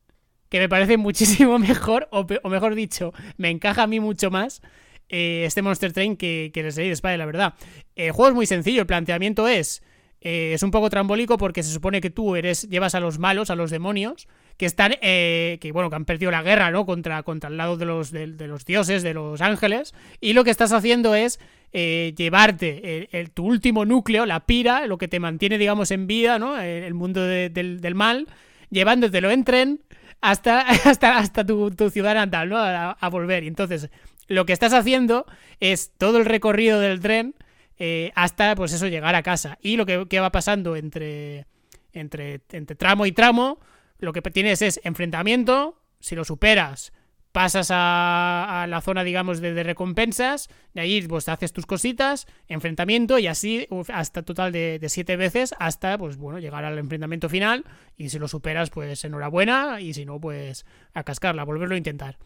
que 0.50 0.58
me 0.58 0.68
parece 0.68 0.96
muchísimo 0.98 1.58
mejor, 1.58 2.08
o, 2.12 2.26
mejor 2.48 2.74
dicho, 2.74 3.12
me 3.38 3.48
encaja 3.48 3.84
a 3.84 3.86
mí 3.86 3.98
mucho 3.98 4.30
más 4.30 4.60
eh, 5.08 5.44
este 5.46 5.62
Monster 5.62 5.92
Train 5.92 6.16
que, 6.16 6.50
que 6.52 6.60
el 6.60 6.70
Slade 6.70 6.96
Spire, 6.96 7.16
la 7.16 7.26
verdad. 7.26 7.54
El 7.94 8.12
juego 8.12 8.28
es 8.28 8.34
muy 8.34 8.46
sencillo, 8.46 8.82
el 8.82 8.86
planteamiento 8.86 9.48
es 9.48 9.82
eh, 10.22 10.52
es 10.54 10.62
un 10.62 10.70
poco 10.70 10.90
trambólico 10.90 11.38
porque 11.38 11.62
se 11.62 11.72
supone 11.72 12.00
que 12.00 12.10
tú 12.10 12.36
eres 12.36 12.68
llevas 12.68 12.94
a 12.94 13.00
los 13.00 13.18
malos, 13.18 13.48
a 13.50 13.54
los 13.54 13.70
demonios, 13.70 14.28
que 14.58 14.66
están, 14.66 14.96
eh, 15.00 15.56
que 15.60 15.72
bueno, 15.72 15.88
que 15.88 15.96
han 15.96 16.04
perdido 16.04 16.30
la 16.30 16.42
guerra, 16.42 16.70
¿no? 16.70 16.84
Contra, 16.84 17.22
contra 17.22 17.48
el 17.48 17.56
lado 17.56 17.78
de 17.78 17.86
los, 17.86 18.10
de, 18.10 18.26
los 18.26 18.66
dioses, 18.66 19.02
de 19.02 19.14
los 19.14 19.40
ángeles, 19.40 19.94
y 20.20 20.34
lo 20.34 20.44
que 20.44 20.50
estás 20.50 20.72
haciendo 20.72 21.14
es 21.14 21.40
eh, 21.72 22.12
llevarte 22.16 23.08
el, 23.18 23.30
tu 23.30 23.46
último 23.46 23.86
núcleo, 23.86 24.26
la 24.26 24.40
pira, 24.40 24.86
lo 24.86 24.98
que 24.98 25.08
te 25.08 25.20
mantiene, 25.20 25.56
digamos, 25.56 25.90
en 25.90 26.06
vida, 26.06 26.38
¿no? 26.38 26.60
El 26.60 26.92
mundo 26.92 27.22
del, 27.22 27.94
mal, 27.94 28.26
llevándotelo 28.68 29.30
en 29.30 29.44
tren 29.44 29.80
hasta, 30.20 30.60
hasta, 30.84 31.16
hasta 31.16 31.46
tu, 31.46 31.70
ciudad 31.90 32.14
natal, 32.14 32.50
¿no? 32.50 32.58
A, 32.58 32.90
a 32.90 33.08
volver. 33.08 33.44
Y 33.44 33.46
entonces, 33.46 33.88
lo 34.28 34.44
que 34.44 34.52
estás 34.52 34.74
haciendo 34.74 35.24
es 35.60 35.92
todo 35.96 36.18
el 36.18 36.26
recorrido 36.26 36.78
del 36.78 37.00
tren 37.00 37.34
eh, 37.82 38.12
hasta 38.14 38.54
pues 38.54 38.72
eso 38.72 38.86
llegar 38.86 39.14
a 39.14 39.22
casa. 39.22 39.58
Y 39.62 39.76
lo 39.76 39.86
que, 39.86 40.20
va 40.20 40.30
pasando 40.30 40.76
entre, 40.76 41.46
entre, 41.92 42.42
entre 42.52 42.76
tramo 42.76 43.06
y 43.06 43.12
tramo, 43.12 43.58
lo 43.98 44.12
que 44.12 44.20
tienes 44.20 44.60
es 44.60 44.80
enfrentamiento, 44.84 45.82
si 45.98 46.14
lo 46.14 46.24
superas, 46.24 46.92
pasas 47.32 47.70
a, 47.72 48.66
la 48.68 48.80
zona, 48.82 49.02
digamos, 49.02 49.40
de, 49.40 49.62
recompensas, 49.62 50.50
de 50.74 50.82
ahí 50.82 51.00
pues 51.08 51.26
haces 51.28 51.54
tus 51.54 51.64
cositas, 51.64 52.26
enfrentamiento 52.48 53.18
y 53.18 53.28
así 53.28 53.66
hasta 53.88 54.22
total 54.22 54.52
de, 54.52 54.78
de, 54.78 54.88
siete 54.90 55.16
veces 55.16 55.54
hasta, 55.58 55.96
pues 55.96 56.18
bueno, 56.18 56.38
llegar 56.38 56.66
al 56.66 56.76
enfrentamiento 56.76 57.30
final 57.30 57.64
y 57.96 58.10
si 58.10 58.18
lo 58.18 58.28
superas, 58.28 58.68
pues 58.68 59.02
enhorabuena 59.04 59.80
y 59.80 59.94
si 59.94 60.04
no, 60.04 60.20
pues 60.20 60.66
a 60.92 61.02
cascarla, 61.02 61.44
volverlo 61.44 61.76
a 61.76 61.78
intentar. 61.78 62.18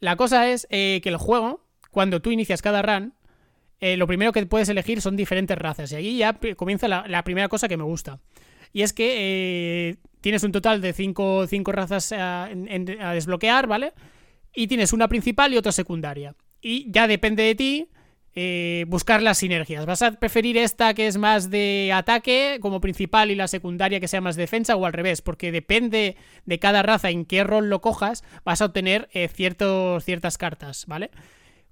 La 0.00 0.16
cosa 0.16 0.50
es 0.50 0.66
eh, 0.70 1.00
que 1.02 1.08
el 1.08 1.16
juego, 1.16 1.64
cuando 1.90 2.20
tú 2.20 2.30
inicias 2.30 2.60
cada 2.60 2.82
run, 2.82 3.14
eh, 3.80 3.96
lo 3.96 4.06
primero 4.06 4.32
que 4.32 4.44
puedes 4.46 4.68
elegir 4.68 5.00
son 5.00 5.16
diferentes 5.16 5.56
razas. 5.58 5.92
Y 5.92 5.96
ahí 5.96 6.16
ya 6.18 6.38
comienza 6.56 6.88
la, 6.88 7.24
primera 7.24 7.48
cosa 7.48 7.68
que 7.68 7.76
me 7.76 7.84
gusta. 7.84 8.20
Y 8.72 8.82
es 8.82 8.92
que 8.92 9.90
eh, 9.90 9.96
tienes 10.20 10.42
un 10.42 10.52
total 10.52 10.80
de 10.80 10.92
5 10.92 11.46
cinco, 11.46 11.72
razas 11.72 12.12
a, 12.12 12.44
a, 12.44 13.14
desbloquear, 13.14 13.66
¿vale? 13.66 13.92
Y 14.54 14.66
tienes 14.66 14.92
una 14.92 15.08
principal 15.08 15.52
y 15.52 15.56
otra 15.56 15.72
secundaria. 15.72 16.34
Y 16.60 16.90
ya 16.90 17.06
depende 17.06 17.42
de 17.42 17.54
ti 17.54 17.88
eh, 18.38 18.84
buscar 18.88 19.22
las 19.22 19.38
sinergias. 19.38 19.86
¿Vas 19.86 20.02
a 20.02 20.12
preferir 20.12 20.58
esta 20.58 20.92
que 20.92 21.06
es 21.06 21.16
más 21.16 21.50
de 21.50 21.90
ataque 21.94 22.58
como 22.60 22.82
principal 22.82 23.30
y 23.30 23.34
la 23.34 23.48
secundaria 23.48 23.98
que 24.00 24.08
sea 24.08 24.20
más 24.20 24.36
defensa 24.36 24.76
o 24.76 24.84
al 24.84 24.92
revés? 24.92 25.22
Porque 25.22 25.52
depende 25.52 26.16
de 26.44 26.58
cada 26.58 26.82
raza 26.82 27.08
en 27.08 27.24
qué 27.24 27.44
rol 27.44 27.70
lo 27.70 27.80
cojas, 27.80 28.24
vas 28.44 28.60
a 28.60 28.66
obtener 28.66 29.08
ciertas 29.32 30.36
cartas, 30.36 30.84
¿vale? 30.86 31.10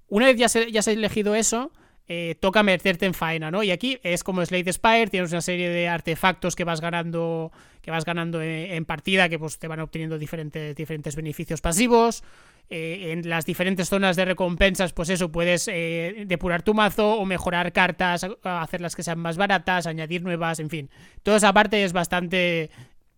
Una 0.07 0.25
vez 0.25 0.37
ya, 0.37 0.47
ya 0.67 0.79
has 0.79 0.87
elegido 0.87 1.35
eso, 1.35 1.71
eh, 2.07 2.35
toca 2.39 2.61
meterte 2.61 3.07
en 3.07 3.13
faena, 3.13 3.49
¿no? 3.49 3.63
Y 3.63 3.71
aquí 3.71 3.99
es 4.03 4.23
como 4.23 4.45
Slade 4.45 4.71
Spire, 4.71 5.07
tienes 5.07 5.31
una 5.31 5.41
serie 5.41 5.69
de 5.69 5.87
artefactos 5.87 6.55
que 6.55 6.63
vas 6.63 6.79
ganando 6.79 7.51
que 7.81 7.91
vas 7.91 8.03
ganando 8.03 8.41
en, 8.41 8.83
partida, 8.85 9.29
que 9.29 9.37
pues 9.37 9.59
te 9.59 9.67
van 9.67 9.79
obteniendo 9.79 10.17
diferentes, 10.17 10.75
diferentes 10.75 11.15
beneficios 11.15 11.61
pasivos. 11.61 12.23
Eh, 12.67 13.11
en 13.11 13.29
las 13.29 13.45
diferentes 13.45 13.89
zonas 13.89 14.15
de 14.15 14.25
recompensas, 14.25 14.91
pues 14.91 15.09
eso, 15.09 15.31
puedes 15.31 15.67
eh, 15.67 16.23
depurar 16.25 16.63
tu 16.63 16.73
mazo 16.73 17.13
o 17.13 17.25
mejorar 17.25 17.73
cartas, 17.73 18.25
hacerlas 18.41 18.95
que 18.95 19.03
sean 19.03 19.19
más 19.19 19.37
baratas, 19.37 19.85
añadir 19.85 20.23
nuevas, 20.23 20.59
en 20.59 20.71
fin. 20.71 20.89
Toda 21.21 21.37
esa 21.37 21.53
parte 21.53 21.83
es 21.83 21.93
bastante 21.93 22.71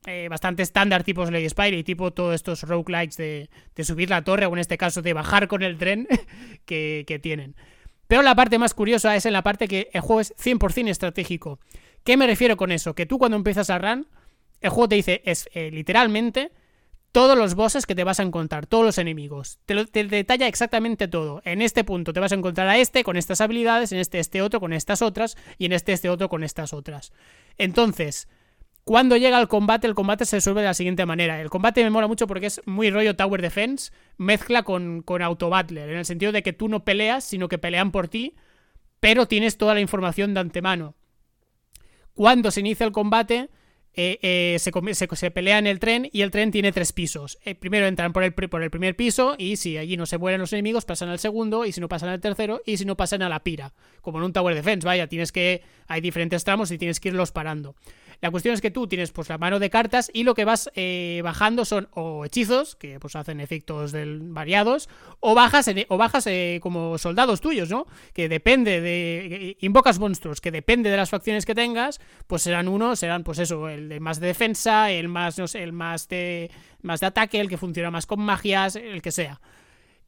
eh, 0.05 0.27
bastante 0.29 0.63
estándar 0.63 1.03
tipo 1.03 1.25
Slay 1.25 1.47
Spire 1.47 1.77
y 1.77 1.83
tipo 1.85 2.11
todos 2.11 2.35
estos 2.35 2.63
roguelikes 2.63 3.15
de, 3.15 3.49
subir 3.85 4.09
la 4.09 4.21
torre 4.23 4.47
o 4.47 4.53
en 4.53 4.59
este 4.59 4.77
caso 4.77 5.01
de 5.01 5.13
bajar 5.13 5.47
con 5.47 5.63
el 5.63 5.77
tren 5.77 6.09
que 6.65 7.19
tienen. 7.23 7.55
Pero 8.07 8.21
la 8.21 8.35
parte 8.35 8.57
más 8.57 8.73
curiosa 8.73 9.15
es 9.15 9.25
en 9.25 9.33
la 9.33 9.43
parte 9.43 9.67
que 9.67 9.89
el 9.93 10.01
juego 10.01 10.21
es 10.21 10.33
100% 10.37 10.89
estratégico. 10.89 11.59
¿Qué 12.03 12.17
me 12.17 12.27
refiero 12.27 12.57
con 12.57 12.71
eso? 12.71 12.95
Que 12.95 13.05
tú 13.05 13.17
cuando 13.19 13.37
empiezas 13.37 13.69
a 13.69 13.77
run, 13.77 14.07
el 14.61 14.69
juego 14.69 14.89
te 14.89 14.95
dice, 14.95 15.21
es 15.25 15.49
eh, 15.53 15.69
literalmente 15.71 16.51
todos 17.11 17.37
los 17.37 17.55
bosses 17.55 17.85
que 17.85 17.95
te 17.95 18.03
vas 18.03 18.19
a 18.19 18.23
encontrar, 18.23 18.67
todos 18.67 18.85
los 18.85 18.97
enemigos. 18.97 19.59
Te, 19.65 19.75
detalla 20.05 20.47
exactamente 20.47 21.07
todo. 21.07 21.41
En 21.45 21.61
este 21.61 21.83
punto 21.83 22.13
te 22.13 22.19
vas 22.19 22.31
a 22.31 22.35
encontrar 22.35 22.67
a 22.67 22.77
este 22.77 23.03
con 23.03 23.17
estas 23.17 23.41
habilidades, 23.41 23.91
en 23.91 23.99
este 23.99 24.19
este 24.19 24.41
otro 24.41 24.59
con 24.59 24.71
estas 24.71 25.01
otras 25.01 25.35
y 25.57 25.65
en 25.65 25.73
este 25.73 25.93
este 25.93 26.09
otro 26.09 26.29
con 26.29 26.43
estas 26.43 26.73
otras. 26.73 27.11
Entonces, 27.57 28.27
cuando 28.87 29.17
llega 29.17 29.37
el 29.41 29.49
combate, 29.49 29.85
el 29.85 29.95
combate 29.95 30.23
se 30.23 30.37
resuelve 30.37 30.61
de 30.61 30.67
la 30.67 30.73
siguiente 30.73 31.05
manera. 31.05 31.41
El 31.41 31.49
combate 31.49 31.83
me 31.83 31.89
mola 31.89 32.07
mucho 32.07 32.25
porque 32.25 32.45
es 32.45 32.61
muy 32.65 32.89
rollo 32.89 33.17
Tower 33.17 33.41
Defense, 33.41 33.91
mezcla 34.15 34.63
con, 34.63 35.01
con 35.01 35.21
Auto 35.21 35.49
Battler, 35.49 35.89
en 35.89 35.97
el 35.97 36.05
sentido 36.05 36.31
de 36.31 36.41
que 36.41 36.53
tú 36.53 36.69
no 36.69 36.85
peleas, 36.85 37.25
sino 37.25 37.49
que 37.49 37.57
pelean 37.57 37.91
por 37.91 38.07
ti, 38.07 38.37
pero 39.01 39.27
tienes 39.27 39.57
toda 39.57 39.73
la 39.73 39.81
información 39.81 40.33
de 40.33 40.39
antemano. 40.39 40.95
Cuando 42.13 42.49
se 42.49 42.61
inicia 42.61 42.85
el 42.85 42.93
combate, 42.93 43.49
eh, 43.93 44.19
eh, 44.21 44.57
se, 44.59 44.71
se, 45.15 45.31
pelea 45.31 45.57
en 45.57 45.67
el 45.67 45.79
tren 45.79 46.07
y 46.13 46.21
el 46.21 46.31
tren 46.31 46.51
tiene 46.51 46.71
tres 46.71 46.93
pisos. 46.93 47.39
Eh, 47.43 47.55
primero 47.55 47.87
entran 47.87 48.13
por 48.13 48.23
el, 48.23 48.33
por 48.33 48.63
el, 48.63 48.69
primer 48.69 48.95
piso 48.95 49.35
y 49.37 49.57
si 49.57 49.77
allí 49.77 49.97
no 49.97 50.05
se 50.05 50.17
mueren 50.17 50.39
los 50.39 50.53
enemigos, 50.53 50.85
pasan 50.85 51.09
al 51.09 51.19
segundo 51.19 51.65
y 51.65 51.73
si 51.73 51.81
no 51.81 51.89
pasan 51.89 52.07
al 52.07 52.21
tercero 52.21 52.61
y 52.65 52.77
si 52.77 52.85
no 52.85 52.95
pasan 52.95 53.21
a 53.21 53.27
la 53.27 53.43
pira. 53.43 53.73
Como 54.01 54.19
en 54.19 54.23
un 54.23 54.31
Tower 54.31 54.55
Defense, 54.55 54.87
vaya, 54.87 55.07
tienes 55.07 55.33
que... 55.33 55.61
Hay 55.87 55.99
diferentes 55.99 56.45
tramos 56.45 56.71
y 56.71 56.77
tienes 56.77 57.01
que 57.01 57.09
irlos 57.09 57.33
parando. 57.33 57.75
La 58.19 58.31
cuestión 58.31 58.53
es 58.53 58.61
que 58.61 58.71
tú 58.71 58.87
tienes 58.87 59.11
pues 59.11 59.29
la 59.29 59.37
mano 59.37 59.59
de 59.59 59.69
cartas 59.69 60.09
y 60.11 60.23
lo 60.23 60.33
que 60.33 60.45
vas 60.45 60.71
eh, 60.75 61.21
bajando 61.23 61.65
son 61.65 61.87
o 61.93 62.25
hechizos, 62.25 62.75
que 62.75 62.99
pues 62.99 63.15
hacen 63.15 63.39
efectos 63.39 63.93
variados, 63.93 64.89
o 65.19 65.35
bajas, 65.35 65.69
o 65.87 65.97
bajas 65.97 66.25
eh, 66.27 66.59
como 66.61 66.97
soldados 66.97 67.41
tuyos, 67.41 67.69
¿no? 67.69 67.85
Que 68.13 68.27
depende 68.27 68.81
de... 68.81 69.57
Invocas 69.61 69.99
monstruos, 69.99 70.41
que 70.41 70.51
depende 70.51 70.89
de 70.89 70.97
las 70.97 71.09
facciones 71.09 71.45
que 71.45 71.53
tengas, 71.53 71.99
pues 72.25 72.41
serán 72.41 72.67
uno, 72.67 72.95
serán 72.95 73.23
pues 73.23 73.39
eso, 73.39 73.69
el 73.69 73.89
de 73.89 73.99
más 73.99 74.19
de 74.19 74.27
defensa, 74.27 74.91
el 74.91 75.07
más, 75.07 75.37
no 75.37 75.47
sé, 75.47 75.61
el 75.63 75.73
más 75.73 76.07
de, 76.07 76.49
más 76.81 76.99
de 76.99 77.05
ataque, 77.05 77.39
el 77.39 77.49
que 77.49 77.57
funciona 77.57 77.91
más 77.91 78.07
con 78.07 78.19
magias, 78.19 78.75
el 78.75 79.01
que 79.01 79.11
sea. 79.11 79.39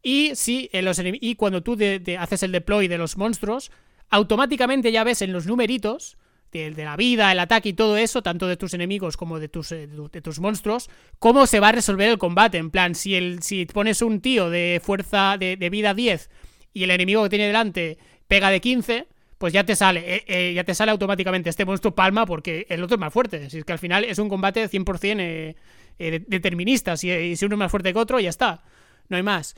Y, 0.01 0.31
si, 0.35 0.69
en 0.71 0.85
los 0.85 0.99
y 1.03 1.35
cuando 1.35 1.61
tú 1.61 1.75
de, 1.75 2.17
haces 2.19 2.43
el 2.43 2.51
deploy 2.51 2.87
de 2.87 2.97
los 2.97 3.17
monstruos, 3.17 3.71
automáticamente 4.09 4.91
ya 4.91 5.03
ves 5.03 5.21
en 5.21 5.33
los 5.33 5.45
numeritos 5.45 6.17
de, 6.51 6.71
de, 6.71 6.83
la 6.83 6.95
vida, 6.95 7.31
el 7.31 7.39
ataque 7.39 7.69
y 7.69 7.73
todo 7.73 7.97
eso, 7.97 8.21
tanto 8.21 8.47
de 8.47 8.57
tus 8.57 8.73
enemigos 8.73 9.17
como 9.17 9.39
de 9.39 9.49
tus, 9.49 9.69
de, 9.69 9.87
de, 9.87 10.21
tus 10.21 10.39
monstruos, 10.39 10.89
cómo 11.19 11.45
se 11.47 11.59
va 11.59 11.69
a 11.69 11.71
resolver 11.71 12.09
el 12.09 12.17
combate. 12.17 12.57
En 12.57 12.71
plan, 12.71 12.95
si, 12.95 13.15
el, 13.15 13.41
si 13.43 13.65
pones 13.65 14.01
un 14.01 14.21
tío 14.21 14.49
de 14.49 14.81
fuerza 14.83 15.37
de, 15.37 15.57
de 15.57 15.69
vida 15.69 15.93
10 15.93 16.29
y 16.73 16.83
el 16.83 16.91
enemigo 16.91 17.23
que 17.23 17.29
tiene 17.29 17.47
delante 17.47 17.97
pega 18.27 18.49
de 18.49 18.61
15, 18.61 19.07
pues 19.37 19.53
ya 19.53 19.63
te 19.63 19.75
sale, 19.75 20.15
eh, 20.15 20.23
eh, 20.27 20.53
ya 20.53 20.63
te 20.63 20.75
sale 20.75 20.91
automáticamente 20.91 21.49
este 21.49 21.65
monstruo 21.65 21.95
palma 21.95 22.25
porque 22.25 22.65
el 22.69 22.83
otro 22.83 22.95
es 22.95 22.99
más 22.99 23.13
fuerte. 23.13 23.49
Si 23.49 23.59
es 23.59 23.65
que 23.65 23.71
al 23.71 23.79
final 23.79 24.03
es 24.03 24.19
un 24.19 24.27
combate 24.27 24.69
100% 24.69 25.15
eh, 25.19 25.55
eh, 25.99 26.23
determinista. 26.25 26.95
Si, 26.95 27.11
eh, 27.11 27.35
si 27.35 27.45
uno 27.45 27.55
es 27.55 27.59
más 27.59 27.71
fuerte 27.71 27.91
que 27.91 27.99
otro, 27.99 28.19
ya 28.21 28.29
está. 28.29 28.63
No 29.09 29.17
hay 29.17 29.23
más. 29.23 29.55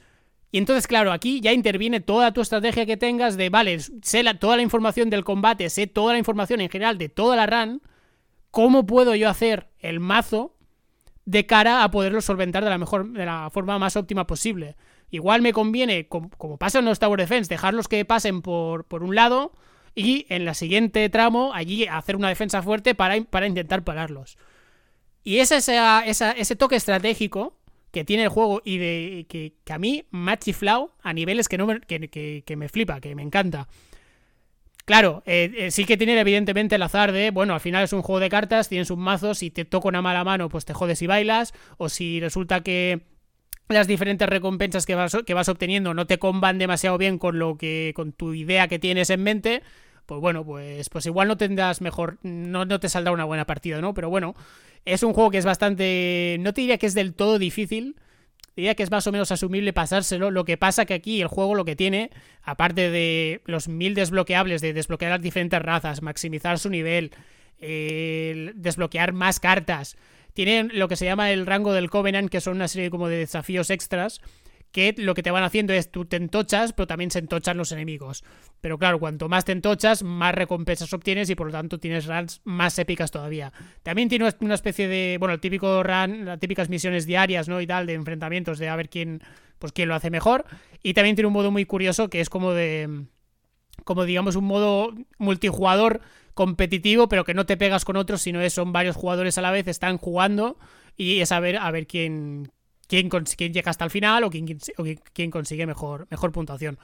Y 0.51 0.57
entonces, 0.57 0.85
claro, 0.85 1.13
aquí 1.13 1.39
ya 1.39 1.53
interviene 1.53 2.01
toda 2.01 2.33
tu 2.33 2.41
estrategia 2.41 2.85
que 2.85 2.97
tengas 2.97 3.37
de, 3.37 3.49
vale, 3.49 3.79
sé 3.79 4.23
toda 4.35 4.57
la 4.57 4.61
información 4.61 5.09
del 5.09 5.23
combate, 5.23 5.69
sé 5.69 5.87
toda 5.87 6.13
la 6.13 6.19
información 6.19 6.59
en 6.59 6.69
general 6.69 6.97
de 6.97 7.07
toda 7.07 7.37
la 7.37 7.45
run, 7.45 7.81
¿cómo 8.51 8.85
puedo 8.85 9.15
yo 9.15 9.29
hacer 9.29 9.69
el 9.79 10.01
mazo 10.01 10.57
de 11.23 11.45
cara 11.45 11.83
a 11.83 11.91
poderlo 11.91 12.19
solventar 12.19 12.65
de 12.65 12.69
la 12.69 12.77
mejor, 12.77 13.11
de 13.13 13.25
la 13.25 13.49
forma 13.49 13.79
más 13.79 13.95
óptima 13.95 14.27
posible? 14.27 14.75
Igual 15.09 15.41
me 15.41 15.53
conviene, 15.53 16.07
como, 16.09 16.29
como 16.31 16.57
pasa 16.57 16.79
en 16.79 16.85
los 16.85 16.99
Tower 16.99 17.19
Defense, 17.19 17.47
dejarlos 17.47 17.87
que 17.87 18.03
pasen 18.03 18.41
por, 18.41 18.85
por 18.85 19.03
un 19.03 19.15
lado 19.15 19.53
y 19.95 20.25
en 20.29 20.43
la 20.43 20.53
siguiente 20.53 21.07
tramo 21.09 21.53
allí 21.53 21.85
hacer 21.85 22.17
una 22.17 22.29
defensa 22.29 22.61
fuerte 22.61 22.93
para, 22.93 23.21
para 23.23 23.47
intentar 23.47 23.83
pararlos. 23.83 24.37
Y 25.23 25.37
esa, 25.37 25.57
esa, 25.57 26.31
ese 26.31 26.55
toque 26.55 26.75
estratégico 26.75 27.60
que 27.91 28.03
tiene 28.03 28.23
el 28.23 28.29
juego 28.29 28.61
y 28.63 28.77
de 28.77 29.25
que, 29.29 29.53
que 29.63 29.73
a 29.73 29.77
mí 29.77 30.05
me 30.11 30.31
ha 30.31 30.37
chiflado 30.37 30.95
a 31.01 31.13
niveles 31.13 31.47
que, 31.47 31.57
no 31.57 31.67
me, 31.67 31.81
que, 31.81 32.09
que, 32.09 32.43
que 32.45 32.55
me 32.55 32.69
flipa, 32.69 32.99
que 33.01 33.15
me 33.15 33.21
encanta. 33.21 33.67
Claro, 34.85 35.23
eh, 35.25 35.51
eh, 35.57 35.71
sí 35.71 35.85
que 35.85 35.97
tiene 35.97 36.19
evidentemente 36.19 36.75
el 36.75 36.81
azar 36.81 37.11
de, 37.11 37.31
bueno, 37.31 37.53
al 37.53 37.59
final 37.59 37.83
es 37.83 37.93
un 37.93 38.01
juego 38.01 38.19
de 38.19 38.29
cartas, 38.29 38.67
tienes 38.67 38.89
un 38.89 38.99
mazo, 38.99 39.35
si 39.35 39.51
te 39.51 39.63
toca 39.63 39.87
una 39.87 40.01
mala 40.01 40.23
mano, 40.23 40.49
pues 40.49 40.65
te 40.65 40.73
jodes 40.73 41.01
y 41.01 41.07
bailas, 41.07 41.53
o 41.77 41.87
si 41.87 42.19
resulta 42.19 42.61
que 42.61 43.01
las 43.69 43.87
diferentes 43.87 44.27
recompensas 44.27 44.85
que 44.85 44.95
vas, 44.95 45.15
que 45.25 45.33
vas 45.33 45.49
obteniendo 45.49 45.93
no 45.93 46.07
te 46.07 46.19
comban 46.19 46.57
demasiado 46.57 46.97
bien 46.97 47.19
con 47.19 47.39
lo 47.39 47.57
que, 47.57 47.93
con 47.95 48.11
tu 48.11 48.33
idea 48.33 48.67
que 48.67 48.79
tienes 48.79 49.09
en 49.11 49.23
mente, 49.23 49.63
pues 50.11 50.19
bueno, 50.19 50.43
pues, 50.43 50.89
pues 50.89 51.05
igual 51.05 51.29
no 51.29 51.37
tendrás 51.37 51.79
mejor, 51.79 52.17
no, 52.21 52.65
no 52.65 52.81
te 52.81 52.89
saldrá 52.89 53.13
una 53.13 53.23
buena 53.23 53.45
partida, 53.45 53.79
¿no? 53.79 53.93
Pero 53.93 54.09
bueno, 54.09 54.35
es 54.83 55.03
un 55.03 55.13
juego 55.13 55.31
que 55.31 55.37
es 55.37 55.45
bastante, 55.45 56.35
no 56.41 56.53
te 56.53 56.59
diría 56.59 56.77
que 56.77 56.85
es 56.85 56.93
del 56.93 57.13
todo 57.13 57.39
difícil, 57.39 57.95
diría 58.53 58.75
que 58.75 58.83
es 58.83 58.91
más 58.91 59.07
o 59.07 59.13
menos 59.13 59.31
asumible 59.31 59.71
pasárselo. 59.71 60.29
Lo 60.29 60.43
que 60.43 60.57
pasa 60.57 60.83
que 60.83 60.95
aquí 60.95 61.21
el 61.21 61.29
juego 61.29 61.55
lo 61.55 61.63
que 61.63 61.77
tiene, 61.77 62.09
aparte 62.43 62.91
de 62.91 63.39
los 63.45 63.69
mil 63.69 63.95
desbloqueables, 63.95 64.59
de 64.59 64.73
desbloquear 64.73 65.13
las 65.13 65.21
diferentes 65.21 65.61
razas, 65.61 66.01
maximizar 66.01 66.59
su 66.59 66.69
nivel, 66.69 67.11
eh, 67.59 68.51
desbloquear 68.53 69.13
más 69.13 69.39
cartas, 69.39 69.95
tienen 70.33 70.71
lo 70.73 70.89
que 70.89 70.97
se 70.97 71.05
llama 71.05 71.31
el 71.31 71.45
rango 71.45 71.71
del 71.71 71.89
Covenant, 71.89 72.29
que 72.29 72.41
son 72.41 72.57
una 72.57 72.67
serie 72.67 72.89
como 72.89 73.07
de 73.07 73.15
desafíos 73.15 73.69
extras, 73.69 74.19
que 74.71 74.95
lo 74.97 75.13
que 75.13 75.23
te 75.23 75.31
van 75.31 75.43
haciendo 75.43 75.73
es 75.73 75.91
tú 75.91 76.05
te 76.05 76.15
entochas, 76.15 76.73
pero 76.73 76.87
también 76.87 77.11
se 77.11 77.19
entochan 77.19 77.57
los 77.57 77.71
enemigos. 77.71 78.23
Pero 78.61 78.77
claro, 78.77 78.99
cuanto 78.99 79.27
más 79.27 79.45
te 79.45 79.51
entochas, 79.51 80.03
más 80.03 80.33
recompensas 80.33 80.93
obtienes 80.93 81.29
y 81.29 81.35
por 81.35 81.47
lo 81.47 81.53
tanto 81.53 81.79
tienes 81.79 82.05
runs 82.05 82.41
más 82.45 82.79
épicas 82.79 83.11
todavía. 83.11 83.51
También 83.83 84.07
tiene 84.07 84.29
una 84.39 84.55
especie 84.55 84.87
de, 84.87 85.17
bueno, 85.19 85.33
el 85.33 85.39
típico 85.39 85.83
run, 85.83 86.25
las 86.25 86.39
típicas 86.39 86.69
misiones 86.69 87.05
diarias, 87.05 87.49
¿no? 87.49 87.59
Y 87.59 87.67
tal, 87.67 87.85
de 87.85 87.93
enfrentamientos, 87.93 88.59
de 88.59 88.69
a 88.69 88.75
ver 88.75 88.89
quién, 88.89 89.21
pues 89.59 89.73
quién 89.73 89.89
lo 89.89 89.95
hace 89.95 90.09
mejor. 90.09 90.45
Y 90.81 90.93
también 90.93 91.15
tiene 91.15 91.27
un 91.27 91.33
modo 91.33 91.51
muy 91.51 91.65
curioso 91.65 92.09
que 92.09 92.21
es 92.21 92.29
como 92.29 92.53
de, 92.53 93.05
como 93.83 94.05
digamos 94.05 94.35
un 94.35 94.45
modo 94.45 94.93
multijugador 95.17 96.01
competitivo, 96.33 97.09
pero 97.09 97.25
que 97.25 97.33
no 97.33 97.45
te 97.45 97.57
pegas 97.57 97.83
con 97.83 97.97
otros, 97.97 98.21
sino 98.21 98.41
es, 98.41 98.53
son 98.53 98.71
varios 98.71 98.95
jugadores 98.95 99.37
a 99.37 99.41
la 99.41 99.51
vez, 99.51 99.67
están 99.67 99.97
jugando 99.97 100.57
y 100.95 101.19
es 101.19 101.31
a 101.31 101.39
ver, 101.39 101.57
a 101.57 101.69
ver 101.71 101.87
quién, 101.87 102.51
quién, 102.91 103.53
llega 103.53 103.71
hasta 103.71 103.85
el 103.85 103.91
final 103.91 104.23
o 104.25 104.29
quién, 104.29 105.31
consigue 105.31 105.65
mejor, 105.65 106.07
mejor 106.09 106.31
puntuación. 106.31 106.77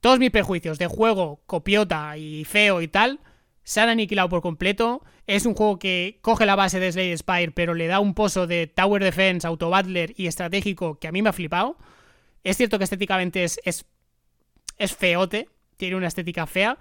Todos 0.00 0.18
mis 0.18 0.30
prejuicios 0.30 0.78
de 0.78 0.86
juego 0.86 1.42
copiota 1.46 2.16
y 2.16 2.44
feo 2.44 2.80
y 2.80 2.88
tal 2.88 3.20
se 3.64 3.80
han 3.80 3.88
aniquilado 3.88 4.28
por 4.28 4.42
completo. 4.42 5.02
Es 5.26 5.44
un 5.44 5.54
juego 5.54 5.80
que 5.80 6.18
coge 6.22 6.46
la 6.46 6.54
base 6.54 6.78
de 6.78 6.92
Slade 6.92 7.16
Spire, 7.16 7.50
pero 7.50 7.74
le 7.74 7.88
da 7.88 7.98
un 7.98 8.14
pozo 8.14 8.46
de 8.46 8.68
Tower 8.68 9.02
Defense, 9.02 9.46
Auto 9.46 9.68
Battler 9.70 10.14
y 10.16 10.28
estratégico 10.28 11.00
que 11.00 11.08
a 11.08 11.12
mí 11.12 11.22
me 11.22 11.30
ha 11.30 11.32
flipado. 11.32 11.76
Es 12.44 12.56
cierto 12.56 12.78
que 12.78 12.84
estéticamente 12.84 13.42
es, 13.42 13.60
es, 13.64 13.84
es 14.78 14.94
feote, 14.94 15.48
tiene 15.76 15.96
una 15.96 16.06
estética 16.06 16.46
fea, 16.46 16.78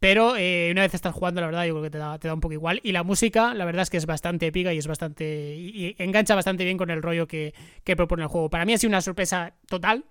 pero 0.00 0.36
eh, 0.36 0.68
una 0.70 0.82
vez 0.82 0.94
estás 0.94 1.14
jugando, 1.14 1.40
la 1.40 1.48
verdad, 1.48 1.64
yo 1.64 1.74
creo 1.74 1.82
que 1.82 1.90
te 1.90 1.98
da, 1.98 2.18
te 2.18 2.28
da, 2.28 2.34
un 2.34 2.40
poco 2.40 2.52
igual. 2.52 2.80
Y 2.84 2.92
la 2.92 3.02
música, 3.02 3.52
la 3.54 3.64
verdad 3.64 3.82
es 3.82 3.90
que 3.90 3.96
es 3.96 4.06
bastante 4.06 4.46
épica 4.46 4.72
y 4.72 4.78
es 4.78 4.86
bastante. 4.86 5.56
y, 5.56 5.86
y 5.86 5.96
engancha 5.98 6.34
bastante 6.34 6.64
bien 6.64 6.78
con 6.78 6.90
el 6.90 7.02
rollo 7.02 7.26
que, 7.26 7.52
que, 7.84 7.96
propone 7.96 8.22
el 8.22 8.28
juego. 8.28 8.48
Para 8.48 8.64
mí 8.64 8.74
ha 8.74 8.78
sido 8.78 8.90
una 8.90 9.00
sorpresa 9.00 9.54
total. 9.66 10.04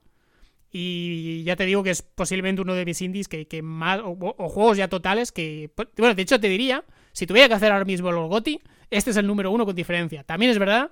Y 0.69 1.43
ya 1.43 1.55
te 1.55 1.65
digo 1.65 1.81
que 1.81 1.91
es 1.91 2.01
posiblemente 2.01 2.61
uno 2.61 2.73
de 2.73 2.83
mis 2.83 3.01
indies 3.01 3.29
que, 3.29 3.47
que 3.47 3.61
más. 3.61 4.01
O, 4.01 4.17
o, 4.19 4.49
juegos 4.49 4.77
ya 4.77 4.89
totales 4.89 5.31
que. 5.31 5.71
Bueno, 5.97 6.15
de 6.15 6.21
hecho 6.21 6.39
te 6.39 6.49
diría, 6.49 6.83
si 7.13 7.25
tuviera 7.25 7.47
que 7.47 7.53
hacer 7.53 7.71
ahora 7.71 7.85
mismo 7.85 8.09
el 8.09 8.15
GOTI, 8.15 8.61
este 8.89 9.11
es 9.11 9.17
el 9.17 9.25
número 9.25 9.51
uno 9.51 9.65
con 9.65 9.75
diferencia. 9.75 10.23
También 10.23 10.51
es 10.51 10.59
verdad 10.59 10.91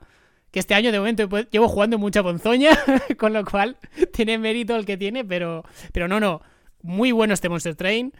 que 0.51 0.59
este 0.59 0.73
año 0.73 0.93
de 0.93 0.99
momento 0.99 1.27
llevo 1.51 1.67
jugando 1.67 1.97
mucha 1.97 2.23
ponzoña, 2.23 2.71
con 3.17 3.33
lo 3.33 3.43
cual 3.43 3.75
tiene 4.13 4.37
mérito 4.37 4.77
el 4.77 4.85
que 4.85 4.95
tiene, 4.95 5.25
pero, 5.25 5.65
pero 5.91 6.07
no, 6.07 6.21
no. 6.21 6.41
Muy 6.81 7.11
bueno 7.11 7.33
este 7.33 7.49
Monster 7.49 7.75
Train. 7.75 8.13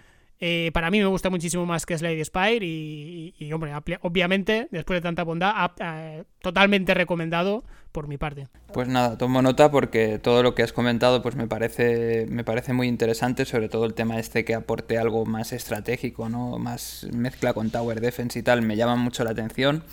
Eh, 0.48 0.70
para 0.74 0.92
mí 0.92 1.00
me 1.00 1.08
gusta 1.08 1.32
muchísimo 1.32 1.66
más 1.66 1.88
que 1.88 1.98
Slade 1.98 2.24
Spire 2.24 2.64
y, 2.64 3.34
y, 3.36 3.46
y 3.46 3.52
hombre, 3.52 3.74
obviamente, 4.02 4.68
después 4.70 4.98
de 4.98 5.02
tanta 5.02 5.24
bondad, 5.24 5.72
eh, 5.80 6.24
totalmente 6.40 6.94
recomendado 6.94 7.64
por 7.92 8.08
mi 8.08 8.20
parte. 8.20 8.48
Pues 8.72 8.88
nada, 8.88 9.18
tomo 9.18 9.42
nota 9.42 9.72
porque 9.72 10.20
todo 10.20 10.44
lo 10.44 10.54
que 10.54 10.62
has 10.62 10.72
comentado 10.72 11.24
pues 11.24 11.36
me 11.36 11.48
parece, 11.48 12.28
me 12.30 12.44
parece 12.44 12.74
muy 12.74 12.88
interesante, 12.88 13.46
sobre 13.46 13.70
todo 13.70 13.86
el 13.86 13.96
tema 13.96 14.20
este 14.20 14.46
que 14.46 14.54
aporte 14.54 15.00
algo 15.00 15.26
más 15.26 15.52
estratégico, 15.52 16.30
¿no? 16.30 16.60
Más 16.60 17.08
mezcla 17.12 17.54
con 17.54 17.72
Tower 17.72 18.00
Defense 18.00 18.38
y 18.38 18.44
tal, 18.44 18.62
me 18.62 18.76
llama 18.76 18.98
mucho 18.98 19.24
la 19.24 19.32
atención. 19.32 19.84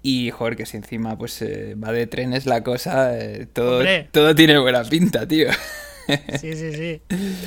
Y 0.00 0.30
joder, 0.30 0.54
que 0.54 0.64
si 0.64 0.76
encima 0.76 1.18
pues 1.18 1.42
eh, 1.42 1.74
va 1.74 1.90
de 1.90 2.06
trenes 2.06 2.46
la 2.46 2.62
cosa, 2.62 3.18
eh, 3.18 3.48
todo, 3.52 3.82
todo 4.12 4.32
tiene 4.36 4.58
buena 4.58 4.84
pinta, 4.84 5.26
tío. 5.26 5.48
Sí, 6.40 6.54
sí, 6.54 6.72
sí. 6.72 7.02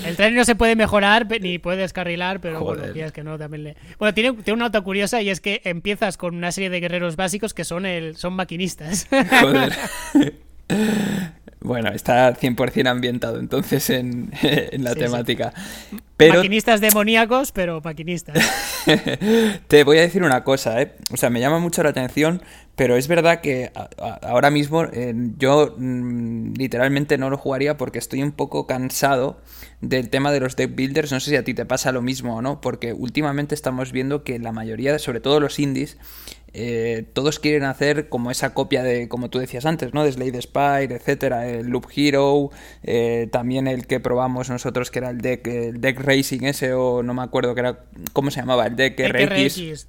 El 0.05 0.15
tren 0.15 0.35
no 0.35 0.45
se 0.45 0.55
puede 0.55 0.75
mejorar 0.75 1.27
ni 1.41 1.57
puede 1.59 1.77
descarrilar, 1.77 2.39
pero 2.41 2.61
bueno, 2.61 2.83
es 2.83 3.11
que 3.11 3.23
no, 3.23 3.38
también 3.38 3.63
le... 3.63 3.77
Bueno, 3.97 4.13
tiene, 4.13 4.33
tiene, 4.33 4.53
una 4.53 4.65
nota 4.65 4.81
curiosa 4.81 5.21
y 5.21 5.29
es 5.29 5.41
que 5.41 5.61
empiezas 5.63 6.17
con 6.17 6.35
una 6.35 6.51
serie 6.51 6.69
de 6.69 6.79
guerreros 6.79 7.15
básicos 7.15 7.53
que 7.53 7.63
son, 7.63 7.85
el, 7.85 8.15
son 8.17 8.33
maquinistas. 8.33 9.07
Joder. 9.41 9.73
Bueno, 11.63 11.91
está 11.91 12.35
100% 12.35 12.88
ambientado 12.88 13.38
entonces 13.38 13.91
en, 13.91 14.31
la 14.79 14.95
temática. 14.95 15.53
Maquinistas 16.17 16.81
demoníacos, 16.81 17.51
pero 17.51 17.81
maquinistas. 17.81 18.43
Te 19.67 19.83
voy 19.83 19.99
a 19.99 20.01
decir 20.01 20.23
una 20.23 20.43
cosa, 20.43 20.81
¿eh? 20.81 20.93
O 21.11 21.17
sea, 21.17 21.29
me 21.29 21.39
llama 21.39 21.59
mucho 21.59 21.83
la 21.83 21.89
atención, 21.89 22.41
pero 22.81 22.97
es 22.97 23.07
verdad 23.07 23.41
que 23.41 23.71
ahora 24.23 24.49
mismo 24.49 24.85
eh, 24.85 25.13
yo 25.37 25.75
mm, 25.77 26.53
literalmente 26.55 27.19
no 27.19 27.29
lo 27.29 27.37
jugaría 27.37 27.77
porque 27.77 27.99
estoy 27.99 28.23
un 28.23 28.31
poco 28.31 28.65
cansado 28.65 29.39
del 29.81 30.09
tema 30.09 30.31
de 30.31 30.39
los 30.39 30.55
deck 30.55 30.73
builders. 30.73 31.11
No 31.11 31.19
sé 31.19 31.29
si 31.29 31.35
a 31.35 31.43
ti 31.43 31.53
te 31.53 31.67
pasa 31.67 31.91
lo 31.91 32.01
mismo 32.01 32.37
o 32.37 32.41
no, 32.41 32.59
porque 32.59 32.91
últimamente 32.93 33.53
estamos 33.53 33.91
viendo 33.91 34.23
que 34.23 34.39
la 34.39 34.51
mayoría, 34.51 34.97
sobre 34.97 35.19
todo 35.19 35.39
los 35.39 35.59
indies, 35.59 35.99
eh, 36.55 37.05
todos 37.13 37.37
quieren 37.37 37.65
hacer 37.65 38.09
como 38.09 38.31
esa 38.31 38.55
copia 38.55 38.81
de, 38.81 39.07
como 39.07 39.29
tú 39.29 39.37
decías 39.37 39.67
antes, 39.67 39.93
¿no? 39.93 40.03
De 40.03 40.13
Slade 40.13 40.41
Spire, 40.41 40.95
etcétera, 40.95 41.47
el 41.47 41.67
Loop 41.67 41.85
Hero, 41.95 42.49
eh, 42.81 43.27
también 43.31 43.67
el 43.67 43.85
que 43.85 43.99
probamos 43.99 44.49
nosotros 44.49 44.89
que 44.89 44.97
era 44.97 45.11
el 45.11 45.21
deck, 45.21 45.45
el 45.45 45.81
deck 45.81 45.99
Racing 45.99 46.45
ese, 46.45 46.73
o 46.73 47.03
no 47.03 47.13
me 47.13 47.21
acuerdo 47.21 47.53
que 47.53 47.59
era, 47.59 47.81
¿cómo 48.11 48.31
se 48.31 48.39
llamaba? 48.39 48.65
El 48.65 48.75
deck, 48.75 48.99
RX. 48.99 49.85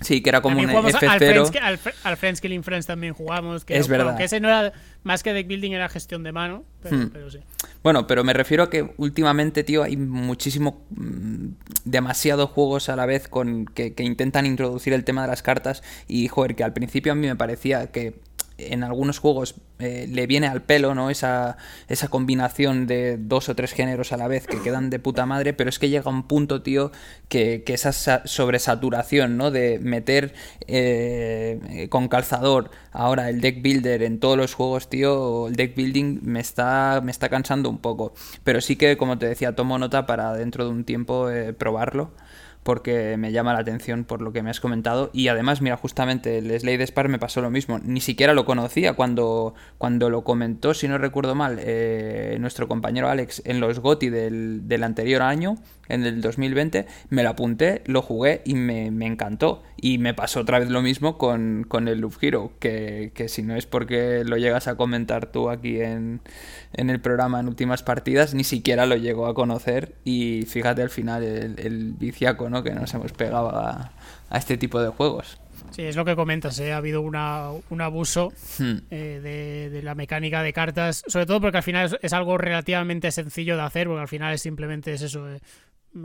Sí, 0.00 0.20
que 0.20 0.28
era 0.28 0.40
como 0.40 0.58
un 0.58 0.66
F0. 0.66 1.60
Al, 1.60 1.78
al, 2.02 2.16
Friends 2.16 2.40
Killing 2.40 2.62
Friends 2.62 2.86
también 2.86 3.14
jugamos. 3.14 3.64
Que 3.64 3.76
es 3.76 3.88
verdad. 3.88 4.16
que 4.16 4.24
ese 4.24 4.40
no 4.40 4.48
era 4.48 4.72
más 5.02 5.22
que 5.22 5.32
deck 5.32 5.46
building, 5.46 5.72
era 5.72 5.88
gestión 5.88 6.22
de 6.22 6.32
mano. 6.32 6.64
Pero, 6.82 6.96
hmm. 6.96 7.30
sí. 7.30 7.38
Bueno, 7.82 8.06
pero 8.06 8.24
me 8.24 8.32
refiero 8.32 8.64
a 8.64 8.70
que 8.70 8.92
últimamente, 8.96 9.64
tío, 9.64 9.82
hay 9.82 9.96
muchísimo. 9.96 10.84
Mm, 10.90 11.50
demasiados 11.84 12.50
juegos 12.50 12.88
a 12.88 12.96
la 12.96 13.06
vez 13.06 13.28
con 13.28 13.66
que, 13.66 13.94
que 13.94 14.02
intentan 14.02 14.46
introducir 14.46 14.92
el 14.92 15.04
tema 15.04 15.22
de 15.22 15.28
las 15.28 15.42
cartas. 15.42 15.82
Y, 16.08 16.28
joder, 16.28 16.56
que 16.56 16.64
al 16.64 16.72
principio 16.72 17.12
a 17.12 17.14
mí 17.14 17.26
me 17.26 17.36
parecía 17.36 17.86
que 17.88 18.14
en 18.58 18.84
algunos 18.84 19.18
juegos 19.18 19.56
eh, 19.80 20.06
le 20.08 20.26
viene 20.26 20.46
al 20.46 20.62
pelo, 20.62 20.94
¿no? 20.94 21.10
Esa, 21.10 21.56
esa 21.88 22.08
combinación 22.08 22.86
de 22.86 23.16
dos 23.18 23.48
o 23.48 23.56
tres 23.56 23.72
géneros 23.72 24.12
a 24.12 24.16
la 24.16 24.28
vez 24.28 24.46
que 24.46 24.62
quedan 24.62 24.90
de 24.90 24.98
puta 24.98 25.26
madre, 25.26 25.52
pero 25.52 25.68
es 25.70 25.78
que 25.78 25.88
llega 25.88 26.10
un 26.10 26.22
punto, 26.28 26.62
tío, 26.62 26.92
que, 27.28 27.64
que 27.64 27.74
esa 27.74 27.92
sobresaturación, 28.24 29.36
¿no? 29.36 29.50
De 29.50 29.78
meter 29.80 30.34
eh, 30.68 31.88
con 31.90 32.08
calzador 32.08 32.70
ahora 32.92 33.28
el 33.28 33.40
deck 33.40 33.60
builder 33.62 34.02
en 34.02 34.20
todos 34.20 34.36
los 34.36 34.54
juegos, 34.54 34.88
tío, 34.88 35.48
el 35.48 35.56
deck 35.56 35.74
building 35.74 36.20
me 36.22 36.40
está, 36.40 37.00
me 37.02 37.10
está 37.10 37.28
cansando 37.28 37.68
un 37.68 37.78
poco. 37.78 38.14
Pero 38.44 38.60
sí 38.60 38.76
que, 38.76 38.96
como 38.96 39.18
te 39.18 39.26
decía, 39.26 39.56
tomo 39.56 39.78
nota 39.78 40.06
para 40.06 40.32
dentro 40.34 40.64
de 40.64 40.70
un 40.70 40.84
tiempo 40.84 41.30
eh, 41.30 41.52
probarlo 41.52 42.12
porque 42.64 43.16
me 43.18 43.30
llama 43.30 43.52
la 43.52 43.60
atención 43.60 44.04
por 44.04 44.20
lo 44.20 44.32
que 44.32 44.42
me 44.42 44.50
has 44.50 44.58
comentado. 44.58 45.10
Y 45.12 45.28
además, 45.28 45.60
mira, 45.60 45.76
justamente 45.76 46.38
el 46.38 46.58
Slade 46.58 46.82
Spar 46.82 47.08
me 47.08 47.18
pasó 47.18 47.40
lo 47.40 47.50
mismo. 47.50 47.78
Ni 47.78 48.00
siquiera 48.00 48.34
lo 48.34 48.44
conocía 48.44 48.94
cuando, 48.94 49.54
cuando 49.78 50.10
lo 50.10 50.24
comentó, 50.24 50.74
si 50.74 50.88
no 50.88 50.98
recuerdo 50.98 51.34
mal, 51.34 51.58
eh, 51.60 52.36
nuestro 52.40 52.66
compañero 52.66 53.08
Alex 53.08 53.42
en 53.44 53.60
los 53.60 53.78
GOTI 53.78 54.08
del, 54.08 54.66
del 54.66 54.82
anterior 54.82 55.22
año 55.22 55.56
en 55.88 56.04
el 56.04 56.20
2020, 56.20 56.86
me 57.10 57.22
lo 57.22 57.30
apunté, 57.30 57.82
lo 57.86 58.02
jugué 58.02 58.42
y 58.44 58.54
me, 58.54 58.86
encantó. 59.06 59.62
Y 59.76 59.98
me 59.98 60.14
pasó 60.14 60.40
otra 60.40 60.58
vez 60.58 60.70
lo 60.70 60.82
mismo 60.82 61.18
con, 61.18 61.66
el 61.88 62.00
Loop 62.00 62.14
Hero, 62.20 62.52
que, 62.58 63.12
si 63.28 63.42
no 63.42 63.56
es 63.56 63.66
porque 63.66 64.24
lo 64.24 64.36
llegas 64.36 64.68
a 64.68 64.76
comentar 64.76 65.26
tú 65.26 65.50
aquí 65.50 65.80
en, 65.80 66.20
el 66.72 67.00
programa 67.00 67.40
en 67.40 67.48
últimas 67.48 67.82
partidas, 67.82 68.34
ni 68.34 68.44
siquiera 68.44 68.86
lo 68.86 68.96
llegó 68.96 69.26
a 69.26 69.34
conocer. 69.34 69.94
Y 70.04 70.42
fíjate 70.42 70.82
al 70.82 70.90
final 70.90 71.22
el, 71.22 71.94
viciaco 71.98 72.48
¿no? 72.48 72.62
que 72.62 72.70
nos 72.70 72.92
hemos 72.94 73.12
pegado 73.12 73.50
a, 73.50 73.92
este 74.32 74.56
tipo 74.56 74.80
de 74.80 74.88
juegos. 74.88 75.38
Sí, 75.70 75.82
es 75.82 75.96
lo 75.96 76.04
que 76.04 76.14
comentas, 76.14 76.58
¿eh? 76.60 76.72
ha 76.72 76.76
habido 76.76 77.00
una, 77.00 77.48
un 77.68 77.80
abuso 77.80 78.32
hmm. 78.58 78.76
eh, 78.92 79.70
de, 79.72 79.82
la 79.82 79.96
mecánica 79.96 80.42
de 80.42 80.52
cartas, 80.52 81.02
sobre 81.08 81.26
todo 81.26 81.40
porque 81.40 81.56
al 81.56 81.62
final 81.64 81.98
es, 82.00 82.12
algo 82.12 82.38
relativamente 82.38 83.10
sencillo 83.10 83.56
de 83.56 83.62
hacer, 83.62 83.88
porque 83.88 84.02
al 84.02 84.08
final 84.08 84.32
es 84.34 84.42
simplemente 84.42 84.92
es 84.92 85.02
eso, 85.02 85.28
eh, 85.28 85.40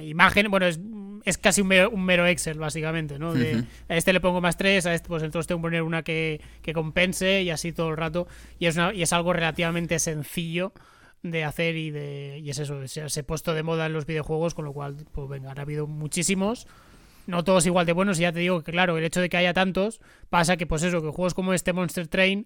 imagen, 0.01 0.49
bueno, 0.51 0.65
es, 0.67 0.79
es 1.25 1.37
casi 1.37 1.61
un 1.61 1.67
mero, 1.67 2.27
Excel, 2.27 2.59
básicamente, 2.59 3.19
¿no? 3.19 3.33
A 3.87 3.95
este 3.95 4.13
le 4.13 4.19
pongo 4.19 4.41
más 4.41 4.57
tres, 4.57 4.85
a 4.85 4.93
este 4.93 5.07
pues 5.07 5.23
entonces 5.23 5.47
tengo 5.47 5.59
que 5.59 5.63
poner 5.63 5.83
una 5.83 6.03
que, 6.03 6.41
compense 6.73 7.41
y 7.41 7.49
así 7.49 7.71
todo 7.71 7.89
el 7.89 7.97
rato. 7.97 8.27
Y 8.59 8.67
es, 8.67 8.77
y 8.93 9.01
es 9.01 9.13
algo 9.13 9.33
relativamente 9.33 9.99
sencillo 9.99 10.73
de 11.23 11.43
hacer 11.43 11.75
y 11.75 11.91
de 11.91 12.39
y 12.39 12.49
es 12.49 12.59
eso, 12.59 12.87
se, 12.87 13.01
ha 13.01 13.23
puesto 13.23 13.53
de 13.53 13.63
moda 13.63 13.85
en 13.87 13.93
los 13.93 14.05
videojuegos, 14.05 14.53
con 14.53 14.65
lo 14.65 14.73
cual, 14.73 14.95
pues 15.11 15.27
venga, 15.27 15.53
ha 15.55 15.61
habido 15.61 15.87
muchísimos, 15.87 16.67
no 17.27 17.43
todos 17.43 17.65
igual 17.65 17.85
de 17.85 17.93
buenos, 17.93 18.19
y 18.19 18.21
ya 18.21 18.31
te 18.31 18.39
digo 18.39 18.63
que 18.63 18.71
claro, 18.71 18.97
el 18.97 19.03
hecho 19.03 19.19
de 19.19 19.29
que 19.29 19.37
haya 19.37 19.53
tantos, 19.53 19.99
pasa 20.29 20.57
que 20.57 20.65
pues 20.65 20.83
eso, 20.83 21.01
que 21.01 21.09
juegos 21.09 21.33
como 21.33 21.53
este 21.53 21.73
Monster 21.73 22.07
Train, 22.07 22.45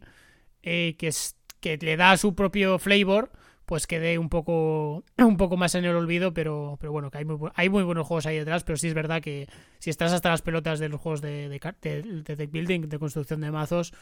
eh, 0.63 0.95
que, 0.97 1.07
es, 1.07 1.35
que 1.59 1.77
le 1.77 1.97
da 1.97 2.17
su 2.17 2.33
propio 2.33 2.79
flavor, 2.79 3.31
pues 3.65 3.87
quede 3.87 4.17
un 4.17 4.29
poco, 4.29 5.03
un 5.17 5.37
poco 5.37 5.57
más 5.57 5.75
en 5.75 5.85
el 5.85 5.95
olvido, 5.95 6.33
pero, 6.33 6.77
pero 6.79 6.91
bueno, 6.91 7.09
que 7.09 7.19
hay 7.19 7.25
muy, 7.25 7.37
hay 7.55 7.69
muy 7.69 7.83
buenos 7.83 8.07
juegos 8.07 8.25
ahí 8.25 8.37
detrás, 8.37 8.63
pero 8.63 8.77
sí 8.77 8.87
es 8.87 8.93
verdad 8.93 9.21
que 9.21 9.47
si 9.79 9.89
estás 9.89 10.11
hasta 10.11 10.29
las 10.29 10.41
pelotas 10.41 10.79
de 10.79 10.89
los 10.89 10.99
juegos 10.99 11.21
de, 11.21 11.49
de, 11.49 12.35
deck 12.35 12.51
building, 12.51 12.81
de 12.81 12.99
construcción 12.99 13.41
de 13.41 13.51
mazos, 13.51 13.93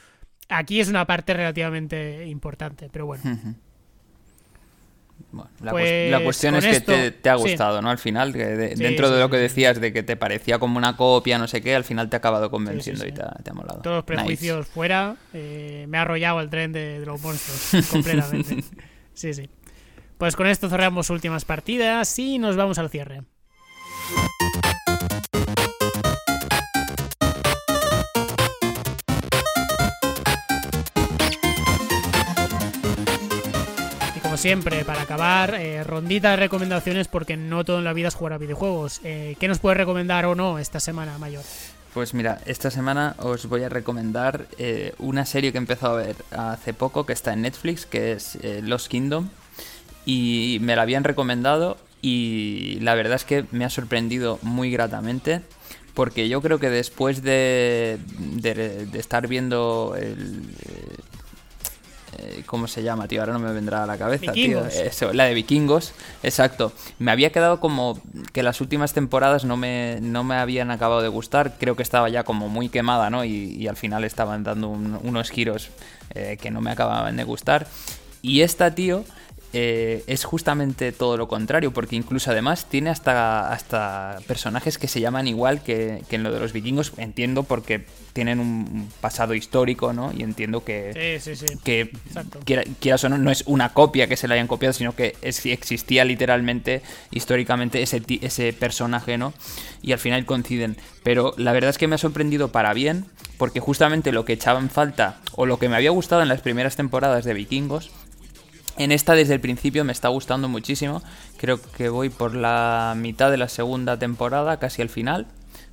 aquí 0.49 0.79
es 0.79 0.89
una 0.89 1.05
parte 1.05 1.33
relativamente 1.33 2.27
importante, 2.27 2.89
pero 2.91 3.05
bueno. 3.05 3.23
la, 5.61 5.71
pues 5.71 6.23
cuestión 6.23 6.55
es 6.55 6.81
que 6.81 7.11
te, 7.11 7.29
ha 7.29 7.35
gustado, 7.35 7.81
¿no? 7.81 7.89
Al 7.89 7.99
final, 7.99 8.33
que 8.33 8.45
dentro 8.45 9.11
de 9.11 9.19
lo 9.19 9.29
que 9.29 9.37
decías 9.37 9.79
de 9.79 9.93
que 9.93 10.01
te 10.01 10.17
parecía 10.17 10.57
como 10.57 10.77
una 10.77 10.97
copia, 10.97 11.37
no 11.37 11.47
sé 11.47 11.61
qué, 11.61 11.75
al 11.75 11.83
final 11.83 12.09
te 12.09 12.15
ha 12.15 12.19
acabado 12.19 12.49
convenciendo 12.49 13.05
y 13.05 13.11
te 13.11 13.21
ha, 13.21 13.53
molado. 13.53 13.81
Todos 13.81 13.97
los 13.97 14.05
prejuicios 14.05 14.67
fuera, 14.67 15.15
eh, 15.33 15.85
me 15.87 15.99
ha 15.99 16.01
arrollado 16.01 16.41
el 16.41 16.49
tren 16.49 16.71
de 16.73 17.05
los 17.05 17.21
monstruos 17.21 17.87
completamente. 17.91 18.63
Sí, 19.13 19.33
sí. 19.33 19.49
Pues 20.17 20.35
con 20.35 20.45
esto 20.47 20.69
cerramos 20.69 21.09
últimas 21.09 21.45
partidas 21.45 22.19
y 22.19 22.37
nos 22.37 22.55
vamos 22.55 22.77
al 22.77 22.89
cierre. 22.89 23.23
Y 34.15 34.19
como 34.19 34.37
siempre, 34.37 34.85
para 34.85 35.01
acabar, 35.01 35.55
eh, 35.55 35.83
rondita 35.83 36.31
de 36.31 36.35
recomendaciones 36.35 37.07
porque 37.07 37.35
no 37.35 37.65
todo 37.65 37.79
en 37.79 37.83
la 37.83 37.93
vida 37.93 38.09
es 38.09 38.15
jugar 38.15 38.33
a 38.33 38.37
videojuegos. 38.37 39.01
Eh, 39.03 39.35
¿Qué 39.39 39.47
nos 39.47 39.57
puede 39.57 39.75
recomendar 39.77 40.25
o 40.25 40.35
no 40.35 40.59
esta 40.59 40.79
semana, 40.79 41.17
Mayor? 41.17 41.43
Pues 41.93 42.13
mira, 42.13 42.39
esta 42.45 42.71
semana 42.71 43.15
os 43.19 43.47
voy 43.47 43.63
a 43.63 43.69
recomendar 43.69 44.47
eh, 44.57 44.93
una 44.97 45.25
serie 45.25 45.51
que 45.51 45.57
he 45.57 45.59
empezado 45.59 45.97
a 45.97 46.03
ver 46.03 46.15
hace 46.31 46.73
poco, 46.73 47.05
que 47.05 47.11
está 47.11 47.33
en 47.33 47.41
Netflix, 47.41 47.85
que 47.85 48.13
es 48.13 48.37
eh, 48.37 48.61
Lost 48.63 48.87
Kingdom. 48.87 49.27
Y 50.05 50.59
me 50.61 50.75
la 50.75 50.83
habían 50.83 51.03
recomendado 51.03 51.77
y 52.01 52.79
la 52.79 52.95
verdad 52.95 53.15
es 53.15 53.25
que 53.25 53.45
me 53.51 53.65
ha 53.65 53.69
sorprendido 53.69 54.39
muy 54.41 54.71
gratamente. 54.71 55.41
Porque 55.93 56.29
yo 56.29 56.41
creo 56.41 56.57
que 56.57 56.69
después 56.69 57.21
de, 57.21 57.99
de 58.17 58.89
estar 58.93 59.27
viendo 59.27 59.97
el, 59.99 60.45
¿Cómo 62.45 62.67
se 62.67 62.83
llama, 62.83 63.07
tío? 63.07 63.21
Ahora 63.21 63.33
no 63.33 63.39
me 63.39 63.51
vendrá 63.53 63.83
a 63.83 63.85
la 63.85 63.97
cabeza, 63.97 64.31
tío. 64.31 64.65
Eso, 64.65 65.13
la 65.13 65.25
de 65.25 65.33
vikingos, 65.33 65.93
exacto. 66.23 66.73
Me 66.99 67.11
había 67.11 67.31
quedado 67.31 67.59
como 67.59 67.99
que 68.33 68.43
las 68.43 68.61
últimas 68.61 68.93
temporadas 68.93 69.45
no 69.45 69.57
me, 69.57 69.99
no 70.01 70.23
me 70.23 70.35
habían 70.35 70.71
acabado 70.71 71.01
de 71.01 71.07
gustar. 71.07 71.57
Creo 71.59 71.75
que 71.75 71.83
estaba 71.83 72.09
ya 72.09 72.23
como 72.23 72.49
muy 72.49 72.69
quemada, 72.69 73.09
¿no? 73.09 73.25
Y, 73.25 73.67
al 73.67 73.77
final 73.77 74.03
estaban 74.03 74.43
dando 74.43 74.69
unos 74.69 75.29
giros 75.29 75.69
eh, 76.13 76.37
que 76.41 76.51
no 76.51 76.61
me 76.61 76.71
acababan 76.71 77.15
de 77.15 77.23
gustar. 77.23 77.67
Y 78.21 78.41
esta, 78.41 78.75
tío, 78.75 79.03
eh, 79.53 80.03
es 80.07 80.23
justamente 80.23 80.93
todo 80.93 81.17
lo 81.17 81.27
contrario, 81.27 81.71
porque 81.71 81.97
incluso 81.97 82.31
además 82.31 82.67
tiene 82.69 82.89
hasta, 82.89 83.51
hasta 83.51 84.19
personajes 84.25 84.77
que 84.77 84.87
se 84.87 85.01
llaman 85.01 85.27
igual 85.27 85.61
que, 85.61 86.03
en 86.09 86.23
lo 86.23 86.31
de 86.31 86.39
los 86.39 86.53
vikingos, 86.53 86.93
entiendo 86.97 87.43
porque 87.43 87.85
tienen 88.13 88.39
un 88.39 88.89
pasado 89.01 89.33
histórico, 89.33 89.91
¿no? 89.91 90.13
Y 90.13 90.23
entiendo 90.23 90.63
que, 90.63 91.19
sí, 91.21 91.35
sí, 91.35 91.47
sí. 91.47 91.57
que 91.63 91.91
quieras 92.79 93.03
o 93.03 93.09
no, 93.09 93.17
no 93.17 93.29
es 93.29 93.43
una 93.45 93.73
copia 93.73 94.07
que 94.07 94.15
se 94.15 94.27
la 94.27 94.35
hayan 94.35 94.47
copiado, 94.47 94.73
sino 94.73 94.95
que 94.95 95.15
existía 95.21 96.05
literalmente, 96.05 96.81
históricamente, 97.11 97.81
ese, 97.81 98.01
ese 98.21 98.53
personaje, 98.53 99.17
¿no? 99.17 99.33
Y 99.81 99.91
al 99.91 99.99
final 99.99 100.25
coinciden. 100.25 100.77
Pero 101.03 101.33
la 101.37 101.51
verdad 101.51 101.71
es 101.71 101.77
que 101.77 101.87
me 101.87 101.95
ha 101.95 101.97
sorprendido 101.97 102.53
para 102.53 102.73
bien, 102.73 103.05
porque 103.37 103.59
justamente 103.59 104.11
lo 104.13 104.23
que 104.23 104.33
echaban 104.33 104.69
falta, 104.69 105.19
o 105.33 105.45
lo 105.45 105.59
que 105.59 105.67
me 105.67 105.75
había 105.75 105.89
gustado 105.91 106.21
en 106.21 106.29
las 106.29 106.41
primeras 106.41 106.75
temporadas 106.75 107.25
de 107.25 107.33
vikingos, 107.33 107.91
en 108.77 108.91
esta 108.91 109.13
desde 109.13 109.33
el 109.33 109.39
principio 109.39 109.83
me 109.83 109.91
está 109.91 110.07
gustando 110.09 110.47
muchísimo. 110.47 111.01
Creo 111.37 111.59
que 111.61 111.89
voy 111.89 112.09
por 112.09 112.35
la 112.35 112.93
mitad 112.97 113.31
de 113.31 113.37
la 113.37 113.47
segunda 113.47 113.97
temporada, 113.97 114.57
casi 114.57 114.81
al 114.81 114.89
final. 114.89 115.27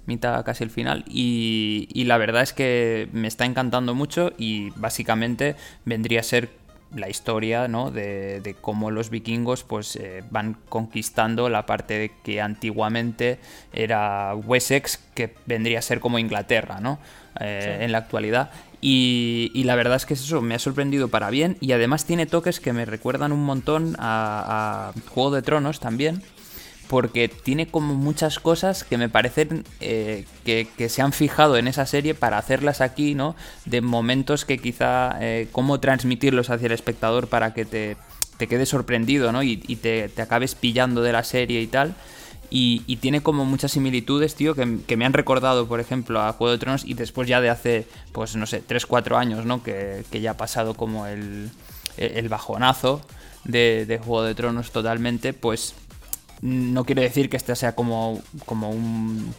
Mitad 0.06 0.44
casi 0.44 0.64
al 0.64 0.70
final. 0.70 1.04
Y, 1.06 2.04
la 2.04 2.16
verdad 2.16 2.42
es 2.42 2.52
que 2.52 3.08
me 3.12 3.28
está 3.28 3.44
encantando 3.44 3.94
mucho 3.94 4.32
y 4.38 4.70
básicamente 4.76 5.54
vendría 5.84 6.20
a 6.20 6.22
ser 6.22 6.50
la 6.94 7.10
historia, 7.10 7.68
¿no? 7.68 7.90
De, 7.90 8.40
de 8.40 8.54
cómo 8.54 8.90
los 8.90 9.10
vikingos 9.10 9.62
pues 9.62 9.94
eh, 9.96 10.24
van 10.30 10.56
conquistando 10.70 11.50
la 11.50 11.66
parte 11.66 11.98
de 11.98 12.12
que 12.24 12.40
antiguamente 12.40 13.38
era 13.74 14.34
Wessex, 14.34 14.96
que 15.14 15.34
vendría 15.44 15.80
a 15.80 15.82
ser 15.82 16.00
como 16.00 16.18
Inglaterra, 16.18 16.80
¿no? 16.80 16.98
Eh, 17.40 17.78
en 17.82 17.92
la 17.92 17.98
actualidad. 17.98 18.50
Y, 18.80 19.62
la 19.64 19.74
verdad 19.74 19.96
es 19.96 20.06
que 20.06 20.14
eso 20.14 20.40
me 20.40 20.54
ha 20.54 20.58
sorprendido 20.58 21.08
para 21.08 21.30
bien 21.30 21.56
y 21.60 21.72
además 21.72 22.04
tiene 22.04 22.26
toques 22.26 22.60
que 22.60 22.72
me 22.72 22.84
recuerdan 22.84 23.32
un 23.32 23.44
montón 23.44 23.96
a, 23.98 24.92
Juego 25.08 25.32
de 25.32 25.42
Tronos 25.42 25.80
también 25.80 26.22
porque 26.86 27.28
tiene 27.28 27.66
como 27.66 27.94
muchas 27.94 28.38
cosas 28.38 28.82
que 28.82 28.96
me 28.96 29.10
parecen 29.10 29.64
eh, 29.80 30.24
que, 30.44 30.88
se 30.88 31.02
han 31.02 31.12
fijado 31.12 31.58
en 31.58 31.68
esa 31.68 31.84
serie 31.84 32.14
para 32.14 32.38
hacerlas 32.38 32.80
aquí, 32.80 33.14
¿no? 33.14 33.36
De 33.66 33.82
momentos 33.82 34.46
que 34.46 34.56
quizá, 34.56 35.18
eh, 35.20 35.48
cómo 35.52 35.80
transmitirlos 35.80 36.48
hacia 36.48 36.66
el 36.66 36.72
espectador 36.72 37.28
para 37.28 37.52
que 37.52 37.66
te, 37.66 37.98
te 38.38 38.46
quedes 38.46 38.70
sorprendido, 38.70 39.32
¿no? 39.32 39.42
Y, 39.42 39.56
te, 39.56 40.10
acabes 40.16 40.54
pillando 40.54 41.02
de 41.02 41.12
la 41.12 41.24
serie 41.24 41.60
y 41.60 41.66
tal. 41.66 41.94
Y, 42.50 42.82
y 42.86 42.96
tiene 42.96 43.22
como 43.22 43.44
muchas 43.44 43.72
similitudes, 43.72 44.34
tío, 44.34 44.54
que, 44.54 44.96
me 44.96 45.04
han 45.04 45.12
recordado, 45.12 45.66
por 45.66 45.80
ejemplo, 45.80 46.20
a 46.20 46.32
Juego 46.32 46.52
de 46.52 46.58
Tronos 46.58 46.84
y 46.84 46.94
después 46.94 47.28
ya 47.28 47.40
de 47.40 47.50
hace, 47.50 47.86
pues 48.12 48.36
no 48.36 48.46
sé, 48.46 48.62
3-4 48.66 49.18
años, 49.18 49.44
¿no? 49.44 49.62
Que, 49.62 50.04
que, 50.10 50.20
ya 50.20 50.30
ha 50.30 50.36
pasado 50.36 50.74
como 50.74 51.06
el, 51.06 51.50
el 51.98 52.28
bajonazo 52.28 53.02
de, 53.44 53.84
de 53.86 53.98
Juego 53.98 54.22
de 54.22 54.34
Tronos 54.34 54.70
totalmente, 54.70 55.34
pues 55.34 55.74
no 56.40 56.84
quiero 56.84 57.02
decir 57.02 57.28
que 57.28 57.36
este 57.36 57.54
sea 57.56 57.74
como, 57.74 58.22
como 58.46 58.70
un... 58.70 59.34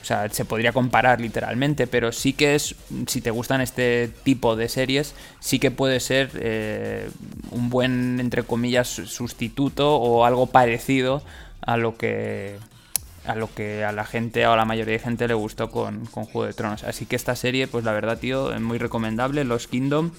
O 0.00 0.04
sea, 0.04 0.30
se 0.30 0.46
podría 0.46 0.72
comparar 0.72 1.20
literalmente, 1.20 1.86
pero 1.86 2.10
sí 2.10 2.32
que 2.32 2.54
es, 2.54 2.74
si 3.06 3.20
te 3.20 3.30
gustan 3.30 3.60
este 3.60 4.08
tipo 4.22 4.56
de 4.56 4.70
series, 4.70 5.14
sí 5.40 5.58
que 5.58 5.70
puede 5.70 6.00
ser 6.00 6.30
eh, 6.36 7.10
un 7.50 7.68
buen, 7.68 8.18
entre 8.18 8.42
comillas, 8.42 8.88
sustituto 8.88 9.96
o 9.96 10.24
algo 10.24 10.46
parecido 10.46 11.22
a 11.60 11.76
lo 11.76 11.96
que 11.96 12.58
a 13.26 13.34
lo 13.34 13.52
que 13.52 13.84
a 13.84 13.92
la 13.92 14.04
gente 14.04 14.46
o 14.46 14.52
a 14.52 14.56
la 14.56 14.64
mayoría 14.64 14.94
de 14.94 14.98
gente 14.98 15.28
le 15.28 15.34
gustó 15.34 15.70
con, 15.70 16.06
con 16.06 16.24
Juego 16.24 16.46
de 16.46 16.54
Tronos. 16.54 16.84
Así 16.84 17.06
que 17.06 17.16
esta 17.16 17.36
serie, 17.36 17.66
pues 17.68 17.84
la 17.84 17.92
verdad, 17.92 18.18
tío, 18.18 18.52
es 18.52 18.60
muy 18.60 18.78
recomendable. 18.78 19.44
Los 19.44 19.66
Kingdom 19.66 20.12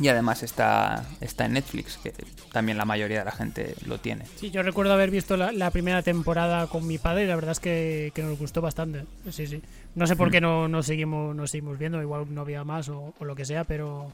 y 0.00 0.08
además 0.08 0.42
está, 0.42 1.04
está 1.20 1.44
en 1.44 1.52
Netflix, 1.52 1.98
que 1.98 2.14
también 2.50 2.78
la 2.78 2.84
mayoría 2.84 3.18
de 3.18 3.24
la 3.26 3.32
gente 3.32 3.74
lo 3.86 3.98
tiene. 3.98 4.24
Sí, 4.36 4.50
yo 4.50 4.62
recuerdo 4.62 4.94
haber 4.94 5.10
visto 5.10 5.36
la, 5.36 5.52
la 5.52 5.70
primera 5.70 6.02
temporada 6.02 6.66
con 6.66 6.86
mi 6.86 6.96
padre 6.96 7.24
y 7.24 7.26
la 7.26 7.34
verdad 7.34 7.52
es 7.52 7.60
que, 7.60 8.10
que, 8.14 8.22
nos 8.22 8.38
gustó 8.38 8.62
bastante. 8.62 9.04
Sí, 9.30 9.46
sí. 9.46 9.62
No 9.94 10.06
sé 10.06 10.16
por 10.16 10.30
qué 10.30 10.40
no, 10.40 10.66
no, 10.66 10.82
seguimos, 10.82 11.36
no 11.36 11.46
seguimos 11.46 11.78
viendo, 11.78 12.00
igual 12.00 12.24
no 12.34 12.40
había 12.40 12.64
más 12.64 12.88
o, 12.88 13.12
o, 13.18 13.24
lo 13.24 13.36
que 13.36 13.44
sea, 13.44 13.64
pero, 13.64 14.10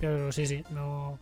pero 0.00 0.32
sí, 0.32 0.46
sí. 0.46 0.64
No, 0.70 1.18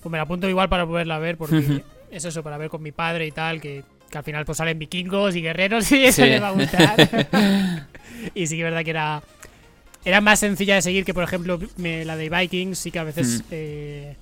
pues 0.00 0.10
me 0.10 0.18
la 0.18 0.22
apunto 0.22 0.48
igual 0.48 0.68
para 0.68 0.86
poderla 0.86 1.18
ver 1.18 1.36
porque 1.36 1.82
es 2.10 2.24
eso, 2.24 2.44
para 2.44 2.56
ver 2.56 2.70
con 2.70 2.82
mi 2.82 2.92
padre 2.92 3.26
y 3.26 3.32
tal, 3.32 3.60
que, 3.60 3.82
que 4.10 4.18
al 4.18 4.24
final 4.24 4.44
pues 4.44 4.58
salen 4.58 4.78
vikingos 4.78 5.36
y 5.36 5.42
guerreros 5.42 5.90
y 5.92 6.04
eso 6.04 6.22
sí. 6.22 6.28
le 6.28 6.40
va 6.40 6.48
a 6.48 6.52
gustar. 6.52 6.96
y 8.34 8.46
sí 8.46 8.56
que 8.56 8.62
es 8.62 8.64
verdad 8.64 8.84
que 8.84 8.90
era 8.90 9.22
era 10.04 10.20
más 10.20 10.40
sencilla 10.40 10.76
de 10.76 10.82
seguir 10.82 11.04
que, 11.04 11.14
por 11.14 11.24
ejemplo, 11.24 11.58
me, 11.76 12.04
la 12.04 12.16
de 12.16 12.30
Vikings. 12.30 12.78
Sí 12.78 12.90
que 12.90 12.98
a 12.98 13.04
veces. 13.04 13.42
Mm. 13.42 13.46
Eh, 13.50 14.16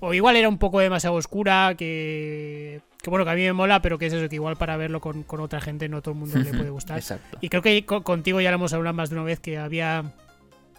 o 0.00 0.14
igual 0.14 0.36
era 0.36 0.48
un 0.48 0.58
poco 0.58 0.80
demasiado 0.80 1.14
oscura, 1.14 1.74
que, 1.76 2.80
que, 3.02 3.10
bueno, 3.10 3.24
que 3.26 3.32
a 3.32 3.34
mí 3.34 3.42
me 3.42 3.52
mola, 3.52 3.82
pero 3.82 3.98
que 3.98 4.06
es 4.06 4.12
eso, 4.14 4.26
que 4.30 4.36
igual 4.36 4.56
para 4.56 4.78
verlo 4.78 5.00
con, 5.00 5.24
con 5.24 5.40
otra 5.40 5.60
gente 5.60 5.90
no 5.90 6.00
todo 6.00 6.14
el 6.14 6.20
mundo 6.20 6.38
le 6.38 6.50
puede 6.50 6.70
gustar. 6.70 6.96
Exacto. 6.96 7.36
Y 7.42 7.50
creo 7.50 7.60
que 7.60 7.84
con, 7.84 8.02
contigo 8.02 8.40
ya 8.40 8.50
lo 8.50 8.54
hemos 8.54 8.72
hablado 8.72 8.94
más 8.94 9.10
de 9.10 9.16
una 9.16 9.24
vez 9.24 9.40
que 9.40 9.58
había. 9.58 10.12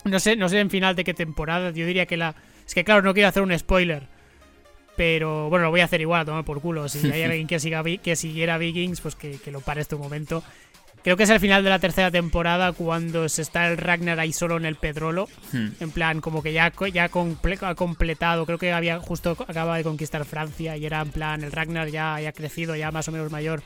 No 0.04 0.20
sé, 0.20 0.36
no 0.36 0.50
sé 0.50 0.60
en 0.60 0.72
final 0.72 0.96
de 0.96 1.04
qué 1.04 1.14
temporada. 1.14 1.70
Yo 1.70 1.86
diría 1.86 2.08
que 2.08 2.18
la. 2.18 2.36
Es 2.66 2.74
que 2.74 2.84
claro, 2.84 3.04
no 3.04 3.14
quiero 3.14 3.30
hacer 3.30 3.44
un 3.44 3.58
spoiler. 3.58 4.08
Pero 4.96 5.50
bueno, 5.50 5.66
lo 5.66 5.72
voy 5.72 5.82
a 5.82 5.86
hacer 5.86 6.02
igual, 6.02 6.22
a 6.22 6.26
tomar 6.26 6.44
por 6.44 6.62
culo. 6.62 6.90
Si 6.90 7.00
hay 7.12 7.24
alguien 7.24 7.48
que, 7.48 7.60
siga, 7.60 7.84
que 7.84 8.16
siguiera 8.16 8.58
Vikings, 8.58 9.02
pues 9.02 9.16
que, 9.16 9.38
que 9.38 9.52
lo 9.52 9.62
pare 9.62 9.82
este 9.82 9.96
momento. 9.96 10.44
Creo 11.04 11.18
que 11.18 11.24
es 11.24 11.30
el 11.32 11.40
final 11.40 11.64
de 11.64 11.70
la 11.72 11.80
tercera 11.80 12.12
temporada 12.12 12.74
cuando 12.74 13.28
se 13.28 13.42
está 13.42 13.68
el 13.68 13.78
Ragnar 13.78 14.20
ahí 14.20 14.34
solo 14.34 14.58
en 14.58 14.66
el 14.66 14.76
Pedrolo. 14.76 15.28
Hmm. 15.52 15.70
En 15.80 15.92
plan, 15.92 16.22
como 16.22 16.44
que 16.44 16.54
ya, 16.54 16.72
ya 16.94 17.10
comple 17.10 17.58
ha 17.62 17.76
completado. 17.76 18.46
Creo 18.46 18.60
que 18.60 18.72
había 18.72 19.00
justo 19.00 19.32
acaba 19.48 19.78
de 19.78 19.84
conquistar 19.84 20.26
Francia 20.26 20.78
y 20.78 20.86
era 20.86 21.02
en 21.02 21.10
plan, 21.10 21.44
el 21.44 21.52
Ragnar 21.52 21.90
ya 21.90 22.16
ha 22.16 22.32
crecido, 22.34 22.76
ya 22.76 22.92
más 22.92 23.08
o 23.08 23.12
menos 23.12 23.32
mayor. 23.32 23.64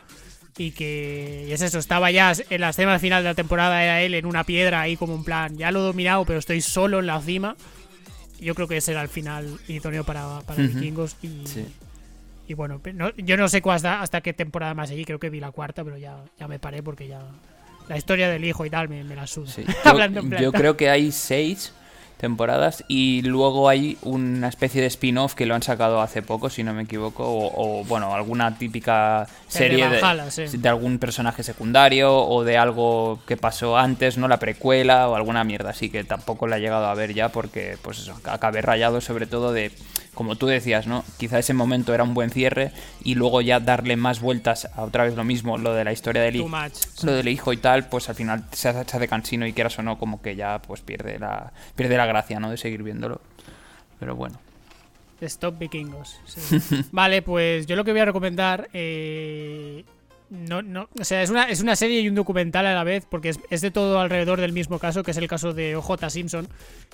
Y 0.57 0.71
que 0.71 1.45
y 1.49 1.51
es 1.51 1.61
eso, 1.61 1.79
estaba 1.79 2.09
ya 2.11 2.31
en 2.49 2.61
la 2.61 2.69
escena 2.69 2.97
final 2.99 3.21
de 3.21 3.29
la 3.29 3.35
temporada, 3.35 3.83
era 3.83 4.01
él 4.01 4.13
en 4.13 4.25
una 4.25 4.45
piedra 4.45 4.79
ahí 4.79 4.95
como 4.95 5.15
en 5.15 5.25
plan, 5.25 5.57
ya 5.57 5.71
lo 5.71 5.81
he 5.81 5.83
dominado, 5.83 6.23
pero 6.23 6.39
estoy 6.39 6.61
solo 6.61 6.99
en 6.99 7.07
la 7.07 7.19
cima. 7.19 7.57
Yo 8.39 8.55
creo 8.55 8.67
que 8.67 8.77
ese 8.77 8.91
era 8.91 9.01
el 9.01 9.09
final 9.09 9.59
idóneo 9.67 10.03
para, 10.03 10.41
para 10.41 10.61
uh 10.61 10.65
-huh. 10.65 10.73
vikingos. 10.73 11.15
Y, 11.21 11.45
sí. 11.45 11.65
Y 12.47 12.53
bueno, 12.53 12.79
no, 12.93 13.15
yo 13.17 13.37
no 13.37 13.47
sé 13.47 13.61
hasta, 13.65 14.01
hasta 14.01 14.21
qué 14.21 14.33
temporada 14.33 14.73
más 14.73 14.89
seguí, 14.89 15.03
creo 15.03 15.19
que 15.19 15.29
vi 15.29 15.39
la 15.39 15.51
cuarta, 15.51 15.83
pero 15.83 15.97
ya, 15.97 16.17
ya 16.39 16.47
me 16.47 16.59
paré 16.59 16.83
porque 16.83 17.07
ya 17.07 17.21
la 17.87 17.97
historia 17.97 18.29
del 18.29 18.45
hijo 18.45 18.65
y 18.65 18.69
tal 18.69 18.87
me, 18.87 19.03
me 19.03 19.15
la 19.15 19.25
suda. 19.25 19.51
Sí. 19.51 19.63
Yo, 19.85 20.37
yo, 20.39 20.51
creo 20.51 20.77
que 20.77 20.89
hay 20.89 21.11
seis 21.11 21.73
temporadas 22.17 22.83
y 22.87 23.21
luego 23.23 23.69
hay 23.69 23.97
una 24.01 24.47
especie 24.47 24.81
de 24.81 24.87
spin-off 24.87 25.35
que 25.35 25.45
lo 25.45 25.55
han 25.55 25.63
sacado 25.63 26.01
hace 26.01 26.21
poco, 26.21 26.49
si 26.49 26.63
no 26.63 26.73
me 26.73 26.83
equivoco, 26.83 27.23
o, 27.23 27.79
o 27.81 27.83
bueno, 27.85 28.13
alguna 28.13 28.57
típica 28.57 29.27
serie 29.47 29.87
de, 29.89 29.99
Valhalla, 30.01 30.25
de, 30.25 30.31
sí. 30.47 30.57
de, 30.57 30.69
algún 30.69 30.99
personaje 30.99 31.43
secundario 31.43 32.15
o 32.15 32.43
de 32.43 32.57
algo 32.57 33.19
que 33.27 33.37
pasó 33.37 33.77
antes, 33.77 34.17
no 34.17 34.27
la 34.27 34.39
precuela 34.39 35.09
o 35.09 35.15
alguna 35.15 35.43
mierda 35.43 35.71
así 35.71 35.89
que 35.89 36.03
tampoco 36.03 36.47
la 36.47 36.57
he 36.57 36.61
llegado 36.61 36.85
a 36.85 36.93
ver 36.95 37.13
ya 37.13 37.29
porque 37.29 37.77
pues 37.81 37.99
eso, 37.99 38.19
acabé 38.25 38.61
rayado 38.61 39.01
sobre 39.01 39.27
todo 39.27 39.51
de 39.51 39.71
como 40.15 40.35
tú 40.35 40.47
decías, 40.47 40.87
¿no? 40.87 41.03
Quizá 41.17 41.37
ese 41.37 41.53
momento 41.53 41.93
era 41.93 42.03
un 42.03 42.13
buen 42.13 42.31
cierre 42.31 42.71
y 43.03 43.15
luego 43.15 43.41
ya 43.41 43.59
darle 43.59 43.95
más 43.95 44.19
vueltas 44.19 44.67
a 44.75 44.83
otra 44.83 45.03
vez 45.03 45.15
lo 45.15 45.23
mismo, 45.23 45.57
lo 45.57 45.73
de 45.73 45.83
la 45.83 45.91
historia 45.91 46.23
del, 46.23 46.37
hijo, 46.37 46.49
lo 47.03 47.11
del 47.11 47.27
hijo 47.27 47.53
y 47.53 47.57
tal, 47.57 47.87
pues 47.87 48.09
al 48.09 48.15
final 48.15 48.45
se 48.51 48.69
hace, 48.69 49.07
cansino 49.07 49.45
y 49.45 49.53
quieras 49.53 49.77
o 49.77 49.83
no, 49.83 49.99
como 49.99 50.21
que 50.21 50.35
ya 50.35 50.59
pues 50.61 50.81
pierde 50.81 51.19
la, 51.19 51.51
pierde 51.75 51.97
la 51.97 52.05
gracia, 52.05 52.39
¿no? 52.39 52.49
De 52.49 52.57
seguir 52.57 52.81
viéndolo. 52.81 53.21
Pero 53.99 54.15
bueno. 54.15 54.39
Stop 55.21 55.59
vikingos. 55.59 56.19
Sí. 56.25 56.59
vale, 56.91 57.21
pues 57.21 57.67
yo 57.67 57.75
lo 57.75 57.83
que 57.83 57.91
voy 57.91 58.01
a 58.01 58.05
recomendar 58.05 58.69
eh, 58.73 59.83
no, 60.29 60.61
no, 60.61 60.89
o 60.99 61.03
sea, 61.03 61.21
es 61.21 61.29
una, 61.29 61.49
es 61.49 61.61
una 61.61 61.75
serie 61.75 62.01
y 62.01 62.09
un 62.09 62.15
documental 62.15 62.65
a 62.65 62.73
la 62.73 62.83
vez, 62.83 63.05
porque 63.09 63.29
es, 63.29 63.39
es, 63.49 63.61
de 63.61 63.71
todo 63.71 63.99
alrededor 63.99 64.41
del 64.41 64.53
mismo 64.53 64.79
caso, 64.79 65.03
que 65.03 65.11
es 65.11 65.17
el 65.17 65.27
caso 65.27 65.53
de 65.53 65.75
OJ 65.75 66.09
Simpson, 66.09 66.47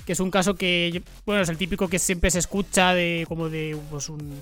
que 0.05 0.13
es 0.13 0.19
un 0.19 0.31
caso 0.31 0.55
que, 0.55 1.01
bueno, 1.25 1.41
es 1.41 1.49
el 1.49 1.57
típico 1.57 1.87
que 1.87 1.99
siempre 1.99 2.31
se 2.31 2.39
escucha 2.39 2.93
de 2.93 3.25
como 3.27 3.49
de, 3.49 3.77
pues 3.89 4.09
un, 4.09 4.41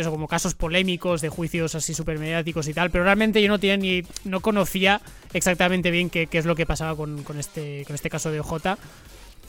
eso, 0.00 0.10
como 0.10 0.28
casos 0.28 0.54
polémicos, 0.54 1.20
de 1.20 1.28
juicios 1.28 1.74
así 1.74 1.94
súper 1.94 2.18
mediáticos 2.18 2.68
y 2.68 2.74
tal, 2.74 2.90
pero 2.90 3.04
realmente 3.04 3.42
yo 3.42 3.48
no 3.48 3.58
tenía 3.58 3.76
ni, 3.76 4.02
no 4.24 4.40
conocía 4.40 5.00
exactamente 5.32 5.90
bien 5.90 6.08
qué, 6.10 6.26
qué 6.26 6.38
es 6.38 6.46
lo 6.46 6.54
que 6.54 6.66
pasaba 6.66 6.96
con, 6.96 7.22
con, 7.24 7.38
este, 7.38 7.84
con 7.86 7.94
este 7.94 8.10
caso 8.10 8.30
de 8.30 8.40
OJ. 8.40 8.78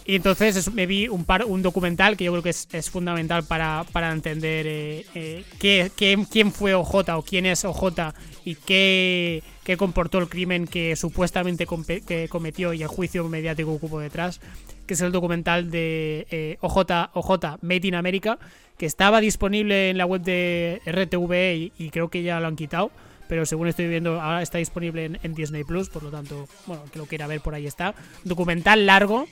Y 0.05 0.15
entonces 0.15 0.55
es, 0.55 0.73
me 0.73 0.85
vi 0.85 1.07
un, 1.07 1.23
par, 1.23 1.45
un 1.45 1.61
documental 1.61 2.17
que 2.17 2.25
yo 2.25 2.31
creo 2.31 2.43
que 2.43 2.49
es, 2.49 2.67
es 2.73 2.89
fundamental 2.89 3.43
para, 3.45 3.85
para 3.91 4.11
entender 4.11 4.67
eh, 4.67 5.05
eh, 5.15 5.45
qué, 5.59 5.91
qué, 5.95 6.25
quién 6.29 6.51
fue 6.51 6.73
OJ 6.73 7.09
o 7.15 7.21
quién 7.23 7.45
es 7.45 7.63
OJ 7.63 8.13
y 8.43 8.55
qué, 8.55 9.43
qué 9.63 9.77
comportó 9.77 10.17
el 10.17 10.27
crimen 10.27 10.67
que 10.67 10.95
supuestamente 10.97 11.65
com 11.65 11.83
que 11.85 12.27
cometió 12.29 12.73
y 12.73 12.81
el 12.81 12.87
juicio 12.87 13.27
mediático 13.29 13.79
que 13.79 13.87
detrás, 13.97 14.41
que 14.85 14.93
es 14.93 15.01
el 15.01 15.11
documental 15.11 15.71
de 15.71 16.27
eh, 16.31 16.57
OJ, 16.59 17.11
OJ 17.13 17.59
Made 17.61 17.87
in 17.87 17.95
America, 17.95 18.39
que 18.77 18.85
estaba 18.85 19.21
disponible 19.21 19.89
en 19.89 19.97
la 19.97 20.05
web 20.05 20.21
de 20.21 20.81
RTV 20.85 21.55
y, 21.55 21.71
y 21.77 21.89
creo 21.91 22.09
que 22.09 22.23
ya 22.23 22.39
lo 22.39 22.47
han 22.47 22.55
quitado 22.55 22.91
pero 23.29 23.45
según 23.45 23.67
estoy 23.67 23.87
viendo 23.87 24.21
ahora 24.21 24.41
está 24.41 24.57
disponible 24.57 25.05
en, 25.05 25.19
en, 25.23 25.33
Disney 25.33 25.63
Plus, 25.63 25.89
por 25.89 26.03
lo 26.03 26.11
tanto, 26.11 26.47
bueno, 26.67 26.83
que 26.91 26.99
lo 26.99 27.05
quiera 27.05 27.25
ver 27.25 27.41
por 27.41 27.55
ahí 27.55 27.65
está. 27.65 27.95
Documental 28.25 28.85
largo, 28.85 29.27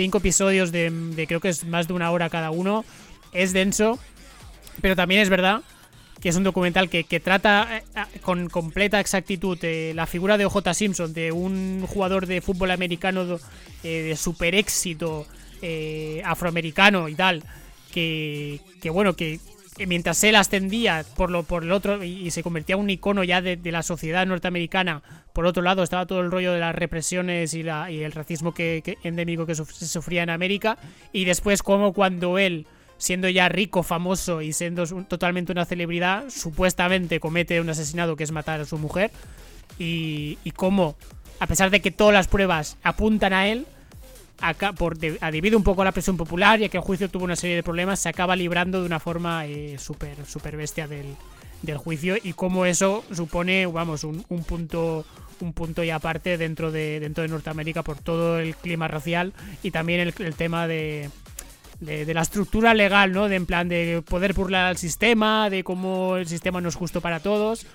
cinco 0.00 0.16
episodios 0.16 0.72
de, 0.72 1.26
creo 1.28 1.40
que 1.40 1.50
es 1.50 1.66
más 1.66 1.86
de 1.86 1.92
una 1.92 2.10
hora 2.10 2.30
cada 2.30 2.50
uno. 2.50 2.86
Es 3.32 3.52
denso, 3.52 3.98
pero 4.80 4.96
también 4.96 5.20
es 5.20 5.28
verdad 5.28 5.60
que 6.22 6.30
es 6.30 6.36
un 6.36 6.42
documental 6.42 6.88
que, 6.88 7.20
trata 7.20 7.78
eh, 7.78 7.82
con 8.22 8.48
completa 8.48 8.98
exactitud 8.98 9.58
eh, 9.62 9.92
la 9.94 10.06
figura 10.06 10.38
de 10.38 10.46
OJ 10.46 10.72
Simpson, 10.72 11.12
de 11.12 11.32
un 11.32 11.84
jugador 11.86 12.26
de 12.26 12.40
fútbol 12.40 12.70
americano 12.70 13.38
eh, 13.82 14.02
de 14.02 14.16
super 14.16 14.54
éxito 14.54 15.26
afroamericano 16.24 17.10
y 17.10 17.14
tal, 17.14 17.44
que, 17.92 18.60
que 18.80 18.88
bueno, 18.88 19.14
que, 19.14 19.38
mientras 19.86 20.22
él 20.24 20.36
ascendía 20.36 21.04
por 21.16 21.30
lo 21.30 21.42
por 21.42 21.62
el 21.62 21.72
otro 21.72 22.02
y, 22.04 22.30
se 22.30 22.42
convertía 22.42 22.74
en 22.74 22.82
un 22.82 22.90
icono 22.90 23.24
ya 23.24 23.40
de, 23.40 23.58
la 23.64 23.82
sociedad 23.82 24.26
norteamericana, 24.26 25.02
por 25.32 25.46
otro 25.46 25.62
lado 25.62 25.82
estaba 25.82 26.06
todo 26.06 26.20
el 26.20 26.30
rollo 26.30 26.52
de 26.52 26.60
las 26.60 26.74
represiones 26.74 27.54
y, 27.54 27.62
la, 27.62 27.90
y 27.90 28.02
el 28.02 28.12
racismo 28.12 28.52
que, 28.52 28.98
endémico 29.02 29.46
que 29.46 29.54
se 29.54 29.64
sufría 29.64 30.22
en 30.22 30.30
América, 30.30 30.78
y 31.12 31.24
después 31.24 31.62
como 31.62 31.92
cuando 31.92 32.38
él 32.38 32.66
siendo 32.98 33.30
ya 33.30 33.48
rico, 33.48 33.82
famoso 33.82 34.42
y 34.42 34.52
siendo 34.52 34.84
totalmente 35.04 35.52
una 35.52 35.64
celebridad, 35.64 36.24
supuestamente 36.28 37.18
comete 37.18 37.60
un 37.60 37.70
asesinato 37.70 38.14
que 38.14 38.24
es 38.24 38.30
matar 38.30 38.60
a 38.60 38.66
su 38.66 38.76
mujer. 38.76 39.10
Y, 39.78 40.36
y 40.44 40.50
cómo, 40.50 40.96
a 41.38 41.46
pesar 41.46 41.70
de 41.70 41.80
que 41.80 41.90
todas 41.90 42.12
las 42.12 42.28
pruebas 42.28 42.76
apuntan 42.82 43.32
a 43.32 43.48
él, 43.48 43.66
acá, 44.40 44.72
por 44.72 44.98
debido 44.98 45.56
un 45.56 45.64
poco 45.64 45.82
a 45.82 45.84
la 45.84 45.92
presión 45.92 46.16
popular, 46.16 46.58
ya 46.58 46.68
que 46.68 46.76
el 46.76 46.82
juicio 46.82 47.08
tuvo 47.08 47.24
una 47.24 47.36
serie 47.36 47.56
de 47.56 47.62
problemas, 47.62 48.00
se 48.00 48.08
acaba 48.08 48.36
librando 48.36 48.80
de 48.80 48.86
una 48.86 49.00
forma 49.00 49.46
eh, 49.46 49.76
súper 49.78 50.24
super 50.26 50.56
bestia 50.56 50.86
del, 50.86 51.16
del, 51.62 51.76
juicio 51.76 52.16
y 52.22 52.32
cómo 52.32 52.66
eso 52.66 53.04
supone, 53.12 53.66
vamos, 53.66 54.04
un, 54.04 54.24
un, 54.28 54.44
punto 54.44 55.04
un 55.40 55.52
punto 55.52 55.82
y 55.82 55.90
aparte 55.90 56.36
dentro 56.36 56.70
de, 56.70 57.00
dentro 57.00 57.22
de 57.22 57.28
Norteamérica 57.28 57.82
por 57.82 57.98
todo 57.98 58.38
el 58.38 58.54
clima 58.56 58.88
racial 58.88 59.32
y 59.62 59.70
también 59.70 60.00
el, 60.00 60.14
el 60.18 60.34
tema 60.34 60.66
de, 60.66 61.10
de, 61.80 62.12
la 62.14 62.22
estructura 62.22 62.74
legal, 62.74 63.12
¿no? 63.12 63.28
De 63.28 63.36
en 63.36 63.46
plan 63.46 63.68
de 63.68 64.02
poder 64.06 64.34
burlar 64.34 64.66
al 64.66 64.76
sistema, 64.76 65.50
de 65.50 65.64
cómo 65.64 66.16
el 66.16 66.26
sistema 66.26 66.60
no 66.60 66.68
es 66.68 66.74
justo 66.74 67.00
para 67.00 67.20
todos 67.20 67.66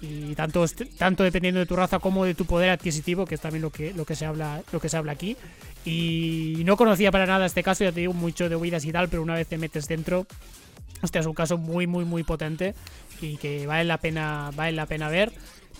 y 0.00 0.34
tanto 0.34 0.64
tanto 0.98 1.22
dependiendo 1.22 1.60
de 1.60 1.66
tu 1.66 1.76
raza 1.76 1.98
como 1.98 2.24
de 2.24 2.34
tu 2.34 2.44
poder 2.44 2.70
adquisitivo 2.70 3.24
que 3.24 3.36
es 3.36 3.40
también 3.40 3.62
lo 3.62 3.70
que 3.70 3.92
lo 3.94 4.04
que 4.04 4.14
se 4.16 4.26
habla 4.26 4.62
lo 4.72 4.80
que 4.80 4.88
se 4.88 4.96
habla 4.96 5.12
aquí. 5.12 5.36
Y 5.84 6.62
no 6.64 6.76
conocía 6.76 7.12
para 7.12 7.26
nada 7.26 7.46
este 7.46 7.62
caso 7.62 7.84
ya 7.84 7.92
te 7.92 8.00
digo 8.00 8.12
mucho 8.12 8.48
de 8.48 8.56
huidas 8.56 8.84
y 8.84 8.92
tal 8.92 9.08
pero 9.08 9.22
una 9.22 9.34
vez 9.34 9.46
te 9.46 9.58
metes 9.58 9.86
dentro 9.86 10.26
hostia 11.02 11.20
es 11.20 11.26
un 11.26 11.34
caso 11.34 11.58
muy 11.58 11.86
muy 11.86 12.04
muy 12.04 12.22
potente 12.22 12.74
y 13.20 13.36
que 13.36 13.66
vale 13.66 13.84
la 13.84 13.98
pena 13.98 14.50
vale 14.54 14.72
la 14.72 14.86
pena 14.86 15.08
ver. 15.08 15.32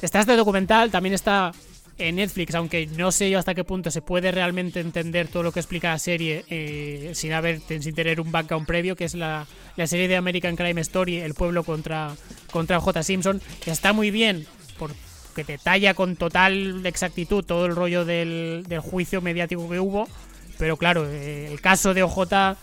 Está 0.02 0.20
este 0.20 0.36
documental 0.36 0.90
también 0.90 1.14
está 1.14 1.52
en 1.98 2.16
Netflix, 2.16 2.54
aunque 2.54 2.86
no 2.86 3.12
sé 3.12 3.30
yo 3.30 3.38
hasta 3.38 3.54
qué 3.54 3.64
punto 3.64 3.90
se 3.90 4.02
puede 4.02 4.32
realmente 4.32 4.80
entender 4.80 5.28
todo 5.28 5.42
lo 5.42 5.52
que 5.52 5.60
explica 5.60 5.90
la 5.90 5.98
serie 5.98 6.44
eh, 6.48 7.12
sin 7.14 7.32
haber 7.32 7.60
sin 7.60 7.94
tener 7.94 8.20
un 8.20 8.32
background 8.32 8.66
previo, 8.66 8.96
que 8.96 9.04
es 9.04 9.14
la, 9.14 9.46
la, 9.76 9.86
serie 9.86 10.08
de 10.08 10.16
American 10.16 10.56
Crime 10.56 10.80
Story, 10.80 11.20
El 11.20 11.34
pueblo 11.34 11.64
contra, 11.64 12.12
contra 12.50 12.80
J. 12.80 13.02
Simpson, 13.02 13.40
que 13.62 13.70
está 13.70 13.92
muy 13.92 14.10
bien 14.10 14.46
porque 14.78 15.44
detalla 15.44 15.94
con 15.94 16.16
total 16.16 16.84
exactitud 16.84 17.44
todo 17.44 17.66
el 17.66 17.74
rollo 17.74 18.04
del, 18.04 18.64
del 18.68 18.80
juicio 18.80 19.20
mediático 19.20 19.68
que 19.68 19.80
hubo, 19.80 20.08
pero 20.58 20.76
claro, 20.76 21.06
eh, 21.08 21.48
el 21.50 21.60
caso 21.60 21.94
de 21.94 22.02
OJ 22.02 22.56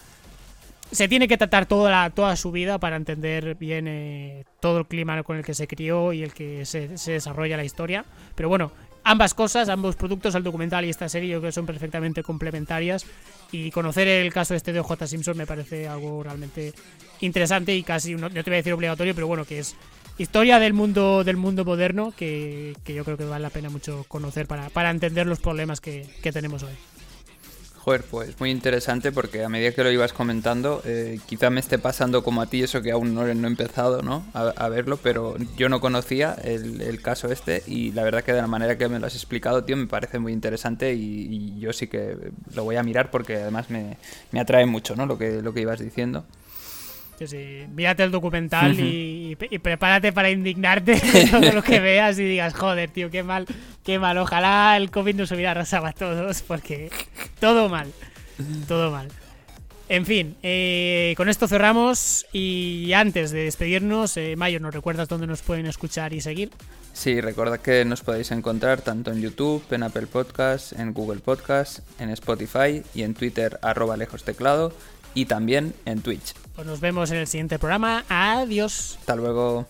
se 0.92 1.08
tiene 1.08 1.28
que 1.28 1.38
tratar 1.38 1.66
toda, 1.66 1.90
la, 1.90 2.10
toda 2.10 2.36
su 2.36 2.52
vida 2.52 2.78
para 2.78 2.98
entender 2.98 3.56
bien 3.56 3.88
eh, 3.88 4.44
todo 4.60 4.80
el 4.80 4.86
clima 4.86 5.22
con 5.24 5.38
el 5.38 5.46
que 5.46 5.54
se 5.54 5.68
crió 5.68 6.12
y 6.14 6.24
el 6.24 6.34
que 6.34 6.66
se, 6.66 6.98
se, 6.98 7.14
desarrolla 7.14 7.58
la 7.58 7.64
historia. 7.64 8.06
Pero 8.36 8.50
bueno, 8.50 8.72
ambas 9.04 9.34
cosas, 9.34 9.70
ambos 9.70 9.96
productos, 9.96 10.36
el 10.36 10.44
documental 10.44 10.86
y 10.86 10.90
esta 10.90 11.10
serie, 11.10 11.30
yo 11.30 11.40
creo 11.40 11.50
que 11.50 11.54
son 11.54 11.66
perfectamente 11.66 12.24
complementarias. 12.24 13.06
Y 13.52 13.72
conocer 13.72 14.08
el 14.08 14.32
caso 14.32 14.56
este 14.56 14.72
de 14.74 14.80
OJ 14.80 15.06
Simpson 15.06 15.38
me 15.38 15.46
parece 15.46 15.88
algo 15.88 16.24
realmente 16.24 16.74
interesante 17.20 17.76
y 17.76 17.84
casi, 17.84 18.16
no, 18.16 18.30
te 18.30 18.42
voy 18.42 18.54
a 18.54 18.58
decir 18.58 18.74
obligatorio, 18.74 19.14
pero 19.14 19.28
bueno, 19.28 19.46
que 19.46 19.60
es 19.60 19.76
historia 20.18 20.60
del 20.60 20.74
mundo 20.74 21.24
del 21.24 21.38
mundo 21.38 21.66
moderno 21.66 22.14
que, 22.16 22.76
que 22.84 22.94
yo 22.94 23.04
creo 23.04 23.18
que 23.18 23.26
vale 23.26 23.42
la 23.42 23.50
pena 23.50 23.70
mucho 23.70 24.06
conocer 24.08 24.48
para, 24.48 24.70
para 24.70 24.90
entender 24.90 25.26
los 25.26 25.40
problemas 25.40 25.82
que, 25.82 26.08
que 26.22 26.32
tenemos 26.32 26.64
hoy. 26.64 26.74
Joder, 27.84 28.04
pues 28.04 28.40
muy 28.40 28.52
interesante 28.52 29.12
porque 29.12 29.44
a 29.44 29.50
medida 29.50 29.72
que 29.72 29.84
lo 29.84 29.90
ibas 29.90 30.14
comentando, 30.14 30.84
eh, 30.86 31.20
quizá 31.26 31.50
me 31.50 31.60
esté 31.60 31.80
pasando 31.80 32.24
como 32.24 32.44
a 32.44 32.46
ti 32.46 32.62
eso 32.62 32.84
que 32.84 32.92
aún 32.92 33.16
no, 33.16 33.26
he 33.26 33.32
empezado 33.32 34.04
¿no? 34.04 34.24
A, 34.36 34.70
verlo, 34.70 34.98
pero 34.98 35.36
yo 35.58 35.68
no 35.68 35.82
conocía 35.82 36.36
el, 36.44 37.02
caso 37.02 37.32
este 37.32 37.64
y 37.66 37.92
la 37.94 38.04
verdad 38.04 38.24
que 38.24 38.34
de 38.34 38.42
la 38.42 38.48
manera 38.48 38.78
que 38.78 38.88
me 38.88 39.00
lo 39.00 39.08
has 39.08 39.16
explicado, 39.16 39.64
tío, 39.64 39.76
me 39.78 39.88
parece 39.88 40.20
muy 40.20 40.32
interesante 40.32 40.94
y, 40.94 41.60
yo 41.60 41.74
sí 41.74 41.88
que 41.88 42.32
lo 42.54 42.64
voy 42.64 42.76
a 42.76 42.84
mirar 42.84 43.10
porque 43.10 43.38
además 43.38 43.72
me, 43.72 43.98
me 44.32 44.40
atrae 44.40 44.68
mucho 44.68 44.96
¿no? 44.96 45.08
lo, 45.08 45.18
que, 45.18 45.42
lo 45.42 45.52
que 45.52 45.62
ibas 45.62 45.80
diciendo. 45.80 46.24
Sí, 47.26 47.66
Mírate 47.74 48.04
el 48.04 48.12
documental 48.12 48.80
y, 48.80 49.36
prepárate 49.36 50.12
para 50.12 50.30
indignarte 50.30 50.96
de 51.14 51.28
todo 51.28 51.52
lo 51.52 51.64
que 51.64 51.80
veas 51.82 52.18
y 52.20 52.24
digas, 52.24 52.54
joder, 52.54 52.90
tío, 52.90 53.10
qué 53.12 53.24
mal, 53.24 53.46
qué 53.84 54.00
mal. 54.00 54.18
Ojalá 54.18 54.76
el 54.78 54.90
COVID 54.92 55.16
nos 55.16 55.32
hubiera 55.32 55.52
arrasado 55.52 55.86
a 55.86 55.94
todos 55.94 56.42
porque 56.42 56.90
todo 57.40 57.70
mal, 57.70 57.92
todo 58.68 58.92
mal. 58.92 59.10
En 59.90 60.06
fin, 60.06 60.38
eh, 60.42 61.14
con 61.18 61.28
esto 61.28 61.50
cerramos 61.50 62.26
y 62.32 62.94
antes 62.94 63.32
de 63.32 63.44
despedirnos, 63.44 64.16
eh, 64.16 64.36
Mayo, 64.38 64.62
¿nos 64.62 64.74
recuerdas 64.74 65.10
dónde 65.10 65.28
nos 65.28 65.42
pueden 65.42 65.66
escuchar 65.66 66.14
y 66.14 66.22
seguir? 66.22 66.50
Sí, 66.94 67.20
recuerda 67.20 67.58
que 67.58 67.84
nos 67.84 68.02
podéis 68.02 68.32
encontrar 68.32 68.82
tanto 68.82 69.12
en 69.12 69.22
YouTube, 69.22 69.64
en 69.72 69.84
Apple 69.84 70.08
Podcasts, 70.08 70.72
en 70.72 70.94
Google 70.94 71.20
Podcasts, 71.20 71.82
en 72.00 72.10
Spotify 72.10 72.84
y 72.96 73.04
en 73.04 73.14
Twitter 73.14 73.60
arroba 73.62 73.98
lejos 73.98 74.24
teclado 74.24 74.72
y 75.14 75.26
también 75.26 75.74
en 75.86 76.02
Twitch. 76.02 76.34
Pues 76.56 76.68
nos 76.68 76.80
vemos 76.80 77.12
en 77.12 77.18
el 77.18 77.28
siguiente 77.28 77.60
programa. 77.60 78.06
Adiós. 78.10 78.98
Hasta 79.00 79.16
luego. 79.16 79.68